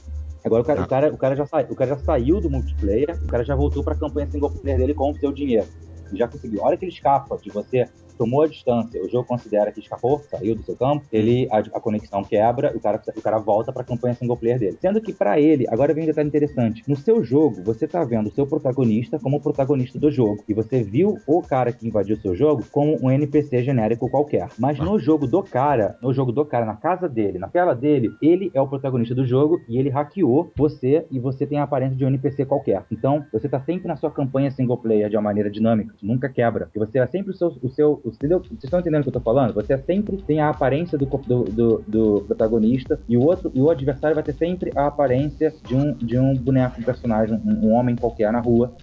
Agora 0.46 0.62
o 0.62 0.66
cara, 0.66 0.82
o 0.82 0.88
cara, 0.88 1.14
o 1.14 1.18
cara, 1.18 1.36
já, 1.36 1.46
sa, 1.48 1.62
o 1.62 1.76
cara 1.76 1.90
já 1.90 1.98
saiu 1.98 2.40
do 2.40 2.52
multiplayer, 2.52 3.20
o 3.24 3.28
cara 3.28 3.44
já 3.44 3.56
voltou 3.56 3.84
para 3.84 3.96
a 3.96 3.98
campanha 3.98 4.28
single 4.28 4.52
player 4.52 4.78
dele 4.78 4.94
com 4.94 5.10
o 5.10 5.18
seu 5.18 5.32
dinheiro. 5.32 5.66
Já 6.14 6.28
conseguiu. 6.28 6.62
A 6.62 6.68
hora 6.68 6.78
que 6.78 6.86
ele 6.86 6.92
escapa 6.92 7.38
de 7.38 7.50
você, 7.50 7.90
tomou 8.18 8.44
a 8.44 8.48
distância, 8.48 9.02
o 9.04 9.10
jogo 9.10 9.28
considera 9.28 9.72
que 9.72 9.80
escapou, 9.80 10.22
saiu 10.30 10.56
do 10.56 10.64
seu 10.64 10.76
campo, 10.76 11.06
ele 11.12 11.48
a, 11.52 11.60
a 11.60 11.80
conexão 11.80 12.24
quebra, 12.24 12.76
o 12.76 12.80
cara, 12.80 13.02
o 13.16 13.22
cara 13.22 13.38
volta 13.38 13.72
para 13.72 13.82
a 13.82 13.86
campanha 13.86 14.14
single 14.16 14.38
player 14.38 14.60
dele. 14.60 14.78
Sendo 14.82 15.02
que 15.02 15.14
para 15.14 15.40
ele, 15.40 15.66
agora 15.70 15.94
vem 15.94 16.04
um 16.04 16.08
detalhe 16.08 16.28
interessante. 16.28 16.84
No 16.88 16.96
seu 16.96 17.24
jogo, 17.24 17.64
você 17.64 17.88
tá 17.88 18.04
vendo 18.04 18.28
o 18.28 18.32
seu 18.32 18.46
protagonista 18.48 19.20
como 19.20 19.38
o 19.38 19.42
protagonista 19.42 20.00
do 20.00 20.12
jogo. 20.12 20.44
E 20.48 20.54
você 20.54 20.84
viu 20.84 21.18
o 21.28 21.42
cara 21.42 21.72
que 21.72 21.88
invadiu 21.88 22.16
o 22.16 22.20
seu 22.20 22.36
jogo 22.36 22.64
como 22.72 22.98
um 23.02 23.12
NPC 23.12 23.64
genérico 23.64 24.10
qualquer. 24.10 24.50
Mas 24.58 24.80
no 24.80 24.98
jogo 25.00 25.28
do 25.28 25.44
cara, 25.44 25.98
no 26.02 26.14
jogo 26.14 26.32
do 26.32 26.46
cara, 26.46 26.66
na 26.66 26.76
casa 26.76 27.08
dele, 27.08 27.40
na 27.40 27.48
tela 27.48 27.74
dele, 27.74 28.12
ele 28.22 28.52
é 28.54 28.62
o 28.62 28.68
protagonista 28.68 29.14
do 29.14 29.26
jogo 29.26 29.60
e 29.68 29.78
ele 29.78 29.90
hackeou 29.90 30.52
você 30.56 31.06
e 31.12 31.20
você 31.20 31.46
tem 31.46 31.60
a 31.60 31.64
aparência 31.64 31.96
de 31.96 32.06
um 32.06 32.08
NPC 32.08 32.46
qualquer. 32.46 32.86
Então, 32.92 33.26
você 33.32 33.48
tá 33.48 33.60
sempre 33.62 33.88
na 33.88 33.96
sua 33.96 34.12
campanha 34.12 34.52
single 34.52 34.78
player 34.78 35.10
de 35.10 35.16
uma 35.16 35.24
maneira 35.24 35.50
dinâmica, 35.50 35.96
nunca 36.02 36.30
quebra. 36.30 36.70
E 36.76 36.80
você 36.80 37.00
é 37.00 37.08
sempre 37.08 37.32
o 37.32 37.36
seu, 37.36 37.58
o 37.62 37.70
seu 37.70 38.02
entendeu? 38.14 38.40
Vocês 38.40 38.64
estão 38.64 38.80
entendendo 38.80 39.02
o 39.02 39.04
que 39.04 39.10
eu 39.10 39.14
tô 39.14 39.20
falando? 39.22 39.54
Você 39.54 39.78
sempre 39.80 40.18
tem 40.18 40.40
a 40.40 40.50
aparência 40.50 40.98
do, 40.98 41.06
do, 41.06 41.44
do, 41.44 41.84
do 41.88 42.22
protagonista 42.28 43.00
e 43.08 43.18
o 43.18 43.24
outro, 43.24 43.52
e 43.54 43.62
o 43.62 43.70
adversário 43.70 44.16
vai 44.16 44.24
ter 44.24 44.34
sempre 44.34 44.72
a 44.76 44.88
aparência 44.88 45.54
de 45.66 45.76
um, 45.76 45.94
de 45.94 46.18
um 46.18 46.36
boneco, 46.36 46.82
personagem, 46.84 47.42
um, 47.46 47.68
um 47.68 47.74
homem 47.74 47.96
qualquer 47.96 48.32
na 48.32 48.40
rua. 48.40 48.74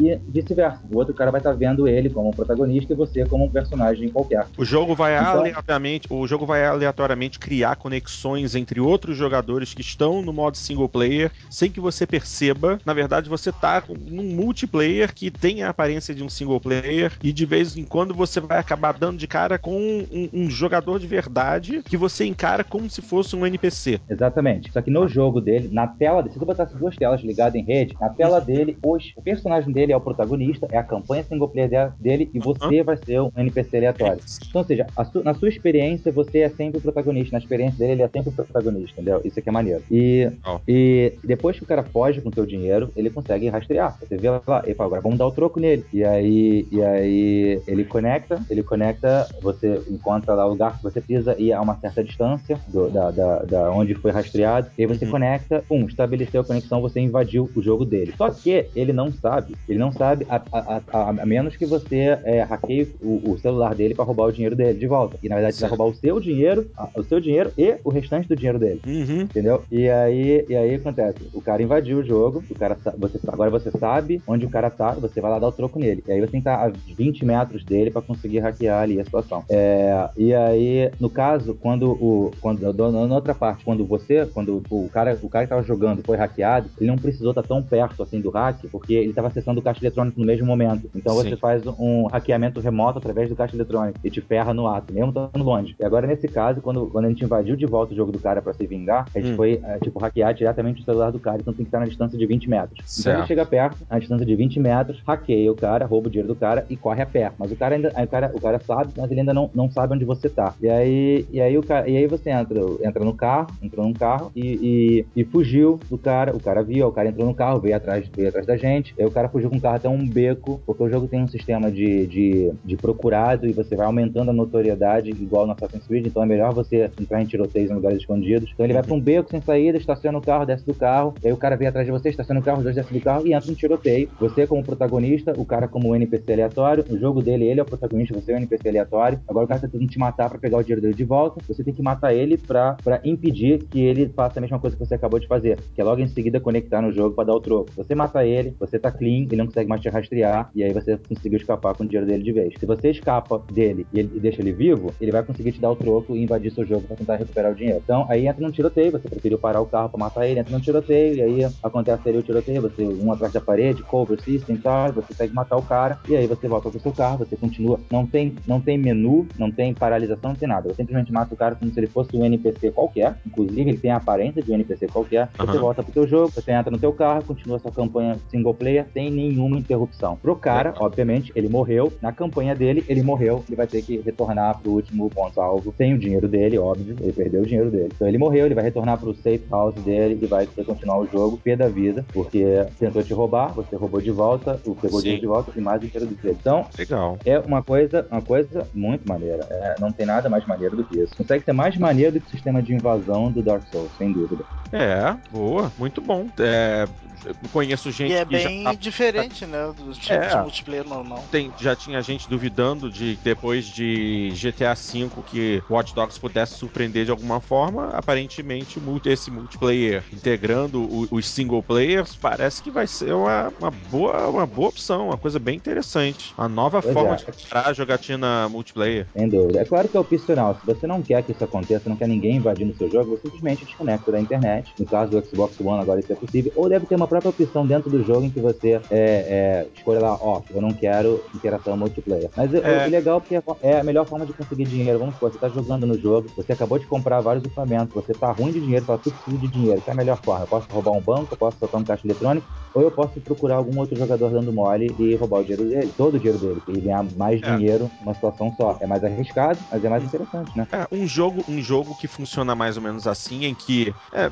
E 0.00 0.16
vice-versa. 0.28 0.80
O 0.90 0.96
outro 0.98 1.14
cara 1.14 1.30
vai 1.30 1.40
estar 1.40 1.52
vendo 1.52 1.88
ele 1.88 2.08
como 2.08 2.28
um 2.28 2.32
protagonista 2.32 2.92
e 2.92 2.96
você 2.96 3.24
como 3.26 3.44
um 3.44 3.50
personagem 3.50 4.08
qualquer. 4.08 4.46
O 4.56 4.64
jogo 4.64 4.94
vai 4.94 5.16
Então- 5.18 5.40
aleatoriamente, 5.40 6.06
o 6.10 6.26
jogo 6.26 6.46
vai 6.46 6.64
aleatoriamente 6.64 7.38
criar 7.38 7.76
conexões 7.76 8.54
entre 8.54 8.80
outros 8.80 9.16
jogadores 9.16 9.74
que 9.74 9.80
estão 9.80 10.22
no 10.22 10.32
modo 10.32 10.56
single 10.56 10.88
player, 10.88 11.30
sem 11.50 11.70
que 11.70 11.80
você 11.80 12.06
perceba. 12.06 12.78
Na 12.84 12.94
verdade, 12.94 13.28
você 13.28 13.50
tá 13.50 13.82
num 13.88 14.22
multiplayer 14.34 15.12
que 15.12 15.30
tem 15.30 15.62
a 15.62 15.70
aparência 15.70 16.14
de 16.14 16.22
um 16.22 16.28
single 16.28 16.60
player 16.60 17.12
e 17.22 17.32
de 17.32 17.44
vez 17.44 17.76
em 17.76 17.84
quando 17.84 18.14
você 18.14 18.40
vai 18.40 18.58
acabar 18.58 18.92
dando 18.92 19.18
de 19.18 19.26
cara 19.26 19.58
com 19.58 19.76
um, 19.78 20.28
um 20.32 20.50
jogador 20.50 20.98
de 20.98 21.06
verdade 21.06 21.82
que 21.82 21.96
você 21.96 22.24
encara 22.24 22.62
como 22.64 22.88
se 22.88 23.02
fosse 23.02 23.34
um 23.34 23.46
NPC. 23.46 24.00
Exatamente. 24.08 24.72
Só 24.72 24.80
que 24.80 24.90
no 24.90 25.06
jogo 25.08 25.40
dele, 25.40 25.68
na 25.72 25.86
tela 25.86 26.22
dele, 26.22 26.32
se 26.34 26.38
tu 26.38 26.46
botasse 26.46 26.76
duas 26.76 26.96
telas 26.96 27.20
ligadas 27.22 27.54
em 27.54 27.64
rede, 27.64 27.96
na 28.00 28.08
tela 28.08 28.40
dele, 28.40 28.76
os, 28.82 29.12
o 29.16 29.22
personagem 29.22 29.72
dele 29.72 29.87
é 29.92 29.96
o 29.96 30.00
protagonista, 30.00 30.66
é 30.70 30.78
a 30.78 30.82
campanha 30.82 31.24
single 31.24 31.48
player 31.48 31.68
de- 31.68 31.92
dele 32.02 32.30
e 32.32 32.38
você 32.38 32.82
vai 32.82 32.96
ser 32.96 33.20
um 33.20 33.30
NPC 33.36 33.76
aleatório. 33.76 34.20
Então, 34.48 34.60
ou 34.60 34.66
seja, 34.66 34.86
su- 35.12 35.22
na 35.24 35.34
sua 35.34 35.48
experiência, 35.48 36.10
você 36.12 36.40
é 36.40 36.48
sempre 36.48 36.78
o 36.78 36.80
protagonista. 36.80 37.36
Na 37.36 37.38
experiência 37.42 37.78
dele, 37.78 37.92
ele 37.92 38.02
é 38.02 38.08
sempre 38.08 38.30
o 38.30 38.32
protagonista, 38.32 39.00
entendeu? 39.00 39.20
Isso 39.24 39.38
aqui 39.38 39.48
é 39.48 39.52
maneiro. 39.52 39.82
E, 39.90 40.30
Ó. 40.44 40.58
e 40.66 41.12
depois 41.24 41.56
que 41.56 41.62
o 41.64 41.66
cara 41.66 41.82
foge 41.84 42.20
com 42.20 42.28
o 42.28 42.32
teu 42.32 42.46
dinheiro, 42.46 42.90
ele 42.96 43.10
consegue 43.10 43.48
rastrear. 43.48 43.96
Você 44.00 44.16
vê 44.16 44.30
lá, 44.30 44.62
ele 44.64 44.74
fala, 44.74 44.88
agora 44.88 45.02
vamos 45.02 45.18
dar 45.18 45.26
o 45.26 45.30
troco 45.32 45.60
nele. 45.60 45.84
E 45.92 46.04
aí, 46.04 46.66
e 46.70 46.82
aí 46.82 47.62
ele 47.66 47.84
conecta, 47.84 48.40
ele 48.50 48.62
conecta, 48.62 49.28
você 49.42 49.80
encontra 49.88 50.34
lá 50.34 50.46
o 50.46 50.50
lugar 50.50 50.76
que 50.76 50.82
você 50.82 51.00
precisa 51.00 51.34
ir 51.40 51.52
a 51.52 51.60
uma 51.60 51.76
certa 51.78 52.02
distância 52.02 52.60
do- 52.68 52.90
da, 52.90 53.10
da, 53.10 53.38
da 53.44 53.72
onde 53.72 53.94
foi 53.94 54.10
rastreado. 54.10 54.68
E 54.76 54.82
aí 54.82 54.86
você 54.86 55.04
Uhum. 55.04 55.10
conecta, 55.10 55.62
pum, 55.68 55.86
estabeleceu 55.86 56.40
a 56.40 56.44
conexão, 56.44 56.80
você 56.80 57.00
invadiu 57.00 57.50
o 57.54 57.62
jogo 57.62 57.84
dele. 57.84 58.12
Só 58.16 58.30
que 58.30 58.66
ele 58.74 58.92
não 58.92 59.12
sabe, 59.12 59.54
ele 59.68 59.77
não 59.78 59.92
sabe, 59.92 60.26
a, 60.28 60.42
a, 60.52 60.80
a, 60.92 61.08
a 61.10 61.26
menos 61.26 61.56
que 61.56 61.66
você 61.66 62.18
é, 62.24 62.42
hackeie 62.42 62.94
o, 63.00 63.32
o 63.32 63.38
celular 63.38 63.74
dele 63.74 63.94
para 63.94 64.04
roubar 64.04 64.26
o 64.26 64.32
dinheiro 64.32 64.56
dele 64.56 64.78
de 64.78 64.86
volta. 64.86 65.18
E 65.22 65.28
na 65.28 65.36
verdade 65.36 65.56
você 65.56 65.62
vai 65.62 65.70
roubar 65.70 65.86
o 65.86 65.94
seu 65.94 66.20
dinheiro, 66.20 66.70
o 66.94 67.02
seu 67.02 67.20
dinheiro 67.20 67.52
e 67.56 67.76
o 67.84 67.90
restante 67.90 68.28
do 68.28 68.36
dinheiro 68.36 68.58
dele. 68.58 68.80
Uhum. 68.86 69.22
Entendeu? 69.22 69.62
E 69.70 69.88
aí, 69.88 70.44
e 70.48 70.56
aí 70.56 70.74
acontece, 70.74 71.18
o 71.32 71.40
cara 71.40 71.62
invadiu 71.62 71.98
o 71.98 72.04
jogo, 72.04 72.42
o 72.50 72.54
cara 72.54 72.76
você, 72.98 73.18
agora 73.28 73.50
você 73.50 73.70
sabe 73.70 74.22
onde 74.26 74.46
o 74.46 74.50
cara 74.50 74.70
tá, 74.70 74.92
você 74.92 75.20
vai 75.20 75.30
lá 75.30 75.38
dar 75.38 75.48
o 75.48 75.52
troco 75.52 75.78
nele. 75.78 76.02
E 76.06 76.12
aí 76.12 76.20
você 76.20 76.32
tem 76.32 76.40
que 76.40 76.48
estar 76.48 76.66
a 76.66 76.68
20 76.68 77.24
metros 77.24 77.64
dele 77.64 77.90
pra 77.90 78.02
conseguir 78.02 78.40
hackear 78.40 78.82
ali 78.82 79.00
a 79.00 79.04
situação. 79.04 79.44
É, 79.48 80.08
e 80.16 80.34
aí, 80.34 80.90
no 80.98 81.10
caso, 81.10 81.54
quando 81.54 81.90
o. 81.90 82.30
Quando, 82.40 82.60
na 82.60 83.06
na 83.06 83.14
outra 83.14 83.34
parte, 83.34 83.64
quando 83.64 83.84
você, 83.84 84.26
quando 84.26 84.62
o 84.70 84.88
cara, 84.88 85.18
o 85.22 85.28
cara 85.28 85.44
que 85.44 85.50
tava 85.50 85.62
jogando 85.62 86.02
foi 86.04 86.16
hackeado, 86.16 86.68
ele 86.78 86.90
não 86.90 86.96
precisou 86.96 87.30
estar 87.30 87.42
tão 87.42 87.62
perto 87.62 88.02
assim 88.02 88.20
do 88.20 88.30
hack, 88.30 88.66
porque 88.70 88.94
ele 88.94 89.12
tava 89.12 89.28
acessando 89.28 89.57
o 89.58 89.62
caixa 89.62 89.80
eletrônico 89.82 90.18
no 90.20 90.26
mesmo 90.26 90.46
momento. 90.46 90.88
Então 90.94 91.14
Sim. 91.16 91.30
você 91.30 91.36
faz 91.36 91.62
um 91.66 92.06
hackeamento 92.06 92.60
remoto 92.60 92.98
através 92.98 93.28
do 93.28 93.36
caixa 93.36 93.56
eletrônico 93.56 93.98
e 94.04 94.10
te 94.10 94.20
ferra 94.20 94.52
no 94.54 94.66
ato, 94.66 94.92
mesmo 94.92 95.08
estando 95.10 95.42
longe. 95.44 95.74
E 95.78 95.84
agora, 95.84 96.06
nesse 96.06 96.28
caso, 96.28 96.60
quando, 96.60 96.86
quando 96.86 97.04
a 97.06 97.08
gente 97.08 97.24
invadiu 97.24 97.56
de 97.56 97.66
volta 97.66 97.92
o 97.92 97.96
jogo 97.96 98.12
do 98.12 98.18
cara 98.18 98.40
pra 98.42 98.52
se 98.52 98.66
vingar, 98.66 99.06
a 99.14 99.18
gente 99.20 99.32
Hum. 99.32 99.36
foi, 99.36 99.60
é, 99.62 99.78
tipo, 99.78 99.98
hackear 99.98 100.32
diretamente 100.34 100.80
o 100.80 100.84
celular 100.84 101.10
do 101.10 101.18
cara, 101.18 101.38
então 101.40 101.52
tem 101.52 101.64
que 101.64 101.68
estar 101.68 101.80
na 101.80 101.86
distância 101.86 102.18
de 102.18 102.26
20 102.26 102.48
metros. 102.48 102.78
Então 102.78 102.86
Certo. 103.02 103.18
ele 103.18 103.26
chega 103.26 103.46
perto, 103.46 103.76
a 103.88 103.98
distância 103.98 104.24
de 104.26 104.34
20 104.34 104.58
metros, 104.60 105.02
hackeia 105.06 105.50
o 105.52 105.54
cara, 105.56 105.86
rouba 105.86 106.08
o 106.08 106.10
dinheiro 106.10 106.28
do 106.28 106.34
cara 106.38 106.64
e 106.70 106.76
corre 106.76 107.02
a 107.02 107.06
pé. 107.06 107.32
Mas 107.38 107.50
o 107.52 107.56
cara 107.56 107.74
ainda, 107.74 107.88
o 107.88 108.06
cara, 108.06 108.32
o 108.34 108.40
cara 108.40 108.58
sabe, 108.60 108.92
mas 108.96 109.10
ele 109.10 109.20
ainda 109.20 109.34
não, 109.34 109.50
não 109.54 109.70
sabe 109.70 109.94
onde 109.94 110.04
você 110.04 110.28
tá. 110.28 110.54
E 110.60 110.68
aí, 110.68 111.26
e 111.30 111.40
aí 111.40 111.56
o 111.58 111.62
cara, 111.62 111.88
e 111.88 111.96
aí 111.96 112.06
você 112.06 112.30
entra, 112.30 112.60
entra 112.82 113.04
no 113.04 113.14
carro, 113.14 113.48
entrou 113.62 113.84
num 113.86 113.92
carro 113.92 114.30
e, 114.34 115.04
e, 115.16 115.20
e 115.20 115.24
fugiu 115.24 115.78
do 115.90 115.98
cara. 115.98 116.34
O 116.36 116.40
cara 116.40 116.62
viu, 116.62 116.86
o 116.86 116.92
cara 116.92 117.08
entrou 117.08 117.26
no 117.26 117.34
carro, 117.34 117.60
veio 117.60 117.76
atrás, 117.76 118.08
veio 118.14 118.28
atrás 118.28 118.46
da 118.46 118.56
gente. 118.56 118.94
Aí 118.98 119.04
o 119.06 119.10
cara 119.10 119.28
fugiu 119.28 119.47
ir 119.48 119.50
com 119.50 119.56
o 119.56 119.60
carro 119.60 119.76
até 119.76 119.88
um 119.88 120.06
beco, 120.06 120.60
porque 120.64 120.82
o 120.82 120.88
jogo 120.88 121.08
tem 121.08 121.22
um 121.22 121.28
sistema 121.28 121.70
de, 121.70 122.06
de, 122.06 122.52
de 122.64 122.76
procurado 122.76 123.46
e 123.46 123.52
você 123.52 123.74
vai 123.74 123.86
aumentando 123.86 124.30
a 124.30 124.34
notoriedade, 124.34 125.10
igual 125.10 125.46
no 125.46 125.52
Assassin's 125.52 125.86
Creed, 125.86 126.06
então 126.06 126.22
é 126.22 126.26
melhor 126.26 126.52
você 126.52 126.90
entrar 127.00 127.22
em 127.22 127.26
tiroteios 127.26 127.70
em 127.70 127.74
lugares 127.74 127.98
escondidos. 127.98 128.50
Então 128.52 128.64
ele 128.64 128.74
vai 128.74 128.82
pra 128.82 128.94
um 128.94 129.00
beco 129.00 129.30
sem 129.30 129.40
saída, 129.40 129.78
estaciona 129.78 130.18
o 130.18 130.22
carro, 130.22 130.46
desce 130.46 130.64
do 130.64 130.74
carro, 130.74 131.14
aí 131.24 131.32
o 131.32 131.36
cara 131.36 131.56
vem 131.56 131.68
atrás 131.68 131.86
de 131.86 131.92
você, 131.92 132.08
estaciona 132.10 132.40
o 132.40 132.42
carro, 132.42 132.62
dois 132.62 132.74
descem 132.74 132.98
do 132.98 133.02
carro 133.02 133.26
e 133.26 133.32
entra 133.32 133.50
um 133.50 133.54
tiroteio. 133.54 134.08
Você 134.20 134.46
como 134.46 134.62
protagonista, 134.62 135.32
o 135.36 135.44
cara 135.44 135.66
como 135.68 135.94
NPC 135.94 136.32
aleatório, 136.32 136.84
o 136.88 136.98
jogo 136.98 137.22
dele, 137.22 137.44
ele 137.44 137.60
é 137.60 137.62
o 137.62 137.66
protagonista, 137.66 138.14
você 138.14 138.32
é 138.32 138.34
o 138.34 138.38
NPC 138.38 138.68
aleatório. 138.68 139.20
Agora 139.28 139.44
o 139.44 139.48
cara 139.48 139.60
tá 139.60 139.68
tentando 139.68 139.88
te 139.88 139.98
matar 139.98 140.28
para 140.28 140.38
pegar 140.38 140.58
o 140.58 140.62
dinheiro 140.62 140.80
dele 140.80 140.94
de 140.94 141.04
volta, 141.04 141.40
você 141.46 141.64
tem 141.64 141.74
que 141.74 141.82
matar 141.82 142.14
ele 142.14 142.36
pra, 142.36 142.76
pra 142.82 143.00
impedir 143.04 143.64
que 143.64 143.80
ele 143.80 144.08
faça 144.08 144.38
a 144.38 144.42
mesma 144.42 144.58
coisa 144.58 144.76
que 144.76 144.84
você 144.84 144.94
acabou 144.94 145.18
de 145.18 145.26
fazer, 145.26 145.58
que 145.74 145.80
é 145.80 145.84
logo 145.84 146.00
em 146.00 146.08
seguida 146.08 146.40
conectar 146.40 146.82
no 146.82 146.92
jogo 146.92 147.14
para 147.14 147.24
dar 147.24 147.34
o 147.34 147.40
troco. 147.40 147.70
Você 147.76 147.94
mata 147.94 148.24
ele, 148.24 148.54
você 148.58 148.78
tá 148.78 148.90
clean, 148.90 149.26
ele 149.30 149.37
não 149.38 149.46
consegue 149.46 149.68
mais 149.68 149.80
te 149.80 149.88
rastrear, 149.88 150.50
e 150.54 150.62
aí 150.62 150.72
você 150.72 150.98
conseguiu 150.98 151.38
escapar 151.38 151.74
com 151.74 151.84
o 151.84 151.86
dinheiro 151.86 152.06
dele 152.06 152.22
de 152.22 152.32
vez. 152.32 152.54
Se 152.58 152.66
você 152.66 152.90
escapa 152.90 153.42
dele 153.50 153.86
e, 153.92 153.98
ele, 153.98 154.10
e 154.14 154.20
deixa 154.20 154.42
ele 154.42 154.52
vivo, 154.52 154.92
ele 155.00 155.12
vai 155.12 155.22
conseguir 155.22 155.52
te 155.52 155.60
dar 155.60 155.70
o 155.70 155.76
troco 155.76 156.16
e 156.16 156.22
invadir 156.22 156.52
seu 156.52 156.66
jogo 156.66 156.86
para 156.86 156.96
tentar 156.96 157.16
recuperar 157.16 157.52
o 157.52 157.54
dinheiro. 157.54 157.80
Então 157.82 158.06
aí 158.08 158.26
entra 158.26 158.42
num 158.42 158.50
tiroteio, 158.50 158.92
você 158.92 159.08
preferiu 159.08 159.38
parar 159.38 159.60
o 159.60 159.66
carro 159.66 159.88
para 159.88 159.98
matar 159.98 160.26
ele, 160.26 160.40
entra 160.40 160.52
num 160.52 160.60
tiroteio, 160.60 161.14
e 161.16 161.22
aí 161.22 161.52
acontece 161.62 162.08
ali 162.08 162.18
o 162.18 162.22
tiroteio, 162.22 162.62
você 162.62 162.82
um 162.86 163.12
atrás 163.12 163.32
da 163.32 163.40
parede, 163.40 163.82
cover 163.82 164.20
system 164.20 164.56
e 164.56 164.58
tal, 164.58 164.92
você 164.92 165.08
consegue 165.08 165.34
matar 165.34 165.56
o 165.56 165.62
cara, 165.62 165.98
e 166.08 166.16
aí 166.16 166.26
você 166.26 166.48
volta 166.48 166.70
pro 166.70 166.80
seu 166.80 166.92
carro, 166.92 167.18
você 167.18 167.36
continua, 167.36 167.80
não 167.90 168.06
tem, 168.06 168.34
não 168.46 168.60
tem 168.60 168.76
menu, 168.76 169.26
não 169.38 169.50
tem 169.50 169.72
paralisação, 169.74 170.30
não 170.30 170.36
tem 170.36 170.48
nada. 170.48 170.68
Você 170.68 170.76
simplesmente 170.76 171.12
mata 171.12 171.32
o 171.34 171.36
cara 171.36 171.54
como 171.54 171.72
se 171.72 171.78
ele 171.78 171.86
fosse 171.86 172.16
um 172.16 172.24
NPC 172.24 172.70
qualquer, 172.72 173.16
inclusive 173.26 173.70
ele 173.70 173.78
tem 173.78 173.90
a 173.90 173.96
aparência 173.96 174.42
de 174.42 174.50
um 174.50 174.54
NPC 174.54 174.86
qualquer, 174.88 175.28
você 175.38 175.50
Aham. 175.52 175.60
volta 175.60 175.82
pro 175.82 175.92
teu 175.92 176.06
jogo, 176.06 176.32
você 176.34 176.50
entra 176.50 176.70
no 176.70 176.78
teu 176.78 176.92
carro, 176.92 177.24
continua 177.24 177.58
sua 177.58 177.72
campanha 177.72 178.16
single 178.28 178.54
player 178.54 178.86
sem 178.92 179.10
nenhuma 179.28 179.58
interrupção. 179.58 180.16
Pro 180.16 180.36
cara, 180.36 180.74
obviamente, 180.78 181.32
ele 181.34 181.48
morreu, 181.48 181.92
na 182.00 182.12
campanha 182.12 182.54
dele, 182.54 182.84
ele 182.88 183.02
morreu, 183.02 183.44
ele 183.48 183.56
vai 183.56 183.66
ter 183.66 183.82
que 183.82 183.98
retornar 183.98 184.58
pro 184.58 184.72
último 184.72 185.08
ponto 185.10 185.40
alvo, 185.40 185.74
sem 185.76 185.94
o 185.94 185.98
dinheiro 185.98 186.28
dele, 186.28 186.58
óbvio, 186.58 186.96
ele 187.00 187.12
perdeu 187.12 187.42
o 187.42 187.46
dinheiro 187.46 187.70
dele. 187.70 187.90
Então 187.94 188.08
ele 188.08 188.18
morreu, 188.18 188.46
ele 188.46 188.54
vai 188.54 188.64
retornar 188.64 188.98
pro 188.98 189.14
safe 189.14 189.44
house 189.50 189.74
dele 189.76 190.18
e 190.20 190.26
vai 190.26 190.46
ter 190.46 190.62
que 190.62 190.64
continuar 190.64 190.98
o 190.98 191.06
jogo, 191.06 191.38
pé 191.38 191.56
da 191.56 191.68
vida, 191.68 192.04
porque 192.12 192.66
tentou 192.78 193.02
te 193.02 193.12
roubar, 193.12 193.52
você 193.52 193.76
roubou 193.76 194.00
de 194.00 194.10
volta, 194.10 194.60
o 194.66 194.74
pegou 194.74 195.00
dinheiro 195.00 195.20
de 195.20 195.26
volta 195.26 195.52
e 195.54 195.60
mais 195.60 195.80
dinheiro 195.80 196.06
dele. 196.06 196.36
Então, 196.40 196.66
Legal. 196.76 197.18
é 197.24 197.38
uma 197.38 197.62
coisa, 197.62 198.06
uma 198.10 198.22
coisa 198.22 198.66
muito 198.74 199.08
maneira. 199.08 199.46
É, 199.50 199.74
não 199.80 199.92
tem 199.92 200.06
nada 200.06 200.28
mais 200.28 200.46
maneiro 200.46 200.76
do 200.76 200.84
que 200.84 200.98
isso. 200.98 201.16
Consegue 201.16 201.44
ser 201.44 201.52
mais 201.52 201.76
maneiro 201.76 202.12
do 202.12 202.20
que 202.20 202.28
o 202.28 202.30
sistema 202.30 202.62
de 202.62 202.74
invasão 202.74 203.30
do 203.30 203.42
Dark 203.42 203.62
Souls, 203.70 203.90
sem 203.98 204.12
dúvida. 204.12 204.44
É, 204.72 205.16
boa, 205.30 205.72
muito 205.78 206.00
bom. 206.00 206.26
É, 206.38 206.86
eu 207.24 207.34
conheço 207.52 207.90
gente 207.90 208.12
E 208.12 208.16
é 208.16 208.24
que 208.24 208.30
bem 208.30 208.62
já 208.62 208.70
tá 208.70 208.76
diferente, 209.22 209.46
né? 209.46 209.72
Dos 209.76 209.98
tipos 209.98 210.26
É. 210.26 210.28
de 210.36 210.42
multiplayer 210.42 210.86
normal. 210.88 211.24
tem, 211.30 211.52
já 211.58 211.74
tinha 211.74 212.00
gente 212.02 212.28
duvidando 212.28 212.90
de 212.90 213.16
depois 213.22 213.64
de 213.66 214.30
GTA 214.34 214.74
V 214.74 215.08
que 215.26 215.62
Watch 215.68 215.94
Dogs 215.94 216.18
pudesse 216.20 216.54
surpreender 216.56 217.04
de 217.04 217.10
alguma 217.10 217.40
forma. 217.40 217.90
Aparentemente, 217.90 218.80
esse 219.04 219.30
multiplayer 219.30 220.02
integrando 220.12 220.82
o- 220.82 221.06
os 221.10 221.26
single 221.28 221.62
players 221.62 222.16
parece 222.16 222.62
que 222.62 222.70
vai 222.70 222.86
ser 222.86 223.12
uma, 223.14 223.52
uma 223.58 223.70
boa, 223.70 224.28
uma 224.28 224.46
boa 224.46 224.68
opção, 224.68 225.06
uma 225.08 225.16
coisa 225.18 225.38
bem 225.38 225.56
interessante. 225.56 226.34
Uma 226.36 226.48
nova 226.48 226.80
Pois 226.82 226.92
forma 226.94 227.14
é. 227.14 227.16
de 227.16 227.24
entrar 227.28 227.66
a 227.68 227.72
jogatina 227.72 228.48
multiplayer. 228.48 229.06
Sem 229.12 229.28
dúvida. 229.28 229.60
É 229.60 229.64
claro 229.64 229.88
que 229.88 229.96
é 229.96 230.00
opcional. 230.00 230.54
Se 230.58 230.66
você 230.66 230.86
não 230.86 231.02
quer 231.02 231.22
que 231.22 231.32
isso 231.32 231.44
aconteça, 231.44 231.88
não 231.88 231.96
quer 231.96 232.08
ninguém 232.08 232.36
invadindo 232.36 232.72
o 232.72 232.76
seu 232.76 232.90
jogo, 232.90 233.10
você 233.16 233.22
simplesmente 233.30 233.64
desconecta 233.64 234.10
da 234.12 234.20
internet. 234.20 234.72
No 234.78 234.86
caso 234.86 235.10
do 235.10 235.24
Xbox 235.26 235.58
One, 235.60 235.80
agora 235.80 236.00
isso 236.00 236.12
é 236.12 236.16
possível. 236.16 236.52
Ou 236.54 236.68
deve 236.68 236.86
ter 236.86 236.94
uma 236.96 237.06
própria 237.06 237.30
opção 237.30 237.66
dentro 237.66 237.90
do 237.90 238.02
jogo 238.02 238.24
em 238.24 238.30
que 238.30 238.40
você 238.40 238.80
é, 238.90 239.07
é, 239.08 239.66
escolha 239.74 240.00
lá, 240.00 240.18
ó, 240.20 240.40
eu 240.50 240.60
não 240.60 240.72
quero 240.72 241.22
interação 241.34 241.76
multiplayer. 241.76 242.30
Mas 242.36 242.52
É. 242.54 242.86
o 242.86 242.90
legal 242.90 243.18
é 243.18 243.20
porque 243.20 243.66
é 243.66 243.80
a 243.80 243.84
melhor 243.84 244.06
forma 244.06 244.26
de 244.26 244.32
conseguir 244.32 244.64
dinheiro. 244.66 244.98
Vamos 244.98 245.14
supor, 245.14 245.32
você 245.32 245.38
tá 245.38 245.48
jogando 245.48 245.86
no 245.86 245.98
jogo, 245.98 246.28
você 246.36 246.52
acabou 246.52 246.78
de 246.78 246.86
comprar 246.86 247.20
vários 247.20 247.44
equipamentos, 247.44 247.94
você 247.94 248.12
tá 248.12 248.30
ruim 248.32 248.52
de 248.52 248.60
dinheiro, 248.60 248.84
fala, 248.84 248.98
tu 248.98 249.10
precisa 249.10 249.38
de 249.38 249.48
dinheiro. 249.48 249.80
Que 249.80 249.90
é 249.90 249.92
a 249.92 249.96
melhor 249.96 250.20
forma? 250.22 250.44
Eu 250.44 250.48
posso 250.48 250.68
roubar 250.70 250.92
um 250.92 251.00
banco, 251.00 251.28
eu 251.32 251.36
posso 251.36 251.58
soltar 251.58 251.80
um 251.80 251.84
caixa 251.84 252.06
eletrônico, 252.06 252.46
ou 252.74 252.82
eu 252.82 252.90
posso 252.90 253.20
procurar 253.20 253.56
algum 253.56 253.78
outro 253.78 253.96
jogador 253.96 254.30
dando 254.30 254.52
mole 254.52 254.94
e 254.98 255.14
roubar 255.16 255.40
o 255.40 255.42
dinheiro 255.42 255.68
dele, 255.68 255.92
todo 255.96 256.14
o 256.14 256.18
dinheiro 256.18 256.38
dele, 256.38 256.62
e 256.68 256.80
ganhar 256.80 257.04
mais 257.16 257.42
É. 257.42 257.56
dinheiro 257.56 257.90
numa 258.00 258.14
situação 258.14 258.52
só. 258.56 258.78
É 258.80 258.86
mais 258.86 259.02
arriscado, 259.04 259.60
mas 259.70 259.84
é 259.84 259.88
mais 259.88 260.04
interessante, 260.04 260.56
né? 260.56 260.66
É, 260.72 260.86
um 260.94 261.06
jogo, 261.06 261.44
um 261.48 261.60
jogo 261.60 261.94
que 261.96 262.06
funciona 262.06 262.54
mais 262.54 262.76
ou 262.76 262.82
menos 262.82 263.06
assim, 263.06 263.44
em 263.44 263.54
que. 263.54 263.94
É, 264.12 264.30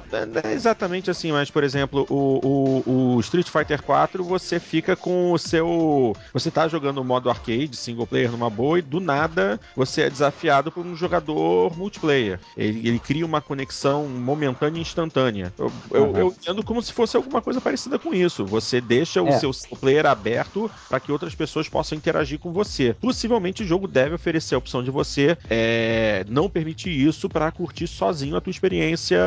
é 0.49 0.53
exatamente 0.53 1.11
assim, 1.11 1.33
mas, 1.33 1.51
por 1.51 1.65
exemplo, 1.65 2.07
o, 2.11 2.83
o, 2.87 3.15
o 3.17 3.21
Street 3.21 3.49
Fighter 3.49 3.83
4, 3.83 4.23
você 4.25 4.61
fica 4.67 4.97
com 4.97 5.33
o 5.33 5.39
seu. 5.39 6.15
Você 6.33 6.51
tá 6.51 6.69
jogando 6.69 6.99
o 6.99 7.05
modo 7.05 7.31
arcade, 7.31 7.77
single 7.77 8.07
player 8.07 8.31
numa 8.31 8.51
boa, 8.51 8.79
e 8.79 8.83
do 8.83 9.01
nada 9.01 9.59
você 9.75 10.03
é 10.03 10.11
desafiado 10.11 10.71
por 10.73 10.85
um 10.85 10.95
jogador 10.95 11.77
multiplayer. 11.77 12.41
Ele, 12.57 12.89
ele 12.89 12.99
cria 12.99 13.25
uma 13.25 13.41
conexão 13.41 14.07
momentânea 14.09 14.79
e 14.79 14.83
instantânea. 14.83 15.53
Eu, 15.59 15.73
eu, 15.93 16.05
Aham. 16.05 16.19
eu 16.19 16.29
entendo 16.29 16.63
como 16.65 16.83
se 16.83 16.93
fosse 16.93 17.17
alguma 17.17 17.41
coisa 17.41 17.61
parecida 17.61 17.99
com 17.99 18.13
isso. 18.13 18.45
Você 18.45 18.81
deixa 18.81 19.23
o 19.23 19.29
É. 19.29 19.33
seu 19.33 19.51
player 19.81 20.07
aberto 20.07 20.71
para 20.89 21.01
que 21.01 21.13
outras 21.13 21.35
pessoas 21.35 21.69
possam 21.69 21.97
interagir 21.97 22.39
com 22.39 22.53
você. 22.53 22.95
Possivelmente 22.95 23.63
o 23.63 23.67
jogo 23.67 23.87
deve 23.87 24.15
oferecer 24.15 24.55
a 24.55 24.59
opção 24.59 24.83
de 24.83 24.91
você 24.91 25.37
é, 25.49 26.25
não 26.29 26.49
permitir 26.49 26.91
isso 26.91 27.29
para 27.29 27.51
curtir 27.53 27.87
sozinho 27.87 28.37
a 28.37 28.41
tua 28.41 28.51
experiência 28.51 29.19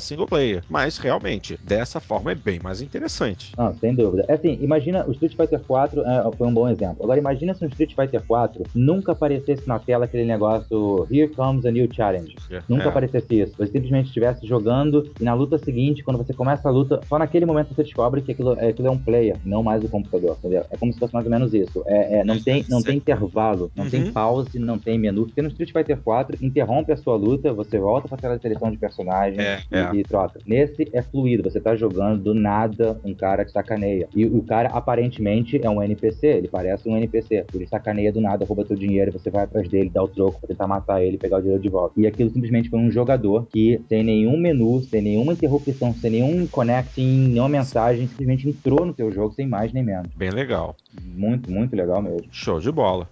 single 0.00 0.26
player. 0.26 0.62
Mas 0.68 0.98
realmente, 0.98 1.58
dessa 1.62 2.00
forma 2.00 2.32
é 2.32 2.34
bem 2.34 2.60
mais 2.62 2.80
interessante. 2.80 3.52
Não, 3.56 3.76
sem 3.78 3.94
dúvida. 3.94 4.24
É 4.28 4.34
assim, 4.34 4.58
imagina 4.74 5.04
o 5.06 5.12
Street 5.12 5.36
Fighter 5.36 5.60
4 5.60 6.00
é, 6.02 6.30
foi 6.36 6.46
um 6.46 6.52
bom 6.54 6.68
exemplo. 6.68 7.02
Agora 7.04 7.18
imagina 7.18 7.54
se 7.54 7.62
no 7.62 7.68
Street 7.70 7.94
Fighter 7.94 8.22
4 8.26 8.62
nunca 8.74 9.12
aparecesse 9.12 9.66
na 9.68 9.78
tela 9.78 10.04
aquele 10.04 10.24
negócio 10.24 11.06
Here 11.10 11.28
comes 11.28 11.64
a 11.64 11.70
new 11.70 11.88
challenge. 11.92 12.34
Nunca 12.68 12.84
É. 12.84 12.88
aparecesse 12.88 13.40
isso. 13.40 13.54
Você 13.56 13.66
simplesmente 13.66 14.06
estivesse 14.06 14.46
jogando 14.46 15.10
e 15.20 15.24
na 15.24 15.34
luta 15.34 15.58
seguinte, 15.58 16.02
quando 16.02 16.16
você 16.16 16.32
começa 16.32 16.68
a 16.68 16.72
luta, 16.72 17.00
só 17.08 17.18
naquele 17.18 17.46
momento 17.46 17.74
você 17.74 17.82
descobre 17.82 18.20
que 18.20 18.32
aquilo, 18.32 18.54
é- 18.58 18.68
aquilo 18.70 18.88
é 18.88 18.90
um 18.90 18.98
player, 18.98 19.36
não 19.44 19.62
mais 19.62 19.84
o 19.84 19.88
computador, 19.88 20.36
entendeu? 20.38 20.64
É 20.70 20.76
como 20.76 20.92
se 20.92 20.98
fosse 20.98 21.12
mais 21.14 21.26
ou 21.26 21.30
menos 21.30 21.54
isso. 21.54 21.82
É, 21.86 22.20
é, 22.20 22.24
não, 22.24 22.38
tem, 22.40 22.64
não 22.68 22.82
tem 22.82 22.96
intervalo, 22.96 23.70
não 23.76 23.84
Uhum. 23.84 23.90
tem 23.90 24.10
pause, 24.12 24.58
não 24.58 24.78
tem 24.78 24.98
menu. 24.98 25.26
Porque 25.26 25.42
no 25.42 25.48
Street 25.48 25.72
Fighter 25.72 25.98
4, 25.98 26.36
interrompe 26.44 26.92
a 26.92 26.96
sua 26.96 27.16
luta, 27.16 27.52
você 27.52 27.78
volta 27.78 28.08
pra 28.08 28.16
tela 28.16 28.36
de 28.36 28.42
seleção 28.42 28.70
de 28.70 28.76
personagem 28.78 29.40
É, 29.40 29.60
e, 29.70 29.76
é. 29.76 29.90
e 29.94 30.02
troca. 30.02 30.40
Nesse 30.46 30.88
é 30.92 31.02
fluido, 31.02 31.42
você 31.48 31.60
tá 31.60 31.74
jogando, 31.76 32.22
do 32.22 32.34
nada 32.34 32.98
um 33.04 33.14
cara 33.14 33.44
te 33.44 33.52
sacaneia. 33.52 34.08
E 34.14 34.24
o 34.24 34.42
cara 34.42 34.53
aparentemente 34.62 35.60
é 35.62 35.68
um 35.68 35.82
NPC, 35.82 36.26
ele 36.26 36.48
parece 36.48 36.88
um 36.88 36.96
NPC. 36.96 37.44
Ele 37.54 37.66
sacaneia 37.66 38.12
do 38.12 38.20
nada, 38.20 38.44
rouba 38.44 38.64
teu 38.64 38.76
dinheiro, 38.76 39.12
você 39.12 39.30
vai 39.30 39.44
atrás 39.44 39.68
dele, 39.68 39.90
dá 39.90 40.02
o 40.02 40.08
troco 40.08 40.40
pra 40.40 40.48
tentar 40.48 40.66
matar 40.66 41.02
ele 41.02 41.18
pegar 41.18 41.38
o 41.38 41.40
dinheiro 41.40 41.62
de 41.62 41.68
volta. 41.68 42.00
E 42.00 42.06
aquilo 42.06 42.30
simplesmente 42.30 42.68
foi 42.68 42.78
um 42.78 42.90
jogador 42.90 43.46
que, 43.50 43.80
sem 43.88 44.02
nenhum 44.02 44.36
menu, 44.36 44.82
sem 44.82 45.02
nenhuma 45.02 45.32
interrupção, 45.32 45.92
sem 45.94 46.10
nenhum 46.10 46.46
connecting, 46.46 47.28
nenhuma 47.28 47.48
mensagem, 47.48 48.06
simplesmente 48.06 48.48
entrou 48.48 48.86
no 48.86 48.92
teu 48.92 49.10
jogo 49.12 49.34
sem 49.34 49.46
mais 49.46 49.72
nem 49.72 49.82
menos. 49.82 50.10
Bem 50.16 50.30
legal. 50.30 50.76
Muito, 51.02 51.50
muito 51.50 51.74
legal 51.74 52.02
mesmo. 52.02 52.26
Show 52.30 52.60
de 52.60 52.70
bola. 52.70 53.08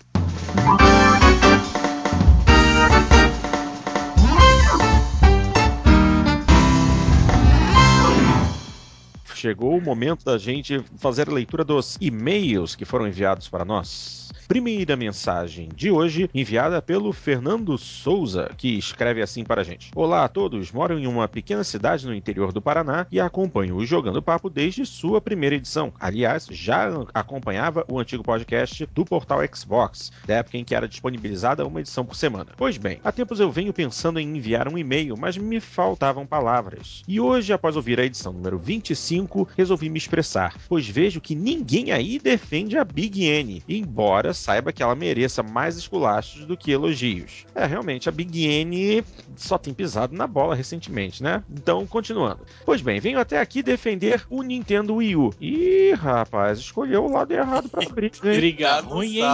Chegou 9.42 9.76
o 9.76 9.80
momento 9.80 10.24
da 10.24 10.38
gente 10.38 10.78
fazer 10.98 11.28
a 11.28 11.32
leitura 11.32 11.64
dos 11.64 11.98
e-mails 12.00 12.76
que 12.76 12.84
foram 12.84 13.08
enviados 13.08 13.48
para 13.48 13.64
nós. 13.64 14.30
Primeira 14.52 14.98
mensagem 14.98 15.70
de 15.74 15.90
hoje, 15.90 16.28
enviada 16.34 16.82
pelo 16.82 17.10
Fernando 17.10 17.78
Souza, 17.78 18.50
que 18.54 18.76
escreve 18.76 19.22
assim 19.22 19.44
para 19.44 19.62
a 19.62 19.64
gente: 19.64 19.90
Olá 19.96 20.24
a 20.24 20.28
todos, 20.28 20.70
moro 20.70 20.98
em 20.98 21.06
uma 21.06 21.26
pequena 21.26 21.64
cidade 21.64 22.06
no 22.06 22.14
interior 22.14 22.52
do 22.52 22.60
Paraná 22.60 23.06
e 23.10 23.18
acompanho 23.18 23.76
o 23.76 23.86
Jogando 23.86 24.20
Papo 24.20 24.50
desde 24.50 24.84
sua 24.84 25.22
primeira 25.22 25.56
edição. 25.56 25.90
Aliás, 25.98 26.46
já 26.50 26.86
acompanhava 27.14 27.86
o 27.88 27.98
antigo 27.98 28.22
podcast 28.22 28.86
do 28.92 29.06
portal 29.06 29.40
Xbox, 29.50 30.12
da 30.26 30.34
época 30.34 30.58
em 30.58 30.64
que 30.64 30.74
era 30.74 30.86
disponibilizada 30.86 31.66
uma 31.66 31.80
edição 31.80 32.04
por 32.04 32.14
semana. 32.14 32.52
Pois 32.54 32.76
bem, 32.76 33.00
há 33.02 33.10
tempos 33.10 33.40
eu 33.40 33.50
venho 33.50 33.72
pensando 33.72 34.20
em 34.20 34.36
enviar 34.36 34.68
um 34.68 34.76
e-mail, 34.76 35.16
mas 35.16 35.38
me 35.38 35.60
faltavam 35.60 36.26
palavras. 36.26 37.02
E 37.08 37.18
hoje, 37.18 37.54
após 37.54 37.74
ouvir 37.74 37.98
a 37.98 38.04
edição 38.04 38.34
número 38.34 38.58
25, 38.58 39.48
resolvi 39.56 39.88
me 39.88 39.96
expressar, 39.96 40.58
pois 40.68 40.86
vejo 40.86 41.22
que 41.22 41.34
ninguém 41.34 41.90
aí 41.90 42.18
defende 42.18 42.76
a 42.76 42.84
Big 42.84 43.24
N, 43.24 43.62
embora 43.66 44.34
saiba 44.42 44.72
que 44.72 44.82
ela 44.82 44.94
mereça 44.94 45.42
mais 45.42 45.76
esculachos 45.76 46.44
do 46.44 46.56
que 46.56 46.72
elogios. 46.72 47.46
É, 47.54 47.64
realmente, 47.64 48.08
a 48.08 48.12
Big 48.12 48.44
N 48.44 49.04
só 49.36 49.56
tem 49.56 49.72
pisado 49.72 50.16
na 50.16 50.26
bola 50.26 50.54
recentemente, 50.54 51.22
né? 51.22 51.44
Então, 51.50 51.86
continuando. 51.86 52.40
Pois 52.64 52.82
bem, 52.82 52.98
venho 52.98 53.20
até 53.20 53.40
aqui 53.40 53.62
defender 53.62 54.24
o 54.28 54.42
Nintendo 54.42 54.96
Wii 54.96 55.16
U. 55.16 55.30
Ih, 55.40 55.92
rapaz, 55.92 56.58
escolheu 56.58 57.04
o 57.04 57.12
lado 57.12 57.32
errado 57.32 57.68
pra 57.68 57.82
hein? 57.82 57.90
Briga 58.22 58.80
ruim, 58.80 59.18
hein? 59.18 59.26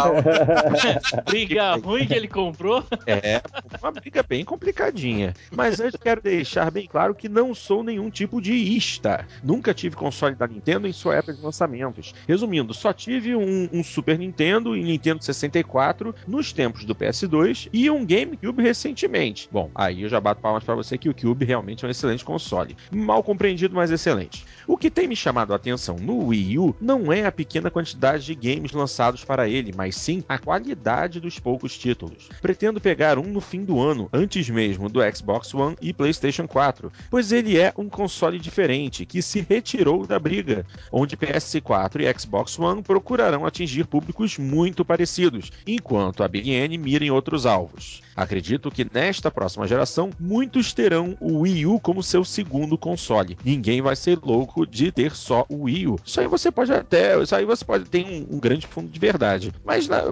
briga 1.25 1.75
ruim 1.77 2.07
que 2.07 2.15
ele 2.15 2.29
comprou. 2.29 2.85
É, 3.07 3.41
uma 3.81 3.91
briga 3.91 4.23
bem 4.23 4.45
complicadinha. 4.45 5.35
Mas 5.51 5.81
antes 5.81 5.99
quero 5.99 6.21
deixar 6.21 6.71
bem 6.71 6.87
claro 6.87 7.15
que 7.15 7.29
não 7.29 7.55
sou 7.55 7.83
nenhum 7.83 8.11
tipo 8.11 8.41
de 8.41 8.53
ista. 8.53 9.27
Nunca 9.43 9.73
tive 9.73 9.97
console 9.97 10.35
da 10.35 10.47
Nintendo 10.47 10.87
em 10.87 10.93
sua 10.93 11.17
época 11.17 11.35
de 11.35 11.43
lançamentos. 11.43 12.15
Resumindo, 12.27 12.75
só 12.75 12.93
tive 12.93 13.35
um, 13.35 13.69
um 13.73 13.83
Super 13.83 14.19
Nintendo 14.19 14.77
e 14.77 14.83
Nintendo 14.89 15.24
64 15.24 16.15
nos 16.27 16.52
tempos 16.52 16.85
do 16.85 16.94
PS2 16.94 17.69
e 17.73 17.90
um 17.90 18.05
GameCube 18.05 18.62
recentemente. 18.62 19.48
Bom, 19.52 19.70
aí 19.74 20.02
eu 20.02 20.09
já 20.09 20.20
bato 20.20 20.40
palmas 20.40 20.65
para 20.65 20.74
você 20.74 20.97
que 20.97 21.09
o 21.09 21.15
Cube 21.15 21.44
realmente 21.44 21.85
é 21.85 21.89
um 21.89 21.90
excelente 21.90 22.24
console. 22.24 22.77
Mal 22.90 23.23
compreendido, 23.23 23.74
mas 23.74 23.90
excelente. 23.90 24.44
O 24.66 24.77
que 24.77 24.90
tem 24.90 25.06
me 25.06 25.16
chamado 25.16 25.52
a 25.52 25.56
atenção 25.56 25.97
no 25.97 26.27
Wii 26.27 26.59
U 26.59 26.77
não 26.81 27.12
é 27.12 27.27
a 27.27 27.32
pequena 27.32 27.70
quantidade 27.70 28.24
de 28.24 28.35
games 28.35 28.73
lançados 28.73 29.24
para 29.24 29.48
ele, 29.48 29.73
mas 29.77 29.97
sim 29.97 30.24
a 30.28 30.39
qualidade 30.39 31.20
dos 31.20 31.39
poucos 31.39 31.77
títulos. 31.77 32.28
Pretendo 32.40 32.81
pegar 32.81 33.19
um 33.19 33.24
no 33.24 33.40
fim 33.40 33.65
do 33.65 33.81
ano, 33.81 34.09
antes 34.12 34.48
mesmo 34.48 34.89
do 34.89 35.01
Xbox 35.15 35.55
One 35.55 35.77
e 35.81 35.93
PlayStation 35.93 36.47
4, 36.47 36.90
pois 37.10 37.32
ele 37.32 37.59
é 37.59 37.73
um 37.77 37.89
console 37.89 38.39
diferente 38.39 39.05
que 39.05 39.20
se 39.20 39.44
retirou 39.48 40.06
da 40.06 40.19
briga, 40.19 40.65
onde 40.90 41.16
PS4 41.16 42.01
e 42.01 42.19
Xbox 42.19 42.59
One 42.59 42.82
procurarão 42.82 43.44
atingir 43.44 43.86
públicos 43.86 44.39
muito 44.39 44.78
parecidos, 44.85 45.51
enquanto 45.67 46.23
a 46.23 46.29
Big 46.29 46.51
N 46.51 46.79
mira 46.79 47.05
em 47.05 47.11
outros 47.11 47.47
alvos. 47.47 48.03
Acredito 48.19 48.71
que 48.71 48.85
nesta 48.93 49.31
próxima 49.31 49.69
geração 49.69 50.11
muitos 50.19 50.73
terão 50.73 51.17
o 51.21 51.41
Wii 51.43 51.67
U 51.67 51.79
como 51.79 52.03
seu 52.03 52.25
segundo 52.25 52.77
console. 52.77 53.39
Ninguém 53.45 53.81
vai 53.81 53.95
ser 53.95 54.19
louco 54.21 54.67
de 54.67 54.91
ter 54.91 55.15
só 55.15 55.47
o 55.49 55.65
Wii 55.65 55.87
U. 55.87 56.01
Isso 56.05 56.21
aí 56.21 56.27
você 56.27 56.51
pode 56.51 56.73
até, 56.73 57.21
isso 57.23 57.35
aí 57.35 57.45
você 57.45 57.65
pode 57.65 57.85
ter 57.85 58.05
um, 58.05 58.37
um 58.37 58.41
grande 58.41 58.67
fundo 58.67 58.89
de 58.89 58.99
verdade. 58.99 59.53
Mas 59.65 59.87
na, 59.87 60.03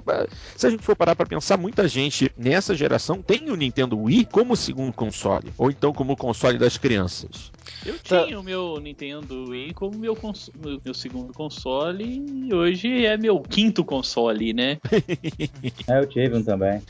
se 0.55 0.67
a 0.67 0.69
gente 0.69 0.83
for 0.83 0.95
parar 0.95 1.15
para 1.15 1.25
pensar, 1.25 1.57
muita 1.57 1.85
gente 1.87 2.31
nessa 2.37 2.73
geração 2.73 3.21
tem 3.21 3.49
o 3.49 3.55
Nintendo 3.55 3.99
Wii 3.99 4.25
como 4.31 4.55
segundo 4.55 4.93
console, 4.93 5.51
ou 5.57 5.69
então 5.69 5.91
como 5.91 6.15
console 6.15 6.57
das 6.57 6.77
crianças. 6.77 7.51
Eu 7.85 7.99
tinha 7.99 8.39
o 8.39 8.43
meu 8.43 8.79
Nintendo 8.79 9.49
Wii 9.49 9.73
como 9.73 9.97
meu, 9.97 10.17
meu 10.83 10.93
segundo 10.93 11.33
console 11.33 12.25
e 12.47 12.53
hoje 12.53 13.05
é 13.05 13.17
meu 13.17 13.39
quinto 13.41 13.83
console, 13.83 14.53
né? 14.57 14.79
é, 15.87 15.99
eu 15.99 16.07
tive 16.07 16.35
um 16.35 16.43
também. 16.43 16.81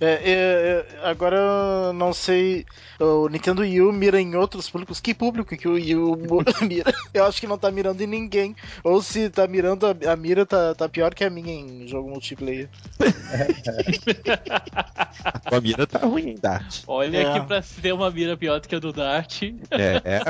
É, 0.00 0.06
é, 0.06 0.32
é, 0.32 0.86
agora 1.02 1.36
eu 1.36 1.92
não 1.92 2.10
sei. 2.10 2.64
O 2.98 3.28
Nintendo 3.28 3.60
Wii 3.60 3.82
U 3.82 3.92
mira 3.92 4.18
em 4.18 4.34
outros 4.34 4.70
públicos. 4.70 4.98
Que 4.98 5.12
público 5.12 5.54
que 5.54 5.68
o 5.68 5.74
Wii 5.74 5.96
U 5.96 6.16
mira? 6.66 6.90
Eu 7.12 7.24
acho 7.24 7.38
que 7.38 7.46
não 7.46 7.58
tá 7.58 7.70
mirando 7.70 8.00
em 8.00 8.06
ninguém. 8.06 8.56
Ou 8.82 9.02
se 9.02 9.28
tá 9.28 9.46
mirando, 9.46 9.86
a, 9.86 9.94
a 10.10 10.16
mira 10.16 10.46
tá, 10.46 10.74
tá 10.74 10.88
pior 10.88 11.14
que 11.14 11.22
a 11.22 11.28
minha 11.28 11.52
em 11.52 11.86
jogo 11.86 12.08
multiplayer. 12.08 12.70
a 15.44 15.60
mira 15.60 15.86
tá 15.86 15.98
ruim, 15.98 16.34
Dart. 16.40 16.82
Olha 16.86 17.18
é. 17.18 17.26
aqui 17.26 17.46
pra 17.46 17.60
se 17.60 17.78
ter 17.82 17.92
uma 17.92 18.10
mira 18.10 18.38
pior 18.38 18.58
do 18.58 18.68
que 18.68 18.76
a 18.76 18.78
do 18.78 18.94
Dart. 18.94 19.42
É, 19.42 20.00
é, 20.02 20.16
é 20.16 20.22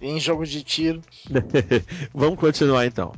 em 0.00 0.18
jogo 0.18 0.46
de 0.46 0.62
tiro. 0.62 1.02
Vamos 2.14 2.38
continuar 2.38 2.86
então. 2.86 3.12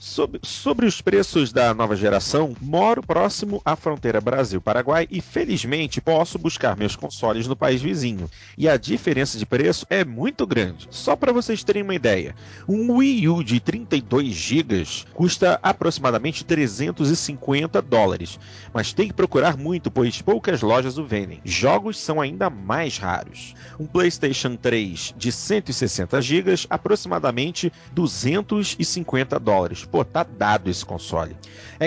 Sobre, 0.00 0.38
sobre, 0.44 0.86
os 0.86 1.00
preços 1.00 1.52
da 1.52 1.74
nova 1.74 1.96
geração, 1.96 2.54
moro 2.60 3.02
próximo 3.02 3.60
à 3.64 3.74
fronteira 3.74 4.20
Brasil-Paraguai 4.20 5.08
e 5.10 5.20
felizmente 5.20 6.00
posso 6.00 6.38
buscar 6.38 6.76
meus 6.76 6.94
consoles 6.94 7.48
no 7.48 7.56
país 7.56 7.82
vizinho. 7.82 8.30
E 8.56 8.68
a 8.68 8.76
diferença 8.76 9.36
de 9.36 9.44
preço 9.44 9.84
é 9.90 10.04
muito 10.04 10.46
grande. 10.46 10.86
Só 10.88 11.16
para 11.16 11.32
vocês 11.32 11.64
terem 11.64 11.82
uma 11.82 11.96
ideia, 11.96 12.36
um 12.68 12.92
Wii 12.92 13.28
U 13.28 13.42
de 13.42 13.58
32 13.58 14.28
GB 14.28 14.84
custa 15.14 15.58
aproximadamente 15.60 16.44
350 16.44 17.82
dólares, 17.82 18.38
mas 18.72 18.92
tem 18.92 19.08
que 19.08 19.14
procurar 19.14 19.56
muito, 19.56 19.90
pois 19.90 20.22
poucas 20.22 20.62
lojas 20.62 20.96
o 20.96 21.04
vendem. 21.04 21.40
Jogos 21.44 21.98
são 21.98 22.20
ainda 22.20 22.48
mais 22.48 22.98
raros. 22.98 23.52
Um 23.80 23.86
PlayStation 23.86 24.54
3 24.54 25.14
de 25.16 25.32
160 25.32 26.22
GB, 26.22 26.54
aproximadamente 26.70 27.72
250 27.92 29.40
dólares 29.40 29.87
pô, 29.90 30.04
tá 30.04 30.22
dado 30.22 30.70
esse 30.70 30.84
console. 30.84 31.36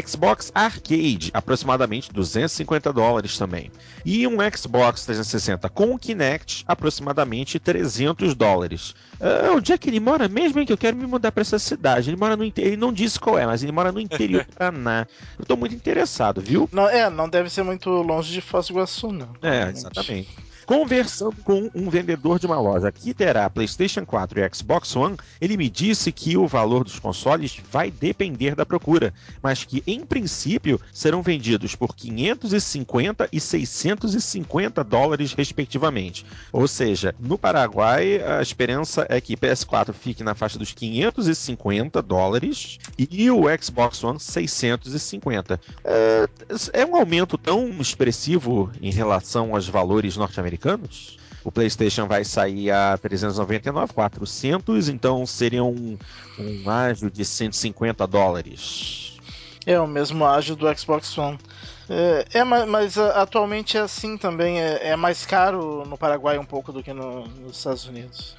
Xbox 0.06 0.52
Arcade, 0.56 1.32
aproximadamente 1.34 2.12
250 2.12 2.94
dólares 2.94 3.38
também. 3.38 3.72
E 4.06 4.26
um 4.26 4.38
Xbox 4.56 5.06
360 5.06 5.70
com 5.70 5.94
o 5.94 6.00
Kinect, 6.00 6.64
aproximadamente 6.68 7.60
300 7.60 8.34
dólares. 8.36 8.94
Uh, 9.20 9.56
onde 9.56 9.74
é 9.74 9.78
que 9.78 9.90
ele 9.90 10.00
mora 10.00 10.28
mesmo, 10.28 10.60
hein? 10.60 10.66
Que 10.66 10.74
eu 10.74 10.78
quero 10.78 10.96
me 10.96 11.06
mudar 11.06 11.32
para 11.32 11.42
essa 11.42 11.60
cidade. 11.60 12.10
Ele 12.10 12.18
mora 12.18 12.36
no 12.36 12.44
interior, 12.44 12.70
ele 12.70 12.78
não 12.78 12.94
disse 12.94 13.20
qual 13.20 13.38
é, 13.38 13.46
mas 13.46 13.62
ele 13.62 13.72
mora 13.72 13.92
no 13.92 14.00
interior 14.00 14.46
do 14.46 14.54
Paraná. 14.54 15.06
Eu 15.38 15.46
tô 15.46 15.56
muito 15.56 15.76
interessado, 15.76 16.42
viu? 16.42 16.70
Não, 16.72 16.88
é, 16.88 17.10
não 17.10 17.30
deve 17.30 17.50
ser 17.50 17.64
muito 17.64 17.90
longe 17.90 18.32
de 18.32 18.42
Foz 18.42 18.68
do 18.68 18.74
Iguaçu, 18.74 19.12
não. 19.12 19.34
É, 19.42 19.70
exatamente. 19.70 20.30
Conversando 20.72 21.36
com 21.44 21.70
um 21.76 21.90
vendedor 21.90 22.40
de 22.40 22.46
uma 22.46 22.58
loja 22.58 22.90
que 22.94 23.14
terá 23.14 23.50
PlayStation 23.50 24.06
4 24.06 24.40
e 24.40 24.56
Xbox 24.56 24.96
One, 24.96 25.18
ele 25.42 25.58
me 25.58 25.70
disse 25.70 26.14
que 26.14 26.38
o 26.38 26.48
valor 26.48 26.86
dos 26.86 26.98
consoles 26.98 27.60
vai 27.70 27.92
depender 27.92 28.56
da 28.56 28.66
procura, 28.66 29.14
mas 29.44 29.66
que 29.66 29.84
em 29.86 30.06
princípio 30.06 30.80
serão 30.94 31.22
vendidos 31.22 31.76
por 31.76 31.94
550 31.94 33.28
e 33.34 33.40
650 33.42 34.82
dólares 34.86 35.34
respectivamente. 35.34 36.26
Ou 36.54 36.66
seja, 36.70 37.14
no 37.20 37.38
Paraguai 37.38 38.24
a 38.24 38.42
esperança 38.42 39.06
é 39.10 39.20
que 39.20 39.36
PS4 39.36 39.92
fique 39.92 40.24
na 40.24 40.36
faixa 40.36 40.58
dos 40.58 40.72
550 40.72 42.02
dólares 42.02 42.80
e 42.98 43.30
o 43.30 43.44
Xbox 43.62 44.02
One 44.06 44.22
650. 44.22 45.60
É, 45.84 46.30
é 46.72 46.86
um 46.86 46.96
aumento 46.96 47.38
tão 47.38 47.68
expressivo 47.82 48.72
em 48.82 48.90
relação 48.90 49.54
aos 49.54 49.68
valores 49.68 50.16
norte-americanos 50.16 50.61
americanos. 50.62 51.18
O 51.44 51.52
PlayStation 51.52 52.08
vai 52.08 52.24
sair 52.24 52.70
a 52.70 52.96
399, 52.98 53.94
400, 53.94 54.90
então 54.90 55.26
seria 55.26 55.64
um, 55.64 55.98
um 56.38 56.70
ágio 56.70 57.10
de 57.10 57.26
150 57.26 58.06
dólares. 58.06 59.18
É 59.66 59.80
o 59.80 59.88
mesmo 59.88 60.24
ágio 60.24 60.56
do 60.56 60.78
Xbox 60.78 61.18
One. 61.18 61.40
É, 61.90 62.40
é 62.40 62.44
mas, 62.44 62.70
mas, 62.70 62.98
atualmente 62.98 63.76
é 63.76 63.82
assim 63.82 64.18
também. 64.18 64.60
É, 64.60 64.90
é, 64.90 64.96
mais 64.96 65.26
caro 65.26 65.84
no 65.86 65.98
Paraguai 65.98 66.38
um 66.38 66.46
pouco 66.46 66.72
do 66.72 66.84
que 66.84 66.94
no, 66.94 67.28
nos 67.28 67.58
Estados 67.58 67.86
Unidos. 67.86 68.36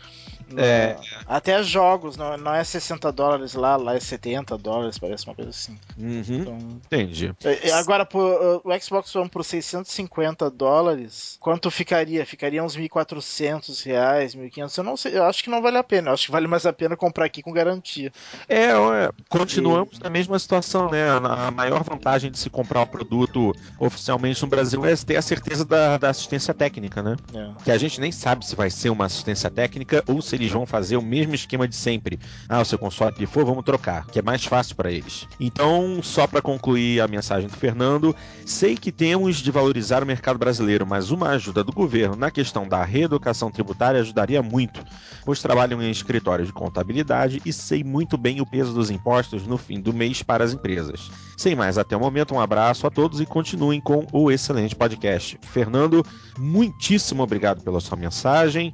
É. 0.58 0.96
Até 1.26 1.62
jogos, 1.62 2.16
não, 2.16 2.36
não 2.36 2.54
é 2.54 2.62
60 2.62 3.10
dólares 3.12 3.54
lá, 3.54 3.76
lá 3.76 3.94
é 3.94 4.00
70 4.00 4.56
dólares, 4.58 4.98
parece 4.98 5.26
uma 5.26 5.34
coisa 5.34 5.50
assim. 5.50 5.78
Uhum. 5.98 6.22
Então, 6.28 6.58
Entendi. 6.86 7.34
É, 7.44 7.72
agora, 7.72 8.04
por, 8.04 8.62
o 8.64 8.80
Xbox 8.80 9.14
One 9.14 9.28
por 9.28 9.44
650 9.44 10.50
dólares, 10.50 11.36
quanto 11.40 11.70
ficaria? 11.70 12.24
Ficaria 12.26 12.62
uns 12.62 12.76
1.400 12.76 13.84
reais, 13.84 14.34
1.500. 14.34 14.78
Eu 14.78 14.84
não 14.84 14.96
sei, 14.96 15.16
eu 15.16 15.24
acho 15.24 15.42
que 15.42 15.50
não 15.50 15.62
vale 15.62 15.78
a 15.78 15.84
pena. 15.84 16.10
Eu 16.10 16.14
acho 16.14 16.26
que 16.26 16.32
vale 16.32 16.46
mais 16.46 16.66
a 16.66 16.72
pena 16.72 16.96
comprar 16.96 17.24
aqui 17.24 17.42
com 17.42 17.52
garantia. 17.52 18.12
É, 18.48 18.70
é 18.70 19.10
continuamos 19.28 19.98
e... 19.98 20.02
na 20.02 20.10
mesma 20.10 20.38
situação, 20.38 20.90
né? 20.90 21.08
A 21.10 21.50
maior 21.50 21.82
vantagem 21.82 22.30
de 22.30 22.38
se 22.38 22.50
comprar 22.50 22.82
o 22.82 22.86
produto 22.86 23.54
oficialmente 23.78 24.42
no 24.42 24.48
Brasil 24.48 24.84
é 24.84 24.94
ter 24.96 25.16
a 25.16 25.22
certeza 25.22 25.64
da, 25.64 25.98
da 25.98 26.10
assistência 26.10 26.52
técnica, 26.52 27.02
né? 27.02 27.16
É. 27.34 27.64
Que 27.64 27.70
a 27.70 27.78
gente 27.78 28.00
nem 28.00 28.12
sabe 28.12 28.46
se 28.46 28.54
vai 28.54 28.70
ser 28.70 28.90
uma 28.90 29.06
assistência 29.06 29.50
técnica 29.50 30.02
ou 30.06 30.20
se 30.20 30.36
eles 30.42 30.52
vão 30.52 30.66
fazer 30.66 30.96
o 30.96 31.02
mesmo 31.02 31.34
esquema 31.34 31.66
de 31.68 31.76
sempre. 31.76 32.18
Ah, 32.48 32.60
o 32.60 32.64
seu 32.64 32.78
console 32.78 33.26
for, 33.26 33.44
vamos 33.44 33.64
trocar, 33.64 34.06
que 34.06 34.18
é 34.18 34.22
mais 34.22 34.44
fácil 34.44 34.74
para 34.76 34.90
eles. 34.90 35.26
Então, 35.38 36.00
só 36.02 36.26
para 36.26 36.42
concluir 36.42 37.00
a 37.00 37.08
mensagem 37.08 37.48
do 37.48 37.56
Fernando, 37.56 38.14
sei 38.44 38.76
que 38.76 38.90
temos 38.90 39.36
de 39.36 39.50
valorizar 39.50 40.02
o 40.02 40.06
mercado 40.06 40.38
brasileiro, 40.38 40.86
mas 40.86 41.10
uma 41.10 41.30
ajuda 41.30 41.62
do 41.62 41.72
governo 41.72 42.16
na 42.16 42.30
questão 42.30 42.66
da 42.66 42.84
reeducação 42.84 43.50
tributária 43.50 44.00
ajudaria 44.00 44.42
muito, 44.42 44.84
pois 45.24 45.40
trabalho 45.40 45.80
em 45.82 45.90
escritórios 45.90 46.48
de 46.48 46.54
contabilidade 46.54 47.40
e 47.44 47.52
sei 47.52 47.84
muito 47.84 48.16
bem 48.16 48.40
o 48.40 48.46
peso 48.46 48.72
dos 48.72 48.90
impostos 48.90 49.46
no 49.46 49.56
fim 49.56 49.80
do 49.80 49.92
mês 49.92 50.22
para 50.22 50.44
as 50.44 50.52
empresas. 50.52 51.10
Sem 51.36 51.54
mais, 51.54 51.78
até 51.78 51.96
o 51.96 52.00
momento, 52.00 52.34
um 52.34 52.40
abraço 52.40 52.86
a 52.86 52.90
todos 52.90 53.20
e 53.20 53.26
continuem 53.26 53.80
com 53.80 54.06
o 54.12 54.30
excelente 54.30 54.74
podcast. 54.76 55.38
Fernando, 55.42 56.04
muitíssimo 56.38 57.22
obrigado 57.22 57.62
pela 57.62 57.80
sua 57.80 57.96
mensagem. 57.96 58.72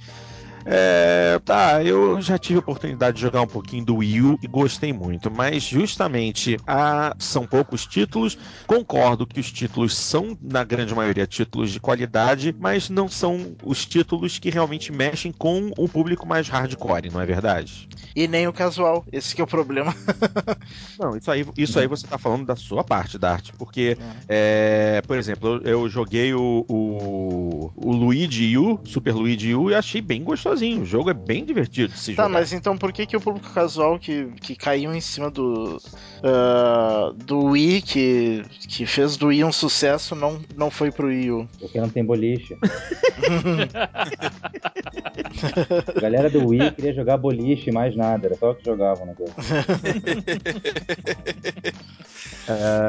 É, 0.70 1.38
tá, 1.44 1.82
eu 1.82 2.20
já 2.20 2.38
tive 2.38 2.56
a 2.56 2.60
oportunidade 2.60 3.16
de 3.16 3.22
jogar 3.22 3.40
um 3.42 3.46
pouquinho 3.46 3.84
do 3.84 3.96
Wii 3.96 4.22
U 4.22 4.38
e 4.42 4.46
gostei 4.46 4.92
muito, 4.92 5.30
mas 5.30 5.62
justamente 5.62 6.58
a, 6.66 7.14
são 7.18 7.46
poucos 7.46 7.86
títulos. 7.86 8.36
Concordo 8.66 9.26
que 9.26 9.40
os 9.40 9.50
títulos 9.50 9.96
são, 9.96 10.36
na 10.42 10.62
grande 10.64 10.94
maioria, 10.94 11.26
títulos 11.26 11.70
de 11.70 11.80
qualidade, 11.80 12.54
mas 12.58 12.90
não 12.90 13.08
são 13.08 13.56
os 13.64 13.86
títulos 13.86 14.38
que 14.38 14.50
realmente 14.50 14.92
mexem 14.92 15.32
com 15.32 15.70
o 15.76 15.88
público 15.88 16.26
mais 16.26 16.48
hardcore, 16.48 17.10
não 17.10 17.20
é 17.20 17.26
verdade? 17.26 17.88
E 18.14 18.26
nem 18.26 18.46
o 18.46 18.52
casual, 18.52 19.04
esse 19.12 19.34
que 19.34 19.40
é 19.40 19.44
o 19.44 19.46
problema. 19.46 19.94
não, 20.98 21.16
isso 21.16 21.30
aí, 21.30 21.46
isso 21.56 21.78
aí 21.78 21.86
você 21.86 22.06
tá 22.06 22.18
falando 22.18 22.44
da 22.44 22.56
sua 22.56 22.84
parte 22.84 23.18
da 23.18 23.32
arte, 23.32 23.52
porque, 23.52 23.96
é. 24.28 24.38
É, 24.98 25.02
por 25.02 25.16
exemplo, 25.16 25.60
eu, 25.64 25.78
eu 25.78 25.88
joguei 25.88 26.34
o, 26.34 26.64
o, 26.68 27.72
o, 27.76 27.92
Luigi 27.92 28.56
U, 28.58 28.80
Super 28.84 29.14
Luigi 29.14 29.54
U, 29.54 29.70
e 29.70 29.74
achei 29.74 30.00
bem 30.00 30.22
gostosinho. 30.58 30.82
O 30.82 30.86
jogo 30.86 31.10
é 31.10 31.14
bem 31.14 31.44
divertido 31.44 31.92
de 31.92 31.98
se 31.98 32.14
tá, 32.14 32.22
jogar. 32.22 32.22
Tá, 32.24 32.28
mas 32.28 32.52
então 32.52 32.76
por 32.76 32.92
que, 32.92 33.06
que 33.06 33.16
o 33.16 33.20
público 33.20 33.48
casual 33.52 33.98
que, 33.98 34.26
que 34.40 34.56
caiu 34.56 34.92
em 34.94 35.00
cima 35.00 35.30
do, 35.30 35.76
uh, 35.76 37.12
do 37.12 37.46
Wii, 37.46 37.82
que, 37.82 38.42
que 38.68 38.84
fez 38.86 39.16
do 39.16 39.28
Wii 39.28 39.44
um 39.44 39.52
sucesso, 39.52 40.14
não, 40.14 40.40
não 40.56 40.70
foi 40.70 40.90
pro 40.90 41.06
Wii 41.08 41.30
U? 41.30 41.48
Porque 41.58 41.80
não 41.80 41.88
tem 41.88 42.04
boliche. 42.04 42.56
A 45.96 46.00
galera 46.00 46.28
do 46.30 46.46
Wii 46.46 46.72
queria 46.72 46.92
jogar 46.92 47.16
boliche 47.16 47.70
e 47.70 47.72
mais 47.72 47.94
nada, 47.96 48.26
era 48.26 48.36
só 48.36 48.50
o 48.50 48.54
que 48.54 48.64
jogavam 48.64 49.06
no 49.06 49.14
jogo. 49.14 49.32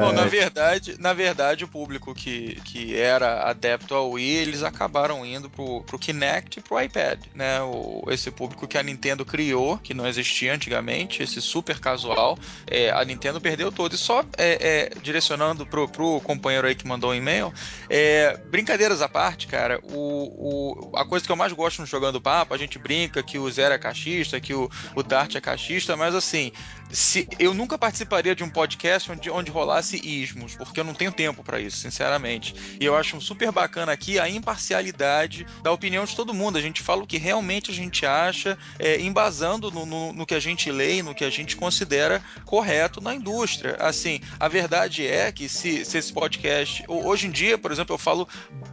Bom, 0.00 0.12
na 0.12 0.24
verdade, 0.24 0.96
na 0.98 1.12
verdade, 1.12 1.64
o 1.64 1.68
público 1.68 2.14
que, 2.14 2.54
que 2.62 2.96
era 2.96 3.42
adepto 3.42 3.94
ao 3.94 4.12
Wii, 4.12 4.36
eles 4.36 4.62
acabaram 4.62 5.24
indo 5.24 5.50
pro, 5.50 5.82
pro 5.82 5.98
Kinect 5.98 6.58
e 6.58 6.62
pro 6.62 6.80
iPad, 6.80 7.20
né? 7.34 7.59
O, 7.62 8.04
esse 8.08 8.30
público 8.30 8.66
que 8.66 8.78
a 8.78 8.82
Nintendo 8.82 9.24
criou, 9.24 9.78
que 9.78 9.94
não 9.94 10.06
existia 10.06 10.54
antigamente, 10.54 11.22
esse 11.22 11.40
super 11.40 11.78
casual, 11.78 12.38
é, 12.66 12.90
a 12.90 13.04
Nintendo 13.04 13.40
perdeu 13.40 13.70
todo. 13.70 13.94
E 13.94 13.98
só 13.98 14.24
é, 14.36 14.90
é, 14.96 15.00
direcionando 15.00 15.66
pro, 15.66 15.88
pro 15.88 16.20
companheiro 16.20 16.66
aí 16.66 16.74
que 16.74 16.86
mandou 16.86 17.10
um 17.10 17.14
e-mail, 17.14 17.52
é, 17.88 18.36
brincadeiras 18.48 19.02
à 19.02 19.08
parte, 19.08 19.46
cara, 19.46 19.80
o, 19.82 20.90
o, 20.92 20.96
a 20.96 21.04
coisa 21.04 21.24
que 21.24 21.32
eu 21.32 21.36
mais 21.36 21.52
gosto 21.52 21.80
no 21.80 21.86
Jogando 21.86 22.20
Papo, 22.20 22.54
a 22.54 22.58
gente 22.58 22.78
brinca 22.78 23.22
que 23.22 23.38
o 23.38 23.50
Zero 23.50 23.74
é 23.74 23.78
cachista, 23.78 24.40
que 24.40 24.54
o, 24.54 24.70
o 24.94 25.02
Dart 25.02 25.34
é 25.34 25.40
cachista, 25.40 25.96
mas 25.96 26.14
assim, 26.14 26.52
se, 26.92 27.28
eu 27.38 27.54
nunca 27.54 27.78
participaria 27.78 28.34
de 28.34 28.42
um 28.42 28.50
podcast 28.50 29.10
onde, 29.10 29.30
onde 29.30 29.50
rolasse 29.50 30.00
ismos, 30.02 30.56
porque 30.56 30.80
eu 30.80 30.84
não 30.84 30.94
tenho 30.94 31.12
tempo 31.12 31.42
para 31.42 31.60
isso, 31.60 31.76
sinceramente. 31.78 32.54
E 32.80 32.84
eu 32.84 32.96
acho 32.96 33.20
super 33.20 33.52
bacana 33.52 33.92
aqui 33.92 34.18
a 34.18 34.28
imparcialidade 34.28 35.46
da 35.62 35.72
opinião 35.72 36.04
de 36.04 36.14
todo 36.16 36.34
mundo. 36.34 36.58
A 36.58 36.60
gente 36.60 36.82
fala 36.82 37.02
o 37.02 37.06
que 37.06 37.18
realmente 37.18 37.70
a 37.70 37.74
gente 37.74 38.04
acha, 38.04 38.58
é, 38.78 39.00
embasando 39.00 39.70
no, 39.70 39.86
no, 39.86 40.12
no, 40.12 40.26
que 40.26 40.34
a 40.34 40.40
gente 40.40 40.70
lê 40.70 40.96
e 40.96 41.02
no 41.02 41.14
que 41.14 41.24
a 41.24 41.30
gente 41.30 41.56
considera 41.56 42.22
correto 42.44 43.00
na 43.00 43.14
indústria. 43.14 43.76
Assim, 43.78 44.20
a 44.38 44.48
verdade 44.48 45.06
é 45.06 45.30
que 45.30 45.48
se, 45.48 45.84
se 45.84 45.98
esse 45.98 46.12
podcast. 46.12 46.84
Hoje 46.88 47.26
em 47.26 47.30
dia, 47.30 47.56
por 47.56 47.70
exemplo, 47.70 47.94
eu 47.94 47.98
falo 47.98 48.28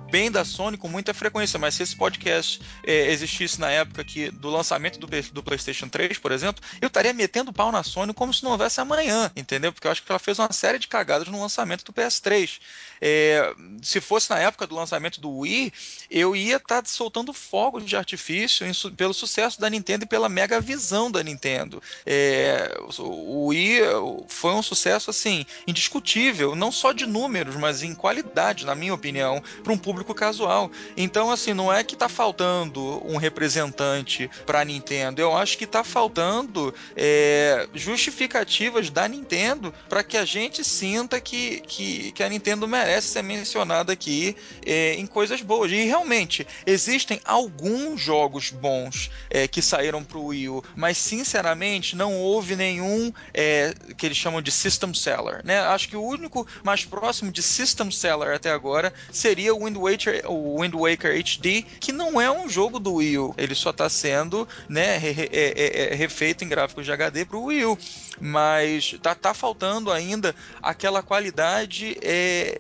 bem 0.10 0.32
da 0.32 0.46
Sony 0.46 0.78
com 0.78 0.88
muita 0.88 1.14
frequência, 1.14 1.60
mas 1.60 1.76
se 1.76 1.84
esse 1.84 1.96
podcast 1.96 2.62
é, 2.84 3.12
existisse 3.12 3.60
na 3.60 3.70
época 3.70 4.04
que, 4.04 4.32
do 4.32 4.50
lançamento 4.50 5.00
do, 5.00 5.08
do 5.08 5.44
PlayStation 5.44 5.88
3, 5.88 6.18
por 6.18 6.32
exemplo, 6.32 6.64
eu 6.82 6.88
estaria 6.88 7.14
metendo 7.14 7.54
pau 7.54 7.72
na 7.72 7.84
Sony 7.84 8.14
como 8.14 8.34
se 8.34 8.44
não 8.44 8.52
houvesse 8.52 8.80
amanhã, 8.80 9.32
entendeu? 9.36 9.72
Porque 9.72 9.88
eu 9.88 9.92
acho 9.92 10.04
que 10.04 10.12
ela 10.12 10.20
fez 10.20 10.40
uma 10.40 10.52
série 10.52 10.80
de 10.80 10.88
cagadas 10.88 11.28
no 11.28 11.42
lançamento 11.42 11.84
do 11.84 11.94
PS3. 11.94 12.60
É, 13.02 13.54
se 13.82 14.02
fosse 14.02 14.30
na 14.30 14.40
época 14.40 14.68
do 14.68 14.76
lançamento 14.76 15.22
do 15.22 15.30
Wii, 15.30 15.72
eu 16.10 16.36
ia 16.36 16.58
estar 16.58 16.82
tá 16.82 16.88
soltando 16.88 17.34
fogo 17.34 17.80
de 17.80 17.96
artifício 17.96 18.66
em, 18.66 18.72
pelo 18.96 19.14
sucesso 19.14 19.60
da 19.60 19.70
Nintendo 19.70 20.04
e 20.04 20.08
pela 20.08 20.30
mega 20.30 20.60
visão 20.60 21.12
da 21.12 21.24
Nintendo. 21.24 21.82
É, 22.06 22.76
o 23.00 23.48
Wii 23.48 23.80
foi 24.28 24.54
um 24.54 24.62
sucesso 24.62 25.10
assim 25.10 25.46
indiscutível, 25.66 26.56
não 26.56 26.72
só 26.72 26.92
de 26.92 27.06
números, 27.06 27.56
mas 27.56 27.84
em 27.84 27.94
qualidade, 27.94 28.66
na 28.66 28.76
minha 28.76 28.94
opinião, 28.94 29.42
para 29.64 29.74
um 29.74 29.78
público 29.78 30.14
casual. 30.14 30.72
Então, 30.96 31.32
assim, 31.32 31.54
não 31.54 31.72
é 31.72 31.84
que 31.84 31.96
está 31.96 32.10
faltando 32.10 33.02
um 33.06 33.18
representante 33.18 34.30
para 34.46 34.62
a 34.62 34.66
Nintendo. 34.66 35.22
Eu 35.22 35.36
acho 35.36 35.58
que 35.58 35.66
está 35.66 35.84
faltando 35.84 36.74
é, 36.96 37.68
justificativas 37.74 38.90
da 38.90 39.08
Nintendo 39.08 39.74
para 39.88 40.04
que 40.04 40.18
a 40.18 40.26
gente 40.26 40.64
sinta 40.64 41.20
que, 41.20 41.62
que, 41.62 42.12
que 42.12 42.24
a 42.24 42.30
Nintendo 42.30 42.68
merece 42.68 42.87
merece 42.88 43.10
ser 43.10 43.22
mencionada 43.22 43.92
aqui 43.92 44.36
é, 44.66 44.94
em 44.94 45.06
coisas 45.06 45.42
boas. 45.42 45.70
E 45.72 45.84
realmente, 45.84 46.48
existem 46.66 47.20
alguns 47.26 48.00
jogos 48.00 48.50
bons 48.50 49.12
é, 49.30 49.46
que 49.46 49.62
saíram 49.62 50.04
para 50.04 50.18
o 50.18 50.28
Wii 50.28 50.50
U, 50.50 50.64
mas 50.76 50.98
sinceramente 50.98 51.96
não 51.98 52.16
houve 52.16 52.56
nenhum 52.56 53.12
é, 53.34 53.74
que 53.98 54.06
eles 54.06 54.18
chamam 54.18 54.42
de 54.42 54.52
System 54.52 54.94
Seller. 54.94 55.42
Né? 55.44 55.60
Acho 55.60 55.90
que 55.90 55.98
o 55.98 56.02
único 56.02 56.48
mais 56.64 56.86
próximo 56.86 57.30
de 57.30 57.44
System 57.44 57.92
Seller 57.92 58.34
até 58.34 58.52
agora 58.52 58.94
seria 59.12 59.54
o 59.54 59.66
Wind 59.66 59.76
Waker, 59.76 60.24
o 60.32 60.62
Wind 60.62 60.74
Waker 60.74 61.12
HD, 61.12 61.64
que 61.82 61.92
não 61.92 62.22
é 62.22 62.32
um 62.32 62.48
jogo 62.48 62.80
do 62.80 62.96
Wii 62.96 63.18
U, 63.18 63.36
ele 63.38 63.54
só 63.54 63.72
está 63.72 63.90
sendo 63.90 64.48
né, 64.70 64.98
re, 64.98 65.12
re, 65.12 65.30
é, 65.34 65.54
é, 65.56 65.92
é, 65.92 65.96
refeito 65.96 66.46
em 66.46 66.48
gráficos 66.48 66.86
de 66.86 66.92
HD 66.92 67.26
para 67.26 67.38
o 67.38 67.46
Wii 67.46 67.66
U. 67.66 67.78
Mas 68.20 68.96
tá, 69.02 69.14
tá 69.14 69.34
faltando 69.34 69.92
ainda 69.92 70.34
aquela 70.62 71.04
qualidade 71.04 71.98
é, 72.02 72.58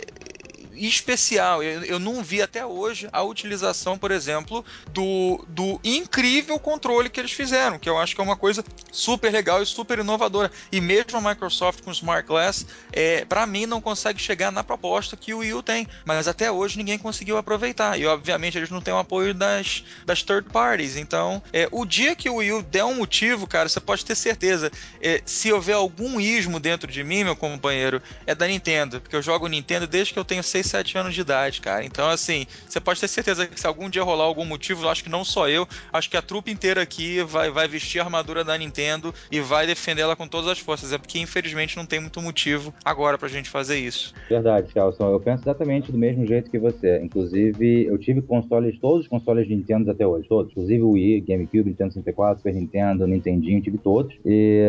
especial. 0.78 1.64
Eu, 1.64 1.84
eu, 1.84 2.00
não 2.00 2.24
vi 2.24 2.42
até 2.42 2.66
hoje 2.66 3.10
a 3.12 3.24
utilização, 3.24 3.98
por 3.98 4.12
exemplo, 4.12 4.64
do, 4.92 5.44
do 5.48 5.80
incrível 5.84 6.60
controle 6.60 7.10
que 7.10 7.20
eles 7.20 7.32
fizeram, 7.32 7.80
que 7.80 7.90
eu 7.90 7.98
acho 7.98 8.16
que 8.16 8.22
é 8.22 8.24
uma 8.24 8.36
coisa 8.36 8.64
super 8.92 9.32
legal 9.32 9.62
e 9.62 9.66
super 9.66 10.00
inovadora. 10.00 10.52
E 10.72 10.80
mesmo 10.80 11.18
a 11.18 11.22
Microsoft 11.22 11.82
com 11.84 11.90
o 11.90 11.94
Smart 11.94 12.28
Glass, 12.28 12.66
é, 12.92 13.26
para 13.26 13.46
mim, 13.46 13.66
não 13.66 13.82
consegue 13.82 14.20
chegar 14.20 14.52
na 14.52 14.64
proposta 14.64 15.18
que 15.18 15.34
o 15.34 15.40
Wii 15.40 15.54
U 15.54 15.64
tem. 15.64 15.88
Mas 16.06 16.28
até 16.28 16.52
hoje 16.52 16.78
ninguém 16.78 16.98
conseguiu 16.98 17.38
aproveitar. 17.38 18.00
E 18.00 18.06
obviamente 18.06 18.58
eles 18.58 18.70
não 18.70 18.82
têm 18.82 18.94
o 18.94 18.98
apoio 18.98 19.34
das, 19.34 19.84
das 20.06 20.22
third 20.24 20.50
parties. 20.50 20.96
Então, 20.96 21.42
é, 21.52 21.68
o 21.72 21.86
dia 21.86 22.16
que 22.16 22.30
o 22.30 22.36
Wii 22.36 22.52
U 22.54 22.64
der 22.64 22.84
um 22.84 22.96
motivo, 22.96 23.48
cara, 23.48 23.70
você 23.70 23.80
pode 23.80 24.06
ter 24.06 24.16
certeza. 24.16 24.72
É, 25.02 25.22
se 25.26 25.52
houver 25.52 25.76
algum 25.76 26.20
ismo 26.20 26.60
dentro 26.60 26.92
de 26.92 27.04
mim, 27.04 27.24
meu 27.24 27.36
companheiro, 27.36 28.02
é 28.26 28.36
da 28.36 28.48
Nintendo. 28.48 29.02
Porque 29.02 29.16
eu 29.16 29.22
jogo 29.22 29.48
Nintendo 29.48 29.88
desde 29.88 30.14
que 30.14 30.20
eu 30.20 30.26
tenho 30.26 30.44
6, 30.44 30.67
7 30.68 30.98
anos 30.98 31.16
de 31.16 31.22
idade, 31.22 31.62
cara. 31.62 31.86
Então, 31.86 32.10
assim, 32.10 32.46
você 32.68 32.80
pode 32.80 33.00
ter 33.00 33.08
certeza 33.08 33.48
que 33.48 33.60
se 33.60 33.68
algum 33.68 33.90
dia 33.90 34.04
rolar 34.04 34.26
algum 34.26 34.46
motivo, 34.46 34.84
eu 34.84 34.90
acho 34.90 35.04
que 35.04 35.10
não 35.10 35.24
só 35.24 35.50
eu, 35.50 35.68
acho 35.92 36.10
que 36.10 36.18
a 36.18 36.22
trupe 36.22 36.52
inteira 36.52 36.82
aqui 36.82 37.22
vai, 37.24 37.50
vai 37.50 37.68
vestir 37.68 38.00
a 38.00 38.04
armadura 38.04 38.44
da 38.44 38.58
Nintendo 38.58 39.14
e 39.32 39.40
vai 39.40 39.66
defender 39.66 40.02
ela 40.02 40.16
com 40.16 40.28
todas 40.28 40.50
as 40.50 40.60
forças. 40.60 40.92
É 40.92 40.98
porque, 40.98 41.20
infelizmente, 41.20 41.78
não 41.78 41.86
tem 41.86 42.00
muito 42.00 42.22
motivo 42.22 42.74
agora 42.84 43.18
pra 43.18 43.28
gente 43.28 43.50
fazer 43.50 43.78
isso. 43.78 44.14
Verdade, 44.30 44.74
Carlson. 44.74 45.12
Eu 45.12 45.20
penso 45.20 45.44
exatamente 45.44 45.92
do 45.92 45.98
mesmo 45.98 46.26
jeito 46.26 46.52
que 46.52 46.60
você. 46.60 47.00
Inclusive, 47.02 47.86
eu 47.86 47.98
tive 47.98 48.22
consoles, 48.22 48.80
todos 48.80 49.02
os 49.02 49.08
consoles 49.08 49.48
de 49.48 49.56
Nintendo 49.56 49.92
até 49.92 50.06
hoje, 50.06 50.28
todos. 50.28 50.52
Inclusive 50.52 50.84
o 50.84 50.92
Wii, 50.92 51.22
GameCube, 51.22 51.70
Nintendo 51.70 51.94
64, 51.94 52.38
Super 52.38 52.54
Nintendo, 52.54 53.08
Nintendinho, 53.08 53.62
tive 53.62 53.78
todos. 53.78 54.16
E, 54.26 54.64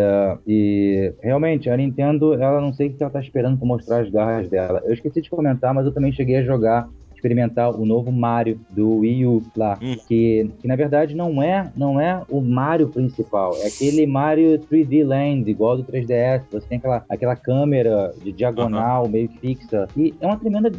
e 0.46 1.12
realmente, 1.22 1.68
a 1.68 1.76
Nintendo, 1.76 2.34
ela 2.34 2.60
não 2.60 2.72
sei 2.72 2.88
o 2.88 2.92
que 2.92 3.02
ela 3.02 3.12
tá 3.12 3.20
esperando 3.20 3.58
pra 3.58 3.66
mostrar 3.66 4.00
as 4.00 4.10
garras 4.10 4.48
dela. 4.48 4.82
Eu 4.84 4.94
esqueci 4.94 5.20
de 5.20 5.30
comentar, 5.30 5.74
mas 5.74 5.86
eu 5.88 5.94
também 5.94 6.12
cheguei 6.12 6.36
a 6.36 6.44
jogar 6.44 6.88
experimentar 7.18 7.74
o 7.74 7.84
novo 7.84 8.10
Mario 8.10 8.60
do 8.70 8.98
Wii 8.98 9.26
U 9.26 9.42
lá, 9.56 9.78
hum. 9.82 9.96
que, 10.06 10.50
que 10.60 10.68
na 10.68 10.76
verdade 10.76 11.14
não 11.14 11.42
é 11.42 11.70
não 11.76 12.00
é 12.00 12.22
o 12.30 12.40
Mario 12.40 12.88
principal, 12.88 13.54
é 13.56 13.66
aquele 13.66 14.06
Mario 14.06 14.58
3D 14.58 15.04
Land 15.04 15.50
igual 15.50 15.76
do 15.76 15.84
3DS. 15.84 16.42
Você 16.50 16.66
tem 16.66 16.78
aquela, 16.78 17.04
aquela 17.08 17.36
câmera 17.36 18.14
de 18.22 18.32
diagonal 18.32 19.04
uhum. 19.04 19.10
meio 19.10 19.28
fixa 19.40 19.88
e 19.96 20.14
é 20.20 20.26
uma 20.26 20.38
tremenda 20.38 20.70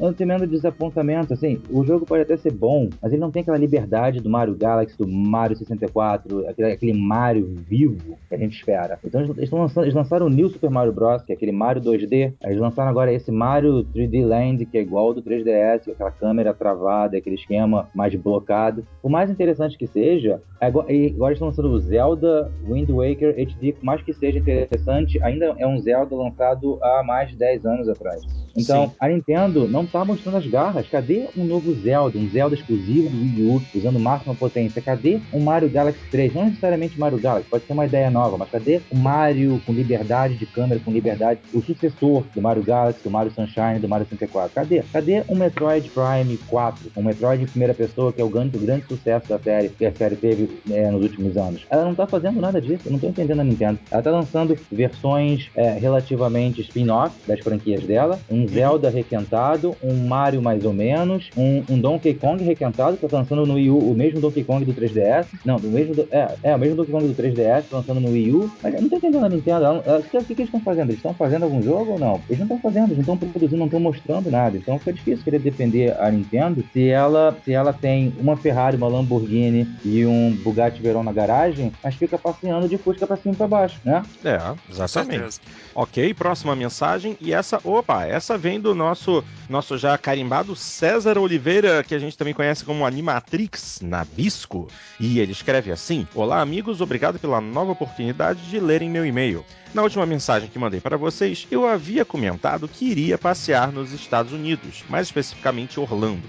é 0.00 0.04
um 0.04 0.12
tremendo 0.12 0.46
desapontamento. 0.46 1.32
Assim, 1.32 1.60
o 1.70 1.84
jogo 1.84 2.06
pode 2.06 2.22
até 2.22 2.36
ser 2.36 2.52
bom, 2.52 2.88
mas 3.02 3.12
ele 3.12 3.20
não 3.20 3.30
tem 3.30 3.42
aquela 3.42 3.58
liberdade 3.58 4.20
do 4.20 4.30
Mario 4.30 4.54
Galaxy, 4.54 4.96
do 4.96 5.08
Mario 5.08 5.56
64, 5.56 6.48
aquele, 6.48 6.72
aquele 6.72 6.92
Mario 6.92 7.54
vivo 7.68 8.16
que 8.28 8.34
a 8.34 8.38
gente 8.38 8.56
espera. 8.56 8.98
Então 9.04 9.20
eles, 9.20 9.36
eles, 9.36 9.50
lançando, 9.50 9.84
eles 9.84 9.94
lançaram 9.94 10.26
o 10.26 10.30
New 10.30 10.48
Super 10.48 10.70
Mario 10.70 10.92
Bros, 10.92 11.22
que 11.22 11.32
é 11.32 11.34
aquele 11.34 11.52
Mario 11.52 11.82
2D. 11.82 12.34
Eles 12.42 12.58
lançaram 12.58 12.88
agora 12.88 13.12
esse 13.12 13.32
Mario 13.32 13.84
3D 13.94 14.24
Land, 14.24 14.64
que 14.66 14.78
é 14.78 14.82
igual 14.82 15.08
ao 15.08 15.14
do 15.14 15.22
3DS 15.22 15.87
aquela 15.92 16.10
câmera 16.10 16.54
travada, 16.54 17.16
aquele 17.16 17.36
esquema 17.36 17.88
mais 17.94 18.14
blocado. 18.14 18.86
O 19.02 19.08
mais 19.08 19.30
interessante 19.30 19.76
que 19.76 19.86
seja, 19.86 20.42
é 20.60 20.66
agora 20.66 21.32
estão 21.32 21.48
lançando 21.48 21.68
o 21.68 21.78
Zelda 21.78 22.50
Wind 22.64 22.90
Waker 22.90 23.30
HD, 23.30 23.74
mais 23.82 24.02
que 24.02 24.12
seja 24.12 24.38
interessante, 24.38 25.22
ainda 25.22 25.54
é 25.58 25.66
um 25.66 25.78
Zelda 25.78 26.14
lançado 26.14 26.78
há 26.82 27.02
mais 27.04 27.30
de 27.30 27.36
10 27.36 27.66
anos 27.66 27.88
atrás. 27.88 28.22
Então, 28.58 28.88
Sim. 28.88 28.92
a 29.00 29.08
Nintendo 29.08 29.68
não 29.68 29.86
tá 29.86 30.04
mostrando 30.04 30.36
as 30.36 30.46
garras. 30.46 30.88
Cadê 30.88 31.28
um 31.36 31.44
novo 31.44 31.72
Zelda, 31.74 32.18
um 32.18 32.28
Zelda 32.28 32.54
exclusivo 32.54 33.08
do 33.08 33.16
Wii 33.16 33.42
U, 33.48 33.62
usando 33.74 33.98
máxima 33.98 34.34
potência? 34.34 34.82
Cadê 34.82 35.20
um 35.32 35.40
Mario 35.40 35.68
Galaxy 35.68 36.00
3? 36.10 36.34
Não 36.34 36.46
necessariamente 36.46 36.98
Mario 36.98 37.18
Galaxy, 37.18 37.48
pode 37.48 37.64
ser 37.64 37.72
uma 37.72 37.86
ideia 37.86 38.10
nova, 38.10 38.36
mas 38.36 38.50
cadê 38.50 38.80
o 38.90 38.96
Mario 38.96 39.60
com 39.64 39.72
liberdade 39.72 40.34
de 40.34 40.46
câmera, 40.46 40.80
com 40.84 40.90
liberdade, 40.90 41.40
o 41.52 41.62
sucessor 41.62 42.24
do 42.34 42.40
Mario 42.40 42.62
Galaxy, 42.62 43.02
do 43.02 43.10
Mario 43.10 43.32
Sunshine, 43.32 43.78
do 43.78 43.88
Mario 43.88 44.06
64? 44.06 44.50
Cadê? 44.54 44.82
Cadê 44.92 45.22
um 45.28 45.36
Metroid 45.36 45.90
Prime 45.90 46.36
4, 46.48 46.92
um 46.96 47.02
Metroid 47.02 47.42
em 47.42 47.46
primeira 47.46 47.74
pessoa, 47.74 48.12
que 48.12 48.20
é 48.20 48.24
o 48.24 48.28
grande, 48.28 48.56
o 48.56 48.60
grande 48.60 48.86
sucesso 48.86 49.28
da 49.28 49.38
série, 49.38 49.68
que 49.68 49.84
a 49.84 49.92
série 49.92 50.16
teve 50.16 50.60
é, 50.70 50.90
nos 50.90 51.02
últimos 51.02 51.36
anos. 51.36 51.66
Ela 51.70 51.84
não 51.84 51.94
tá 51.94 52.06
fazendo 52.06 52.40
nada 52.40 52.60
disso, 52.60 52.82
eu 52.86 52.92
não 52.92 52.98
tô 52.98 53.08
entendendo 53.08 53.40
a 53.40 53.44
Nintendo. 53.44 53.78
Ela 53.90 54.02
tá 54.02 54.10
lançando 54.10 54.58
versões 54.70 55.50
é, 55.54 55.72
relativamente 55.72 56.60
spin-off 56.62 57.14
das 57.26 57.40
franquias 57.40 57.82
dela, 57.84 58.18
um 58.30 58.46
Zelda 58.48 58.90
requentado, 58.90 59.76
um 59.82 59.94
Mario 60.06 60.42
mais 60.42 60.64
ou 60.64 60.72
menos, 60.72 61.30
um, 61.36 61.62
um 61.68 61.78
Donkey 61.78 62.14
Kong 62.14 62.42
requentado, 62.42 62.96
que 62.96 63.06
tá 63.06 63.18
lançando 63.18 63.46
no 63.46 63.54
Wii 63.54 63.70
U, 63.70 63.78
o 63.78 63.94
mesmo 63.94 64.20
Donkey 64.20 64.44
Kong 64.44 64.64
do 64.64 64.72
3DS. 64.72 65.26
Não, 65.44 65.56
o 65.56 65.62
mesmo. 65.62 65.94
Do, 65.94 66.08
é, 66.10 66.34
é, 66.42 66.56
o 66.56 66.58
mesmo 66.58 66.76
Donkey 66.76 66.92
Kong 66.92 67.06
do 67.06 67.22
3DS, 67.22 67.64
tá 67.70 67.76
lançando 67.76 68.00
no 68.00 68.10
Wii 68.10 68.32
U. 68.32 68.50
Mas 68.62 68.74
eu 68.74 68.82
não 68.82 68.88
tô 68.88 68.96
entendendo 68.96 69.24
a 69.24 69.28
Nintendo. 69.28 69.64
Ela, 69.64 69.82
ela, 69.86 69.98
o 69.98 70.02
que, 70.02 70.34
que 70.34 70.42
eles 70.42 70.44
estão 70.44 70.60
fazendo? 70.60 70.90
Eles 70.90 70.96
estão 70.96 71.14
fazendo 71.14 71.44
algum 71.44 71.62
jogo 71.62 71.92
ou 71.92 71.98
não? 71.98 72.20
Eles 72.28 72.38
não 72.38 72.46
estão 72.46 72.58
fazendo, 72.58 72.92
eles 72.92 73.06
não 73.06 73.14
estão 73.14 73.30
produzindo, 73.30 73.58
não 73.58 73.66
estão 73.66 73.80
mostrando 73.80 74.30
nada. 74.30 74.56
Então 74.56 74.78
fica 74.78 74.92
difícil 74.92 75.24
querer 75.24 75.38
defender 75.38 75.96
a 76.00 76.10
Nintendo 76.10 76.64
se 76.72 76.88
ela, 76.88 77.36
se 77.44 77.52
ela 77.52 77.72
tem 77.72 78.12
uma 78.18 78.36
Ferrari, 78.36 78.76
uma 78.76 78.88
Lamborghini 78.88 79.68
e 79.84 80.04
um 80.04 80.34
Bugatti 80.42 80.80
Veyron 80.80 81.02
na 81.02 81.12
garagem, 81.12 81.72
mas 81.82 81.94
fica 81.94 82.18
passeando 82.18 82.68
de 82.68 82.78
Fusca 82.78 83.06
pra 83.06 83.16
cima 83.16 83.34
e 83.34 83.36
pra 83.36 83.46
baixo, 83.46 83.78
né? 83.84 84.02
É, 84.24 84.38
exatamente. 84.70 85.40
Ok, 85.74 86.12
próxima 86.14 86.56
mensagem. 86.56 87.16
E 87.20 87.32
essa, 87.32 87.60
opa, 87.64 88.06
essa 88.06 88.27
vem 88.36 88.60
do 88.60 88.74
nosso, 88.74 89.24
nosso 89.48 89.78
já 89.78 89.96
carimbado 89.96 90.54
César 90.54 91.18
Oliveira, 91.18 91.82
que 91.82 91.94
a 91.94 91.98
gente 91.98 92.18
também 92.18 92.34
conhece 92.34 92.64
como 92.64 92.84
Animatrix 92.84 93.80
Nabisco. 93.82 94.68
E 94.98 95.20
ele 95.20 95.32
escreve 95.32 95.70
assim: 95.70 96.06
Olá, 96.14 96.40
amigos, 96.40 96.80
obrigado 96.80 97.18
pela 97.18 97.40
nova 97.40 97.72
oportunidade 97.72 98.42
de 98.50 98.60
lerem 98.60 98.90
meu 98.90 99.06
e-mail. 99.06 99.44
Na 99.72 99.82
última 99.82 100.06
mensagem 100.06 100.48
que 100.48 100.58
mandei 100.58 100.80
para 100.80 100.96
vocês, 100.96 101.46
eu 101.50 101.66
havia 101.66 102.04
comentado 102.04 102.68
que 102.68 102.86
iria 102.86 103.16
passear 103.16 103.70
nos 103.72 103.92
Estados 103.92 104.32
Unidos, 104.32 104.84
mais 104.88 105.06
especificamente 105.06 105.78
Orlando 105.78 106.22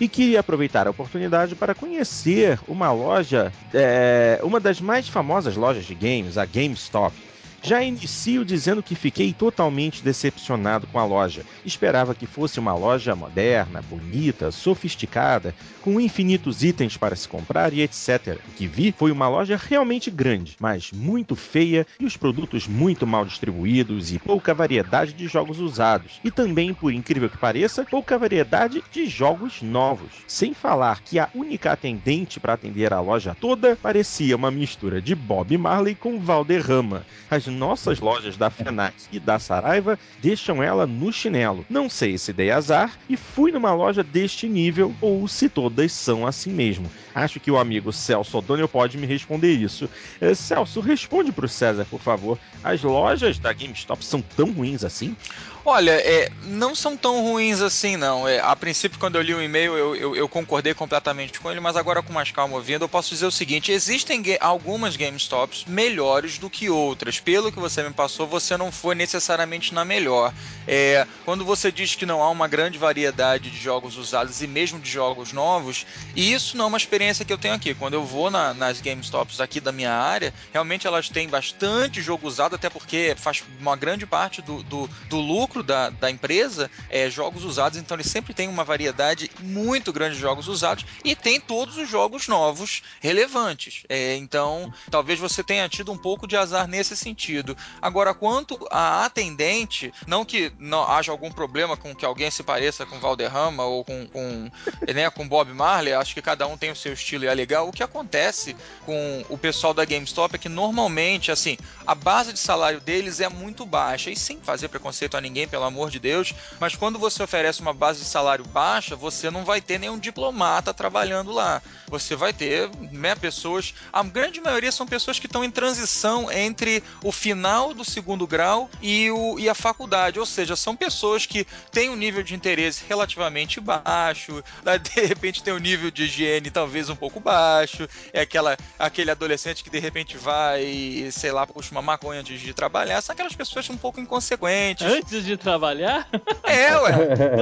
e 0.00 0.08
queria 0.08 0.40
aproveitar 0.40 0.86
a 0.86 0.90
oportunidade 0.90 1.54
para 1.54 1.74
conhecer 1.74 2.58
uma 2.66 2.90
loja, 2.90 3.52
é, 3.74 4.40
uma 4.42 4.58
das 4.58 4.80
mais 4.80 5.06
famosas 5.08 5.56
lojas 5.56 5.84
de 5.84 5.94
games, 5.94 6.38
a 6.38 6.46
GameStop. 6.46 7.14
Já 7.62 7.82
inicio 7.82 8.44
dizendo 8.44 8.82
que 8.82 8.94
fiquei 8.94 9.34
totalmente 9.34 10.02
decepcionado 10.02 10.86
com 10.86 10.98
a 10.98 11.04
loja. 11.04 11.44
Esperava 11.64 12.14
que 12.14 12.26
fosse 12.26 12.58
uma 12.58 12.74
loja 12.74 13.14
moderna, 13.14 13.82
bonita, 13.82 14.50
sofisticada, 14.50 15.54
com 15.82 16.00
infinitos 16.00 16.62
itens 16.62 16.96
para 16.96 17.14
se 17.14 17.28
comprar 17.28 17.72
e 17.74 17.82
etc. 17.82 18.38
O 18.48 18.52
que 18.52 18.66
vi 18.66 18.94
foi 18.96 19.12
uma 19.12 19.28
loja 19.28 19.60
realmente 19.60 20.10
grande, 20.10 20.56
mas 20.58 20.90
muito 20.90 21.36
feia 21.36 21.86
e 21.98 22.06
os 22.06 22.16
produtos 22.16 22.66
muito 22.66 23.06
mal 23.06 23.24
distribuídos 23.26 24.10
e 24.10 24.18
pouca 24.18 24.54
variedade 24.54 25.12
de 25.12 25.28
jogos 25.28 25.60
usados. 25.60 26.18
E 26.24 26.30
também, 26.30 26.72
por 26.72 26.92
incrível 26.92 27.28
que 27.28 27.36
pareça, 27.36 27.84
pouca 27.84 28.18
variedade 28.18 28.82
de 28.90 29.06
jogos 29.06 29.60
novos. 29.60 30.10
Sem 30.26 30.54
falar 30.54 31.02
que 31.02 31.18
a 31.18 31.28
única 31.34 31.72
atendente 31.72 32.40
para 32.40 32.54
atender 32.54 32.92
a 32.92 33.00
loja 33.00 33.36
toda 33.38 33.76
parecia 33.76 34.34
uma 34.34 34.50
mistura 34.50 35.00
de 35.00 35.14
Bob 35.14 35.56
Marley 35.58 35.94
com 35.94 36.18
Valderrama. 36.18 37.04
As 37.30 37.49
nossas 37.50 38.00
lojas 38.00 38.36
da 38.36 38.50
FENAC 38.50 38.94
e 39.12 39.18
da 39.18 39.38
Saraiva 39.38 39.98
deixam 40.20 40.62
ela 40.62 40.86
no 40.86 41.12
chinelo. 41.12 41.64
Não 41.68 41.88
sei 41.88 42.16
se 42.16 42.32
dei 42.32 42.50
azar 42.50 42.96
e 43.08 43.16
fui 43.16 43.52
numa 43.52 43.74
loja 43.74 44.02
deste 44.02 44.48
nível 44.48 44.94
ou 45.00 45.26
se 45.28 45.48
todas 45.48 45.92
são 45.92 46.26
assim 46.26 46.50
mesmo. 46.50 46.90
Acho 47.14 47.40
que 47.40 47.50
o 47.50 47.58
amigo 47.58 47.92
Celso 47.92 48.38
O'Donnell 48.38 48.68
pode 48.68 48.96
me 48.96 49.06
responder 49.06 49.52
isso. 49.52 49.88
Eh, 50.20 50.34
Celso, 50.34 50.80
responde 50.80 51.32
pro 51.32 51.48
César, 51.48 51.84
por 51.84 52.00
favor. 52.00 52.38
As 52.62 52.82
lojas 52.82 53.38
da 53.38 53.52
GameStop 53.52 54.04
são 54.04 54.22
tão 54.22 54.52
ruins 54.52 54.84
assim? 54.84 55.16
Olha, 55.64 55.90
é, 55.90 56.30
não 56.44 56.74
são 56.74 56.96
tão 56.96 57.22
ruins 57.22 57.60
assim, 57.60 57.96
não. 57.96 58.26
É, 58.26 58.40
a 58.40 58.56
princípio, 58.56 58.98
quando 58.98 59.16
eu 59.16 59.22
li 59.22 59.34
o 59.34 59.42
e-mail, 59.42 59.76
eu, 59.76 59.94
eu, 59.94 60.16
eu, 60.16 60.28
concordei 60.28 60.72
completamente 60.72 61.38
com 61.38 61.50
ele, 61.50 61.60
mas 61.60 61.76
agora 61.76 62.02
com 62.02 62.12
mais 62.12 62.30
calma 62.30 62.56
ouvindo, 62.56 62.84
eu 62.84 62.88
posso 62.88 63.10
dizer 63.10 63.26
o 63.26 63.30
seguinte: 63.30 63.70
existem 63.70 64.22
algumas 64.40 64.96
GameStops 64.96 65.66
melhores 65.66 66.38
do 66.38 66.48
que 66.48 66.70
outras. 66.70 67.20
Pelo 67.20 67.52
que 67.52 67.58
você 67.58 67.82
me 67.82 67.92
passou, 67.92 68.26
você 68.26 68.56
não 68.56 68.72
foi 68.72 68.94
necessariamente 68.94 69.74
na 69.74 69.84
melhor. 69.84 70.32
É, 70.66 71.06
quando 71.24 71.44
você 71.44 71.70
diz 71.70 71.94
que 71.94 72.06
não 72.06 72.22
há 72.22 72.30
uma 72.30 72.48
grande 72.48 72.78
variedade 72.78 73.50
de 73.50 73.58
jogos 73.58 73.96
usados 73.96 74.40
e 74.40 74.46
mesmo 74.46 74.80
de 74.80 74.90
jogos 74.90 75.32
novos, 75.32 75.86
isso 76.16 76.56
não 76.56 76.64
é 76.64 76.68
uma 76.68 76.78
experiência 76.78 77.24
que 77.24 77.32
eu 77.32 77.38
tenho 77.38 77.54
aqui. 77.54 77.74
Quando 77.74 77.94
eu 77.94 78.04
vou 78.04 78.30
na, 78.30 78.54
nas 78.54 78.80
GameStops 78.80 79.40
aqui 79.40 79.60
da 79.60 79.72
minha 79.72 79.92
área, 79.92 80.32
realmente 80.52 80.86
elas 80.86 81.10
têm 81.10 81.28
bastante 81.28 82.00
jogo 82.00 82.26
usado, 82.26 82.54
até 82.54 82.70
porque 82.70 83.14
faz 83.18 83.42
uma 83.60 83.76
grande 83.76 84.06
parte 84.06 84.40
do, 84.40 84.62
do, 84.62 84.88
do 85.08 85.18
lucro 85.18 85.49
lucro 85.50 85.62
da, 85.64 85.90
da 85.90 86.08
empresa 86.08 86.70
é 86.88 87.10
jogos 87.10 87.44
usados, 87.44 87.76
então 87.76 87.96
ele 87.96 88.04
sempre 88.04 88.32
tem 88.32 88.48
uma 88.48 88.62
variedade 88.62 89.28
muito 89.40 89.92
grande 89.92 90.14
de 90.14 90.20
jogos 90.20 90.46
usados 90.46 90.86
e 91.04 91.16
tem 91.16 91.40
todos 91.40 91.76
os 91.76 91.88
jogos 91.88 92.28
novos 92.28 92.82
relevantes. 93.00 93.82
É, 93.88 94.14
então, 94.14 94.72
talvez 94.90 95.18
você 95.18 95.42
tenha 95.42 95.68
tido 95.68 95.90
um 95.90 95.98
pouco 95.98 96.26
de 96.26 96.36
azar 96.36 96.68
nesse 96.68 96.96
sentido. 96.96 97.56
Agora, 97.82 98.14
quanto 98.14 98.56
a 98.70 99.04
atendente, 99.04 99.92
não 100.06 100.24
que 100.24 100.52
não 100.58 100.88
haja 100.88 101.10
algum 101.10 101.32
problema 101.32 101.76
com 101.76 101.94
que 101.94 102.04
alguém 102.04 102.30
se 102.30 102.44
pareça 102.44 102.86
com 102.86 103.00
Valderrama 103.00 103.64
ou 103.64 103.84
com, 103.84 104.06
com, 104.06 104.50
né, 104.94 105.10
com 105.10 105.26
Bob 105.26 105.52
Marley, 105.52 105.94
acho 105.94 106.14
que 106.14 106.22
cada 106.22 106.46
um 106.46 106.56
tem 106.56 106.70
o 106.70 106.76
seu 106.76 106.92
estilo 106.92 107.24
e 107.24 107.26
é 107.26 107.34
legal. 107.34 107.68
O 107.68 107.72
que 107.72 107.82
acontece 107.82 108.54
com 108.86 109.24
o 109.28 109.36
pessoal 109.36 109.74
da 109.74 109.84
GameStop 109.84 110.36
é 110.36 110.38
que 110.38 110.48
normalmente, 110.48 111.32
assim, 111.32 111.58
a 111.84 111.94
base 111.94 112.32
de 112.32 112.38
salário 112.38 112.80
deles 112.80 113.18
é 113.18 113.28
muito 113.28 113.66
baixa 113.66 114.10
e 114.10 114.16
sem 114.16 114.38
fazer 114.38 114.68
preconceito 114.68 115.16
a 115.16 115.20
ninguém 115.20 115.39
ninguém, 115.40 115.48
pelo 115.48 115.64
amor 115.64 115.90
de 115.90 115.98
Deus, 115.98 116.34
mas 116.58 116.74
quando 116.74 116.98
você 116.98 117.22
oferece 117.22 117.60
uma 117.60 117.72
base 117.72 118.00
de 118.00 118.06
salário 118.06 118.44
baixa, 118.44 118.96
você 118.96 119.30
não 119.30 119.44
vai 119.44 119.60
ter 119.60 119.78
nenhum 119.78 119.98
diplomata 119.98 120.74
trabalhando 120.74 121.32
lá. 121.32 121.62
Você 121.88 122.14
vai 122.14 122.32
ter 122.32 122.70
né, 122.92 123.14
pessoas, 123.14 123.74
a 123.92 124.02
grande 124.02 124.40
maioria 124.40 124.70
são 124.70 124.86
pessoas 124.86 125.18
que 125.18 125.26
estão 125.26 125.44
em 125.44 125.50
transição 125.50 126.30
entre 126.30 126.82
o 127.02 127.10
final 127.10 127.74
do 127.74 127.84
segundo 127.84 128.26
grau 128.26 128.70
e, 128.80 129.10
o, 129.10 129.38
e 129.38 129.48
a 129.48 129.54
faculdade, 129.54 130.18
ou 130.18 130.26
seja, 130.26 130.54
são 130.54 130.76
pessoas 130.76 131.26
que 131.26 131.46
têm 131.72 131.90
um 131.90 131.96
nível 131.96 132.22
de 132.22 132.34
interesse 132.34 132.84
relativamente 132.88 133.60
baixo, 133.60 134.42
né, 134.62 134.78
de 134.78 135.00
repente 135.00 135.42
tem 135.42 135.52
um 135.52 135.58
nível 135.58 135.90
de 135.90 136.04
higiene 136.04 136.50
talvez 136.50 136.88
um 136.88 136.96
pouco 136.96 137.18
baixo, 137.18 137.88
é 138.12 138.20
aquela, 138.20 138.56
aquele 138.78 139.10
adolescente 139.10 139.64
que 139.64 139.70
de 139.70 139.78
repente 139.78 140.16
vai, 140.16 141.08
sei 141.12 141.32
lá, 141.32 141.46
puxa 141.46 141.72
uma 141.72 141.82
maconha 141.82 142.20
antes 142.20 142.40
de 142.40 142.54
trabalhar, 142.54 143.00
são 143.00 143.12
aquelas 143.12 143.34
pessoas 143.34 143.68
um 143.68 143.76
pouco 143.76 144.00
inconsequentes. 144.00 144.86
Antes 144.86 145.24
de 145.24 145.29
de 145.30 145.36
trabalhar? 145.36 146.08
É, 146.42 146.76
ué. 146.76 146.92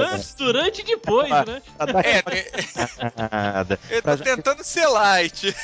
Antes, 0.13 0.33
durante 0.35 0.81
e 0.81 0.83
depois, 0.83 1.29
né? 1.29 1.61
É, 2.03 2.19
eu 3.97 4.01
tô 4.01 4.17
tentando 4.17 4.63
ser 4.63 4.87
light. 4.87 5.55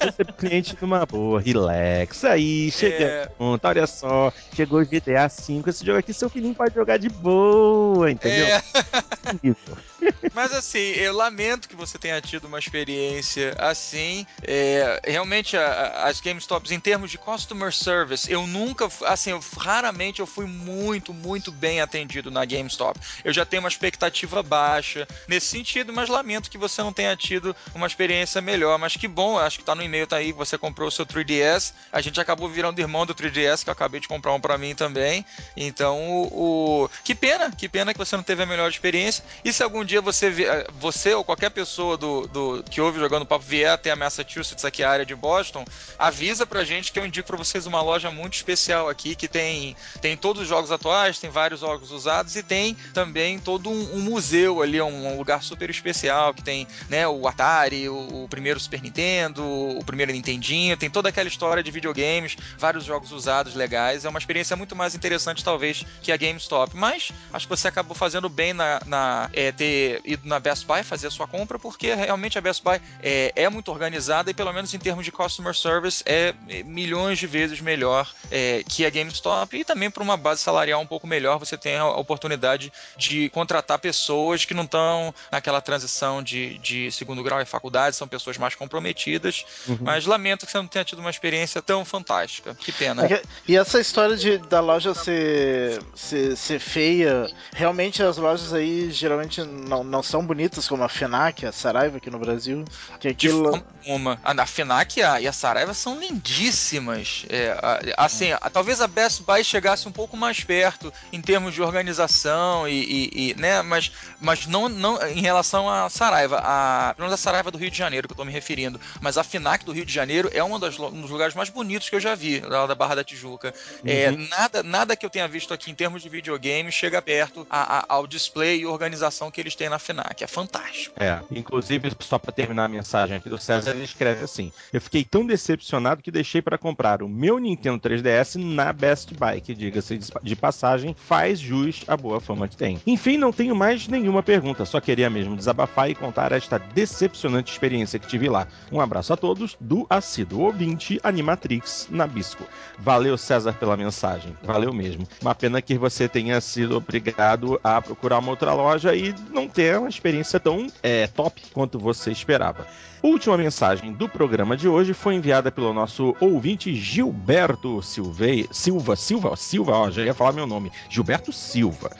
É, 0.00 0.10
você 0.10 0.24
cliente 0.24 0.76
numa 0.80 1.04
boa, 1.04 1.40
relax. 1.40 2.24
Aí, 2.24 2.70
chega 2.70 3.04
é. 3.04 3.28
junto, 3.38 3.66
olha 3.66 3.86
só, 3.86 4.32
chegou 4.54 4.80
o 4.80 4.86
GTA 4.86 5.28
V, 5.28 5.62
esse 5.66 5.84
jogo 5.84 5.98
aqui 5.98 6.12
seu 6.12 6.30
filhinho 6.30 6.54
pode 6.54 6.74
jogar 6.74 6.98
de 6.98 7.08
boa, 7.08 8.10
entendeu? 8.10 8.46
É. 8.46 8.62
Mas 10.34 10.52
assim, 10.52 10.78
eu 10.78 11.14
lamento 11.14 11.68
que 11.68 11.76
você 11.76 11.98
tenha 11.98 12.20
tido 12.20 12.46
uma 12.46 12.58
experiência 12.58 13.54
assim. 13.58 14.26
É, 14.42 15.00
realmente, 15.04 15.56
a, 15.56 15.66
a, 15.66 16.08
as 16.08 16.20
GameStops, 16.20 16.70
em 16.70 16.80
termos 16.80 17.10
de 17.10 17.18
customer 17.18 17.72
service, 17.72 18.30
eu 18.30 18.46
nunca, 18.46 18.88
assim, 19.06 19.30
eu, 19.30 19.40
raramente 19.58 20.20
eu 20.20 20.26
fui 20.26 20.46
muito, 20.46 21.12
muito 21.12 21.41
bem 21.50 21.80
atendido 21.80 22.30
na 22.30 22.44
GameStop. 22.44 23.00
Eu 23.24 23.32
já 23.32 23.44
tenho 23.44 23.62
uma 23.62 23.68
expectativa 23.68 24.42
baixa 24.42 25.08
nesse 25.26 25.46
sentido, 25.46 25.92
mas 25.92 26.08
lamento 26.08 26.50
que 26.50 26.58
você 26.58 26.82
não 26.82 26.92
tenha 26.92 27.16
tido 27.16 27.56
uma 27.74 27.86
experiência 27.86 28.40
melhor. 28.40 28.78
Mas 28.78 28.96
que 28.96 29.08
bom, 29.08 29.38
acho 29.38 29.58
que 29.58 29.64
tá 29.64 29.74
no 29.74 29.82
e-mail, 29.82 30.06
tá 30.06 30.16
aí, 30.16 30.32
você 30.32 30.56
comprou 30.58 30.88
o 30.88 30.90
seu 30.92 31.06
3DS. 31.06 31.72
A 31.90 32.00
gente 32.00 32.20
acabou 32.20 32.48
virando 32.48 32.80
irmão 32.80 33.06
do 33.06 33.14
3DS, 33.14 33.64
que 33.64 33.70
eu 33.70 33.72
acabei 33.72 34.00
de 34.00 34.08
comprar 34.08 34.32
um 34.32 34.40
para 34.40 34.58
mim 34.58 34.74
também. 34.74 35.24
Então, 35.56 35.98
o, 36.00 36.84
o, 36.84 36.90
que 37.02 37.14
pena, 37.14 37.50
que 37.50 37.68
pena 37.68 37.92
que 37.92 37.98
você 37.98 38.16
não 38.16 38.22
teve 38.22 38.42
a 38.42 38.46
melhor 38.46 38.68
experiência. 38.68 39.24
E 39.44 39.52
se 39.52 39.62
algum 39.62 39.84
dia 39.84 40.00
você, 40.00 40.26
eh, 40.26 40.66
você 40.78 41.14
ou 41.14 41.24
qualquer 41.24 41.50
pessoa 41.50 41.96
do, 41.96 42.26
do 42.28 42.64
que 42.64 42.80
ouve 42.80 42.98
jogando 42.98 43.26
papo 43.26 43.44
vier 43.44 43.70
até 43.70 43.90
a 43.90 43.96
Massachusetts, 43.96 44.64
aqui 44.64 44.82
a 44.82 44.90
área 44.90 45.06
de 45.06 45.14
Boston, 45.14 45.64
avisa 45.98 46.46
pra 46.46 46.64
gente 46.64 46.92
que 46.92 46.98
eu 46.98 47.06
indico 47.06 47.28
para 47.28 47.36
vocês 47.36 47.66
uma 47.66 47.80
loja 47.80 48.10
muito 48.10 48.34
especial 48.34 48.88
aqui 48.88 49.14
que 49.14 49.28
tem, 49.28 49.76
tem 50.00 50.16
todos 50.16 50.42
os 50.42 50.48
jogos 50.48 50.70
atuais, 50.70 51.18
tem 51.18 51.30
vários 51.32 51.60
jogos 51.60 51.90
usados 51.90 52.36
e 52.36 52.42
tem 52.42 52.76
também 52.94 53.38
todo 53.38 53.68
um, 53.68 53.96
um 53.96 54.00
museu 54.00 54.62
ali, 54.62 54.80
um, 54.80 55.14
um, 55.14 55.18
lugar 55.18 55.42
super 55.42 55.68
especial 55.70 56.34
que 56.34 56.42
tem 56.42 56.66
né, 56.88 57.08
o 57.08 57.26
Atari, 57.26 57.88
o, 57.88 58.24
o, 58.24 58.28
primeiro 58.28 58.60
Super 58.60 58.82
Nintendo, 58.82 59.42
o 59.44 59.82
primeiro 59.84 60.12
Nintendinho, 60.12 60.76
tem 60.76 60.90
toda 60.90 61.08
aquela 61.08 61.28
história 61.28 61.62
de 61.62 61.70
videogames, 61.70 62.36
vários 62.58 62.84
jogos 62.84 63.10
usados 63.10 63.54
legais. 63.54 64.04
É 64.04 64.08
uma 64.08 64.18
experiência 64.18 64.56
muito 64.56 64.76
mais 64.76 64.94
interessante, 64.94 65.42
talvez, 65.42 65.84
que 66.02 66.12
a 66.12 66.16
GameStop. 66.16 66.76
Mas 66.76 67.10
acho 67.32 67.46
que 67.46 67.50
você 67.50 67.68
acabou 67.68 67.96
fazendo 67.96 68.28
bem 68.28 68.52
na, 68.52 68.80
na 68.86 69.30
é, 69.32 69.50
ter 69.50 70.00
ido 70.04 70.28
na 70.28 70.38
Best 70.38 70.66
Buy 70.66 70.82
fazer 70.82 71.06
a 71.06 71.10
sua 71.10 71.26
compra, 71.26 71.58
porque 71.58 71.94
realmente 71.94 72.38
a 72.38 72.40
Best 72.40 72.62
Buy 72.62 72.80
é, 73.02 73.32
é 73.34 73.48
muito 73.48 73.70
organizada 73.70 74.30
e, 74.30 74.34
pelo 74.34 74.52
menos 74.52 74.72
em 74.74 74.78
termos 74.78 75.04
de 75.04 75.12
customer 75.12 75.54
service, 75.54 76.02
é 76.06 76.34
milhões 76.64 77.18
de 77.18 77.26
vezes 77.26 77.60
melhor 77.60 78.12
é, 78.30 78.62
que 78.68 78.84
a 78.84 78.90
GameStop 78.90 79.56
e 79.56 79.64
também 79.64 79.90
para 79.90 80.02
uma 80.02 80.16
base 80.16 80.42
salarial 80.42 80.80
um 80.80 80.86
pouco 80.86 81.06
melhor, 81.06 81.21
você 81.38 81.56
tem 81.56 81.76
a 81.76 81.88
oportunidade 81.88 82.72
de 82.96 83.28
contratar 83.30 83.78
pessoas 83.78 84.44
que 84.44 84.54
não 84.54 84.64
estão 84.64 85.14
naquela 85.30 85.60
transição 85.60 86.22
de, 86.22 86.58
de 86.58 86.90
segundo 86.92 87.22
grau 87.22 87.40
e 87.40 87.44
faculdade, 87.44 87.96
são 87.96 88.08
pessoas 88.08 88.38
mais 88.38 88.54
comprometidas, 88.54 89.44
uhum. 89.68 89.78
mas 89.80 90.06
lamento 90.06 90.46
que 90.46 90.52
você 90.52 90.58
não 90.58 90.66
tenha 90.66 90.84
tido 90.84 90.98
uma 90.98 91.10
experiência 91.10 91.60
tão 91.60 91.84
fantástica. 91.84 92.54
Que 92.54 92.72
pena. 92.72 93.06
É 93.06 93.22
e 93.46 93.56
essa 93.56 93.80
história 93.80 94.16
de, 94.16 94.38
da 94.38 94.60
loja 94.60 94.94
ser, 94.94 95.82
ser, 95.94 96.36
ser 96.36 96.58
feia, 96.58 97.28
realmente 97.52 98.02
as 98.02 98.16
lojas 98.16 98.52
aí 98.52 98.90
geralmente 98.90 99.42
não, 99.42 99.82
não 99.84 100.02
são 100.02 100.24
bonitas 100.24 100.68
como 100.68 100.82
a 100.84 100.88
FENAC, 100.88 101.46
a 101.46 101.52
Saraiva 101.52 101.96
aqui 101.96 102.10
no 102.10 102.18
Brasil. 102.18 102.64
Que 103.00 103.08
aquilo... 103.08 103.62
Uma. 103.84 104.20
A 104.22 104.46
FENAC 104.46 104.98
e 104.98 105.02
a, 105.02 105.20
e 105.20 105.26
a 105.26 105.32
Saraiva 105.32 105.74
são 105.74 105.98
lindíssimas. 105.98 107.24
É, 107.28 107.56
assim, 107.96 108.32
a, 108.32 108.38
talvez 108.50 108.80
a 108.80 108.86
Best 108.86 109.22
Buy 109.22 109.44
chegasse 109.44 109.88
um 109.88 109.92
pouco 109.92 110.16
mais 110.16 110.42
perto 110.42 110.92
em 111.12 111.20
termos 111.20 111.54
de 111.54 111.62
organização 111.62 112.66
e, 112.66 112.72
e, 112.72 113.30
e 113.30 113.34
né, 113.34 113.62
mas, 113.62 113.92
mas 114.20 114.46
não, 114.46 114.68
não 114.68 115.00
em 115.08 115.20
relação 115.20 115.68
à 115.68 115.88
Saraiva, 115.88 116.40
a, 116.42 116.94
não 116.98 117.08
da 117.08 117.16
Saraiva 117.16 117.50
do 117.50 117.58
Rio 117.58 117.70
de 117.70 117.76
Janeiro 117.76 118.08
que 118.08 118.12
eu 118.12 118.14
estou 118.14 118.26
me 118.26 118.32
referindo, 118.32 118.80
mas 119.00 119.18
a 119.18 119.24
FENAC 119.24 119.64
do 119.64 119.72
Rio 119.72 119.84
de 119.84 119.92
Janeiro 119.92 120.30
é 120.32 120.42
um 120.42 120.58
dos, 120.58 120.78
um 120.78 121.00
dos 121.02 121.10
lugares 121.10 121.34
mais 121.34 121.48
bonitos 121.48 121.88
que 121.88 121.96
eu 121.96 122.00
já 122.00 122.14
vi, 122.14 122.40
lá 122.40 122.66
da 122.66 122.74
Barra 122.74 122.96
da 122.96 123.04
Tijuca. 123.04 123.54
É, 123.84 124.10
uhum. 124.10 124.14
É, 124.14 124.28
nada, 124.28 124.62
nada 124.62 124.96
que 124.96 125.04
eu 125.04 125.10
tenha 125.10 125.28
visto 125.28 125.52
aqui 125.52 125.70
em 125.70 125.74
termos 125.74 126.02
de 126.02 126.08
videogame 126.08 126.70
chega 126.72 127.00
perto 127.02 127.46
a, 127.50 127.78
a, 127.78 127.84
ao 127.88 128.06
display 128.06 128.60
e 128.60 128.66
organização 128.66 129.30
que 129.30 129.40
eles 129.40 129.54
têm 129.54 129.68
na 129.68 129.78
FENAC. 129.78 130.22
É 130.22 130.26
fantástico. 130.26 130.94
É, 130.98 131.20
inclusive, 131.30 131.92
só 132.00 132.18
para 132.18 132.32
terminar 132.32 132.64
a 132.64 132.68
mensagem 132.68 133.16
aqui 133.16 133.28
do 133.28 133.38
César, 133.38 133.70
ele 133.70 133.84
escreve 133.84 134.24
assim: 134.24 134.52
Eu 134.72 134.80
fiquei 134.80 135.04
tão 135.04 135.26
decepcionado 135.26 136.02
que 136.02 136.10
deixei 136.10 136.40
para 136.40 136.58
comprar 136.58 137.02
o 137.02 137.08
meu 137.08 137.38
Nintendo 137.38 137.78
3DS 137.78 138.36
na 138.36 138.72
Best 138.72 139.14
Buy, 139.14 139.40
que 139.40 139.54
diga-se 139.54 139.98
de 140.22 140.36
passagem, 140.36 140.96
faz 141.06 141.38
jus 141.38 141.82
à 141.86 141.96
boa 141.96 142.20
fama 142.20 142.48
que 142.48 142.56
tem. 142.56 142.80
Enfim, 142.86 143.16
não 143.16 143.32
tenho 143.32 143.54
mais 143.54 143.88
nenhuma 143.88 144.22
pergunta, 144.22 144.64
só 144.64 144.80
queria 144.80 145.10
mesmo 145.10 145.36
desabafar 145.36 145.90
e 145.90 145.94
contar 145.94 146.32
esta 146.32 146.58
decepcionante 146.58 147.52
experiência 147.52 147.98
que 147.98 148.06
tive 148.06 148.28
lá. 148.28 148.46
Um 148.70 148.80
abraço 148.80 149.12
a 149.12 149.16
todos 149.16 149.56
do 149.60 149.86
assíduo 149.90 150.42
ouvinte 150.42 151.00
Animatrix 151.02 151.88
Nabisco. 151.90 152.44
Valeu, 152.78 153.18
César, 153.18 153.52
pela 153.54 153.76
mensagem. 153.76 154.36
Valeu 154.42 154.72
mesmo. 154.72 155.06
Uma 155.20 155.34
pena 155.34 155.60
que 155.60 155.76
você 155.76 156.08
tenha 156.08 156.40
sido 156.40 156.76
obrigado 156.76 157.60
a 157.62 157.80
procurar 157.80 158.18
uma 158.18 158.30
outra 158.30 158.52
loja 158.54 158.94
e 158.94 159.14
não 159.30 159.48
ter 159.48 159.78
uma 159.78 159.88
experiência 159.88 160.38
tão 160.38 160.66
é, 160.82 161.06
top 161.06 161.42
quanto 161.52 161.78
você 161.78 162.10
esperava. 162.10 162.66
Última 163.02 163.36
mensagem 163.36 163.92
do 163.92 164.08
programa 164.08 164.56
de 164.56 164.68
hoje 164.68 164.94
foi 164.94 165.16
enviada 165.16 165.50
pelo 165.50 165.72
nosso 165.72 166.14
ouvinte 166.20 166.72
Gilberto 166.72 167.82
Silvei, 167.82 168.46
Silva, 168.52 168.94
Silva, 168.94 169.34
Silva, 169.34 169.72
ó, 169.72 169.90
já 169.90 170.04
ia 170.04 170.14
falar 170.14 170.32
meu 170.32 170.46
nome, 170.46 170.70
Gilberto 170.88 171.32
Silva. 171.32 171.90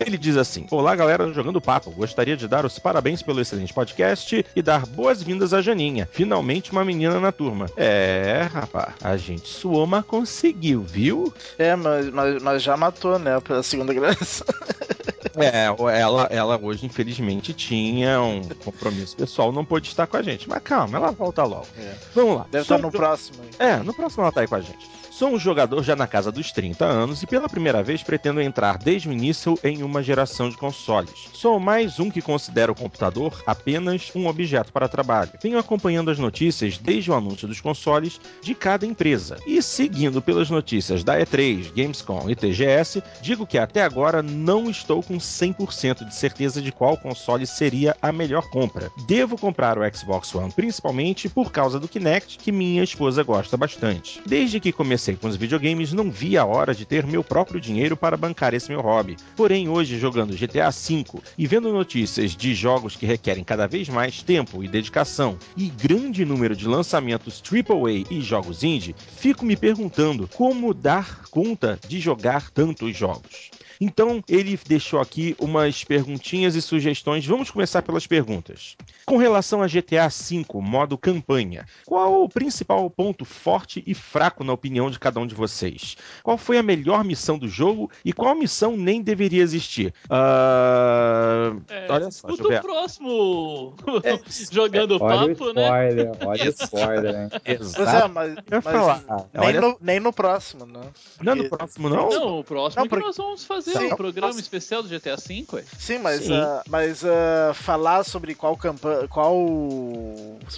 Ele 0.00 0.16
diz 0.16 0.36
assim: 0.36 0.66
Olá, 0.70 0.94
galera 0.94 1.32
jogando 1.32 1.60
papo. 1.60 1.90
Gostaria 1.90 2.36
de 2.36 2.46
dar 2.46 2.64
os 2.64 2.78
parabéns 2.78 3.22
pelo 3.22 3.40
excelente 3.40 3.72
podcast 3.72 4.44
e 4.54 4.62
dar 4.62 4.86
boas-vindas 4.86 5.52
à 5.52 5.60
Janinha. 5.60 6.08
Finalmente 6.10 6.72
uma 6.72 6.84
menina 6.84 7.18
na 7.20 7.32
turma. 7.32 7.66
É, 7.76 8.48
rapaz, 8.52 8.94
a 9.02 9.16
gente 9.16 9.48
suou, 9.48 9.86
mas 9.86 10.04
conseguiu, 10.04 10.82
viu? 10.82 11.32
É, 11.58 11.74
mas, 11.74 12.10
mas, 12.10 12.42
mas 12.42 12.62
já 12.62 12.76
matou, 12.76 13.18
né? 13.18 13.40
Pela 13.40 13.62
segunda 13.62 13.92
graça. 13.92 14.44
É, 15.36 15.66
ela, 15.66 16.24
ela 16.30 16.58
hoje, 16.60 16.84
infelizmente, 16.84 17.52
tinha 17.52 18.20
um 18.20 18.42
compromisso 18.64 19.16
pessoal, 19.16 19.52
não 19.52 19.64
pôde 19.64 19.88
estar 19.88 20.06
com 20.06 20.16
a 20.16 20.22
gente. 20.22 20.48
Mas 20.48 20.60
calma, 20.62 20.98
ela 20.98 21.12
volta 21.12 21.44
logo. 21.44 21.66
É. 21.78 21.94
Vamos 22.12 22.38
lá. 22.38 22.46
Deve 22.50 22.62
estar 22.62 22.78
no 22.78 22.90
próximo. 22.90 23.38
Aí. 23.42 23.68
É, 23.68 23.76
no 23.76 23.94
próximo 23.94 24.24
ela 24.24 24.32
tá 24.32 24.40
aí 24.40 24.48
com 24.48 24.56
a 24.56 24.60
gente. 24.60 24.88
Sou 25.18 25.30
um 25.30 25.38
jogador 25.40 25.82
já 25.82 25.96
na 25.96 26.06
casa 26.06 26.30
dos 26.30 26.52
30 26.52 26.84
anos 26.84 27.24
e 27.24 27.26
pela 27.26 27.48
primeira 27.48 27.82
vez 27.82 28.04
pretendo 28.04 28.40
entrar 28.40 28.78
desde 28.78 29.08
o 29.08 29.12
início 29.12 29.58
em 29.64 29.82
uma 29.82 30.00
geração 30.00 30.48
de 30.48 30.56
consoles. 30.56 31.28
Sou 31.32 31.58
mais 31.58 31.98
um 31.98 32.08
que 32.08 32.22
considera 32.22 32.70
o 32.70 32.74
computador 32.74 33.42
apenas 33.44 34.12
um 34.14 34.28
objeto 34.28 34.72
para 34.72 34.86
trabalho. 34.86 35.32
Venho 35.42 35.58
acompanhando 35.58 36.12
as 36.12 36.20
notícias 36.20 36.78
desde 36.78 37.10
o 37.10 37.14
anúncio 37.14 37.48
dos 37.48 37.60
consoles 37.60 38.20
de 38.40 38.54
cada 38.54 38.86
empresa. 38.86 39.38
E 39.44 39.60
seguindo 39.60 40.22
pelas 40.22 40.50
notícias 40.50 41.02
da 41.02 41.18
E3, 41.18 41.72
Gamescom 41.74 42.30
e 42.30 42.36
TGS, 42.36 43.02
digo 43.20 43.44
que 43.44 43.58
até 43.58 43.82
agora 43.82 44.22
não 44.22 44.70
estou 44.70 45.02
com 45.02 45.18
100% 45.18 46.04
de 46.04 46.14
certeza 46.14 46.62
de 46.62 46.70
qual 46.70 46.96
console 46.96 47.44
seria 47.44 47.96
a 48.00 48.12
melhor 48.12 48.48
compra. 48.50 48.88
Devo 49.04 49.36
comprar 49.36 49.78
o 49.78 49.96
Xbox 49.96 50.32
One 50.32 50.52
principalmente 50.52 51.28
por 51.28 51.50
causa 51.50 51.80
do 51.80 51.88
Kinect, 51.88 52.38
que 52.38 52.52
minha 52.52 52.84
esposa 52.84 53.24
gosta 53.24 53.56
bastante. 53.56 54.22
Desde 54.24 54.60
que 54.60 54.70
comecei 54.70 55.07
comecei 55.08 55.16
com 55.16 55.28
os 55.28 55.36
videogames, 55.36 55.92
não 55.92 56.10
vi 56.10 56.36
a 56.36 56.44
hora 56.44 56.74
de 56.74 56.84
ter 56.84 57.06
meu 57.06 57.24
próprio 57.24 57.60
dinheiro 57.60 57.96
para 57.96 58.16
bancar 58.16 58.52
esse 58.52 58.68
meu 58.68 58.80
hobby. 58.80 59.16
Porém, 59.36 59.68
hoje, 59.68 59.98
jogando 59.98 60.36
GTA 60.36 60.70
V 60.70 61.04
e 61.36 61.46
vendo 61.46 61.72
notícias 61.72 62.34
de 62.36 62.54
jogos 62.54 62.96
que 62.96 63.06
requerem 63.06 63.44
cada 63.44 63.66
vez 63.66 63.88
mais 63.88 64.22
tempo 64.22 64.62
e 64.62 64.68
dedicação 64.68 65.38
e 65.56 65.68
grande 65.68 66.24
número 66.24 66.56
de 66.56 66.66
lançamentos 66.66 67.42
AAA 67.42 68.04
e 68.10 68.20
jogos 68.20 68.62
indie, 68.62 68.94
fico 69.16 69.44
me 69.44 69.56
perguntando 69.56 70.28
como 70.34 70.74
dar 70.74 71.22
conta 71.30 71.78
de 71.86 72.00
jogar 72.00 72.50
tantos 72.50 72.96
jogos. 72.96 73.50
Então, 73.80 74.22
ele 74.28 74.58
deixou 74.66 75.00
aqui 75.00 75.36
umas 75.38 75.84
perguntinhas 75.84 76.54
e 76.54 76.62
sugestões. 76.62 77.24
Vamos 77.24 77.50
começar 77.50 77.82
pelas 77.82 78.06
perguntas. 78.06 78.76
Com 79.06 79.16
relação 79.16 79.62
a 79.62 79.66
GTA 79.66 80.08
V, 80.08 80.44
modo 80.60 80.98
campanha, 80.98 81.64
qual 81.86 82.22
o 82.22 82.28
principal 82.28 82.88
ponto 82.90 83.24
forte 83.24 83.82
e 83.86 83.94
fraco 83.94 84.42
na 84.42 84.52
opinião 84.52 84.90
de 84.90 84.98
cada 84.98 85.20
um 85.20 85.26
de 85.26 85.34
vocês? 85.34 85.96
Qual 86.22 86.36
foi 86.36 86.58
a 86.58 86.62
melhor 86.62 87.04
missão 87.04 87.38
do 87.38 87.48
jogo 87.48 87.90
e 88.04 88.12
qual 88.12 88.34
missão 88.34 88.76
nem 88.76 89.00
deveria 89.00 89.42
existir? 89.42 89.94
Uh... 90.10 91.62
É, 91.68 91.86
olha 91.88 92.10
só, 92.10 92.28
o 92.28 92.60
próximo 92.60 93.74
é, 94.02 94.18
jogando 94.50 94.96
é, 94.96 94.98
papo, 94.98 95.44
olha 95.44 95.54
né? 95.54 95.88
Spoiler, 95.88 96.10
olha 96.26 96.44
o 96.44 96.48
spoiler, 96.48 97.12
né? 97.12 97.28
Exato. 97.44 98.04
É, 98.04 98.08
mas, 98.08 98.34
mas 98.50 98.64
falar. 98.64 99.04
Nem, 99.32 99.46
olha... 99.46 99.60
no, 99.60 99.76
nem 99.80 100.00
no 100.00 100.12
próximo, 100.12 100.66
né? 100.66 100.80
Não, 101.20 101.34
no 101.34 101.48
próximo 101.48 101.88
não? 101.88 102.08
Não, 102.08 102.40
o 102.40 102.44
próximo 102.44 102.84
não, 102.84 102.86
é 102.86 102.88
que 102.88 103.06
nós 103.06 103.16
vamos 103.16 103.44
fazer 103.44 103.67
fazer 103.72 103.86
Sim, 103.86 103.92
um 103.92 103.96
programa 103.96 104.28
posso... 104.28 104.40
especial 104.40 104.82
do 104.82 104.88
GTA 104.88 105.16
V, 105.16 105.44
ué? 105.52 105.64
Sim, 105.78 105.98
mas, 105.98 106.24
Sim. 106.24 106.32
Uh, 106.32 106.62
mas 106.68 107.02
uh, 107.02 107.54
falar 107.54 108.04
sobre 108.04 108.34
qual 108.34 108.56
campanha, 108.56 109.06
qual 109.08 109.36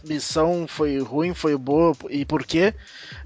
missão 0.07 0.67
foi 0.69 0.99
ruim, 0.99 1.35
foi 1.35 1.57
boa 1.57 1.95
e 2.09 2.25
por 2.25 2.45
quê, 2.45 2.75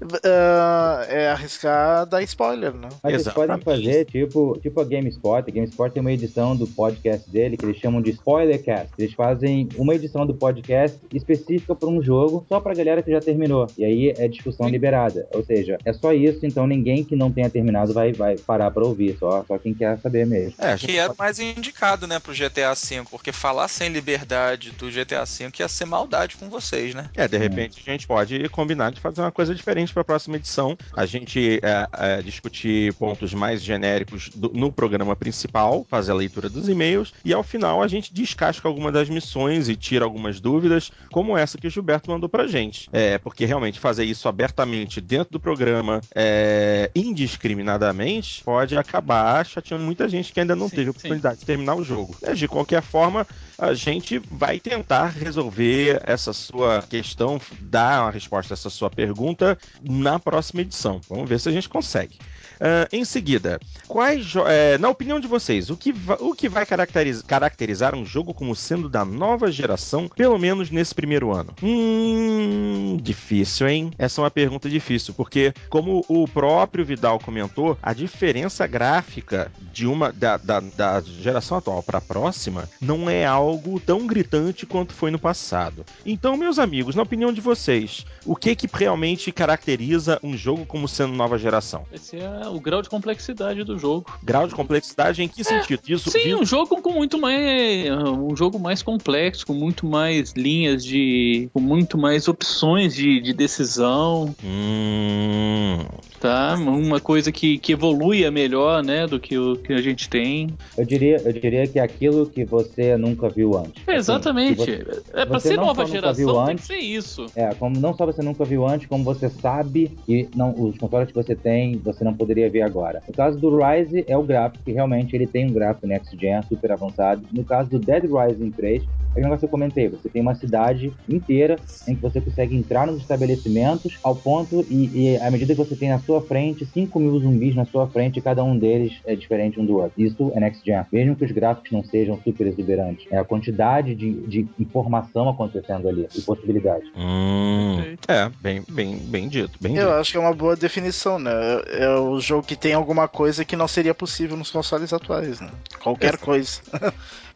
uh, 0.01 1.03
é 1.07 1.29
arriscar 1.29 2.05
dar 2.05 2.23
spoiler, 2.23 2.73
né? 2.73 2.89
Mas 3.03 3.13
eles 3.13 3.29
podem 3.29 3.59
fazer 3.59 4.05
tipo, 4.05 4.57
tipo 4.61 4.79
a 4.79 4.83
GameSpot. 4.83 5.43
A 5.47 5.51
GameSpot 5.51 5.91
tem 5.91 6.01
uma 6.01 6.11
edição 6.11 6.55
do 6.55 6.67
podcast 6.67 7.29
dele 7.29 7.57
que 7.57 7.65
eles 7.65 7.77
chamam 7.77 8.01
de 8.01 8.11
Spoilercast. 8.11 8.91
Eles 8.97 9.13
fazem 9.13 9.69
uma 9.77 9.95
edição 9.95 10.25
do 10.25 10.33
podcast 10.33 10.97
específica 11.13 11.75
para 11.75 11.89
um 11.89 12.01
jogo 12.01 12.45
só 12.47 12.59
pra 12.59 12.73
galera 12.73 13.01
que 13.01 13.11
já 13.11 13.19
terminou. 13.19 13.67
E 13.77 13.85
aí 13.85 14.13
é 14.17 14.27
discussão 14.27 14.65
Sim. 14.67 14.71
liberada. 14.71 15.27
Ou 15.33 15.43
seja, 15.43 15.77
é 15.85 15.93
só 15.93 16.13
isso, 16.13 16.45
então 16.45 16.65
ninguém 16.65 17.03
que 17.03 17.15
não 17.15 17.31
tenha 17.31 17.49
terminado 17.49 17.93
vai, 17.93 18.11
vai 18.11 18.37
parar 18.37 18.71
pra 18.71 18.85
ouvir. 18.85 19.17
Só, 19.17 19.43
só 19.47 19.57
quem 19.57 19.73
quer 19.75 19.99
saber 19.99 20.25
mesmo. 20.25 20.53
É, 20.57 20.75
que 20.77 20.97
era 20.97 21.11
o 21.11 21.15
mais 21.17 21.39
indicado, 21.39 22.07
né, 22.07 22.19
pro 22.19 22.33
GTA 22.33 22.73
V, 22.73 23.03
porque 23.09 23.31
falar 23.31 23.67
sem 23.67 23.89
liberdade 23.89 24.71
do 24.71 24.89
GTA 24.89 25.25
V 25.25 25.51
ia 25.59 25.67
ser 25.67 25.85
maldade 25.85 26.37
com 26.37 26.49
vocês, 26.49 26.93
né? 26.93 27.09
É, 27.15 27.27
de 27.27 27.37
repente 27.37 27.83
a 27.85 27.91
gente 27.91 28.07
pode 28.07 28.47
combinar 28.49 28.91
de 28.91 28.99
fazer 28.99 29.21
uma 29.21 29.31
coisa 29.31 29.53
diferente 29.53 29.93
para 29.93 30.01
a 30.01 30.05
próxima 30.05 30.37
edição. 30.37 30.77
A 30.95 31.05
gente 31.05 31.59
é, 31.61 31.87
é, 31.93 32.21
discutir 32.21 32.93
pontos 32.93 33.33
mais 33.33 33.61
genéricos 33.61 34.29
do, 34.29 34.49
no 34.53 34.71
programa 34.71 35.15
principal, 35.15 35.85
fazer 35.89 36.11
a 36.11 36.15
leitura 36.15 36.49
dos 36.49 36.67
e-mails 36.67 37.13
e 37.23 37.33
ao 37.33 37.43
final 37.43 37.83
a 37.83 37.87
gente 37.87 38.13
descasca 38.13 38.67
alguma 38.67 38.91
das 38.91 39.09
missões 39.09 39.69
e 39.69 39.75
tira 39.75 40.05
algumas 40.05 40.39
dúvidas, 40.39 40.91
como 41.11 41.37
essa 41.37 41.57
que 41.57 41.67
o 41.67 41.69
Gilberto 41.69 42.09
mandou 42.09 42.29
pra 42.29 42.47
gente. 42.47 42.89
É, 42.91 43.17
porque 43.17 43.45
realmente 43.45 43.79
fazer 43.79 44.05
isso 44.05 44.27
abertamente 44.27 44.99
dentro 45.01 45.33
do 45.33 45.39
programa, 45.39 46.01
é, 46.13 46.89
indiscriminadamente, 46.95 48.43
pode 48.43 48.77
acabar 48.77 49.45
chateando 49.45 49.64
chateando 49.65 49.83
muita 49.83 50.07
gente 50.07 50.31
que 50.31 50.39
ainda 50.39 50.55
não 50.55 50.69
sim, 50.69 50.75
teve 50.75 50.87
a 50.87 50.91
oportunidade 50.91 51.35
sim. 51.35 51.39
de 51.39 51.45
terminar 51.45 51.75
o 51.75 51.83
jogo. 51.83 52.15
É, 52.21 52.33
de 52.33 52.47
qualquer 52.47 52.83
forma, 52.83 53.25
a 53.57 53.73
gente 53.73 54.21
vai 54.31 54.59
tentar 54.59 55.07
resolver 55.07 56.01
essa 56.05 56.31
sua 56.31 56.83
questão, 56.83 57.41
dar 57.59 58.03
uma 58.03 58.11
resposta 58.11 58.53
a 58.53 58.55
essa 58.55 58.69
sua 58.69 58.89
pergunta 58.89 59.57
na 59.81 60.19
próxima 60.19 60.61
edição. 60.61 61.01
Vamos 61.09 61.27
ver 61.27 61.39
se 61.39 61.49
a 61.49 61.51
gente 61.51 61.67
consegue. 61.67 62.17
Uh, 62.55 62.87
em 62.93 63.03
seguida, 63.03 63.59
quais 63.85 64.33
é, 64.47 64.77
na 64.77 64.87
opinião 64.87 65.19
de 65.19 65.27
vocês, 65.27 65.69
o 65.69 65.75
que, 65.75 65.93
o 66.21 66.33
que 66.33 66.47
vai 66.47 66.65
caracteriz 66.65 67.21
caracterizar 67.21 67.93
um 67.93 68.05
jogo 68.05 68.33
como 68.33 68.55
sendo 68.55 68.87
da 68.87 69.03
nova 69.03 69.51
geração, 69.51 70.07
pelo 70.07 70.37
menos 70.37 70.69
nesse 70.69 70.95
primeiro 70.95 71.33
ano? 71.33 71.53
Hum, 71.61 72.97
difícil, 73.01 73.67
hein? 73.67 73.91
Essa 73.97 74.21
é 74.21 74.23
uma 74.23 74.31
pergunta 74.31 74.69
difícil, 74.69 75.13
porque, 75.13 75.53
como 75.69 76.05
o 76.07 76.25
próprio 76.29 76.85
Vidal 76.85 77.19
comentou, 77.19 77.77
a 77.83 77.91
diferença 77.91 78.65
gráfica 78.65 79.51
de 79.73 79.85
uma 79.87 80.11
da, 80.11 80.37
da, 80.37 80.59
da 80.59 81.01
geração 81.01 81.57
atual 81.57 81.81
para 81.83 81.97
a 81.97 82.01
próxima 82.01 82.69
não 82.81 83.09
é 83.09 83.25
algo 83.25 83.79
tão 83.79 84.05
gritante 84.07 84.65
quanto 84.65 84.93
foi 84.93 85.11
no 85.11 85.19
passado. 85.19 85.85
Então, 86.05 86.37
meus 86.37 86.59
amigos, 86.59 86.95
na 86.95 87.03
opinião 87.03 87.31
de 87.33 87.41
vocês, 87.41 88.05
o 88.25 88.35
que 88.35 88.55
que 88.55 88.67
realmente 88.71 89.31
caracteriza 89.31 90.19
um 90.23 90.35
jogo 90.37 90.65
como 90.65 90.87
sendo 90.87 91.13
nova 91.13 91.37
geração? 91.37 91.85
Esse 91.91 92.17
é 92.17 92.47
o 92.47 92.59
grau 92.59 92.81
de 92.81 92.89
complexidade 92.89 93.63
do 93.63 93.77
jogo. 93.77 94.05
Grau 94.23 94.47
de 94.47 94.55
complexidade 94.55 95.21
em 95.23 95.27
que 95.27 95.43
sentido? 95.43 95.81
Isso, 95.87 96.09
Sim, 96.09 96.19
isso- 96.19 96.37
um 96.41 96.45
jogo 96.45 96.81
com 96.81 96.91
muito 96.91 97.17
mais. 97.19 97.89
Um 97.91 98.35
jogo 98.35 98.59
mais 98.59 98.81
complexo, 98.81 99.45
com 99.45 99.53
muito 99.53 99.85
mais 99.85 100.33
linhas 100.33 100.83
de. 100.83 101.49
com 101.53 101.59
muito 101.59 101.97
mais 101.97 102.27
opções 102.27 102.95
de, 102.95 103.19
de 103.21 103.33
decisão, 103.33 104.33
Hum, 104.43 105.85
tá? 106.19 106.55
Uma 106.55 106.99
coisa 106.99 107.31
que, 107.31 107.57
que 107.57 107.73
evolui 107.73 108.29
melhor, 108.31 108.83
né, 108.83 109.05
do 109.07 109.19
que 109.19 109.34
o 109.37 109.55
que 109.55 109.73
a 109.73 109.81
gente 109.81 110.09
tem. 110.09 110.47
Eu 110.77 110.85
diria, 110.85 111.21
eu 111.23 111.33
diria 111.33 111.67
que 111.67 111.79
é 111.79 111.81
aquilo 111.83 112.25
que 112.25 112.43
você 112.45 112.97
nunca 112.97 113.29
viu 113.29 113.57
antes. 113.57 113.83
É, 113.87 113.95
exatamente. 113.95 114.61
Assim, 114.61 114.77
que 114.77 114.83
você- 114.85 115.01
é 115.13 115.25
pra 115.25 115.39
você 115.39 115.47
ser 115.49 115.55
nova 115.57 115.85
geração, 115.85 116.45
tem 116.45 116.53
antes, 116.53 116.67
que 116.67 116.73
ser 116.73 116.79
isso. 116.79 117.25
É, 117.35 117.53
como 117.55 117.79
não 117.79 117.93
só 117.93 118.05
você 118.05 118.21
nunca 118.21 118.43
viu 118.45 118.65
antes, 118.67 118.87
como 118.87 119.03
você 119.03 119.29
sabe 119.29 119.97
e 120.07 120.27
não, 120.35 120.53
os 120.57 120.77
consoles 120.77 121.09
que 121.09 121.15
você 121.15 121.35
tem, 121.35 121.77
você 121.77 122.03
não 122.03 122.13
poderia 122.13 122.49
ver 122.49 122.61
agora. 122.61 123.01
No 123.07 123.13
caso 123.13 123.39
do 123.39 123.55
Rise, 123.57 124.03
é 124.07 124.17
o 124.17 124.23
gráfico, 124.23 124.63
que 124.63 124.71
realmente 124.71 125.15
ele 125.15 125.27
tem 125.27 125.45
um 125.49 125.53
gráfico 125.53 125.87
Next 125.87 126.17
Gen 126.19 126.41
super 126.43 126.71
avançado. 126.71 127.23
No 127.31 127.43
caso 127.43 127.69
do 127.69 127.79
Dead 127.79 128.03
Rising 128.03 128.51
3, 128.51 128.83
é 129.15 129.19
o 129.19 129.23
negócio 129.23 129.39
que 129.39 129.45
eu 129.45 129.49
comentei, 129.49 129.87
você 129.89 130.09
tem 130.09 130.21
uma 130.21 130.35
cidade 130.35 130.93
inteira 131.07 131.57
em 131.87 131.95
que 131.95 132.01
você 132.01 132.19
consegue 132.19 132.55
entrar 132.55 132.85
nos 132.87 133.01
estabelecimentos 133.01 133.97
ao 134.03 134.15
ponto 134.15 134.65
e, 134.69 134.89
e 135.13 135.17
à 135.17 135.29
medida 135.31 135.53
que 135.53 135.59
você 135.63 135.75
tem 135.75 135.89
na 135.89 135.99
sua 135.99 136.21
frente 136.21 136.65
5 136.65 136.99
mil 136.99 137.19
zumbis 137.19 137.55
na 137.55 137.65
sua 137.65 137.87
frente, 137.87 138.21
cada 138.21 138.43
um 138.43 138.57
deles 138.57 138.93
é 139.05 139.15
diferente 139.15 139.59
um 139.59 139.65
do 139.65 139.77
outro. 139.77 139.93
Isso 139.97 140.31
é 140.35 140.39
Next 140.39 140.61
Gen. 140.65 140.83
Mesmo 140.91 141.15
que 141.15 141.25
os 141.25 141.31
gráficos 141.31 141.71
não 141.71 141.83
sejam 141.83 142.19
super 142.23 142.47
exuberantes, 142.47 143.05
é 143.11 143.17
a 143.17 143.23
quantidade 143.23 143.95
de, 143.95 144.13
de 144.27 144.47
informação 144.59 145.29
acontecendo 145.29 145.87
ali 145.87 146.07
e 146.15 146.21
possibilidades. 146.21 146.89
hum, 146.95 147.95
é, 148.07 148.29
bem, 148.41 148.63
bem, 148.69 148.97
bem 148.97 149.27
dito, 149.27 149.57
bem 149.61 149.75
Eu 149.75 149.87
dito. 149.87 149.93
acho 149.93 150.11
que 150.11 150.17
é 150.17 150.19
uma 150.19 150.33
boa 150.33 150.55
definição, 150.55 151.19
né? 151.19 151.31
É 151.67 151.89
o 151.97 152.19
jogo 152.19 152.45
que 152.45 152.55
tem 152.55 152.73
alguma 152.73 153.07
coisa 153.07 153.45
que 153.45 153.55
não 153.55 153.67
seria 153.67 153.93
possível 153.93 154.35
nos 154.35 154.51
consoles 154.51 154.91
atuais, 154.93 155.39
né? 155.39 155.49
Qualquer 155.81 156.17
coisa. 156.17 156.59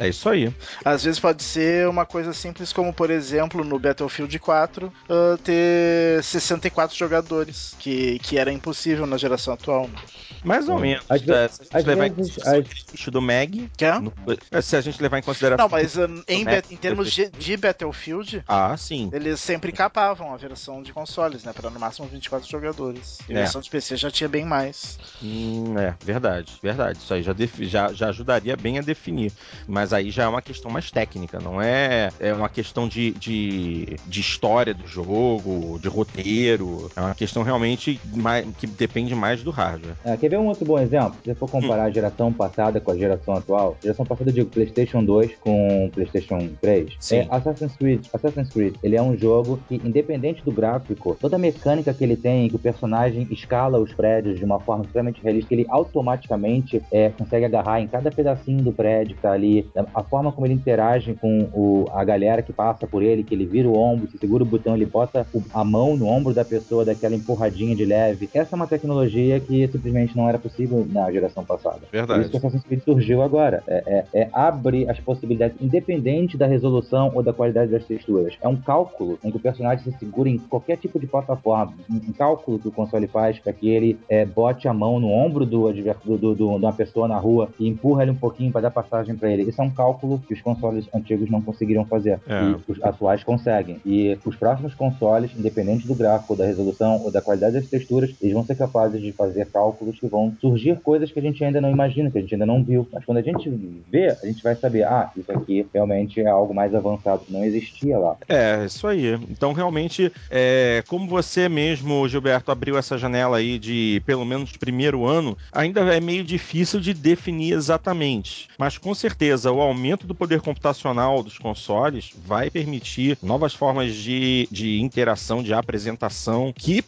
É 0.02 0.08
isso 0.08 0.30
aí. 0.30 0.50
Às 0.86 1.04
vezes 1.04 1.20
pode 1.20 1.44
ser 1.44 1.69
uma 1.90 2.06
coisa 2.06 2.34
simples 2.34 2.72
como, 2.74 2.94
por 2.94 3.10
exemplo, 3.10 3.64
no 3.64 3.80
Battlefield 3.80 4.38
4, 4.40 4.94
ah, 5.10 5.38
ter 5.44 6.24
64 6.24 6.96
jogadores, 6.98 7.76
que, 7.80 8.20
que 8.20 8.38
era 8.38 8.52
impossível 8.52 9.06
na 9.06 9.18
geração 9.18 9.54
atual. 9.54 9.88
né? 9.88 9.96
Mais 10.44 10.70
ou 10.70 10.80
menos. 10.80 11.04
Às 11.10 11.22
é, 11.22 11.26
vezes- 11.26 11.56
se 11.58 11.64
a 11.74 11.80
gente 11.80 11.88
levar 11.88 12.08
em 12.08 12.12
vezes- 12.14 12.36
consideração 12.36 13.12
do 13.12 13.22
Mag, 13.22 13.72
é? 13.82 14.58
é, 14.58 14.62
se 14.62 14.76
a 14.76 14.82
gente 14.82 15.02
levar 15.02 15.18
em 15.20 15.22
consideração. 15.22 15.66
Não, 15.66 15.70
mas 15.70 15.98
ah, 15.98 16.08
em, 16.28 16.46
ba- 16.46 16.64
em 16.72 16.78
termos 16.78 17.12
de, 17.12 17.30
de 17.30 17.58
Battlefield, 17.58 18.44
Ah, 18.48 18.76
sim. 18.78 19.10
eles 19.14 19.40
sempre 19.40 19.72
capavam 19.72 20.34
a 20.34 20.38
versão 20.38 20.82
de 20.82 20.94
consoles, 20.94 21.44
né? 21.44 21.52
Para 21.54 21.70
no 21.70 21.80
máximo 21.80 22.08
24 22.08 22.50
jogadores. 22.50 23.18
E 23.28 23.34
a 23.34 23.40
É. 23.40 23.42
versão 23.42 23.60
de 23.62 23.70
PC 23.70 23.98
já 23.98 24.10
tinha 24.10 24.30
bem 24.30 24.46
mais. 24.46 24.98
Hum, 25.22 25.78
é, 25.78 25.96
verdade, 26.04 26.58
verdade. 26.62 27.00
Isso 27.00 27.14
aí 27.14 27.22
já, 27.24 27.34
já, 27.60 27.94
já 27.94 28.08
ajudaria 28.10 28.56
bem 28.56 28.80
a 28.80 28.82
definir. 28.82 29.32
Mas 29.68 29.92
aí 29.94 30.10
já 30.12 30.24
é 30.24 30.28
uma 30.28 30.42
questão 30.42 30.72
mais 30.72 30.90
técnica, 30.90 31.40
não 31.40 31.59
é, 31.62 32.10
é 32.20 32.34
uma 32.34 32.50
questão 32.50 32.88
de, 32.88 33.12
de, 33.12 33.98
de 34.08 34.20
história 34.20 34.74
do 34.74 34.88
jogo, 34.88 35.80
de 35.80 35.88
roteiro. 35.88 36.90
É 36.96 37.02
uma 37.02 37.16
questão 37.16 37.44
realmente 37.44 38.00
mais, 38.16 38.46
que 38.58 38.68
depende 38.68 39.14
mais 39.16 39.44
do 39.44 39.52
hardware. 39.52 39.96
É, 40.04 40.16
quer 40.18 40.30
ver 40.30 40.40
um 40.40 40.48
outro 40.48 40.66
bom 40.66 40.80
exemplo? 40.80 41.16
Se 41.24 41.30
você 41.30 41.36
for 41.36 41.50
comparar 41.50 41.84
a 41.84 41.90
geração 41.90 42.32
passada 42.32 42.80
com 42.80 42.92
a 42.92 42.98
geração 42.98 43.36
atual, 43.36 43.78
geração 43.82 44.06
passada 44.06 44.30
eu 44.30 44.34
digo 44.34 44.50
PlayStation 44.50 45.04
2 45.04 45.36
com 45.40 45.90
PlayStation 45.94 46.50
3. 46.62 46.96
Sim. 47.00 47.18
É, 47.18 47.28
Assassin's 47.30 47.76
Creed, 47.76 48.06
Assassin's 48.14 48.50
Creed, 48.50 48.76
ele 48.84 48.96
é 48.96 49.02
um 49.02 49.18
jogo 49.18 49.60
que, 49.68 49.76
independente 49.76 50.44
do 50.44 50.52
gráfico, 50.52 51.18
toda 51.20 51.36
a 51.36 51.40
mecânica 51.40 51.94
que 51.94 52.04
ele 52.04 52.16
tem, 52.16 52.50
que 52.50 52.56
o 52.56 52.60
personagem 52.60 53.28
escala 53.32 53.80
os 53.80 53.94
prédios 53.94 54.38
de 54.38 54.46
uma 54.46 54.60
forma 54.60 54.84
extremamente 54.84 55.22
realista, 55.22 55.48
que 55.48 55.56
ele 55.56 55.66
automaticamente 55.70 56.82
é, 56.92 57.10
consegue 57.10 57.46
agarrar 57.46 57.82
em 57.82 57.88
cada 57.88 58.12
pedacinho 58.12 58.64
do 58.64 58.72
prédio 58.72 59.16
que 59.16 59.22
tá 59.22 59.32
ali, 59.32 59.68
a 59.94 60.04
forma 60.04 60.32
como 60.32 60.46
ele 60.48 60.54
interage 60.54 61.14
com 61.16 61.49
o- 61.54 61.86
a 61.94 62.04
galera 62.04 62.42
que 62.42 62.54
passa 62.54 62.86
por 62.88 63.02
ele, 63.04 63.24
que 63.24 63.34
ele 63.34 63.46
vira 63.46 63.68
o 63.68 63.78
ombro, 63.78 64.08
se 64.10 64.18
segura 64.18 64.44
o 64.44 64.46
botão, 64.46 64.76
ele 64.76 64.86
bota 64.86 65.26
o- 65.34 65.42
a 65.54 65.64
mão 65.64 65.96
no 65.96 66.06
ombro 66.08 66.34
da 66.34 66.46
pessoa, 66.46 66.86
daquela 66.86 67.16
empurradinha 67.16 67.76
de 67.76 67.86
leve. 67.86 68.30
Essa 68.34 68.56
é 68.56 68.58
uma 68.58 68.68
tecnologia 68.68 69.40
que 69.40 69.68
simplesmente 69.68 70.16
não 70.16 70.28
era 70.28 70.38
possível 70.38 70.86
na 70.90 71.12
geração 71.12 71.44
passada. 71.44 71.80
Por 71.80 71.92
Verdade. 71.92 72.22
isso 72.22 72.32
que 72.32 72.38
Assassin's 72.38 72.64
Creed 72.64 72.82
surgiu 72.84 73.22
agora. 73.22 73.64
É, 73.68 74.06
é, 74.14 74.22
é 74.22 74.30
abre 74.34 74.90
as 74.90 75.00
possibilidades, 75.00 75.58
independente 75.62 76.38
da 76.38 76.46
resolução 76.48 77.12
ou 77.14 77.24
da 77.24 77.34
qualidade 77.34 77.72
das 77.72 77.86
texturas. 77.86 78.38
É 78.42 78.48
um 78.48 78.56
cálculo 78.56 79.18
em 79.24 79.32
que 79.32 79.38
o 79.38 79.40
personagem 79.40 79.84
se 79.84 79.98
segura 80.00 80.30
em 80.30 80.38
qualquer 80.38 80.78
tipo 80.78 81.00
de 81.00 81.08
plataforma. 81.08 81.74
Um, 81.90 82.12
cálculo 82.14 82.60
que 82.60 82.68
o 82.68 82.72
console 82.72 83.08
faz 83.08 83.40
para 83.40 83.54
que 83.54 83.70
ele 83.70 83.98
é, 84.10 84.26
bote 84.26 84.68
a 84.68 84.74
mão 84.74 85.00
no 85.00 85.08
ombro 85.10 85.46
do, 85.46 85.72
do, 85.72 86.18
do, 86.18 86.18
do- 86.18 86.36
de 86.36 86.44
uma 86.44 86.74
pessoa 86.74 87.08
na 87.08 87.18
rua 87.18 87.50
e 87.60 87.68
empurra 87.68 88.04
ele 88.04 88.12
um 88.12 88.16
pouquinho 88.16 88.52
para 88.52 88.62
dar 88.62 88.72
passagem 88.72 89.16
para 89.16 89.30
ele. 89.32 89.44
Isso 89.44 89.62
é 89.62 89.64
um 89.64 89.70
cálculo 89.70 90.20
que 90.28 90.34
os 90.34 90.42
consoles 90.42 90.88
antigos 90.94 91.29
não 91.32 91.42
conseguiriam 91.42 91.86
fazer. 91.86 92.20
É. 92.28 92.44
E 92.44 92.72
os 92.72 92.84
atuais 92.84 93.24
conseguem. 93.24 93.80
E 93.86 94.18
os 94.26 94.36
próximos 94.36 94.74
consoles, 94.74 95.32
independente 95.38 95.88
do 95.88 95.96
gráfico, 95.96 96.36
da 96.36 96.46
resolução 96.46 97.02
ou 97.04 97.12
da 97.12 97.22
qualidade 97.22 97.54
das 97.54 97.68
texturas, 97.68 98.14
eles 98.22 98.34
vão 98.34 98.46
ser 98.46 98.56
capazes 98.56 99.02
de 99.02 99.12
fazer 99.12 99.46
cálculos 99.48 100.00
que 100.00 100.08
vão 100.08 100.36
surgir 100.40 100.80
coisas 100.82 101.12
que 101.12 101.20
a 101.20 101.22
gente 101.22 101.44
ainda 101.44 101.62
não 101.62 101.72
imagina, 101.72 102.10
que 102.10 102.18
a 102.18 102.22
gente 102.22 102.36
ainda 102.36 102.46
não 102.46 102.64
viu. 102.64 102.88
Mas 102.92 103.06
quando 103.06 103.18
a 103.18 103.22
gente 103.22 103.50
vê, 103.90 104.10
a 104.10 104.26
gente 104.26 104.44
vai 104.44 104.56
saber, 104.56 104.84
ah, 104.84 105.12
isso 105.16 105.32
aqui 105.32 105.66
realmente 105.74 106.22
é 106.22 106.28
algo 106.28 106.54
mais 106.54 106.74
avançado 106.74 107.24
que 107.26 107.34
não 107.34 107.44
existia 107.44 107.98
lá. 107.98 108.16
É, 108.28 108.66
isso 108.66 108.88
aí. 108.88 109.14
Então, 109.30 109.54
realmente, 109.54 110.12
é, 110.30 110.84
como 110.88 111.08
você 111.08 111.50
mesmo, 111.50 112.08
Gilberto, 112.08 112.52
abriu 112.52 112.78
essa 112.78 112.98
janela 112.98 113.38
aí 113.38 113.60
de 113.60 114.02
pelo 114.06 114.26
menos 114.26 114.56
primeiro 114.58 115.06
ano, 115.06 115.38
ainda 115.52 115.82
é 115.94 116.00
meio 116.00 116.24
difícil 116.24 116.80
de 116.80 116.94
definir 116.94 117.54
exatamente. 117.54 118.48
Mas 118.58 118.78
com 118.78 118.94
certeza, 118.94 119.52
o 119.52 119.62
aumento 119.62 120.08
do 120.08 120.16
poder 120.16 120.42
computacional 120.42 121.19
dos 121.24 121.38
consoles 121.38 122.12
vai 122.26 122.50
permitir 122.50 123.18
novas 123.22 123.54
formas 123.54 123.94
de, 123.94 124.48
de 124.52 124.80
interação, 124.80 125.44
de 125.44 125.54
apresentação, 125.54 126.54
que 126.56 126.84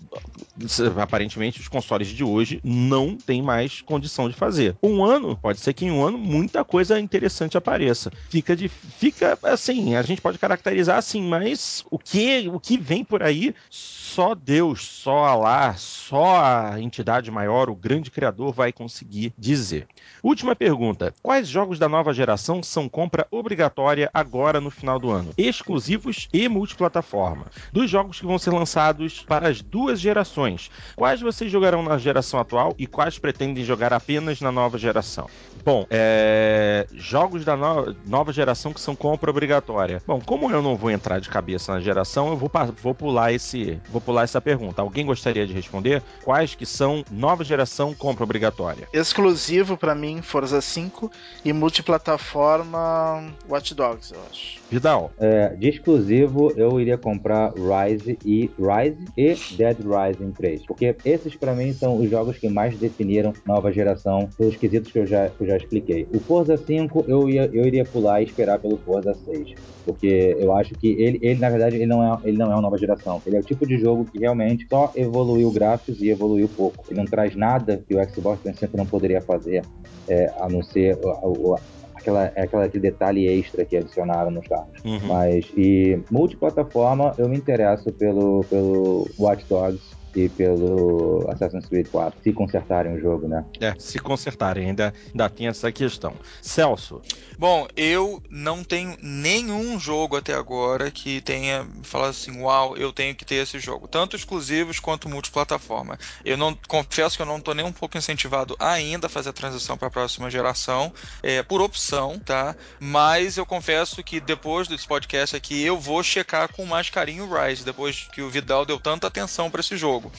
aparentemente 1.02 1.60
os 1.60 1.68
consoles 1.68 2.08
de 2.08 2.24
hoje 2.24 2.60
não 2.64 3.16
têm 3.16 3.42
mais 3.42 3.82
condição 3.82 4.30
de 4.30 4.36
fazer. 4.36 4.76
Um 4.82 5.04
ano, 5.04 5.38
pode 5.38 5.60
ser 5.60 5.74
que 5.74 5.86
em 5.86 5.92
um 5.92 6.04
ano 6.04 6.18
muita 6.18 6.64
coisa 6.64 7.00
interessante 7.00 7.58
apareça. 7.58 8.12
Fica 8.30 8.56
de, 8.56 8.68
fica 8.68 9.38
assim, 9.44 9.96
a 9.96 10.02
gente 10.02 10.22
pode 10.22 10.38
caracterizar 10.38 10.98
assim, 10.98 11.22
mas 11.22 11.84
o 11.90 11.98
que 11.98 12.48
o 12.50 12.60
que 12.60 12.78
vem 12.78 13.04
por 13.04 13.24
aí 13.24 13.54
só 13.70 14.36
Deus, 14.36 14.86
só 14.86 15.26
Alá, 15.26 15.74
só 15.76 16.44
a 16.44 16.82
entidade 16.82 17.32
maior, 17.32 17.70
o 17.70 17.76
grande 17.76 18.12
criador 18.12 18.52
vai 18.52 18.72
conseguir 18.74 19.34
dizer. 19.38 19.88
Última 20.22 20.56
pergunta: 20.56 21.14
quais 21.22 21.48
jogos 21.48 21.80
da 21.80 21.88
nova 21.88 22.14
geração 22.14 22.62
são 22.62 22.90
compra 22.90 23.28
obrigatória 23.32 24.10
agora 24.22 24.62
no 24.62 24.70
final 24.72 24.98
do 25.00 25.10
ano? 25.12 25.32
Exclusivos 25.38 26.30
e 26.32 26.48
multiplataforma. 26.48 27.46
Dos 27.74 27.90
jogos 27.90 28.20
que 28.20 28.26
vão 28.26 28.38
ser 28.40 28.52
lançados 28.52 29.22
para 29.22 29.50
as 29.50 29.62
duas 29.62 30.00
gerações. 30.00 30.72
Quais 30.96 31.20
vocês 31.22 31.52
jogarão 31.52 31.84
na 31.84 31.98
geração 31.98 32.40
atual 32.40 32.74
e 32.78 32.88
quais 32.88 33.18
pretendem 33.20 33.64
jogar 33.64 33.92
apenas 33.94 34.40
na 34.42 34.52
nova 34.52 34.78
geração? 34.78 35.28
Bom, 35.64 35.86
é... 35.90 36.88
jogos 36.94 37.44
da 37.46 37.56
no- 37.56 37.96
nova 38.06 38.32
geração 38.34 38.74
que 38.74 38.80
são 38.82 38.96
compra 38.96 39.30
obrigatória. 39.30 40.02
Bom, 40.08 40.20
como 40.20 40.50
eu 40.52 40.62
não 40.62 40.76
vou 40.76 40.90
entrar 40.90 41.20
de 41.20 41.30
cabeça 41.30 41.74
na 41.74 41.80
geração, 41.82 42.30
eu 42.30 42.38
vou, 42.38 42.50
pa- 42.50 42.66
vou 42.82 42.96
pular 42.96 43.32
esse, 43.34 43.80
vou 43.90 44.02
pular 44.02 44.24
essa 44.24 44.40
pergunta. 44.42 44.82
Alguém 44.82 45.06
gostaria 45.06 45.46
de 45.46 45.54
responder? 45.54 46.02
Quais 46.24 46.56
que 46.56 46.66
são 46.66 47.04
nova 47.12 47.44
geração 47.44 47.94
compra 47.94 48.24
obrigatória? 48.24 48.88
Exclusivo 48.94 49.78
pra 49.78 49.94
mim, 49.94 50.22
Forza 50.22 50.62
5 50.62 51.12
e 51.46 51.54
multiplataforma 51.54 53.32
Watch 53.48 53.74
Dogs, 53.74 54.11
eu 54.12 54.20
acho. 54.30 54.60
Vidal. 54.70 55.12
É, 55.20 55.50
de 55.50 55.70
exclusivo, 55.70 56.52
eu 56.56 56.80
iria 56.80 56.98
comprar 56.98 57.54
Rise 57.54 58.18
e 58.26 58.50
Rise 58.58 59.06
e 59.18 59.36
Dead 59.56 59.78
Rising 59.80 60.32
3. 60.32 60.66
Porque 60.66 60.96
esses, 61.04 61.36
pra 61.36 61.54
mim, 61.54 61.74
são 61.74 61.98
os 61.98 62.10
jogos 62.10 62.38
que 62.38 62.50
mais 62.50 62.78
definiram 62.78 63.34
nova 63.46 63.72
geração 63.72 64.30
pelos 64.38 64.56
quesitos 64.56 64.92
que 64.92 65.00
eu 65.00 65.06
já, 65.06 65.30
que 65.30 65.44
eu 65.44 65.48
já 65.48 65.58
expliquei. 65.58 66.08
O 66.14 66.20
Forza 66.20 66.58
5, 66.58 67.06
eu, 67.08 67.30
ia, 67.30 67.50
eu 67.54 67.66
iria 67.66 67.86
pular 67.86 68.22
e 68.22 68.26
esperar 68.26 68.60
pelo 68.60 68.78
Forza 68.78 69.14
6. 69.14 69.56
Porque 69.86 70.36
eu 70.40 70.56
acho 70.56 70.76
que 70.76 70.90
ele, 71.02 71.20
ele 71.22 71.40
na 71.40 71.50
verdade, 71.50 71.76
ele 71.76 71.88
não, 71.88 72.04
é, 72.04 72.20
ele 72.24 72.38
não 72.38 72.52
é 72.52 72.56
uma 72.56 72.62
nova 72.62 72.78
geração. 72.78 73.22
Ele 73.26 73.38
é 73.38 73.40
o 73.40 73.44
tipo 73.44 73.66
de 73.66 73.78
jogo 73.78 74.06
que 74.06 74.20
realmente 74.20 74.68
só 74.70 74.92
evoluiu 74.96 75.52
gráficos 75.52 76.02
e 76.02 76.10
evoluiu 76.10 76.48
pouco. 76.48 76.84
Ele 76.90 77.00
não 77.00 77.06
traz 77.06 77.36
nada 77.36 77.84
que 77.88 77.96
o 77.96 78.04
Xbox 78.04 78.42
360 78.42 78.78
não 78.78 78.86
poderia 78.86 79.22
fazer, 79.22 79.64
é, 80.08 80.32
a 80.40 80.48
não 80.48 80.62
ser 80.62 80.98
o, 81.04 81.54
o, 81.54 81.56
aquela, 82.02 82.26
aquela, 82.26 82.66
aquele 82.66 82.82
detalhe 82.82 83.28
extra 83.28 83.66
que 83.66 83.78
adicionaram 83.78 84.32
nos 84.32 84.48
carros. 84.48 84.68
Uhum. 84.84 85.00
Mas, 85.08 85.46
e 85.56 86.00
multiplataforma, 86.10 87.14
eu 87.18 87.30
me 87.30 87.38
interesso 87.38 87.92
pelo, 87.94 88.44
pelo 88.50 89.08
Watch 89.18 89.46
Dogs 89.48 90.01
e 90.16 90.30
pelo 90.30 91.26
Assassin's 91.30 91.66
Creed 91.66 91.88
4, 91.88 92.20
se 92.22 92.34
consertarem 92.34 92.96
o 92.96 93.00
jogo, 93.00 93.28
né? 93.28 93.46
É, 93.60 93.74
se 93.78 94.00
consertarem, 94.00 94.68
ainda, 94.68 94.94
ainda 95.08 95.30
tem 95.30 95.48
essa 95.48 95.72
questão. 95.72 96.14
Celso. 96.42 97.02
Bom, 97.38 97.68
eu 97.76 98.22
não 98.30 98.64
tenho 98.64 98.96
nenhum 99.02 99.80
jogo 99.80 100.16
até 100.16 100.34
agora 100.34 100.92
que 100.92 101.22
tenha 101.22 101.68
falado 101.84 102.12
assim, 102.12 102.40
uau, 102.42 102.78
eu 102.78 102.94
tenho 102.94 103.16
que 103.16 103.26
ter 103.26 103.36
esse 103.36 103.60
jogo. 103.60 103.88
Tanto 103.88 104.16
exclusivos 104.16 104.80
quanto 104.80 105.10
multiplataforma. 105.10 105.98
Eu 106.24 106.38
não 106.38 106.58
confesso 106.68 107.16
que 107.16 107.22
eu 107.22 107.26
não 107.26 107.38
estou 107.38 107.54
nem 107.54 107.66
um 107.66 107.72
pouco 107.72 107.98
incentivado 107.98 108.56
ainda 108.60 109.08
a 109.08 109.10
fazer 109.10 109.30
a 109.30 109.34
transição 109.34 109.78
para 109.78 109.88
a 109.88 109.92
próxima 109.92 110.30
geração, 110.30 110.94
é, 111.24 111.42
por 111.42 111.62
opção, 111.62 112.20
tá? 112.20 112.56
Mas 112.80 113.38
eu 113.38 113.46
confesso 113.46 114.04
que 114.04 114.20
depois 114.20 114.68
desse 114.68 114.88
podcast 114.88 115.36
aqui 115.36 115.62
eu 115.64 115.80
vou 115.80 116.04
checar 116.04 116.52
com 116.54 116.66
mais 116.66 116.90
carinho 116.90 117.26
o 117.26 117.34
Rise, 117.34 117.66
depois 117.66 118.08
que 118.14 118.22
o 118.22 118.30
Vidal 118.30 118.66
deu 118.66 118.80
tanta 118.80 119.08
atenção 119.08 119.50
para 119.50 119.62
esse 119.62 119.76
jogo 119.78 120.01
jogo. 120.02 120.12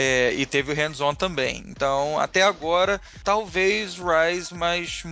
É, 0.00 0.32
e 0.34 0.46
teve 0.46 0.70
o 0.70 0.74
hands-on 0.76 1.12
também. 1.12 1.64
Então, 1.66 2.20
até 2.20 2.42
agora, 2.42 3.00
talvez 3.24 3.98
Rise 3.98 4.54
mais 4.54 5.02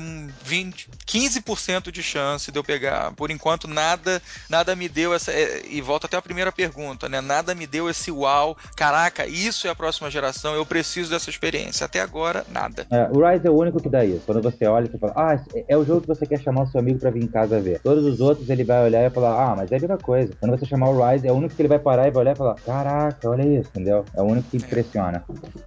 20, 0.44 0.89
15% 1.05 1.90
de 1.90 2.05
chance 2.05 2.52
de 2.52 2.58
eu 2.58 2.62
pegar. 2.62 3.12
Por 3.16 3.32
enquanto, 3.32 3.66
nada 3.66 4.23
nada 4.48 4.76
me 4.76 4.89
deu 4.89 5.12
essa. 5.12 5.32
É, 5.32 5.62
e 5.68 5.81
volta 5.81 6.06
até 6.06 6.16
a 6.16 6.23
primeira 6.23 6.52
pergunta, 6.52 7.08
né? 7.08 7.20
Nada 7.20 7.52
me 7.52 7.66
deu 7.66 7.90
esse 7.90 8.12
uau. 8.12 8.56
Caraca, 8.76 9.26
isso 9.26 9.66
é 9.66 9.70
a 9.70 9.74
próxima 9.74 10.08
geração, 10.08 10.55
eu 10.55 10.65
preciso 10.65 11.10
dessa 11.10 11.31
experiência. 11.31 11.84
Até 11.84 12.00
agora, 12.00 12.44
nada. 12.48 12.86
É, 12.89 13.08
o 13.10 13.26
Rise 13.26 13.47
é 13.47 13.50
o 13.50 13.58
único 13.58 13.82
que 13.82 13.89
dá 13.89 14.05
isso. 14.05 14.23
Quando 14.24 14.40
você 14.40 14.66
olha, 14.66 14.86
você 14.86 14.98
fala, 14.98 15.15
ah, 15.16 15.44
é 15.68 15.76
o 15.76 15.84
jogo 15.84 16.02
que 16.02 16.06
você 16.06 16.26
quer 16.26 16.40
chamar 16.40 16.62
o 16.62 16.66
seu 16.68 16.78
amigo 16.78 17.00
pra 17.00 17.10
vir 17.10 17.24
em 17.24 17.26
casa 17.26 17.60
ver. 17.60 17.81
Todos 17.81 18.05
os 18.05 18.20
outros 18.20 18.48
ele 18.48 18.62
vai 18.62 18.84
olhar 18.84 19.05
e 19.05 19.10
falar, 19.10 19.50
ah, 19.50 19.56
mas 19.56 19.73
é 19.73 19.76
a 19.76 19.81
mesma 19.81 19.98
coisa. 19.98 20.32
Quando 20.39 20.56
você 20.56 20.65
chamar 20.65 20.90
o 20.90 21.10
Rise, 21.10 21.26
é 21.26 21.32
o 21.32 21.34
único 21.34 21.56
que 21.56 21.60
ele 21.60 21.68
vai 21.68 21.81
parar 21.81 22.06
e 22.06 22.10
vai 22.10 22.23
olhar 22.23 22.32
e 22.32 22.39
falar, 22.39 22.55
caraca, 22.55 23.28
olha 23.28 23.42
isso, 23.42 23.68
entendeu? 23.70 24.05
É 24.15 24.23
o 24.23 24.24
único 24.24 24.48
que 24.48 24.56
impressiona. 24.77 25.25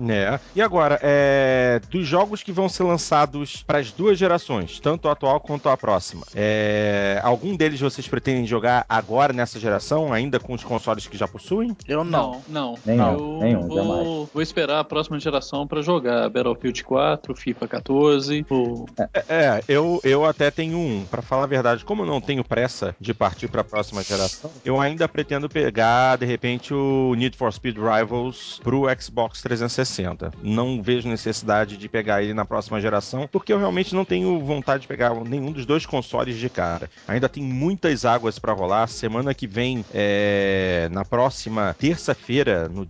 É. 0.07 0.39
E 0.55 0.61
agora, 0.61 0.99
é, 1.01 1.81
dos 1.89 2.07
jogos 2.07 2.43
que 2.43 2.51
vão 2.51 2.69
ser 2.69 2.83
lançados 2.83 3.63
para 3.63 3.79
as 3.79 3.91
duas 3.91 4.17
gerações, 4.17 4.79
tanto 4.79 5.07
a 5.07 5.13
atual 5.13 5.39
quanto 5.39 5.69
a 5.69 5.75
próxima, 5.75 6.25
é, 6.35 7.19
algum 7.23 7.55
deles 7.55 7.79
vocês 7.79 8.07
pretendem 8.07 8.45
jogar 8.45 8.85
agora 8.87 9.33
nessa 9.33 9.59
geração, 9.59 10.13
ainda 10.13 10.39
com 10.39 10.53
os 10.53 10.63
consoles 10.63 11.07
que 11.07 11.17
já 11.17 11.27
possuem? 11.27 11.75
Eu 11.87 12.03
não. 12.03 12.41
Não, 12.47 12.75
não. 12.85 12.85
Nenhum, 12.85 13.03
eu 13.05 13.39
nenhum, 13.39 13.67
vou, 13.67 13.77
jamais. 13.77 14.29
vou 14.33 14.41
esperar 14.41 14.79
a 14.79 14.83
próxima 14.83 15.19
geração 15.19 15.67
para 15.67 15.81
jogar 15.81 16.29
Battlefield 16.29 16.83
4, 16.83 17.35
FIFA 17.35 17.67
14. 17.67 18.45
O... 18.49 18.85
É, 19.27 19.63
eu, 19.67 19.99
eu 20.03 20.25
até 20.25 20.51
tenho 20.51 20.77
um. 20.77 21.05
Para 21.09 21.21
falar 21.21 21.43
a 21.43 21.47
verdade, 21.47 21.83
como 21.83 22.03
eu 22.03 22.05
não 22.05 22.21
tenho 22.21 22.43
pressa 22.43 22.95
de 22.99 23.13
partir 23.13 23.47
para 23.47 23.61
a 23.61 23.63
próxima 23.63 24.03
geração, 24.03 24.51
eu 24.63 24.79
ainda 24.79 25.07
pretendo 25.07 25.49
pegar, 25.49 26.17
de 26.17 26.25
repente, 26.25 26.73
o 26.73 27.13
Need 27.15 27.37
for 27.37 27.51
Speed 27.51 27.77
Rivals 27.77 28.59
pro 28.63 28.88
Xbox 28.97 29.41
360. 29.41 30.31
Não 30.41 30.81
vejo 30.81 31.07
necessidade 31.07 31.77
de 31.77 31.89
pegar 31.89 32.23
ele 32.23 32.33
na 32.33 32.45
próxima 32.45 32.79
geração, 32.79 33.27
porque 33.31 33.51
eu 33.51 33.57
realmente 33.57 33.93
não 33.93 34.05
tenho 34.05 34.39
vontade 34.39 34.81
de 34.81 34.87
pegar 34.87 35.13
nenhum 35.23 35.51
dos 35.51 35.65
dois 35.65 35.85
consoles 35.85 36.37
de 36.37 36.49
cara. 36.49 36.89
Ainda 37.07 37.27
tem 37.27 37.43
muitas 37.43 38.05
águas 38.05 38.39
para 38.39 38.53
rolar. 38.53 38.87
Semana 38.87 39.33
que 39.33 39.47
vem, 39.47 39.83
é, 39.93 40.87
na 40.91 41.03
próxima 41.03 41.75
terça-feira, 41.79 42.69
no 42.69 42.87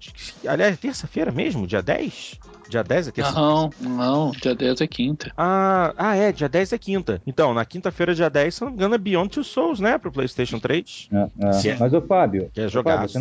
aliás, 0.47 0.77
terça-feira 0.77 1.31
mesmo, 1.31 1.67
dia 1.67 1.81
10? 1.81 2.39
Dia 2.69 2.83
10 2.83 3.07
é 3.07 3.11
terça 3.11 3.31
Não, 3.31 3.69
não, 3.81 4.31
dia 4.31 4.53
10 4.53 4.81
é 4.81 4.87
quinta. 4.87 5.31
Ah, 5.35 5.91
ah, 5.97 6.15
é, 6.15 6.31
dia 6.31 6.47
10 6.47 6.73
é 6.73 6.77
quinta. 6.77 7.19
Então, 7.25 7.51
na 7.53 7.65
quinta-feira, 7.65 8.13
dia 8.13 8.29
10, 8.29 8.53
se 8.53 8.61
não 8.61 8.69
me 8.69 8.75
engano, 8.75 8.93
é 8.93 8.97
Beyond 8.99 9.29
Two 9.31 9.43
Souls, 9.43 9.79
né? 9.79 9.97
Pro 9.97 10.11
PlayStation 10.11 10.59
3. 10.59 11.09
É, 11.11 11.17
é. 11.17 11.69
É- 11.69 11.77
Mas 11.79 11.93
o 11.93 12.01
Fábio, 12.01 12.51
Quer 12.53 12.69
jogar? 12.69 13.01
Você 13.07 13.19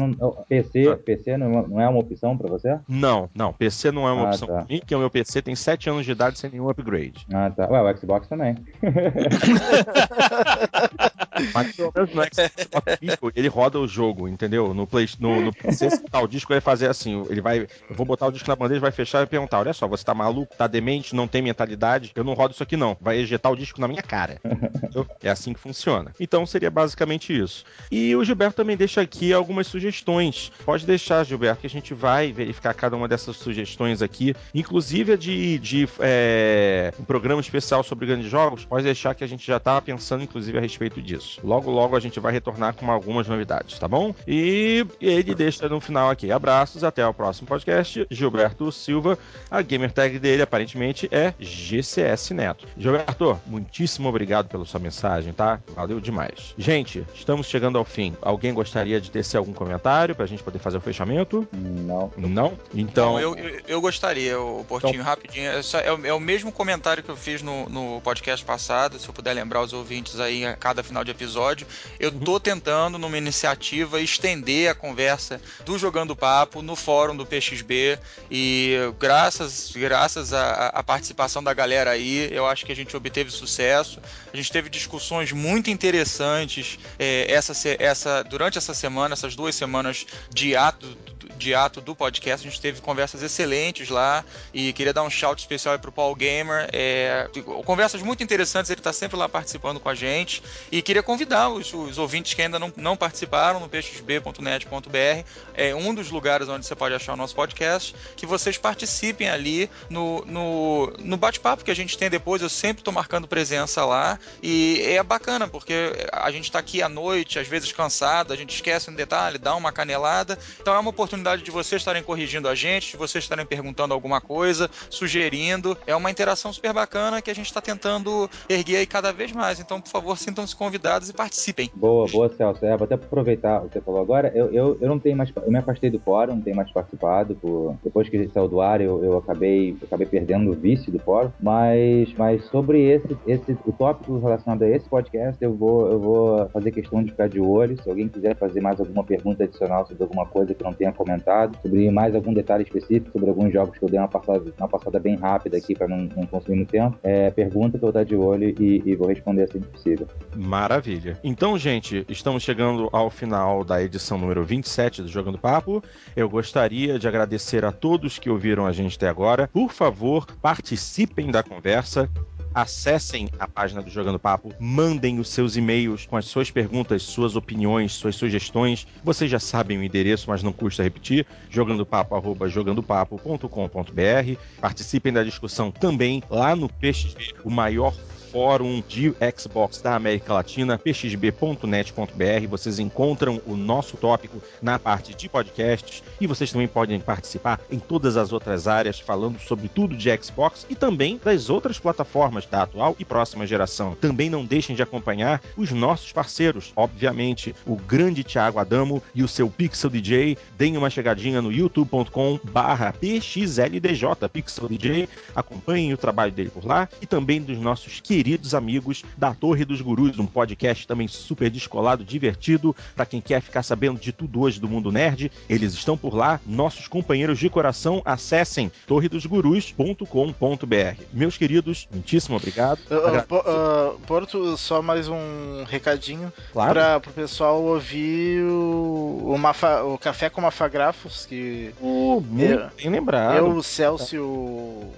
PC, 0.49 0.89
Ah. 0.91 0.97
PC 0.97 1.37
não 1.39 1.47
é 1.47 1.49
uma- 1.49 1.69
não 1.69 1.81
é 1.81 1.89
uma 1.89 1.99
opção 2.01 2.37
pra 2.37 2.49
você? 2.49 2.79
Não, 2.87 3.31
não, 3.35 3.53
PC 3.53 3.91
não 3.91 4.07
é 4.07 4.13
uma 4.13 4.27
Ah, 4.27 4.29
opção 4.29 4.47
tá. 4.49 4.55
pra 4.55 4.65
mim, 4.69 4.81
porque 4.81 4.95
o 4.95 4.99
meu 4.99 5.11
PC 5.11 5.41
tem 5.41 5.55
7 5.57 5.89
anos 5.89 6.05
de 6.05 6.13
idade 6.13 6.39
sem 6.39 6.51
nenhum 6.51 6.69
upgrade. 6.69 7.27
Ah, 7.33 7.51
tá. 7.51 7.67
Ué, 7.71 7.81
o 7.93 7.97
Xbox 7.97 8.29
também. 8.29 8.55
Mas 11.55 11.75
pelo 11.75 11.93
menos 11.95 12.15
no 12.15 12.23
Xbox 12.23 12.99
Disco, 13.01 13.33
ele 13.35 13.49
roda 13.49 13.79
o 13.79 13.87
jogo, 13.87 14.29
entendeu? 14.29 14.73
No, 14.75 14.87
Play, 14.87 15.09
no, 15.19 15.41
no 15.41 15.53
PC, 15.53 15.89
botar 16.03 16.21
o 16.21 16.29
disco, 16.29 16.53
vai 16.53 16.61
fazer 16.61 16.89
assim: 16.89 17.25
ele 17.29 17.41
vai. 17.41 17.61
Eu 17.89 17.97
vou 17.97 18.07
botar 18.07 18.27
o 18.27 18.33
disco 18.33 18.49
na 18.49 18.57
bandeja, 18.57 18.81
vai 18.81 18.93
fechar 18.93 19.23
e 19.23 19.27
perguntar: 19.27 19.61
olha 19.61 19.73
só, 19.73 19.87
você 19.87 20.05
tá 20.05 20.15
maluco, 20.15 20.57
tá 20.57 20.67
demente, 20.67 21.15
não 21.15 21.29
tem 21.29 21.43
mentalidade, 21.43 22.13
eu 22.15 22.25
não 22.25 22.35
rodo 22.35 22.55
isso 22.55 22.63
aqui 22.63 22.77
não. 22.77 22.97
Vai 23.01 23.19
ejetar 23.19 23.53
o 23.53 23.57
disco 23.57 23.81
na 23.81 23.89
minha 23.89 24.03
cara. 24.03 24.41
Entendeu? 24.45 25.07
É 25.23 25.31
assim 25.31 25.53
que 25.53 25.61
funciona. 25.61 26.13
Então 26.19 26.47
seria 26.47 26.71
basicamente 26.71 27.37
isso. 27.37 27.65
E 27.91 28.15
o 28.15 28.25
Gilberto 28.25 28.57
também 28.57 28.77
deixa 28.77 29.01
aqui 29.01 29.33
algumas 29.33 29.67
sugestões. 29.67 30.51
Pode 30.65 30.87
deixar, 30.87 31.25
Gilberto, 31.25 31.61
que 31.61 31.67
a 31.67 31.71
gente 31.71 31.95
vai 31.95 32.33
verificar 32.33 32.75
cada 32.75 32.97
uma 32.97 33.09
dessas 33.09 33.37
sugestões 33.37 34.03
aqui, 34.03 34.35
inclusive 34.55 35.13
a 35.13 35.17
de, 35.17 35.59
de 35.59 35.89
é, 36.01 36.93
um 36.99 37.05
programa 37.05 37.41
especial 37.41 37.83
sobre 37.83 38.07
grandes 38.07 38.31
jogos. 38.31 38.65
Pode 38.65 38.85
deixar 38.85 39.15
que 39.15 39.25
a 39.25 39.27
gente 39.27 39.47
já 39.47 39.59
tá 39.59 39.81
pensando, 39.81 40.25
inclusive, 40.25 40.57
a 40.57 40.61
respeito 40.61 41.01
disso. 41.03 41.28
Logo, 41.43 41.71
logo 41.71 41.97
a 41.97 42.01
gente 42.01 42.19
vai 42.21 42.33
retornar 42.33 42.75
com 42.75 42.91
algumas 42.91 43.27
novidades, 43.29 43.79
tá 43.79 43.87
bom? 43.89 44.15
E 44.27 44.87
ele 45.01 45.35
deixa 45.35 45.69
no 45.69 45.81
final 45.81 46.11
aqui. 46.11 46.31
Abraços, 46.33 46.85
até 46.85 47.07
o 47.07 47.13
próximo 47.15 47.47
podcast. 47.49 48.07
Gilberto 48.11 48.71
Silva, 48.73 49.19
a 49.51 49.61
gamer 49.63 49.93
tag 49.93 50.19
dele 50.19 50.43
aparentemente 50.43 51.09
é 51.13 51.35
GCS 51.39 52.33
Neto. 52.33 52.67
Gilberto, 52.77 53.41
muitíssimo 53.47 54.09
obrigado 54.09 54.49
pela 54.49 54.65
sua 54.65 54.81
mensagem, 54.81 55.33
tá? 55.33 55.61
Valeu 55.75 56.01
demais. 56.01 56.55
Gente, 56.57 57.05
estamos 57.15 57.47
chegando 57.47 57.79
ao 57.79 57.85
fim. 57.85 58.17
Alguém 58.23 58.53
gostaria 58.55 59.01
de 59.01 59.11
tecer 59.11 59.39
algum 59.39 59.53
comentário 59.53 60.15
pra 60.15 60.27
gente 60.27 60.43
poder 60.43 60.59
fazer 60.59 60.79
o 60.79 60.81
fechamento? 60.81 61.47
Não. 61.53 62.11
Não? 62.17 62.53
Então. 62.75 63.19
Então, 63.19 63.21
eu, 63.21 63.37
eu, 63.37 63.61
eu 63.67 63.81
gostaria, 63.81 64.41
o 64.41 64.65
Portinho, 64.69 65.03
rapidinho. 65.03 65.51
É, 65.51 65.63
só- 65.63 65.79
é 65.79 65.93
o, 65.93 66.07
é 66.07 66.13
o 66.13 66.21
mesmo 66.21 66.51
comentário 66.51 67.03
que 67.03 67.09
eu 67.09 67.17
fiz 67.17 67.43
no, 67.43 67.69
no 67.69 68.01
podcast 68.01 68.45
passado, 68.45 68.99
se 68.99 69.09
eu 69.09 69.15
puder 69.15 69.33
lembrar 69.35 69.63
os 69.63 69.73
ouvintes 69.73 70.19
aí 70.21 70.45
a 70.45 70.55
cada 70.57 70.83
final 70.83 71.05
de 71.05 71.11
episódio. 71.19 71.67
Eu 71.99 72.13
tô 72.13 72.39
tentando, 72.39 72.97
numa 72.97 73.19
iniciativa, 73.19 74.01
estender 74.01 74.71
a 74.71 74.75
conversa 74.75 75.41
do 75.65 75.77
Jogando 75.77 76.15
Papo 76.15 76.63
no 76.63 76.77
fórum 76.77 77.17
do 77.17 77.27
PXB. 77.27 77.99
E 78.31 78.77
graças, 78.99 79.73
graças 79.75 80.33
à, 80.33 80.83
participação 80.87 81.43
da 81.43 81.53
galera 81.53 81.91
aí, 81.91 82.29
eu 82.33 82.47
acho 82.47 82.65
que 82.65 82.73
a 82.73 82.77
gente 82.77 82.97
obteve 82.97 83.31
sucesso. 83.31 84.01
A 84.33 84.37
gente 84.37 84.53
teve 84.53 84.71
discussões 84.71 85.33
muito 85.33 85.71
interessantes 85.71 86.79
é, 86.99 87.31
essa, 87.31 87.53
essa, 87.79 88.23
durante 88.23 88.57
essa 88.57 88.73
semana, 88.73 89.15
essas 89.15 89.35
duas 89.35 89.55
semanas 89.55 90.07
de 90.33 90.55
ato 90.55 90.97
de 91.39 91.55
ato 91.55 91.81
do 91.81 91.95
podcast. 91.95 92.47
A 92.47 92.51
gente 92.51 92.61
teve 92.61 92.81
conversas 92.81 93.23
excelentes 93.23 93.89
lá 93.89 94.25
e 94.53 94.73
queria 94.73 94.93
dar 94.93 95.03
um 95.03 95.11
shout 95.11 95.41
especial 95.41 95.73
aí 95.73 95.79
pro 95.79 95.93
Paul 95.93 96.15
Gamer. 96.15 96.69
É, 96.73 97.29
conversas 97.65 98.03
muito 98.03 98.23
interessantes, 98.23 98.71
ele 98.71 98.81
tá 98.81 98.93
sempre 98.93 99.17
lá 99.17 99.29
participando 99.29 99.81
com 99.81 99.89
a 99.89 99.95
gente. 99.95 100.43
E 100.71 100.83
queria 100.83 101.03
convidar 101.03 101.49
os, 101.49 101.73
os 101.73 101.99
ouvintes 101.99 102.35
que 102.35 102.43
ainda 102.43 102.59
não, 102.59 102.73
não 102.77 102.97
participaram 102.97 103.61
no 103.61 103.69
pxb.net.br, 103.69 105.25
é 105.55 105.75
um 105.75 105.95
dos 105.95 106.11
lugares 106.11 106.49
onde 106.49 106.67
você 106.67 106.75
pode 106.75 106.95
achar 106.95 107.15
o 107.15 107.17
nosso 107.17 107.35
podcast, 107.35 107.95
que 108.17 108.27
vocês 108.27 108.59
participem 108.59 109.29
ali 109.29 109.71
no, 109.89 110.25
no, 110.27 110.93
no 110.99 111.17
bate-papo 111.17 111.65
que 111.65 111.71
a 111.71 111.77
gente 111.77 111.97
tem 111.97 112.11
depois. 112.11 112.43
Eu 112.43 112.49
sempre 112.49 112.83
tô 112.83 112.91
marcando 112.91 113.29
presença 113.29 113.85
lá 113.85 114.19
e 114.43 114.83
é 114.83 115.03
bacana 115.03 115.47
porque 115.47 115.93
a 116.13 116.31
gente 116.31 116.51
tá 116.51 116.59
aqui 116.59 116.83
à 116.83 116.89
noite, 116.89 117.39
às 117.39 117.47
vezes 117.47 117.71
cansado, 117.73 118.33
a 118.33 118.37
gente 118.37 118.55
esquece 118.55 118.91
um 118.91 118.95
detalhe, 118.95 119.39
dá 119.39 119.55
uma 119.55 119.73
canelada. 119.73 120.39
Então 120.61 120.75
é 120.75 120.79
uma 120.79 120.91
oportunidade 120.91 121.28
de 121.37 121.51
vocês 121.51 121.81
estarem 121.81 122.03
corrigindo 122.03 122.49
a 122.49 122.55
gente, 122.55 122.93
de 122.93 122.97
vocês 122.97 123.25
estarem 123.25 123.45
perguntando 123.45 123.95
alguma 123.95 124.21
coisa, 124.21 124.71
sugerindo. 124.91 125.77
É 125.87 125.95
uma 125.95 126.11
interação 126.11 126.53
super 126.53 126.73
bacana 126.73 127.21
que 127.21 127.31
a 127.31 127.35
gente 127.35 127.47
está 127.47 127.61
tentando 127.61 128.29
erguer 128.49 128.77
aí 128.77 128.87
cada 128.87 129.13
vez 129.13 129.33
mais. 129.33 129.61
Então, 129.61 129.81
por 129.81 129.91
favor, 129.91 130.17
sintam-se 130.17 130.55
convidados 130.55 131.09
e 131.09 131.13
participem. 131.13 131.71
Boa, 131.75 132.07
boa, 132.07 132.29
Celso. 132.29 132.65
É, 132.65 132.77
vou 132.77 132.85
até 132.85 132.95
aproveitar 132.95 133.63
o 133.63 133.69
que 133.69 133.75
você 133.75 133.81
falou 133.81 134.01
agora. 134.01 134.33
Eu, 134.35 134.53
eu, 134.53 134.79
eu 134.81 134.89
não 134.89 134.99
tenho 134.99 135.17
mais. 135.17 135.33
Eu 135.35 135.51
me 135.51 135.59
afastei 135.59 135.91
do 135.91 135.99
fórum, 135.99 136.35
não 136.35 136.43
tenho 136.43 136.57
mais 136.57 136.71
participado. 136.71 137.35
Por, 137.35 137.77
depois 137.83 138.09
que 138.09 138.29
saiu 138.29 138.49
do 138.49 138.61
ar, 138.61 138.81
eu, 138.81 139.03
eu 139.05 139.19
acabei, 139.19 139.71
eu 139.71 139.87
acabei 139.87 140.07
perdendo 140.07 140.51
o 140.51 140.55
vício 140.55 140.91
do 140.91 140.99
fórum. 140.99 141.31
Mas, 141.41 142.13
mas 142.15 142.45
sobre 142.47 142.81
esse, 142.83 143.17
esse, 143.27 143.57
o 143.67 143.73
tópico 143.73 144.19
relacionado 144.19 144.63
a 144.63 144.69
esse 144.69 144.89
podcast, 144.89 145.43
eu 145.43 145.55
vou, 145.55 145.91
eu 145.91 145.99
vou 145.99 146.49
fazer 146.51 146.71
questão 146.71 147.03
de 147.03 147.11
ficar 147.11 147.29
de 147.29 147.41
olho. 147.41 147.81
Se 147.83 147.89
alguém 147.89 148.09
quiser 148.09 148.37
fazer 148.37 148.61
mais 148.61 148.81
alguma 148.81 149.05
pergunta 149.05 149.45
adicional 149.45 149.87
sobre 149.87 150.03
alguma 150.03 150.27
coisa 150.27 150.55
que 150.55 150.65
não 150.65 150.73
tenha 150.73 150.93
comentado, 150.93 151.18
sobre 151.63 151.91
mais 151.91 152.15
algum 152.15 152.33
detalhe 152.33 152.63
específico, 152.63 153.11
sobre 153.13 153.29
alguns 153.29 153.53
jogos 153.53 153.79
que 153.79 153.85
eu 153.85 153.89
dei 153.89 153.99
uma 153.99 154.09
passada, 154.09 154.53
uma 154.59 154.69
passada 154.69 154.99
bem 154.99 155.17
rápida 155.17 155.57
aqui 155.57 155.75
para 155.75 155.89
não, 155.89 156.09
não 156.17 156.27
consumir 156.27 156.57
muito 156.57 156.71
tempo, 156.71 156.99
é, 157.03 157.31
pergunta 157.31 157.79
que 157.79 157.85
eu 157.85 157.89
estar 157.89 158.05
de 158.05 158.17
olho 158.17 158.55
e, 158.59 158.83
e 158.85 158.95
vou 158.95 159.09
responder 159.09 159.45
assim 159.45 159.61
que 159.61 159.69
possível. 159.69 160.07
Maravilha. 160.37 161.19
Então, 161.23 161.59
gente, 161.59 162.05
estamos 162.09 162.43
chegando 162.43 162.89
ao 162.93 163.11
final 163.11 163.65
da 163.65 163.83
edição 163.83 164.19
número 164.19 164.45
27 164.45 165.03
do 165.03 165.09
Jogando 165.09 165.39
Papo. 165.39 165.83
Eu 166.17 166.29
gostaria 166.29 166.99
de 166.99 167.09
agradecer 167.09 167.65
a 167.65 167.73
todos 167.73 168.19
que 168.19 168.31
ouviram 168.31 168.67
a 168.67 168.73
gente 168.73 168.97
até 168.97 169.09
agora. 169.09 169.49
Por 169.49 169.73
favor, 169.73 170.27
participem 170.41 171.31
da 171.31 171.43
conversa. 171.43 172.09
Acessem 172.55 173.29
a 173.39 173.47
página 173.47 173.83
do 173.83 173.91
Jogando 173.91 174.19
Papo, 174.19 174.55
mandem 174.59 175.21
os 175.21 175.29
seus 175.29 175.55
e-mails 175.57 176.07
com 176.07 176.17
as 176.17 176.25
suas 176.27 176.51
perguntas, 176.51 177.03
suas 177.03 177.37
opiniões, 177.37 177.93
suas 177.93 178.17
sugestões. 178.17 178.87
Vocês 179.05 179.31
já 179.31 179.39
sabem 179.39 179.77
o 179.79 179.83
endereço, 179.83 180.29
mas 180.29 180.43
não 180.43 180.53
custa 180.53 180.83
repetir: 180.83 181.27
jogandopapo@jogandopapo.com.br. 181.51 184.41
Participem 184.61 185.13
da 185.13 185.23
discussão 185.23 185.71
também 185.71 186.23
lá 186.29 186.57
no 186.57 186.69
PXG, 186.69 187.35
o 187.45 187.51
maior 187.51 187.95
fórum 188.31 188.83
de 188.87 189.15
Xbox 189.37 189.81
da 189.81 189.95
América 189.95 190.35
Latina, 190.35 190.79
pxb.net.br. 190.79 192.47
Vocês 192.49 192.79
encontram 192.79 193.41
o 193.47 193.57
nosso 193.57 193.97
tópico 193.97 194.43
na 194.61 194.79
parte 194.79 195.15
de 195.15 195.29
podcasts 195.29 196.03
e 196.21 196.27
vocês 196.27 196.53
também 196.53 196.69
podem 196.69 197.01
participar 197.01 197.59
em 197.71 197.79
todas 197.79 198.17
as 198.17 198.33
outras 198.33 198.69
áreas, 198.69 199.01
falando 199.01 199.41
sobre 199.41 199.69
tudo 199.69 199.97
de 199.97 200.09
Xbox 200.23 200.67
e 200.69 200.75
também 200.75 201.19
das 201.23 201.49
outras 201.49 201.79
plataformas 201.79 202.45
da 202.47 202.63
atual 202.63 202.95
e 202.99 203.05
próxima 203.05 203.47
geração. 203.47 203.97
Também 204.01 204.29
não 204.29 204.45
deixem 204.45 204.75
de 204.77 204.83
acompanhar 204.83 205.41
os 205.57 205.71
nossos 205.71 206.13
parceiros, 206.13 206.73
obviamente, 206.77 207.55
o 207.67 207.77
grande 207.77 208.23
Thiago 208.23 208.59
Adamo 208.59 209.03
e 209.15 209.23
o 209.23 209.29
seu 209.29 209.49
Pixel 209.49 209.89
DJ. 209.91 210.37
Deem 210.57 210.77
uma 210.77 210.91
chegadinha 210.91 211.41
no 211.41 211.51
youtube.com/pxldj 211.51 214.05
Pixel 214.33 214.69
DJ. 214.69 215.09
Acompanhem 215.35 215.95
o 215.95 215.99
trabalho 215.99 216.33
dele 216.33 216.51
por 216.51 216.67
lá 216.67 216.89
e 217.01 217.07
também 217.07 217.41
dos 217.41 217.59
nossos 217.59 218.01
queridos 218.01 218.19
queridos 218.29 218.55
amigos 218.55 219.03
da 219.17 219.33
Torre 219.33 219.65
dos 219.65 219.81
Gurus, 219.81 220.19
um 220.19 220.27
podcast 220.27 220.87
também 220.87 221.09
super 221.09 221.49
descolado, 221.49 222.05
divertido, 222.05 222.77
para 222.95 223.07
quem 223.07 223.23
quer 223.23 223.41
ficar 223.41 223.63
sabendo 223.63 223.99
de 223.99 224.13
tudo 224.13 224.43
hoje 224.43 224.61
do 224.61 224.69
mundo 224.69 224.93
nerd. 224.93 225.33
Eles 225.49 225.73
estão 225.73 225.97
por 225.97 226.15
lá, 226.15 226.39
nossos 226.47 226.87
companheiros 226.87 227.39
de 227.39 227.49
coração. 227.49 228.03
Acessem 228.05 228.71
torredosgurus.com.br. 228.87 231.03
Meus 231.11 231.39
queridos, 231.39 231.89
muitíssimo 231.91 232.37
obrigado. 232.37 232.81
Uh, 232.91 233.35
uh, 233.35 233.99
Porto, 234.01 234.59
só 234.59 234.83
mais 234.83 235.09
um 235.09 235.65
recadinho 235.67 236.31
claro. 236.53 236.75
para 236.75 236.99
o 236.99 237.13
pessoal 237.15 237.63
ouvir 237.63 238.43
o, 238.43 239.33
o, 239.33 239.39
Mafa, 239.39 239.85
o 239.85 239.97
Café 239.97 240.29
com 240.29 240.43
Mafagrafos, 240.43 241.25
que 241.25 241.73
uh, 241.81 242.23
eu, 242.39 242.69
bem 242.77 242.91
lembrado. 242.91 243.39
Eu, 243.39 243.53
o 243.53 243.63
Celso 243.63 244.15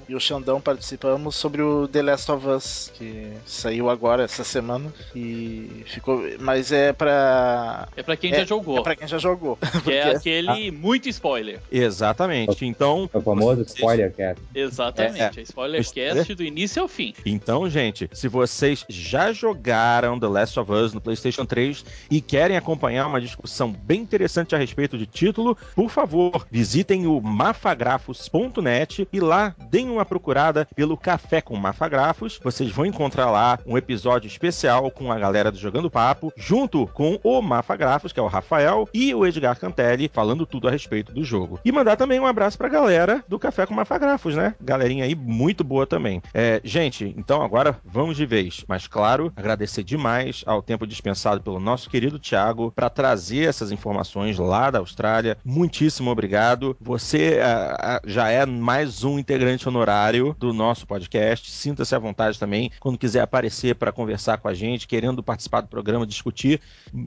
e 0.09 0.17
o 0.17 0.19
Xandão 0.19 0.61
participamos 0.61 1.37
sobre 1.37 1.63
o 1.63 1.87
The 1.87 2.03
Last 2.03 2.33
of 2.33 2.49
Us, 2.49 2.93
que 2.93 3.10
saiu 3.47 3.91
agora 3.91 4.25
essa 4.25 4.45
semana 4.45 4.93
e 5.15 5.83
ficou, 5.87 6.23
mas 6.39 6.73
é 6.73 6.93
para 6.93 7.89
é 7.97 8.03
para 8.03 8.17
quem 8.17 8.33
é, 8.33 8.39
já 8.39 8.45
jogou. 8.45 8.79
É 8.79 8.83
para 8.83 8.97
quem 8.97 9.09
já 9.09 9.19
jogou. 9.19 9.59
Que 9.85 9.95
é 9.95 10.15
aquele 10.15 10.69
ah. 10.69 10.73
muito 10.73 11.09
spoiler. 11.09 11.61
Exatamente. 11.71 12.65
Então, 12.67 13.09
é 13.13 13.19
o 13.19 13.21
famoso 13.21 13.63
spoiler 13.63 14.13
cast. 14.13 14.43
Exatamente, 14.55 15.39
é, 15.39 15.41
é. 15.41 15.43
spoiler 15.43 15.91
cast 15.91 16.35
do 16.35 16.43
início 16.43 16.83
ao 16.83 16.89
fim. 16.89 17.15
Então, 17.25 17.69
gente, 17.69 18.09
se 18.13 18.29
vocês 18.29 18.85
já 18.89 19.33
jogaram 19.33 20.19
The 20.19 20.27
Last 20.27 20.61
of 20.61 20.71
Us 20.71 20.93
no 20.93 21.01
PlayStation 21.01 21.45
3 21.45 21.85
e 22.11 22.21
querem 22.21 22.57
acompanhar 22.57 23.07
uma 23.07 23.21
discussão 23.21 23.73
bem 23.73 24.01
interessante 24.01 24.55
a 24.55 24.59
respeito 24.59 24.99
de 24.99 25.07
título, 25.07 25.57
por 25.75 25.91
favor, 25.91 26.47
visitem 26.51 27.07
o 27.07 27.21
mafagrafos.net 27.21 29.09
e 29.13 29.21
lá 29.21 29.55
deem 29.71 29.89
uma 29.89 30.05
procurada 30.05 30.67
pelo 30.75 30.97
Café 30.97 31.41
com 31.41 31.57
Mafagrafos. 31.57 32.39
Vocês 32.43 32.71
vão 32.71 32.87
encontrar 32.87 33.00
lá 33.31 33.59
um 33.67 33.79
episódio 33.79 34.27
especial 34.27 34.91
com 34.91 35.11
a 35.11 35.19
galera 35.19 35.51
do 35.51 35.59
Jogando 35.59 35.91
Papo, 35.91 36.33
junto 36.37 36.87
com 36.89 37.19
o 37.23 37.41
Mafagrafos, 37.41 38.13
que 38.13 38.21
é 38.21 38.23
o 38.23 38.27
Rafael, 38.27 38.89
e 38.93 39.15
o 39.15 39.27
Edgar 39.27 39.59
Cantelli, 39.59 40.11
falando 40.13 40.45
tudo 40.45 40.69
a 40.69 40.71
respeito 40.71 41.13
do 41.13 41.25
jogo. 41.25 41.59
E 41.65 41.73
mandar 41.73 41.97
também 41.97 42.21
um 42.21 42.27
abraço 42.27 42.59
pra 42.59 42.69
galera 42.69 43.25
do 43.29 43.39
Café 43.39 43.67
com 43.67 43.75
Mafagrafos, 43.75 44.35
né? 44.35 44.55
Galerinha 44.61 45.05
aí 45.05 45.15
muito 45.15 45.65
boa 45.65 45.87
também. 45.87 46.23
É, 46.35 46.61
gente, 46.65 47.15
então 47.17 47.43
agora 47.43 47.79
vamos 47.85 48.17
de 48.17 48.27
vez. 48.27 48.65
Mas 48.69 48.87
claro, 48.87 49.33
agradecer 49.37 49.83
demais 49.83 50.43
ao 50.47 50.63
tempo 50.63 50.87
dispensado 50.87 51.41
pelo 51.41 51.61
nosso 51.61 51.89
querido 51.89 52.19
Thiago 52.19 52.73
para 52.75 52.91
trazer 52.91 53.49
essas 53.49 53.73
informações 53.73 54.39
lá 54.39 54.71
da 54.71 54.79
Austrália. 54.79 55.39
Muitíssimo 55.45 56.11
obrigado. 56.11 56.77
Você 56.81 57.39
uh, 57.39 57.97
uh, 57.97 58.09
já 58.09 58.31
é 58.31 58.45
mais 58.45 59.05
um 59.05 59.19
integrante 59.19 59.69
honorário 59.69 60.35
do 60.39 60.53
nosso 60.53 60.87
podcast. 60.87 61.51
Sinta-se 61.51 61.95
à 61.95 61.99
vontade 61.99 62.39
também 62.39 62.71
quando 62.91 62.99
quiser 62.99 63.21
aparecer 63.21 63.77
para 63.77 63.93
conversar 63.93 64.39
com 64.39 64.49
a 64.49 64.55
gente, 64.55 64.89
querendo 64.89 65.23
participar 65.23 65.61
do 65.61 65.69
programa, 65.69 66.05
discutir, 66.05 66.61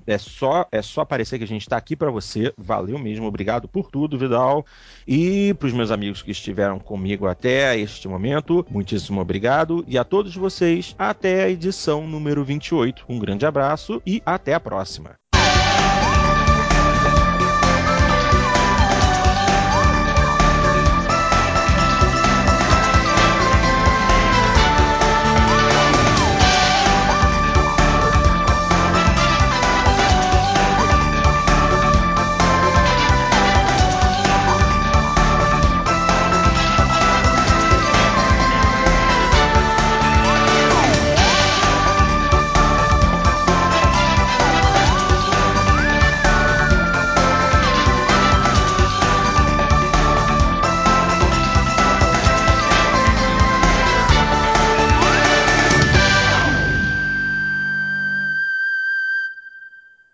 é 0.07 0.17
só 0.17 0.65
é 0.71 0.81
só 0.81 1.01
aparecer 1.01 1.37
que 1.37 1.43
a 1.43 1.47
gente 1.47 1.63
está 1.63 1.75
aqui 1.75 1.93
para 1.93 2.09
você. 2.09 2.53
Valeu 2.57 2.97
mesmo, 2.97 3.25
obrigado 3.25 3.67
por 3.67 3.91
tudo, 3.91 4.17
Vidal. 4.17 4.65
E 5.05 5.53
para 5.55 5.67
os 5.67 5.73
meus 5.73 5.91
amigos 5.91 6.21
que 6.21 6.31
estiveram 6.31 6.79
comigo 6.79 7.27
até 7.27 7.77
este 7.77 8.07
momento, 8.07 8.65
muitíssimo 8.69 9.19
obrigado. 9.19 9.83
E 9.85 9.97
a 9.97 10.05
todos 10.05 10.33
vocês, 10.35 10.95
até 10.97 11.43
a 11.43 11.49
edição 11.49 12.07
número 12.07 12.45
28. 12.45 13.03
Um 13.09 13.19
grande 13.19 13.45
abraço 13.45 14.01
e 14.05 14.21
até 14.25 14.53
a 14.53 14.59
próxima. 14.59 15.22